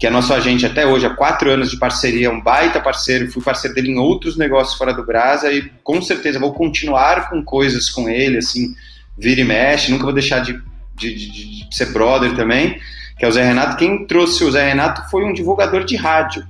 que 0.00 0.06
é 0.06 0.10
nosso 0.10 0.34
agente 0.34 0.66
até 0.66 0.84
hoje, 0.86 1.06
há 1.06 1.10
quatro 1.10 1.50
anos 1.50 1.70
de 1.70 1.78
parceria, 1.78 2.30
um 2.30 2.40
baita 2.40 2.80
parceiro, 2.80 3.30
fui 3.30 3.42
parceiro 3.42 3.74
dele 3.74 3.92
em 3.92 3.98
outros 3.98 4.36
negócios 4.36 4.76
fora 4.76 4.92
do 4.92 5.04
Brasa 5.04 5.52
e 5.52 5.70
com 5.84 6.02
certeza 6.02 6.40
vou 6.40 6.54
continuar 6.54 7.30
com 7.30 7.44
coisas 7.44 7.88
com 7.90 8.08
ele, 8.08 8.38
assim, 8.38 8.74
vira 9.16 9.42
e 9.42 9.44
mexe, 9.44 9.92
nunca 9.92 10.04
vou 10.04 10.12
deixar 10.12 10.40
de 10.40 10.58
de, 11.00 11.14
de, 11.14 11.66
de, 11.68 11.76
ser 11.76 11.86
brother 11.86 12.36
também, 12.36 12.78
que 13.18 13.24
é 13.24 13.28
o 13.28 13.32
Zé 13.32 13.42
Renato. 13.42 13.76
Quem 13.76 14.06
trouxe 14.06 14.44
o 14.44 14.52
Zé 14.52 14.68
Renato 14.68 15.10
foi 15.10 15.24
um 15.24 15.32
divulgador 15.32 15.84
de 15.84 15.96
rádio. 15.96 16.46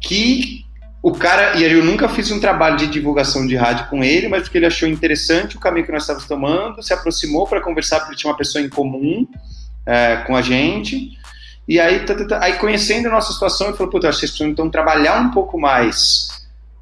Que 0.00 0.64
o 1.02 1.12
cara, 1.12 1.56
e 1.56 1.64
eu 1.64 1.84
nunca 1.84 2.08
fiz 2.08 2.30
um 2.30 2.38
trabalho 2.38 2.76
de 2.76 2.86
divulgação 2.86 3.46
de 3.46 3.56
rádio 3.56 3.86
com 3.88 4.04
ele, 4.04 4.28
mas 4.28 4.42
porque 4.42 4.58
ele 4.58 4.66
achou 4.66 4.88
interessante 4.88 5.56
o 5.56 5.60
caminho 5.60 5.84
que 5.84 5.92
nós 5.92 6.02
estávamos 6.02 6.28
tomando, 6.28 6.82
se 6.82 6.92
aproximou 6.92 7.46
para 7.46 7.60
conversar, 7.60 8.00
porque 8.00 8.16
tinha 8.16 8.30
uma 8.30 8.38
pessoa 8.38 8.62
em 8.62 8.68
comum 8.68 9.26
é, 9.84 10.16
com 10.26 10.36
a 10.36 10.42
gente. 10.42 11.17
E 11.68 11.78
aí, 11.78 12.00
tá, 12.06 12.14
tá, 12.14 12.24
tá, 12.24 12.38
aí 12.42 12.54
conhecendo 12.54 13.08
a 13.08 13.10
nossa 13.10 13.32
situação, 13.32 13.68
ele 13.68 13.76
falou: 13.76 13.92
Puta, 13.92 14.10
vocês 14.10 14.30
precisam 14.30 14.48
então 14.48 14.70
trabalhar 14.70 15.20
um 15.20 15.30
pouco 15.30 15.60
mais 15.60 16.28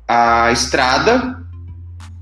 a 0.07 0.53
estrada 0.53 1.45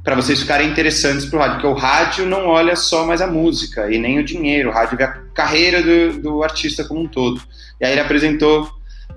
para 0.02 0.16
vocês 0.16 0.40
ficarem 0.40 0.70
interessantes 0.70 1.26
para 1.26 1.36
o 1.36 1.40
rádio, 1.40 1.54
porque 1.56 1.66
o 1.66 1.74
rádio 1.74 2.26
não 2.26 2.46
olha 2.46 2.74
só 2.76 3.06
mais 3.06 3.20
a 3.20 3.26
música 3.26 3.90
e 3.90 3.98
nem 3.98 4.18
o 4.18 4.24
dinheiro, 4.24 4.70
o 4.70 4.72
rádio 4.72 4.96
vê 4.96 5.04
a 5.04 5.12
carreira 5.34 5.82
do, 5.82 6.20
do 6.20 6.42
artista 6.42 6.84
como 6.84 7.00
um 7.00 7.08
todo. 7.08 7.40
E 7.80 7.84
aí 7.84 7.92
ele 7.92 8.00
apresentou 8.00 8.70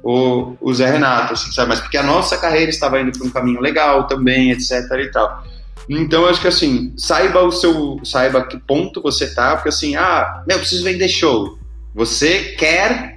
o, 0.04 0.56
o 0.62 0.74
Zé 0.74 0.90
Renato, 0.90 1.34
assim, 1.34 1.52
sabe? 1.52 1.70
Mas 1.70 1.80
porque 1.80 1.98
a 1.98 2.04
nossa 2.04 2.38
carreira 2.38 2.70
estava 2.70 3.00
indo 3.00 3.18
para 3.18 3.28
um 3.28 3.32
caminho 3.32 3.62
legal 3.62 4.08
também, 4.08 4.52
etc 4.52 4.72
e 5.00 5.12
tal. 5.12 5.44
Então, 5.90 6.26
acho 6.26 6.42
que 6.42 6.48
assim, 6.48 6.94
saiba 6.98 7.44
o 7.44 7.52
seu, 7.52 8.00
saiba 8.04 8.46
que 8.46 8.58
ponto 8.58 9.02
você 9.02 9.34
tá, 9.34 9.56
porque 9.56 9.70
assim, 9.70 9.96
ah, 9.96 10.44
meu, 10.46 10.58
eu 10.58 10.60
preciso 10.60 10.84
vender 10.84 11.08
show. 11.08 11.58
Você 11.94 12.56
quer 12.58 13.17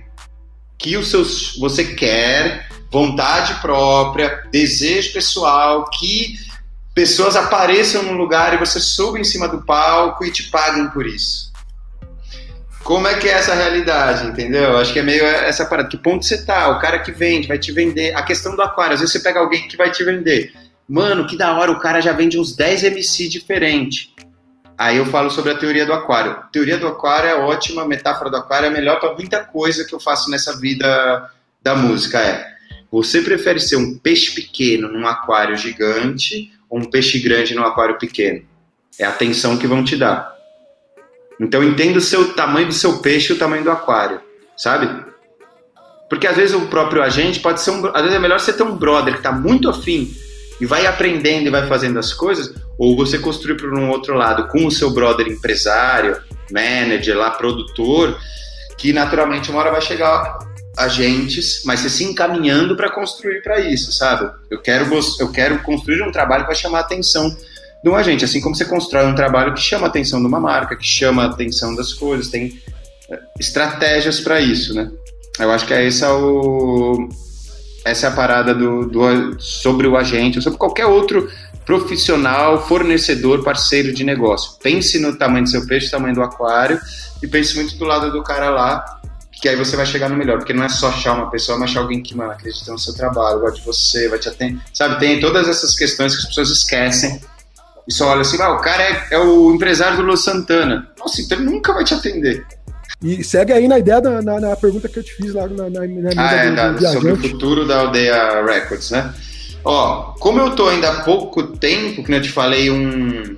que 0.80 0.96
os 0.96 1.10
seus, 1.10 1.56
você 1.58 1.84
quer 1.84 2.66
vontade 2.90 3.60
própria, 3.60 4.44
desejo 4.50 5.12
pessoal, 5.12 5.84
que 5.90 6.34
pessoas 6.94 7.36
apareçam 7.36 8.02
no 8.02 8.14
lugar 8.14 8.54
e 8.54 8.56
você 8.56 8.80
suba 8.80 9.20
em 9.20 9.24
cima 9.24 9.46
do 9.46 9.62
palco 9.62 10.24
e 10.24 10.32
te 10.32 10.44
paguem 10.44 10.88
por 10.88 11.06
isso. 11.06 11.50
Como 12.82 13.06
é 13.06 13.14
que 13.18 13.28
é 13.28 13.32
essa 13.32 13.54
realidade, 13.54 14.26
entendeu? 14.26 14.78
Acho 14.78 14.92
que 14.92 14.98
é 14.98 15.02
meio 15.02 15.22
essa 15.22 15.66
parada. 15.66 15.88
Que 15.88 15.98
ponto 15.98 16.24
você 16.24 16.44
tá? 16.44 16.70
O 16.70 16.80
cara 16.80 16.98
que 16.98 17.12
vende, 17.12 17.46
vai 17.46 17.58
te 17.58 17.70
vender. 17.70 18.14
A 18.16 18.22
questão 18.22 18.56
do 18.56 18.62
aquário, 18.62 18.94
às 18.94 19.00
vezes 19.00 19.12
você 19.12 19.20
pega 19.20 19.38
alguém 19.38 19.68
que 19.68 19.76
vai 19.76 19.90
te 19.90 20.02
vender. 20.02 20.52
Mano, 20.88 21.26
que 21.26 21.36
da 21.36 21.56
hora, 21.56 21.70
o 21.70 21.78
cara 21.78 22.00
já 22.00 22.12
vende 22.12 22.38
uns 22.38 22.56
10 22.56 22.84
MC 22.84 23.28
diferentes. 23.28 24.08
Aí 24.80 24.96
eu 24.96 25.04
falo 25.04 25.30
sobre 25.30 25.52
a 25.52 25.58
teoria 25.58 25.84
do 25.84 25.92
aquário. 25.92 26.30
A 26.30 26.34
teoria 26.34 26.78
do 26.78 26.88
aquário 26.88 27.28
é 27.28 27.34
ótima, 27.34 27.84
metáfora 27.84 28.30
do 28.30 28.38
aquário 28.38 28.66
é 28.66 28.70
melhor 28.70 28.98
para 28.98 29.12
muita 29.12 29.44
coisa 29.44 29.84
que 29.84 29.94
eu 29.94 30.00
faço 30.00 30.30
nessa 30.30 30.58
vida 30.58 31.30
da 31.62 31.74
música. 31.74 32.18
É, 32.18 32.46
você 32.90 33.20
prefere 33.20 33.60
ser 33.60 33.76
um 33.76 33.98
peixe 33.98 34.34
pequeno 34.34 34.88
num 34.88 35.06
aquário 35.06 35.54
gigante 35.54 36.50
um 36.70 36.84
peixe 36.84 37.18
grande 37.18 37.54
no 37.54 37.62
aquário 37.62 37.98
pequeno. 37.98 38.42
É 38.98 39.04
a 39.04 39.08
atenção 39.08 39.58
que 39.58 39.66
vão 39.66 39.84
te 39.84 39.96
dar. 39.96 40.34
Então 41.38 41.62
entenda 41.64 41.98
o 41.98 42.02
seu 42.02 42.32
tamanho 42.34 42.68
do 42.68 42.74
seu 42.74 42.98
peixe 43.00 43.32
e 43.32 43.36
o 43.36 43.38
tamanho 43.38 43.64
do 43.64 43.70
aquário, 43.70 44.20
sabe? 44.56 45.04
Porque 46.08 46.26
às 46.26 46.36
vezes 46.36 46.54
o 46.54 46.68
próprio 46.68 47.02
agente 47.02 47.40
pode 47.40 47.60
ser 47.60 47.70
um. 47.70 47.86
Às 47.86 48.02
vezes 48.02 48.16
é 48.16 48.18
melhor 48.18 48.38
você 48.38 48.52
ter 48.52 48.62
um 48.62 48.76
brother 48.76 49.14
que 49.14 49.20
está 49.20 49.32
muito 49.32 49.68
afim 49.68 50.14
e 50.60 50.66
vai 50.66 50.86
aprendendo 50.86 51.46
e 51.46 51.50
vai 51.50 51.66
fazendo 51.66 51.98
as 51.98 52.12
coisas, 52.12 52.54
ou 52.80 52.96
você 52.96 53.18
construir 53.18 53.58
por 53.58 53.74
um 53.74 53.90
outro 53.90 54.14
lado 54.14 54.48
com 54.48 54.64
o 54.64 54.70
seu 54.70 54.90
brother 54.90 55.28
empresário, 55.28 56.16
manager, 56.50 57.14
lá, 57.14 57.30
produtor, 57.30 58.18
que 58.78 58.90
naturalmente 58.90 59.50
uma 59.50 59.60
hora 59.60 59.70
vai 59.70 59.82
chegar 59.82 60.38
agentes, 60.78 61.60
mas 61.66 61.80
você 61.80 61.90
se 61.90 62.04
encaminhando 62.04 62.74
para 62.74 62.90
construir 62.90 63.42
para 63.42 63.60
isso, 63.60 63.92
sabe? 63.92 64.30
Eu 64.50 64.62
quero, 64.62 64.88
eu 65.18 65.30
quero 65.30 65.58
construir 65.58 66.00
um 66.00 66.10
trabalho 66.10 66.46
vai 66.46 66.54
chamar 66.54 66.78
a 66.78 66.80
atenção 66.80 67.36
de 67.84 67.90
um 67.90 67.94
agente, 67.94 68.24
assim 68.24 68.40
como 68.40 68.56
você 68.56 68.64
constrói 68.64 69.04
um 69.04 69.14
trabalho 69.14 69.52
que 69.52 69.60
chama 69.60 69.86
a 69.86 69.90
atenção 69.90 70.18
de 70.18 70.26
uma 70.26 70.40
marca, 70.40 70.74
que 70.74 70.86
chama 70.86 71.24
a 71.24 71.26
atenção 71.26 71.74
das 71.74 71.92
coisas, 71.92 72.28
tem 72.28 72.62
eh, 73.10 73.20
estratégias 73.38 74.20
para 74.20 74.40
isso, 74.40 74.72
né? 74.72 74.90
Eu 75.38 75.50
acho 75.50 75.66
que 75.66 75.74
é 75.74 75.86
essa 75.86 76.14
o 76.14 77.10
essa 77.84 78.06
é 78.06 78.10
a 78.10 78.12
parada 78.14 78.54
do, 78.54 78.86
do 78.86 79.38
sobre 79.38 79.86
o 79.86 79.98
agente, 79.98 80.38
ou 80.38 80.42
sobre 80.42 80.58
qualquer 80.58 80.86
outro 80.86 81.28
profissional, 81.64 82.66
fornecedor, 82.66 83.44
parceiro 83.44 83.92
de 83.92 84.04
negócio. 84.04 84.58
Pense 84.62 84.98
no 84.98 85.16
tamanho 85.16 85.44
do 85.44 85.50
seu 85.50 85.66
peixe, 85.66 85.90
tamanho 85.90 86.14
do 86.14 86.22
aquário 86.22 86.80
e 87.22 87.26
pense 87.26 87.54
muito 87.54 87.76
do 87.76 87.84
lado 87.84 88.10
do 88.10 88.22
cara 88.22 88.50
lá 88.50 89.00
que 89.40 89.48
aí 89.48 89.56
você 89.56 89.74
vai 89.74 89.86
chegar 89.86 90.10
no 90.10 90.16
melhor, 90.16 90.36
porque 90.36 90.52
não 90.52 90.64
é 90.64 90.68
só 90.68 90.88
achar 90.88 91.14
uma 91.14 91.30
pessoa, 91.30 91.58
mas 91.58 91.70
achar 91.70 91.80
alguém 91.80 92.02
que, 92.02 92.14
mano, 92.14 92.30
acredita 92.30 92.70
no 92.70 92.78
seu 92.78 92.92
trabalho, 92.92 93.40
gosta 93.40 93.58
de 93.58 93.64
você, 93.64 94.06
vai 94.06 94.18
te 94.18 94.28
atender, 94.28 94.60
sabe? 94.74 94.98
Tem 94.98 95.18
todas 95.18 95.48
essas 95.48 95.74
questões 95.74 96.14
que 96.14 96.20
as 96.20 96.26
pessoas 96.26 96.50
esquecem 96.50 97.18
e 97.88 97.92
só 97.92 98.08
olha 98.08 98.20
assim, 98.20 98.40
ah, 98.40 98.52
o 98.52 98.60
cara 98.60 98.82
é, 98.82 99.06
é 99.12 99.18
o 99.18 99.54
empresário 99.54 99.96
do 99.96 100.02
Lu 100.02 100.16
Santana. 100.16 100.86
Nossa, 100.98 101.22
então 101.22 101.38
ele 101.38 101.46
nunca 101.46 101.72
vai 101.72 101.84
te 101.84 101.94
atender. 101.94 102.46
E 103.02 103.24
segue 103.24 103.52
aí 103.52 103.66
na 103.66 103.78
ideia, 103.78 104.00
da, 104.00 104.20
na, 104.20 104.40
na 104.40 104.56
pergunta 104.56 104.88
que 104.88 104.98
eu 104.98 105.02
te 105.02 105.14
fiz 105.14 105.32
lá 105.32 105.48
na, 105.48 105.70
na, 105.70 105.80
na 105.86 106.10
Ah, 106.16 106.34
é, 106.34 106.72
do, 106.72 106.88
sobre 106.88 107.12
o 107.12 107.16
futuro 107.16 107.66
da 107.66 107.80
Aldeia 107.80 108.44
Records, 108.44 108.90
né? 108.90 109.12
Ó, 109.64 110.14
como 110.18 110.40
eu 110.40 110.54
tô 110.56 110.68
ainda 110.68 110.90
há 110.90 111.02
pouco 111.02 111.42
tempo, 111.42 112.02
que 112.02 112.12
eu 112.12 112.22
te 112.22 112.30
falei, 112.30 112.70
um 112.70 113.36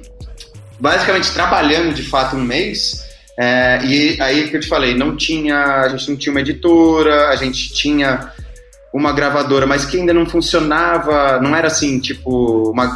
basicamente 0.78 1.32
trabalhando 1.32 1.94
de 1.94 2.03
fato 2.03 2.36
um 2.36 2.43
mês, 2.43 3.03
É, 3.39 3.81
e 3.85 4.20
aí 4.20 4.49
que 4.49 4.57
eu 4.57 4.61
te 4.61 4.69
falei, 4.69 4.94
não 4.94 5.16
tinha, 5.16 5.57
a 5.57 5.89
gente 5.89 6.11
não 6.11 6.16
tinha 6.16 6.32
uma 6.32 6.40
editora, 6.40 7.31
a 7.31 7.36
gente 7.36 7.73
tinha 7.73 8.31
uma 8.93 9.11
gravadora, 9.12 9.66
mas 9.66 9.86
que 9.86 9.97
ainda 9.97 10.12
não 10.12 10.27
funcionava, 10.27 11.40
não 11.40 11.57
era 11.57 11.69
assim, 11.69 11.99
tipo, 11.99 12.70
uma, 12.70 12.94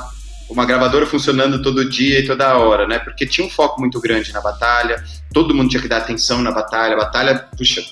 uma 0.51 0.66
gravadora 0.66 1.07
funcionando 1.07 1.62
todo 1.62 1.89
dia 1.89 2.20
e 2.20 2.27
toda 2.27 2.59
hora, 2.59 2.86
né? 2.86 2.98
Porque 2.98 3.24
tinha 3.27 3.47
um 3.47 3.51
foco 3.51 3.81
muito 3.81 3.98
grande 3.98 4.31
na 4.31 4.43
batalha, 4.43 5.03
todo 5.32 5.55
mundo 5.55 5.70
tinha 5.70 5.81
que 5.81 5.89
dar 5.89 5.98
atenção 5.98 6.43
na 6.43 6.53
batalha, 6.53 6.94
a 6.94 6.98
batalha, 6.98 7.48
puxa, 7.57 7.82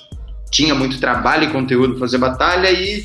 tinha 0.55 0.73
muito 0.73 1.01
trabalho 1.01 1.45
e 1.45 1.53
conteúdo 1.53 1.99
fazer 1.99 2.17
batalha 2.17 2.71
e 2.71 3.03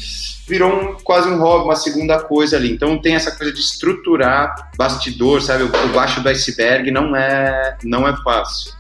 virou 0.48 0.72
um, 0.72 0.96
quase 1.04 1.28
um 1.28 1.40
hobby, 1.40 1.66
uma 1.66 1.76
segunda 1.76 2.20
coisa 2.20 2.58
ali. 2.58 2.72
Então 2.72 3.00
tem 3.00 3.16
essa 3.16 3.32
coisa 3.32 3.52
de 3.52 3.60
estruturar 3.60 4.72
bastidor, 4.78 5.42
sabe? 5.42 5.64
O, 5.64 5.68
o 5.68 5.88
baixo 5.90 6.22
do 6.22 6.30
iceberg 6.30 6.92
não 6.92 7.16
é, 7.16 7.76
não 7.84 8.08
é 8.08 8.16
fácil. 8.24 8.72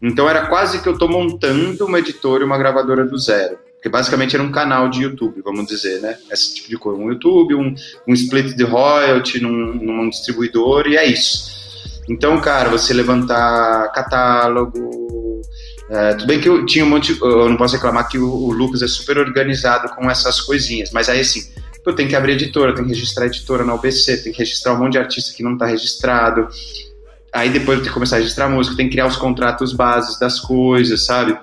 Então 0.00 0.28
era 0.28 0.46
quase 0.46 0.80
que 0.80 0.88
eu 0.88 0.94
estou 0.94 1.08
montando 1.08 1.84
uma 1.84 1.98
editora 1.98 2.42
e 2.42 2.46
uma 2.46 2.56
gravadora 2.56 3.04
do 3.04 3.18
zero. 3.18 3.58
Porque 3.74 3.90
basicamente 3.90 4.34
era 4.34 4.42
um 4.42 4.50
canal 4.50 4.88
de 4.88 5.02
YouTube, 5.02 5.42
vamos 5.42 5.66
dizer, 5.66 6.00
né? 6.00 6.16
Esse 6.30 6.54
tipo 6.54 6.70
de 6.70 6.78
coisa. 6.78 6.98
Um 6.98 7.10
YouTube, 7.10 7.54
um, 7.54 7.74
um 8.08 8.14
split 8.14 8.56
de 8.56 8.64
royalty 8.64 9.38
num, 9.38 9.74
num 9.74 10.08
distribuidor 10.08 10.86
e 10.86 10.96
é 10.96 11.04
isso. 11.04 11.52
Então, 12.08 12.40
cara, 12.40 12.70
você 12.70 12.94
levantar 12.94 13.92
catálogo. 13.92 15.03
É, 15.90 16.14
tudo 16.14 16.26
bem 16.26 16.40
que 16.40 16.48
eu 16.48 16.64
tinha 16.64 16.84
um 16.84 16.88
monte. 16.88 17.18
Eu 17.20 17.48
não 17.48 17.56
posso 17.56 17.74
reclamar 17.74 18.08
que 18.08 18.18
o, 18.18 18.28
o 18.28 18.52
Lucas 18.52 18.82
é 18.82 18.88
super 18.88 19.18
organizado 19.18 19.88
com 19.94 20.10
essas 20.10 20.40
coisinhas, 20.40 20.90
mas 20.90 21.08
aí 21.08 21.20
assim, 21.20 21.42
eu 21.84 21.94
tenho 21.94 22.08
que 22.08 22.16
abrir 22.16 22.32
editora, 22.32 22.74
tenho 22.74 22.86
que 22.86 22.94
registrar 22.94 23.26
editora 23.26 23.64
na 23.64 23.74
UBC, 23.74 24.18
tem 24.18 24.32
que 24.32 24.38
registrar 24.38 24.72
um 24.74 24.78
monte 24.78 24.92
de 24.92 24.98
artista 24.98 25.34
que 25.34 25.42
não 25.42 25.54
está 25.54 25.66
registrado. 25.66 26.48
Aí 27.32 27.50
depois 27.50 27.78
tenho 27.78 27.88
que 27.88 27.94
começar 27.94 28.16
a 28.16 28.18
registrar 28.20 28.48
música, 28.48 28.76
tem 28.76 28.86
que 28.86 28.92
criar 28.92 29.06
os 29.06 29.16
contratos 29.16 29.72
bases 29.72 30.18
das 30.18 30.40
coisas, 30.40 31.04
sabe? 31.04 31.38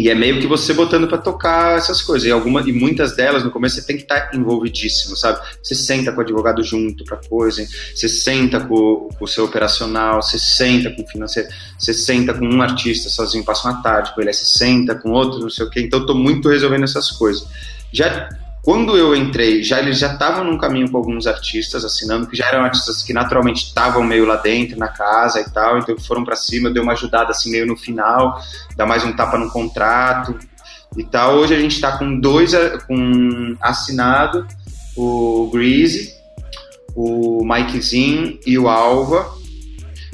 E 0.00 0.08
é 0.08 0.14
meio 0.14 0.40
que 0.40 0.46
você 0.46 0.72
botando 0.72 1.06
para 1.06 1.18
tocar 1.18 1.76
essas 1.76 2.00
coisas. 2.00 2.26
E, 2.26 2.30
alguma, 2.30 2.62
e 2.62 2.72
muitas 2.72 3.14
delas, 3.14 3.44
no 3.44 3.50
começo, 3.50 3.76
você 3.76 3.86
tem 3.86 3.98
que 3.98 4.04
estar 4.04 4.30
tá 4.30 4.36
envolvidíssimo, 4.36 5.14
sabe? 5.14 5.40
Você 5.62 5.74
senta 5.74 6.10
com 6.10 6.18
o 6.18 6.22
advogado 6.22 6.64
junto 6.64 7.04
para 7.04 7.18
coisa, 7.18 7.62
você 7.94 8.08
senta 8.08 8.60
com, 8.60 9.10
com, 9.18 9.24
o 9.24 9.28
seu 9.28 9.44
operacional, 9.44 10.22
você 10.22 10.38
senta 10.38 10.90
com 10.90 11.02
o 11.02 11.06
financeiro, 11.06 11.50
você 11.78 11.92
senta 11.92 12.32
com 12.32 12.46
um 12.46 12.62
artista 12.62 13.10
sozinho, 13.10 13.44
passa 13.44 13.68
uma 13.68 13.82
tarde 13.82 14.14
com 14.14 14.22
ele, 14.22 14.32
você 14.32 14.46
senta 14.46 14.94
com 14.94 15.10
outro, 15.10 15.38
não 15.38 15.50
sei 15.50 15.66
o 15.66 15.70
quê. 15.70 15.82
Então, 15.82 16.00
eu 16.00 16.06
tô 16.06 16.14
muito 16.14 16.48
resolvendo 16.48 16.84
essas 16.84 17.10
coisas. 17.10 17.46
Já 17.92 18.30
quando 18.62 18.96
eu 18.96 19.14
entrei, 19.16 19.62
já 19.62 19.78
eles 19.78 19.98
já 19.98 20.12
estavam 20.12 20.44
num 20.44 20.58
caminho 20.58 20.90
com 20.90 20.98
alguns 20.98 21.26
artistas 21.26 21.84
assinando, 21.84 22.26
que 22.26 22.36
já 22.36 22.46
eram 22.46 22.64
artistas 22.64 23.02
que 23.02 23.12
naturalmente 23.12 23.64
estavam 23.66 24.02
meio 24.02 24.26
lá 24.26 24.36
dentro, 24.36 24.78
na 24.78 24.88
casa 24.88 25.40
e 25.40 25.50
tal, 25.50 25.78
então 25.78 25.98
foram 25.98 26.24
para 26.24 26.36
cima, 26.36 26.70
deu 26.70 26.82
uma 26.82 26.92
ajudada 26.92 27.30
assim 27.30 27.50
meio 27.50 27.66
no 27.66 27.76
final, 27.76 28.38
dá 28.76 28.84
mais 28.84 29.02
um 29.02 29.12
tapa 29.12 29.38
no 29.38 29.50
contrato 29.50 30.38
e 30.96 31.02
tal. 31.04 31.36
Hoje 31.36 31.54
a 31.54 31.58
gente 31.58 31.74
está 31.74 31.96
com 31.96 32.20
dois 32.20 32.52
com 32.86 33.56
assinado, 33.62 34.46
o 34.94 35.48
Greasy, 35.50 36.12
o 36.94 37.42
Mikezinho 37.44 38.38
e 38.44 38.58
o 38.58 38.68
Alva. 38.68 39.20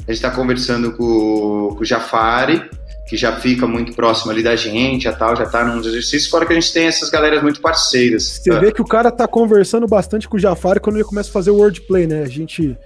A 0.07 0.11
gente 0.13 0.23
está 0.23 0.31
conversando 0.31 0.93
com, 0.93 1.75
com 1.75 1.81
o 1.81 1.85
Jafari, 1.85 2.69
que 3.07 3.15
já 3.15 3.39
fica 3.39 3.65
muito 3.65 3.93
próximo 3.93 4.31
ali 4.31 4.43
da 4.43 4.55
gente, 4.55 5.03
já 5.03 5.13
tal, 5.13 5.35
já 5.35 5.45
tá 5.45 5.63
nos 5.63 5.87
exercícios, 5.87 6.29
fora 6.29 6.45
que 6.45 6.51
a 6.51 6.59
gente 6.59 6.73
tem 6.73 6.87
essas 6.87 7.09
galeras 7.09 7.41
muito 7.41 7.61
parceiras. 7.61 8.41
Você 8.43 8.49
tá? 8.49 8.59
vê 8.59 8.71
que 8.71 8.81
o 8.81 8.85
cara 8.85 9.09
tá 9.09 9.25
conversando 9.27 9.87
bastante 9.87 10.27
com 10.27 10.35
o 10.35 10.39
Jafari 10.39 10.81
quando 10.81 10.97
ele 10.97 11.05
começa 11.05 11.29
a 11.29 11.33
fazer 11.33 11.51
o 11.51 11.55
wordplay, 11.55 12.05
né? 12.05 12.23
A 12.23 12.27
gente 12.27 12.77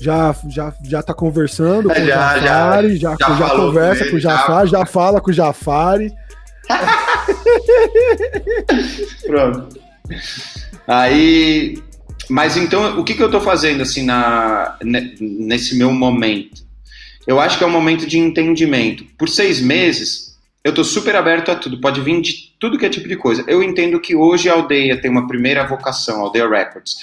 já, 0.00 0.34
já, 0.48 0.72
já 0.82 1.02
tá 1.02 1.12
conversando 1.12 1.90
com 1.90 1.94
já, 1.94 2.02
o 2.02 2.40
Jafari, 2.40 2.96
já, 2.96 3.10
já, 3.10 3.16
já, 3.28 3.36
já 3.36 3.50
conversa 3.50 4.04
com, 4.04 4.12
com 4.12 4.16
o 4.16 4.20
Jafari, 4.20 4.70
já 4.70 4.86
fala 4.86 5.20
com 5.20 5.30
o 5.30 5.34
Jafari. 5.34 6.10
Pronto. 9.26 9.78
Aí, 10.86 11.82
mas 12.30 12.56
então, 12.56 12.98
o 12.98 13.04
que, 13.04 13.12
que 13.12 13.22
eu 13.22 13.30
tô 13.30 13.42
fazendo 13.42 13.82
assim 13.82 14.04
na, 14.04 14.78
nesse 14.82 15.76
meu 15.76 15.92
momento? 15.92 16.69
Eu 17.26 17.38
acho 17.40 17.58
que 17.58 17.64
é 17.64 17.66
um 17.66 17.70
momento 17.70 18.06
de 18.06 18.18
entendimento. 18.18 19.04
Por 19.18 19.28
seis 19.28 19.60
meses, 19.60 20.38
eu 20.62 20.70
estou 20.70 20.84
super 20.84 21.16
aberto 21.16 21.50
a 21.50 21.54
tudo, 21.54 21.80
pode 21.80 22.00
vir 22.00 22.20
de 22.20 22.54
tudo 22.58 22.78
que 22.78 22.86
é 22.86 22.88
tipo 22.88 23.08
de 23.08 23.16
coisa. 23.16 23.44
Eu 23.46 23.62
entendo 23.62 24.00
que 24.00 24.14
hoje 24.14 24.48
a 24.48 24.54
aldeia 24.54 25.00
tem 25.00 25.10
uma 25.10 25.26
primeira 25.26 25.66
vocação, 25.66 26.20
a 26.20 26.22
Aldeia 26.24 26.48
Records, 26.48 26.96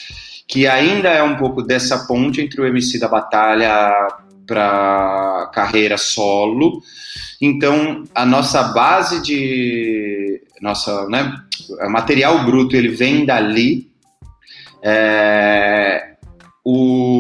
que 0.48 0.68
ainda 0.68 1.10
é 1.10 1.24
um 1.24 1.36
pouco 1.36 1.62
dessa 1.62 2.06
ponte 2.06 2.42
entre 2.42 2.62
o 2.62 2.66
MC 2.66 3.00
da 3.00 3.08
batalha 3.08 4.08
para 4.46 5.50
carreira 5.54 5.98
solo. 5.98 6.82
Então, 7.42 8.04
a 8.16 8.26
nossa 8.26 8.64
base 8.64 9.22
de 9.22 10.42
nossa, 10.62 11.08
né, 11.08 11.34
material 11.90 12.44
bruto 12.46 12.76
ele 12.76 12.90
vem 12.90 13.26
dali. 13.26 13.90
É, 14.82 16.16
o 16.64 17.17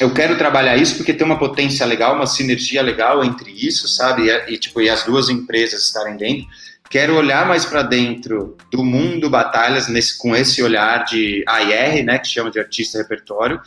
eu 0.00 0.12
quero 0.12 0.36
trabalhar 0.36 0.76
isso 0.76 0.96
porque 0.96 1.14
tem 1.14 1.26
uma 1.26 1.38
potência 1.38 1.86
legal, 1.86 2.14
uma 2.14 2.26
sinergia 2.26 2.82
legal 2.82 3.24
entre 3.24 3.50
isso, 3.50 3.88
sabe? 3.88 4.28
E, 4.28 4.54
e 4.54 4.58
tipo, 4.58 4.80
e 4.80 4.90
as 4.90 5.04
duas 5.04 5.28
empresas 5.28 5.84
estarem 5.84 6.16
dentro. 6.16 6.46
Quero 6.88 7.16
olhar 7.16 7.46
mais 7.46 7.64
para 7.64 7.82
dentro 7.82 8.56
do 8.70 8.84
mundo 8.84 9.28
batalhas 9.28 9.88
nesse, 9.88 10.16
com 10.18 10.36
esse 10.36 10.62
olhar 10.62 11.04
de 11.04 11.42
AR, 11.46 12.04
né, 12.04 12.18
que 12.18 12.28
chama 12.28 12.50
de 12.50 12.60
artista 12.60 12.98
repertório. 12.98 13.60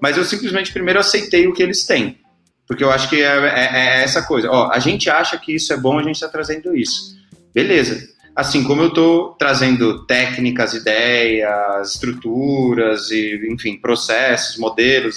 Mas 0.00 0.16
eu 0.16 0.24
simplesmente 0.24 0.72
primeiro 0.72 1.00
aceitei 1.00 1.46
o 1.46 1.54
que 1.54 1.62
eles 1.62 1.86
têm, 1.86 2.20
porque 2.66 2.84
eu 2.84 2.90
acho 2.90 3.08
que 3.08 3.22
é, 3.22 3.36
é, 3.46 3.78
é 3.78 4.02
essa 4.02 4.22
coisa. 4.22 4.50
Ó, 4.50 4.70
a 4.70 4.78
gente 4.78 5.08
acha 5.08 5.38
que 5.38 5.54
isso 5.54 5.72
é 5.72 5.76
bom, 5.76 5.98
a 5.98 6.02
gente 6.02 6.16
está 6.16 6.28
trazendo 6.28 6.76
isso. 6.76 7.16
Beleza. 7.54 8.15
Assim 8.36 8.62
como 8.62 8.82
eu 8.82 8.88
estou 8.88 9.30
trazendo 9.38 10.04
técnicas, 10.04 10.74
ideias, 10.74 11.94
estruturas 11.94 13.10
e, 13.10 13.48
enfim, 13.50 13.78
processos, 13.78 14.58
modelos. 14.58 15.16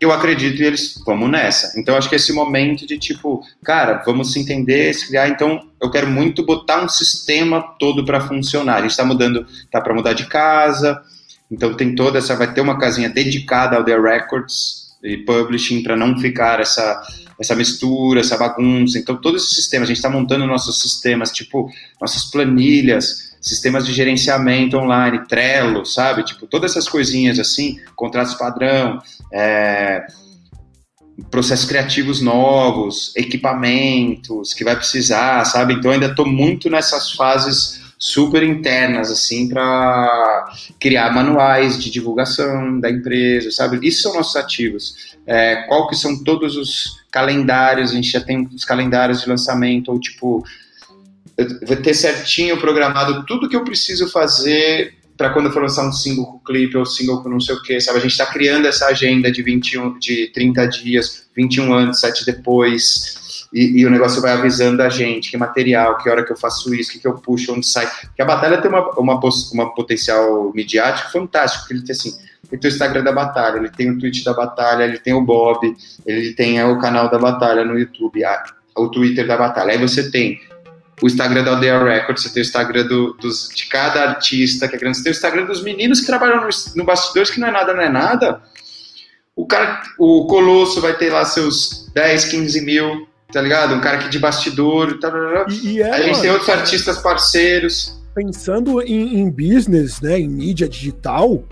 Eu 0.00 0.10
acredito 0.10 0.62
e 0.62 0.64
eles 0.64 0.98
vamos 1.04 1.30
nessa. 1.30 1.78
Então 1.78 1.94
acho 1.94 2.08
que 2.08 2.16
esse 2.16 2.32
momento 2.32 2.86
de 2.86 2.98
tipo, 2.98 3.44
cara, 3.62 4.02
vamos 4.06 4.32
se 4.32 4.40
entender, 4.40 4.94
se 4.94 5.08
criar. 5.08 5.28
Então 5.28 5.68
eu 5.78 5.90
quero 5.90 6.08
muito 6.08 6.42
botar 6.42 6.82
um 6.82 6.88
sistema 6.88 7.60
todo 7.78 8.02
para 8.02 8.20
funcionar. 8.20 8.76
A 8.76 8.80
gente 8.80 8.92
está 8.92 9.04
mudando, 9.04 9.46
tá 9.70 9.82
para 9.82 9.92
mudar 9.92 10.14
de 10.14 10.26
casa. 10.26 11.02
Então 11.50 11.74
tem 11.74 11.94
toda 11.94 12.18
essa, 12.18 12.34
vai 12.34 12.52
ter 12.52 12.62
uma 12.62 12.78
casinha 12.78 13.10
dedicada 13.10 13.76
ao 13.76 13.84
The 13.84 14.00
Records 14.00 14.96
e 15.04 15.18
Publishing 15.18 15.82
para 15.82 15.96
não 15.96 16.18
ficar 16.18 16.60
essa 16.60 17.02
essa 17.42 17.54
mistura, 17.54 18.20
essa 18.20 18.36
bagunça. 18.36 18.98
Então 18.98 19.16
todo 19.16 19.36
esse 19.36 19.54
sistema, 19.54 19.84
a 19.84 19.86
gente 19.86 19.96
está 19.96 20.08
montando 20.08 20.46
nossos 20.46 20.80
sistemas, 20.80 21.30
tipo 21.30 21.70
nossas 22.00 22.24
planilhas 22.24 23.32
sistemas 23.42 23.84
de 23.84 23.92
gerenciamento 23.92 24.78
online, 24.78 25.26
Trello, 25.26 25.84
sabe? 25.84 26.24
Tipo, 26.24 26.46
todas 26.46 26.70
essas 26.70 26.88
coisinhas 26.88 27.40
assim, 27.40 27.80
contratos 27.96 28.34
padrão, 28.34 29.02
é, 29.32 30.06
processos 31.28 31.66
criativos 31.66 32.20
novos, 32.20 33.12
equipamentos 33.16 34.54
que 34.54 34.62
vai 34.62 34.76
precisar, 34.76 35.44
sabe? 35.44 35.74
Então 35.74 35.90
ainda 35.90 36.06
estou 36.06 36.24
muito 36.24 36.70
nessas 36.70 37.10
fases 37.10 37.82
super 37.98 38.42
internas 38.42 39.10
assim 39.10 39.48
para 39.48 40.52
criar 40.80 41.12
manuais 41.12 41.80
de 41.80 41.90
divulgação 41.90 42.78
da 42.80 42.90
empresa, 42.90 43.50
sabe? 43.50 43.78
Isso 43.86 44.02
são 44.02 44.14
nossos 44.14 44.36
ativos. 44.36 45.11
É, 45.26 45.62
qual 45.68 45.88
que 45.88 45.94
são 45.94 46.22
todos 46.22 46.56
os 46.56 47.04
calendários? 47.10 47.90
A 47.90 47.94
gente 47.94 48.10
já 48.10 48.20
tem 48.20 48.48
os 48.52 48.64
calendários 48.64 49.22
de 49.22 49.28
lançamento 49.28 49.90
ou 49.90 50.00
tipo 50.00 50.44
vou 51.66 51.76
ter 51.76 51.94
certinho 51.94 52.58
programado 52.58 53.24
tudo 53.24 53.48
que 53.48 53.56
eu 53.56 53.64
preciso 53.64 54.08
fazer 54.10 54.94
para 55.16 55.30
quando 55.30 55.46
eu 55.46 55.52
for 55.52 55.62
lançar 55.62 55.86
um 55.86 55.92
single 55.92 56.26
com 56.26 56.38
clipe 56.40 56.76
ou 56.76 56.84
single 56.84 57.22
com 57.22 57.28
não 57.28 57.40
sei 57.40 57.54
o 57.54 57.62
que, 57.62 57.80
sabe? 57.80 57.98
A 57.98 58.00
gente 58.00 58.12
está 58.12 58.26
criando 58.26 58.66
essa 58.66 58.86
agenda 58.86 59.30
de 59.30 59.42
21, 59.42 59.98
de 59.98 60.28
30 60.28 60.66
dias, 60.66 61.26
21 61.36 61.72
antes, 61.72 62.00
7 62.00 62.26
depois, 62.26 63.46
e, 63.52 63.80
e, 63.80 63.86
o 63.86 63.90
negócio 63.90 64.22
vai 64.22 64.32
avisando 64.32 64.82
a 64.82 64.88
gente 64.88 65.30
que 65.30 65.36
material, 65.36 65.98
que 65.98 66.08
hora 66.08 66.24
que 66.24 66.32
eu 66.32 66.36
faço 66.36 66.74
isso, 66.74 66.90
que, 66.90 66.98
que 66.98 67.06
eu 67.06 67.14
puxo, 67.14 67.52
onde 67.52 67.66
sai. 67.66 67.86
Porque 67.86 68.22
a 68.22 68.24
batalha 68.24 68.56
tem 68.58 68.70
uma, 68.70 68.98
uma, 68.98 69.20
uma 69.52 69.74
potencial 69.74 70.50
midiático 70.54 71.12
fantástico, 71.12 71.62
porque 71.62 71.74
ele 71.74 71.84
tem 71.84 71.92
assim, 71.92 72.18
ele 72.50 72.60
tem 72.60 72.70
o 72.70 72.72
Instagram 72.72 73.02
da 73.02 73.12
batalha, 73.12 73.56
ele 73.56 73.70
tem 73.70 73.90
o 73.90 73.98
Twitch 73.98 74.24
da 74.24 74.34
batalha, 74.34 74.84
ele 74.84 74.98
tem 74.98 75.14
o 75.14 75.22
Bob, 75.22 75.74
ele 76.06 76.32
tem 76.34 76.62
o 76.62 76.78
canal 76.78 77.10
da 77.10 77.18
batalha 77.18 77.64
no 77.64 77.78
YouTube, 77.78 78.24
a, 78.24 78.42
o 78.76 78.88
Twitter 78.88 79.26
da 79.26 79.36
batalha. 79.36 79.72
Aí 79.72 79.78
você 79.78 80.10
tem 80.10 80.40
o 81.02 81.06
Instagram 81.06 81.42
da 81.42 81.52
Aldeia 81.52 81.82
Records, 81.82 82.22
você 82.22 82.32
tem 82.32 82.42
o 82.42 82.46
Instagram 82.46 82.86
do, 82.86 83.14
dos, 83.14 83.48
de 83.48 83.66
cada 83.66 84.08
artista 84.08 84.68
que 84.68 84.76
é 84.76 84.78
grande, 84.78 84.98
você 84.98 85.04
tem 85.04 85.12
o 85.12 85.16
Instagram 85.16 85.44
dos 85.46 85.62
meninos 85.62 86.00
que 86.00 86.06
trabalham 86.06 86.42
no, 86.42 86.48
no 86.76 86.84
bastidores, 86.84 87.30
que 87.30 87.40
não 87.40 87.48
é 87.48 87.50
nada, 87.50 87.74
não 87.74 87.82
é 87.82 87.88
nada. 87.88 88.40
O 89.34 89.46
cara, 89.46 89.82
o 89.98 90.26
Colosso 90.26 90.80
vai 90.80 90.96
ter 90.96 91.10
lá 91.10 91.24
seus 91.24 91.90
10, 91.94 92.26
15 92.26 92.60
mil, 92.60 93.08
tá 93.32 93.40
ligado? 93.40 93.74
Um 93.74 93.80
cara 93.80 93.98
aqui 93.98 94.10
de 94.10 94.18
bastidor, 94.18 94.98
tá, 94.98 95.10
tá, 95.10 95.18
tá. 95.18 95.46
E, 95.48 95.76
e 95.76 95.82
é, 95.82 95.90
a 95.90 96.02
gente 96.02 96.20
tem 96.20 96.30
outros 96.30 96.50
artistas 96.50 96.98
parceiros. 96.98 97.98
Pensando 98.14 98.82
em, 98.82 99.20
em, 99.20 99.30
business, 99.30 100.00
né, 100.02 100.20
em 100.20 100.28
mídia 100.28 100.68
digital, 100.68 101.42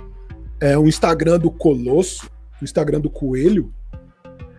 é, 0.61 0.77
o 0.78 0.87
Instagram 0.87 1.39
do 1.39 1.51
Colosso, 1.51 2.31
o 2.61 2.65
Instagram 2.65 3.01
do 3.01 3.11
Coelho, 3.11 3.73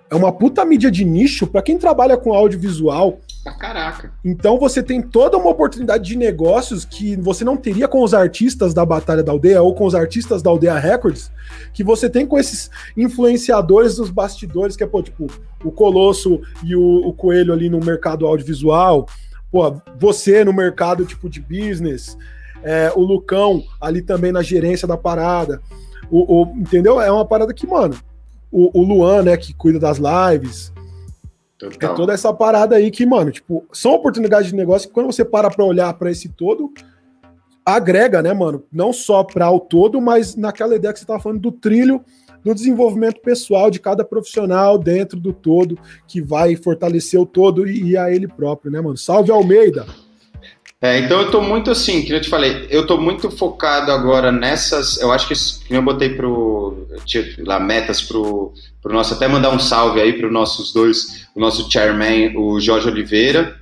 é 0.10 0.16
uma 0.16 0.32
puta 0.32 0.66
mídia 0.66 0.92
de 0.92 1.06
nicho 1.06 1.48
para 1.48 1.62
quem 1.62 1.78
trabalha 1.78 2.18
com 2.18 2.34
audiovisual. 2.34 3.20
Pra 3.44 3.54
caraca. 3.54 4.12
Então 4.26 4.60
você 4.60 4.84
tem 4.84 5.02
toda 5.02 5.38
uma 5.38 5.50
oportunidade 5.50 6.04
de 6.04 6.18
negócios 6.18 6.84
que 6.84 7.16
você 7.16 7.46
não 7.46 7.56
teria 7.56 7.88
com 7.88 8.04
os 8.04 8.14
artistas 8.14 8.74
da 8.74 8.86
Batalha 8.86 9.24
da 9.24 9.32
Aldeia 9.32 9.62
ou 9.62 9.74
com 9.74 9.86
os 9.86 9.96
artistas 9.96 10.42
da 10.42 10.50
Aldeia 10.50 10.78
Records, 10.78 11.32
que 11.74 11.82
você 11.82 12.10
tem 12.10 12.26
com 12.26 12.38
esses 12.38 12.70
influenciadores 12.98 13.96
dos 13.96 14.10
bastidores, 14.10 14.76
que 14.76 14.84
é, 14.84 14.88
pô, 14.88 15.02
tipo, 15.02 15.28
o 15.64 15.72
Colosso 15.72 16.42
e 16.62 16.76
o, 16.76 17.08
o 17.08 17.14
Coelho 17.14 17.54
ali 17.54 17.70
no 17.70 17.80
mercado 17.80 18.28
audiovisual, 18.28 19.08
pô, 19.50 19.82
você 19.98 20.44
no 20.44 20.52
mercado 20.52 21.06
tipo 21.06 21.30
de 21.30 21.40
business, 21.40 22.18
é, 22.64 22.92
o 22.96 23.02
Lucão 23.02 23.64
ali 23.80 24.02
também 24.02 24.32
na 24.32 24.42
gerência 24.42 24.88
da 24.88 24.98
parada. 24.98 25.62
O, 26.12 26.44
o, 26.44 26.54
entendeu? 26.58 27.02
É 27.02 27.10
uma 27.10 27.26
parada 27.26 27.54
que, 27.54 27.66
mano, 27.66 27.98
o, 28.52 28.80
o 28.80 28.84
Luan, 28.84 29.24
né, 29.24 29.38
que 29.38 29.54
cuida 29.54 29.80
das 29.80 29.98
lives. 29.98 30.74
Total. 31.58 31.92
É 31.92 31.96
toda 31.96 32.14
essa 32.14 32.34
parada 32.34 32.76
aí 32.76 32.92
que, 32.92 33.06
mano, 33.06 33.32
tipo, 33.32 33.66
são 33.72 33.94
oportunidades 33.94 34.50
de 34.50 34.56
negócio 34.56 34.88
que 34.88 34.94
quando 34.94 35.08
você 35.08 35.24
para 35.24 35.50
pra 35.50 35.64
olhar 35.64 35.94
para 35.94 36.12
esse 36.12 36.28
todo, 36.28 36.72
agrega, 37.66 38.22
né, 38.22 38.34
mano? 38.34 38.64
Não 38.72 38.92
só 38.92 39.24
para 39.24 39.50
o 39.50 39.60
todo, 39.60 40.02
mas 40.02 40.36
naquela 40.36 40.76
ideia 40.76 40.94
que 40.94 41.00
você 41.00 41.06
tava 41.06 41.22
falando 41.22 41.40
do 41.40 41.52
trilho 41.52 42.04
do 42.44 42.56
desenvolvimento 42.56 43.22
pessoal 43.22 43.70
de 43.70 43.80
cada 43.80 44.04
profissional 44.04 44.78
dentro 44.78 45.20
do 45.20 45.32
todo, 45.32 45.78
que 46.08 46.22
vai 46.22 46.56
fortalecer 46.56 47.20
o 47.20 47.26
todo 47.26 47.68
e, 47.68 47.92
e 47.92 47.98
a 47.98 48.12
ele 48.12 48.28
próprio, 48.28 48.72
né, 48.72 48.82
mano? 48.82 48.98
Salve 48.98 49.32
Almeida! 49.32 49.86
É, 50.84 50.98
então 50.98 51.22
eu 51.22 51.30
tô 51.30 51.42
muito 51.42 51.70
assim, 51.70 52.02
que 52.02 52.12
eu 52.12 52.20
te 52.20 52.28
falei, 52.28 52.66
eu 52.72 52.88
tô 52.88 52.98
muito 52.98 53.30
focado 53.30 53.92
agora 53.92 54.32
nessas, 54.32 55.00
eu 55.00 55.12
acho 55.12 55.28
que, 55.28 55.68
que 55.68 55.76
eu 55.76 55.82
botei 55.84 56.16
pro, 56.16 56.88
lá, 57.46 57.60
metas 57.60 58.02
pro, 58.02 58.52
pro 58.82 58.92
nosso, 58.92 59.14
até 59.14 59.28
mandar 59.28 59.52
um 59.52 59.60
salve 59.60 60.02
aí 60.02 60.14
pro 60.14 60.32
nossos 60.32 60.74
dois, 60.74 61.28
o 61.36 61.40
nosso 61.40 61.72
chairman, 61.72 62.36
o 62.36 62.60
Jorge 62.60 62.88
Oliveira, 62.88 63.62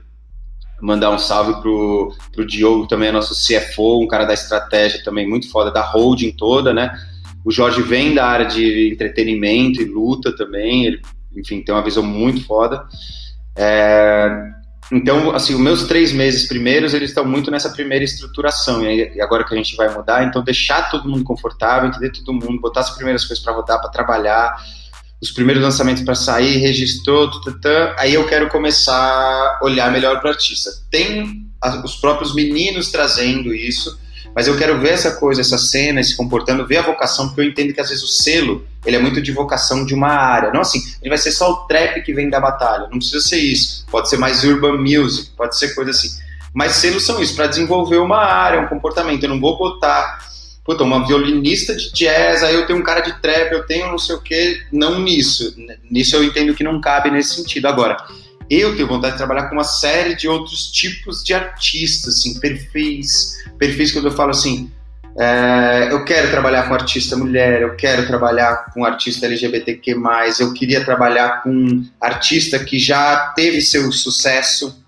mandar 0.81 1.11
um 1.11 1.19
salve 1.19 1.61
pro, 1.61 2.15
pro 2.31 2.47
Diogo 2.47 2.87
também, 2.87 3.11
nosso 3.11 3.35
CFO, 3.35 4.01
um 4.01 4.07
cara 4.07 4.23
da 4.23 4.33
estratégia 4.33 5.03
também 5.03 5.27
muito 5.27 5.51
foda, 5.51 5.69
da 5.69 5.81
holding 5.81 6.31
toda, 6.31 6.73
né, 6.73 6.97
o 7.43 7.51
Jorge 7.51 7.81
vem 7.81 8.15
da 8.15 8.27
área 8.27 8.45
de 8.45 8.93
entretenimento 8.93 9.81
e 9.81 9.85
luta 9.85 10.33
também, 10.33 10.85
ele, 10.85 11.01
enfim, 11.35 11.61
tem 11.61 11.75
uma 11.75 11.83
visão 11.83 12.01
muito 12.01 12.45
foda, 12.45 12.87
é, 13.57 14.53
então, 14.91 15.31
assim, 15.35 15.53
os 15.53 15.59
meus 15.59 15.83
três 15.83 16.11
meses 16.11 16.47
primeiros, 16.47 16.93
eles 16.93 17.09
estão 17.09 17.23
muito 17.23 17.51
nessa 17.51 17.69
primeira 17.69 18.03
estruturação, 18.03 18.83
e 18.83 19.21
agora 19.21 19.43
que 19.43 19.53
a 19.53 19.57
gente 19.57 19.75
vai 19.75 19.93
mudar, 19.93 20.23
então 20.23 20.43
deixar 20.43 20.89
todo 20.89 21.07
mundo 21.07 21.23
confortável, 21.23 21.89
entender 21.89 22.11
todo 22.11 22.33
mundo, 22.33 22.59
botar 22.59 22.79
as 22.81 22.95
primeiras 22.95 23.23
coisas 23.25 23.43
para 23.43 23.53
rodar, 23.53 23.79
para 23.79 23.89
trabalhar, 23.91 24.55
os 25.21 25.31
primeiros 25.31 25.61
lançamentos 25.61 26.01
para 26.03 26.15
sair, 26.15 26.57
registrou, 26.57 27.29
tututã, 27.29 27.93
aí 27.97 28.13
eu 28.13 28.25
quero 28.25 28.49
começar 28.49 28.95
a 28.95 29.59
olhar 29.61 29.91
melhor 29.91 30.19
para 30.19 30.29
o 30.29 30.31
artista. 30.31 30.71
Tem 30.89 31.45
os 31.83 31.95
próprios 31.97 32.33
meninos 32.33 32.89
trazendo 32.89 33.53
isso, 33.53 33.99
mas 34.35 34.47
eu 34.47 34.57
quero 34.57 34.79
ver 34.79 34.89
essa 34.89 35.11
coisa, 35.11 35.41
essa 35.41 35.57
cena, 35.57 36.03
se 36.03 36.15
comportando, 36.15 36.65
ver 36.65 36.77
a 36.77 36.81
vocação, 36.81 37.27
porque 37.27 37.41
eu 37.41 37.45
entendo 37.45 37.73
que 37.73 37.81
às 37.81 37.89
vezes 37.89 38.03
o 38.03 38.07
selo, 38.07 38.65
ele 38.85 38.95
é 38.95 38.99
muito 38.99 39.21
de 39.21 39.31
vocação 39.31 39.85
de 39.85 39.93
uma 39.93 40.09
área. 40.09 40.51
Não 40.51 40.61
assim, 40.61 40.79
ele 41.01 41.09
vai 41.09 41.17
ser 41.17 41.31
só 41.31 41.51
o 41.51 41.55
trap 41.67 42.01
que 42.01 42.13
vem 42.13 42.29
da 42.29 42.39
batalha, 42.39 42.87
não 42.91 42.99
precisa 42.99 43.21
ser 43.21 43.39
isso. 43.39 43.85
Pode 43.89 44.09
ser 44.09 44.17
mais 44.17 44.43
urban 44.43 44.77
music, 44.77 45.31
pode 45.35 45.57
ser 45.57 45.75
coisa 45.75 45.91
assim. 45.91 46.09
Mas 46.53 46.73
selos 46.73 47.05
são 47.05 47.21
isso, 47.21 47.35
para 47.35 47.47
desenvolver 47.47 47.97
uma 47.97 48.17
área, 48.17 48.61
um 48.61 48.67
comportamento. 48.67 49.23
Eu 49.23 49.29
não 49.29 49.39
vou 49.39 49.57
botar, 49.57 50.19
puta, 50.63 50.83
uma 50.83 51.05
violinista 51.05 51.75
de 51.75 51.91
jazz, 51.91 52.43
aí 52.43 52.55
eu 52.55 52.65
tenho 52.65 52.79
um 52.79 52.83
cara 52.83 53.01
de 53.01 53.19
trap, 53.21 53.51
eu 53.51 53.65
tenho 53.65 53.87
não 53.87 53.97
sei 53.97 54.15
o 54.15 54.21
quê, 54.21 54.59
não 54.71 54.99
nisso. 54.99 55.55
Nisso 55.89 56.15
eu 56.15 56.23
entendo 56.23 56.55
que 56.55 56.63
não 56.63 56.81
cabe 56.81 57.11
nesse 57.11 57.35
sentido. 57.35 57.67
Agora, 57.67 57.97
eu 58.49 58.75
tenho 58.75 58.87
vontade 58.87 59.13
de 59.13 59.17
trabalhar 59.17 59.47
com 59.47 59.55
uma 59.55 59.63
série 59.63 60.15
de 60.15 60.27
outros 60.27 60.71
tipos 60.71 61.23
de 61.23 61.33
artistas, 61.33 62.15
assim, 62.15 62.39
perfis, 62.39 63.37
perfis 63.57 63.91
quando 63.91 64.05
eu 64.05 64.11
falo 64.11 64.31
assim, 64.31 64.71
é, 65.17 65.89
eu 65.91 66.05
quero 66.05 66.29
trabalhar 66.29 66.67
com 66.67 66.73
artista 66.73 67.17
mulher, 67.17 67.61
eu 67.61 67.75
quero 67.75 68.07
trabalhar 68.07 68.71
com 68.73 68.85
artista 68.85 69.25
LGBTQ+, 69.25 69.95
eu 70.39 70.53
queria 70.53 70.83
trabalhar 70.83 71.43
com 71.43 71.83
artista 71.99 72.57
que 72.57 72.79
já 72.79 73.33
teve 73.35 73.59
seu 73.59 73.91
sucesso, 73.91 74.83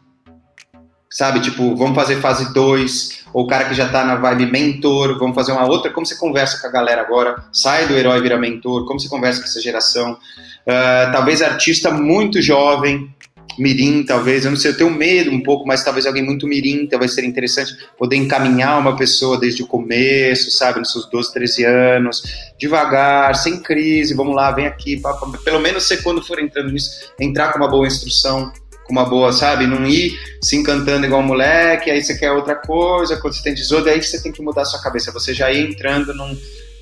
sabe? 1.10 1.42
Tipo, 1.42 1.76
vamos 1.76 1.96
fazer 1.96 2.16
fase 2.22 2.54
2, 2.54 3.26
ou 3.34 3.44
o 3.44 3.48
cara 3.48 3.66
que 3.66 3.74
já 3.74 3.90
tá 3.90 4.06
na 4.06 4.16
vibe 4.16 4.46
mentor, 4.46 5.20
vamos 5.20 5.36
fazer 5.36 5.52
uma 5.52 5.66
outra, 5.66 5.92
como 5.92 6.06
você 6.06 6.16
conversa 6.16 6.62
com 6.62 6.68
a 6.68 6.72
galera 6.72 7.02
agora, 7.02 7.44
sai 7.52 7.88
do 7.88 7.98
herói 7.98 8.22
vira 8.22 8.38
mentor, 8.38 8.86
como 8.86 9.00
você 9.00 9.10
conversa 9.10 9.42
com 9.42 9.48
essa 9.48 9.62
geração, 9.62 10.14
uh, 10.14 11.12
talvez 11.12 11.42
artista 11.42 11.92
muito 11.92 12.42
jovem, 12.42 13.14
mirim, 13.58 14.04
talvez, 14.04 14.46
eu 14.46 14.52
não 14.52 14.58
sei, 14.58 14.72
eu 14.72 14.78
tenho 14.78 14.90
medo 14.90 15.32
um 15.32 15.42
pouco, 15.42 15.68
mas 15.68 15.84
talvez 15.84 16.06
alguém 16.06 16.24
muito 16.24 16.48
mirim, 16.48 16.88
talvez 16.88 17.14
seria 17.14 17.30
interessante 17.30 17.76
poder 17.98 18.16
encaminhar 18.16 18.80
uma 18.80 18.96
pessoa 18.96 19.38
desde 19.38 19.64
o 19.64 19.68
começo, 19.68 20.52
sabe, 20.52 20.80
nos 20.80 20.92
seus 20.92 21.10
12, 21.10 21.34
13 21.34 21.64
anos, 21.66 22.24
devagar, 22.58 23.36
sem 23.36 23.60
crise, 23.60 24.14
vamos 24.14 24.36
lá, 24.36 24.52
vem 24.52 24.66
aqui, 24.66 25.00
pá, 25.00 25.14
pá, 25.14 25.28
pelo 25.44 25.60
menos 25.60 25.84
você 25.84 25.98
quando 25.98 26.22
for 26.22 26.40
entrando 26.40 26.72
nisso, 26.72 27.12
entrar 27.20 27.52
com 27.52 27.60
uma 27.60 27.68
boa 27.68 27.88
instrução, 27.88 28.52
com 28.86 28.92
uma 28.92 29.06
boa, 29.06 29.32
sabe, 29.32 29.68
não 29.68 29.86
ir 29.86 30.18
se 30.42 30.56
encantando 30.56 31.06
igual 31.06 31.22
um 31.22 31.26
moleque, 31.26 31.90
aí 31.90 32.04
você 32.04 32.18
quer 32.18 32.32
outra 32.32 32.56
coisa, 32.56 33.18
quando 33.18 33.34
você 33.34 33.44
tem 33.44 33.54
18, 33.54 33.90
aí 33.90 34.02
você 34.02 34.22
tem 34.22 34.32
que 34.32 34.42
mudar 34.42 34.64
a 34.64 34.66
sua 34.66 34.82
cabeça, 34.82 35.12
você 35.12 35.34
já 35.34 35.52
ir 35.52 35.70
entrando 35.70 36.14
num, 36.14 36.38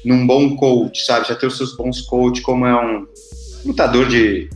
num 0.05 0.27
bom 0.27 0.55
coach, 0.55 1.05
sabe, 1.05 1.27
já 1.27 1.35
ter 1.35 1.47
os 1.47 1.57
seus 1.57 1.75
bons 1.75 2.01
coach, 2.01 2.41
como 2.41 2.65
é 2.65 2.75
um 2.75 3.07
lutador 3.65 4.07
de 4.07 4.49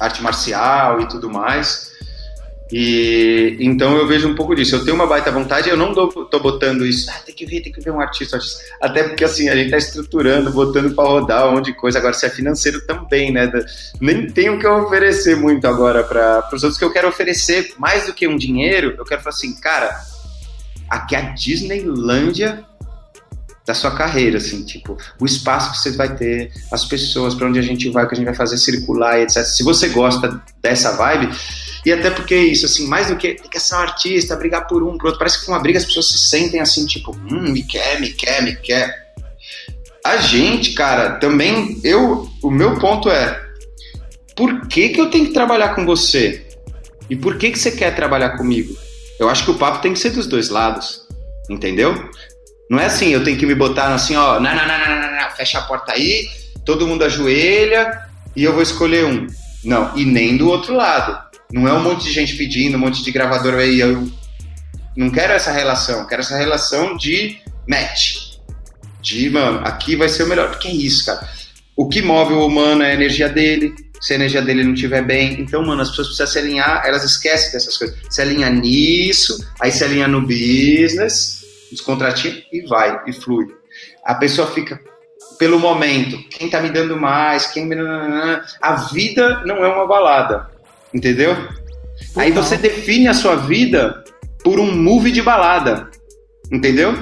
arte 0.00 0.22
marcial 0.22 1.00
e 1.00 1.08
tudo 1.08 1.30
mais. 1.30 1.94
E 2.70 3.56
então 3.60 3.96
eu 3.96 4.06
vejo 4.08 4.28
um 4.28 4.34
pouco 4.34 4.54
disso. 4.54 4.74
Eu 4.74 4.84
tenho 4.84 4.96
uma 4.96 5.06
baita 5.06 5.30
vontade, 5.30 5.68
eu 5.68 5.76
não 5.76 5.92
dou, 5.92 6.08
tô 6.08 6.40
botando 6.40 6.84
isso, 6.84 7.08
ah, 7.10 7.20
tem 7.24 7.34
que 7.34 7.46
ver, 7.46 7.60
tem 7.60 7.72
que 7.72 7.80
ver 7.80 7.92
um 7.92 8.00
artista, 8.00 8.36
artista. 8.36 8.60
Até 8.80 9.04
porque 9.04 9.24
assim, 9.24 9.48
a 9.48 9.54
gente 9.54 9.70
tá 9.70 9.76
estruturando, 9.76 10.50
botando 10.50 10.92
para 10.94 11.08
rodar 11.08 11.48
um 11.48 11.52
monte 11.52 11.66
de 11.66 11.74
coisa. 11.74 11.98
Agora, 11.98 12.12
se 12.12 12.26
é 12.26 12.30
financeiro 12.30 12.84
também, 12.84 13.32
né? 13.32 13.50
Nem 14.00 14.26
tenho 14.26 14.56
o 14.56 14.58
que 14.58 14.66
oferecer 14.66 15.36
muito 15.36 15.66
agora 15.66 16.02
para 16.02 16.48
os 16.52 16.64
outros 16.64 16.78
que 16.78 16.84
eu 16.84 16.92
quero 16.92 17.08
oferecer 17.08 17.74
mais 17.78 18.06
do 18.06 18.12
que 18.12 18.26
um 18.26 18.36
dinheiro. 18.36 18.94
Eu 18.98 19.04
quero 19.04 19.22
falar 19.22 19.34
assim, 19.34 19.54
cara, 19.60 19.96
aqui 20.90 21.14
é 21.14 21.18
a 21.18 21.22
Disneylândia 21.30 22.65
da 23.66 23.74
sua 23.74 23.90
carreira, 23.90 24.38
assim, 24.38 24.64
tipo, 24.64 24.96
o 25.20 25.26
espaço 25.26 25.72
que 25.72 25.78
você 25.78 25.90
vai 25.96 26.14
ter, 26.14 26.52
as 26.70 26.84
pessoas, 26.84 27.34
para 27.34 27.48
onde 27.48 27.58
a 27.58 27.62
gente 27.62 27.90
vai, 27.90 28.04
o 28.04 28.08
que 28.08 28.14
a 28.14 28.16
gente 28.16 28.26
vai 28.26 28.34
fazer 28.34 28.56
circular, 28.56 29.20
etc. 29.20 29.42
Se 29.42 29.64
você 29.64 29.88
gosta 29.88 30.40
dessa 30.62 30.92
vibe, 30.92 31.28
e 31.84 31.92
até 31.92 32.10
porque 32.10 32.36
isso, 32.36 32.64
assim, 32.64 32.86
mais 32.86 33.08
do 33.08 33.16
que 33.16 33.34
tem 33.34 33.50
que 33.50 33.58
ser 33.58 33.74
um 33.74 33.78
artista, 33.78 34.36
brigar 34.36 34.68
por 34.68 34.84
um, 34.84 34.96
por 34.96 35.06
outro, 35.06 35.18
parece 35.18 35.40
que 35.40 35.46
com 35.46 35.52
uma 35.52 35.58
briga 35.58 35.78
as 35.78 35.84
pessoas 35.84 36.08
se 36.08 36.18
sentem 36.18 36.60
assim, 36.60 36.86
tipo, 36.86 37.10
hum, 37.10 37.52
me 37.52 37.64
quer, 37.64 38.00
me 38.00 38.10
quer, 38.12 38.42
me 38.42 38.54
quer. 38.54 39.06
A 40.04 40.18
gente, 40.18 40.72
cara, 40.72 41.16
também, 41.18 41.80
eu, 41.82 42.30
o 42.40 42.50
meu 42.50 42.78
ponto 42.78 43.10
é, 43.10 43.44
por 44.36 44.68
que 44.68 44.90
que 44.90 45.00
eu 45.00 45.10
tenho 45.10 45.26
que 45.26 45.32
trabalhar 45.32 45.74
com 45.74 45.84
você? 45.84 46.46
E 47.10 47.16
por 47.16 47.36
que 47.36 47.50
que 47.50 47.58
você 47.58 47.72
quer 47.72 47.96
trabalhar 47.96 48.36
comigo? 48.36 48.76
Eu 49.18 49.28
acho 49.28 49.44
que 49.44 49.50
o 49.50 49.58
papo 49.58 49.82
tem 49.82 49.92
que 49.92 49.98
ser 49.98 50.10
dos 50.10 50.28
dois 50.28 50.50
lados, 50.50 51.02
entendeu? 51.50 51.94
Não 52.68 52.80
é 52.80 52.86
assim, 52.86 53.10
eu 53.10 53.22
tenho 53.22 53.38
que 53.38 53.46
me 53.46 53.54
botar 53.54 53.94
assim, 53.94 54.16
ó, 54.16 54.40
não, 54.40 54.54
não, 54.54 54.66
não, 54.66 55.30
fecha 55.36 55.58
a 55.58 55.62
porta 55.62 55.92
aí, 55.92 56.28
todo 56.64 56.86
mundo 56.86 57.04
ajoelha 57.04 58.06
e 58.34 58.42
eu 58.42 58.52
vou 58.52 58.62
escolher 58.62 59.04
um. 59.04 59.26
Não, 59.64 59.96
e 59.96 60.04
nem 60.04 60.36
do 60.36 60.48
outro 60.48 60.74
lado. 60.74 61.26
Não 61.52 61.66
é 61.66 61.72
um 61.72 61.82
monte 61.82 62.04
de 62.04 62.12
gente 62.12 62.34
pedindo, 62.34 62.76
um 62.76 62.80
monte 62.80 63.02
de 63.02 63.10
gravador 63.12 63.54
aí. 63.54 63.80
Eu 63.80 64.08
não 64.96 65.10
quero 65.10 65.32
essa 65.32 65.52
relação, 65.52 66.06
quero 66.06 66.22
essa 66.22 66.36
relação 66.36 66.96
de 66.96 67.38
match. 67.68 68.36
De, 69.00 69.30
mano, 69.30 69.60
aqui 69.64 69.94
vai 69.94 70.08
ser 70.08 70.24
o 70.24 70.28
melhor. 70.28 70.50
Porque 70.50 70.68
é 70.68 70.72
isso, 70.72 71.06
cara. 71.06 71.28
O 71.76 71.88
que 71.88 72.02
move 72.02 72.32
o 72.32 72.46
humano 72.46 72.82
é 72.82 72.90
a 72.90 72.94
energia 72.94 73.28
dele. 73.28 73.74
Se 74.00 74.12
a 74.12 74.16
energia 74.16 74.42
dele 74.42 74.64
não 74.64 74.74
estiver 74.74 75.02
bem, 75.02 75.40
então, 75.40 75.64
mano, 75.64 75.82
as 75.82 75.90
pessoas 75.90 76.08
precisam 76.08 76.26
se 76.26 76.38
alinhar, 76.38 76.82
elas 76.84 77.02
esquecem 77.04 77.52
dessas 77.52 77.76
coisas. 77.76 77.96
Se 78.10 78.20
alinha 78.20 78.50
nisso, 78.50 79.44
aí 79.60 79.72
se 79.72 79.82
alinha 79.82 80.06
no 80.06 80.20
business, 80.20 81.45
descontratinho 81.70 82.42
e 82.52 82.66
vai, 82.66 83.02
e 83.06 83.12
flui. 83.12 83.46
A 84.04 84.14
pessoa 84.14 84.46
fica 84.48 84.80
pelo 85.38 85.58
momento, 85.58 86.18
quem 86.30 86.48
tá 86.48 86.60
me 86.60 86.70
dando 86.70 86.96
mais, 86.96 87.46
quem 87.46 87.68
a 88.60 88.74
vida 88.92 89.42
não 89.44 89.64
é 89.64 89.68
uma 89.68 89.86
balada, 89.86 90.50
entendeu? 90.92 91.36
Aí 92.16 92.32
você 92.32 92.56
define 92.56 93.08
a 93.08 93.14
sua 93.14 93.36
vida 93.36 94.04
por 94.42 94.58
um 94.58 94.74
movie 94.74 95.12
de 95.12 95.22
balada, 95.22 95.90
entendeu? 96.50 96.94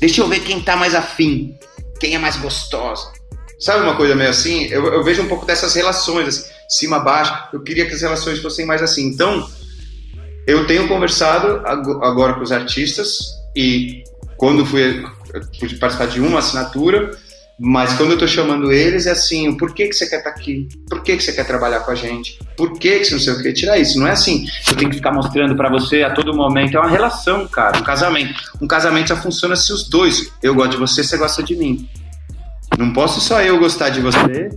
Deixa 0.00 0.20
eu 0.20 0.28
ver 0.28 0.40
quem 0.40 0.60
tá 0.60 0.76
mais 0.76 0.94
afim, 0.94 1.54
quem 2.00 2.14
é 2.14 2.18
mais 2.18 2.36
gostosa. 2.36 3.12
Sabe 3.58 3.84
uma 3.84 3.96
coisa 3.96 4.14
meio 4.14 4.30
assim? 4.30 4.64
Eu, 4.66 4.92
eu 4.92 5.02
vejo 5.02 5.22
um 5.22 5.28
pouco 5.28 5.46
dessas 5.46 5.74
relações, 5.74 6.28
assim, 6.28 6.50
cima, 6.68 6.98
baixo. 6.98 7.32
Eu 7.52 7.62
queria 7.62 7.86
que 7.86 7.94
as 7.94 8.02
relações 8.02 8.38
fossem 8.38 8.66
mais 8.66 8.82
assim. 8.82 9.06
Então, 9.06 9.48
eu 10.46 10.66
tenho 10.66 10.86
conversado 10.88 11.62
agora 11.66 12.34
com 12.34 12.42
os 12.42 12.52
artistas 12.52 13.36
e 13.56 14.04
quando 14.36 14.66
fui, 14.66 15.02
pude 15.58 15.76
participar 15.76 16.06
de 16.06 16.20
uma 16.20 16.40
assinatura, 16.40 17.10
Mas 17.58 17.94
quando 17.94 18.10
eu 18.10 18.18
tô 18.18 18.28
chamando 18.28 18.70
eles, 18.70 19.06
é 19.06 19.12
assim, 19.12 19.56
por 19.56 19.72
que, 19.72 19.88
que 19.88 19.94
você 19.94 20.06
quer 20.06 20.18
estar 20.18 20.30
tá 20.30 20.36
aqui? 20.38 20.68
Por 20.90 21.02
que, 21.02 21.16
que 21.16 21.22
você 21.22 21.32
quer 21.32 21.46
trabalhar 21.46 21.80
com 21.80 21.90
a 21.90 21.94
gente? 21.94 22.38
Por 22.54 22.78
que, 22.78 22.98
que 22.98 23.06
você 23.06 23.14
não 23.14 23.18
sei 23.18 23.32
o 23.32 23.42
que? 23.42 23.50
Tirar 23.54 23.78
isso. 23.78 23.98
Não 23.98 24.06
é 24.06 24.10
assim, 24.10 24.46
eu 24.68 24.76
tenho 24.76 24.90
que 24.90 24.96
ficar 24.96 25.10
mostrando 25.10 25.56
para 25.56 25.70
você 25.70 26.02
a 26.02 26.12
todo 26.12 26.36
momento. 26.36 26.76
É 26.76 26.80
uma 26.80 26.90
relação, 26.90 27.48
cara, 27.48 27.78
um 27.78 27.82
casamento. 27.82 28.34
Um 28.60 28.66
casamento 28.66 29.08
só 29.08 29.16
funciona 29.16 29.56
se 29.56 29.72
os 29.72 29.88
dois. 29.88 30.30
Eu 30.42 30.54
gosto 30.54 30.72
de 30.72 30.76
você, 30.76 31.02
você 31.02 31.16
gosta 31.16 31.42
de 31.42 31.56
mim. 31.56 31.88
Não 32.76 32.92
posso 32.92 33.22
só 33.22 33.40
eu 33.40 33.58
gostar 33.58 33.88
de 33.88 34.02
você 34.02 34.50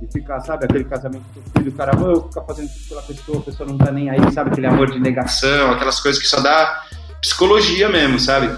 e 0.00 0.12
ficar, 0.12 0.38
sabe, 0.40 0.66
aquele 0.66 0.84
casamento 0.84 1.24
do 1.34 1.42
filho, 1.58 1.72
cara, 1.72 1.92
eu 2.00 2.28
ficar 2.28 2.42
fazendo 2.42 2.68
tudo 2.68 2.88
pela 2.88 3.02
pessoa, 3.02 3.38
a 3.38 3.42
pessoa 3.42 3.68
não 3.68 3.76
tá 3.76 3.90
nem 3.90 4.08
aí, 4.08 4.32
sabe, 4.32 4.50
aquele 4.50 4.66
amor 4.66 4.90
de 4.90 5.00
negação, 5.00 5.72
aquelas 5.72 6.00
coisas 6.00 6.22
que 6.22 6.28
só 6.28 6.40
dá 6.40 6.80
psicologia 7.20 7.88
mesmo, 7.88 8.18
sabe? 8.18 8.50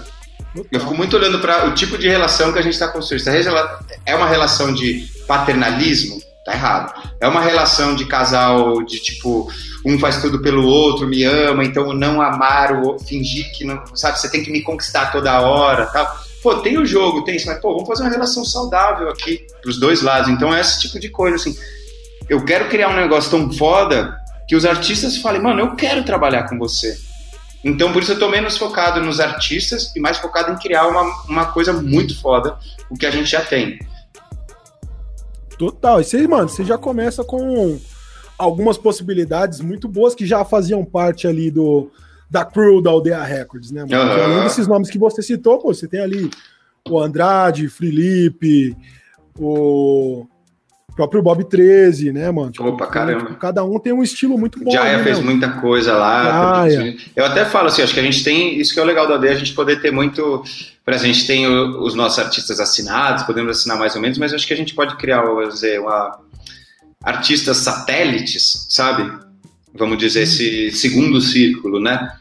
Eu 0.71 0.79
fico 0.79 0.95
muito 0.95 1.15
olhando 1.15 1.39
para 1.39 1.67
o 1.67 1.73
tipo 1.73 1.97
de 1.97 2.07
relação 2.07 2.53
que 2.53 2.59
a 2.59 2.61
gente 2.61 2.73
está 2.73 2.87
construindo. 2.87 3.27
É 4.05 4.15
uma 4.15 4.27
relação 4.27 4.73
de 4.73 5.07
paternalismo? 5.27 6.21
Tá 6.45 6.53
errado. 6.53 6.93
É 7.19 7.27
uma 7.27 7.41
relação 7.41 7.95
de 7.95 8.05
casal 8.05 8.83
de 8.83 8.99
tipo, 8.99 9.49
um 9.85 9.97
faz 9.97 10.21
tudo 10.21 10.41
pelo 10.41 10.65
outro, 10.65 11.07
me 11.07 11.23
ama, 11.23 11.63
então 11.63 11.93
não 11.93 12.21
amar, 12.21 12.83
o 12.83 12.99
fingir 12.99 13.51
que 13.53 13.63
não. 13.63 13.81
Sabe, 13.95 14.19
você 14.19 14.29
tem 14.29 14.43
que 14.43 14.51
me 14.51 14.61
conquistar 14.61 15.11
toda 15.11 15.41
hora 15.41 15.85
tal. 15.87 16.05
Pô, 16.43 16.55
tem 16.55 16.77
o 16.77 16.85
jogo, 16.85 17.23
tem 17.23 17.37
isso, 17.37 17.47
mas 17.47 17.59
pô, 17.59 17.73
vamos 17.73 17.87
fazer 17.87 18.03
uma 18.03 18.11
relação 18.11 18.43
saudável 18.43 19.09
aqui 19.09 19.47
pros 19.61 19.79
dois 19.79 20.01
lados. 20.01 20.29
Então 20.29 20.53
é 20.53 20.59
esse 20.59 20.81
tipo 20.81 20.99
de 20.99 21.09
coisa, 21.09 21.37
assim. 21.37 21.57
Eu 22.29 22.43
quero 22.43 22.67
criar 22.69 22.89
um 22.89 22.95
negócio 22.95 23.31
tão 23.31 23.51
foda 23.53 24.15
que 24.47 24.55
os 24.55 24.65
artistas 24.65 25.17
falem, 25.17 25.41
mano, 25.41 25.61
eu 25.61 25.75
quero 25.75 26.03
trabalhar 26.03 26.43
com 26.43 26.57
você. 26.59 26.97
Então, 27.63 27.93
por 27.93 28.03
isso 28.03 28.11
eu 28.11 28.19
tô 28.19 28.27
menos 28.27 28.57
focado 28.57 28.99
nos 28.99 29.19
artistas 29.19 29.95
e 29.95 29.99
mais 29.99 30.17
focado 30.17 30.51
em 30.51 30.57
criar 30.57 30.87
uma, 30.87 31.01
uma 31.27 31.45
coisa 31.45 31.71
muito 31.71 32.19
foda, 32.19 32.57
o 32.89 32.97
que 32.97 33.05
a 33.05 33.11
gente 33.11 33.29
já 33.29 33.41
tem. 33.41 33.79
Total. 35.57 36.01
E 36.01 36.03
você, 36.03 36.27
mano, 36.27 36.49
você 36.49 36.65
já 36.65 36.77
começa 36.77 37.23
com 37.23 37.79
algumas 38.37 38.77
possibilidades 38.77 39.61
muito 39.61 39.87
boas 39.87 40.13
que 40.13 40.25
já 40.25 40.43
faziam 40.43 40.83
parte 40.83 41.27
ali 41.27 41.49
do 41.49 41.89
da 42.29 42.43
crew 42.43 42.81
da 42.81 42.89
Aldeia 42.89 43.21
Records, 43.21 43.69
né, 43.69 43.85
mano? 43.87 44.11
Uhum. 44.11 44.23
Além 44.23 44.43
desses 44.43 44.67
nomes 44.67 44.89
que 44.89 44.97
você 44.97 45.21
citou, 45.21 45.59
pô, 45.59 45.71
você 45.71 45.87
tem 45.87 46.01
ali 46.01 46.31
o 46.89 46.99
Andrade, 46.99 47.69
Felipe, 47.69 48.75
o 49.37 50.25
próprio 50.95 51.21
Bob 51.21 51.43
13, 51.43 52.11
né, 52.11 52.29
mano? 52.31 52.51
Tipo, 52.51 52.67
Opa, 52.67 52.87
caramba. 52.87 53.25
Tipo, 53.25 53.35
cada 53.35 53.63
um 53.63 53.79
tem 53.79 53.93
um 53.93 54.03
estilo 54.03 54.37
muito 54.37 54.63
bom. 54.63 54.71
Jaya 54.71 54.97
né, 54.97 55.03
fez 55.03 55.17
mano? 55.17 55.31
muita 55.31 55.49
coisa 55.49 55.93
lá. 55.93 56.69
Jaya. 56.69 56.95
Eu 57.15 57.25
até 57.25 57.45
falo 57.45 57.67
assim, 57.67 57.81
acho 57.81 57.93
que 57.93 57.99
a 57.99 58.03
gente 58.03 58.23
tem, 58.23 58.59
isso 58.59 58.73
que 58.73 58.79
é 58.79 58.83
o 58.83 58.85
legal 58.85 59.07
da 59.07 59.17
D, 59.17 59.29
a 59.29 59.35
gente 59.35 59.53
poder 59.53 59.81
ter 59.81 59.91
muito, 59.91 60.43
por 60.83 60.93
exemplo, 60.93 61.11
a 61.11 61.13
gente 61.13 61.27
tem 61.27 61.47
o, 61.47 61.83
os 61.83 61.95
nossos 61.95 62.19
artistas 62.19 62.59
assinados, 62.59 63.23
podemos 63.23 63.57
assinar 63.57 63.77
mais 63.77 63.95
ou 63.95 64.01
menos, 64.01 64.17
mas 64.17 64.33
acho 64.33 64.47
que 64.47 64.53
a 64.53 64.57
gente 64.57 64.75
pode 64.75 64.95
criar, 64.97 65.21
vamos 65.21 65.53
dizer, 65.53 65.79
uma 65.79 66.19
artistas 67.03 67.57
satélites, 67.57 68.67
sabe? 68.69 69.11
Vamos 69.73 69.97
dizer, 69.97 70.21
esse 70.21 70.71
segundo 70.71 71.19
círculo, 71.19 71.79
né? 71.79 72.13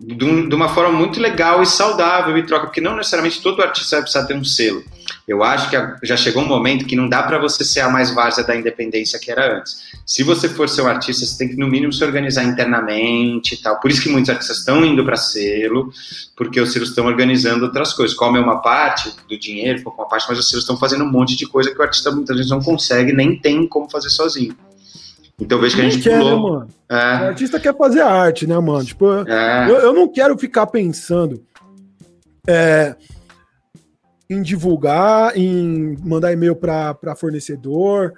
de, 0.00 0.54
uma 0.54 0.68
forma 0.68 0.98
muito 0.98 1.20
legal 1.20 1.62
e 1.62 1.66
saudável 1.66 2.36
e 2.36 2.46
troca, 2.46 2.66
porque 2.66 2.80
não 2.80 2.96
necessariamente 2.96 3.42
todo 3.42 3.62
artista 3.62 3.96
vai 3.96 4.02
precisar 4.02 4.26
ter 4.26 4.34
um 4.34 4.44
selo. 4.44 4.82
Eu 5.26 5.42
acho 5.44 5.70
que 5.70 6.06
já 6.06 6.16
chegou 6.16 6.42
um 6.42 6.48
momento 6.48 6.84
que 6.84 6.96
não 6.96 7.08
dá 7.08 7.22
para 7.22 7.38
você 7.38 7.64
ser 7.64 7.80
a 7.80 7.88
mais 7.88 8.12
várzea 8.12 8.42
da 8.42 8.56
independência 8.56 9.18
que 9.18 9.30
era 9.30 9.58
antes. 9.58 9.90
Se 10.04 10.22
você 10.22 10.48
for 10.48 10.68
ser 10.68 10.82
um 10.82 10.86
artista, 10.86 11.24
você 11.24 11.38
tem 11.38 11.48
que 11.48 11.56
no 11.56 11.68
mínimo 11.68 11.92
se 11.92 12.02
organizar 12.02 12.42
internamente 12.42 13.54
e 13.54 13.62
tal. 13.62 13.78
Por 13.78 13.90
isso 13.90 14.02
que 14.02 14.08
muitos 14.08 14.28
artistas 14.30 14.58
estão 14.58 14.84
indo 14.84 15.04
para 15.04 15.16
selo, 15.16 15.92
porque 16.36 16.60
os 16.60 16.72
selos 16.72 16.88
estão 16.88 17.06
organizando 17.06 17.66
outras 17.66 17.92
coisas. 17.92 18.16
Come 18.16 18.38
uma 18.38 18.60
parte 18.60 19.14
do 19.28 19.38
dinheiro, 19.38 19.82
pouco 19.82 20.02
uma 20.02 20.08
parte, 20.08 20.26
mas 20.28 20.38
os 20.38 20.48
selos 20.48 20.64
estão 20.64 20.76
fazendo 20.76 21.04
um 21.04 21.10
monte 21.10 21.36
de 21.36 21.46
coisa 21.46 21.70
que 21.70 21.78
o 21.78 21.82
artista 21.82 22.10
muitas 22.10 22.36
vezes 22.36 22.50
não 22.50 22.60
consegue 22.60 23.12
nem 23.12 23.38
tem 23.38 23.66
como 23.68 23.88
fazer 23.88 24.10
sozinho. 24.10 24.56
Então 25.40 25.58
vejo 25.58 25.76
que 25.76 25.82
a 25.82 25.88
gente 25.88 26.02
quer, 26.02 26.18
pulou. 26.18 26.60
Né? 26.60 26.66
É. 26.88 26.94
O 26.94 27.28
artista 27.28 27.58
quer 27.58 27.74
fazer 27.76 28.02
arte, 28.02 28.46
né, 28.46 28.58
mano? 28.58 28.84
Tipo, 28.84 29.26
é. 29.26 29.70
eu, 29.70 29.76
eu, 29.76 29.94
não 29.94 30.06
quero 30.06 30.36
ficar 30.36 30.66
pensando 30.66 31.42
é, 32.46 32.94
em 34.30 34.40
divulgar, 34.40 35.36
em 35.36 35.96
mandar 36.04 36.32
e-mail 36.32 36.54
para 36.54 37.16
fornecedor. 37.16 38.14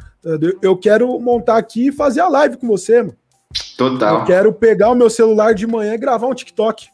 Eu 0.60 0.76
quero 0.76 1.18
montar 1.18 1.56
aqui 1.56 1.88
e 1.88 1.92
fazer 1.92 2.20
a 2.20 2.28
live 2.28 2.58
com 2.58 2.68
você, 2.68 3.02
mano. 3.02 3.16
Total. 3.78 4.20
Eu 4.20 4.24
quero 4.26 4.52
pegar 4.52 4.90
o 4.90 4.94
meu 4.94 5.08
celular 5.08 5.54
de 5.54 5.66
manhã 5.66 5.94
e 5.94 5.98
gravar 5.98 6.26
um 6.26 6.34
TikTok. 6.34 6.86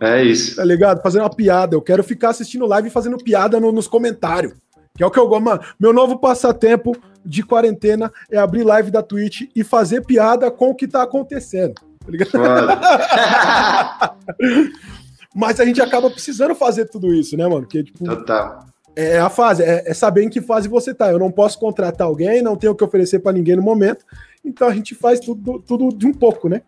É 0.00 0.24
isso. 0.24 0.56
Tá 0.56 0.64
ligado? 0.64 1.00
Fazendo 1.00 1.22
uma 1.22 1.34
piada. 1.34 1.76
Eu 1.76 1.82
quero 1.82 2.02
ficar 2.02 2.30
assistindo 2.30 2.66
live 2.66 2.88
e 2.88 2.90
fazendo 2.90 3.18
piada 3.18 3.60
no, 3.60 3.70
nos 3.70 3.86
comentários. 3.86 4.52
Que 4.96 5.04
é 5.04 5.06
o 5.06 5.10
que 5.10 5.18
eu 5.18 5.28
gosto. 5.28 5.44
Mano, 5.44 5.60
meu 5.78 5.92
novo 5.92 6.18
passatempo 6.18 6.96
de 7.24 7.44
quarentena 7.44 8.12
é 8.30 8.38
abrir 8.38 8.64
live 8.64 8.90
da 8.90 9.02
Twitch 9.02 9.42
e 9.54 9.62
fazer 9.62 10.04
piada 10.04 10.50
com 10.50 10.70
o 10.70 10.74
que 10.74 10.88
tá 10.88 11.02
acontecendo. 11.02 11.74
Tá 11.74 12.10
ligado? 12.10 12.30
Mas 15.34 15.60
a 15.60 15.64
gente 15.64 15.80
acaba 15.80 16.10
precisando 16.10 16.54
fazer 16.54 16.86
tudo 16.86 17.14
isso, 17.14 17.36
né, 17.36 17.46
mano? 17.46 17.62
Porque, 17.62 17.84
tipo, 17.84 18.04
Total. 18.04 18.66
É 18.96 19.18
a 19.18 19.30
fase, 19.30 19.62
é, 19.62 19.84
é, 19.86 19.94
saber 19.94 20.24
em 20.24 20.28
que 20.28 20.40
fase 20.40 20.68
você 20.68 20.92
tá. 20.92 21.10
Eu 21.10 21.18
não 21.18 21.30
posso 21.30 21.58
contratar 21.58 22.06
alguém, 22.06 22.42
não 22.42 22.56
tenho 22.56 22.72
o 22.72 22.76
que 22.76 22.84
oferecer 22.84 23.20
para 23.20 23.32
ninguém 23.32 23.56
no 23.56 23.62
momento. 23.62 24.04
Então 24.44 24.68
a 24.68 24.74
gente 24.74 24.94
faz 24.94 25.20
tudo, 25.20 25.60
tudo 25.60 25.96
de 25.96 26.06
um 26.06 26.12
pouco, 26.12 26.48
né? 26.48 26.62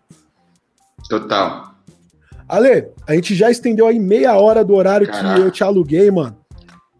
Total. 1.08 1.74
Ale, 2.48 2.88
a 3.06 3.14
gente 3.14 3.34
já 3.34 3.50
estendeu 3.50 3.86
aí 3.86 3.98
meia 3.98 4.36
hora 4.36 4.64
do 4.64 4.74
horário 4.74 5.06
Caraca. 5.06 5.34
que 5.34 5.40
eu 5.40 5.50
te 5.50 5.64
aluguei, 5.64 6.10
mano. 6.10 6.36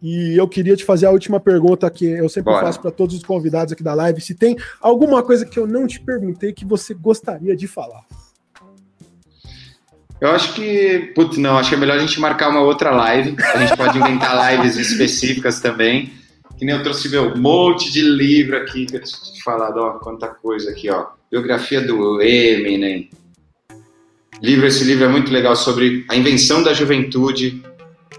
E 0.01 0.37
eu 0.37 0.47
queria 0.49 0.75
te 0.75 0.83
fazer 0.83 1.05
a 1.05 1.11
última 1.11 1.39
pergunta 1.39 1.89
que 1.89 2.05
eu 2.05 2.27
sempre 2.27 2.51
Bora. 2.51 2.65
faço 2.65 2.81
para 2.81 2.91
todos 2.91 3.15
os 3.15 3.23
convidados 3.23 3.71
aqui 3.71 3.81
da 3.81 3.93
live. 3.93 4.19
Se 4.19 4.35
tem 4.35 4.57
alguma 4.81 5.23
coisa 5.23 5.45
que 5.45 5.57
eu 5.57 5.65
não 5.65 5.87
te 5.87 6.01
perguntei 6.01 6.51
que 6.51 6.65
você 6.65 6.93
gostaria 6.93 7.55
de 7.55 7.67
falar? 7.67 8.05
Eu 10.23 10.31
acho 10.31 10.53
que, 10.53 11.11
putz, 11.13 11.37
não, 11.37 11.57
acho 11.57 11.67
que 11.67 11.75
é 11.75 11.77
melhor 11.77 11.97
a 11.97 11.99
gente 11.99 12.17
marcar 12.17 12.47
uma 12.47 12.61
outra 12.61 12.91
live. 12.91 13.35
A 13.53 13.57
gente 13.57 13.75
pode 13.75 13.97
inventar 13.97 14.53
lives 14.53 14.77
específicas 14.77 15.59
também. 15.59 16.13
Que 16.57 16.63
nem 16.63 16.73
eu 16.73 16.81
trouxe 16.81 17.09
meu 17.09 17.35
monte 17.35 17.91
de 17.91 18.01
livro 18.01 18.55
aqui, 18.55 18.85
que 18.85 18.95
eu 18.95 19.01
te 19.01 19.43
falar, 19.43 19.75
ó, 19.75 19.99
quanta 19.99 20.29
coisa 20.29 20.71
aqui, 20.71 20.89
ó. 20.89 21.07
Biografia 21.29 21.81
do 21.81 22.21
Eminem. 22.21 23.09
Livro, 24.41 24.65
esse 24.65 24.85
livro 24.85 25.03
é 25.03 25.09
muito 25.09 25.29
legal 25.29 25.57
sobre 25.57 26.05
a 26.09 26.15
invenção 26.15 26.63
da 26.63 26.73
juventude, 26.73 27.61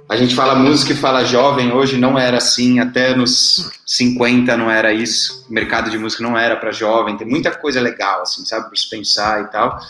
a 0.08 0.16
gente 0.16 0.34
fala 0.34 0.54
música 0.54 0.92
e 0.92 0.96
fala 0.96 1.24
jovem, 1.24 1.72
hoje 1.72 1.96
não 1.96 2.18
era 2.18 2.36
assim, 2.36 2.78
até 2.78 3.14
nos 3.16 3.70
50 3.86 4.54
não 4.56 4.70
era 4.70 4.92
isso. 4.92 5.46
O 5.48 5.52
mercado 5.52 5.90
de 5.90 5.96
música 5.96 6.22
não 6.22 6.36
era 6.36 6.56
para 6.56 6.72
jovem, 6.72 7.16
tem 7.16 7.26
muita 7.26 7.50
coisa 7.50 7.80
legal, 7.80 8.20
assim, 8.22 8.44
sabe, 8.44 8.66
para 8.66 8.76
se 8.76 8.88
pensar 8.90 9.42
e 9.42 9.46
tal. 9.50 9.80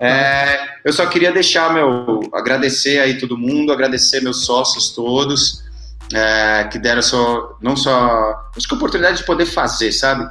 É, 0.00 0.58
eu 0.84 0.92
só 0.92 1.06
queria 1.06 1.30
deixar 1.30 1.72
meu, 1.72 2.20
agradecer 2.32 2.98
aí 2.98 3.18
todo 3.18 3.38
mundo, 3.38 3.72
agradecer 3.72 4.20
meus 4.20 4.44
sócios 4.44 4.90
todos, 4.90 5.62
é, 6.12 6.64
que 6.64 6.78
deram 6.78 7.02
só, 7.02 7.56
não 7.62 7.76
só, 7.76 8.50
acho 8.56 8.66
que 8.66 8.74
a 8.74 8.76
oportunidade 8.76 9.18
de 9.18 9.24
poder 9.24 9.46
fazer, 9.46 9.92
sabe? 9.92 10.28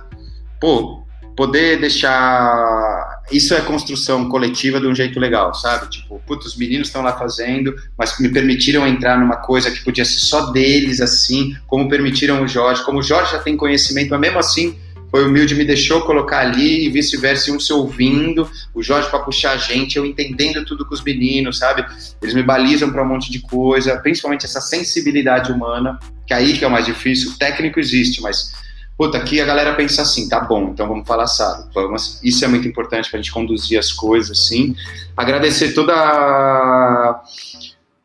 Pô, 0.60 0.99
poder 1.40 1.80
deixar. 1.80 3.22
Isso 3.32 3.54
é 3.54 3.62
construção 3.62 4.28
coletiva 4.28 4.78
de 4.78 4.88
um 4.88 4.94
jeito 4.94 5.18
legal, 5.22 5.54
sabe? 5.54 5.90
Tipo, 5.90 6.22
putz, 6.28 6.48
os 6.48 6.58
meninos 6.58 6.90
estão 6.90 7.02
lá 7.02 7.18
fazendo, 7.18 7.74
mas 7.98 8.20
me 8.20 8.28
permitiram 8.28 8.86
entrar 8.86 9.18
numa 9.18 9.38
coisa 9.38 9.72
que 9.72 9.82
podia 9.82 10.04
ser 10.04 10.20
só 10.20 10.52
deles, 10.52 11.00
assim, 11.00 11.56
como 11.66 11.88
permitiram 11.88 12.44
o 12.44 12.48
Jorge. 12.48 12.84
Como 12.84 13.00
o 13.00 13.02
Jorge 13.02 13.32
já 13.32 13.40
tem 13.40 13.56
conhecimento, 13.56 14.10
mas 14.10 14.20
mesmo 14.20 14.38
assim 14.38 14.78
foi 15.10 15.26
humilde, 15.26 15.56
me 15.56 15.64
deixou 15.64 16.02
colocar 16.02 16.40
ali 16.40 16.86
e 16.86 16.90
vice-versa, 16.90 17.54
um 17.54 17.60
se 17.60 17.72
ouvindo, 17.72 18.46
o 18.76 18.84
Jorge 18.84 19.10
para 19.10 19.20
puxar 19.20 19.54
a 19.54 19.58
gente, 19.58 19.98
eu 19.98 20.06
entendendo 20.06 20.66
tudo 20.66 20.86
com 20.86 20.94
os 20.94 21.02
meninos, 21.02 21.58
sabe? 21.58 21.86
Eles 22.22 22.36
me 22.36 22.44
balizam 22.44 22.92
para 22.92 23.02
um 23.02 23.08
monte 23.08 23.32
de 23.32 23.40
coisa, 23.40 23.98
principalmente 24.00 24.46
essa 24.46 24.60
sensibilidade 24.60 25.54
humana, 25.54 25.98
que 26.28 26.34
é 26.34 26.36
aí 26.38 26.58
que 26.58 26.66
é 26.66 26.68
o 26.68 26.72
mais 26.72 26.86
difícil. 26.86 27.32
O 27.32 27.38
técnico 27.38 27.80
existe, 27.80 28.22
mas 28.22 28.52
puta, 29.00 29.18
aqui 29.18 29.40
a 29.40 29.46
galera 29.46 29.76
pensa 29.76 30.02
assim, 30.02 30.28
tá 30.28 30.42
bom, 30.42 30.72
então 30.74 30.86
vamos 30.86 31.08
falar 31.08 31.26
sábado. 31.26 31.70
Vamos, 31.74 32.20
isso 32.22 32.44
é 32.44 32.50
muito 32.50 32.68
importante 32.68 33.10
para 33.10 33.18
a 33.18 33.22
gente 33.22 33.32
conduzir 33.32 33.80
as 33.80 33.94
coisas, 33.94 34.38
assim. 34.38 34.76
Agradecer 35.16 35.72
toda 35.72 35.94
a 35.94 37.22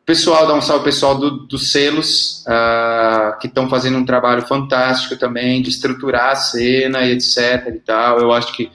pessoal, 0.06 0.47
dar 0.47 0.55
um 0.55 0.62
salve 0.62 0.84
pessoal 0.84 1.18
do, 1.18 1.48
dos 1.48 1.73
selos, 1.73 2.44
uh, 2.47 3.36
que 3.40 3.48
estão 3.48 3.68
fazendo 3.68 3.98
um 3.98 4.05
trabalho 4.05 4.42
fantástico 4.42 5.16
também, 5.16 5.60
de 5.62 5.68
estruturar 5.68 6.31
a 6.31 6.36
cena 6.36 7.02
e 7.02 7.10
etc 7.10 7.74
e 7.74 7.81
tal. 7.81 8.20
Eu 8.20 8.32
acho 8.32 8.52
que 8.52 8.70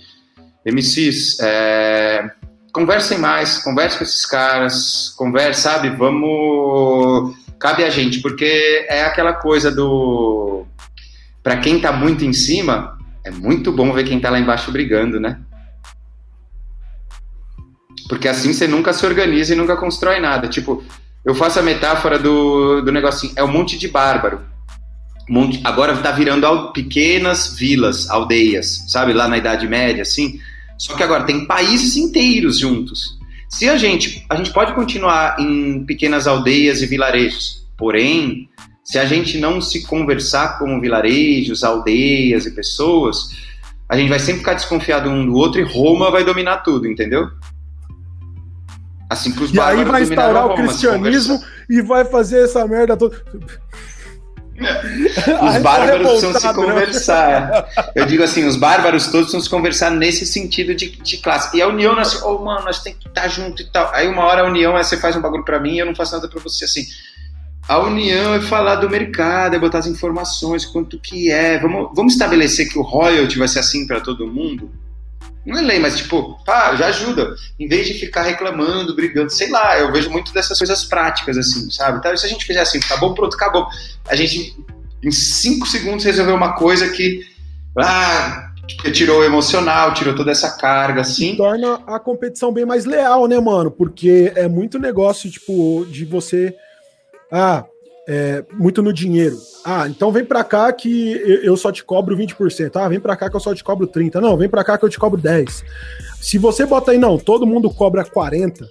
MCs, 0.65 1.39
é, 1.39 2.30
conversem 2.73 3.17
mais, 3.17 3.59
conversem 3.59 3.98
com 3.98 4.03
esses 4.03 4.25
caras, 4.25 5.14
converse, 5.17 5.61
sabe? 5.61 5.89
Vamos. 5.91 7.33
Cabe 7.57 7.85
a 7.85 7.89
gente, 7.89 8.22
porque 8.22 8.85
é 8.89 9.03
aquela 9.03 9.33
coisa 9.33 9.72
do 9.72 10.65
para 11.49 11.57
quem 11.57 11.77
está 11.77 11.91
muito 11.91 12.23
em 12.23 12.31
cima, 12.31 12.95
é 13.25 13.31
muito 13.31 13.71
bom 13.71 13.91
ver 13.91 14.03
quem 14.03 14.17
está 14.17 14.29
lá 14.29 14.39
embaixo 14.39 14.71
brigando, 14.71 15.19
né? 15.19 15.39
Porque 18.07 18.27
assim 18.27 18.53
você 18.53 18.67
nunca 18.67 18.93
se 18.93 19.03
organiza 19.03 19.55
e 19.55 19.57
nunca 19.57 19.75
constrói 19.75 20.19
nada. 20.19 20.47
Tipo, 20.47 20.83
eu 21.25 21.33
faço 21.33 21.57
a 21.57 21.63
metáfora 21.63 22.19
do, 22.19 22.81
do 22.81 22.91
negocinho, 22.91 23.33
é 23.35 23.43
um 23.43 23.51
monte 23.51 23.79
de 23.79 23.87
bárbaro. 23.87 24.41
monte, 25.27 25.59
agora 25.63 25.93
está 25.93 26.11
virando 26.11 26.71
pequenas 26.71 27.55
vilas, 27.57 28.07
aldeias, 28.11 28.85
sabe, 28.87 29.11
lá 29.11 29.27
na 29.27 29.39
Idade 29.39 29.67
Média, 29.67 30.03
assim. 30.03 30.39
Só 30.77 30.95
que 30.95 31.01
agora 31.01 31.23
tem 31.23 31.47
países 31.47 31.97
inteiros 31.97 32.59
juntos. 32.59 33.17
Se 33.49 33.67
a 33.67 33.75
gente, 33.75 34.23
a 34.29 34.35
gente 34.35 34.53
pode 34.53 34.75
continuar 34.75 35.39
em 35.39 35.83
pequenas 35.83 36.27
aldeias 36.27 36.83
e 36.83 36.85
vilarejos, 36.85 37.67
porém, 37.75 38.47
se 38.90 38.98
a 38.98 39.06
gente 39.06 39.38
não 39.38 39.61
se 39.61 39.84
conversar 39.84 40.58
com 40.58 40.82
vilarejos, 40.82 41.64
aldeias 41.64 42.48
e 42.48 42.51
pessoas, 42.51 43.38
a 43.88 43.95
gente 43.95 44.09
vai 44.09 44.18
sempre 44.18 44.40
ficar 44.40 44.56
desconfiado 44.56 45.11
um 45.11 45.27
do 45.27 45.35
outro 45.35 45.61
e 45.61 45.64
Roma 45.64 46.09
vai 46.09 46.24
dominar 46.24 46.64
tudo, 46.64 46.88
entendeu? 46.88 47.30
Assim, 49.08 49.32
pros 49.32 49.53
e 49.53 49.59
aí 49.59 49.84
vai 49.84 50.01
instaurar 50.01 50.48
o 50.48 50.56
cristianismo 50.56 51.40
e 51.69 51.84
vai 51.84 52.03
fazer 52.03 52.45
essa 52.45 52.68
merda 52.68 52.98
toda. 52.98 53.24
Os 54.59 55.61
bárbaros 55.61 56.08
precisam 56.08 56.40
se 56.40 56.48
né? 56.48 56.53
conversar. 56.53 57.69
Eu 57.95 58.06
digo 58.08 58.24
assim, 58.24 58.45
os 58.45 58.58
bárbaros 58.58 59.06
todos 59.06 59.27
precisam 59.27 59.40
se 59.40 59.50
conversar 59.50 59.90
nesse 59.90 60.26
sentido 60.26 60.76
de, 60.76 60.90
de 60.90 61.18
classe. 61.18 61.56
E 61.56 61.61
a 61.61 61.68
união, 61.68 61.95
nós, 61.95 62.22
oh, 62.24 62.40
mano, 62.40 62.66
nós 62.66 62.84
temos 62.84 63.00
que 63.00 63.08
estar 63.08 63.30
junto 63.30 63.61
e 63.61 63.66
tal. 63.72 63.90
Aí 63.93 64.08
uma 64.08 64.26
hora 64.26 64.42
a 64.42 64.45
união 64.45 64.77
é 64.77 64.84
você 64.84 64.98
faz 64.98 65.16
um 65.16 65.22
bagulho 65.22 65.45
para 65.45 65.59
mim 65.61 65.76
e 65.76 65.80
eu 65.80 65.85
não 65.85 65.95
faço 65.95 66.14
nada 66.14 66.27
para 66.27 66.42
você. 66.42 66.66
Assim, 66.66 66.85
a 67.69 67.77
união 67.77 68.33
é 68.33 68.41
falar 68.41 68.77
do 68.77 68.89
mercado, 68.89 69.56
é 69.56 69.59
botar 69.59 69.77
as 69.77 69.85
informações, 69.85 70.65
quanto 70.65 70.99
que 70.99 71.30
é. 71.30 71.59
Vamos, 71.59 71.91
vamos 71.93 72.14
estabelecer 72.14 72.67
que 72.67 72.80
o 72.80 72.81
royalty 72.81 73.38
vai 73.38 73.48
ser 73.48 73.59
assim 73.59 73.85
para 73.85 74.01
todo 74.01 74.25
mundo? 74.25 74.72
Não 75.45 75.56
é 75.56 75.61
lei, 75.61 75.77
mas 75.77 75.95
tipo, 75.95 76.43
pá, 76.43 76.75
já 76.75 76.88
ajuda. 76.88 77.35
Em 77.59 77.67
vez 77.67 77.85
de 77.85 77.93
ficar 77.93 78.23
reclamando, 78.23 78.95
brigando, 78.95 79.30
sei 79.30 79.51
lá, 79.51 79.77
eu 79.77 79.91
vejo 79.91 80.09
muito 80.09 80.33
dessas 80.33 80.57
coisas 80.57 80.83
práticas, 80.83 81.38
assim, 81.38 81.69
sabe? 81.69 81.99
Então, 81.99 82.17
se 82.17 82.25
a 82.25 82.30
gente 82.30 82.43
fizer 82.43 82.59
assim, 82.59 82.80
acabou, 82.80 83.14
pronto, 83.14 83.35
acabou. 83.35 83.67
A 84.07 84.15
gente, 84.15 84.57
em 85.03 85.11
cinco 85.11 85.67
segundos, 85.67 86.03
resolveu 86.03 86.33
uma 86.33 86.53
coisa 86.53 86.89
que, 86.89 87.23
ah, 87.77 88.51
tirou 88.91 89.19
o 89.19 89.23
emocional, 89.23 89.93
tirou 89.93 90.15
toda 90.15 90.31
essa 90.31 90.57
carga, 90.57 91.01
assim. 91.01 91.35
torna 91.35 91.75
a 91.85 91.99
competição 91.99 92.51
bem 92.51 92.65
mais 92.65 92.85
leal, 92.85 93.27
né, 93.27 93.39
mano? 93.39 93.69
Porque 93.69 94.31
é 94.35 94.48
muito 94.48 94.80
negócio, 94.80 95.30
tipo, 95.30 95.85
de 95.88 96.03
você. 96.03 96.56
Ah, 97.32 97.66
é, 98.08 98.43
muito 98.53 98.82
no 98.82 98.91
dinheiro. 98.91 99.38
Ah, 99.64 99.88
então 99.88 100.11
vem 100.11 100.25
para 100.25 100.43
cá 100.43 100.72
que 100.74 101.11
eu 101.43 101.56
só 101.56 101.72
te 101.72 101.83
cobro 101.83 102.17
20%. 102.17 102.75
Ah, 102.75 102.90
vem 102.90 102.99
para 102.99 103.16
cá 103.16 103.30
que 103.30 103.35
eu 103.35 103.40
só 103.40 103.53
te 103.53 103.64
cobro 103.64 103.88
30%. 103.88 104.16
Não, 104.16 104.35
vem 104.35 104.49
para 104.49 104.64
cá 104.64 104.77
que 104.77 104.85
eu 104.85 104.90
te 104.90 104.98
cobro 104.98 105.22
10%. 105.22 105.64
Se 106.19 106.38
você 106.38 106.66
bota 106.66 106.91
aí, 106.91 106.98
não, 106.98 107.17
todo 107.17 107.45
mundo 107.45 107.69
cobra 107.69 108.03
40%, 108.03 108.67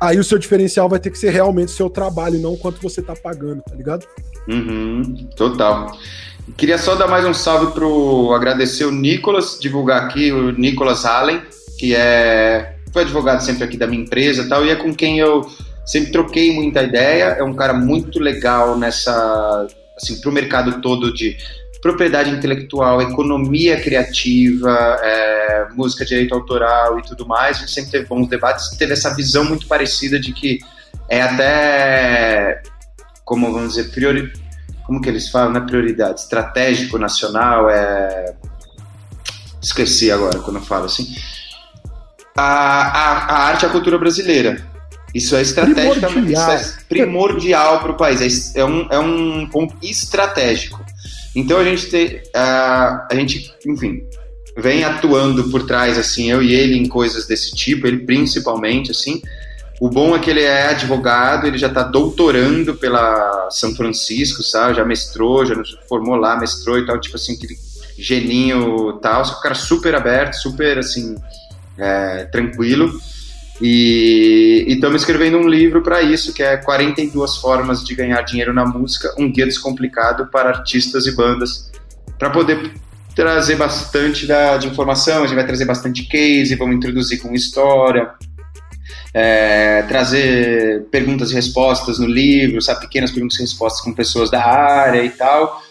aí 0.00 0.18
o 0.18 0.24
seu 0.24 0.38
diferencial 0.38 0.88
vai 0.88 1.00
ter 1.00 1.10
que 1.10 1.18
ser 1.18 1.30
realmente 1.30 1.72
seu 1.72 1.88
trabalho, 1.90 2.38
não 2.38 2.56
quanto 2.56 2.80
você 2.82 3.02
tá 3.02 3.14
pagando, 3.16 3.62
tá 3.62 3.74
ligado? 3.74 4.06
Uhum, 4.46 5.28
total. 5.36 5.96
Queria 6.56 6.78
só 6.78 6.94
dar 6.94 7.08
mais 7.08 7.24
um 7.24 7.34
salve 7.34 7.72
pro 7.72 8.32
agradecer 8.34 8.84
o 8.84 8.90
Nicolas, 8.90 9.58
divulgar 9.60 10.04
aqui 10.04 10.32
o 10.32 10.52
Nicolas 10.52 11.04
Allen, 11.04 11.40
que 11.78 11.94
é 11.94 12.76
foi 12.92 13.02
advogado 13.02 13.40
sempre 13.40 13.64
aqui 13.64 13.76
da 13.76 13.86
minha 13.86 14.02
empresa, 14.02 14.48
tal, 14.48 14.66
e 14.66 14.70
é 14.70 14.76
com 14.76 14.92
quem 14.92 15.18
eu 15.18 15.46
sempre 15.84 16.12
troquei 16.12 16.54
muita 16.54 16.82
ideia. 16.82 17.36
É 17.38 17.42
um 17.42 17.54
cara 17.54 17.72
muito 17.72 18.18
legal 18.18 18.78
nessa, 18.78 19.66
assim, 19.96 20.20
para 20.20 20.30
o 20.30 20.32
mercado 20.32 20.80
todo 20.80 21.12
de 21.12 21.36
propriedade 21.80 22.30
intelectual, 22.30 23.00
economia 23.00 23.80
criativa, 23.80 24.70
é, 25.02 25.68
música, 25.74 26.04
direito 26.04 26.34
autoral 26.34 26.98
e 26.98 27.02
tudo 27.02 27.26
mais. 27.26 27.56
A 27.56 27.60
gente 27.60 27.72
sempre 27.72 27.90
teve 27.90 28.06
bons 28.06 28.28
debates, 28.28 28.70
teve 28.76 28.92
essa 28.92 29.14
visão 29.14 29.44
muito 29.44 29.66
parecida 29.66 30.18
de 30.18 30.32
que 30.32 30.58
é 31.08 31.22
até, 31.22 32.62
como 33.24 33.52
vamos 33.52 33.74
dizer, 33.74 33.90
priori, 33.90 34.32
como 34.86 35.00
que 35.00 35.08
eles 35.08 35.28
falam, 35.28 35.52
não 35.52 35.62
é 35.62 35.66
prioridade, 35.66 36.20
estratégico 36.20 36.98
nacional, 36.98 37.70
é 37.70 38.34
esqueci 39.62 40.10
agora 40.10 40.38
quando 40.40 40.56
eu 40.56 40.62
falo 40.62 40.86
assim. 40.86 41.06
A, 42.36 42.42
a, 42.42 43.12
a 43.26 43.38
arte 43.48 43.64
e 43.64 43.66
a 43.66 43.70
cultura 43.70 43.98
brasileira. 43.98 44.69
Isso 45.14 45.34
é 45.34 45.42
estrategicamente 45.42 46.00
primordial, 46.00 46.52
é 46.52 46.64
primordial 46.88 47.80
para 47.80 47.92
o 47.92 47.96
país. 47.96 48.54
É, 48.54 48.60
é, 48.60 48.64
um, 48.64 48.86
é 48.90 48.98
um 48.98 49.46
ponto 49.46 49.74
estratégico. 49.82 50.84
Então 51.34 51.58
a 51.58 51.64
gente 51.64 51.86
tem, 51.86 52.22
a, 52.34 53.06
a 53.10 53.14
gente, 53.14 53.52
enfim, 53.66 54.02
vem 54.56 54.84
atuando 54.84 55.50
por 55.50 55.66
trás, 55.66 55.98
assim, 55.98 56.30
eu 56.30 56.42
e 56.42 56.54
ele 56.54 56.76
em 56.76 56.86
coisas 56.86 57.26
desse 57.26 57.54
tipo, 57.54 57.86
ele 57.86 57.98
principalmente, 57.98 58.90
assim. 58.90 59.20
O 59.80 59.88
bom 59.88 60.14
é 60.14 60.18
que 60.18 60.28
ele 60.28 60.42
é 60.42 60.68
advogado, 60.68 61.46
ele 61.46 61.56
já 61.56 61.68
está 61.68 61.82
doutorando 61.82 62.74
pela 62.74 63.48
São 63.50 63.74
Francisco, 63.74 64.42
sabe? 64.42 64.74
Já 64.74 64.84
mestrou, 64.84 65.46
já 65.46 65.54
formou 65.88 66.16
lá, 66.16 66.38
mestrou 66.38 66.78
e 66.78 66.84
tal, 66.84 67.00
tipo 67.00 67.16
assim, 67.16 67.34
aquele 67.34 67.56
geninho 67.96 68.92
tal. 69.00 69.24
Só 69.24 69.32
que 69.32 69.38
o 69.38 69.42
cara 69.42 69.54
super 69.54 69.94
aberto, 69.94 70.34
super, 70.34 70.78
assim, 70.78 71.16
é, 71.78 72.24
tranquilo. 72.26 72.92
E 73.60 74.64
estamos 74.68 75.02
escrevendo 75.02 75.36
um 75.36 75.46
livro 75.46 75.82
para 75.82 76.00
isso, 76.00 76.32
que 76.32 76.42
é 76.42 76.56
42 76.56 77.36
formas 77.36 77.84
de 77.84 77.94
ganhar 77.94 78.22
dinheiro 78.22 78.54
na 78.54 78.64
música, 78.64 79.14
um 79.18 79.30
guia 79.30 79.44
descomplicado 79.44 80.28
para 80.28 80.48
artistas 80.48 81.06
e 81.06 81.14
bandas, 81.14 81.70
para 82.18 82.30
poder 82.30 82.72
trazer 83.14 83.56
bastante 83.56 84.26
da, 84.26 84.56
de 84.56 84.68
informação, 84.68 85.18
a 85.18 85.26
gente 85.26 85.34
vai 85.34 85.46
trazer 85.46 85.66
bastante 85.66 86.04
case, 86.04 86.54
vamos 86.54 86.76
introduzir 86.76 87.20
com 87.20 87.34
história, 87.34 88.10
é, 89.12 89.82
trazer 89.82 90.84
perguntas 90.90 91.30
e 91.30 91.34
respostas 91.34 91.98
no 91.98 92.06
livro, 92.06 92.62
sabe, 92.62 92.80
pequenas 92.80 93.10
perguntas 93.10 93.38
e 93.38 93.42
respostas 93.42 93.82
com 93.82 93.92
pessoas 93.92 94.30
da 94.30 94.42
área 94.42 95.04
e 95.04 95.10
tal, 95.10 95.62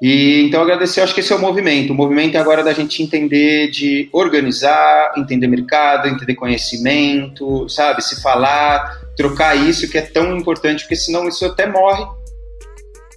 e 0.00 0.46
então 0.46 0.62
agradecer, 0.62 1.02
acho 1.02 1.12
que 1.12 1.20
esse 1.20 1.30
é 1.30 1.36
o 1.36 1.40
movimento. 1.40 1.92
O 1.92 1.96
movimento 1.96 2.34
é 2.34 2.38
agora 2.38 2.64
da 2.64 2.72
gente 2.72 3.02
entender 3.02 3.70
de 3.70 4.08
organizar, 4.12 5.12
entender 5.16 5.46
mercado, 5.46 6.08
entender 6.08 6.34
conhecimento, 6.34 7.68
sabe? 7.68 8.02
Se 8.02 8.22
falar, 8.22 8.98
trocar 9.14 9.54
isso 9.54 9.90
que 9.90 9.98
é 9.98 10.02
tão 10.02 10.34
importante, 10.36 10.84
porque 10.84 10.96
senão 10.96 11.28
isso 11.28 11.44
até 11.44 11.66
morre 11.66 12.02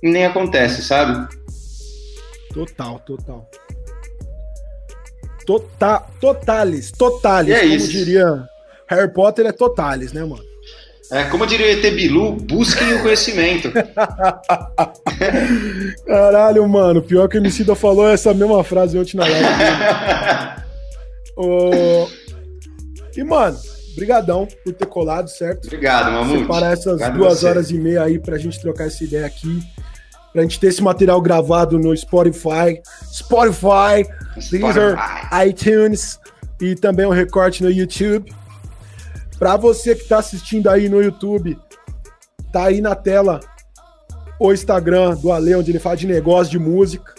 e 0.01 0.09
nem 0.09 0.25
acontece, 0.25 0.83
sabe? 0.83 1.25
Total, 2.53 2.99
total. 2.99 3.49
Total, 5.45 6.09
totalis, 6.19 6.91
totalis, 6.91 7.49
e 7.49 7.53
é 7.53 7.61
como 7.61 7.73
isso. 7.75 7.91
diria 7.91 8.47
Harry 8.87 9.11
Potter 9.11 9.45
é 9.45 9.51
totalis, 9.51 10.11
né, 10.11 10.23
mano? 10.23 10.52
É, 11.11 11.25
como 11.25 11.45
diria 11.45 11.67
o 11.67 11.69
ET 11.69 11.93
Bilu, 11.93 12.33
busquem 12.33 12.93
o 12.95 13.01
conhecimento. 13.01 13.71
Caralho, 16.07 16.67
mano. 16.67 17.01
Pior 17.01 17.27
que 17.27 17.37
o 17.37 17.39
Emicida 17.39 17.75
falou 17.75 18.07
essa 18.07 18.33
mesma 18.33 18.63
frase 18.63 18.97
ontem 18.97 19.17
na 19.17 19.23
live. 19.23 20.63
oh... 21.37 22.07
E, 23.15 23.23
mano, 23.23 23.55
brigadão 23.95 24.47
por 24.63 24.73
ter 24.73 24.87
colado, 24.87 25.27
certo? 25.27 25.65
Obrigado, 25.65 26.11
Mamute. 26.11 26.41
Separar 26.41 26.73
essas 26.73 26.93
Obrigado 26.93 27.17
duas 27.17 27.39
você. 27.39 27.45
horas 27.45 27.69
e 27.69 27.75
meia 27.75 28.03
aí 28.03 28.17
pra 28.17 28.37
gente 28.39 28.59
trocar 28.59 28.87
essa 28.87 29.03
ideia 29.03 29.25
aqui. 29.25 29.61
Pra 30.31 30.41
gente 30.41 30.59
ter 30.59 30.67
esse 30.67 30.81
material 30.81 31.21
gravado 31.21 31.77
no 31.77 31.95
Spotify, 31.95 32.81
Spotify, 33.13 34.03
Spotify. 34.39 34.57
Deezer, 34.57 34.97
iTunes 35.47 36.19
e 36.59 36.73
também 36.73 37.05
um 37.05 37.11
recorte 37.11 37.61
no 37.61 37.69
YouTube. 37.69 38.33
Para 39.43 39.57
você 39.57 39.93
que 39.93 40.03
está 40.03 40.19
assistindo 40.19 40.69
aí 40.69 40.87
no 40.87 41.03
YouTube, 41.03 41.59
tá 42.49 42.67
aí 42.67 42.79
na 42.79 42.95
tela 42.95 43.41
o 44.39 44.53
Instagram 44.53 45.17
do 45.17 45.33
Ale, 45.33 45.55
onde 45.55 45.69
ele 45.69 45.79
fala 45.79 45.97
de 45.97 46.07
negócio 46.07 46.49
de 46.49 46.57
música. 46.57 47.13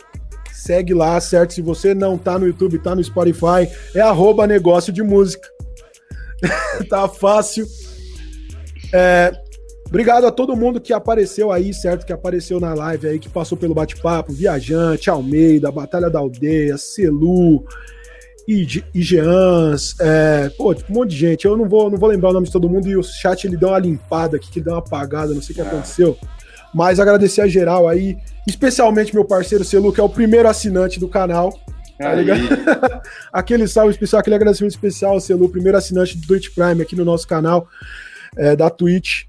Segue 0.51 0.95
lá, 0.95 1.21
certo? 1.21 1.53
Se 1.53 1.61
você 1.61 1.93
não 1.93 2.17
tá 2.17 2.39
no 2.39 2.47
YouTube, 2.47 2.79
tá 2.79 2.95
no 2.95 3.05
Spotify, 3.05 3.71
é 3.95 4.01
arroba 4.01 4.47
negócio 4.47 4.91
de 4.91 5.03
música. 5.03 5.47
tá 6.89 7.07
fácil. 7.09 7.67
É, 8.91 9.31
obrigado 9.87 10.27
a 10.27 10.33
todo 10.33 10.57
mundo 10.57 10.81
que 10.81 10.95
apareceu 10.95 11.53
aí, 11.53 11.75
certo? 11.75 12.07
Que 12.07 12.13
apareceu 12.15 12.59
na 12.59 12.73
live 12.73 13.07
aí, 13.07 13.19
que 13.19 13.29
passou 13.29 13.59
pelo 13.59 13.75
bate-papo, 13.75 14.33
Viajante, 14.33 15.11
Almeida, 15.11 15.71
Batalha 15.71 16.09
da 16.09 16.21
Aldeia, 16.21 16.79
Celu, 16.79 17.67
IGEANS, 18.47 19.97
é, 20.01 20.51
pô, 20.57 20.75
tipo, 20.75 20.93
um 20.93 20.97
monte 20.97 21.11
de 21.11 21.17
gente. 21.17 21.45
Eu 21.45 21.57
não 21.57 21.69
vou, 21.69 21.91
não 21.91 21.99
vou 21.99 22.09
lembrar 22.09 22.31
o 22.31 22.33
nome 22.33 22.47
de 22.47 22.53
todo 22.53 22.69
mundo 22.69 22.89
e 22.89 22.97
o 22.97 23.03
chat 23.03 23.47
ele 23.47 23.57
deu 23.57 23.71
uma 23.71 23.79
limpada 23.79 24.37
aqui, 24.37 24.51
que 24.51 24.61
deu 24.61 24.75
uma 24.75 24.79
apagada, 24.81 25.35
não 25.35 25.43
sei 25.43 25.53
o 25.53 25.57
que 25.57 25.63
é. 25.63 25.67
aconteceu. 25.67 26.19
Mas 26.75 26.99
agradecer 26.99 27.41
a 27.41 27.47
geral 27.47 27.89
aí, 27.89 28.17
especialmente 28.47 29.15
meu 29.15 29.25
parceiro 29.25 29.65
Celu, 29.65 29.93
que 29.93 30.01
é 30.01 30.03
o 30.03 30.09
primeiro 30.09 30.49
assinante 30.49 30.99
do 30.99 31.09
canal. 31.09 31.59
Tá 31.99 32.13
aquele 33.33 33.69
salve 33.69 33.93
especial, 33.93 34.21
aquele 34.21 34.35
agradecimento 34.35 34.73
especial, 34.73 35.21
Celu, 35.21 35.49
primeiro 35.49 35.79
assinante 35.79 36.19
do 36.19 36.27
Twitch 36.27 36.49
Prime 36.55 36.83
aqui 36.83 36.97
no 36.97 37.05
nosso 37.05 37.27
canal 37.29 37.69
é, 38.37 38.57
da 38.57 38.69
Twitch. 38.69 39.25